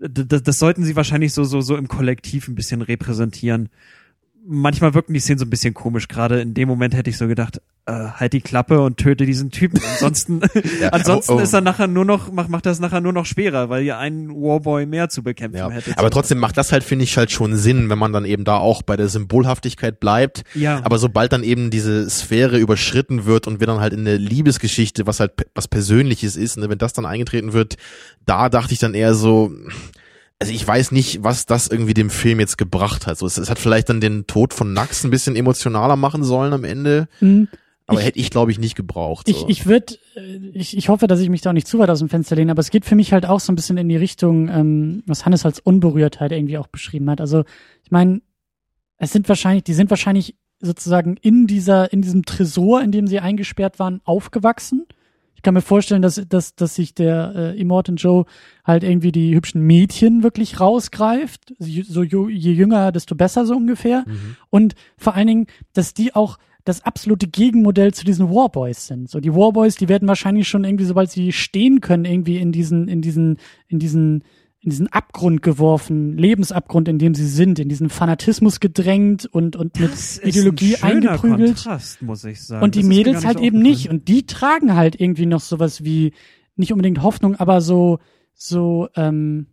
das, 0.00 0.42
das 0.42 0.58
sollten 0.58 0.84
sie 0.84 0.94
wahrscheinlich 0.96 1.32
so, 1.32 1.44
so, 1.44 1.60
so 1.60 1.76
im 1.76 1.88
Kollektiv 1.88 2.46
ein 2.48 2.54
bisschen 2.54 2.82
repräsentieren. 2.82 3.68
Manchmal 4.46 4.94
wirken 4.94 5.12
die 5.12 5.20
Szenen 5.20 5.38
so 5.38 5.44
ein 5.44 5.50
bisschen 5.50 5.74
komisch. 5.74 6.06
Gerade 6.08 6.40
in 6.40 6.54
dem 6.54 6.68
Moment 6.68 6.94
hätte 6.94 7.10
ich 7.10 7.18
so 7.18 7.26
gedacht, 7.26 7.60
äh, 7.88 8.10
halt 8.16 8.34
die 8.34 8.40
Klappe 8.42 8.80
und 8.80 8.98
töte 8.98 9.24
diesen 9.24 9.50
Typen. 9.50 9.80
Ansonsten, 9.94 10.40
Ja, 10.80 10.88
ansonsten 10.92 11.32
oh, 11.32 11.36
oh. 11.36 11.40
ist 11.40 11.52
er 11.54 11.62
nachher 11.62 11.86
nur 11.86 12.04
noch, 12.04 12.30
macht, 12.30 12.50
macht 12.50 12.66
das 12.66 12.80
nachher 12.80 13.00
nur 13.00 13.12
noch 13.14 13.24
schwerer, 13.26 13.70
weil 13.70 13.82
ihr 13.82 13.96
einen 13.96 14.30
Warboy 14.30 14.84
mehr 14.86 15.08
zu 15.08 15.22
bekämpfen 15.22 15.56
Ja, 15.58 15.70
hättet. 15.70 15.96
aber 15.98 16.10
trotzdem 16.10 16.38
macht 16.38 16.56
das 16.58 16.70
halt, 16.70 16.84
finde 16.84 17.04
ich, 17.04 17.16
halt 17.16 17.30
schon 17.32 17.56
Sinn, 17.56 17.88
wenn 17.88 17.98
man 17.98 18.12
dann 18.12 18.24
eben 18.26 18.44
da 18.44 18.56
auch 18.58 18.82
bei 18.82 18.96
der 18.96 19.08
Symbolhaftigkeit 19.08 20.00
bleibt. 20.00 20.42
Ja. 20.54 20.80
Aber 20.84 20.98
sobald 20.98 21.32
dann 21.32 21.42
eben 21.42 21.70
diese 21.70 22.08
Sphäre 22.10 22.58
überschritten 22.58 23.24
wird 23.24 23.46
und 23.46 23.60
wir 23.60 23.66
dann 23.66 23.80
halt 23.80 23.94
in 23.94 24.04
der 24.04 24.18
Liebesgeschichte, 24.18 25.06
was 25.06 25.18
halt 25.20 25.32
was 25.54 25.66
Persönliches 25.66 26.36
ist, 26.36 26.58
ne, 26.58 26.68
wenn 26.68 26.78
das 26.78 26.92
dann 26.92 27.06
eingetreten 27.06 27.52
wird, 27.54 27.76
da 28.26 28.48
dachte 28.50 28.74
ich 28.74 28.78
dann 28.80 28.92
eher 28.94 29.14
so, 29.14 29.50
also 30.38 30.52
ich 30.52 30.66
weiß 30.66 30.92
nicht, 30.92 31.24
was 31.24 31.46
das 31.46 31.68
irgendwie 31.68 31.94
dem 31.94 32.10
Film 32.10 32.38
jetzt 32.38 32.58
gebracht 32.58 33.06
hat. 33.06 33.18
So, 33.18 33.26
es, 33.26 33.38
es 33.38 33.50
hat 33.50 33.58
vielleicht 33.58 33.88
dann 33.88 34.00
den 34.00 34.26
Tod 34.26 34.54
von 34.54 34.72
Nax 34.72 35.02
ein 35.04 35.10
bisschen 35.10 35.34
emotionaler 35.36 35.96
machen 35.96 36.22
sollen 36.22 36.52
am 36.52 36.64
Ende, 36.64 37.08
Mhm. 37.20 37.48
Aber 37.88 37.98
Ich- 37.98 38.06
hätte 38.06 38.18
ich, 38.20 38.30
glaube 38.30 38.52
ich, 38.52 38.60
nicht 38.60 38.76
gebraucht. 38.76 39.28
Ich, 39.28 39.36
So. 39.38 39.48
ich 39.48 39.66
würde, 39.66 39.94
ich, 40.52 40.76
ich 40.76 40.88
hoffe, 40.88 41.08
dass 41.08 41.18
ich 41.20 41.28
mich 41.30 41.40
da 41.40 41.50
auch 41.50 41.54
nicht 41.54 41.66
zu 41.66 41.78
weit 41.80 41.90
aus 41.90 41.98
dem 41.98 42.08
Fenster 42.08 42.36
lehne, 42.36 42.52
aber 42.52 42.60
es 42.60 42.70
geht 42.70 42.84
für 42.84 42.94
mich 42.94 43.12
halt 43.12 43.26
auch 43.26 43.40
so 43.40 43.50
ein 43.52 43.56
bisschen 43.56 43.76
in 43.78 43.88
die 43.88 43.96
Richtung, 43.96 44.48
ähm, 44.48 45.02
was 45.06 45.24
Hannes 45.26 45.44
als 45.44 45.58
Unberührtheit 45.58 46.30
irgendwie 46.30 46.58
auch 46.58 46.68
beschrieben 46.68 47.10
hat. 47.10 47.20
Also 47.20 47.42
ich 47.84 47.90
meine, 47.90 48.20
es 48.98 49.10
sind 49.12 49.28
wahrscheinlich, 49.28 49.64
die 49.64 49.74
sind 49.74 49.90
wahrscheinlich 49.90 50.36
sozusagen 50.60 51.16
in 51.20 51.46
dieser, 51.46 51.92
in 51.92 52.02
diesem 52.02 52.24
Tresor, 52.24 52.82
in 52.82 52.92
dem 52.92 53.06
sie 53.06 53.20
eingesperrt 53.20 53.78
waren, 53.78 54.00
aufgewachsen. 54.04 54.86
Ich 55.36 55.42
kann 55.42 55.54
mir 55.54 55.60
vorstellen, 55.62 56.02
dass, 56.02 56.20
dass, 56.28 56.56
dass 56.56 56.74
sich 56.74 56.94
der 56.96 57.32
äh, 57.36 57.60
Immortan 57.60 57.94
Joe 57.94 58.24
halt 58.64 58.82
irgendwie 58.82 59.12
die 59.12 59.36
hübschen 59.36 59.62
Mädchen 59.62 60.24
wirklich 60.24 60.58
rausgreift. 60.58 61.54
So 61.60 62.00
ju- 62.00 62.28
je 62.28 62.52
jünger, 62.52 62.90
desto 62.90 63.14
besser 63.14 63.46
so 63.46 63.54
ungefähr. 63.54 64.02
Mhm. 64.08 64.36
Und 64.50 64.74
vor 64.96 65.14
allen 65.14 65.28
Dingen, 65.28 65.46
dass 65.74 65.94
die 65.94 66.12
auch 66.16 66.38
das 66.68 66.84
absolute 66.84 67.26
Gegenmodell 67.26 67.94
zu 67.94 68.04
diesen 68.04 68.28
Warboys 68.28 68.86
sind. 68.86 69.08
So 69.08 69.20
die 69.20 69.34
Warboys, 69.34 69.76
die 69.76 69.88
werden 69.88 70.06
wahrscheinlich 70.06 70.48
schon 70.48 70.64
irgendwie, 70.64 70.84
sobald 70.84 71.10
sie 71.10 71.32
stehen 71.32 71.80
können, 71.80 72.04
irgendwie 72.04 72.36
in 72.36 72.52
diesen, 72.52 72.88
in 72.88 73.00
diesen, 73.00 73.38
in 73.68 73.78
diesen, 73.78 74.22
in 74.60 74.70
diesen 74.70 74.88
Abgrund 74.88 75.40
geworfen, 75.40 76.18
Lebensabgrund, 76.18 76.88
in 76.88 76.98
dem 76.98 77.14
sie 77.14 77.26
sind, 77.26 77.58
in 77.58 77.70
diesen 77.70 77.88
Fanatismus 77.88 78.60
gedrängt 78.60 79.24
und 79.24 79.56
und 79.56 79.80
mit 79.80 79.90
Das 79.92 80.18
ist 80.18 80.36
Ideologie 80.36 80.76
ein 80.76 80.96
eingeprügelt. 80.96 81.54
Kontrast, 81.54 82.02
muss 82.02 82.24
ich 82.24 82.44
sagen. 82.44 82.62
Und 82.62 82.74
die 82.74 82.80
Das 82.80 82.88
Mädels 82.88 83.24
halt 83.24 83.40
eben 83.40 83.60
nicht. 83.60 83.88
Und 83.88 84.08
die 84.08 84.26
tragen 84.26 84.76
halt 84.76 85.00
irgendwie 85.00 85.26
noch 85.26 85.40
sowas 85.40 85.84
wie, 85.84 86.12
nicht 86.56 86.72
unbedingt 86.72 87.02
Hoffnung, 87.02 87.34
aber 87.36 87.62
so, 87.62 87.98
so, 88.34 88.88
ähm, 88.94 89.46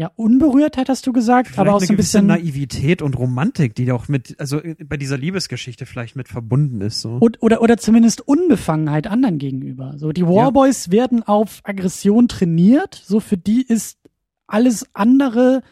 ja, 0.00 0.12
Unberührtheit 0.14 0.88
hast 0.88 1.06
du 1.08 1.12
gesagt, 1.12 1.48
Vielleicht 1.48 1.58
aber 1.58 1.74
auch 1.74 1.80
so 1.80 1.92
ein 1.92 1.96
bisschen. 1.96 2.26
Naivität 2.26 3.02
und 3.02 3.18
Romantik, 3.18 3.74
die 3.74 3.90
auch 3.90 4.06
mit, 4.06 4.38
also 4.38 4.62
äh, 4.62 4.76
bei 4.84 4.96
dieser 4.96 5.18
Liebesgeschichte 5.18 5.86
vielleicht 5.86 6.14
mit 6.14 6.28
verbunden 6.28 6.80
ist. 6.80 7.00
So. 7.00 7.16
Und, 7.18 7.42
oder, 7.42 7.60
oder 7.62 7.76
zumindest 7.78 8.20
Unbefangenheit 8.26 9.08
anderen 9.08 9.38
gegenüber. 9.38 9.94
So, 9.96 10.12
die 10.12 10.24
Warboys 10.24 10.92
werden 10.92 11.24
auf 11.24 11.60
Aggression 11.64 12.28
trainiert. 12.28 12.94
So, 13.04 13.18
für 13.18 13.36
die 13.36 13.60
ist 13.62 13.98
alles 14.46 14.86
andere 14.94 15.62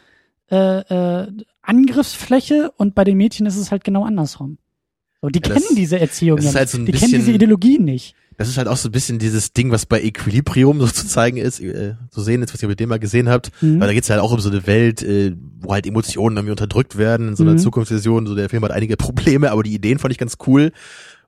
äh, 0.51 0.57
äh, 0.81 1.28
Angriffsfläche 1.62 2.73
und 2.77 2.94
bei 2.94 3.05
den 3.05 3.16
Mädchen 3.16 3.47
ist 3.47 3.57
es 3.57 3.70
halt 3.70 3.85
genau 3.85 4.05
andersrum. 4.05 4.59
So, 5.23 5.28
die 5.28 5.40
Ja, 5.43 5.55
das- 5.55 5.62
kennen 5.65 5.77
diese 5.77 5.98
Erziehung 6.01 6.39
ja 6.39 6.40
ist 6.40 6.47
nicht. 6.47 6.57
halt 6.57 6.69
so 6.69 6.78
die 6.85 6.93
kennen 6.93 7.12
diese 7.12 7.32
Ideologie 7.32 7.78
nicht. 7.78 8.15
Das 8.39 8.49
ist 8.49 8.59
halt 8.59 8.69
auch 8.69 8.77
so 8.77 8.89
ein 8.89 8.93
bisschen 8.93 9.19
dieses 9.19 9.53
Ding, 9.53 9.71
was 9.71 9.87
bei 9.87 10.01
Equilibrium 10.03 10.81
so 10.81 10.87
zu 10.87 11.07
zeigen 11.07 11.37
ist, 11.39 11.61
äh, 11.61 11.95
zu 12.11 12.21
sehen 12.21 12.43
ist, 12.43 12.53
was 12.53 12.63
ihr 12.63 12.69
mit 12.69 12.81
dem 12.81 12.89
mal 12.89 12.99
gesehen 12.99 13.29
habt. 13.29 13.51
Mhm. 13.63 13.81
Weil 13.81 13.89
da 13.89 13.95
geht's 13.95 14.11
halt 14.11 14.21
auch 14.21 14.33
um 14.33 14.41
so 14.41 14.51
eine 14.51 14.67
Welt, 14.67 15.03
äh, 15.03 15.35
wo 15.61 15.73
halt 15.73 15.87
Emotionen 15.87 16.37
irgendwie 16.37 16.53
unterdrückt 16.53 16.99
werden, 16.99 17.29
in 17.29 17.37
so 17.37 17.43
einer 17.45 17.53
Mhm. 17.53 17.59
Zukunftsvision. 17.59 18.27
So 18.27 18.35
der 18.35 18.49
Film 18.49 18.63
hat 18.65 18.73
einige 18.73 18.97
Probleme, 18.99 19.51
aber 19.51 19.63
die 19.63 19.75
Ideen 19.75 19.99
fand 19.99 20.13
ich 20.13 20.19
ganz 20.19 20.35
cool. 20.47 20.73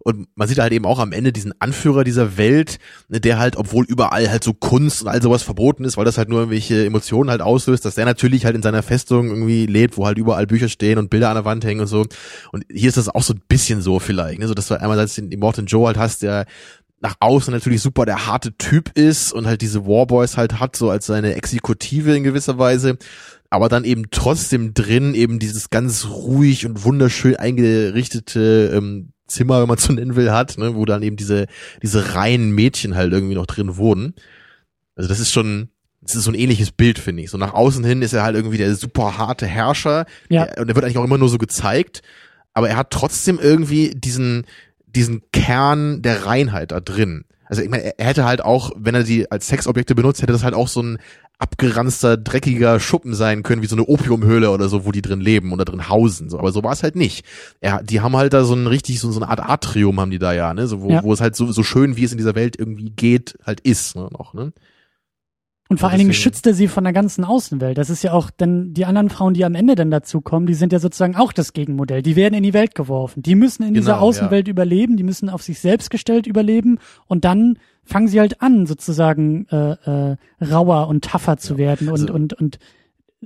Und 0.01 0.29
man 0.37 0.47
sieht 0.47 0.59
halt 0.59 0.73
eben 0.73 0.87
auch 0.87 1.01
am 1.01 1.11
Ende 1.11 1.33
diesen 1.33 1.53
Anführer 1.61 2.05
dieser 2.05 2.39
Welt, 2.39 2.79
der 3.09 3.39
halt, 3.41 3.57
obwohl 3.57 3.85
überall 3.85 4.31
halt 4.31 4.45
so 4.45 4.55
Kunst 4.55 5.03
und 5.03 5.09
all 5.09 5.21
sowas 5.21 5.43
verboten 5.43 5.85
ist, 5.85 5.97
weil 5.97 6.05
das 6.05 6.17
halt 6.17 6.29
nur 6.29 6.39
irgendwelche 6.39 6.85
Emotionen 6.87 7.31
halt 7.31 7.43
auslöst, 7.43 7.85
dass 7.85 7.97
der 7.97 8.05
natürlich 8.07 8.45
halt 8.45 8.55
in 8.55 8.63
seiner 8.63 8.85
Festung 8.85 9.29
irgendwie 9.29 9.67
lebt, 9.67 9.97
wo 9.99 10.07
halt 10.07 10.17
überall 10.17 10.47
Bücher 10.47 10.69
stehen 10.69 10.99
und 10.99 11.11
Bilder 11.11 11.31
an 11.31 11.35
der 11.35 11.45
Wand 11.45 11.65
hängen 11.65 11.81
und 11.81 11.89
so. 11.89 12.07
Und 12.53 12.65
hier 12.73 12.89
ist 12.89 12.97
das 12.97 13.09
auch 13.09 13.25
so 13.25 13.35
ein 13.35 13.43
bisschen 13.49 13.83
so 13.83 13.99
vielleicht, 13.99 14.39
ne, 14.39 14.47
so 14.47 14.55
dass 14.55 14.69
du 14.69 14.81
einerseits 14.81 15.17
den 15.17 15.33
Immortan 15.33 15.67
Joe 15.67 15.89
halt 15.89 15.99
hast, 15.99 16.23
der 16.23 16.47
nach 17.01 17.17
außen 17.21 17.53
natürlich 17.53 17.81
super 17.81 18.05
der 18.05 18.27
harte 18.27 18.57
Typ 18.57 18.97
ist 18.97 19.33
und 19.33 19.47
halt 19.47 19.63
diese 19.63 19.87
Warboys 19.87 20.37
halt 20.37 20.59
hat, 20.59 20.77
so 20.77 20.91
als 20.91 21.07
seine 21.07 21.35
Exekutive 21.35 22.17
in 22.17 22.25
gewisser 22.25 22.59
Weise, 22.59 22.99
aber 23.51 23.69
dann 23.69 23.85
eben 23.85 24.11
trotzdem 24.11 24.75
drin 24.75 25.15
eben 25.15 25.39
dieses 25.39 25.71
ganz 25.71 26.07
ruhig 26.07 26.67
und 26.67 26.85
wunderschön 26.85 27.37
eingerichtete 27.37 28.73
ähm, 28.75 29.13
Zimmer, 29.27 29.61
wenn 29.61 29.69
man 29.69 29.79
so 29.79 29.93
nennen 29.93 30.17
will, 30.17 30.33
hat, 30.33 30.59
ne, 30.59 30.75
wo 30.75 30.85
dann 30.85 31.03
eben 31.03 31.17
diese, 31.17 31.47
diese 31.83 32.15
reinen 32.15 32.51
Mädchen 32.51 32.97
halt 32.97 33.13
irgendwie 33.13 33.35
noch 33.35 33.47
drin 33.47 33.77
wohnen. 33.77 34.15
Also 34.97 35.09
das 35.09 35.21
ist 35.21 35.33
schon, 35.33 35.69
das 36.01 36.17
ist 36.17 36.25
so 36.25 36.31
ein 36.31 36.35
ähnliches 36.35 36.73
Bild, 36.73 36.99
finde 36.99 37.23
ich. 37.23 37.31
So 37.31 37.39
nach 37.39 37.55
außen 37.55 37.85
hin 37.85 38.03
ist 38.03 38.13
er 38.13 38.23
halt 38.23 38.35
irgendwie 38.35 38.59
der 38.59 38.75
super 38.75 39.19
harte 39.19 39.47
Herrscher. 39.47 40.07
Ja. 40.29 40.47
Der, 40.47 40.63
und 40.63 40.69
er 40.69 40.75
wird 40.75 40.85
eigentlich 40.85 40.99
auch 40.99 41.05
immer 41.05 41.19
nur 41.19 41.29
so 41.29 41.39
gezeigt. 41.39 42.03
Aber 42.55 42.69
er 42.69 42.77
hat 42.77 42.91
trotzdem 42.91 43.39
irgendwie 43.39 43.91
diesen, 43.95 44.45
diesen 44.95 45.23
Kern 45.33 46.03
der 46.03 46.27
Reinheit 46.27 46.73
da 46.73 46.81
drin. 46.81 47.25
Also 47.47 47.63
ich 47.63 47.69
meine, 47.71 47.95
er- 47.99 48.05
hätte 48.07 48.25
halt 48.25 48.43
auch, 48.45 48.73
wenn 48.77 48.95
er 48.95 49.05
die 49.05 49.31
als 49.31 49.47
Sexobjekte 49.49 49.95
benutzt, 49.95 50.21
hätte 50.23 50.33
das 50.33 50.45
halt 50.45 50.55
auch 50.55 50.69
so 50.69 50.83
ein 50.83 50.99
abgeranzter, 51.39 52.17
dreckiger 52.17 52.81
Schuppen 52.81 53.15
sein 53.15 53.43
können, 53.45 53.63
wie 53.63 53.67
so 53.67 53.77
eine 53.77 53.85
Opiumhöhle 53.87 54.51
oder 54.51 54.69
so, 54.69 54.85
wo 54.85 54.91
die 54.93 55.03
drin 55.03 55.21
leben 55.21 55.53
oder 55.53 55.65
drin 55.65 55.89
hausen. 55.89 56.29
So, 56.31 56.39
aber 56.39 56.51
so 56.53 56.63
war 56.65 56.73
es 56.73 56.83
halt 56.83 56.97
nicht. 56.97 57.25
Er, 57.61 57.83
die 57.83 58.01
haben 58.01 58.17
halt 58.17 58.33
da 58.33 58.43
so 58.45 58.55
ein 58.55 58.67
richtig, 58.67 58.99
so, 59.01 59.11
so 59.13 59.21
eine 59.21 59.31
Art 59.31 59.41
Atrium 59.41 60.01
haben 60.01 60.11
die 60.11 60.19
da 60.19 60.33
ja, 60.33 60.53
ne? 60.53 60.67
So, 60.67 60.83
wo, 60.83 60.91
Ja. 60.91 61.03
wo 61.05 61.13
es 61.13 61.21
halt 61.21 61.37
so, 61.37 61.51
so 61.53 61.63
schön, 61.63 61.97
wie 61.97 62.05
es 62.05 62.11
in 62.13 62.19
dieser 62.19 62.35
Welt 62.35 62.57
irgendwie 62.59 62.91
geht, 62.91 63.39
halt 63.47 63.61
ist, 63.61 63.95
ne? 63.95 64.09
Noch, 64.11 64.35
ne? 64.35 64.53
Und 65.71 65.81
vor 65.81 65.89
Ja, 65.89 65.93
allen 65.93 65.99
Dingen 65.99 66.15
schützt 66.15 66.47
er 66.47 66.55
sie 66.55 66.67
von 66.67 66.85
der 66.85 66.95
ganzen 66.95 67.25
Außenwelt. 67.25 67.77
Das 67.77 67.91
ist 67.91 68.03
ja 68.03 68.13
auch, 68.13 68.31
denn 68.31 68.73
die 68.73 68.87
anderen 68.87 69.11
Frauen, 69.11 69.35
die 69.35 69.45
am 69.45 69.55
Ende 69.55 69.75
dann 69.75 69.91
dazu 69.91 70.23
kommen, 70.23 70.47
die 70.47 70.55
sind 70.55 70.73
ja 70.73 70.79
sozusagen 70.79 71.15
auch 71.15 71.33
das 71.33 71.53
Gegenmodell. 71.53 72.01
Die 72.01 72.17
werden 72.17 72.35
in 72.35 72.43
die 72.43 72.55
Welt 72.55 72.75
geworfen. 72.75 73.23
Die 73.23 73.35
müssen 73.35 73.65
in 73.65 73.75
dieser 73.75 73.95
Genau, 73.95 74.07
Außenwelt 74.07 74.49
überleben, 74.49 74.97
die 74.97 75.03
müssen 75.03 75.29
auf 75.29 75.43
sich 75.43 75.61
selbst 75.61 75.91
gestellt 75.91 76.27
überleben 76.27 76.79
und 77.07 77.25
dann 77.27 77.59
fangen 77.85 78.09
sie 78.09 78.19
halt 78.19 78.41
an, 78.41 78.65
sozusagen 78.67 79.47
äh, 79.49 79.73
äh, 80.13 80.17
rauer 80.43 80.89
und 80.89 81.05
tougher 81.05 81.37
zu 81.37 81.59
werden 81.59 81.89
und, 81.89 82.01
also- 82.01 82.15
und, 82.15 82.33
und 82.35 82.59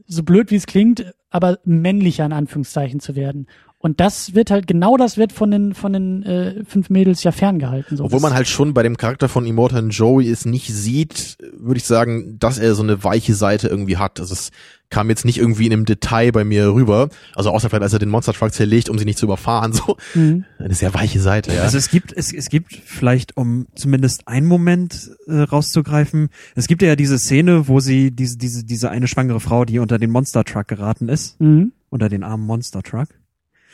so 0.06 0.22
blöd 0.22 0.50
wie 0.50 0.56
es 0.56 0.66
klingt, 0.66 1.14
aber 1.30 1.58
männlicher 1.64 2.24
in 2.24 2.32
Anführungszeichen 2.32 2.98
zu 2.98 3.14
werden. 3.14 3.46
Und 3.84 3.98
das 3.98 4.34
wird 4.36 4.52
halt, 4.52 4.68
genau 4.68 4.96
das 4.96 5.16
wird 5.16 5.32
von 5.32 5.50
den, 5.50 5.74
von 5.74 5.92
den 5.92 6.22
äh, 6.22 6.64
fünf 6.64 6.88
Mädels 6.88 7.24
ja 7.24 7.32
ferngehalten. 7.32 7.96
So. 7.96 8.04
Obwohl 8.04 8.20
man 8.20 8.32
halt 8.32 8.46
schon 8.46 8.74
bei 8.74 8.84
dem 8.84 8.96
Charakter 8.96 9.28
von 9.28 9.44
Immortan 9.44 9.90
Joey 9.90 10.30
es 10.30 10.44
nicht 10.44 10.72
sieht, 10.72 11.36
würde 11.56 11.78
ich 11.78 11.84
sagen, 11.84 12.38
dass 12.38 12.58
er 12.58 12.76
so 12.76 12.84
eine 12.84 13.02
weiche 13.02 13.34
Seite 13.34 13.66
irgendwie 13.66 13.96
hat. 13.96 14.20
Also 14.20 14.34
es 14.34 14.52
kam 14.88 15.08
jetzt 15.10 15.24
nicht 15.24 15.38
irgendwie 15.38 15.66
in 15.66 15.72
einem 15.72 15.84
Detail 15.84 16.30
bei 16.30 16.44
mir 16.44 16.72
rüber. 16.72 17.08
Also 17.34 17.50
außer 17.50 17.70
vielleicht, 17.70 17.82
als 17.82 17.92
er 17.92 17.98
den 17.98 18.08
Monster 18.10 18.32
Truck 18.32 18.52
zerlegt, 18.54 18.88
um 18.88 18.98
sie 18.98 19.04
nicht 19.04 19.18
zu 19.18 19.26
überfahren. 19.26 19.72
So 19.84 19.96
Mhm. 20.14 20.44
eine 20.60 20.74
sehr 20.74 20.94
weiche 20.94 21.18
Seite, 21.20 21.52
ja. 21.52 21.62
Also 21.62 21.76
es 21.76 21.90
gibt, 21.90 22.12
es, 22.12 22.32
es 22.32 22.50
gibt 22.50 22.72
vielleicht, 22.84 23.36
um 23.36 23.66
zumindest 23.74 24.28
einen 24.28 24.46
Moment 24.46 25.10
äh, 25.26 25.40
rauszugreifen, 25.40 26.28
es 26.54 26.68
gibt 26.68 26.82
ja 26.82 26.94
diese 26.94 27.18
Szene, 27.18 27.66
wo 27.66 27.80
sie 27.80 28.12
diese, 28.12 28.38
diese, 28.38 28.64
diese 28.64 28.90
eine 28.90 29.08
schwangere 29.08 29.40
Frau, 29.40 29.64
die 29.64 29.80
unter 29.80 29.98
den 29.98 30.10
Monster 30.10 30.44
Truck 30.44 30.68
geraten 30.68 31.08
ist, 31.08 31.40
Mhm. 31.40 31.72
unter 31.90 32.08
den 32.08 32.22
armen 32.22 32.46
Monster 32.46 32.82
Truck. 32.84 33.08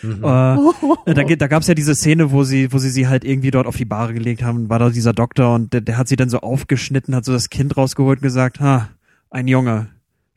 Mhm. 0.03 0.25
Äh, 0.25 1.15
da, 1.15 1.25
da 1.25 1.47
gab's 1.47 1.67
ja 1.67 1.75
diese 1.75 1.95
Szene, 1.95 2.31
wo 2.31 2.45
sie, 2.45 2.73
wo 2.73 2.79
sie 2.79 2.91
sie 2.91 3.09
halt 3.09 3.25
irgendwie 3.25 3.51
dort 3.51 3.67
auf 3.67 3.77
die 3.77 3.85
Bahre 3.85 4.15
gelegt 4.15 4.43
haben, 4.43 4.69
war 4.69 4.79
da 4.79 4.91
dieser 4.91 5.13
Doktor 5.13 5.55
und 5.55 5.73
der, 5.73 5.81
der 5.81 5.99
hat 5.99 6.09
sie 6.09 6.17
dann 6.17 6.31
so 6.31 6.41
aufgeschnitten, 6.41 7.15
hat 7.15 7.25
so 7.25 7.33
das 7.33 7.51
Kind 7.51 7.77
rausgeholt 7.77 8.19
und 8.19 8.23
gesagt, 8.23 8.61
ha, 8.61 8.89
ein 9.31 9.49
Junge. 9.49 9.89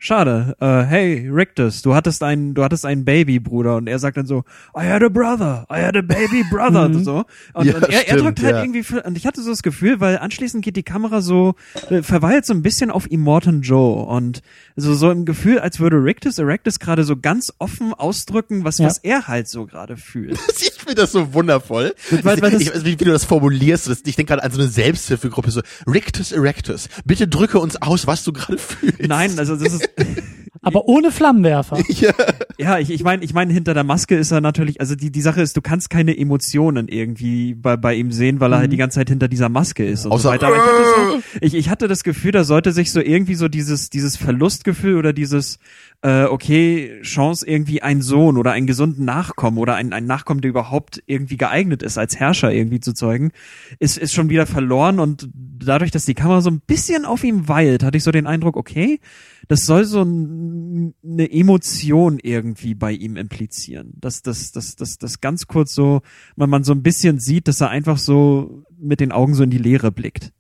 Schade. 0.03 0.55
Äh, 0.59 0.81
hey, 0.81 1.29
Rictus, 1.31 1.83
du 1.83 1.93
hattest 1.93 2.23
ein, 2.23 2.55
du 2.55 2.63
hattest 2.63 2.87
einen 2.87 3.05
Baby, 3.05 3.39
Bruder. 3.39 3.75
Und 3.75 3.85
er 3.85 3.99
sagt 3.99 4.17
dann 4.17 4.25
so, 4.25 4.39
I 4.75 4.87
had 4.87 5.03
a 5.03 5.09
brother, 5.09 5.67
I 5.71 5.75
had 5.79 5.95
a 5.95 6.01
baby 6.01 6.43
brother 6.49 6.89
Mhm. 6.89 6.95
und 6.95 7.03
so. 7.05 7.23
Und, 7.53 7.65
Ja, 7.67 7.75
und 7.75 7.83
er, 7.83 7.89
er 7.91 7.99
stimmt, 8.05 8.21
drückt 8.21 8.41
halt 8.43 8.55
ja. 8.55 8.63
irgendwie, 8.63 8.83
und 9.05 9.15
ich 9.15 9.27
hatte 9.27 9.43
so 9.43 9.51
das 9.51 9.61
Gefühl, 9.61 9.99
weil 9.99 10.17
anschließend 10.17 10.65
geht 10.65 10.75
die 10.75 10.81
Kamera 10.81 11.21
so, 11.21 11.53
äh, 11.91 12.01
verweilt 12.01 12.47
so 12.47 12.53
ein 12.55 12.63
bisschen 12.63 12.89
auf 12.89 13.11
Immortan 13.11 13.61
Joe 13.61 14.03
und 14.07 14.41
so, 14.75 14.95
so 14.95 15.11
im 15.11 15.25
Gefühl, 15.25 15.59
als 15.59 15.79
würde 15.79 15.97
Rictus 15.97 16.39
Erectus 16.39 16.79
gerade 16.79 17.03
so 17.03 17.15
ganz 17.15 17.53
offen 17.59 17.93
ausdrücken, 17.93 18.63
was, 18.63 18.79
Ja. 18.79 18.87
was 18.87 18.97
er 18.97 19.27
halt 19.27 19.47
so 19.49 19.67
gerade 19.67 19.97
fühlt. 19.97 20.39
Ich 20.81 20.85
finde 20.87 21.01
das 21.03 21.11
so 21.11 21.31
wundervoll. 21.35 21.93
Weil- 22.23 22.41
weil 22.41 22.49
das- 22.51 22.61
ich, 22.61 22.73
wie, 22.83 22.99
wie 22.99 23.05
du 23.05 23.11
das 23.11 23.23
formulierst. 23.23 23.87
Das, 23.87 23.99
ich 24.03 24.15
denke 24.15 24.31
gerade 24.33 24.43
an 24.43 24.51
so 24.51 24.59
eine 24.59 24.67
Selbsthilfegruppe, 24.67 25.51
so 25.51 25.61
Rictus 25.85 26.31
Erectus. 26.31 26.89
Bitte 27.05 27.27
drücke 27.27 27.59
uns 27.59 27.79
aus, 27.83 28.07
was 28.07 28.23
du 28.23 28.33
gerade 28.33 28.57
fühlst. 28.57 28.99
Nein, 28.99 29.37
also 29.37 29.55
das 29.55 29.73
ist, 29.73 29.89
Aber 30.63 30.87
ohne 30.87 31.11
Flammenwerfer. 31.11 31.79
Ja. 31.89 32.13
ja, 32.57 32.79
ich, 32.79 32.91
ich 32.91 33.03
meine, 33.03 33.23
ich 33.23 33.33
meine, 33.33 33.51
hinter 33.51 33.73
der 33.73 33.83
Maske 33.83 34.15
ist 34.15 34.31
er 34.31 34.41
natürlich, 34.41 34.79
also 34.79 34.95
die, 34.95 35.11
die 35.11 35.21
Sache 35.21 35.41
ist, 35.41 35.57
du 35.57 35.61
kannst 35.61 35.89
keine 35.89 36.15
Emotionen 36.17 36.87
irgendwie 36.87 37.53
bei, 37.55 37.77
bei 37.77 37.95
ihm 37.95 38.11
sehen, 38.11 38.39
weil 38.39 38.53
er 38.53 38.59
halt 38.59 38.71
die 38.71 38.77
ganze 38.77 38.99
Zeit 38.99 39.09
hinter 39.09 39.27
dieser 39.27 39.49
Maske 39.49 39.85
ist 39.85 40.05
und 40.05 40.11
so 40.19 40.29
Außer- 40.29 40.31
weiter. 40.33 40.47
Aber 40.47 40.55
ich 40.55 40.61
hatte, 40.61 41.21
so, 41.33 41.37
ich, 41.41 41.53
ich 41.55 41.69
hatte 41.69 41.87
das 41.87 42.03
Gefühl, 42.03 42.31
da 42.31 42.43
sollte 42.43 42.71
sich 42.71 42.91
so 42.91 43.01
irgendwie 43.01 43.35
so 43.35 43.47
dieses, 43.47 43.89
dieses 43.89 44.17
Verlustgefühl 44.17 44.97
oder 44.97 45.13
dieses, 45.13 45.57
äh, 46.03 46.23
okay, 46.23 46.99
Chance 47.03 47.47
irgendwie 47.47 47.83
einen 47.83 48.01
Sohn 48.01 48.37
oder 48.37 48.51
einen 48.51 48.65
gesunden 48.65 49.05
Nachkommen 49.05 49.59
oder 49.59 49.75
einen, 49.75 49.93
einen 49.93 50.07
Nachkommen, 50.07 50.41
der 50.41 50.49
überhaupt 50.49 51.03
irgendwie 51.05 51.37
geeignet 51.37 51.83
ist, 51.83 51.97
als 51.97 52.19
Herrscher 52.19 52.51
irgendwie 52.51 52.79
zu 52.79 52.93
zeugen, 52.93 53.31
ist, 53.79 53.97
ist 53.97 54.13
schon 54.13 54.29
wieder 54.29 54.47
verloren 54.47 54.99
und 54.99 55.29
dadurch, 55.33 55.91
dass 55.91 56.05
die 56.05 56.15
Kamera 56.15 56.41
so 56.41 56.49
ein 56.49 56.61
bisschen 56.61 57.05
auf 57.05 57.23
ihm 57.23 57.47
weilt, 57.47 57.83
hatte 57.83 57.97
ich 57.97 58.03
so 58.03 58.11
den 58.11 58.25
Eindruck, 58.25 58.57
okay, 58.57 58.99
das 59.47 59.65
soll 59.65 59.85
so 59.85 60.01
ein, 60.01 60.95
eine 61.03 61.31
Emotion 61.31 62.17
irgendwie 62.19 62.73
bei 62.73 62.93
ihm 62.93 63.15
implizieren. 63.15 63.93
Dass 63.95 64.23
das, 64.23 64.51
das, 64.51 64.75
das, 64.75 64.97
das 64.97 65.21
ganz 65.21 65.45
kurz 65.45 65.75
so, 65.75 66.01
man, 66.35 66.49
man 66.49 66.63
so 66.63 66.73
ein 66.73 66.81
bisschen 66.81 67.19
sieht, 67.19 67.47
dass 67.47 67.61
er 67.61 67.69
einfach 67.69 67.97
so 67.97 68.63
mit 68.79 69.01
den 69.01 69.11
Augen 69.11 69.35
so 69.35 69.43
in 69.43 69.51
die 69.51 69.57
Leere 69.59 69.91
blickt. 69.91 70.31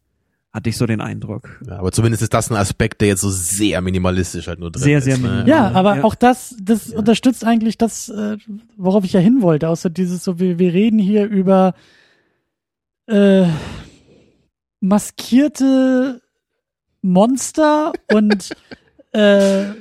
Hatte 0.53 0.69
ich 0.69 0.77
so 0.77 0.85
den 0.85 0.99
Eindruck. 0.99 1.61
Ja, 1.65 1.77
aber 1.79 1.93
zumindest 1.93 2.23
ist 2.23 2.33
das 2.33 2.51
ein 2.51 2.57
Aspekt, 2.57 2.99
der 2.99 3.07
jetzt 3.07 3.21
so 3.21 3.29
sehr 3.29 3.79
minimalistisch 3.79 4.47
halt 4.47 4.59
nur 4.59 4.69
drin 4.69 4.83
Sehr, 4.83 4.97
ist. 4.97 5.05
sehr 5.05 5.17
ne? 5.17 5.23
minimal. 5.27 5.47
Ja, 5.47 5.71
aber 5.71 5.97
Ja. 5.97 6.03
auch 6.03 6.13
das, 6.15 6.55
das 6.61 6.89
unterstützt 6.89 7.45
eigentlich 7.45 7.77
das, 7.77 8.09
äh, 8.09 8.37
worauf 8.75 9.05
ich 9.05 9.13
ja 9.13 9.21
hin 9.21 9.41
wollte, 9.41 9.69
außer 9.69 9.89
dieses 9.89 10.23
so, 10.25 10.39
wir, 10.39 10.59
wir 10.59 10.73
reden 10.73 10.99
hier 10.99 11.25
über 11.25 11.73
äh, 13.07 13.45
maskierte 14.81 16.21
Monster 17.01 17.93
und 18.11 18.49
äh, 19.11 19.73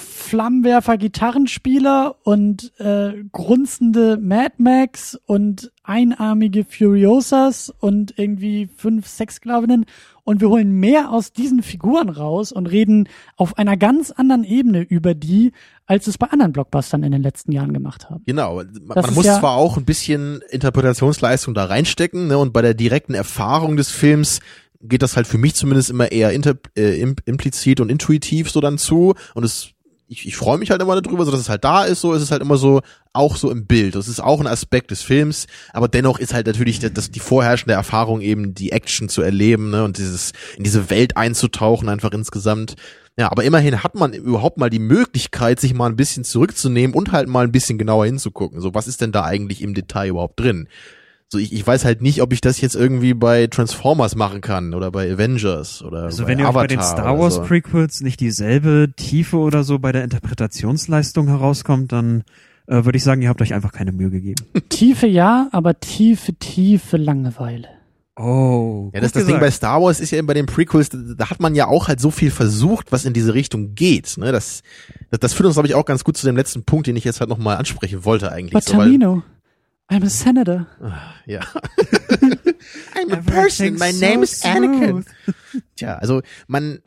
Flammenwerfer 0.00 0.96
Gitarrenspieler 0.96 2.16
und 2.22 2.72
äh, 2.78 3.12
grunzende 3.32 4.16
Mad 4.16 4.54
Max 4.58 5.18
und 5.26 5.72
einarmige 5.82 6.64
Furiosas 6.64 7.74
und 7.80 8.14
irgendwie 8.16 8.68
fünf 8.76 9.06
Sexsklavinnen 9.06 9.86
und 10.24 10.40
wir 10.40 10.48
holen 10.48 10.72
mehr 10.72 11.10
aus 11.10 11.32
diesen 11.32 11.62
Figuren 11.62 12.08
raus 12.08 12.52
und 12.52 12.66
reden 12.66 13.08
auf 13.36 13.58
einer 13.58 13.76
ganz 13.76 14.10
anderen 14.12 14.44
Ebene 14.44 14.82
über 14.82 15.14
die, 15.14 15.52
als 15.90 16.06
es 16.06 16.16
bei 16.18 16.28
anderen 16.28 16.52
Blockbustern 16.52 17.02
in 17.02 17.10
den 17.10 17.22
letzten 17.22 17.50
Jahren 17.52 17.72
gemacht 17.72 18.08
haben. 18.08 18.22
Genau. 18.24 18.56
Man, 18.56 18.70
man 18.94 19.14
muss 19.14 19.26
ja- 19.26 19.38
zwar 19.40 19.56
auch 19.56 19.76
ein 19.76 19.84
bisschen 19.84 20.40
Interpretationsleistung 20.50 21.52
da 21.52 21.64
reinstecken, 21.64 22.28
ne, 22.28 22.38
und 22.38 22.52
bei 22.52 22.62
der 22.62 22.74
direkten 22.74 23.14
Erfahrung 23.14 23.76
des 23.76 23.90
Films 23.90 24.38
geht 24.82 25.02
das 25.02 25.16
halt 25.16 25.26
für 25.26 25.36
mich 25.36 25.54
zumindest 25.56 25.90
immer 25.90 26.10
eher 26.12 26.30
inter, 26.32 26.54
äh, 26.76 27.00
im- 27.00 27.16
implizit 27.26 27.80
und 27.80 27.90
intuitiv 27.90 28.50
so 28.50 28.60
dann 28.60 28.78
zu 28.78 29.14
und 29.34 29.44
es 29.44 29.70
ich, 30.12 30.26
ich 30.26 30.36
freue 30.36 30.58
mich 30.58 30.72
halt 30.72 30.82
immer 30.82 31.00
darüber, 31.00 31.24
so 31.24 31.30
dass 31.30 31.38
es 31.40 31.48
halt 31.48 31.62
da 31.62 31.84
ist, 31.84 32.00
so 32.00 32.12
ist 32.14 32.22
es 32.22 32.32
halt 32.32 32.42
immer 32.42 32.56
so 32.56 32.80
auch 33.12 33.36
so 33.36 33.48
im 33.48 33.66
Bild. 33.66 33.94
Das 33.94 34.08
ist 34.08 34.18
auch 34.18 34.40
ein 34.40 34.48
Aspekt 34.48 34.90
des 34.90 35.02
Films, 35.02 35.46
aber 35.72 35.86
dennoch 35.86 36.18
ist 36.18 36.34
halt 36.34 36.48
natürlich 36.48 36.80
das 36.80 37.12
die 37.12 37.20
vorherrschende 37.20 37.74
Erfahrung 37.74 38.20
eben 38.20 38.52
die 38.54 38.72
Action 38.72 39.08
zu 39.08 39.22
erleben, 39.22 39.70
ne, 39.70 39.84
und 39.84 39.98
dieses 39.98 40.32
in 40.56 40.64
diese 40.64 40.90
Welt 40.90 41.16
einzutauchen 41.16 41.88
einfach 41.88 42.10
insgesamt. 42.10 42.74
Ja, 43.20 43.30
aber 43.30 43.44
immerhin 43.44 43.82
hat 43.82 43.96
man 43.96 44.14
überhaupt 44.14 44.56
mal 44.56 44.70
die 44.70 44.78
Möglichkeit, 44.78 45.60
sich 45.60 45.74
mal 45.74 45.90
ein 45.90 45.96
bisschen 45.96 46.24
zurückzunehmen 46.24 46.96
und 46.96 47.12
halt 47.12 47.28
mal 47.28 47.44
ein 47.44 47.52
bisschen 47.52 47.76
genauer 47.76 48.06
hinzugucken. 48.06 48.62
So, 48.62 48.72
was 48.72 48.88
ist 48.88 49.02
denn 49.02 49.12
da 49.12 49.24
eigentlich 49.24 49.60
im 49.60 49.74
Detail 49.74 50.08
überhaupt 50.08 50.40
drin? 50.40 50.68
So, 51.28 51.36
ich, 51.36 51.52
ich 51.52 51.66
weiß 51.66 51.84
halt 51.84 52.00
nicht, 52.00 52.22
ob 52.22 52.32
ich 52.32 52.40
das 52.40 52.62
jetzt 52.62 52.74
irgendwie 52.74 53.12
bei 53.12 53.46
Transformers 53.46 54.16
machen 54.16 54.40
kann 54.40 54.72
oder 54.72 54.90
bei 54.90 55.12
Avengers 55.12 55.82
oder 55.82 56.04
Also 56.04 56.22
bei 56.22 56.30
wenn 56.30 56.38
ihr 56.38 56.46
euch 56.46 56.48
Avatar 56.48 56.62
bei 56.62 56.66
den 56.68 56.82
Star 56.82 57.18
Wars 57.18 57.34
so. 57.34 57.42
Prequels 57.42 58.00
nicht 58.00 58.20
dieselbe 58.20 58.88
Tiefe 58.96 59.36
oder 59.36 59.64
so 59.64 59.78
bei 59.78 59.92
der 59.92 60.02
Interpretationsleistung 60.02 61.28
herauskommt, 61.28 61.92
dann 61.92 62.24
äh, 62.68 62.86
würde 62.86 62.96
ich 62.96 63.04
sagen, 63.04 63.20
ihr 63.20 63.28
habt 63.28 63.42
euch 63.42 63.52
einfach 63.52 63.72
keine 63.72 63.92
Mühe 63.92 64.08
gegeben. 64.08 64.46
Tiefe 64.70 65.06
ja, 65.06 65.50
aber 65.52 65.78
tiefe, 65.78 66.32
tiefe 66.32 66.96
Langeweile. 66.96 67.68
Oh. 68.22 68.90
Ja, 68.92 69.00
das, 69.00 69.12
das 69.12 69.24
Ding 69.26 69.40
bei 69.40 69.50
Star 69.50 69.80
Wars 69.82 69.98
ist 70.00 70.10
ja 70.10 70.20
bei 70.22 70.34
den 70.34 70.46
Prequels, 70.46 70.90
da, 70.90 70.98
da 71.16 71.30
hat 71.30 71.40
man 71.40 71.54
ja 71.54 71.66
auch 71.68 71.88
halt 71.88 72.00
so 72.00 72.10
viel 72.10 72.30
versucht, 72.30 72.92
was 72.92 73.04
in 73.04 73.12
diese 73.14 73.32
Richtung 73.34 73.74
geht. 73.74 74.16
Ne? 74.18 74.30
Das, 74.32 74.62
das, 75.10 75.20
das 75.20 75.32
führt 75.32 75.46
uns, 75.46 75.54
glaube 75.54 75.68
ich, 75.68 75.74
auch 75.74 75.84
ganz 75.86 76.04
gut 76.04 76.16
zu 76.16 76.26
dem 76.26 76.36
letzten 76.36 76.64
Punkt, 76.64 76.86
den 76.86 76.96
ich 76.96 77.04
jetzt 77.04 77.20
halt 77.20 77.30
nochmal 77.30 77.56
ansprechen 77.56 78.04
wollte 78.04 78.30
eigentlich. 78.30 78.52
But 78.52 78.64
So, 78.64 78.76
weil- 78.76 78.84
Tamino, 78.86 79.22
I'm 79.90 80.04
a 80.04 80.08
senator. 80.08 80.66
ja. 81.26 81.40
I'm 82.94 83.12
a 83.12 83.16
person, 83.22 83.74
my 83.78 83.92
name 83.92 84.22
is 84.22 84.42
Anakin. 84.44 85.04
Tja, 85.76 85.94
also 85.96 86.20
man, 86.46 86.80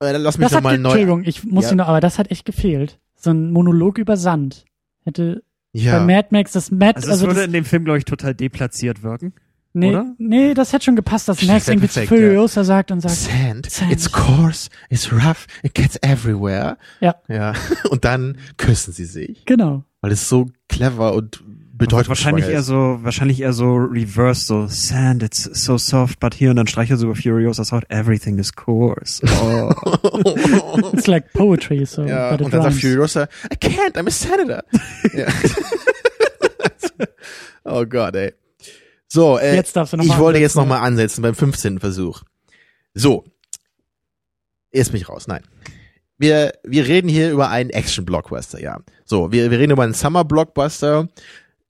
äh, 0.00 0.12
dann 0.12 0.22
lass 0.22 0.38
mich 0.38 0.50
nochmal 0.50 0.78
neu. 0.78 0.88
Entschuldigung, 0.90 1.24
ich 1.24 1.44
muss 1.44 1.64
Ja. 1.66 1.70
ihn 1.72 1.76
noch, 1.78 1.88
aber 1.88 2.00
das 2.00 2.18
hat 2.18 2.30
echt 2.30 2.44
gefehlt. 2.44 2.98
So 3.16 3.30
ein 3.30 3.50
Monolog 3.52 3.98
über 3.98 4.16
Sand. 4.16 4.64
Hätte 5.04 5.42
bei 5.72 5.80
Ja, 5.80 6.00
Mad 6.00 6.28
Max 6.30 6.52
das 6.52 6.70
Mad, 6.70 6.96
Also, 6.96 7.10
also, 7.10 7.24
es 7.24 7.28
würde 7.28 7.40
das, 7.40 7.46
in 7.46 7.52
dem 7.52 7.64
Film, 7.64 7.84
glaube 7.84 7.98
ich, 7.98 8.04
total 8.04 8.34
deplatziert 8.34 9.02
wirken. 9.02 9.32
Nee, 9.72 9.90
oder? 9.90 10.14
nee, 10.18 10.54
das 10.54 10.72
hätte 10.72 10.86
schon 10.86 10.96
gepasst, 10.96 11.28
dass 11.28 11.38
Das 11.38 11.46
Max 11.48 11.68
irgendwie 11.68 11.88
zu 11.88 12.00
perfekt, 12.00 12.20
ja. 12.20 12.26
Furiosa 12.28 12.64
sagt 12.64 12.90
und 12.90 13.00
sagt, 13.00 13.14
Sand, 13.14 13.70
Sand. 13.70 13.92
it's 13.92 14.10
coarse, 14.10 14.70
it's 14.90 15.12
rough, 15.12 15.46
it 15.62 15.74
gets 15.74 15.98
everywhere. 16.02 16.76
Ja. 17.00 17.16
Ja, 17.28 17.54
und 17.90 18.04
dann 18.04 18.38
küssen 18.56 18.92
sie 18.92 19.04
sich, 19.04 19.44
genau. 19.44 19.84
weil 20.00 20.12
es 20.12 20.28
so 20.28 20.50
clever 20.68 21.14
und 21.14 21.42
bedeutungsvoll 21.78 22.08
wahrscheinlich 22.08 22.46
ist. 22.46 22.50
eher 22.50 22.62
so, 22.62 22.98
wahrscheinlich 23.02 23.40
eher 23.40 23.52
so 23.52 23.74
reverse, 23.76 24.44
so 24.44 24.66
Sand, 24.66 25.22
it's 25.22 25.44
so 25.44 25.78
soft, 25.78 26.18
but 26.18 26.34
here 26.34 26.50
und 26.50 26.56
dann 26.56 26.66
streichelt 26.66 26.98
so 26.98 27.06
über 27.06 27.14
Furiosa's 27.14 27.70
Haut, 27.72 27.84
everything 27.88 28.38
is 28.38 28.52
coarse. 28.52 29.22
Oh. 29.40 30.90
It's 30.92 31.06
like 31.06 31.32
poetry, 31.32 31.86
so. 31.86 32.02
Ja, 32.02 32.30
but 32.30 32.40
it 32.40 32.44
und 32.46 32.54
dann 32.54 32.62
sagt. 32.62 32.76
Furiosa, 32.76 33.28
I 33.52 33.56
can't, 33.56 33.96
I'm 33.96 34.08
a 34.08 34.10
senator. 34.10 34.62
ja. 35.14 35.26
oh 37.64 37.84
Gott, 37.86 38.16
ey. 38.16 38.32
So, 39.08 39.38
äh, 39.38 39.56
Jetzt 39.56 39.74
darfst 39.74 39.94
du 39.94 39.96
noch 39.96 40.04
ich 40.04 40.10
mal 40.10 40.18
wollte 40.18 40.38
jetzt 40.38 40.54
nochmal 40.54 40.80
ansetzen 40.80 41.22
beim 41.22 41.34
15. 41.34 41.80
Versuch. 41.80 42.22
So. 42.94 43.24
Jetzt 44.70 44.92
bin 44.92 45.00
ich 45.00 45.08
raus, 45.08 45.26
nein. 45.26 45.42
Wir, 46.18 46.52
wir 46.62 46.86
reden 46.86 47.08
hier 47.08 47.30
über 47.30 47.48
einen 47.48 47.70
Action-Blockbuster, 47.70 48.60
ja. 48.60 48.80
So, 49.04 49.32
wir, 49.32 49.50
wir 49.50 49.58
reden 49.58 49.72
über 49.72 49.84
einen 49.84 49.94
Summer-Blockbuster, 49.94 51.08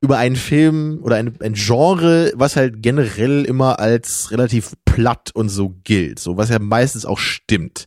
über 0.00 0.18
einen 0.18 0.36
Film 0.36 1.00
oder 1.02 1.16
ein, 1.16 1.36
ein 1.40 1.54
Genre, 1.54 2.32
was 2.34 2.56
halt 2.56 2.82
generell 2.82 3.44
immer 3.44 3.78
als 3.78 4.30
relativ 4.30 4.72
platt 4.84 5.30
und 5.34 5.48
so 5.48 5.74
gilt, 5.84 6.18
so 6.18 6.36
was 6.36 6.48
ja 6.48 6.58
meistens 6.58 7.04
auch 7.04 7.18
stimmt. 7.18 7.86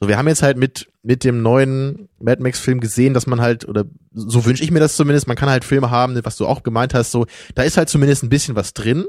So, 0.00 0.08
wir 0.08 0.16
haben 0.16 0.28
jetzt 0.28 0.42
halt 0.42 0.56
mit 0.56 0.88
mit 1.02 1.24
dem 1.24 1.42
neuen 1.42 2.08
Mad 2.20 2.42
Max 2.42 2.60
Film 2.60 2.80
gesehen, 2.80 3.14
dass 3.14 3.26
man 3.26 3.40
halt 3.40 3.66
oder 3.66 3.84
so 4.12 4.44
wünsche 4.44 4.62
ich 4.62 4.70
mir 4.70 4.80
das 4.80 4.96
zumindest, 4.96 5.26
man 5.26 5.36
kann 5.36 5.48
halt 5.48 5.64
Filme 5.64 5.90
haben, 5.90 6.18
was 6.24 6.36
du 6.36 6.46
auch 6.46 6.62
gemeint 6.62 6.94
hast, 6.94 7.10
so 7.10 7.26
da 7.54 7.62
ist 7.62 7.76
halt 7.76 7.88
zumindest 7.88 8.22
ein 8.22 8.28
bisschen 8.28 8.56
was 8.56 8.74
drin. 8.74 9.06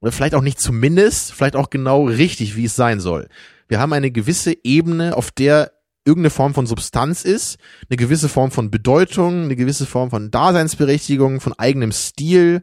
Oder 0.00 0.10
vielleicht 0.10 0.34
auch 0.34 0.42
nicht 0.42 0.60
zumindest, 0.60 1.32
vielleicht 1.32 1.54
auch 1.54 1.70
genau 1.70 2.06
richtig, 2.06 2.56
wie 2.56 2.64
es 2.64 2.74
sein 2.74 2.98
soll. 2.98 3.28
Wir 3.68 3.78
haben 3.78 3.92
eine 3.92 4.10
gewisse 4.10 4.56
Ebene, 4.64 5.16
auf 5.16 5.30
der 5.30 5.72
irgendeine 6.04 6.30
Form 6.30 6.54
von 6.54 6.66
Substanz 6.66 7.24
ist, 7.24 7.58
eine 7.88 7.96
gewisse 7.96 8.28
Form 8.28 8.50
von 8.50 8.70
Bedeutung, 8.70 9.44
eine 9.44 9.54
gewisse 9.54 9.86
Form 9.86 10.10
von 10.10 10.30
Daseinsberechtigung, 10.32 11.40
von 11.40 11.52
eigenem 11.52 11.92
Stil, 11.92 12.62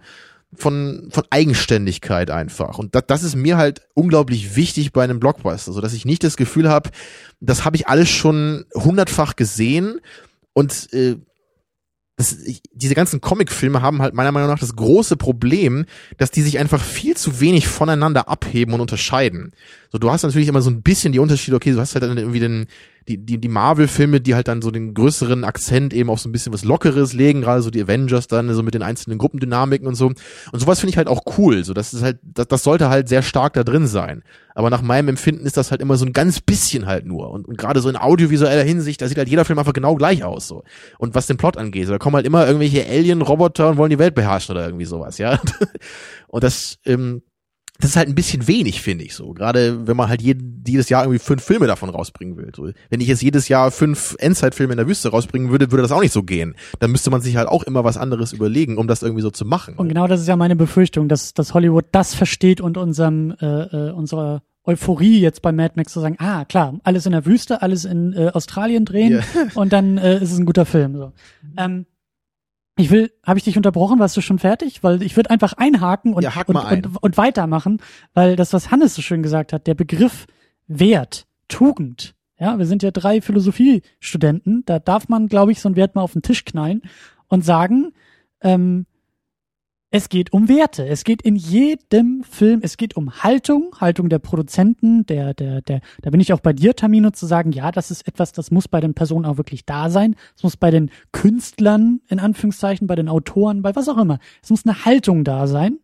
von, 0.54 1.10
von 1.12 1.24
Eigenständigkeit 1.30 2.32
einfach. 2.32 2.78
Und 2.78 2.96
das, 2.96 3.04
das 3.08 3.24
ist 3.24 3.36
mir 3.36 3.58
halt 3.58 3.82
unglaublich 3.94 4.56
wichtig 4.56 4.92
bei 4.92 5.04
einem 5.04 5.20
Blockbuster, 5.20 5.72
so 5.72 5.82
dass 5.82 5.94
ich 5.94 6.06
nicht 6.06 6.24
das 6.24 6.38
Gefühl 6.38 6.70
habe, 6.70 6.90
das 7.40 7.66
habe 7.66 7.76
ich 7.76 7.88
alles 7.88 8.10
schon 8.10 8.66
hundertfach 8.74 9.36
gesehen 9.36 10.00
und 10.54 10.92
äh, 10.94 11.18
das, 12.20 12.38
diese 12.74 12.96
ganzen 12.96 13.22
Comicfilme 13.22 13.82
haben 13.82 14.02
halt 14.02 14.14
meiner 14.14 14.34
Meinung 14.34 14.50
nach 14.50 14.60
das 14.60 14.76
große 14.76 15.16
Problem, 15.16 15.86
dass 16.18 16.32
die 16.32 16.42
sich 16.42 16.60
einfach 16.60 16.84
viel 16.84 17.16
zu 17.16 17.40
wenig 17.40 17.70
voneinander 17.70 18.28
abheben 18.28 18.74
und 18.74 18.82
unterscheiden. 18.82 19.54
So, 19.90 20.00
du 20.00 20.12
hast 20.12 20.24
natürlich 20.24 20.50
immer 20.50 20.62
so 20.62 20.70
ein 20.70 20.82
bisschen 20.82 21.14
die 21.14 21.20
Unterschiede, 21.20 21.56
okay, 21.56 21.72
du 21.72 21.80
hast 21.80 21.96
halt 21.96 22.04
dann 22.04 22.18
irgendwie 22.18 22.42
den, 22.42 22.68
die, 23.10 23.18
die, 23.18 23.40
die 23.40 23.48
Marvel-Filme, 23.48 24.22
die 24.22 24.36
halt 24.36 24.48
dann 24.48 24.62
so 24.62 24.70
den 24.70 24.94
größeren 24.94 25.44
Akzent 25.44 25.94
eben 25.94 26.12
auf 26.12 26.20
so 26.20 26.30
ein 26.30 26.32
bisschen 26.32 26.54
was 26.54 26.64
Lockeres 26.64 27.14
legen, 27.14 27.42
gerade 27.42 27.64
so 27.64 27.72
die 27.72 27.82
Avengers 27.82 28.28
dann, 28.28 28.54
so 28.54 28.62
mit 28.62 28.76
den 28.76 28.84
einzelnen 28.84 29.18
Gruppendynamiken 29.18 29.88
und 29.88 29.96
so. 29.96 30.06
Und 30.06 30.60
sowas 30.60 30.80
finde 30.80 30.92
ich 30.92 30.98
halt 30.98 31.08
auch 31.08 31.22
cool. 31.38 31.64
So, 31.64 31.74
das 31.74 31.94
ist 31.94 32.04
halt, 32.04 32.20
das, 32.22 32.48
das 32.48 32.64
sollte 32.64 32.90
halt 32.90 33.10
sehr 33.10 33.24
stark 33.24 33.54
da 33.54 33.64
drin 33.64 33.88
sein. 33.88 34.22
Aber 34.54 34.70
nach 34.70 34.84
meinem 34.84 35.10
Empfinden 35.10 35.46
ist 35.46 35.58
das 35.58 35.72
halt 35.72 35.82
immer 35.82 35.98
so 35.98 36.06
ein 36.06 36.14
ganz 36.14 36.40
bisschen 36.40 36.86
halt 36.86 37.06
nur. 37.06 37.32
Und, 37.32 37.48
und 37.48 37.58
gerade 37.58 37.82
so 37.82 37.90
in 37.90 37.96
audiovisueller 37.96 38.64
Hinsicht, 38.64 39.02
da 39.02 39.08
sieht 39.08 39.18
halt 39.18 39.30
jeder 39.30 39.46
Film 39.46 39.58
einfach 39.58 39.74
genau 39.74 39.96
gleich 39.96 40.24
aus. 40.24 40.48
so. 40.48 40.64
Und 41.00 41.16
was 41.16 41.26
den 41.26 41.38
Plot 41.38 41.58
angeht, 41.58 41.88
so, 41.88 41.94
da 41.94 41.98
kommen 41.98 42.16
halt 42.16 42.28
immer 42.28 42.46
irgendwelche 42.46 42.86
Alien-Roboter 42.88 43.70
und 43.70 43.78
wollen 43.78 43.90
die 43.90 44.00
Welt 44.00 44.14
beherrschen 44.14 44.56
oder 44.56 44.66
irgendwie 44.66 44.86
sowas, 44.86 45.18
ja. 45.18 45.40
Und 46.28 46.44
das, 46.44 46.78
ähm, 46.86 47.24
das 47.80 47.92
ist 47.92 47.96
halt 47.96 48.10
ein 48.10 48.16
bisschen 48.16 48.48
wenig, 48.48 48.82
finde 48.82 49.06
ich 49.06 49.16
so. 49.16 49.34
Gerade 49.34 49.88
wenn 49.88 49.96
man 49.96 50.10
halt 50.10 50.22
jeden, 50.22 50.64
jedes 50.68 50.90
Jahr 50.90 51.04
irgendwie 51.04 51.20
fünf 51.20 51.42
Filme 51.44 51.66
davon 51.66 51.90
rausbringen 51.90 52.36
will. 52.38 52.52
So, 52.56 52.70
wenn 52.90 53.00
ich 53.02 53.08
jetzt 53.08 53.24
jedes 53.24 53.48
Jahr 53.48 53.72
fünf 53.72 54.16
Endzeitfilme 54.20 54.74
in 54.74 54.78
der 54.78 54.88
Wüste 54.88 55.10
rausbringen 55.10 55.50
würde, 55.50 55.72
würde 55.72 55.84
das 55.84 55.92
auch 55.94 56.02
nicht 56.02 56.12
so 56.12 56.24
gehen. 56.24 56.56
Dann 56.80 56.92
müsste 56.92 57.10
man 57.10 57.22
sich 57.22 57.38
halt 57.38 57.48
auch 57.48 57.64
immer 57.64 57.84
was 57.86 57.96
anderes 57.98 58.34
überlegen, 58.34 58.78
um 58.78 58.88
das 58.88 59.02
irgendwie 59.02 59.22
so 59.22 59.32
zu 59.32 59.46
machen. 59.46 59.76
Und 59.76 59.88
genau 59.88 60.08
das 60.08 60.20
ist 60.20 60.28
ja 60.28 60.36
meine 60.36 60.58
Befürchtung, 60.58 61.08
dass, 61.08 61.34
dass 61.34 61.54
Hollywood 61.54 61.86
das 61.94 62.14
versteht 62.14 62.60
und 62.60 62.78
unserem, 62.78 63.34
äh, 63.40 63.46
äh, 63.46 63.92
unserer 63.92 64.44
Euphorie 64.66 65.20
jetzt 65.22 65.42
bei 65.42 65.52
Mad 65.54 65.74
Max 65.78 65.94
zu 65.94 66.02
sagen, 66.02 66.18
ah, 66.20 66.44
klar, 66.46 66.78
alles 66.84 67.06
in 67.06 67.14
der 67.14 67.26
Wüste, 67.26 67.62
alles 67.62 67.86
in 67.86 68.12
äh, 68.14 68.30
Australien 68.34 68.84
drehen 68.86 69.14
Ja. 69.14 69.22
und 69.56 69.72
dann 69.72 69.98
äh, 69.98 70.18
ist 70.22 70.34
es 70.34 70.38
ein 70.38 70.46
guter 70.46 70.66
Film. 70.66 70.98
So. 70.98 71.14
Ähm, 71.58 71.86
ich 72.80 72.92
will, 72.92 73.12
habe 73.26 73.38
ich 73.38 73.44
dich 73.44 73.58
unterbrochen? 73.58 74.00
Warst 74.00 74.16
du 74.16 74.22
schon 74.22 74.40
fertig? 74.40 74.84
Weil 74.84 75.02
ich 75.04 75.16
würde 75.18 75.30
einfach 75.30 75.54
einhaken 75.54 76.14
und, 76.14 76.24
Ja, 76.24 76.32
und, 76.48 76.56
ein. 76.56 76.86
und, 76.86 77.04
und 77.04 77.18
weitermachen, 77.18 77.82
weil 78.14 78.36
das, 78.36 78.54
was 78.54 78.72
Hannes 78.72 78.96
so 78.96 79.02
schön 79.02 79.22
gesagt 79.22 79.52
hat, 79.52 79.68
der 79.68 79.76
Begriff 79.76 80.28
Wert, 80.68 81.28
Tugend. 81.50 82.16
Ja, 82.40 82.58
wir 82.58 82.66
sind 82.66 82.82
ja 82.82 82.92
drei 82.92 83.20
Philosophiestudenten, 83.22 84.64
da 84.66 84.80
darf 84.80 85.10
man, 85.10 85.28
glaube 85.28 85.52
ich, 85.52 85.60
so 85.60 85.68
einen 85.68 85.76
Wert 85.76 85.96
mal 85.96 86.02
auf 86.02 86.14
den 86.14 86.22
Tisch 86.22 86.46
knallen 86.46 86.82
und 87.28 87.44
sagen, 87.44 87.92
ähm, 88.42 88.86
es 89.92 90.10
geht 90.10 90.34
um 90.34 90.48
Werte. 90.48 90.88
Es 90.88 91.04
geht 91.04 91.24
in 91.24 91.36
jedem 91.36 92.24
Film, 92.24 92.60
es 92.62 92.78
geht 92.78 92.96
um 92.96 93.24
Haltung, 93.24 93.76
Haltung 93.80 94.10
der 94.10 94.20
Produzenten, 94.20 95.06
der, 95.08 95.34
der, 95.34 95.62
der, 95.62 95.82
da 96.02 96.10
bin 96.12 96.20
ich 96.20 96.32
auch 96.32 96.42
bei 96.42 96.54
dir, 96.54 96.76
Tamino, 96.76 97.10
zu 97.10 97.26
sagen, 97.26 97.52
ja, 97.52 97.72
das 97.72 97.90
ist 97.90 98.08
etwas, 98.08 98.32
das 98.32 98.52
muss 98.52 98.68
bei 98.68 98.82
den 98.82 98.94
Personen 98.94 99.26
auch 99.26 99.38
wirklich 99.38 99.66
da 99.66 99.90
sein. 99.90 100.16
Es 100.36 100.44
muss 100.44 100.58
bei 100.58 100.70
den 100.70 100.92
Künstlern, 101.12 102.02
in 102.08 102.20
Anführungszeichen, 102.20 102.86
bei 102.86 102.96
den 102.96 103.10
Autoren, 103.10 103.64
bei 103.64 103.76
was 103.76 103.90
auch 103.90 103.98
immer. 103.98 104.20
Es 104.44 104.52
muss 104.52 104.66
eine 104.66 104.86
Haltung 104.86 105.24
da 105.24 105.48
sein. 105.48 105.80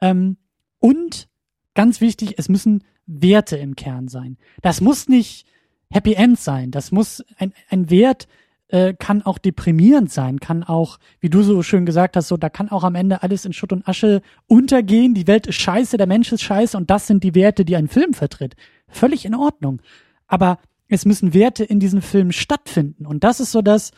Ähm, 0.00 0.38
und 0.78 1.28
ganz 1.74 2.00
wichtig, 2.00 2.34
es 2.38 2.48
müssen 2.48 2.84
Werte 3.06 3.56
im 3.58 3.76
Kern 3.76 4.08
sein. 4.08 4.38
Das 4.62 4.80
muss 4.80 5.08
nicht 5.08 5.46
Happy 5.90 6.14
End 6.14 6.38
sein. 6.40 6.70
Das 6.70 6.90
muss 6.90 7.22
ein, 7.36 7.52
ein 7.68 7.90
Wert, 7.90 8.28
äh, 8.68 8.94
kann 8.94 9.22
auch 9.22 9.38
deprimierend 9.38 10.10
sein, 10.10 10.40
kann 10.40 10.64
auch, 10.64 10.98
wie 11.20 11.30
du 11.30 11.42
so 11.42 11.62
schön 11.62 11.86
gesagt 11.86 12.16
hast, 12.16 12.28
so, 12.28 12.36
da 12.36 12.48
kann 12.48 12.68
auch 12.68 12.84
am 12.84 12.94
Ende 12.94 13.22
alles 13.22 13.44
in 13.44 13.52
Schutt 13.52 13.72
und 13.72 13.86
Asche 13.86 14.22
untergehen, 14.46 15.14
die 15.14 15.26
Welt 15.26 15.46
ist 15.46 15.56
scheiße, 15.56 15.96
der 15.96 16.06
Mensch 16.06 16.32
ist 16.32 16.42
scheiße 16.42 16.76
und 16.76 16.90
das 16.90 17.06
sind 17.06 17.22
die 17.22 17.34
Werte, 17.34 17.64
die 17.64 17.76
ein 17.76 17.88
Film 17.88 18.14
vertritt. 18.14 18.56
Völlig 18.88 19.24
in 19.24 19.34
Ordnung. 19.34 19.80
Aber 20.26 20.58
es 20.88 21.04
müssen 21.04 21.34
Werte 21.34 21.64
in 21.64 21.80
diesen 21.80 22.02
Filmen 22.02 22.32
stattfinden 22.32 23.06
und 23.06 23.24
das 23.24 23.40
ist 23.40 23.52
so 23.52 23.62
das, 23.62 23.92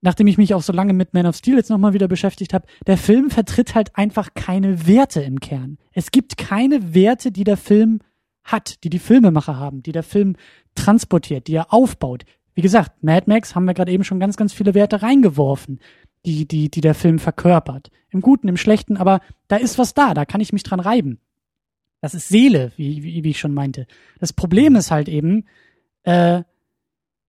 nachdem 0.00 0.26
ich 0.26 0.38
mich 0.38 0.54
auch 0.54 0.62
so 0.62 0.72
lange 0.72 0.92
mit 0.92 1.14
Man 1.14 1.26
of 1.26 1.36
Steel 1.36 1.56
jetzt 1.56 1.70
nochmal 1.70 1.94
wieder 1.94 2.08
beschäftigt 2.08 2.54
habe, 2.54 2.66
der 2.86 2.98
Film 2.98 3.30
vertritt 3.30 3.74
halt 3.74 3.96
einfach 3.96 4.34
keine 4.34 4.86
Werte 4.86 5.22
im 5.22 5.40
Kern. 5.40 5.78
Es 5.92 6.10
gibt 6.10 6.36
keine 6.36 6.94
Werte, 6.94 7.32
die 7.32 7.44
der 7.44 7.56
Film 7.56 8.00
hat, 8.44 8.82
die 8.84 8.90
die 8.90 8.98
Filmemacher 8.98 9.56
haben, 9.56 9.82
die 9.82 9.92
der 9.92 10.02
Film 10.02 10.36
transportiert, 10.74 11.46
die 11.46 11.54
er 11.54 11.72
aufbaut. 11.72 12.24
Wie 12.54 12.62
gesagt, 12.62 13.02
Mad 13.02 13.24
Max 13.26 13.54
haben 13.54 13.64
wir 13.64 13.74
gerade 13.74 13.92
eben 13.92 14.04
schon 14.04 14.20
ganz, 14.20 14.36
ganz 14.36 14.52
viele 14.52 14.74
Werte 14.74 15.02
reingeworfen, 15.02 15.80
die, 16.26 16.46
die, 16.46 16.70
die 16.70 16.80
der 16.80 16.94
Film 16.94 17.18
verkörpert. 17.18 17.90
Im 18.10 18.20
Guten, 18.20 18.48
im 18.48 18.56
Schlechten, 18.56 18.96
aber 18.96 19.20
da 19.48 19.56
ist 19.56 19.78
was 19.78 19.94
da, 19.94 20.14
da 20.14 20.24
kann 20.24 20.40
ich 20.40 20.52
mich 20.52 20.62
dran 20.62 20.80
reiben. 20.80 21.20
Das 22.00 22.14
ist 22.14 22.28
Seele, 22.28 22.72
wie, 22.76 23.02
wie, 23.02 23.24
wie 23.24 23.30
ich 23.30 23.38
schon 23.38 23.54
meinte. 23.54 23.86
Das 24.18 24.32
Problem 24.32 24.76
ist 24.76 24.90
halt 24.90 25.08
eben, 25.08 25.44
äh, 26.02 26.42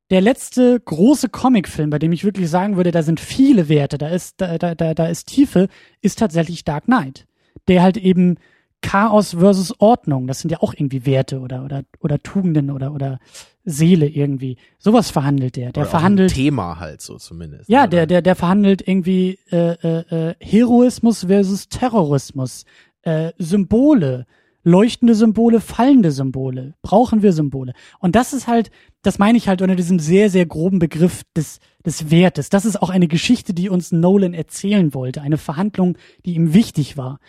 der 0.10 0.22
letzte 0.22 0.80
große 0.80 1.30
Comicfilm, 1.30 1.90
bei 1.90 2.00
dem 2.00 2.12
ich 2.12 2.24
wirklich 2.24 2.50
sagen 2.50 2.76
würde, 2.76 2.92
da 2.92 3.02
sind 3.02 3.20
viele 3.20 3.70
Werte, 3.70 3.98
da 3.98 4.10
ist, 4.10 4.42
da, 4.42 4.58
da, 4.58 4.76
da, 4.76 4.94
da 4.94 5.08
ist 5.08 5.28
Tiefe, 5.28 5.70
ist 6.02 6.20
tatsächlich 6.20 6.64
Dark 6.64 6.86
Knight. 6.86 7.26
Der 7.68 7.82
halt 7.82 7.98
eben 7.98 8.38
Chaos 8.82 9.32
versus 9.32 9.80
Ordnung, 9.80 10.28
das 10.28 10.42
sind 10.42 10.52
ja 10.52 10.62
auch 10.62 10.74
irgendwie 10.74 11.06
Werte 11.06 11.40
oder, 11.40 11.64
oder, 11.64 11.84
oder 12.00 12.22
Tugenden 12.22 12.70
oder, 12.70 12.94
oder 12.94 13.20
Seele 13.66 14.08
irgendwie. 14.08 14.58
Sowas 14.78 15.10
verhandelt 15.10 15.56
der. 15.56 15.72
Der 15.72 15.84
Oder 15.84 15.90
verhandelt. 15.90 16.32
Ein 16.32 16.36
Thema 16.36 16.80
halt 16.80 17.02
so 17.02 17.18
zumindest. 17.18 17.70
Ja, 17.70 17.84
ne? 17.84 17.90
der, 17.90 18.08
der, 18.08 18.22
der 18.22 18.36
verhandelt 18.36 18.86
irgendwie 18.88 19.40
äh, 19.52 19.74
äh, 19.74 20.30
äh, 20.30 20.36
Heroismus 20.40 21.26
versus 21.26 21.70
Terrorismus, 21.70 22.66
äh, 23.04 23.32
Symbole, 23.38 24.26
leuchtende 24.64 25.16
Symbole, 25.16 25.62
fallende 25.62 26.12
Symbole. 26.12 26.74
Brauchen 26.82 27.22
wir 27.22 27.34
Symbole? 27.34 27.74
Und 28.00 28.16
das 28.16 28.34
ist 28.34 28.48
halt, 28.48 28.72
das 29.02 29.20
meine 29.20 29.38
ich 29.38 29.48
halt 29.48 29.62
unter 29.62 29.76
diesem 29.76 30.00
sehr, 30.00 30.30
sehr 30.30 30.46
groben 30.46 30.80
Begriff 30.80 31.24
des, 31.36 31.60
des 31.86 32.12
Wertes. 32.12 32.50
Das 32.50 32.66
ist 32.66 32.82
auch 32.82 32.90
eine 32.90 33.08
Geschichte, 33.08 33.54
die 33.54 33.70
uns 33.70 33.92
Nolan 33.92 34.34
erzählen 34.34 34.94
wollte, 34.94 35.22
eine 35.22 35.38
Verhandlung, 35.38 35.98
die 36.26 36.34
ihm 36.34 36.54
wichtig 36.54 36.98
war. 36.98 37.20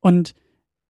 Und 0.00 0.34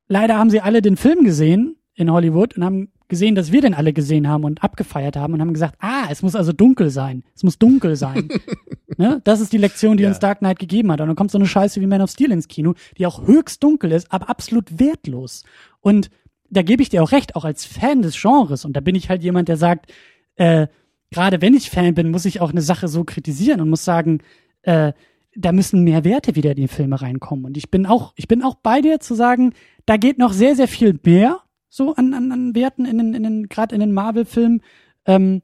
leider 0.09 0.39
haben 0.39 0.51
sie 0.51 0.61
alle 0.61 0.83
den 0.83 0.97
Film 0.97 1.25
gesehen 1.25 1.77
in 1.95 2.11
Hollywood 2.11 2.57
und 2.57 2.65
haben 2.65 2.89
gesehen, 3.11 3.35
dass 3.35 3.53
wir 3.53 3.61
den 3.61 3.75
alle 3.75 3.93
gesehen 3.93 4.27
haben 4.27 4.45
und 4.45 4.65
abgefeiert 4.65 5.17
haben 5.17 5.35
und 5.35 5.43
haben 5.43 5.53
gesagt, 5.53 5.75
ah, 5.81 6.07
es 6.11 6.23
muss 6.23 6.35
also 6.35 6.53
dunkel 6.55 6.89
sein. 6.89 7.23
Es 7.35 7.43
muss 7.43 7.59
dunkel 7.59 7.97
sein. 7.97 8.31
ne? 8.97 9.21
Das 9.25 9.41
ist 9.43 9.53
die 9.53 9.59
Lektion, 9.59 9.99
die 9.99 10.05
Ja. 10.05 10.09
uns 10.09 10.19
Dark 10.19 10.39
Knight 10.39 10.59
gegeben 10.59 10.91
hat. 10.91 11.03
Und 11.03 11.09
dann 11.09 11.17
kommt 11.17 11.31
so 11.31 11.37
eine 11.39 11.47
Scheiße 11.47 11.81
wie 11.83 11.87
Man 11.87 12.01
of 12.01 12.11
Steel 12.11 12.33
ins 12.33 12.49
Kino, 12.49 12.73
die 12.97 13.05
auch 13.05 13.27
höchst 13.27 13.63
dunkel 13.63 13.93
ist, 13.93 14.11
aber 14.11 14.31
absolut 14.31 14.81
wertlos. 14.81 15.45
Und 15.81 16.09
da 16.49 16.63
gebe 16.63 16.83
ich 16.83 16.89
dir 16.89 17.03
auch 17.03 17.13
recht, 17.13 17.37
auch 17.37 17.45
als 17.45 17.67
Fan 17.67 18.01
des 18.03 18.21
Genres. 18.21 18.65
Und 18.65 18.75
da 18.75 18.81
bin 18.81 18.95
ich 18.95 19.11
halt 19.11 19.23
jemand, 19.23 19.49
der 19.49 19.57
sagt, 19.59 19.93
äh, 20.37 20.67
gerade 21.11 21.43
wenn 21.43 21.55
ich 21.55 21.71
Fan 21.71 21.95
bin, 21.95 22.11
muss 22.11 22.25
ich 22.25 22.41
auch 22.41 22.51
eine 22.51 22.63
Sache 22.63 22.89
so 22.89 23.05
kritisieren 23.05 23.61
und 23.61 23.69
muss 23.71 23.85
sagen, 23.85 24.21
äh, 24.63 24.93
da 25.37 25.53
müssen 25.53 25.85
mehr 25.85 26.05
Werte 26.05 26.35
wieder 26.35 26.51
in 26.51 26.57
die 26.57 26.69
Filme 26.69 27.01
reinkommen. 27.01 27.45
Und 27.45 27.57
ich 27.57 27.71
bin 27.71 27.87
auch, 27.87 28.13
ich 28.17 28.27
bin 28.27 28.43
auch 28.43 28.57
bei 28.57 28.81
dir 28.81 28.99
zu 28.99 29.15
sagen, 29.15 29.53
da 29.87 29.97
geht 29.97 30.19
noch 30.19 30.33
sehr, 30.33 30.57
sehr 30.57 30.67
viel 30.69 30.99
mehr 31.05 31.41
so 31.71 31.95
an, 31.95 32.13
an, 32.13 32.31
an 32.33 32.55
Werten 32.55 32.85
in 32.85 32.99
den, 32.99 33.15
in 33.15 33.23
den, 33.23 33.49
gerade 33.49 33.75
in 33.75 33.81
den 33.81 33.93
Marvel-Filmen. 33.93 34.61
Ähm, 35.07 35.41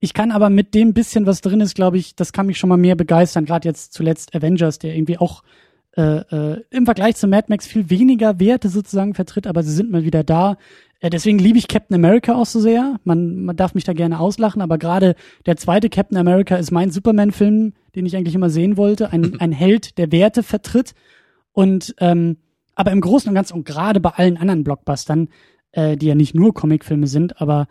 ich 0.00 0.12
kann 0.12 0.32
aber 0.32 0.50
mit 0.50 0.74
dem 0.74 0.92
bisschen, 0.92 1.26
was 1.26 1.40
drin 1.40 1.60
ist, 1.60 1.74
glaube 1.74 1.98
ich, 1.98 2.16
das 2.16 2.32
kann 2.32 2.46
mich 2.46 2.58
schon 2.58 2.68
mal 2.68 2.76
mehr 2.76 2.96
begeistern. 2.96 3.44
Gerade 3.44 3.68
jetzt 3.68 3.92
zuletzt 3.92 4.34
Avengers, 4.34 4.78
der 4.78 4.94
irgendwie 4.94 5.18
auch 5.18 5.42
äh, 5.96 6.02
äh, 6.02 6.64
im 6.70 6.84
Vergleich 6.84 7.16
zu 7.16 7.26
Mad 7.26 7.46
Max 7.48 7.66
viel 7.66 7.90
weniger 7.90 8.40
Werte 8.40 8.68
sozusagen 8.68 9.14
vertritt, 9.14 9.46
aber 9.46 9.62
sie 9.62 9.72
sind 9.72 9.90
mal 9.90 10.04
wieder 10.04 10.24
da. 10.24 10.56
Äh, 11.00 11.10
deswegen 11.10 11.38
liebe 11.38 11.58
ich 11.58 11.68
Captain 11.68 11.94
America 11.94 12.34
auch 12.34 12.46
so 12.46 12.60
sehr. 12.60 12.98
Man, 13.04 13.44
man 13.44 13.56
darf 13.56 13.74
mich 13.74 13.84
da 13.84 13.92
gerne 13.92 14.20
auslachen, 14.20 14.62
aber 14.62 14.78
gerade 14.78 15.14
der 15.46 15.56
zweite 15.56 15.90
Captain 15.90 16.18
America 16.18 16.56
ist 16.56 16.70
mein 16.70 16.90
Superman-Film, 16.90 17.74
den 17.94 18.06
ich 18.06 18.16
eigentlich 18.16 18.34
immer 18.34 18.50
sehen 18.50 18.76
wollte. 18.76 19.12
Ein, 19.12 19.36
ein 19.40 19.52
Held, 19.52 19.98
der 19.98 20.10
Werte 20.12 20.42
vertritt. 20.42 20.94
Und 21.52 21.94
ähm, 21.98 22.38
aber 22.80 22.92
im 22.92 23.02
Großen 23.02 23.28
und 23.28 23.34
Ganzen 23.34 23.52
und 23.52 23.66
gerade 23.66 24.00
bei 24.00 24.08
allen 24.08 24.38
anderen 24.38 24.64
Blockbustern, 24.64 25.28
äh, 25.72 25.98
die 25.98 26.06
ja 26.06 26.14
nicht 26.14 26.34
nur 26.34 26.54
Comicfilme 26.54 27.08
sind, 27.08 27.38
aber 27.38 27.68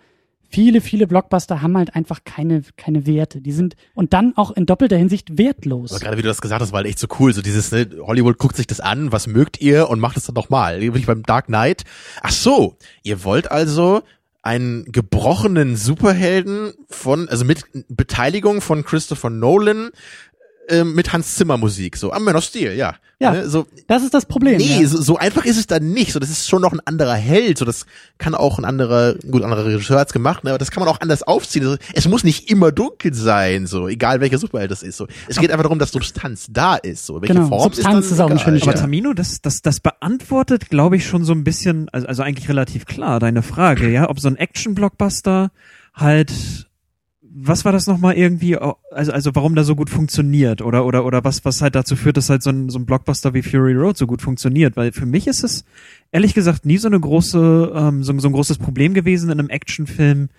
viele, 0.48 0.82
viele 0.82 1.08
Blockbuster 1.08 1.64
haben 1.64 1.76
halt 1.76 1.96
einfach 1.96 2.20
keine, 2.26 2.62
keine 2.78 3.08
Werte. 3.08 3.42
Die 3.42 3.52
sind 3.52 3.76
und 3.96 4.14
dann 4.14 4.34
auch 4.38 4.52
in 4.52 4.68
doppelter 4.68 4.98
Hinsicht 4.98 5.40
wertlos. 5.40 5.92
Aber 5.92 6.00
gerade 6.00 6.18
wie 6.18 6.22
du 6.22 6.28
das 6.28 6.42
gesagt 6.42 6.62
hast, 6.62 6.72
war 6.74 6.78
halt 6.78 6.88
echt 6.88 7.00
so 7.00 7.08
cool. 7.20 7.34
So 7.34 7.42
dieses, 7.42 7.72
ne, 7.72 7.90
Hollywood 8.02 8.38
guckt 8.38 8.56
sich 8.56 8.68
das 8.68 8.82
an, 8.82 9.12
was 9.12 9.26
mögt 9.26 9.60
ihr 9.60 9.90
und 9.90 10.00
macht 10.00 10.16
es 10.16 10.26
dann 10.26 10.36
doch 10.36 10.50
mal. 10.50 10.80
Wirklich 10.80 11.08
beim 11.08 11.24
Dark 11.24 11.48
Knight. 11.48 11.86
Ach 12.22 12.32
so, 12.32 12.78
ihr 13.02 13.24
wollt 13.24 13.50
also 13.50 14.04
einen 14.44 14.86
gebrochenen 14.92 15.76
Superhelden 15.76 16.74
von, 16.88 17.28
also 17.30 17.46
mit 17.46 17.64
Beteiligung 17.90 18.62
von 18.62 18.86
Christopher 18.86 19.32
Nolan, 19.32 19.90
ähm, 20.70 20.94
mit 20.94 21.12
Hans 21.14 21.36
Zimmer 21.36 21.58
Musik. 21.58 21.98
So, 21.98 22.12
am 22.12 22.24
Man 22.24 22.36
of 22.36 22.44
Steel, 22.44 22.74
ja. 22.74 22.96
Ja. 23.22 23.32
Ne, 23.32 23.50
so, 23.50 23.68
Das 23.88 24.02
ist 24.04 24.14
das 24.14 24.26
Problem. 24.26 24.58
Nee, 24.58 24.82
ja. 24.82 24.88
so, 24.88 25.02
so 25.02 25.18
einfach 25.18 25.44
ist 25.44 25.58
es 25.58 25.68
dann 25.68 25.92
nicht. 25.92 26.14
So, 26.14 26.20
das 26.20 26.30
ist 26.30 26.48
schon 26.48 26.62
noch 26.62 26.72
ein 26.72 26.80
anderer 26.86 27.16
Held. 27.16 27.58
So, 27.58 27.66
das 27.66 27.86
kann 28.18 28.34
auch 28.34 28.58
ein 28.58 28.64
anderer, 28.64 29.16
gut, 29.16 29.42
ein 29.42 29.52
anderer 29.52 29.66
Regisseur 29.66 30.00
hat's 30.00 30.14
gemacht, 30.14 30.46
ne, 30.46 30.52
aber 30.52 30.58
das 30.58 30.72
kann 30.72 30.82
man 30.82 30.90
auch 30.90 31.02
anders 31.02 31.24
aufziehen. 31.24 31.66
Also, 31.66 31.78
es 31.94 32.08
muss 32.08 32.24
nicht 32.24 32.50
immer 32.50 32.72
dunkel 32.72 33.14
sein, 33.14 33.68
so, 33.68 33.90
egal 33.90 34.22
welcher 34.22 34.38
Superheld 34.38 34.72
das 34.72 34.84
ist. 34.84 34.96
So, 34.96 35.08
es 35.28 35.38
geht 35.38 35.52
einfach 35.52 35.64
darum, 35.64 35.80
dass 35.80 35.92
Substanz 35.92 36.48
da 36.50 36.76
ist. 36.76 37.06
So, 37.06 37.22
welche 37.22 37.34
Genau, 37.34 37.48
Form 37.50 37.74
Substanz 37.74 38.06
ist, 38.06 38.14
ist 38.14 38.20
auch 38.22 38.30
ein 38.30 38.40
schönes 38.40 38.64
Aber. 38.64 38.76
Tamino, 38.76 39.14
das, 39.14 39.42
das, 39.42 39.62
das 39.62 39.82
beantwortet, 39.82 40.70
glaube 40.70 40.96
ich, 40.96 41.06
schon 41.06 41.26
so 41.26 41.34
ein 41.34 41.44
bisschen, 41.44 41.90
also, 41.90 42.08
also 42.08 42.24
eigentlich 42.24 42.48
relativ 42.48 42.86
klar, 42.86 43.20
deine 43.20 43.42
Frage, 43.42 43.90
ja, 43.90 44.10
ob 44.10 44.20
so 44.22 44.30
ein 44.30 44.38
Action-Blockbuster 44.38 45.52
halt, 45.94 46.32
was 47.32 47.66
war 47.66 47.72
das 47.72 47.88
nochmal 47.88 48.16
irgendwie, 48.16 48.58
also, 48.58 49.12
also 49.12 49.36
warum 49.36 49.56
da 49.56 49.64
so 49.64 49.76
gut 49.76 49.90
funktioniert 49.90 50.62
oder, 50.62 50.86
oder, 50.86 51.06
oder 51.06 51.24
was, 51.24 51.46
was 51.46 51.62
halt 51.62 51.76
dazu 51.76 51.96
führt, 51.96 52.18
dass 52.18 52.30
halt 52.30 52.42
so 52.42 52.50
ein, 52.50 52.70
so 52.70 52.80
ein 52.80 52.86
Blockbuster 52.86 53.34
wie 53.34 53.42
Fury 53.42 53.76
Road 53.76 53.98
so 53.98 54.08
gut 54.08 54.22
funktioniert, 54.22 54.76
weil 54.76 54.92
für 54.92 55.06
mich 55.06 55.28
ist 55.28 55.44
es, 55.44 55.64
ehrlich 56.12 56.34
gesagt, 56.34 56.66
nie 56.66 56.78
so 56.78 56.88
eine 56.88 57.00
große, 57.00 57.72
ähm, 57.76 58.04
so, 58.04 58.18
so 58.20 58.28
ein 58.28 58.34
großes 58.34 58.58
Problem 58.58 58.94
gewesen 58.94 59.30
in 59.30 59.40
einem 59.40 59.50
Actionfilm, 59.50 60.30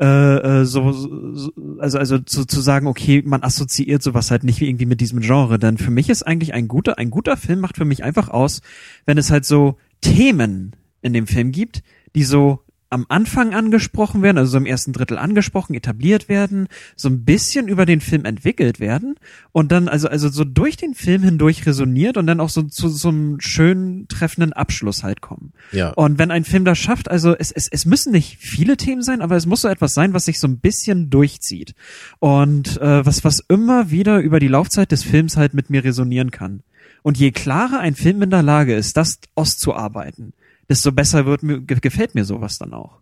äh, 0.00 0.60
äh, 0.60 0.64
so, 0.64 0.92
so 0.92 1.52
also 1.78 1.98
also 1.98 2.18
zu, 2.18 2.46
zu 2.46 2.60
sagen, 2.60 2.86
okay, 2.86 3.22
man 3.24 3.42
assoziiert 3.42 4.02
sowas 4.02 4.30
halt 4.30 4.44
nicht 4.44 4.62
irgendwie 4.62 4.86
mit 4.86 5.00
diesem 5.00 5.20
Genre, 5.20 5.58
denn 5.58 5.76
für 5.76 5.90
mich 5.90 6.08
ist 6.08 6.22
eigentlich 6.22 6.54
ein 6.54 6.68
guter 6.68 6.96
ein 6.98 7.10
guter 7.10 7.36
Film 7.36 7.60
macht 7.60 7.76
für 7.76 7.84
mich 7.84 8.02
einfach 8.02 8.28
aus, 8.28 8.62
wenn 9.04 9.18
es 9.18 9.30
halt 9.30 9.44
so 9.44 9.76
Themen 10.00 10.74
in 11.02 11.12
dem 11.12 11.26
Film 11.26 11.52
gibt, 11.52 11.82
die 12.14 12.24
so 12.24 12.60
am 12.90 13.06
Anfang 13.08 13.54
angesprochen 13.54 14.22
werden, 14.22 14.36
also 14.36 14.52
so 14.52 14.58
im 14.58 14.66
ersten 14.66 14.92
Drittel 14.92 15.16
angesprochen, 15.16 15.74
etabliert 15.74 16.28
werden, 16.28 16.66
so 16.96 17.08
ein 17.08 17.24
bisschen 17.24 17.68
über 17.68 17.86
den 17.86 18.00
Film 18.00 18.24
entwickelt 18.24 18.80
werden 18.80 19.14
und 19.52 19.70
dann 19.70 19.88
also 19.88 20.08
also 20.08 20.28
so 20.28 20.44
durch 20.44 20.76
den 20.76 20.94
Film 20.94 21.22
hindurch 21.22 21.66
resoniert 21.66 22.16
und 22.16 22.26
dann 22.26 22.40
auch 22.40 22.48
so 22.48 22.62
zu 22.62 22.88
so 22.88 23.08
einem 23.08 23.40
schönen 23.40 24.08
treffenden 24.08 24.52
Abschluss 24.52 25.04
halt 25.04 25.20
kommen. 25.20 25.52
Ja. 25.70 25.90
Und 25.90 26.18
wenn 26.18 26.32
ein 26.32 26.44
Film 26.44 26.64
das 26.64 26.78
schafft, 26.78 27.10
also 27.10 27.36
es, 27.36 27.52
es, 27.52 27.68
es 27.68 27.86
müssen 27.86 28.12
nicht 28.12 28.38
viele 28.38 28.76
Themen 28.76 29.02
sein, 29.02 29.22
aber 29.22 29.36
es 29.36 29.46
muss 29.46 29.62
so 29.62 29.68
etwas 29.68 29.94
sein, 29.94 30.12
was 30.12 30.24
sich 30.24 30.40
so 30.40 30.48
ein 30.48 30.58
bisschen 30.58 31.10
durchzieht. 31.10 31.74
Und 32.18 32.80
äh, 32.80 33.06
was, 33.06 33.24
was 33.24 33.40
immer 33.48 33.90
wieder 33.90 34.18
über 34.18 34.40
die 34.40 34.48
Laufzeit 34.48 34.90
des 34.90 35.04
Films 35.04 35.36
halt 35.36 35.54
mit 35.54 35.70
mir 35.70 35.84
resonieren 35.84 36.30
kann. 36.30 36.62
Und 37.02 37.18
je 37.18 37.30
klarer 37.30 37.80
ein 37.80 37.94
Film 37.94 38.22
in 38.22 38.30
der 38.30 38.42
Lage 38.42 38.74
ist, 38.74 38.96
das 38.96 39.20
auszuarbeiten, 39.34 40.34
desto 40.70 40.90
besser 40.92 41.26
wird 41.26 41.42
mir, 41.42 41.60
ge- 41.60 41.78
gefällt 41.80 42.14
mir 42.14 42.24
sowas 42.24 42.58
dann 42.58 42.72
auch. 42.72 43.00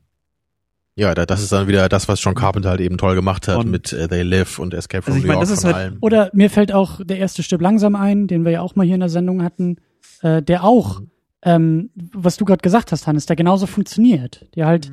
Ja, 0.96 1.14
da, 1.14 1.26
das 1.26 1.40
ist 1.42 1.52
dann 1.52 1.68
wieder 1.68 1.88
das, 1.88 2.08
was 2.08 2.20
John 2.24 2.34
Carpenter 2.34 2.70
halt 2.70 2.80
eben 2.80 2.98
toll 2.98 3.14
gemacht 3.14 3.46
hat 3.46 3.58
Und- 3.58 3.70
mit 3.70 3.92
äh, 3.92 4.08
They 4.08 4.22
Live 4.22 4.58
und 4.58 4.74
Escape 4.74 5.02
from 5.02 5.12
Also 5.12 5.18
ich 5.20 5.26
New 5.26 5.32
York 5.32 5.42
das 5.42 5.50
ist 5.50 5.60
von 5.62 5.72
halt- 5.74 5.84
allem. 5.92 5.98
Oder 6.00 6.30
mir 6.32 6.50
fällt 6.50 6.72
auch 6.72 7.00
der 7.04 7.18
erste 7.18 7.44
Stück 7.44 7.60
langsam 7.60 7.94
ein, 7.94 8.26
den 8.26 8.44
wir 8.44 8.50
ja 8.50 8.62
auch 8.62 8.74
mal 8.74 8.84
hier 8.84 8.94
in 8.94 9.00
der 9.00 9.08
Sendung 9.08 9.44
hatten, 9.44 9.76
äh, 10.22 10.42
der 10.42 10.64
auch, 10.64 11.00
ähm, 11.42 11.90
was 11.94 12.36
du 12.36 12.44
gerade 12.44 12.62
gesagt 12.62 12.90
hast, 12.90 13.06
Hannes, 13.06 13.26
der 13.26 13.36
genauso 13.36 13.66
funktioniert, 13.68 14.46
der 14.56 14.66
halt 14.66 14.90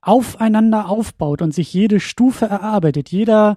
aufeinander 0.00 0.88
aufbaut 0.88 1.42
und 1.42 1.52
sich 1.52 1.72
jede 1.74 1.98
Stufe 1.98 2.44
erarbeitet. 2.46 3.08
Jeder 3.10 3.56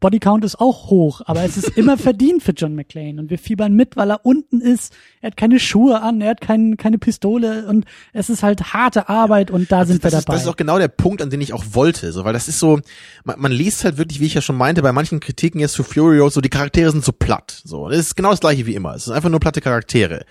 Bodycount 0.00 0.44
ist 0.44 0.60
auch 0.60 0.90
hoch, 0.90 1.22
aber 1.24 1.44
es 1.44 1.56
ist 1.56 1.76
immer 1.76 1.96
verdient 1.98 2.42
für 2.42 2.52
John 2.52 2.74
McClane 2.74 3.20
und 3.20 3.30
wir 3.30 3.38
fiebern 3.38 3.74
mit, 3.74 3.96
weil 3.96 4.10
er 4.10 4.24
unten 4.24 4.60
ist. 4.60 4.94
Er 5.20 5.28
hat 5.28 5.36
keine 5.36 5.58
Schuhe 5.58 6.02
an, 6.02 6.20
er 6.20 6.30
hat 6.30 6.40
kein, 6.40 6.76
keine 6.76 6.98
Pistole 6.98 7.66
und 7.66 7.86
es 8.12 8.28
ist 8.28 8.42
halt 8.42 8.74
harte 8.74 9.08
Arbeit 9.08 9.50
und 9.50 9.72
da 9.72 9.84
sind 9.84 10.04
das 10.04 10.12
wir 10.12 10.18
ist, 10.18 10.28
dabei. 10.28 10.36
das 10.36 10.42
ist 10.44 10.48
auch 10.48 10.56
genau 10.56 10.78
der 10.78 10.88
Punkt, 10.88 11.22
an 11.22 11.30
den 11.30 11.40
ich 11.40 11.52
auch 11.52 11.64
wollte, 11.70 12.12
so, 12.12 12.24
weil 12.24 12.32
das 12.32 12.48
ist 12.48 12.58
so, 12.58 12.80
man, 13.24 13.40
man 13.40 13.52
liest 13.52 13.84
halt 13.84 13.96
wirklich, 13.98 14.20
wie 14.20 14.26
ich 14.26 14.34
ja 14.34 14.42
schon 14.42 14.56
meinte, 14.56 14.82
bei 14.82 14.92
manchen 14.92 15.20
Kritiken 15.20 15.60
jetzt 15.60 15.72
zu 15.72 15.82
Fury 15.82 16.18
Road, 16.18 16.32
so 16.32 16.40
die 16.40 16.50
Charaktere 16.50 16.90
sind 16.90 17.04
so 17.04 17.12
platt, 17.12 17.62
so, 17.64 17.88
das 17.88 18.00
ist 18.00 18.16
genau 18.16 18.30
das 18.30 18.40
gleiche 18.40 18.66
wie 18.66 18.74
immer, 18.74 18.94
es 18.94 19.04
sind 19.04 19.14
einfach 19.14 19.30
nur 19.30 19.40
platte 19.40 19.60
Charaktere 19.60 20.24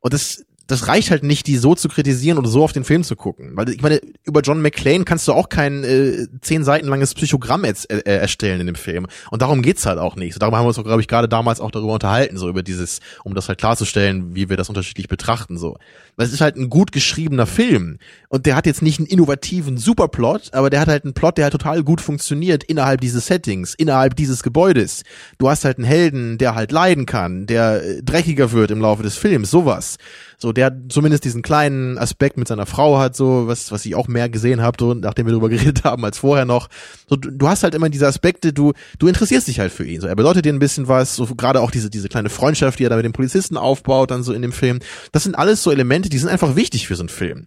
und 0.00 0.12
das 0.12 0.44
das 0.66 0.88
reicht 0.88 1.10
halt 1.10 1.22
nicht, 1.24 1.46
die 1.46 1.56
so 1.56 1.74
zu 1.74 1.88
kritisieren 1.88 2.38
oder 2.38 2.48
so 2.48 2.64
auf 2.64 2.72
den 2.72 2.84
Film 2.84 3.04
zu 3.04 3.16
gucken. 3.16 3.52
Weil 3.54 3.68
ich 3.68 3.82
meine, 3.82 4.00
über 4.24 4.40
John 4.40 4.62
McClane 4.62 5.04
kannst 5.04 5.28
du 5.28 5.32
auch 5.32 5.48
kein 5.48 5.84
äh, 5.84 6.26
zehn 6.40 6.64
Seiten 6.64 6.86
langes 6.88 7.14
Psychogramm 7.14 7.64
erz- 7.64 7.86
äh, 7.90 8.00
erstellen 8.02 8.60
in 8.60 8.66
dem 8.66 8.76
Film. 8.76 9.06
Und 9.30 9.42
darum 9.42 9.60
geht's 9.60 9.84
halt 9.84 9.98
auch 9.98 10.16
nicht. 10.16 10.32
So, 10.32 10.38
darüber 10.38 10.56
haben 10.56 10.64
wir 10.64 10.68
uns, 10.68 10.82
glaube 10.82 11.02
ich, 11.02 11.08
gerade 11.08 11.28
damals 11.28 11.60
auch 11.60 11.70
darüber 11.70 11.94
unterhalten, 11.94 12.38
so 12.38 12.48
über 12.48 12.62
dieses, 12.62 13.00
um 13.24 13.34
das 13.34 13.48
halt 13.48 13.58
klarzustellen, 13.58 14.34
wie 14.34 14.48
wir 14.48 14.56
das 14.56 14.70
unterschiedlich 14.70 15.08
betrachten. 15.08 15.58
So. 15.58 15.76
Weil 16.16 16.26
es 16.26 16.32
ist 16.32 16.40
halt 16.40 16.56
ein 16.56 16.70
gut 16.70 16.92
geschriebener 16.92 17.46
Film. 17.46 17.98
Und 18.28 18.46
der 18.46 18.56
hat 18.56 18.64
jetzt 18.66 18.80
nicht 18.80 18.98
einen 18.98 19.06
innovativen 19.06 19.76
Superplot, 19.76 20.54
aber 20.54 20.70
der 20.70 20.80
hat 20.80 20.88
halt 20.88 21.04
einen 21.04 21.14
Plot, 21.14 21.36
der 21.36 21.44
halt 21.44 21.52
total 21.52 21.82
gut 21.82 22.00
funktioniert 22.00 22.64
innerhalb 22.64 23.02
dieses 23.02 23.26
Settings, 23.26 23.74
innerhalb 23.74 24.16
dieses 24.16 24.42
Gebäudes. 24.42 25.02
Du 25.38 25.50
hast 25.50 25.64
halt 25.64 25.76
einen 25.76 25.86
Helden, 25.86 26.38
der 26.38 26.54
halt 26.54 26.72
leiden 26.72 27.04
kann, 27.04 27.46
der 27.46 27.82
äh, 27.84 28.02
dreckiger 28.02 28.52
wird 28.52 28.70
im 28.70 28.80
Laufe 28.80 29.02
des 29.02 29.16
Films, 29.16 29.50
sowas. 29.50 29.96
So, 30.38 30.52
der 30.52 30.76
zumindest 30.88 31.24
diesen 31.24 31.42
kleinen 31.42 31.98
Aspekt 31.98 32.36
mit 32.36 32.48
seiner 32.48 32.66
Frau 32.66 32.98
hat, 32.98 33.16
so, 33.16 33.46
was, 33.46 33.72
was 33.72 33.84
ich 33.86 33.94
auch 33.94 34.08
mehr 34.08 34.28
gesehen 34.28 34.62
habe, 34.62 34.76
so, 34.78 34.94
nachdem 34.94 35.26
wir 35.26 35.32
darüber 35.32 35.48
geredet 35.50 35.84
haben 35.84 36.04
als 36.04 36.18
vorher 36.18 36.44
noch. 36.44 36.68
So, 37.08 37.16
du, 37.16 37.30
du 37.30 37.48
hast 37.48 37.62
halt 37.62 37.74
immer 37.74 37.88
diese 37.88 38.06
Aspekte, 38.06 38.52
du, 38.52 38.72
du 38.98 39.08
interessierst 39.08 39.48
dich 39.48 39.60
halt 39.60 39.72
für 39.72 39.84
ihn. 39.84 40.00
So, 40.00 40.06
er 40.06 40.16
bedeutet 40.16 40.44
dir 40.44 40.52
ein 40.52 40.58
bisschen 40.58 40.88
was, 40.88 41.16
so 41.16 41.26
gerade 41.34 41.60
auch 41.60 41.70
diese, 41.70 41.90
diese 41.90 42.08
kleine 42.08 42.30
Freundschaft, 42.30 42.78
die 42.78 42.84
er 42.84 42.90
da 42.90 42.96
mit 42.96 43.04
dem 43.04 43.12
Polizisten 43.12 43.56
aufbaut, 43.56 44.10
dann 44.10 44.22
so 44.22 44.32
in 44.32 44.42
dem 44.42 44.52
Film. 44.52 44.80
Das 45.12 45.24
sind 45.24 45.34
alles 45.34 45.62
so 45.62 45.70
Elemente, 45.70 46.08
die 46.08 46.18
sind 46.18 46.28
einfach 46.28 46.56
wichtig 46.56 46.86
für 46.86 46.96
so 46.96 47.02
einen 47.02 47.08
Film. 47.08 47.46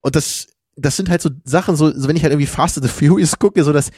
Und 0.00 0.16
das, 0.16 0.48
das 0.76 0.96
sind 0.96 1.08
halt 1.08 1.22
so 1.22 1.30
Sachen, 1.44 1.76
so, 1.76 1.90
so 1.90 2.08
wenn 2.08 2.16
ich 2.16 2.22
halt 2.22 2.32
irgendwie 2.32 2.46
Fast 2.46 2.76
and 2.76 2.86
the 2.86 2.92
Furious 2.92 3.38
gucke, 3.38 3.64
so 3.64 3.72
das, 3.72 3.90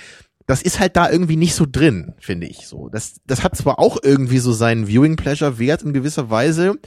das 0.49 0.63
ist 0.63 0.81
halt 0.81 0.97
da 0.97 1.11
irgendwie 1.11 1.37
nicht 1.37 1.55
so 1.55 1.67
drin, 1.71 2.15
finde 2.19 2.47
ich. 2.47 2.67
So, 2.67 2.89
das, 2.89 3.17
das 3.27 3.45
hat 3.45 3.57
zwar 3.57 3.79
auch 3.79 3.99
irgendwie 4.03 4.39
so 4.39 4.53
seinen 4.53 4.87
Viewing 4.87 5.17
Pleasure 5.17 5.59
Wert 5.59 5.83
in 5.83 5.93
gewisser 5.93 6.31
Weise, 6.31 6.79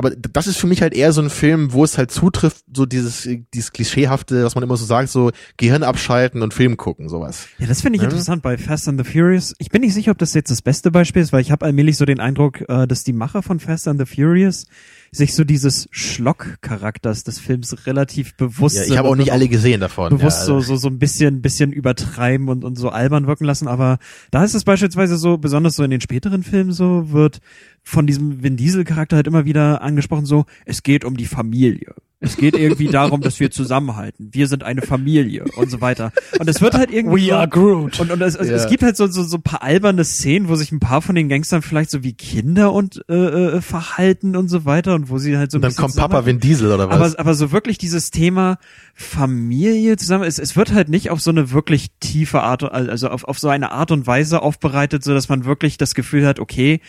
aber 0.00 0.10
das 0.16 0.46
ist 0.46 0.56
für 0.56 0.66
mich 0.66 0.80
halt 0.80 0.94
eher 0.94 1.12
so 1.12 1.20
ein 1.20 1.28
Film, 1.28 1.74
wo 1.74 1.84
es 1.84 1.98
halt 1.98 2.10
zutrifft, 2.10 2.64
so 2.74 2.86
dieses, 2.86 3.28
dieses 3.52 3.70
klischeehafte, 3.72 4.44
was 4.44 4.54
man 4.54 4.64
immer 4.64 4.78
so 4.78 4.86
sagt, 4.86 5.10
so 5.10 5.30
Gehirn 5.58 5.82
abschalten 5.82 6.40
und 6.40 6.54
Film 6.54 6.78
gucken, 6.78 7.10
sowas. 7.10 7.46
Ja, 7.58 7.66
das 7.66 7.82
finde 7.82 7.96
ich 7.96 8.02
Ja. 8.02 8.08
interessant 8.08 8.42
bei 8.42 8.56
Fast 8.56 8.88
and 8.88 8.98
the 8.98 9.10
Furious. 9.10 9.54
Ich 9.58 9.68
bin 9.68 9.82
nicht 9.82 9.92
sicher, 9.92 10.10
ob 10.12 10.18
das 10.18 10.32
jetzt 10.32 10.50
das 10.50 10.62
beste 10.62 10.90
Beispiel 10.90 11.20
ist, 11.20 11.34
weil 11.34 11.42
ich 11.42 11.50
habe 11.50 11.66
allmählich 11.66 11.98
so 11.98 12.06
den 12.06 12.18
Eindruck, 12.18 12.62
äh, 12.68 12.86
dass 12.86 13.04
die 13.04 13.12
Macher 13.12 13.42
von 13.42 13.60
Fast 13.60 13.86
and 13.88 14.00
the 14.00 14.06
Furious 14.06 14.66
sich 15.12 15.34
so 15.34 15.44
dieses 15.44 15.88
Schlock-Charakters 15.90 17.24
des 17.24 17.38
Films 17.40 17.86
relativ 17.86 18.34
bewusst 18.36 18.76
Ja, 18.76 18.84
ich 18.84 18.96
habe 18.96 19.08
auch 19.08 19.16
nicht 19.16 19.32
alle 19.32 19.48
gesehen 19.48 19.80
davon. 19.80 20.10
bewusst 20.10 20.46
ja, 20.48 20.54
also- 20.54 20.60
so, 20.60 20.74
so, 20.74 20.76
so 20.76 20.88
ein 20.88 20.98
bisschen, 20.98 21.42
bisschen 21.42 21.72
übertreiben 21.72 22.48
und, 22.48 22.64
und 22.64 22.76
so 22.76 22.90
albern 22.90 23.26
wirken 23.26 23.44
lassen, 23.44 23.68
aber 23.68 23.98
da 24.30 24.44
ist 24.44 24.54
es 24.54 24.64
beispielsweise 24.64 25.16
so, 25.16 25.38
besonders 25.38 25.74
so 25.74 25.82
in 25.82 25.90
den 25.90 26.00
späteren 26.00 26.42
Filmen 26.42 26.72
so, 26.72 27.10
wird 27.10 27.40
von 27.82 28.06
diesem 28.06 28.42
Vin 28.42 28.56
Diesel 28.56 28.84
Charakter 28.84 29.16
halt 29.16 29.26
immer 29.26 29.44
wieder 29.44 29.82
angesprochen 29.82 30.26
so, 30.26 30.44
es 30.64 30.82
geht 30.82 31.04
um 31.04 31.16
die 31.16 31.26
Familie. 31.26 31.94
Es 32.22 32.36
geht 32.36 32.54
irgendwie 32.54 32.88
darum, 32.88 33.22
dass 33.22 33.40
wir 33.40 33.50
zusammenhalten. 33.50 34.28
Wir 34.32 34.46
sind 34.46 34.62
eine 34.62 34.82
Familie 34.82 35.44
und 35.56 35.70
so 35.70 35.80
weiter. 35.80 36.12
Und 36.38 36.48
es 36.50 36.60
wird 36.60 36.74
halt 36.74 36.90
irgendwie 36.92 37.28
We 37.30 37.34
are 37.34 37.48
Groot. 37.48 37.98
und, 37.98 38.10
und 38.10 38.20
es, 38.20 38.34
es, 38.36 38.46
Ja. 38.48 38.56
es 38.56 38.66
gibt 38.68 38.82
halt 38.82 38.96
so, 38.96 39.06
so, 39.06 39.22
so 39.22 39.38
ein 39.38 39.42
paar 39.42 39.62
alberne 39.62 40.04
Szenen, 40.04 40.48
wo 40.48 40.54
sich 40.54 40.70
ein 40.70 40.80
paar 40.80 41.00
von 41.00 41.14
den 41.14 41.30
Gangstern 41.30 41.62
vielleicht 41.62 41.90
so 41.90 42.02
wie 42.04 42.12
Kinder 42.12 42.74
und 42.74 43.02
äh, 43.08 43.14
äh, 43.56 43.60
verhalten 43.62 44.36
und 44.36 44.48
so 44.48 44.66
weiter 44.66 44.94
und 44.94 45.08
wo 45.08 45.16
sie 45.16 45.38
halt 45.38 45.50
so 45.50 45.56
und 45.56 45.60
ein 45.60 45.62
dann 45.62 45.68
bisschen 45.70 45.82
kommt 45.84 45.96
Papa 45.96 46.26
Vin 46.26 46.40
Diesel 46.40 46.70
oder 46.70 46.90
was? 46.90 47.14
aber, 47.14 47.20
aber 47.20 47.34
so 47.34 47.52
wirklich 47.52 47.78
dieses 47.78 48.10
Thema 48.10 48.58
Familie 48.94 49.96
zusammen, 49.96 50.24
es, 50.24 50.38
es 50.38 50.56
wird 50.56 50.72
halt 50.74 50.88
nicht 50.88 51.10
auf 51.10 51.20
so 51.20 51.30
eine 51.30 51.50
wirklich 51.52 51.88
tiefe 52.00 52.42
Art, 52.42 52.62
also 52.70 53.08
auf, 53.08 53.24
auf 53.24 53.38
so 53.38 53.48
eine 53.48 53.72
Art 53.72 53.90
und 53.90 54.06
Weise 54.06 54.42
aufbereitet, 54.42 55.02
so 55.02 55.14
dass 55.14 55.28
man 55.28 55.44
wirklich 55.46 55.78
das 55.78 55.94
Gefühl 55.94 56.26
hat, 56.26 56.38
okay, 56.38 56.80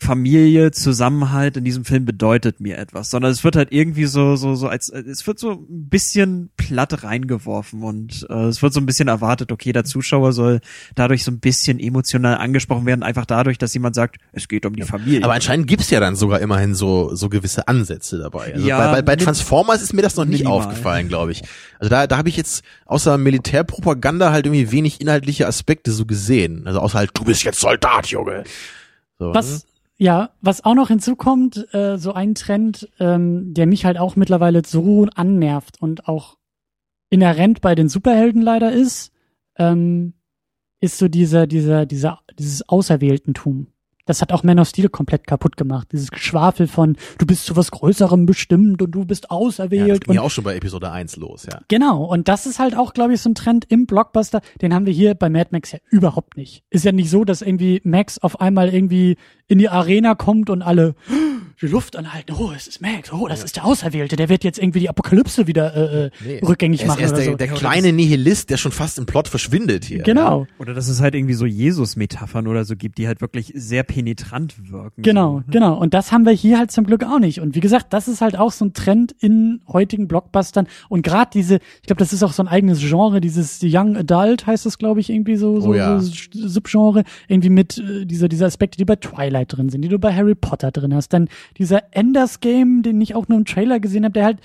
Familie, 0.00 0.70
Zusammenhalt 0.70 1.56
in 1.56 1.64
diesem 1.64 1.84
Film 1.84 2.04
bedeutet 2.04 2.60
mir 2.60 2.78
etwas, 2.78 3.10
sondern 3.10 3.32
es 3.32 3.42
wird 3.42 3.56
halt 3.56 3.72
irgendwie 3.72 4.04
so, 4.04 4.36
so, 4.36 4.54
so 4.54 4.68
als, 4.68 4.90
es 4.90 5.26
wird 5.26 5.40
so 5.40 5.50
ein 5.68 5.88
bisschen 5.88 6.50
platt 6.56 7.02
reingeworfen 7.02 7.82
und 7.82 8.24
äh, 8.30 8.44
es 8.44 8.62
wird 8.62 8.72
so 8.72 8.80
ein 8.80 8.86
bisschen 8.86 9.08
erwartet, 9.08 9.50
okay, 9.50 9.72
der 9.72 9.84
Zuschauer 9.84 10.32
soll 10.32 10.60
dadurch 10.94 11.24
so 11.24 11.32
ein 11.32 11.40
bisschen 11.40 11.80
emotional 11.80 12.38
angesprochen 12.38 12.86
werden, 12.86 13.02
einfach 13.02 13.26
dadurch, 13.26 13.58
dass 13.58 13.74
jemand 13.74 13.96
sagt, 13.96 14.18
es 14.32 14.46
geht 14.46 14.64
um 14.66 14.76
die 14.76 14.82
Familie. 14.82 15.24
Aber 15.24 15.34
anscheinend 15.34 15.66
gibt's 15.66 15.90
ja 15.90 15.98
dann 15.98 16.14
sogar 16.14 16.40
immerhin 16.40 16.76
so, 16.76 17.14
so 17.16 17.28
gewisse 17.28 17.66
Ansätze 17.66 18.18
dabei. 18.18 18.54
Also 18.54 18.66
Ja, 18.68 18.78
bei, 18.78 18.92
bei, 18.92 19.02
bei 19.02 19.16
Transformers 19.16 19.82
ist 19.82 19.94
mir 19.94 20.02
das 20.02 20.14
noch 20.14 20.26
nicht 20.26 20.44
minimal. 20.44 20.58
aufgefallen, 20.62 21.08
glaube 21.08 21.32
ich. 21.32 21.42
Also 21.80 21.90
da, 21.90 22.06
da 22.06 22.16
habe 22.16 22.28
ich 22.28 22.36
jetzt 22.36 22.62
außer 22.86 23.18
Militärpropaganda 23.18 24.30
halt 24.30 24.46
irgendwie 24.46 24.70
wenig 24.70 25.00
inhaltliche 25.00 25.48
Aspekte 25.48 25.90
so 25.90 26.06
gesehen. 26.06 26.66
Also 26.66 26.78
außer 26.78 26.98
halt, 26.98 27.10
du 27.14 27.24
bist 27.24 27.42
jetzt 27.42 27.58
Soldat, 27.58 28.06
Junge. 28.06 28.44
So, 29.18 29.28
ne? 29.28 29.34
Was, 29.34 29.66
ja, 29.98 30.30
was 30.40 30.64
auch 30.64 30.74
noch 30.74 30.88
hinzukommt, 30.88 31.74
äh, 31.74 31.98
so 31.98 32.12
ein 32.12 32.36
Trend, 32.36 32.88
ähm, 33.00 33.52
der 33.52 33.66
mich 33.66 33.84
halt 33.84 33.98
auch 33.98 34.14
mittlerweile 34.14 34.62
so 34.64 35.06
annervt 35.14 35.82
und 35.82 36.06
auch 36.06 36.38
inhärent 37.10 37.60
bei 37.60 37.74
den 37.74 37.88
Superhelden 37.88 38.40
leider 38.40 38.70
ist, 38.70 39.12
ähm, 39.56 40.14
ist 40.80 40.98
so 40.98 41.08
dieser, 41.08 41.48
dieser, 41.48 41.84
dieser, 41.84 42.20
dieses 42.38 42.68
Auserwähltentum. 42.68 43.66
Das 44.08 44.22
hat 44.22 44.32
auch 44.32 44.42
Man 44.42 44.58
of 44.58 44.68
Steel 44.68 44.88
komplett 44.88 45.26
kaputt 45.26 45.58
gemacht. 45.58 45.88
Dieses 45.92 46.10
Geschwafel 46.10 46.66
von, 46.66 46.96
du 47.18 47.26
bist 47.26 47.44
zu 47.44 47.56
was 47.56 47.70
Größerem 47.70 48.24
bestimmt 48.24 48.80
und 48.80 48.90
du 48.90 49.04
bist 49.04 49.24
Ja, 49.24 49.28
das 49.28 49.38
auserwählt 49.38 50.04
ging 50.06 50.14
ja 50.14 50.20
und 50.20 50.26
auch 50.26 50.30
schon 50.30 50.44
bei 50.44 50.56
Episode 50.56 50.90
1 50.90 51.16
los, 51.16 51.46
ja. 51.50 51.60
Genau, 51.68 52.04
und 52.04 52.26
das 52.26 52.46
ist 52.46 52.58
halt 52.58 52.74
auch, 52.74 52.94
glaube 52.94 53.12
ich, 53.12 53.20
so 53.20 53.28
ein 53.28 53.34
Trend 53.34 53.66
im 53.68 53.86
Blockbuster, 53.86 54.40
den 54.62 54.72
haben 54.72 54.86
wir 54.86 54.94
hier 54.94 55.14
bei 55.14 55.28
Mad 55.28 55.50
Max 55.52 55.72
ja 55.72 55.78
überhaupt 55.90 56.38
nicht. 56.38 56.64
Ist 56.70 56.86
ja 56.86 56.92
nicht 56.92 57.10
so, 57.10 57.24
dass 57.24 57.42
irgendwie 57.42 57.82
Max 57.84 58.18
auf 58.18 58.40
einmal 58.40 58.72
irgendwie 58.72 59.16
in 59.46 59.58
die 59.58 59.68
Arena 59.68 60.14
kommt 60.14 60.48
und 60.48 60.62
alle 60.62 60.94
die 61.60 61.66
Luft 61.66 61.96
anhalten. 61.96 62.32
Oh, 62.38 62.52
es 62.54 62.66
ist 62.68 62.80
Max. 62.80 63.12
Oh, 63.12 63.26
das 63.28 63.42
ist 63.44 63.56
der 63.56 63.64
Auserwählte. 63.64 64.16
Der 64.16 64.28
wird 64.28 64.44
jetzt 64.44 64.58
irgendwie 64.58 64.80
die 64.80 64.88
Apokalypse 64.88 65.46
wieder 65.46 65.74
äh, 65.74 66.06
äh, 66.06 66.10
Nee. 66.24 66.40
rückgängig 66.46 66.80
Er 66.80 66.84
ist 66.84 66.88
machen 66.88 67.00
erst 67.02 67.14
oder 67.14 67.22
der, 67.22 67.30
so. 67.32 67.36
der 67.36 67.48
kleine 67.48 67.92
Nihilist, 67.92 68.50
der 68.50 68.56
schon 68.56 68.72
fast 68.72 68.98
im 68.98 69.06
Plot 69.06 69.28
verschwindet 69.28 69.84
hier. 69.84 70.02
Genau, 70.02 70.46
Oder 70.58 70.74
dass 70.74 70.88
es 70.88 71.00
halt 71.00 71.14
irgendwie 71.14 71.34
so 71.34 71.46
Jesus-Metaphern 71.46 72.46
oder 72.46 72.64
so 72.64 72.76
gibt, 72.76 72.98
die 72.98 73.06
halt 73.06 73.20
wirklich 73.20 73.52
sehr 73.54 73.82
penetrant 73.82 74.70
wirken. 74.70 75.02
genau, 75.02 75.38
So. 75.46 75.52
genau. 75.52 75.78
Und 75.78 75.94
das 75.94 76.12
haben 76.12 76.24
wir 76.24 76.32
hier 76.32 76.58
halt 76.58 76.70
zum 76.70 76.84
Glück 76.84 77.04
auch 77.04 77.18
nicht. 77.18 77.40
Und 77.40 77.54
wie 77.54 77.60
gesagt, 77.60 77.92
das 77.92 78.08
ist 78.08 78.20
halt 78.20 78.38
auch 78.38 78.52
so 78.52 78.64
ein 78.64 78.72
Trend 78.72 79.12
in 79.20 79.60
heutigen 79.68 80.08
Blockbustern. 80.08 80.66
Und 80.88 81.02
gerade 81.02 81.30
diese, 81.32 81.56
ich 81.56 81.86
glaube, 81.86 81.98
das 81.98 82.12
ist 82.12 82.22
auch 82.22 82.32
so 82.32 82.42
ein 82.42 82.48
eigenes 82.48 82.80
Genre, 82.80 83.20
dieses 83.20 83.60
Young 83.62 83.96
Adult 83.96 84.46
heißt 84.46 84.64
das, 84.66 84.78
glaube 84.78 85.00
ich, 85.00 85.10
irgendwie 85.10 85.36
so, 85.36 85.60
so, 85.60 85.70
Oh 85.70 85.74
ja. 85.74 85.98
so 86.00 86.10
Subgenre, 86.32 87.04
irgendwie 87.28 87.50
mit 87.50 87.78
äh, 87.78 88.04
dieser, 88.06 88.28
dieser 88.28 88.46
Aspekte, 88.46 88.76
die 88.78 88.84
bei 88.84 88.96
Twilight 88.96 89.56
drin 89.56 89.68
sind, 89.68 89.82
die 89.82 89.88
du 89.88 89.98
bei 89.98 90.14
Harry 90.14 90.34
Potter 90.34 90.70
drin 90.70 90.94
hast. 90.94 91.12
Dann 91.12 91.28
dieser 91.56 91.82
Enders 91.92 92.40
Game, 92.40 92.82
den 92.82 93.00
ich 93.00 93.14
auch 93.14 93.28
nur 93.28 93.38
im 93.38 93.44
Trailer 93.44 93.80
gesehen 93.80 94.04
habe, 94.04 94.12
der 94.12 94.24
halt 94.24 94.38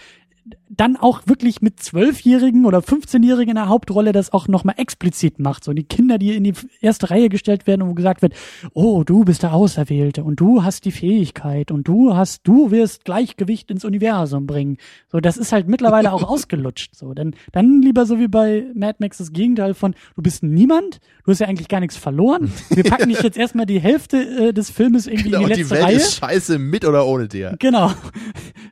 dann 0.69 0.97
auch 0.97 1.21
wirklich 1.25 1.61
mit 1.61 1.79
Zwölfjährigen 1.79 2.65
oder 2.65 2.79
15-Jährigen 2.79 3.49
in 3.51 3.55
der 3.55 3.69
Hauptrolle 3.69 4.11
das 4.11 4.33
auch 4.33 4.47
nochmal 4.47 4.75
explizit 4.77 5.39
macht. 5.39 5.63
So 5.63 5.71
die 5.73 5.83
Kinder, 5.83 6.17
die 6.17 6.35
in 6.35 6.43
die 6.43 6.53
erste 6.81 7.11
Reihe 7.11 7.29
gestellt 7.29 7.65
werden 7.67 7.83
und 7.83 7.89
wo 7.89 7.93
gesagt 7.93 8.21
wird, 8.21 8.33
oh, 8.73 9.03
du 9.03 9.23
bist 9.23 9.43
der 9.43 9.53
Auserwählte 9.53 10.23
und 10.23 10.39
du 10.39 10.63
hast 10.63 10.83
die 10.85 10.91
Fähigkeit 10.91 11.71
und 11.71 11.87
du 11.87 12.15
hast, 12.15 12.41
du 12.47 12.71
wirst 12.71 13.05
Gleichgewicht 13.05 13.71
ins 13.71 13.85
Universum 13.85 14.45
bringen. 14.47 14.77
So, 15.11 15.19
das 15.19 15.37
ist 15.37 15.51
halt 15.53 15.67
mittlerweile 15.67 16.11
auch 16.11 16.23
ausgelutscht. 16.27 16.93
So, 16.95 17.13
dann, 17.13 17.35
dann 17.53 17.81
lieber 17.81 18.05
so 18.05 18.19
wie 18.19 18.27
bei 18.27 18.65
Mad 18.73 18.97
Max 18.99 19.19
das 19.19 19.31
Gegenteil 19.31 19.73
von, 19.75 19.93
du 20.15 20.21
bist 20.21 20.43
niemand, 20.43 20.99
du 21.23 21.31
hast 21.31 21.39
ja 21.39 21.47
eigentlich 21.47 21.69
gar 21.69 21.79
nichts 21.79 21.95
verloren. 21.97 22.51
Wir 22.69 22.83
packen 22.83 23.09
dich 23.09 23.21
jetzt 23.21 23.37
erstmal 23.37 23.65
die 23.65 23.79
Hälfte 23.79 24.17
äh, 24.49 24.53
des 24.53 24.69
Filmes 24.71 25.07
irgendwie 25.07 25.29
Genau, 25.29 25.43
in 25.43 25.47
die 25.47 25.53
die 25.53 25.59
letzte 25.61 25.75
Welt 25.75 25.83
Reihe. 25.85 25.95
ist 25.95 26.15
scheiße 26.15 26.59
mit 26.59 26.83
oder 26.83 27.05
ohne 27.05 27.27
dir. 27.27 27.55
Genau. 27.59 27.91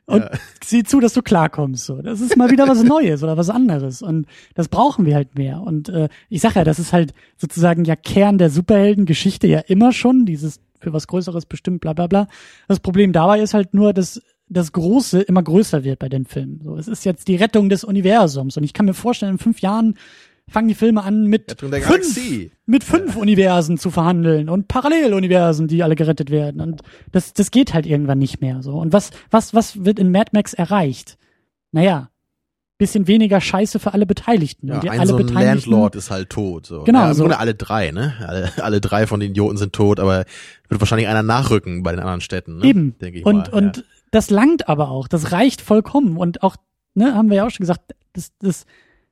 Und 0.06 0.20
Ja. 0.22 0.30
sieh 0.64 0.82
zu, 0.82 1.00
dass 1.00 1.14
du 1.14 1.22
klarkommst. 1.22 1.61
So, 1.70 2.02
das 2.02 2.20
ist 2.20 2.36
mal 2.36 2.50
wieder 2.50 2.68
was 2.68 2.82
Neues 2.84 3.22
oder 3.22 3.36
was 3.36 3.50
anderes. 3.50 4.02
Und 4.02 4.26
das 4.54 4.68
brauchen 4.68 5.06
wir 5.06 5.14
halt 5.14 5.36
mehr. 5.36 5.60
Und 5.60 5.88
äh, 5.88 6.08
ich 6.28 6.40
sag 6.40 6.56
ja, 6.56 6.64
das 6.64 6.78
ist 6.78 6.92
halt 6.92 7.14
sozusagen 7.36 7.84
ja 7.84 7.96
Kern 7.96 8.38
der 8.38 8.50
Superheldengeschichte 8.50 9.46
ja 9.46 9.60
immer 9.60 9.92
schon. 9.92 10.26
Dieses 10.26 10.60
für 10.80 10.92
was 10.92 11.06
Größeres 11.06 11.46
bestimmt, 11.46 11.80
bla 11.80 11.92
bla 11.92 12.06
bla. 12.06 12.26
Das 12.68 12.80
Problem 12.80 13.12
dabei 13.12 13.40
ist 13.40 13.54
halt 13.54 13.72
nur, 13.74 13.92
dass 13.92 14.20
das 14.48 14.72
Große 14.72 15.20
immer 15.22 15.42
größer 15.42 15.84
wird 15.84 15.98
bei 15.98 16.08
den 16.08 16.26
Filmen. 16.26 16.60
So, 16.62 16.76
es 16.76 16.88
ist 16.88 17.04
jetzt 17.04 17.28
die 17.28 17.36
Rettung 17.36 17.68
des 17.68 17.84
Universums. 17.84 18.56
Und 18.56 18.64
ich 18.64 18.74
kann 18.74 18.86
mir 18.86 18.94
vorstellen, 18.94 19.32
in 19.32 19.38
fünf 19.38 19.60
Jahren 19.60 19.94
fangen 20.48 20.68
die 20.68 20.74
Filme 20.74 21.02
an 21.02 21.26
mit 21.26 21.56
fünf, 21.58 22.20
mit 22.66 22.84
fünf 22.84 23.16
Universen 23.16 23.78
zu 23.78 23.90
verhandeln 23.90 24.48
und 24.48 24.68
Paralleluniversen, 24.68 25.68
die 25.68 25.82
alle 25.82 25.96
gerettet 25.96 26.30
werden. 26.30 26.60
Und 26.60 26.82
das, 27.12 27.32
das 27.32 27.50
geht 27.50 27.72
halt 27.72 27.86
irgendwann 27.86 28.18
nicht 28.18 28.40
mehr 28.40 28.62
so. 28.62 28.74
Und 28.74 28.92
was, 28.92 29.10
was, 29.30 29.54
was 29.54 29.84
wird 29.84 29.98
in 29.98 30.10
Mad 30.10 30.30
Max 30.32 30.52
erreicht? 30.52 31.16
Naja, 31.72 32.12
bisschen 32.82 33.06
weniger 33.06 33.40
Scheiße 33.40 33.78
für 33.78 33.92
alle 33.92 34.06
Beteiligten. 34.06 34.66
Ja, 34.66 34.80
und 34.80 34.88
ein 34.88 34.98
alle 34.98 35.08
so 35.08 35.16
ein 35.16 35.26
Beteiligten, 35.26 35.70
Landlord 35.70 35.94
ist 35.94 36.10
halt 36.10 36.30
tot. 36.30 36.66
So. 36.66 36.82
Genau, 36.82 37.00
ja, 37.00 37.14
so. 37.14 37.26
Alle 37.26 37.54
drei, 37.54 37.92
ne? 37.92 38.14
Alle, 38.26 38.50
alle 38.56 38.80
drei 38.80 39.06
von 39.06 39.20
den 39.20 39.30
Idioten 39.30 39.56
sind 39.56 39.72
tot, 39.72 40.00
aber 40.00 40.24
wird 40.68 40.80
wahrscheinlich 40.80 41.06
einer 41.06 41.22
nachrücken 41.22 41.84
bei 41.84 41.92
den 41.92 42.00
anderen 42.00 42.20
Städten, 42.20 42.58
ne? 42.58 42.64
Eben. 42.64 42.98
Denke 42.98 43.20
ich 43.20 43.26
und, 43.26 43.52
mal. 43.52 43.56
und 43.56 43.76
ja. 43.76 43.82
das 44.10 44.30
langt 44.30 44.68
aber 44.68 44.90
auch. 44.90 45.06
Das 45.06 45.30
reicht 45.30 45.60
vollkommen. 45.60 46.16
Und 46.16 46.42
auch, 46.42 46.56
ne, 46.94 47.14
haben 47.14 47.30
wir 47.30 47.36
ja 47.36 47.46
auch 47.46 47.50
schon 47.50 47.62
gesagt, 47.62 47.94
das, 48.14 48.32
das, 48.40 48.66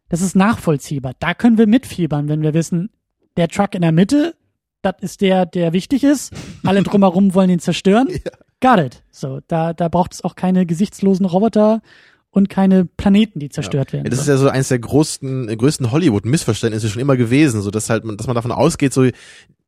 das 0.09 0.21
ist 0.21 0.35
nachvollziehbar. 0.35 1.13
Da 1.21 1.35
können 1.35 1.57
wir 1.57 1.69
mitfiebern, 1.69 2.29
wenn 2.29 2.43
wir 2.43 2.55
wissen, 2.55 2.91
der 3.37 3.47
Truck 3.47 3.77
in 3.77 3.83
der 3.83 3.93
Mitte, 3.93 4.35
das 4.83 4.95
ist 5.01 5.21
der, 5.21 5.47
der 5.47 5.73
wichtig 5.73 6.03
ist. 6.03 6.33
Alle 6.65 6.83
drumherum 6.83 7.35
wollen 7.35 7.51
ihn 7.51 7.61
zerstören. 7.61 8.09
Got 8.61 8.79
it. 8.81 9.03
So, 9.13 9.41
da, 9.47 9.73
da 9.75 9.89
braucht 9.89 10.15
es 10.15 10.25
auch 10.25 10.35
keine 10.35 10.67
gesichtslosen 10.67 11.25
Roboter 11.25 11.83
und 12.31 12.49
keine 12.49 12.85
Planeten, 12.85 13.41
die 13.41 13.49
zerstört 13.49 13.93
werden. 13.93 14.05
Ja, 14.05 14.11
das 14.11 14.21
so. 14.21 14.23
ist 14.23 14.29
ja 14.29 14.37
so 14.37 14.49
eines 14.49 14.69
der 14.69 14.79
größten, 14.79 15.49
äh, 15.49 15.57
größten 15.57 15.91
Hollywood-Missverständnisse 15.91 16.89
schon 16.89 17.03
immer 17.03 17.17
gewesen, 17.17 17.61
so 17.61 17.71
dass 17.71 17.91
halt 17.91 18.05
man, 18.05 18.17
dass 18.17 18.27
man 18.27 18.37
davon 18.37 18.53
ausgeht, 18.53 18.93
so 18.93 19.09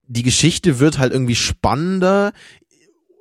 die 0.06 0.22
Geschichte 0.22 0.78
wird 0.78 0.98
halt 0.98 1.12
irgendwie 1.12 1.34
spannender, 1.34 2.32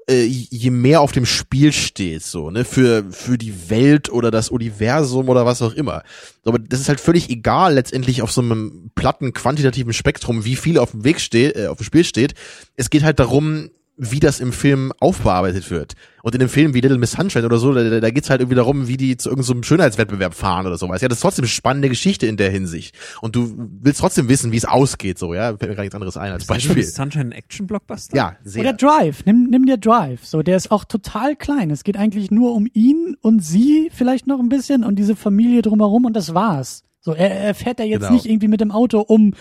äh, 0.09 0.25
je 0.25 0.71
mehr 0.71 1.01
auf 1.01 1.11
dem 1.11 1.25
Spiel 1.25 1.71
steht, 1.71 2.23
so, 2.23 2.51
ne, 2.51 2.65
für, 2.65 3.05
für 3.11 3.37
die 3.37 3.69
Welt 3.69 4.11
oder 4.11 4.29
das 4.29 4.49
Universum 4.49 5.29
oder 5.29 5.45
was 5.45 5.61
auch 5.61 5.73
immer. 5.73 6.03
Aber 6.43 6.59
das 6.59 6.81
ist 6.81 6.89
halt 6.89 6.99
völlig 6.99 7.29
egal 7.29 7.75
letztendlich 7.75 8.21
auf 8.21 8.31
so 8.31 8.41
einem 8.41 8.91
platten, 8.95 9.33
quantitativen 9.33 9.93
Spektrum, 9.93 10.43
wie 10.43 10.55
viel 10.55 10.77
auf 10.77 10.91
dem 10.91 11.03
Weg 11.03 11.19
steht, 11.19 11.55
äh, 11.55 11.67
auf 11.67 11.77
dem 11.77 11.85
Spiel 11.85 12.03
steht. 12.03 12.33
Es 12.75 12.89
geht 12.89 13.03
halt 13.03 13.19
darum, 13.19 13.69
wie 14.03 14.19
das 14.19 14.39
im 14.39 14.51
Film 14.51 14.91
aufbearbeitet 14.99 15.69
wird. 15.69 15.93
Und 16.23 16.33
in 16.33 16.39
dem 16.39 16.49
Film 16.49 16.73
wie 16.73 16.81
Little 16.81 16.97
Miss 16.97 17.11
Sunshine 17.11 17.45
oder 17.45 17.59
so, 17.59 17.71
da, 17.71 17.99
da 17.99 18.09
geht's 18.09 18.31
halt 18.31 18.41
irgendwie 18.41 18.55
darum, 18.55 18.87
wie 18.87 18.97
die 18.97 19.15
zu 19.15 19.29
irgendeinem 19.29 19.57
so 19.61 19.63
Schönheitswettbewerb 19.63 20.33
fahren 20.33 20.65
oder 20.65 20.77
sowas. 20.79 21.01
Ja, 21.01 21.07
das 21.07 21.19
ist 21.19 21.21
trotzdem 21.21 21.43
eine 21.43 21.49
spannende 21.49 21.87
Geschichte 21.87 22.25
in 22.25 22.35
der 22.35 22.49
Hinsicht. 22.49 22.95
Und 23.21 23.35
du 23.35 23.53
willst 23.81 23.99
trotzdem 23.99 24.27
wissen, 24.27 24.51
wie 24.51 24.57
es 24.57 24.65
ausgeht, 24.65 25.19
so, 25.19 25.35
ja. 25.35 25.55
Fällt 25.55 25.69
mir 25.69 25.75
gar 25.75 25.83
nichts 25.83 25.93
anderes 25.93 26.17
ein 26.17 26.31
als 26.31 26.45
Beispiel. 26.45 26.81
Sunshine 26.83 27.25
ein 27.25 27.31
Action-Blockbuster? 27.31 28.17
Ja, 28.17 28.37
sehr. 28.43 28.61
Oder 28.61 28.73
Drive, 28.73 29.23
nimm, 29.25 29.47
nimm 29.51 29.67
dir 29.67 29.77
Drive. 29.77 30.25
So, 30.25 30.41
der 30.41 30.57
ist 30.57 30.71
auch 30.71 30.83
total 30.83 31.35
klein. 31.35 31.69
Es 31.69 31.83
geht 31.83 31.95
eigentlich 31.97 32.31
nur 32.31 32.55
um 32.55 32.67
ihn 32.73 33.15
und 33.21 33.43
sie 33.43 33.91
vielleicht 33.93 34.25
noch 34.25 34.39
ein 34.39 34.49
bisschen 34.49 34.83
und 34.83 34.97
diese 34.97 35.15
Familie 35.15 35.61
drumherum 35.61 36.05
und 36.05 36.15
das 36.15 36.33
war's. 36.33 36.83
So, 37.01 37.13
er, 37.13 37.29
er 37.31 37.53
fährt 37.53 37.79
ja 37.79 37.85
jetzt 37.85 38.01
Genau. 38.01 38.13
nicht 38.13 38.25
irgendwie 38.25 38.47
mit 38.47 38.61
dem 38.61 38.71
Auto, 38.71 38.99
um, 38.99 39.33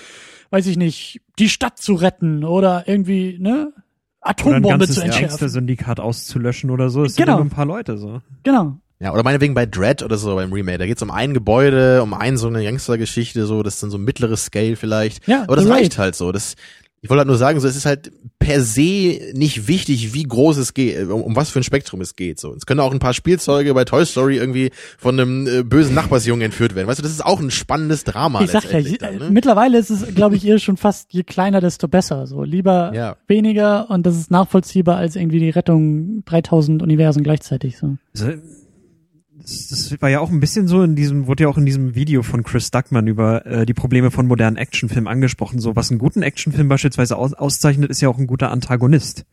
weiß 0.50 0.66
ich 0.66 0.76
nicht, 0.76 1.20
die 1.38 1.48
Stadt 1.48 1.78
zu 1.78 1.94
retten 1.94 2.44
oder 2.44 2.84
irgendwie, 2.86 3.38
ne, 3.38 3.72
Atombombe 4.20 4.68
ganzes 4.68 4.96
zu 4.96 5.00
entschärfen. 5.02 5.28
Gangster-Syndikat 5.28 6.00
auszulöschen 6.00 6.70
oder 6.70 6.90
so. 6.90 7.04
Es 7.04 7.14
sind 7.14 7.24
Genau. 7.24 7.38
ja 7.38 7.42
nur 7.44 7.46
ein 7.46 7.54
paar 7.54 7.66
Leute 7.66 7.96
so. 7.98 8.20
Genau. 8.42 8.76
Ja, 9.02 9.12
oder 9.14 9.22
meinetwegen 9.22 9.54
bei 9.54 9.64
Dread 9.64 10.02
oder 10.02 10.18
so 10.18 10.34
beim 10.34 10.52
Remake. 10.52 10.76
Da 10.78 10.86
geht's 10.86 11.00
um 11.00 11.10
ein 11.10 11.32
Gebäude, 11.32 12.02
um 12.02 12.12
ein 12.12 12.36
so 12.36 12.48
eine 12.48 12.62
Gangstergeschichte, 12.62 13.46
so, 13.46 13.62
das 13.62 13.74
ist 13.74 13.82
dann 13.82 13.90
so 13.90 13.96
ein 13.96 14.04
mittleres 14.04 14.44
Scale 14.44 14.76
vielleicht. 14.76 15.26
Ja, 15.26 15.44
Aber 15.44 15.56
das 15.56 15.66
reicht 15.68 15.96
halt 15.96 16.14
so. 16.16 16.32
Das, 16.32 16.54
Ich 17.02 17.08
wollte 17.08 17.20
halt 17.20 17.28
nur 17.28 17.38
sagen, 17.38 17.58
so 17.60 17.66
es 17.66 17.76
ist 17.76 17.86
halt 17.86 18.12
per 18.38 18.60
se 18.60 19.18
nicht 19.32 19.68
wichtig, 19.68 20.12
wie 20.12 20.22
groß 20.22 20.58
es 20.58 20.74
geht, 20.74 21.08
um, 21.08 21.22
um 21.22 21.34
was 21.36 21.48
für 21.48 21.60
ein 21.60 21.62
Spektrum 21.62 22.02
es 22.02 22.14
geht. 22.14 22.38
So, 22.38 22.54
es 22.54 22.66
können 22.66 22.80
auch 22.80 22.92
ein 22.92 22.98
paar 22.98 23.14
Spielzeuge 23.14 23.72
bei 23.72 23.84
Toy 23.86 24.04
Story 24.04 24.36
irgendwie 24.36 24.70
von 24.98 25.18
einem 25.18 25.46
äh, 25.46 25.62
bösen 25.62 25.94
Nachbarsjungen 25.94 26.42
entführt 26.42 26.74
werden. 26.74 26.88
Weißt 26.88 26.98
du, 26.98 27.02
das 27.02 27.12
ist 27.12 27.24
auch 27.24 27.40
ein 27.40 27.50
spannendes 27.50 28.04
Drama. 28.04 28.42
Ich 28.42 28.50
sag 28.50 28.70
ja, 28.70 28.78
je- 28.80 28.98
dann, 28.98 29.16
ne? 29.16 29.30
mittlerweile 29.30 29.78
ist 29.78 29.88
es, 29.88 30.14
glaube 30.14 30.36
ich, 30.36 30.44
eher 30.46 30.58
schon 30.58 30.76
fast 30.76 31.12
je 31.14 31.22
kleiner, 31.22 31.62
desto 31.62 31.88
besser. 31.88 32.26
So 32.26 32.42
lieber 32.42 32.92
Ja. 32.94 33.16
weniger 33.26 33.88
und 33.88 34.04
das 34.04 34.16
ist 34.18 34.30
nachvollziehbar 34.30 34.98
als 34.98 35.16
irgendwie 35.16 35.38
die 35.40 35.50
Rettung 35.50 36.22
3000 36.26 36.82
Universen 36.82 37.22
gleichzeitig. 37.22 37.78
So. 37.78 37.96
Das, 39.50 39.68
das 39.90 40.00
war 40.02 40.08
ja 40.08 40.20
auch 40.20 40.30
ein 40.30 40.40
bisschen 40.40 40.68
so 40.68 40.82
in 40.82 40.96
diesem, 40.96 41.26
wurde 41.26 41.42
ja 41.44 41.48
auch 41.48 41.58
in 41.58 41.66
diesem 41.66 41.94
Video 41.94 42.22
von 42.22 42.42
Chris 42.42 42.70
Duckman 42.70 43.06
über 43.06 43.44
äh, 43.46 43.66
die 43.66 43.74
Probleme 43.74 44.10
von 44.10 44.26
modernen 44.26 44.56
Actionfilmen 44.56 45.08
angesprochen. 45.08 45.58
So, 45.60 45.76
was 45.76 45.90
einen 45.90 45.98
guten 45.98 46.22
Actionfilm 46.22 46.68
beispielsweise 46.68 47.16
aus, 47.16 47.34
auszeichnet, 47.34 47.90
ist 47.90 48.00
ja 48.00 48.08
auch 48.08 48.18
ein 48.18 48.26
guter 48.26 48.50
Antagonist. 48.50 49.24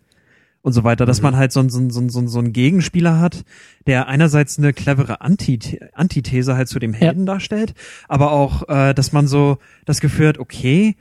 Und 0.64 0.74
so 0.74 0.84
weiter, 0.84 1.06
dass 1.06 1.22
man 1.22 1.38
halt 1.38 1.54
so, 1.54 1.62
ein- 1.62 1.70
so, 1.70 1.88
so, 1.90 2.10
so, 2.10 2.28
so 2.28 2.40
einen 2.40 2.52
Gegenspieler 2.52 3.20
hat, 3.20 3.46
der 3.86 4.08
einerseits 4.08 4.58
eine 4.58 4.74
clevere 4.74 5.22
Anti 5.22 5.80
Antithese 5.94 6.56
halt 6.58 6.68
zu 6.68 6.80
dem 6.80 6.94
Helden 6.94 7.26
darstellt, 7.26 7.74
aber 8.10 8.32
auch, 8.32 8.68
äh, 8.68 8.94
dass 8.94 9.14
man 9.14 9.28
so 9.28 9.60
das 9.86 10.02
Gefühl 10.02 10.28
hat, 10.28 10.40
okay, 10.40 10.98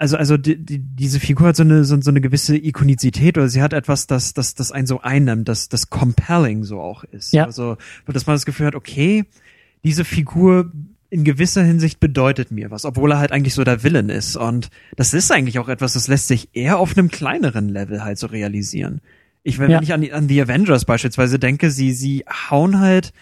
also 0.00 0.16
also 0.16 0.36
die, 0.36 0.56
die, 0.56 0.78
diese 0.78 1.20
Figur 1.20 1.48
hat 1.48 1.56
so 1.56 1.62
eine 1.62 1.84
so, 1.84 2.00
so 2.00 2.10
eine 2.10 2.20
gewisse 2.22 2.56
Ikonizität 2.56 3.36
oder 3.36 3.48
sie 3.48 3.62
hat 3.62 3.74
etwas, 3.74 4.06
das 4.06 4.32
das 4.32 4.54
das 4.54 4.72
einen 4.72 4.86
so 4.86 5.00
einnimmt, 5.02 5.46
das 5.48 5.68
das 5.68 5.90
compelling 5.90 6.64
so 6.64 6.80
auch 6.80 7.04
ist. 7.04 7.32
Ja. 7.32 7.44
Also 7.44 7.76
dass 8.06 8.26
man 8.26 8.34
das 8.34 8.46
Gefühl 8.46 8.66
hat, 8.66 8.74
okay, 8.74 9.26
diese 9.84 10.04
Figur 10.04 10.72
in 11.10 11.24
gewisser 11.24 11.62
Hinsicht 11.62 12.00
bedeutet 12.00 12.50
mir 12.50 12.70
was, 12.70 12.84
obwohl 12.84 13.12
er 13.12 13.18
halt 13.18 13.30
eigentlich 13.32 13.54
so 13.54 13.62
der 13.62 13.82
Villain 13.82 14.08
ist 14.08 14.36
und 14.36 14.70
das 14.96 15.12
ist 15.12 15.30
eigentlich 15.30 15.58
auch 15.58 15.68
etwas, 15.68 15.92
das 15.92 16.08
lässt 16.08 16.28
sich 16.28 16.48
eher 16.54 16.78
auf 16.78 16.96
einem 16.96 17.08
kleineren 17.10 17.68
Level 17.68 18.02
halt 18.02 18.18
so 18.18 18.26
realisieren. 18.26 19.00
Ich 19.42 19.58
wenn, 19.58 19.70
Ja. 19.70 19.76
wenn 19.78 19.84
ich 19.84 19.92
an 19.92 20.10
an 20.12 20.28
die 20.28 20.40
Avengers 20.40 20.86
beispielsweise 20.86 21.38
denke, 21.38 21.70
sie 21.70 21.92
sie 21.92 22.24
hauen 22.50 22.80
halt 22.80 23.12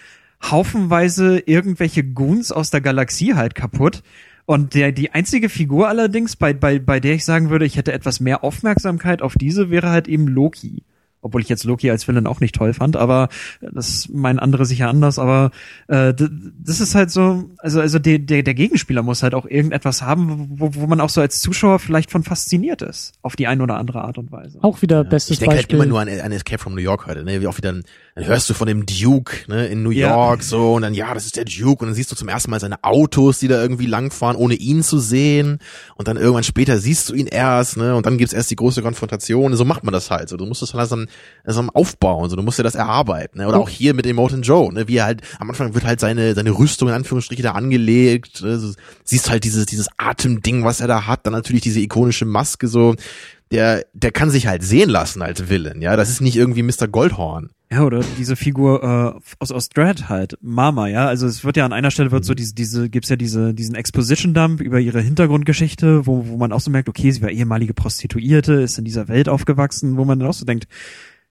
haufenweise 0.42 1.40
irgendwelche 1.40 2.04
Goons 2.04 2.52
aus 2.52 2.70
der 2.70 2.80
Galaxie 2.80 3.34
halt 3.34 3.54
kaputt. 3.54 4.02
Und 4.48 4.72
der, 4.72 4.92
die 4.92 5.10
einzige 5.10 5.50
Figur 5.50 5.88
allerdings, 5.88 6.34
bei, 6.34 6.54
bei, 6.54 6.78
bei 6.78 7.00
der 7.00 7.12
ich 7.12 7.26
sagen 7.26 7.50
würde, 7.50 7.66
ich 7.66 7.76
hätte 7.76 7.92
etwas 7.92 8.18
mehr 8.18 8.42
Aufmerksamkeit 8.42 9.20
auf 9.20 9.34
diese, 9.34 9.68
wäre 9.68 9.90
halt 9.90 10.08
eben 10.08 10.26
Loki. 10.26 10.84
Obwohl 11.20 11.42
ich 11.42 11.48
jetzt 11.48 11.64
Loki 11.64 11.90
als 11.90 12.06
Villain 12.06 12.26
auch 12.28 12.38
nicht 12.38 12.54
toll 12.54 12.72
fand, 12.74 12.96
aber 12.96 13.28
das 13.60 14.08
meinen 14.08 14.38
andere 14.38 14.64
sicher 14.64 14.88
anders, 14.88 15.18
aber 15.18 15.50
äh, 15.88 16.14
das 16.14 16.80
ist 16.80 16.94
halt 16.94 17.10
so, 17.10 17.50
also, 17.58 17.80
also 17.80 17.98
der, 17.98 18.20
der, 18.20 18.44
der 18.44 18.54
Gegenspieler 18.54 19.02
muss 19.02 19.22
halt 19.24 19.34
auch 19.34 19.44
irgendetwas 19.44 20.00
haben, 20.02 20.46
wo, 20.50 20.74
wo 20.74 20.86
man 20.86 21.00
auch 21.00 21.08
so 21.10 21.20
als 21.20 21.40
Zuschauer 21.40 21.80
vielleicht 21.80 22.10
von 22.12 22.22
fasziniert 22.22 22.82
ist, 22.82 23.14
auf 23.22 23.34
die 23.34 23.46
eine 23.48 23.62
oder 23.62 23.76
andere 23.78 24.02
Art 24.02 24.16
und 24.18 24.30
Weise. 24.30 24.58
Auch 24.62 24.80
wieder 24.82 25.02
Ich 25.02 25.08
bestes 25.08 25.38
denke 25.38 25.54
halt 25.56 25.62
Beispiel. 25.62 25.76
immer 25.76 25.86
nur 25.86 26.00
an, 26.00 26.08
an 26.08 26.32
Escape 26.32 26.58
from 26.62 26.74
New 26.74 26.80
York 26.80 27.06
heute, 27.06 27.24
ne? 27.24 27.40
Wie 27.40 27.46
auch 27.48 27.56
wieder, 27.56 27.72
dann, 27.72 27.82
dann 28.14 28.24
hörst 28.26 28.48
du 28.48 28.54
von 28.54 28.68
dem 28.68 28.86
Duke, 28.86 29.36
ne, 29.48 29.66
in 29.66 29.82
New 29.82 29.90
Ja. 29.90 30.10
York, 30.10 30.42
so, 30.44 30.74
und 30.74 30.82
dann, 30.82 30.94
ja, 30.94 31.12
das 31.14 31.26
ist 31.26 31.36
der 31.36 31.44
Duke, 31.46 31.82
und 31.82 31.88
dann 31.88 31.94
siehst 31.94 32.12
du 32.12 32.16
zum 32.16 32.28
ersten 32.28 32.50
Mal 32.50 32.60
seine 32.60 32.84
Autos, 32.84 33.40
die 33.40 33.48
da 33.48 33.60
irgendwie 33.60 33.86
langfahren, 33.86 34.36
ohne 34.36 34.54
ihn 34.54 34.82
zu 34.82 34.98
sehen, 34.98 35.58
und 35.96 36.06
dann 36.06 36.16
irgendwann 36.16 36.44
später 36.44 36.78
siehst 36.78 37.08
du 37.08 37.14
ihn 37.14 37.26
erst, 37.26 37.76
ne, 37.76 37.96
und 37.96 38.06
dann 38.06 38.18
gibt's 38.18 38.32
erst 38.32 38.50
die 38.50 38.56
große 38.56 38.82
Konfrontation, 38.82 39.54
so 39.56 39.64
macht 39.64 39.82
man 39.84 39.92
das 39.92 40.10
halt, 40.10 40.28
so, 40.28 40.36
du 40.36 40.46
musst 40.46 40.62
das 40.62 40.72
langsam, 40.72 40.98
langsam 41.00 41.07
aufbauen, 41.72 42.28
so, 42.30 42.36
du 42.36 42.42
musst 42.42 42.58
dir 42.58 42.62
das 42.62 42.74
erarbeiten, 42.74 43.38
ne, 43.38 43.48
oder 43.48 43.58
Oh. 43.58 43.62
auch 43.62 43.68
hier 43.68 43.94
mit 43.94 44.06
Immortan 44.06 44.42
Joe, 44.42 44.72
ne, 44.72 44.88
wie 44.88 44.96
er 44.96 45.04
halt, 45.06 45.22
am 45.38 45.48
Anfang 45.48 45.74
wird 45.74 45.84
halt 45.84 46.00
seine, 46.00 46.34
seine 46.34 46.50
Rüstung 46.50 46.88
in 46.88 46.94
Anführungsstriche 46.94 47.42
da 47.42 47.52
angelegt, 47.52 48.42
ne, 48.42 48.58
so, 48.58 48.72
siehst 49.04 49.30
halt 49.30 49.44
dieses, 49.44 49.66
dieses 49.66 49.88
Atemding, 49.96 50.64
was 50.64 50.80
er 50.80 50.88
da 50.88 51.06
hat, 51.06 51.24
dann 51.26 51.32
natürlich 51.32 51.62
diese 51.62 51.80
ikonische 51.80 52.24
Maske, 52.24 52.68
so, 52.68 52.94
der, 53.50 53.86
der 53.94 54.12
kann 54.12 54.30
sich 54.30 54.46
halt 54.46 54.62
sehen 54.62 54.90
lassen 54.90 55.22
als 55.22 55.48
Villain, 55.48 55.80
ja. 55.80 55.96
Das 55.96 56.10
ist 56.10 56.20
nicht 56.20 56.36
irgendwie 56.36 56.62
Mr. 56.62 56.86
Goldhorn. 56.86 57.50
Ja, 57.70 57.84
oder 57.84 58.00
diese 58.16 58.34
Figur 58.34 58.82
äh, 58.82 59.20
aus, 59.40 59.52
aus 59.52 59.68
Dread 59.68 60.08
halt, 60.08 60.38
Mama, 60.40 60.88
ja. 60.88 61.06
Also 61.06 61.26
es 61.26 61.44
wird 61.44 61.58
ja 61.58 61.66
an 61.66 61.74
einer 61.74 61.90
Stelle 61.90 62.10
wird 62.10 62.24
so 62.24 62.32
diese, 62.32 62.54
diese, 62.54 62.88
gibt's 62.88 63.10
ja 63.10 63.16
diese, 63.16 63.52
diesen 63.52 63.74
Exposition-Dump 63.74 64.62
über 64.62 64.80
ihre 64.80 65.02
Hintergrundgeschichte, 65.02 66.06
wo, 66.06 66.26
wo 66.28 66.38
man 66.38 66.52
auch 66.52 66.60
so 66.60 66.70
merkt, 66.70 66.88
okay, 66.88 67.10
sie 67.10 67.20
war 67.20 67.30
ehemalige 67.30 67.74
Prostituierte, 67.74 68.54
ist 68.54 68.78
in 68.78 68.86
dieser 68.86 69.08
Welt 69.08 69.28
aufgewachsen, 69.28 69.98
wo 69.98 70.06
man 70.06 70.18
dann 70.18 70.28
auch 70.28 70.34
so 70.34 70.46
denkt, 70.46 70.66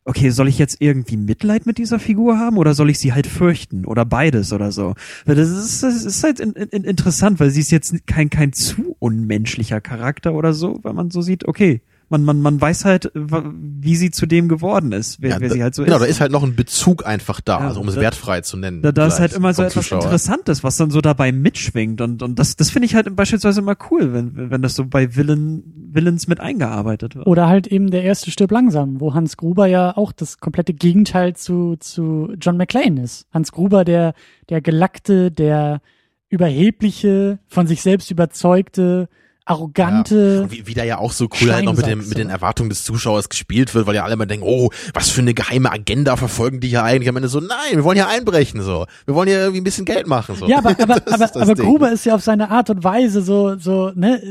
okay, 0.08 0.30
soll 0.30 0.48
ich 0.48 0.60
jetzt 0.60 0.78
irgendwie 0.80 1.18
Mitleid 1.18 1.66
mit 1.66 1.80
dieser 1.80 2.00
Figur 2.00 2.38
haben 2.38 2.58
oder 2.58 2.76
soll 2.76 2.92
ich 2.92 3.00
sie 3.00 3.14
halt 3.14 3.26
fürchten 3.26 3.84
oder 3.84 4.06
beides 4.06 4.54
oder 4.54 4.72
so? 4.72 4.94
Weil 5.26 5.36
das 5.36 5.50
ist, 5.50 5.82
das 5.82 6.06
ist 6.06 6.24
halt 6.24 6.40
in, 6.40 6.54
in, 6.54 6.84
interessant, 6.84 7.40
weil 7.40 7.50
sie 7.50 7.62
ist 7.62 7.72
jetzt 7.72 8.06
kein, 8.06 8.30
kein 8.30 8.54
zu 8.54 8.96
unmenschlicher 9.00 9.82
Charakter 9.82 10.36
oder 10.36 10.54
so, 10.54 10.80
weil 10.84 10.94
man 10.94 11.10
so 11.10 11.22
sieht, 11.22 11.48
okay, 11.48 11.82
man, 12.10 12.24
man, 12.24 12.40
man 12.42 12.60
weiß 12.62 12.86
halt, 12.86 13.12
wie 13.14 13.96
sie 13.96 14.12
zu 14.12 14.26
dem 14.26 14.48
geworden 14.48 14.92
ist, 14.94 15.22
wer, 15.22 15.32
Ja, 15.32 15.40
wer 15.42 15.50
da, 15.50 15.56
sie 15.56 15.64
halt 15.64 15.76
so 15.76 15.84
genau, 15.84 15.98
ist. 15.98 16.02
da 16.04 16.06
ist 16.08 16.22
halt 16.22 16.32
noch 16.32 16.44
ein 16.44 16.56
Bezug 16.56 17.06
einfach 17.06 17.42
da, 17.42 17.60
Ja, 17.60 17.68
also 17.68 17.82
um 17.82 17.88
es 17.90 17.96
da- 17.96 18.02
wertfrei 18.02 18.42
zu 18.42 18.56
nennen. 18.58 18.82
Da, 18.82 18.92
da 18.92 19.08
ist 19.08 19.20
halt 19.20 19.34
immer 19.34 19.54
so 19.54 19.62
etwas 19.64 19.74
Zuschauer. 19.74 20.04
Interessantes, 20.04 20.64
was 20.64 20.78
dann 20.78 20.90
so 20.90 21.02
dabei 21.02 21.32
mitschwingt 21.32 22.00
und, 22.02 22.24
und 22.24 22.40
das, 22.40 22.56
das 22.56 22.70
finde 22.70 22.86
ich 22.86 22.96
halt 22.96 23.14
beispielsweise 23.16 23.60
immer 23.62 23.76
cool, 23.92 24.14
wenn, 24.14 24.50
wenn 24.52 24.62
das 24.62 24.76
so 24.76 24.86
bei 24.86 25.16
Villain, 25.16 25.64
Villains 25.92 26.28
mit 26.28 26.40
eingearbeitet 26.40 27.16
wird. 27.16 27.28
Oder 27.28 27.48
halt 27.48 27.68
eben 27.68 27.92
der 27.92 28.04
erste 28.04 28.32
Stirb 28.32 28.52
langsam, 28.52 29.02
wo 29.02 29.14
Hans 29.14 29.36
Gruber 29.38 29.68
ja 29.68 29.96
auch 29.98 30.12
das 30.12 30.38
komplette 30.40 30.74
Gegenteil 30.74 31.36
zu, 31.36 31.76
zu 31.78 32.32
John 32.40 32.58
McClane 32.58 33.02
ist. 33.04 33.26
Hans 33.34 33.52
Gruber, 33.52 33.84
der, 33.84 34.14
der 34.50 34.62
gelackte, 34.62 35.30
der 35.32 35.82
überhebliche, 36.30 37.40
von 37.48 37.68
sich 37.68 37.82
selbst 37.82 38.12
überzeugte, 38.12 39.10
arrogante. 39.50 40.44
Und 40.44 40.52
wie, 40.52 40.68
wie 40.68 40.74
da 40.74 40.84
ja 40.84 40.98
auch 40.98 41.12
so 41.12 41.28
cool 41.42 41.54
halt 41.54 41.66
noch 41.66 41.76
mit, 41.76 41.86
dem, 41.86 42.00
mit 42.00 42.18
den 42.18 42.28
oder? 42.28 42.34
Erwartungen 42.36 42.70
des 42.70 42.84
Zuschauers 42.84 43.30
gespielt 43.30 43.74
wird, 43.76 43.88
weil 43.88 43.96
ja 43.96 44.04
alle 44.04 44.14
immer 44.14 44.26
denken, 44.26 44.46
oh, 44.48 44.70
was 44.94 45.10
für 45.10 45.22
eine 45.22 45.34
geheime 45.34 45.72
Agenda 45.72 46.16
verfolgen 46.16 46.60
die 46.60 46.68
hier 46.70 46.84
eigentlich? 46.84 47.10
Am 47.10 47.16
Ende 47.16 47.30
so, 47.30 47.40
nein, 47.40 47.58
wir 47.74 47.84
wollen 47.84 47.98
hier 47.98 48.08
einbrechen, 48.08 48.62
so. 48.62 48.86
Wir 49.06 49.16
wollen 49.16 49.28
hier 49.28 49.40
irgendwie 49.40 49.62
ein 49.62 49.64
bisschen 49.64 49.86
Geld 49.86 50.08
machen, 50.08 50.36
so. 50.36 50.48
Ja, 50.48 50.60
aber, 50.60 50.70
aber, 50.80 50.96
aber, 51.12 51.36
aber 51.36 51.56
Ding. 51.56 51.66
Gruber 51.66 51.92
ist 51.92 52.06
ja 52.06 52.16
auf 52.16 52.24
seine 52.24 52.50
Art 52.52 52.70
und 52.70 52.84
Weise 52.84 53.22
so, 53.22 53.58
so, 53.58 53.92
ne, 53.96 54.22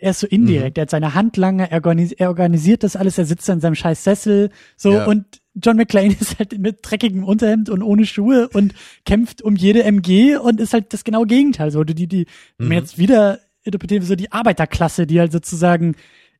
er 0.00 0.10
ist 0.10 0.20
so 0.20 0.26
indirekt, 0.26 0.76
Mhm. 0.76 0.80
er 0.80 0.82
hat 0.82 0.90
seine 0.90 1.14
Handlanger, 1.14 1.70
er, 1.70 1.76
organis 1.78 2.12
er 2.12 2.28
organisiert 2.28 2.82
das 2.82 2.96
alles, 2.96 3.18
er 3.18 3.24
sitzt 3.24 3.48
in 3.48 3.60
seinem 3.60 3.74
scheiß 3.74 4.04
Sessel, 4.04 4.50
so, 4.76 4.92
Ja. 4.92 5.04
und 5.06 5.24
John 5.60 5.76
McClane 5.76 6.14
ist 6.20 6.38
halt 6.38 6.56
mit 6.58 6.78
dreckigem 6.82 7.24
Unterhemd 7.24 7.68
und 7.68 7.82
ohne 7.82 8.06
Schuhe 8.06 8.48
und 8.52 8.74
kämpft 9.04 9.42
um 9.42 9.56
jede 9.56 9.82
MG 9.82 10.36
und 10.36 10.60
ist 10.60 10.72
halt 10.72 10.92
das 10.92 11.02
genaue 11.04 11.26
Gegenteil, 11.26 11.70
so, 11.70 11.82
die, 11.84 11.94
die, 11.94 12.06
die, 12.06 12.26
Mhm. 12.58 12.72
jetzt 12.72 12.98
wieder 12.98 13.40
interpretieren 13.68 14.02
wir 14.02 14.08
so 14.08 14.16
die 14.16 14.32
Arbeiterklasse, 14.32 15.06
die 15.06 15.20
halt 15.20 15.32
sozusagen 15.32 15.94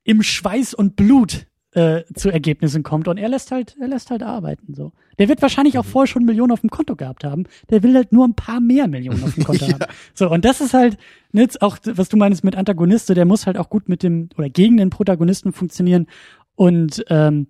im 0.04 0.22
Schweiß 0.22 0.74
und 0.74 0.96
Blut 0.96 1.46
äh, 1.72 2.02
zu 2.14 2.30
Ergebnissen 2.30 2.82
kommt 2.82 3.08
und 3.08 3.18
er 3.18 3.28
lässt 3.28 3.50
halt, 3.52 3.76
er 3.80 3.88
lässt 3.88 4.10
halt 4.10 4.22
arbeiten 4.22 4.74
so. 4.74 4.92
Der 5.18 5.28
wird 5.28 5.42
wahrscheinlich 5.42 5.74
Mhm. 5.74 5.80
auch 5.80 5.84
vorher 5.84 6.06
schon 6.06 6.24
Millionen 6.24 6.50
auf 6.52 6.60
dem 6.62 6.70
Konto 6.70 6.96
gehabt 6.96 7.24
haben. 7.24 7.44
Der 7.70 7.82
will 7.82 7.94
halt 7.94 8.10
nur 8.12 8.26
ein 8.26 8.34
paar 8.34 8.60
mehr 8.60 8.88
Millionen 8.88 9.22
auf 9.22 9.34
dem 9.34 9.44
Konto 9.44 9.66
haben. 9.72 9.84
So 10.14 10.30
und 10.30 10.44
das 10.44 10.60
ist 10.62 10.72
halt 10.74 10.96
ne, 11.32 11.46
auch 11.60 11.76
was 11.84 12.08
du 12.08 12.16
meinst 12.16 12.42
mit 12.42 12.56
Antagonist, 12.56 13.06
so, 13.08 13.14
der 13.14 13.26
muss 13.26 13.46
halt 13.46 13.58
auch 13.58 13.68
gut 13.68 13.88
mit 13.88 14.02
dem 14.02 14.30
oder 14.38 14.48
gegen 14.48 14.76
den 14.78 14.90
Protagonisten 14.90 15.52
funktionieren 15.52 16.06
und 16.54 17.04
ähm, 17.10 17.48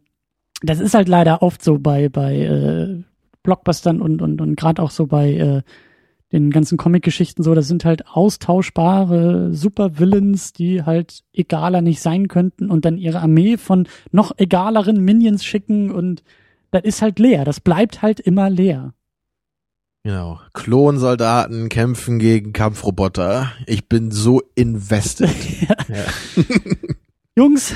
das 0.62 0.80
ist 0.80 0.94
halt 0.94 1.08
leider 1.08 1.40
oft 1.42 1.62
so 1.62 1.78
bei 1.78 2.08
bei 2.08 2.36
äh, 2.38 3.02
Blockbustern 3.44 4.02
und 4.02 4.20
und 4.20 4.40
und 4.40 4.56
gerade 4.56 4.82
auch 4.82 4.90
so 4.90 5.06
bei 5.06 5.32
äh, 5.32 5.62
den 6.32 6.50
ganzen 6.50 6.76
Comic-Geschichten 6.76 7.42
so, 7.42 7.54
das 7.54 7.68
sind 7.68 7.84
halt 7.84 8.06
austauschbare 8.06 9.54
Super-Villains, 9.54 10.52
die 10.52 10.82
halt 10.82 11.24
egaler 11.32 11.80
nicht 11.80 12.00
sein 12.00 12.28
könnten 12.28 12.70
und 12.70 12.84
dann 12.84 12.98
ihre 12.98 13.20
Armee 13.20 13.56
von 13.56 13.88
noch 14.12 14.32
egaleren 14.36 15.04
Minions 15.04 15.44
schicken 15.44 15.90
und 15.90 16.22
das 16.70 16.82
ist 16.84 17.02
halt 17.02 17.18
leer. 17.18 17.44
Das 17.44 17.60
bleibt 17.60 18.02
halt 18.02 18.20
immer 18.20 18.50
leer. 18.50 18.92
Genau. 20.04 20.40
Klonsoldaten 20.52 21.68
kämpfen 21.68 22.18
gegen 22.18 22.52
Kampfroboter. 22.52 23.52
Ich 23.66 23.88
bin 23.88 24.10
so 24.10 24.42
invested. 24.54 25.28
ja. 25.88 26.04
Jungs, 27.36 27.74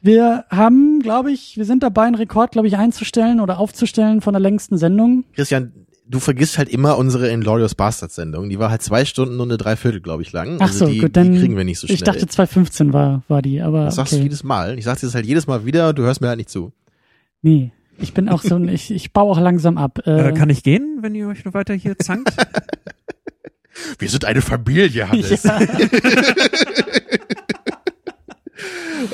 wir 0.00 0.44
haben, 0.50 1.00
glaube 1.00 1.30
ich, 1.30 1.56
wir 1.56 1.64
sind 1.64 1.82
dabei, 1.82 2.02
einen 2.04 2.16
Rekord, 2.16 2.52
glaube 2.52 2.66
ich, 2.66 2.76
einzustellen 2.76 3.40
oder 3.40 3.58
aufzustellen 3.58 4.20
von 4.20 4.32
der 4.32 4.40
längsten 4.40 4.76
Sendung. 4.76 5.24
Christian, 5.34 5.72
du 6.12 6.20
vergisst 6.20 6.58
halt 6.58 6.68
immer 6.68 6.98
unsere 6.98 7.28
Inglorious 7.28 7.74
Bastards 7.74 8.14
Sendung. 8.14 8.48
Die 8.48 8.58
war 8.58 8.70
halt 8.70 8.82
zwei 8.82 9.04
Stunden 9.04 9.40
und 9.40 9.50
eine 9.50 9.58
Dreiviertel, 9.58 10.00
glaube 10.00 10.22
ich, 10.22 10.30
lang. 10.32 10.58
Ach 10.60 10.66
Also 10.68 10.86
so, 10.86 10.92
die, 10.92 10.98
gut, 10.98 11.16
dann 11.16 11.32
die 11.32 11.40
kriegen 11.40 11.56
wir 11.56 11.64
nicht 11.64 11.78
so 11.80 11.86
schnell. 11.86 11.96
Ich 11.96 12.02
dachte 12.04 12.26
2015 12.26 12.92
war 12.92 13.22
war 13.28 13.42
die, 13.42 13.60
aber 13.60 13.86
das 13.86 13.96
sagst 13.96 14.12
du 14.12 14.16
okay. 14.16 14.24
jedes 14.24 14.44
Mal. 14.44 14.78
Ich 14.78 14.84
sag 14.84 15.00
dir 15.00 15.06
das 15.06 15.14
halt 15.14 15.26
jedes 15.26 15.46
Mal 15.46 15.64
wieder, 15.66 15.92
du 15.92 16.02
hörst 16.02 16.20
mir 16.20 16.28
halt 16.28 16.36
nicht 16.36 16.50
zu. 16.50 16.72
Nee, 17.40 17.72
ich 17.98 18.14
bin 18.14 18.28
auch 18.28 18.42
so 18.42 18.54
ein 18.54 18.68
ich 18.68 18.90
ich 18.90 19.12
baue 19.12 19.32
auch 19.32 19.40
langsam 19.40 19.78
ab. 19.78 20.00
Äh, 20.06 20.28
Äh, 20.28 20.32
kann 20.32 20.50
ich 20.50 20.62
gehen, 20.62 20.98
wenn 21.00 21.14
ihr 21.14 21.26
euch 21.28 21.44
noch 21.44 21.54
weiter 21.54 21.74
hier 21.74 21.98
zankt? 21.98 22.32
Wir 23.98 24.08
sind 24.10 24.26
eine 24.26 24.42
Familie, 24.42 25.08
Hannes. 25.08 25.42
ja. 25.42 25.58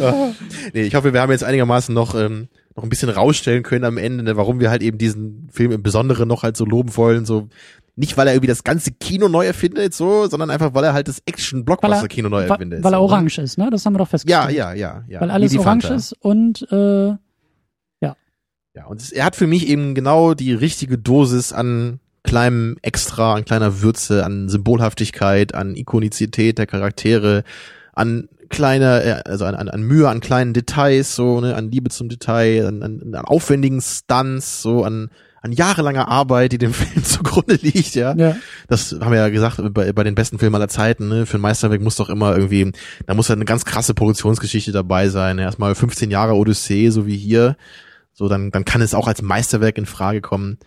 Ah. 0.01 0.33
nee, 0.75 0.83
ich 0.83 0.95
hoffe, 0.95 1.13
wir 1.13 1.21
haben 1.21 1.33
jetzt 1.33 1.43
einigermaßen 1.45 1.95
noch, 1.95 2.15
ähm, 2.15 2.49
noch 2.79 2.85
ein 2.85 2.89
bisschen 2.91 3.11
rausstellen 3.11 3.63
können 3.63 3.85
am 3.85 3.99
Ende, 3.99 4.23
ne, 4.25 4.37
warum 4.37 4.61
wir 4.61 4.71
halt 4.71 4.83
eben 4.83 4.99
diesen 4.99 5.49
Film 5.53 5.73
im 5.73 5.83
Besonderen 5.83 6.29
noch 6.29 6.43
halt 6.45 6.57
so 6.57 6.65
loben 6.65 6.97
wollen. 6.97 7.27
So, 7.27 7.49
nicht 7.97 8.17
weil 8.17 8.29
er 8.29 8.35
irgendwie 8.35 8.49
das 8.49 8.63
ganze 8.65 8.93
Kino 8.93 9.29
neu 9.29 9.45
erfindet, 9.47 9.93
so, 9.93 10.29
sondern 10.29 10.51
einfach 10.51 10.73
weil 10.75 10.85
er 10.85 10.93
halt 10.95 11.09
das 11.09 11.21
Action-Blockbuster-Kino 11.27 12.29
neu 12.29 12.45
erfindet. 12.45 12.85
weil 12.85 12.95
er 12.95 12.99
ne? 12.99 13.03
orange 13.03 13.39
ist, 13.39 13.59
ne? 13.59 13.69
Das 13.71 13.85
haben 13.85 13.95
wir 13.95 13.99
doch 13.99 14.07
Ja, 14.07 14.11
festgestellt. 14.11 14.57
ja, 14.57 14.73
ja, 14.73 15.05
ja. 15.09 15.21
Weil 15.21 15.29
Wie 15.29 15.33
alles 15.33 15.59
orange 15.59 15.83
Fanta. 15.89 15.97
ist 15.97 16.13
und 16.21 16.67
äh, 16.71 17.15
Ja, 18.75 18.85
und 18.87 19.01
es, 19.01 19.11
er 19.11 19.25
hat 19.25 19.35
für 19.35 19.49
mich 19.49 19.67
eben 19.67 19.97
genau 19.97 20.35
die 20.35 20.53
richtige 20.53 20.99
Dosis 20.99 21.53
an 21.53 21.99
kleinem 22.23 22.77
Extra, 22.83 23.35
an 23.35 23.45
kleiner 23.45 23.83
Würze, 23.83 24.25
an 24.25 24.49
Symbolhaftigkeit, 24.49 25.53
an 25.55 25.75
Ikonizität 25.75 26.59
der 26.59 26.67
Charaktere, 26.67 27.43
an 27.93 28.29
kleiner, 28.49 29.05
äh, 29.05 29.23
also 29.25 29.45
an, 29.45 29.55
an, 29.55 29.69
an 29.69 29.83
Mühe, 29.83 30.09
an 30.09 30.21
kleinen 30.21 30.53
Details, 30.53 31.15
so, 31.15 31.41
ne, 31.41 31.55
an 31.55 31.71
Liebe 31.71 31.91
zum 31.91 32.09
Detail, 32.09 32.67
an, 32.67 32.83
an, 32.83 33.15
an 33.15 33.25
aufwendigen 33.25 33.81
Stunts, 33.81 34.63
so, 34.63 34.85
an, 34.85 35.11
an 35.41 35.53
jahrelanger 35.53 36.09
Arbeit, 36.09 36.53
die 36.53 36.59
dem 36.59 36.73
Film 36.75 37.05
zugrunde 37.05 37.55
liegt, 37.55 37.95
ja. 37.95 38.15
ja. 38.17 38.37
Das 38.69 38.93
haben 39.01 39.13
wir 39.13 39.19
ja 39.19 39.29
gesagt 39.29 39.61
bei, 39.73 39.93
bei 39.93 40.05
den 40.05 40.15
besten 40.15 40.39
Filmen 40.39 40.57
aller 40.57 40.69
Zeiten. 40.69 41.09
Ne? 41.09 41.27
Für 41.27 41.39
ein 41.39 41.43
Meisterwerk 41.43 41.81
muss 41.81 41.97
doch 41.97 42.09
immer 42.09 42.37
irgendwie, 42.37 42.73
da 43.07 43.15
muss 43.15 43.29
halt 43.29 43.39
eine 43.39 43.45
ganz 43.45 43.65
krasse 43.65 43.95
Produktionsgeschichte 43.95 44.73
dabei 44.73 45.09
sein. 45.09 45.39
Erstmal 45.39 45.75
15 45.75 46.11
Jahre 46.11 46.35
Odyssee, 46.35 46.91
so 46.91 47.07
wie 47.07 47.17
hier. 47.17 47.57
So, 48.13 48.29
dann, 48.29 48.51
dann 48.51 48.65
kann 48.65 48.83
es 48.83 48.95
auch 48.95 49.07
als 49.07 49.23
Meisterwerk 49.23 49.79
in 49.79 49.87
Frage 49.87 50.21
kommen. 50.21 50.59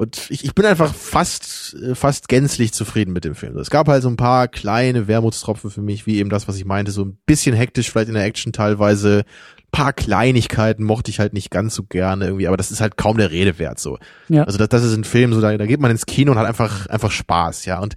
Und 0.00 0.30
ich, 0.30 0.44
ich 0.46 0.54
bin 0.54 0.64
einfach 0.64 0.94
fast, 0.94 1.74
äh, 1.74 1.94
fast 1.94 2.28
gänzlich 2.28 2.72
zufrieden 2.72 3.12
mit 3.12 3.24
dem 3.26 3.34
Film. 3.34 3.58
Es 3.58 3.68
gab 3.68 3.86
halt 3.86 4.02
so 4.02 4.08
ein 4.08 4.16
paar 4.16 4.48
kleine 4.48 5.08
Wermutstropfen 5.08 5.70
für 5.70 5.82
mich, 5.82 6.06
wie 6.06 6.16
eben 6.16 6.30
das, 6.30 6.48
was 6.48 6.56
ich 6.56 6.64
meinte, 6.64 6.90
so 6.90 7.04
ein 7.04 7.18
bisschen 7.26 7.54
hektisch 7.54 7.90
vielleicht 7.90 8.08
in 8.08 8.14
der 8.14 8.24
Action 8.24 8.54
teilweise. 8.54 9.24
Ein 9.58 9.70
paar 9.72 9.92
Kleinigkeiten 9.92 10.84
mochte 10.84 11.10
ich 11.10 11.20
halt 11.20 11.34
nicht 11.34 11.50
ganz 11.50 11.74
so 11.74 11.82
gerne 11.82 12.24
irgendwie, 12.24 12.46
aber 12.48 12.56
das 12.56 12.70
ist 12.70 12.80
halt 12.80 12.96
kaum 12.96 13.18
der 13.18 13.30
Rede 13.30 13.58
wert, 13.58 13.78
so. 13.78 13.98
Ja. 14.28 14.44
Also 14.44 14.56
das, 14.56 14.70
das 14.70 14.84
ist 14.84 14.94
ein 14.96 15.04
Film, 15.04 15.34
so 15.34 15.40
da, 15.42 15.54
da 15.58 15.66
geht 15.66 15.80
man 15.80 15.90
ins 15.90 16.06
Kino 16.06 16.32
und 16.32 16.38
hat 16.38 16.46
einfach 16.46 16.86
einfach 16.86 17.10
Spaß, 17.10 17.66
ja. 17.66 17.78
Und 17.78 17.94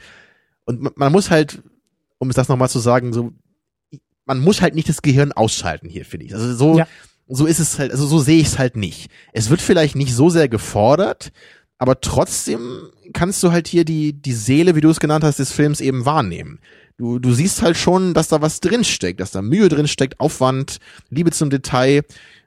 und 0.65 0.81
man- 0.81 0.93
man 0.97 1.11
muss 1.13 1.31
halt, 1.31 1.63
um 2.17 2.29
es 2.29 2.35
das 2.35 2.49
nochmal 2.49 2.69
zu 2.69 2.79
sagen, 2.79 3.13
so 3.13 3.31
man 4.25 4.39
muss 4.41 4.61
halt 4.61 4.75
nicht 4.75 4.89
das 4.89 5.01
Gehirn 5.01 5.31
ausschalten 5.31 5.87
hier, 5.87 6.03
finde 6.03 6.25
ich. 6.25 6.33
Also 6.35 6.53
so 6.53 6.77
Ja. 6.79 6.87
so 7.29 7.45
ist 7.45 7.59
es 7.59 7.79
halt, 7.79 7.91
also 7.91 8.05
so 8.05 8.19
sehe 8.19 8.41
ich 8.41 8.47
es 8.47 8.59
halt 8.59 8.75
nicht. 8.75 9.09
Es 9.31 9.49
wird 9.49 9.61
vielleicht 9.61 9.95
nicht 9.95 10.13
so 10.13 10.29
sehr 10.29 10.49
gefordert, 10.49 11.31
aber 11.77 12.01
trotzdem 12.01 12.89
kannst 13.13 13.43
du 13.43 13.51
halt 13.51 13.67
hier 13.67 13.85
die 13.85 14.13
die 14.13 14.33
Seele, 14.33 14.75
wie 14.75 14.81
du 14.81 14.89
es 14.89 14.99
genannt 14.99 15.23
hast, 15.23 15.39
des 15.39 15.51
Films 15.51 15.81
eben 15.81 16.05
wahrnehmen. 16.05 16.59
Du, 16.97 17.19
du 17.19 17.33
siehst 17.33 17.61
halt 17.61 17.75
schon, 17.75 18.13
dass 18.13 18.27
da 18.27 18.41
was 18.41 18.59
drinsteckt, 18.59 19.19
dass 19.19 19.31
da 19.31 19.41
Mühe 19.41 19.67
drinsteckt, 19.67 20.19
Aufwand, 20.19 20.79
Liebe 21.09 21.31
zum 21.31 21.49
Detail. 21.49 22.03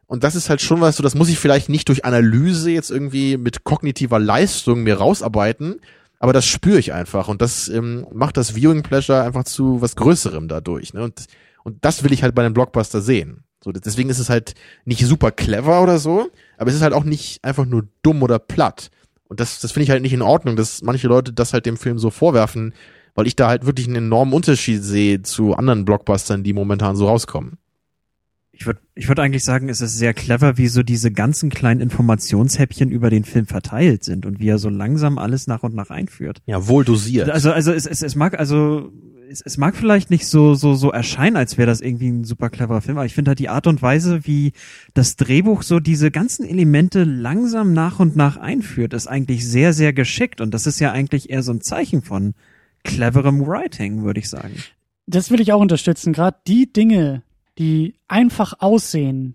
Und 0.07 0.23
das 0.23 0.37
ist 0.37 0.49
halt 0.49 0.61
schon 0.61 0.81
was, 0.81 0.97
so 0.97 1.03
das 1.03 1.17
muss 1.17 1.29
ich 1.29 1.39
vielleicht 1.39 1.69
nicht 1.69 1.89
durch 1.89 2.05
Analyse 2.05 2.71
jetzt 2.71 2.91
irgendwie 2.91 3.37
mit 3.37 3.65
kognitiver 3.65 4.21
Leistung 4.21 4.85
mir 4.85 4.99
rausarbeiten, 4.99 5.81
aber 6.21 6.33
das 6.33 6.47
spüre 6.47 6.79
ich 6.79 6.93
einfach 6.93 7.29
und 7.29 7.43
das 7.43 7.69
ähm, 7.69 8.07
macht 8.13 8.37
das 8.37 8.55
Viewing 8.55 8.83
Pleasure 8.83 9.23
einfach 9.23 9.45
zu 9.45 9.83
was 9.83 9.97
Größerem 9.97 10.47
dadurch. 10.47 10.95
Ne? 10.95 11.03
Und, 11.03 11.27
und 11.65 11.85
das 11.85 12.05
will 12.05 12.13
ich 12.13 12.23
halt 12.23 12.37
bei 12.37 12.45
einem 12.45 12.55
Blockbuster 12.55 13.01
sehen. 13.01 13.43
So, 13.63 13.73
deswegen 13.73 14.11
ist 14.11 14.21
es 14.21 14.31
halt 14.31 14.55
nicht 14.85 15.05
super 15.05 15.33
clever 15.33 15.83
oder 15.83 15.99
so, 15.99 16.31
aber 16.57 16.71
es 16.71 16.77
ist 16.77 16.83
halt 16.83 16.95
auch 16.95 17.05
nicht 17.05 17.43
einfach 17.43 17.65
nur 17.65 17.89
dumm 18.03 18.23
oder 18.23 18.39
platt. 18.39 18.91
Und 19.29 19.41
das, 19.41 19.61
das 19.61 19.73
finde 19.73 19.85
ich 19.85 19.91
halt 19.91 20.03
nicht 20.03 20.13
in 20.13 20.23
Ordnung, 20.23 20.57
dass 20.57 20.83
manche 20.83 21.09
Leute 21.09 21.33
das 21.33 21.53
halt 21.53 21.67
dem 21.67 21.77
Film 21.77 21.99
so 21.99 22.11
vorwerfen, 22.11 22.75
weil 23.15 23.27
ich 23.27 23.37
da 23.37 23.49
halt 23.49 23.67
wirklich 23.67 23.87
einen 23.87 23.97
enormen 23.97 24.35
Unterschied 24.35 24.83
sehe 24.83 25.23
zu 25.23 25.55
anderen 25.55 25.85
Blockbustern, 25.85 26.45
die 26.45 26.53
momentan 26.53 26.97
so 26.97 27.09
rauskommen. 27.09 27.59
Ich 28.59 28.65
würde 28.65 28.81
ich 28.95 29.07
würd 29.07 29.21
eigentlich 29.21 29.45
sagen, 29.45 29.69
es 29.69 29.83
ist 29.83 29.99
sehr 29.99 30.15
clever, 30.15 30.57
wie 30.57 30.69
so 30.69 30.83
diese 30.83 31.11
ganzen 31.11 31.51
kleinen 31.51 31.83
Informationshäppchen 31.83 32.91
über 32.91 33.11
den 33.11 33.25
Film 33.25 33.47
verteilt 33.47 34.03
sind 34.03 34.25
und 34.25 34.41
wie 34.41 34.49
er 34.49 34.59
so 34.59 34.71
langsam 34.71 35.19
alles 35.19 35.47
nach 35.47 35.63
und 35.63 35.75
nach 35.75 35.91
einführt. 35.91 36.41
Ja, 36.47 36.67
wohl 36.67 36.85
dosiert. 36.85 37.29
Also, 37.29 37.53
also 37.53 37.73
es, 37.73 37.87
es, 37.87 38.03
es 38.03 38.15
mag, 38.17 38.39
also 38.39 38.91
es, 39.29 39.43
es 39.43 39.59
mag 39.59 39.77
vielleicht 39.77 40.11
nicht 40.11 40.27
so, 40.27 40.55
so, 40.55 40.75
so 40.75 40.91
erscheinen, 40.91 41.37
als 41.37 41.59
wäre 41.59 41.67
das 41.67 41.83
irgendwie 41.83 42.09
ein 42.09 42.25
super 42.25 42.49
cleverer 42.49 42.81
Film, 42.81 42.97
aber 42.97 43.05
ich 43.05 43.15
finde 43.15 43.31
halt 43.31 43.39
die 43.39 43.51
Art 43.51 43.67
und 43.67 43.83
Weise, 43.83 44.27
wie 44.27 44.53
das 44.95 45.17
Drehbuch 45.17 45.63
so 45.63 45.79
diese 45.79 46.11
ganzen 46.11 46.47
Elemente 46.47 47.05
langsam 47.05 47.75
nach 47.75 48.01
und 48.01 48.17
nach 48.17 48.39
einführt, 48.39 48.95
ist 48.95 49.07
eigentlich 49.07 49.47
sehr, 49.47 49.75
sehr 49.75 49.93
geschickt 49.93 50.41
und 50.41 50.55
das 50.55 50.67
ist 50.67 50.81
ja 50.81 50.93
eigentlich 50.93 51.29
eher 51.29 51.43
so 51.43 51.53
ein 51.53 51.61
Zeichen 51.61 52.01
von 52.01 52.35
cleverem 52.85 53.47
Writing, 53.47 54.03
würde 54.03 54.21
ich 54.21 54.31
sagen. 54.31 54.55
Das 55.07 55.31
will 55.31 55.41
ich 55.41 55.53
auch 55.53 55.61
unterstützen. 55.61 56.13
Gerade 56.13 56.39
die 56.47 56.73
Dinge, 56.73 57.23
die 57.59 57.95
einfach 58.09 58.55
aussehen, 58.61 59.35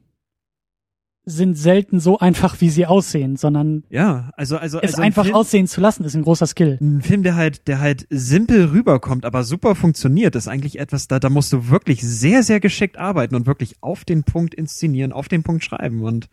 sind 1.24 1.56
selten 1.56 2.00
so 2.00 2.17
einfach, 2.17 2.61
wie 2.61 2.72
sie 2.72 2.88
aussehen, 2.88 3.38
sondern 3.38 3.83
Ja, 3.90 4.32
also, 4.38 4.58
also, 4.58 4.80
es 4.80 4.91
also 4.91 4.98
ein 5.01 5.06
einfach 5.08 5.25
Film- 5.25 5.35
aussehen 5.35 5.67
zu 5.67 5.80
lassen, 5.80 6.03
ist 6.03 6.16
ein 6.16 6.24
großer 6.24 6.48
Skill. 6.48 6.80
Ein 6.82 7.03
Film, 7.03 7.22
der 7.22 7.35
halt, 7.35 7.67
der 7.67 7.80
halt 7.80 8.08
simpel 8.09 8.66
rüberkommt, 8.72 9.24
aber 9.24 9.43
super 9.43 9.75
funktioniert, 9.75 10.35
ist 10.35 10.48
eigentlich 10.48 10.80
etwas, 10.80 11.08
da, 11.08 11.19
da 11.19 11.30
musst 11.30 11.53
du 11.53 11.69
wirklich 11.69 12.01
sehr, 12.01 12.41
sehr 12.41 12.59
geschickt 12.59 12.98
arbeiten 12.98 13.35
und 13.35 13.45
wirklich 13.45 13.75
auf 13.82 14.03
den 14.03 14.24
Punkt 14.24 14.56
inszenieren, 14.56 15.11
auf 15.11 15.27
den 15.27 15.43
Punkt 15.43 15.64
schreiben 15.64 16.01
und 16.01 16.27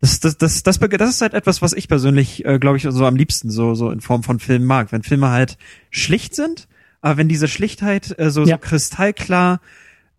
das, 0.00 0.18
das, 0.18 0.36
das, 0.38 0.62
das, 0.64 0.78
das 0.80 1.10
ist 1.10 1.20
halt 1.20 1.34
etwas, 1.34 1.60
was 1.62 1.74
ich 1.74 1.86
persönlich, 1.86 2.44
äh, 2.44 2.58
glaube 2.58 2.76
ich, 2.78 2.82
so 2.88 3.04
am 3.06 3.14
liebsten 3.14 3.50
so, 3.50 3.74
so 3.74 3.90
in 3.90 4.00
Form 4.00 4.24
von 4.24 4.40
Filmen 4.40 4.64
mag. 4.66 4.90
Wenn 4.90 5.04
Filme 5.04 5.28
halt 5.30 5.58
schlicht 5.90 6.34
sind, 6.34 6.66
aber 7.02 7.18
wenn 7.18 7.28
diese 7.28 7.46
Schlichtheit 7.46 8.18
äh, 8.18 8.30
so, 8.30 8.40
Ja. 8.44 8.56
so 8.56 8.58
kristallklar 8.58 9.60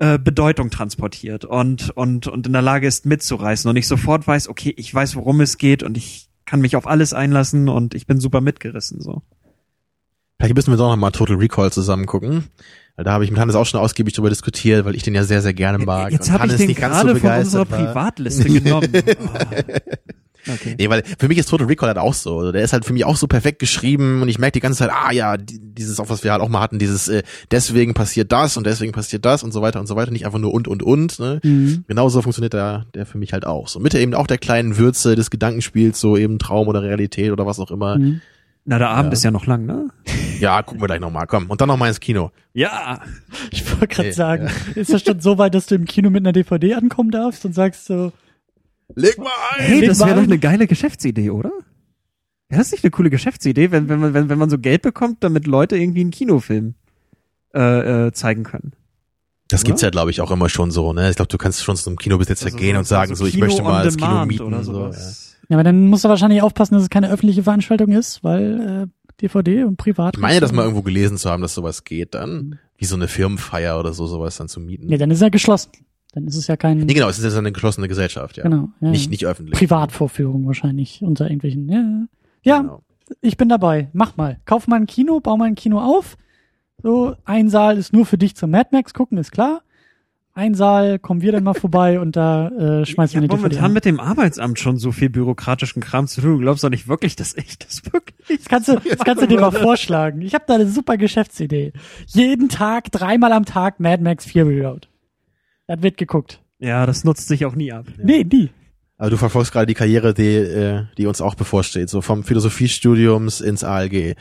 äh, 0.04 0.20
Bedeutung 0.20 0.70
transportiert 0.70 1.46
und, 1.46 1.90
und, 1.92 2.28
und 2.28 2.46
in 2.46 2.52
der 2.52 2.62
Lage 2.62 2.88
ist 2.88 3.06
mitzureißen 3.06 3.70
und 3.70 3.78
ich 3.78 3.88
sofort 3.88 4.28
weiß, 4.28 4.50
okay, 4.50 4.74
ich 4.76 4.94
weiß, 4.94 5.16
worum 5.16 5.40
es 5.40 5.58
geht 5.58 5.82
und 5.82 5.96
ich 5.96 6.28
kann 6.46 6.60
mich 6.60 6.76
auf 6.76 6.88
alles 6.88 7.14
einlassen 7.14 7.70
und 7.70 7.96
ich 7.96 8.06
bin 8.06 8.20
super 8.20 8.42
mitgerissen, 8.42 9.00
so. 9.00 9.22
Vielleicht 10.38 10.56
müssen 10.56 10.74
wir 10.74 10.78
doch 10.78 10.90
noch 10.90 10.98
mal 10.98 11.12
Total 11.12 11.38
Recall 11.38 11.72
zusammen 11.72 12.06
gucken. 12.06 12.44
Weil 12.98 13.06
da 13.06 13.14
habe 13.14 13.24
ich 13.24 13.32
mit 13.32 13.40
Hannes 13.40 13.56
auch 13.56 13.66
schon 13.66 13.80
ausgiebig 13.80 14.14
drüber 14.14 14.30
diskutiert, 14.30 14.84
weil 14.84 14.96
ich 14.96 15.04
den 15.04 15.16
ja 15.16 15.24
sehr, 15.24 15.42
sehr 15.42 15.54
gerne 15.54 15.78
mag. 15.78 16.12
Jetzt 16.12 16.32
habe 16.32 16.48
ich 16.48 16.56
den 16.56 16.68
nicht 16.68 16.82
ganz 16.82 16.96
gerade 16.96 17.14
so 17.14 17.20
von 17.22 17.32
unserer 17.32 17.72
war. 17.72 17.86
Privatliste 17.86 18.50
genommen. 18.50 18.92
Oh. 19.26 20.33
Okay. 20.48 20.76
Nee, 20.78 20.90
weil 20.90 21.04
für 21.18 21.28
mich 21.28 21.38
ist 21.38 21.50
Total 21.50 21.68
Recall 21.68 21.88
halt 21.88 21.98
auch 21.98 22.14
so. 22.14 22.40
Also 22.40 22.52
Der 22.52 22.62
ist 22.64 22.74
halt 22.74 22.86
für 22.86 22.94
mich 22.94 23.06
auch 23.06 23.16
so 23.18 23.28
perfekt 23.28 23.60
geschrieben 23.60 24.22
und 24.22 24.30
ich 24.30 24.40
merke 24.40 24.54
die 24.54 24.60
ganze 24.60 24.80
Zeit, 24.80 24.92
ah 24.92 25.12
ja, 25.12 25.38
die- 25.38 25.60
dieses, 25.60 26.00
auch 26.00 26.10
was 26.10 26.24
wir 26.24 26.32
halt 26.32 26.42
auch 26.42 26.50
mal 26.50 26.60
hatten, 26.62 26.80
dieses 26.80 27.08
äh, 27.08 27.24
deswegen 27.52 27.94
passiert 27.94 28.32
das 28.32 28.58
und 28.58 28.66
deswegen 28.68 28.92
passiert 28.92 29.26
das 29.26 29.44
und 29.44 29.52
so 29.52 29.62
weiter 29.62 29.80
und 29.80 29.88
so 29.88 29.96
weiter. 29.96 30.12
Nicht 30.12 30.26
einfach 30.26 30.40
nur 30.40 30.54
und 30.54 30.68
und 30.68 30.84
und. 30.84 31.20
Ne? 31.20 31.40
Mhm. 31.44 31.86
Genauso 31.88 32.22
funktioniert 32.22 32.54
der, 32.54 32.86
der 32.94 33.06
für 33.06 33.18
mich 33.18 33.34
halt 33.34 33.46
auch. 33.46 33.68
So 33.68 33.80
mit 33.80 33.94
eben 33.96 34.14
auch 34.14 34.28
der 34.28 34.38
kleinen 34.38 34.78
Würze 34.78 35.16
des 35.16 35.30
Gedankenspiels, 35.30 36.00
so 36.00 36.18
eben 36.18 36.40
Traum 36.40 36.68
oder 36.68 36.82
Realität 36.84 37.32
oder 37.32 37.46
was 37.46 37.60
auch 37.60 37.72
immer. 37.72 37.98
Mhm. 37.98 38.22
Na, 38.66 38.78
der 38.78 38.90
Abend 38.92 39.12
Ja. 39.12 39.14
ist 39.14 39.24
ja 39.24 39.32
noch 39.32 39.46
lang, 39.46 39.66
ne? 39.66 39.90
Ja, 40.40 40.62
gucken 40.62 40.82
wir 40.82 40.88
gleich 40.88 41.02
nochmal. 41.02 41.28
Komm. 41.28 41.50
Und 41.50 41.60
dann 41.60 41.68
nochmal 41.68 41.90
ins 41.90 42.00
Kino. 42.00 42.32
Ja. 42.54 43.02
Ich 43.52 43.70
wollte 43.70 43.88
gerade 43.88 44.10
Okay, 44.10 44.12
sagen, 44.14 44.50
ist 44.76 44.94
das 44.94 45.04
schon 45.04 45.20
so 45.20 45.38
weit, 45.38 45.54
dass 45.54 45.66
du 45.66 45.76
im 45.76 45.84
Kino 45.86 46.10
mit 46.10 46.22
einer 46.24 46.32
DVD 46.32 46.76
ankommen 46.76 47.12
darfst 47.12 47.44
und 47.46 47.54
sagst 47.54 47.86
so, 47.88 48.14
Leg 48.96 49.18
mal 49.18 49.30
ein! 49.52 49.66
Hey, 49.66 49.86
das 49.86 50.00
wäre 50.00 50.12
doch 50.12 50.18
ein. 50.18 50.24
eine 50.26 50.40
geile 50.40 50.68
Geschäftsidee, 50.68 51.30
oder? 51.30 51.52
Wäre 52.50 52.62
das 52.62 52.72
nicht 52.72 52.84
eine 52.84 52.92
coole 52.92 53.10
Geschäftsidee, 53.10 53.72
wenn, 53.72 53.90
wenn, 53.90 54.00
man, 54.00 54.14
wenn, 54.14 54.30
wenn 54.30 54.38
man 54.38 54.50
so 54.50 54.60
Geld 54.60 54.82
bekommt, 54.82 55.24
damit 55.24 55.48
Leute 55.48 55.76
irgendwie 55.76 56.02
einen 56.02 56.12
Kinofilm 56.12 56.76
äh, 57.54 58.08
äh, 58.08 58.12
zeigen 58.12 58.44
können? 58.44 58.74
Das 59.48 59.64
gibt's 59.64 59.82
Oder? 59.82 59.88
ja, 59.88 59.92
glaube 59.92 60.12
ich, 60.12 60.22
auch 60.22 60.32
immer 60.32 60.50
schon 60.50 60.72
so. 60.72 60.94
Ne? 60.94 61.10
Ich 61.10 61.16
glaube, 61.16 61.30
du 61.30 61.38
kannst 61.38 61.64
schon 61.64 61.76
zum 61.76 61.98
Kinobesitzer 61.98 62.46
Also 62.46 62.58
gehen 62.58 62.78
und 62.78 62.86
sagen, 62.86 63.16
so, 63.16 63.26
ich 63.26 63.34
Kino 63.34 63.46
möchte 63.46 63.62
mal 63.62 63.84
das 63.84 63.98
Kino 63.98 64.26
mieten. 64.26 64.44
oder 64.44 64.64
so, 64.64 64.72
ja. 64.72 64.78
sowas. 64.92 65.36
ja, 65.50 65.56
aber 65.56 65.64
dann 65.64 65.88
musst 65.88 66.06
du 66.06 66.10
wahrscheinlich 66.10 66.42
aufpassen, 66.42 66.76
dass 66.76 66.84
es 66.84 66.90
keine 66.90 67.12
öffentliche 67.12 67.44
Veranstaltung 67.44 67.92
ist, 67.92 68.24
weil 68.24 68.88
äh, 68.88 69.12
DVD 69.22 69.64
und 69.64 69.78
privat. 69.78 70.16
Ich 70.16 70.22
meine, 70.22 70.40
das 70.40 70.52
mal 70.52 70.64
irgendwo 70.64 70.82
gelesen 70.82 71.18
zu 71.18 71.30
haben, 71.30 71.42
dass 71.42 71.54
sowas 71.54 71.84
geht 71.84 72.14
dann. 72.14 72.60
Wie 72.78 72.86
so 72.86 72.96
eine 72.96 73.08
Firmenfeier 73.08 73.80
oder 73.80 73.94
so, 73.94 74.08
sowas 74.08 74.38
dann 74.38 74.50
zu 74.50 74.60
mieten. 74.60 74.90
Ja, 74.90 74.98
dann 74.98 75.12
ist 75.12 75.22
er 75.22 75.30
geschlossen. 75.30 75.72
Dann 76.14 76.28
ist 76.28 76.36
es 76.38 76.48
ja 76.48 76.56
kein, 76.58 76.78
Nee, 76.80 76.94
genau, 76.94 77.10
es 77.10 77.18
ist 77.18 77.24
jetzt 77.26 77.36
eine 77.36 77.52
geschlossene 77.52 77.88
Gesellschaft, 77.88 78.38
ja. 78.38 78.44
genau, 78.44 78.70
ja, 78.82 78.90
Nicht, 78.90 79.06
ja. 79.06 79.10
nicht 79.10 79.26
öffentlich. 79.26 79.58
Privatvorführung 79.58 80.46
wahrscheinlich 80.46 81.02
unter 81.02 81.26
irgendwelchen, 81.26 81.68
ja. 81.70 82.08
Ja, 82.44 82.62
Genau. 82.62 82.82
ich 83.22 83.36
bin 83.38 83.50
dabei. 83.50 83.90
Mach 83.94 84.16
mal. 84.16 84.40
Kauf 84.46 84.68
mal 84.68 84.76
ein 84.78 84.86
Kino, 84.86 85.20
bau 85.20 85.38
mal 85.38 85.46
ein 85.46 85.56
Kino 85.56 85.80
auf. 85.82 86.18
So, 86.82 87.16
ein 87.26 87.50
Saal 87.50 87.78
ist 87.78 87.94
nur 87.94 88.06
für 88.06 88.18
dich 88.18 88.36
zum 88.36 88.52
Mad 88.52 88.70
Max 88.72 88.94
gucken, 88.94 89.18
ist 89.18 89.32
klar. 89.32 89.62
Ein 90.36 90.56
Saal 90.56 90.98
kommen 91.00 91.22
wir 91.22 91.32
dann 91.32 91.44
mal 91.44 91.54
vorbei 91.54 92.00
und 92.00 92.16
da 92.16 92.48
äh, 92.50 92.86
schmeißen 92.88 93.16
Ja, 93.16 93.22
wir 93.22 93.24
eine 93.24 93.28
DVD 93.28 93.38
momentan 93.42 93.66
an. 93.66 93.74
mit 93.74 93.86
dem 93.86 94.00
Arbeitsamt 94.00 94.60
schon 94.60 94.78
so 94.78 94.92
viel 94.92 95.10
bürokratischen 95.10 95.82
Kram 95.82 96.08
zu 96.08 96.22
tun. 96.22 96.34
Du 96.34 96.40
glaubst 96.40 96.64
doch 96.64 96.70
nicht 96.70 96.88
wirklich, 96.88 97.16
dass 97.16 97.36
ich 97.36 97.58
das 97.60 97.84
wirklich 97.92 98.40
Das 98.40 98.46
kannst 98.50 98.68
du, 98.68 98.76
das 98.76 99.00
kannst 99.00 99.22
du 99.24 99.28
dir 99.28 99.40
mal 99.40 99.52
vorschlagen. 99.52 100.22
Ich 100.22 100.34
habe 100.34 100.44
da 100.48 100.56
eine 100.56 100.68
super 100.68 100.98
Geschäftsidee. 100.98 101.72
Jeden 102.08 102.50
Tag, 102.50 102.92
dreimal 102.92 103.32
am 103.32 103.46
Tag 103.46 103.80
Mad 103.80 104.04
Max 104.04 104.26
Fury 104.30 104.62
Road. 104.66 104.90
Das 105.68 105.82
wird 105.82 105.98
geguckt. 105.98 106.42
Ja, 106.60 106.86
das 106.86 107.04
nutzt 107.04 107.28
sich 107.28 107.46
auch 107.46 107.56
nie 107.56 107.72
ab. 107.72 107.86
Nee, 108.02 108.24
nie. 108.24 108.50
Aber 108.98 109.10
du 109.10 109.18
verfolgst 109.18 109.52
gerade 109.52 109.66
die 109.66 109.74
Karriere, 109.74 110.14
die, 110.14 110.36
äh, 110.36 110.86
die 110.98 111.08
uns 111.08 111.20
auch 111.20 111.36
bevorsteht, 111.36 111.90
so 111.90 112.02
vom 112.02 112.24
Philosophiestudiums 112.24 113.42
ins 113.42 113.64
ALG. 113.64 114.16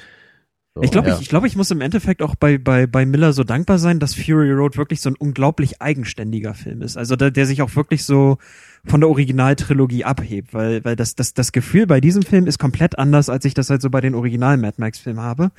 So, 0.74 0.82
Ich 0.82 0.90
glaube, 0.90 1.08
ja. 1.08 1.14
ich, 1.16 1.22
ich, 1.22 1.28
glaube, 1.28 1.46
ich 1.46 1.54
muss 1.54 1.70
im 1.70 1.82
Endeffekt 1.82 2.22
auch 2.22 2.34
bei, 2.34 2.56
bei, 2.56 2.86
bei 2.86 3.04
Miller 3.04 3.34
so 3.34 3.44
dankbar 3.44 3.78
sein, 3.78 3.98
dass 4.00 4.14
Fury 4.14 4.50
Road 4.52 4.78
wirklich 4.78 5.02
so 5.02 5.10
ein 5.10 5.16
unglaublich 5.16 5.82
eigenständiger 5.82 6.54
Film 6.54 6.80
ist. 6.80 6.96
Also 6.96 7.14
der, 7.14 7.30
der 7.30 7.44
sich 7.44 7.60
auch 7.60 7.76
wirklich 7.76 8.04
so 8.04 8.38
von 8.84 9.00
der 9.00 9.10
Originaltrilogie 9.10 10.04
abhebt, 10.04 10.54
weil, 10.54 10.84
weil 10.84 10.96
das, 10.96 11.14
das, 11.14 11.34
das 11.34 11.52
Gefühl 11.52 11.86
bei 11.86 12.00
diesem 12.00 12.22
Film 12.22 12.46
ist 12.46 12.58
komplett 12.58 12.98
anders, 12.98 13.28
als 13.28 13.44
ich 13.44 13.52
das 13.52 13.68
halt 13.68 13.82
so 13.82 13.90
bei 13.90 14.00
den 14.00 14.14
originalen 14.14 14.60
Mad 14.60 14.76
Max 14.78 14.98
Filmen 14.98 15.20
habe. 15.20 15.52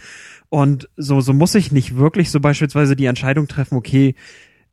Und 0.49 0.89
so, 0.97 1.21
so 1.21 1.31
muss 1.31 1.53
ich 1.53 1.71
nicht 1.71 1.95
wirklich 1.95 2.31
so 2.31 2.39
beispielsweise 2.39 2.95
die 2.95 3.05
Entscheidung 3.05 3.47
treffen, 3.47 3.77
okay, 3.77 4.15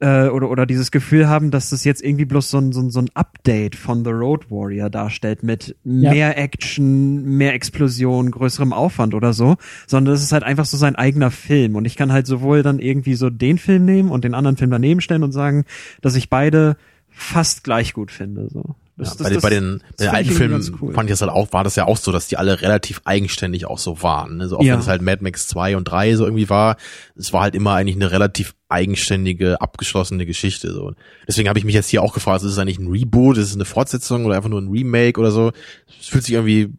äh, 0.01 0.29
oder, 0.29 0.51
oder 0.51 0.67
dieses 0.67 0.91
Gefühl 0.91 1.29
haben, 1.29 1.51
dass 1.51 1.71
das 1.71 1.85
jetzt 1.85 2.03
irgendwie 2.03 2.25
bloß 2.25 2.51
so 2.51 2.59
ein, 2.59 2.73
so 2.73 2.81
ein, 2.81 2.91
so 2.91 3.01
ein 3.01 3.11
Update 3.15 3.77
von 3.77 4.05
The 4.05 4.11
Road 4.11 4.51
Warrior 4.51 4.91
darstellt 4.91 5.43
mit 5.43 5.77
Ja. 5.85 6.11
mehr 6.11 6.39
Action, 6.39 7.25
mehr 7.37 7.55
Explosion, 7.55 8.31
größerem 8.31 8.73
Aufwand 8.73 9.15
oder 9.15 9.33
so, 9.33 9.57
sondern 9.87 10.15
das 10.15 10.23
ist 10.23 10.33
halt 10.33 10.43
einfach 10.43 10.65
so 10.65 10.77
sein 10.77 10.97
eigener 10.97 11.31
Film 11.31 11.77
und 11.77 11.85
ich 11.85 11.97
kann 11.97 12.13
halt 12.13 12.27
sowohl 12.27 12.63
dann 12.63 12.79
irgendwie 12.79 13.15
so 13.15 13.31
den 13.31 13.59
Film 13.59 13.85
nehmen 13.85 14.11
und 14.11 14.25
den 14.25 14.35
anderen 14.35 14.57
Film 14.57 14.71
daneben 14.71 15.01
stellen 15.01 15.23
und 15.23 15.33
sagen, 15.33 15.65
dass 16.01 16.17
ich 16.17 16.31
beide 16.31 16.77
fast 17.11 17.65
gleich 17.65 17.93
gut 17.93 18.11
finde, 18.11 18.49
so. 18.49 18.75
Das, 19.01 19.19
Ja, 19.19 19.31
das, 19.31 19.31
bei, 19.31 19.31
den- 19.31 19.33
das- 19.35 19.43
bei 19.43 19.51
den, 19.51 19.83
bei 19.99 20.05
den 20.05 20.09
alten 20.15 20.31
Filmen 20.31 20.79
cool. 20.81 20.93
fand 20.95 21.09
ich 21.09 21.13
das 21.15 21.21
halt 21.23 21.31
auch, 21.33 21.53
war 21.53 21.65
das 21.65 21.77
ja 21.77 21.87
auch 21.87 21.97
so, 21.97 22.13
dass 22.13 22.29
die 22.29 22.37
alle 22.37 22.61
relativ 22.63 23.01
eigenständig 23.05 23.67
auch 23.67 23.79
so 23.79 24.03
waren. 24.03 24.37
Ne? 24.37 24.49
So 24.49 24.59
auch 24.59 24.63
Ja. 24.63 24.75
wenn 24.75 24.81
es 24.81 24.87
halt 24.89 25.03
Mad 25.03 25.23
Max 25.23 25.49
2 25.49 25.77
und 25.77 25.85
3 25.85 26.15
so 26.17 26.25
irgendwie 26.25 26.49
war, 26.49 26.77
es 27.17 27.33
war 27.33 27.43
halt 27.43 27.55
immer 27.55 27.73
eigentlich 27.75 27.97
eine 27.97 28.11
relativ 28.11 28.55
eigenständige, 28.69 29.61
abgeschlossene 29.61 30.27
Geschichte. 30.27 30.73
So. 30.73 30.93
Deswegen 31.27 31.49
habe 31.49 31.59
ich 31.59 31.65
mich 31.65 31.75
jetzt 31.75 31.89
hier 31.89 32.03
auch 32.03 32.15
gefragt, 32.15 32.43
ist 32.43 32.51
es 32.53 32.59
eigentlich 32.59 32.79
ein 32.79 32.89
Reboot, 32.89 33.37
ist 33.39 33.49
es 33.49 33.55
eine 33.55 33.65
Fortsetzung 33.65 34.25
oder 34.27 34.37
einfach 34.37 34.49
nur 34.51 34.61
ein 34.61 34.69
Remake 34.71 35.19
oder 35.21 35.31
so? 35.31 35.53
Es 36.01 36.07
fühlt 36.09 36.25
sich 36.25 36.35
irgendwie 36.35 36.71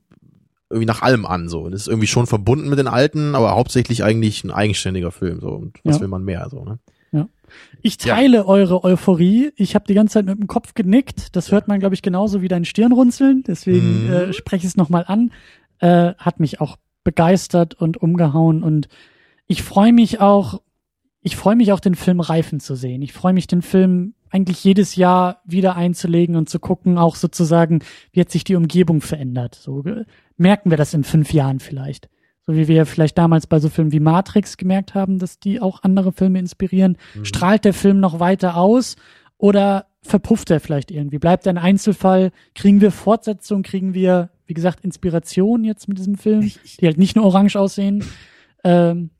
irgendwie 0.70 0.86
nach 0.88 1.02
allem 1.02 1.26
an 1.26 1.50
so 1.50 1.62
und 1.64 1.74
es 1.74 1.82
ist 1.82 1.88
irgendwie 1.90 2.08
schon 2.08 2.28
verbunden 2.28 2.70
mit 2.70 2.80
den 2.80 2.88
alten, 2.88 3.36
aber 3.36 3.52
hauptsächlich 3.56 4.06
eigentlich 4.06 4.46
ein 4.46 4.52
eigenständiger 4.52 5.12
Film 5.12 5.42
so 5.42 5.50
und 5.50 5.78
was 5.84 5.96
Ja. 5.98 6.02
will 6.02 6.08
man 6.08 6.24
mehr 6.24 6.48
so 6.50 6.64
ne? 6.64 6.80
Ich 7.82 7.98
teile 7.98 8.46
eure 8.46 8.84
Euphorie. 8.84 9.52
Ich 9.56 9.76
habe 9.76 9.86
die 9.88 9.94
ganze 9.94 10.14
Zeit 10.14 10.26
mit 10.26 10.38
dem 10.40 10.48
Kopf 10.48 10.74
genickt. 10.74 11.36
Das 11.36 11.52
hört 11.52 11.68
man, 11.68 11.80
glaube 11.80 11.96
ich, 11.96 12.02
genauso 12.02 12.42
wie 12.42 12.48
dein 12.48 12.66
Stirnrunzeln. 12.66 13.44
Deswegen 13.48 14.06
Mhm. 14.08 14.14
äh, 14.14 14.34
spreche 14.34 14.66
ich 14.66 14.72
es 14.72 14.78
nochmal 14.78 15.06
an. 15.08 15.32
Äh, 15.80 16.14
hat 16.18 16.40
mich 16.40 16.62
auch 16.62 16.78
begeistert 17.04 17.74
und 17.74 17.98
umgehauen. 17.98 18.64
Und 18.64 18.88
ich 19.48 19.64
freue 19.64 19.94
mich 19.94 20.20
auch, 20.22 20.62
ich 21.22 21.36
freue 21.36 21.56
mich 21.56 21.72
auch, 21.72 21.80
den 21.80 21.96
Film 21.96 22.20
reifen 22.20 22.60
zu 22.60 22.76
sehen. 22.76 23.02
Ich 23.02 23.14
freue 23.14 23.34
mich, 23.34 23.48
den 23.48 23.62
Film 23.62 24.14
eigentlich 24.30 24.64
jedes 24.64 24.96
Jahr 24.96 25.42
wieder 25.46 25.76
einzulegen 25.76 26.36
und 26.36 26.50
zu 26.50 26.60
gucken, 26.60 26.98
auch 26.98 27.16
sozusagen, 27.16 27.80
wie 28.14 28.22
hat 28.22 28.32
sich 28.32 28.44
die 28.44 28.56
Umgebung 28.56 29.02
verändert. 29.02 29.56
So 29.56 29.84
merken 30.38 30.70
wir 30.70 30.78
das 30.78 30.94
in 30.94 31.04
fünf 31.04 31.34
Jahren 31.34 31.60
vielleicht. 31.60 32.10
So 32.48 32.56
wie 32.56 32.68
wir 32.68 32.86
vielleicht 32.86 33.18
damals 33.18 33.48
bei 33.48 33.60
so 33.60 33.70
Filmen 33.70 33.92
wie 33.92 34.00
Matrix 34.00 34.58
gemerkt 34.58 34.96
haben, 34.96 35.20
dass 35.20 35.40
die 35.40 35.60
auch 35.62 35.84
andere 35.84 36.12
Filme 36.12 36.40
inspirieren. 36.40 36.98
Strahlt 37.24 37.66
der 37.66 37.74
Film 37.74 38.00
noch 38.00 38.20
weiter 38.20 38.58
aus 38.58 38.96
oder 39.38 39.86
verpufft 40.02 40.50
er 40.50 40.60
vielleicht 40.60 40.92
irgendwie? 40.92 41.20
Bleibt 41.20 41.46
er 41.46 41.54
ein 41.54 41.58
Einzelfall? 41.58 42.32
Kriegen 42.56 42.82
wir 42.82 42.92
Fortsetzung? 42.92 43.62
Kriegen 43.64 43.94
wir, 43.94 44.30
wie 44.48 44.54
gesagt, 44.54 44.84
Inspiration 44.84 45.64
jetzt 45.64 45.88
mit 45.88 46.00
diesem 46.00 46.16
Film, 46.16 46.52
die 46.80 46.86
halt 46.86 46.98
nicht 46.98 47.16
nur 47.16 47.26
orange 47.26 47.56
aussehen? 47.56 48.04
Ähm, 48.64 49.12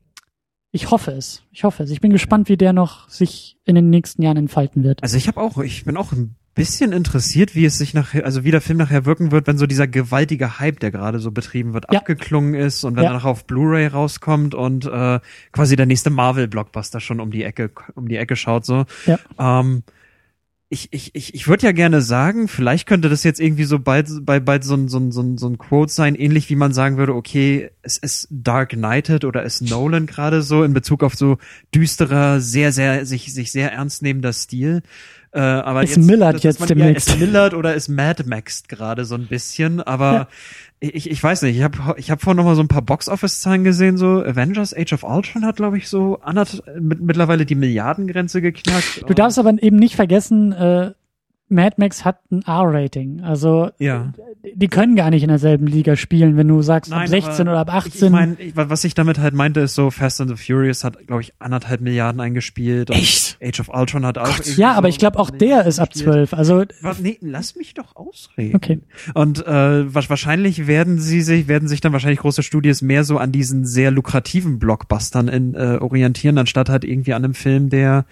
ich 0.72 0.90
hoffe 0.90 1.12
es. 1.12 1.42
Ich 1.52 1.64
hoffe 1.64 1.82
es. 1.82 1.90
Ich 1.90 2.00
bin 2.00 2.10
gespannt, 2.10 2.48
wie 2.48 2.56
der 2.56 2.72
noch 2.72 3.08
sich 3.08 3.58
in 3.64 3.74
den 3.74 3.90
nächsten 3.90 4.22
Jahren 4.22 4.38
entfalten 4.38 4.82
wird. 4.82 5.02
Also 5.02 5.16
ich 5.16 5.28
habe 5.28 5.40
auch, 5.40 5.58
ich 5.58 5.84
bin 5.84 5.96
auch 5.96 6.12
ein 6.12 6.34
bisschen 6.54 6.92
interessiert, 6.92 7.54
wie 7.54 7.64
es 7.64 7.78
sich 7.78 7.94
nachher, 7.94 8.24
also 8.26 8.44
wie 8.44 8.50
der 8.50 8.60
Film 8.60 8.78
nachher 8.78 9.06
wirken 9.06 9.30
wird, 9.30 9.46
wenn 9.46 9.56
so 9.58 9.66
dieser 9.66 9.86
gewaltige 9.86 10.58
Hype, 10.58 10.80
der 10.80 10.90
gerade 10.90 11.18
so 11.18 11.30
betrieben 11.30 11.72
wird, 11.72 11.86
Ja. 11.90 12.00
abgeklungen 12.00 12.54
ist 12.54 12.84
und 12.84 12.96
wenn 12.96 13.04
Ja. 13.04 13.10
er 13.10 13.14
nachher 13.14 13.28
auf 13.30 13.46
Blu-ray 13.46 13.86
rauskommt 13.86 14.54
und 14.54 14.84
äh, 14.84 15.20
quasi 15.52 15.76
der 15.76 15.86
nächste 15.86 16.10
Marvel-Blockbuster 16.10 17.00
schon 17.00 17.20
um 17.20 17.30
die 17.30 17.42
Ecke, 17.44 17.70
um 17.94 18.06
die 18.08 18.16
Ecke 18.16 18.36
schaut 18.36 18.66
so. 18.66 18.84
Ja. 19.06 19.18
Ähm, 19.38 19.82
ich, 20.68 20.88
ich, 20.90 21.14
ich, 21.14 21.34
ich 21.34 21.48
würde 21.48 21.66
ja 21.66 21.72
gerne 21.72 22.00
sagen, 22.00 22.48
vielleicht 22.48 22.86
könnte 22.86 23.10
das 23.10 23.24
jetzt 23.24 23.40
irgendwie 23.40 23.64
so 23.64 23.78
bald, 23.78 24.08
bei, 24.24 24.40
bald 24.40 24.64
so 24.64 24.74
ein, 24.74 24.88
so 24.88 24.98
ein, 24.98 25.12
so 25.12 25.20
ein, 25.20 25.36
so 25.36 25.46
ein 25.46 25.58
Quote 25.58 25.92
sein, 25.92 26.14
ähnlich 26.14 26.48
wie 26.48 26.56
man 26.56 26.72
sagen 26.72 26.96
würde, 26.96 27.14
okay, 27.14 27.70
es 27.82 27.98
ist 27.98 28.26
Dark 28.30 28.70
Knighted 28.70 29.26
oder 29.26 29.42
ist 29.42 29.60
Nolan 29.60 30.06
gerade 30.06 30.40
so 30.40 30.64
in 30.64 30.72
Bezug 30.72 31.02
auf 31.02 31.14
so 31.14 31.36
düsterer, 31.74 32.40
sehr, 32.40 32.72
sehr, 32.72 33.04
sich, 33.04 33.34
sich 33.34 33.52
sehr 33.52 33.70
ernst 33.72 34.00
nehmender 34.02 34.32
Stil. 34.32 34.82
Äh, 35.34 35.40
aber 35.40 35.82
Es 35.82 35.96
jetzt, 35.96 36.06
millert 36.06 36.34
dass 36.36 36.42
jetzt 36.42 36.60
ja, 36.60 36.66
demnächst. 36.66 37.08
es 37.08 37.18
millert 37.18 37.54
oder 37.54 37.74
es 37.74 37.88
Mad 37.88 38.24
Maxed 38.26 38.68
gerade 38.68 39.04
so 39.06 39.14
ein 39.14 39.26
bisschen, 39.26 39.80
aber 39.80 40.12
Ja. 40.12 40.28
ich, 40.80 41.10
ich 41.10 41.22
weiß 41.22 41.42
nicht, 41.42 41.56
ich 41.56 41.62
habe 41.62 41.94
ich 41.96 42.10
hab 42.10 42.20
vorhin 42.20 42.36
noch 42.36 42.44
mal 42.44 42.54
so 42.54 42.62
ein 42.62 42.68
paar 42.68 42.82
Box-Office-Zahlen 42.82 43.64
gesehen, 43.64 43.96
so 43.96 44.22
Avengers 44.22 44.76
Age 44.76 44.92
of 44.92 45.04
Ultron 45.04 45.46
hat, 45.46 45.56
glaube 45.56 45.78
ich, 45.78 45.88
so 45.88 46.18
anderth 46.20 46.62
mit, 46.78 47.00
mittlerweile 47.00 47.46
die 47.46 47.54
Milliardengrenze 47.54 48.42
geknackt. 48.42 49.04
Du 49.06 49.14
darfst 49.14 49.38
aber 49.38 49.54
eben 49.62 49.76
nicht 49.76 49.94
vergessen, 49.96 50.52
äh, 50.52 50.92
Mad 51.52 51.76
Max 51.78 52.04
hat 52.04 52.18
ein 52.32 52.42
R-Rating. 52.42 53.20
Also 53.22 53.70
ja. 53.78 54.12
die 54.54 54.68
können 54.68 54.96
gar 54.96 55.10
nicht 55.10 55.22
in 55.22 55.28
derselben 55.28 55.66
Liga 55.66 55.96
spielen, 55.96 56.36
wenn 56.36 56.48
du 56.48 56.62
sagst 56.62 56.92
ab 56.92 56.98
Nein, 57.00 57.08
16 57.08 57.46
aber 57.48 57.62
oder 57.62 57.72
ab 57.72 57.84
Ich, 57.86 57.92
18. 57.94 58.04
ich 58.06 58.10
mein, 58.10 58.36
ich, 58.38 58.56
was 58.56 58.84
ich 58.84 58.94
damit 58.94 59.18
halt 59.18 59.34
meinte, 59.34 59.60
ist 59.60 59.74
so 59.74 59.90
Fast 59.90 60.20
and 60.20 60.30
the 60.30 60.36
Furious 60.36 60.82
hat, 60.84 61.06
glaube 61.06 61.22
ich, 61.22 61.32
anderthalb 61.38 61.80
Milliarden 61.80 62.20
eingespielt. 62.20 62.90
Und 62.90 62.96
Echt? 62.96 63.38
Age 63.42 63.60
of 63.60 63.68
Ultron 63.68 64.04
hat 64.06 64.18
auch. 64.18 64.28
irgendwie 64.28 64.60
ja, 64.60 64.72
aber 64.72 64.88
so 64.88 64.90
ich 64.90 64.98
glaube 64.98 65.18
auch 65.18 65.30
der 65.30 65.66
ist 65.66 65.78
ab 65.78 65.90
gespielt. 65.92 66.28
12. 66.28 66.34
Also 66.34 66.64
Was, 66.80 66.98
nee, 67.00 67.18
lass 67.20 67.54
mich 67.56 67.74
doch 67.74 67.94
ausreden. 67.96 68.56
okay. 68.56 68.80
Und 69.14 69.46
äh, 69.46 69.94
wa- 69.94 70.02
wahrscheinlich 70.08 70.66
werden 70.66 70.98
sie 70.98 71.20
sich, 71.22 71.48
werden 71.48 71.68
sich 71.68 71.80
dann 71.80 71.92
wahrscheinlich 71.92 72.20
große 72.20 72.42
Studios 72.42 72.82
mehr 72.82 73.04
so 73.04 73.18
an 73.18 73.32
diesen 73.32 73.66
sehr 73.66 73.90
lukrativen 73.90 74.58
Blockbustern 74.58 75.28
in, 75.28 75.54
äh, 75.54 75.78
orientieren, 75.80 76.38
anstatt 76.38 76.68
halt 76.68 76.84
irgendwie 76.84 77.12
an 77.14 77.24
einem 77.24 77.34
Film, 77.34 77.68
der 77.68 78.04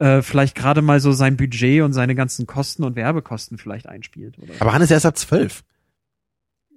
äh, 0.00 0.22
vielleicht 0.22 0.54
gerade 0.54 0.82
mal 0.82 0.98
so 1.00 1.12
sein 1.12 1.36
Budget 1.36 1.82
und 1.82 1.92
seine 1.92 2.14
ganzen 2.14 2.46
Kosten 2.46 2.84
und 2.84 2.96
Werbekosten 2.96 3.58
vielleicht 3.58 3.86
einspielt. 3.86 4.38
Oder? 4.38 4.54
Aber 4.58 4.72
Hannes 4.72 4.86
ist 4.86 4.92
erst 4.92 5.06
ab 5.06 5.18
zwölf. 5.18 5.62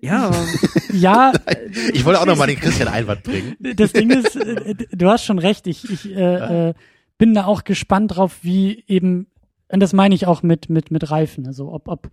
Ja, 0.02 0.32
Ja, 0.94 1.32
Ich 1.94 2.04
wollte 2.04 2.20
auch 2.20 2.26
noch 2.26 2.38
mal 2.38 2.48
den 2.48 2.60
Christian 2.60 2.90
Einwand 2.90 3.24
bringen. 3.24 3.56
das 3.60 3.94
Ding 3.94 4.10
ist, 4.12 4.36
äh, 4.36 4.76
du 4.92 5.10
hast 5.10 5.24
schon 5.26 5.40
recht. 5.40 5.68
Ich, 5.68 5.90
ich 5.90 6.14
äh, 6.14 6.70
äh, 6.70 6.74
bin 7.18 7.34
da 7.34 7.46
auch 7.46 7.64
gespannt 7.64 8.16
drauf, 8.16 8.40
wie 8.42 8.84
eben, 8.88 9.28
und 9.70 9.80
das 9.80 9.94
meine 9.94 10.14
ich 10.14 10.28
auch 10.28 10.44
mit 10.44 10.70
mit 10.70 10.92
mit 10.92 11.10
Reifen. 11.10 11.48
Also 11.48 11.72
ob 11.72 11.88
ob 11.88 12.10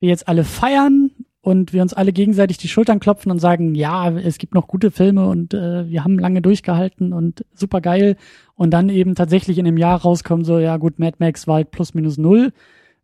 wir 0.00 0.08
jetzt 0.08 0.26
alle 0.26 0.44
feiern 0.44 1.10
und 1.42 1.74
wir 1.74 1.82
uns 1.82 1.92
alle 1.92 2.12
gegenseitig 2.12 2.56
die 2.56 2.68
Schultern 2.68 3.00
klopfen 3.00 3.30
und 3.30 3.38
sagen, 3.38 3.74
ja, 3.74 4.10
es 4.10 4.38
gibt 4.38 4.54
noch 4.54 4.66
gute 4.66 4.90
Filme 4.90 5.26
und 5.26 5.52
äh, 5.52 5.86
wir 5.88 6.02
haben 6.02 6.18
lange 6.18 6.40
durchgehalten 6.40 7.12
und 7.12 7.44
super 7.54 7.82
geil. 7.82 8.16
Und 8.56 8.70
dann 8.70 8.88
eben 8.88 9.14
tatsächlich 9.14 9.58
in 9.58 9.66
einem 9.66 9.78
Jahr 9.78 10.00
rauskommen, 10.00 10.44
so, 10.44 10.58
ja 10.58 10.76
gut, 10.76 10.98
Mad 10.98 11.16
Max 11.18 11.46
war 11.46 11.56
halt 11.56 11.70
plus 11.70 11.94
minus 11.94 12.18
null. 12.18 12.52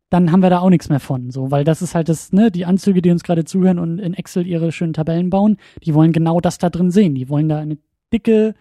Dann 0.08 0.32
haben 0.32 0.42
wir 0.42 0.50
da 0.50 0.60
auch 0.60 0.70
nichts 0.70 0.88
mehr 0.88 1.00
von, 1.00 1.30
so, 1.30 1.50
weil 1.50 1.62
das 1.62 1.82
ist 1.82 1.94
halt 1.94 2.08
das, 2.08 2.32
ne, 2.32 2.50
die 2.50 2.66
Anzüge, 2.66 3.00
die 3.00 3.10
uns 3.10 3.22
gerade 3.22 3.44
zuhören 3.44 3.78
und 3.78 3.98
in 3.98 4.14
Excel 4.14 4.46
ihre 4.46 4.72
schönen 4.72 4.92
Tabellen 4.92 5.30
bauen, 5.30 5.56
die 5.84 5.94
wollen 5.94 6.12
genau 6.12 6.40
das 6.40 6.58
da 6.58 6.68
drin 6.68 6.90
sehen. 6.90 7.14
Die 7.14 7.28
wollen 7.28 7.48
da 7.48 7.58
eine 7.58 7.78
dicke, 8.12 8.54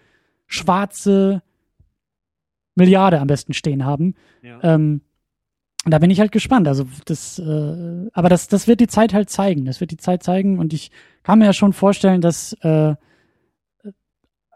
schwarze 0.46 1.42
Milliarde 2.76 3.20
am 3.20 3.26
besten 3.26 3.52
stehen 3.52 3.84
haben. 3.84 4.14
ja. 4.42 4.58
Ähm, 4.62 5.02
und 5.84 5.92
da 5.92 5.98
bin 5.98 6.10
ich 6.10 6.20
halt 6.20 6.30
gespannt. 6.30 6.68
Also 6.68 6.84
das, 7.06 7.38
äh, 7.38 8.08
aber 8.12 8.28
das, 8.28 8.48
das 8.48 8.68
wird 8.68 8.80
die 8.80 8.86
Zeit 8.86 9.14
halt 9.14 9.30
zeigen. 9.30 9.64
Das 9.64 9.80
wird 9.80 9.90
die 9.90 9.96
Zeit 9.96 10.22
zeigen. 10.22 10.58
Und 10.58 10.74
ich 10.74 10.90
kann 11.22 11.38
mir 11.38 11.46
ja 11.46 11.52
schon 11.54 11.72
vorstellen, 11.72 12.20
dass 12.20 12.52
äh, 12.60 12.96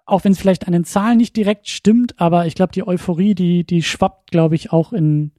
auch 0.07 0.24
wenn 0.24 0.33
es 0.33 0.39
vielleicht 0.39 0.66
an 0.66 0.73
den 0.73 0.84
Zahlen 0.84 1.16
nicht 1.18 1.36
direkt 1.36 1.68
stimmt, 1.68 2.20
aber 2.20 2.47
ich 2.47 2.55
glaube, 2.55 2.73
die 2.73 2.86
Euphorie, 2.86 3.34
die, 3.34 3.65
die 3.65 3.83
schwappt, 3.83 4.31
glaube 4.31 4.55
ich, 4.55 4.73
auch 4.73 4.92
in 4.92 5.33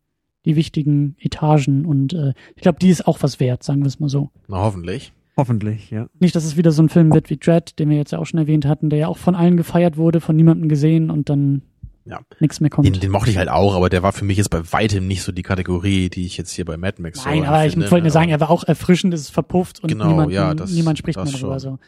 die 0.45 0.55
wichtigen 0.55 1.15
Etagen. 1.19 1.85
Und 1.85 2.13
äh, 2.13 2.33
ich 2.55 2.61
glaube, 2.61 2.79
die 2.79 2.89
ist 2.89 3.07
auch 3.07 3.21
was 3.21 3.39
wert, 3.39 3.63
sagen 3.63 3.81
wir 3.81 3.87
es 3.87 3.99
mal 3.99 4.09
so. 4.09 4.29
Na, 4.47 4.57
hoffentlich. 4.57 5.11
hoffentlich, 5.37 5.89
ja. 5.91 6.07
Nicht, 6.19 6.35
dass 6.35 6.45
es 6.45 6.55
wieder 6.57 6.71
so 6.71 6.81
ein 6.83 6.89
Film 6.89 7.13
wird 7.13 7.29
wie 7.29 7.37
Dread, 7.37 7.77
den 7.79 7.89
wir 7.89 7.97
jetzt 7.97 8.11
ja 8.11 8.19
auch 8.19 8.25
schon 8.25 8.39
erwähnt 8.39 8.65
hatten, 8.65 8.89
der 8.89 8.99
ja 8.99 9.07
auch 9.07 9.17
von 9.17 9.35
allen 9.35 9.57
gefeiert 9.57 9.97
wurde, 9.97 10.21
von 10.21 10.35
niemandem 10.35 10.69
gesehen 10.69 11.09
und 11.11 11.29
dann 11.29 11.63
Ja. 12.05 12.19
nichts 12.39 12.59
mehr 12.59 12.69
kommt. 12.69 12.85
Den, 12.87 12.93
den 12.99 13.09
mochte 13.11 13.31
ich 13.31 13.37
halt 13.37 13.49
auch, 13.49 13.75
aber 13.75 13.89
der 13.89 14.03
war 14.03 14.13
für 14.13 14.25
mich 14.25 14.37
jetzt 14.37 14.49
bei 14.49 14.61
weitem 14.71 15.07
nicht 15.07 15.23
so 15.23 15.31
die 15.31 15.41
Kategorie, 15.43 16.09
die 16.09 16.25
ich 16.27 16.37
jetzt 16.37 16.51
hier 16.51 16.65
bei 16.65 16.77
Mad 16.77 17.01
Max 17.01 17.25
Nein, 17.25 17.39
so 17.39 17.45
aber 17.45 17.59
ich 17.65 17.73
empfinde, 17.73 17.91
wollte 17.91 18.03
nur 18.03 18.09
ne? 18.09 18.11
sagen, 18.11 18.29
er 18.29 18.39
war 18.39 18.49
auch 18.51 18.63
erfrischend, 18.63 19.13
es 19.15 19.21
ist 19.21 19.29
verpufft 19.31 19.81
und 19.83 19.89
Genau, 19.89 20.07
niemand, 20.09 20.31
ja, 20.31 20.53
das- 20.53 20.71
niemand 20.71 20.97
spricht 20.99 21.17
das 21.17 21.31
mehr 21.31 21.39
darüber. 21.41 21.59
schon. 21.59 21.77
So. 21.77 21.79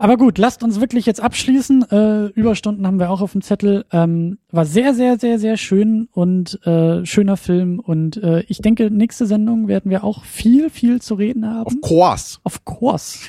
Aber 0.00 0.16
gut, 0.16 0.38
lasst 0.38 0.62
uns 0.62 0.80
wirklich 0.80 1.04
jetzt 1.04 1.20
abschließen. 1.20 1.82
Äh, 1.90 2.26
Überstunden 2.28 2.86
haben 2.86 2.98
wir 2.98 3.10
auch 3.10 3.20
auf 3.20 3.32
dem 3.32 3.42
Zettel. 3.42 3.84
Ähm, 3.92 4.38
war 4.50 4.64
sehr, 4.64 4.94
sehr, 4.94 5.18
sehr, 5.18 5.38
sehr 5.38 5.58
schön 5.58 6.08
und 6.12 6.58
äh, 6.66 7.04
schöner 7.04 7.36
Film. 7.36 7.78
Und 7.78 8.16
äh, 8.16 8.40
ich 8.48 8.62
denke, 8.62 8.90
nächste 8.90 9.26
Sendung 9.26 9.68
werden 9.68 9.90
wir 9.90 10.02
auch 10.02 10.24
viel, 10.24 10.70
viel 10.70 11.02
zu 11.02 11.16
reden 11.16 11.46
haben. 11.46 11.66
Of 11.66 11.82
course. 11.82 12.38
Of 12.44 12.64
course. 12.64 13.28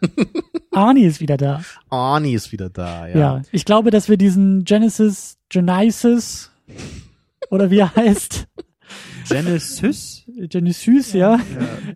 Arnie 0.72 1.04
ist 1.04 1.20
wieder 1.20 1.36
da. 1.36 1.62
Arnie 1.90 2.34
ist 2.34 2.50
wieder 2.50 2.70
da, 2.70 3.06
ja. 3.06 3.16
Ja. 3.16 3.42
ich 3.52 3.64
glaube, 3.64 3.92
dass 3.92 4.08
wir 4.08 4.16
diesen 4.16 4.64
Genesis, 4.64 5.38
Genesis 5.48 6.50
oder 7.50 7.70
wie 7.70 7.78
er 7.78 7.94
heißt, 7.94 8.48
Genesis? 9.28 10.24
Genesis, 10.48 11.12
ja. 11.12 11.40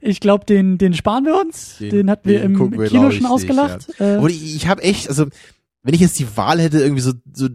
Ich 0.00 0.20
glaube, 0.20 0.44
den, 0.46 0.78
den 0.78 0.94
sparen 0.94 1.24
wir 1.24 1.40
uns. 1.40 1.78
Den, 1.78 1.90
Den- 1.90 2.10
hatten 2.10 2.28
wir 2.28 2.40
den 2.40 2.54
im 2.54 2.72
wir, 2.78 2.86
Kino 2.88 3.10
schon 3.10 3.20
nicht, 3.22 3.30
ausgelacht. 3.30 3.88
Äh, 4.00 4.26
ich, 4.30 4.56
ich 4.56 4.66
habe 4.66 4.82
echt, 4.82 5.08
also 5.08 5.26
wenn 5.82 5.94
ich 5.94 6.00
jetzt 6.00 6.18
die 6.18 6.36
Wahl 6.36 6.60
hätte, 6.60 6.78
irgendwie 6.80 7.02
so, 7.02 7.12
so 7.32 7.48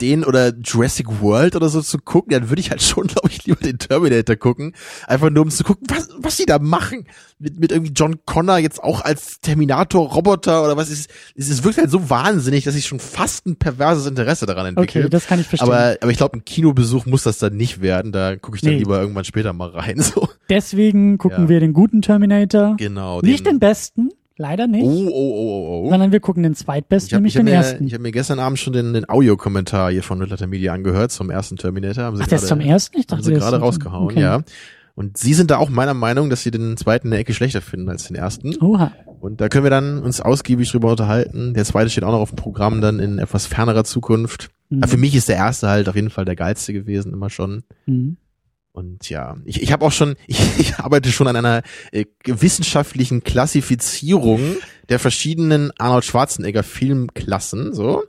den 0.00 0.24
oder 0.24 0.52
Jurassic 0.54 1.20
World 1.20 1.56
oder 1.56 1.68
so 1.68 1.80
zu 1.82 1.98
gucken, 1.98 2.30
dann 2.32 2.48
würde 2.50 2.60
ich 2.60 2.70
halt 2.70 2.82
schon, 2.82 3.06
glaube 3.08 3.28
ich, 3.30 3.44
lieber 3.46 3.60
den 3.62 3.78
Terminator 3.78 4.36
gucken. 4.36 4.74
Einfach 5.06 5.30
nur 5.30 5.44
um 5.44 5.50
zu 5.50 5.64
gucken, 5.64 5.86
was, 5.90 6.08
was 6.18 6.36
die 6.36 6.46
da 6.46 6.58
machen. 6.58 7.06
Mit, 7.38 7.58
mit 7.60 7.70
irgendwie 7.72 7.92
John 7.94 8.16
Connor 8.24 8.58
jetzt 8.58 8.82
auch 8.82 9.02
als 9.02 9.40
Terminator-Roboter 9.40 10.64
oder 10.64 10.76
was 10.76 10.90
ist. 10.90 11.10
Es, 11.34 11.48
es 11.50 11.64
wirkt 11.64 11.78
halt 11.78 11.90
so 11.90 12.08
wahnsinnig, 12.08 12.64
dass 12.64 12.74
ich 12.74 12.86
schon 12.86 12.98
fast 13.00 13.46
ein 13.46 13.56
perverses 13.56 14.06
Interesse 14.06 14.46
daran 14.46 14.66
entwickle. 14.66 15.02
Okay, 15.02 15.10
das 15.10 15.26
kann 15.26 15.40
ich 15.40 15.46
verstehen. 15.46 15.68
Aber, 15.70 15.96
aber 16.00 16.10
ich 16.10 16.16
glaube, 16.16 16.36
ein 16.38 16.44
Kinobesuch 16.44 17.06
muss 17.06 17.24
das 17.24 17.38
dann 17.38 17.56
nicht 17.56 17.80
werden. 17.82 18.12
Da 18.12 18.36
gucke 18.36 18.56
ich 18.56 18.62
dann 18.62 18.72
Nee. 18.72 18.78
lieber 18.78 19.00
irgendwann 19.00 19.24
später 19.24 19.52
mal 19.52 19.70
rein. 19.70 19.96
So. 20.06 20.28
Deswegen 20.48 21.18
gucken 21.18 21.44
Ja. 21.44 21.48
wir 21.48 21.60
den 21.60 21.72
guten 21.72 22.00
Terminator. 22.00 22.76
Genau. 22.76 23.20
Nicht 23.20 23.44
den 23.44 23.58
besten, 23.58 24.10
leider 24.36 24.66
nicht. 24.66 24.84
Oh, 24.84 25.08
oh, 25.08 25.10
oh, 25.10 25.66
oh, 25.68 25.86
oh. 25.86 25.90
Sondern 25.90 26.12
wir 26.12 26.20
gucken 26.20 26.42
den 26.42 26.54
zweitbesten, 26.54 27.08
Ich 27.08 27.14
habe 27.14 27.22
nämlich 27.22 27.36
hab 27.36 27.40
den 27.40 27.44
mir, 27.46 27.56
ersten. 27.56 27.86
ich 27.86 27.94
hab 27.94 28.00
mir 28.00 28.12
gestern 28.12 28.38
Abend 28.38 28.58
schon 28.58 28.72
den, 28.72 28.92
den 28.92 29.08
Audiokommentar 29.08 29.90
hier 29.90 30.02
von 30.02 30.20
Ritter 30.22 30.46
Media 30.46 30.72
angehört 30.72 31.12
zum 31.12 31.30
ersten 31.30 31.56
Terminator. 31.56 32.04
Haben 32.04 32.16
sie 32.16 32.22
Ach, 32.22 32.28
der 32.28 32.38
ist 32.38 32.48
zum 32.48 32.60
ersten? 32.60 32.98
Ich 32.98 33.04
Haben 33.04 33.08
dachte, 33.08 33.22
sie 33.24 33.30
der 33.30 33.38
ist 33.38 33.44
gerade 33.44 33.58
rausgehauen, 33.58 34.04
okay. 34.06 34.20
ja. 34.20 34.42
Und 34.94 35.18
sie 35.18 35.34
sind 35.34 35.50
da 35.50 35.58
auch 35.58 35.68
meiner 35.68 35.92
Meinung, 35.92 36.30
dass 36.30 36.42
sie 36.42 36.50
den 36.50 36.76
zweiten 36.78 37.08
eine 37.08 37.18
Ecke 37.18 37.34
schlechter 37.34 37.60
finden 37.60 37.90
als 37.90 38.08
den 38.08 38.16
ersten. 38.16 38.56
Oha. 38.62 38.92
Und 39.20 39.42
da 39.42 39.48
können 39.48 39.64
wir 39.64 39.70
dann 39.70 40.02
uns 40.02 40.22
ausgiebig 40.22 40.70
drüber 40.70 40.90
unterhalten. 40.90 41.52
Der 41.52 41.64
zweite 41.64 41.90
steht 41.90 42.04
auch 42.04 42.12
noch 42.12 42.20
auf 42.20 42.30
dem 42.30 42.36
Programm 42.36 42.80
dann 42.80 42.98
in 42.98 43.18
etwas 43.18 43.46
fernerer 43.46 43.84
Zukunft. 43.84 44.48
Mhm. 44.70 44.82
Aber 44.82 44.88
für 44.88 44.96
mich 44.96 45.14
ist 45.14 45.28
der 45.28 45.36
erste 45.36 45.68
halt 45.68 45.88
auf 45.90 45.96
jeden 45.96 46.08
Fall 46.10 46.24
der 46.24 46.36
geilste 46.36 46.72
gewesen, 46.72 47.12
immer 47.12 47.28
schon. 47.28 47.62
Mhm. 47.84 48.16
Und 48.76 49.08
ja, 49.08 49.38
ich, 49.46 49.62
ich 49.62 49.72
habe 49.72 49.86
auch 49.86 49.90
schon, 49.92 50.16
ich, 50.26 50.38
ich 50.58 50.74
arbeite 50.76 51.10
schon 51.10 51.26
an 51.28 51.36
einer 51.36 51.62
äh, 51.92 52.04
wissenschaftlichen 52.26 53.24
Klassifizierung 53.24 54.56
der 54.90 54.98
verschiedenen 54.98 55.70
Arnold 55.78 56.04
Schwarzenegger 56.04 56.62
Filmklassen. 56.62 57.72
So, 57.72 58.02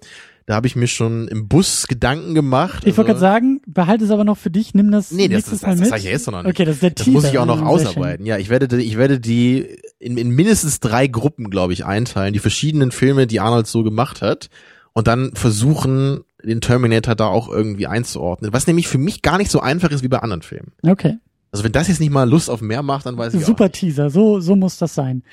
da 0.46 0.56
habe 0.56 0.68
ich 0.68 0.76
mir 0.76 0.88
schon 0.88 1.30
im 1.30 1.48
Bus 1.48 1.88
Gedanken 1.88 2.36
gemacht. 2.36 2.84
Ich 2.86 2.98
wollte 2.98 3.14
gerade 3.14 3.26
Also- 3.26 3.40
sagen, 3.40 3.62
behalte 3.66 4.04
es 4.04 4.12
aber 4.12 4.26
noch 4.26 4.38
für 4.38 4.50
dich, 4.50 4.74
nimm 4.74 4.92
das 4.92 5.12
Nee, 5.12 5.30
das, 5.30 5.36
nächstes 5.38 5.60
das, 5.60 5.62
Mal 5.62 5.70
das, 5.72 5.80
mit. 5.80 5.86
das 5.86 5.90
sag 5.92 5.98
ich 6.00 6.12
jetzt 6.12 6.28
noch 6.30 6.44
nicht. 6.44 6.52
Okay, 6.52 6.66
das 6.66 6.76
ist 6.76 6.84
der 6.84 6.90
Das 6.92 7.06
Teaser. 7.06 7.12
muss 7.18 7.30
ich 7.32 7.38
auch 7.38 7.46
noch 7.46 7.62
ausarbeiten. 7.62 8.26
Ja, 8.26 8.38
ich 8.38 8.50
werde, 8.50 8.68
die- 8.68 8.84
ich 8.84 8.98
werde 8.98 9.22
die 9.22 9.78
in, 10.00 10.18
in 10.18 10.30
mindestens 10.32 10.82
drei 10.82 11.08
Gruppen, 11.08 11.50
glaube 11.50 11.72
ich, 11.72 11.86
einteilen, 11.86 12.34
die 12.34 12.40
verschiedenen 12.40 12.92
Filme, 12.92 13.26
die 13.26 13.40
Arnold 13.40 13.68
so 13.68 13.84
gemacht 13.84 14.22
hat, 14.22 14.50
und 14.94 15.08
dann 15.08 15.32
versuchen, 15.34 16.22
den 16.48 16.62
Terminator 16.62 17.16
da 17.16 17.28
auch 17.28 17.50
irgendwie 17.50 17.88
einzuordnen. 17.88 18.54
Was 18.54 18.68
nämlich 18.68 18.88
für 18.88 18.98
mich 18.98 19.22
gar 19.22 19.38
nicht 19.38 19.52
so 19.52 19.60
einfach 19.60 19.92
ist 19.92 20.04
wie 20.04 20.08
bei 20.08 20.20
anderen 20.20 20.42
Filmen. 20.42 20.72
Okay, 20.84 21.18
Also 21.52 21.64
wenn 21.64 21.72
das 21.72 21.88
jetzt 21.88 22.00
nicht 22.00 22.12
mal 22.12 22.30
Lust 22.30 22.50
auf 22.50 22.62
mehr 22.62 22.82
macht, 22.84 23.06
dann 23.06 23.18
weiß 23.18 23.34
ich 23.34 23.44
auch 23.44 23.48
super 23.48 23.66
nicht. 23.66 23.76
Teaser, 23.76 24.10
so, 24.10 24.40
so 24.40 24.56
muss 24.56 24.78
das 24.78 24.96
sein. 24.96 25.24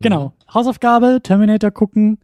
Genau, 0.00 0.28
Mhm. 0.48 0.54
Hausaufgabe, 0.54 1.20
Terminator 1.22 1.70
gucken 1.70 2.18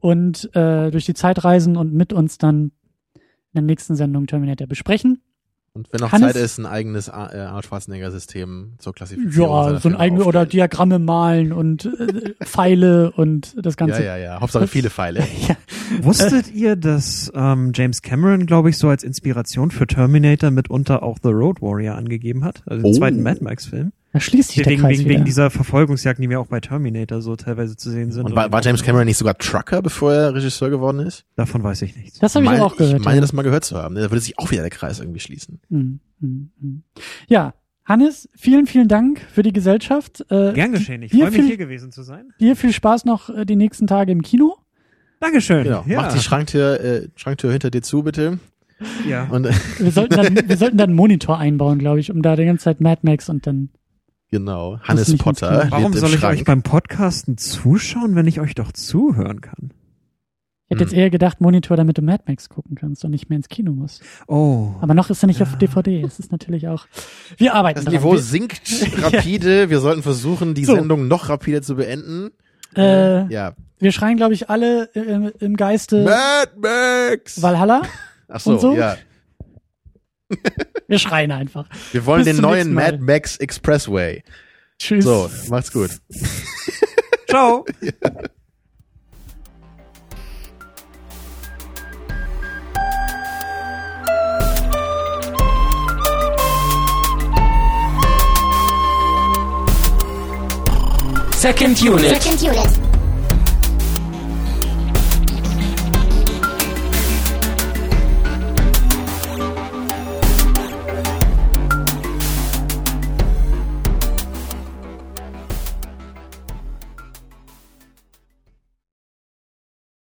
und 0.00 0.54
äh, 0.56 0.90
durch 0.90 1.04
die 1.06 1.14
Zeit 1.14 1.44
reisen 1.44 1.76
und 1.76 1.92
mit 1.92 2.12
uns 2.12 2.38
dann 2.38 2.72
in 3.14 3.20
der 3.54 3.62
nächsten 3.62 3.94
Sendung 3.96 4.26
Terminator 4.26 4.66
besprechen. 4.66 5.20
Und 5.72 5.86
wenn 5.92 6.00
noch 6.00 6.10
Hannes- 6.10 6.32
Zeit 6.32 6.42
ist, 6.42 6.58
ein 6.58 6.66
eigenes 6.66 7.06
äh, 7.06 7.12
Arnold 7.12 7.64
Schwarzenegger-System 7.64 8.72
zur 8.78 8.92
Klassifizierung. 8.92 9.72
Ja, 9.74 9.78
so 9.78 9.88
ein 9.88 9.94
eigenes 9.94 10.26
oder. 10.26 10.44
Diagramme 10.44 10.98
malen 10.98 11.52
und 11.52 11.84
äh, 11.84 12.34
Pfeile 12.44 13.12
und 13.12 13.54
das 13.56 13.74
Ja, 13.74 13.86
Ganze. 13.86 14.04
ja, 14.04 14.16
ja. 14.16 14.40
Hauptsache 14.40 14.66
viele 14.66 14.90
Pfeile. 14.90 15.22
Wusstet 16.02 16.52
ihr, 16.52 16.74
dass 16.76 17.30
ähm, 17.34 17.70
James 17.74 18.02
Cameron, 18.02 18.46
glaube 18.46 18.70
ich, 18.70 18.78
so 18.78 18.88
als 18.88 19.04
Inspiration 19.04 19.70
für 19.70 19.86
Terminator 19.86 20.50
mitunter 20.50 21.02
auch 21.04 21.18
The 21.22 21.30
Road 21.30 21.62
Warrior 21.62 21.94
angegeben 21.94 22.44
hat? 22.44 22.62
Also 22.66 22.82
den 22.82 22.90
Oh. 22.92 22.96
zweiten 22.98 23.22
Mad 23.22 23.42
Max-Film. 23.42 23.92
Da 24.12 24.18
schließt 24.18 24.50
sich 24.50 24.62
der 24.62 24.72
Wegen, 24.72 24.82
Kreis 24.82 24.90
wegen, 24.98 25.00
wieder. 25.04 25.14
wegen 25.14 25.24
dieser 25.24 25.50
Verfolgungsjagden, 25.50 26.22
die 26.22 26.28
wir 26.30 26.40
auch 26.40 26.48
bei 26.48 26.58
Terminator 26.60 27.22
so 27.22 27.36
teilweise 27.36 27.76
zu 27.76 27.90
sehen 27.90 28.10
sind. 28.10 28.24
Und 28.26 28.34
war, 28.34 28.50
war 28.50 28.60
James 28.60 28.82
Cameron 28.82 29.06
nicht 29.06 29.18
sogar 29.18 29.38
Trucker, 29.38 29.82
bevor 29.82 30.12
er 30.12 30.34
Regisseur 30.34 30.68
geworden 30.68 30.98
ist? 30.98 31.24
Davon 31.36 31.62
weiß 31.62 31.82
ich 31.82 31.94
nichts. 31.96 32.18
das 32.18 32.34
habe 32.34 32.44
ich 32.46 32.60
auch 32.60 32.76
gehört. 32.76 32.98
Ich 32.98 33.04
meine, 33.04 33.16
ja. 33.18 33.20
das 33.20 33.32
mal 33.32 33.42
gehört 33.42 33.64
zu 33.64 33.76
haben. 33.76 33.94
Da 33.94 34.02
würde 34.02 34.20
sich 34.20 34.36
auch 34.38 34.50
wieder 34.50 34.62
der 34.62 34.70
Kreis 34.70 34.98
irgendwie 34.98 35.20
schließen. 35.20 35.60
Mm, 35.68 36.00
mm, 36.20 36.50
mm. 36.60 36.82
Ja, 37.28 37.54
Hannes, 37.84 38.28
vielen, 38.36 38.66
vielen 38.66 38.88
Dank 38.88 39.20
für 39.32 39.42
die 39.44 39.52
Gesellschaft. 39.52 40.24
Äh, 40.28 40.52
Gern 40.54 40.72
geschehen. 40.72 41.02
Ich 41.02 41.12
freue 41.12 41.26
mich 41.26 41.34
viel- 41.34 41.46
hier 41.46 41.56
gewesen 41.56 41.92
zu 41.92 42.02
sein. 42.02 42.32
Dir 42.40 42.56
viel 42.56 42.72
Spaß 42.72 43.04
noch 43.04 43.30
äh, 43.30 43.44
die 43.44 43.56
nächsten 43.56 43.86
Tage 43.86 44.10
im 44.12 44.22
Kino. 44.22 44.56
Dankeschön. 45.20 45.64
Genau. 45.64 45.84
Ja. 45.86 46.02
Mach 46.02 46.12
die 46.12 46.18
Schranktür, 46.20 46.80
äh, 46.80 47.08
Schranktür 47.14 47.52
hinter 47.52 47.70
dir 47.70 47.82
zu, 47.82 48.02
bitte. 48.02 48.38
ja. 49.08 49.24
Und 49.30 49.48
Wir 49.78 49.90
sollten 49.92 50.16
dann, 50.16 50.48
wir 50.48 50.56
sollten 50.56 50.78
dann 50.78 50.90
einen 50.90 50.96
Monitor 50.96 51.38
einbauen, 51.38 51.78
glaube 51.78 52.00
ich, 52.00 52.10
um 52.10 52.22
da 52.22 52.34
die 52.36 52.44
ganze 52.44 52.64
Zeit 52.64 52.80
Mad 52.80 53.00
Max 53.02 53.28
und 53.28 53.46
dann. 53.46 53.70
Genau, 54.30 54.78
Hannes 54.82 55.16
Potter. 55.16 55.66
Warum 55.70 55.92
soll 55.92 56.10
ich 56.14 56.20
Schrank. 56.20 56.34
euch 56.38 56.44
beim 56.44 56.62
Podcasten 56.62 57.36
zuschauen, 57.38 58.14
wenn 58.14 58.26
ich 58.26 58.40
euch 58.40 58.54
doch 58.54 58.72
zuhören 58.72 59.40
kann? 59.40 59.72
Ich 60.66 60.74
hätte 60.76 60.84
jetzt 60.84 60.92
Hm. 60.92 61.00
eher 61.00 61.10
gedacht, 61.10 61.40
Monitor, 61.40 61.76
damit 61.76 61.98
du 61.98 62.02
Mad 62.02 62.22
Max 62.28 62.48
gucken 62.48 62.76
kannst 62.76 63.04
und 63.04 63.10
nicht 63.10 63.28
mehr 63.28 63.36
ins 63.38 63.48
Kino 63.48 63.72
musst. 63.72 64.02
Oh. 64.28 64.68
Aber 64.80 64.94
noch 64.94 65.10
ist 65.10 65.20
er 65.22 65.26
nicht 65.26 65.42
auf 65.42 65.58
DVD. 65.58 66.00
Es 66.02 66.20
ist 66.20 66.30
natürlich 66.30 66.68
auch. 66.68 66.86
Wir 67.38 67.54
arbeiten 67.54 67.84
Das. 67.84 67.92
Niveau 67.92 68.12
Wir- 68.12 68.20
sinkt 68.20 68.62
rapide. 69.02 69.68
Wir 69.68 69.80
sollten 69.80 70.02
versuchen, 70.04 70.54
die 70.54 70.64
So. 70.64 70.76
Sendung 70.76 71.08
noch 71.08 71.28
rapider 71.28 71.60
zu 71.62 71.74
beenden. 71.74 72.30
Äh, 72.76 73.26
Ja. 73.32 73.54
wir 73.80 73.90
schreien, 73.90 74.16
glaube 74.16 74.34
ich, 74.34 74.48
alle 74.48 74.88
äh, 74.94 75.32
im 75.44 75.56
Geiste 75.56 76.04
Mad 76.04 76.52
Max! 76.56 77.42
Valhalla. 77.42 77.82
Ach 78.28 78.38
so, 78.38 78.52
und 78.52 78.60
so? 78.60 78.76
ja. 78.76 78.96
Wir 80.88 80.98
schreien 80.98 81.32
einfach. 81.32 81.66
Wir 81.92 82.04
wollen 82.06 82.24
Bis 82.24 82.34
den 82.34 82.42
neuen. 82.42 82.72
Mad 82.72 82.98
Max 82.98 83.36
Expressway. 83.36 84.22
Tschüss. 84.78 85.04
So, 85.04 85.30
macht's 85.48 85.72
gut. 85.72 85.90
Ciao. 87.28 87.64
Second 101.40 101.80
Unit. 101.80 102.22
Second 102.22 102.42
unit. 102.42 102.89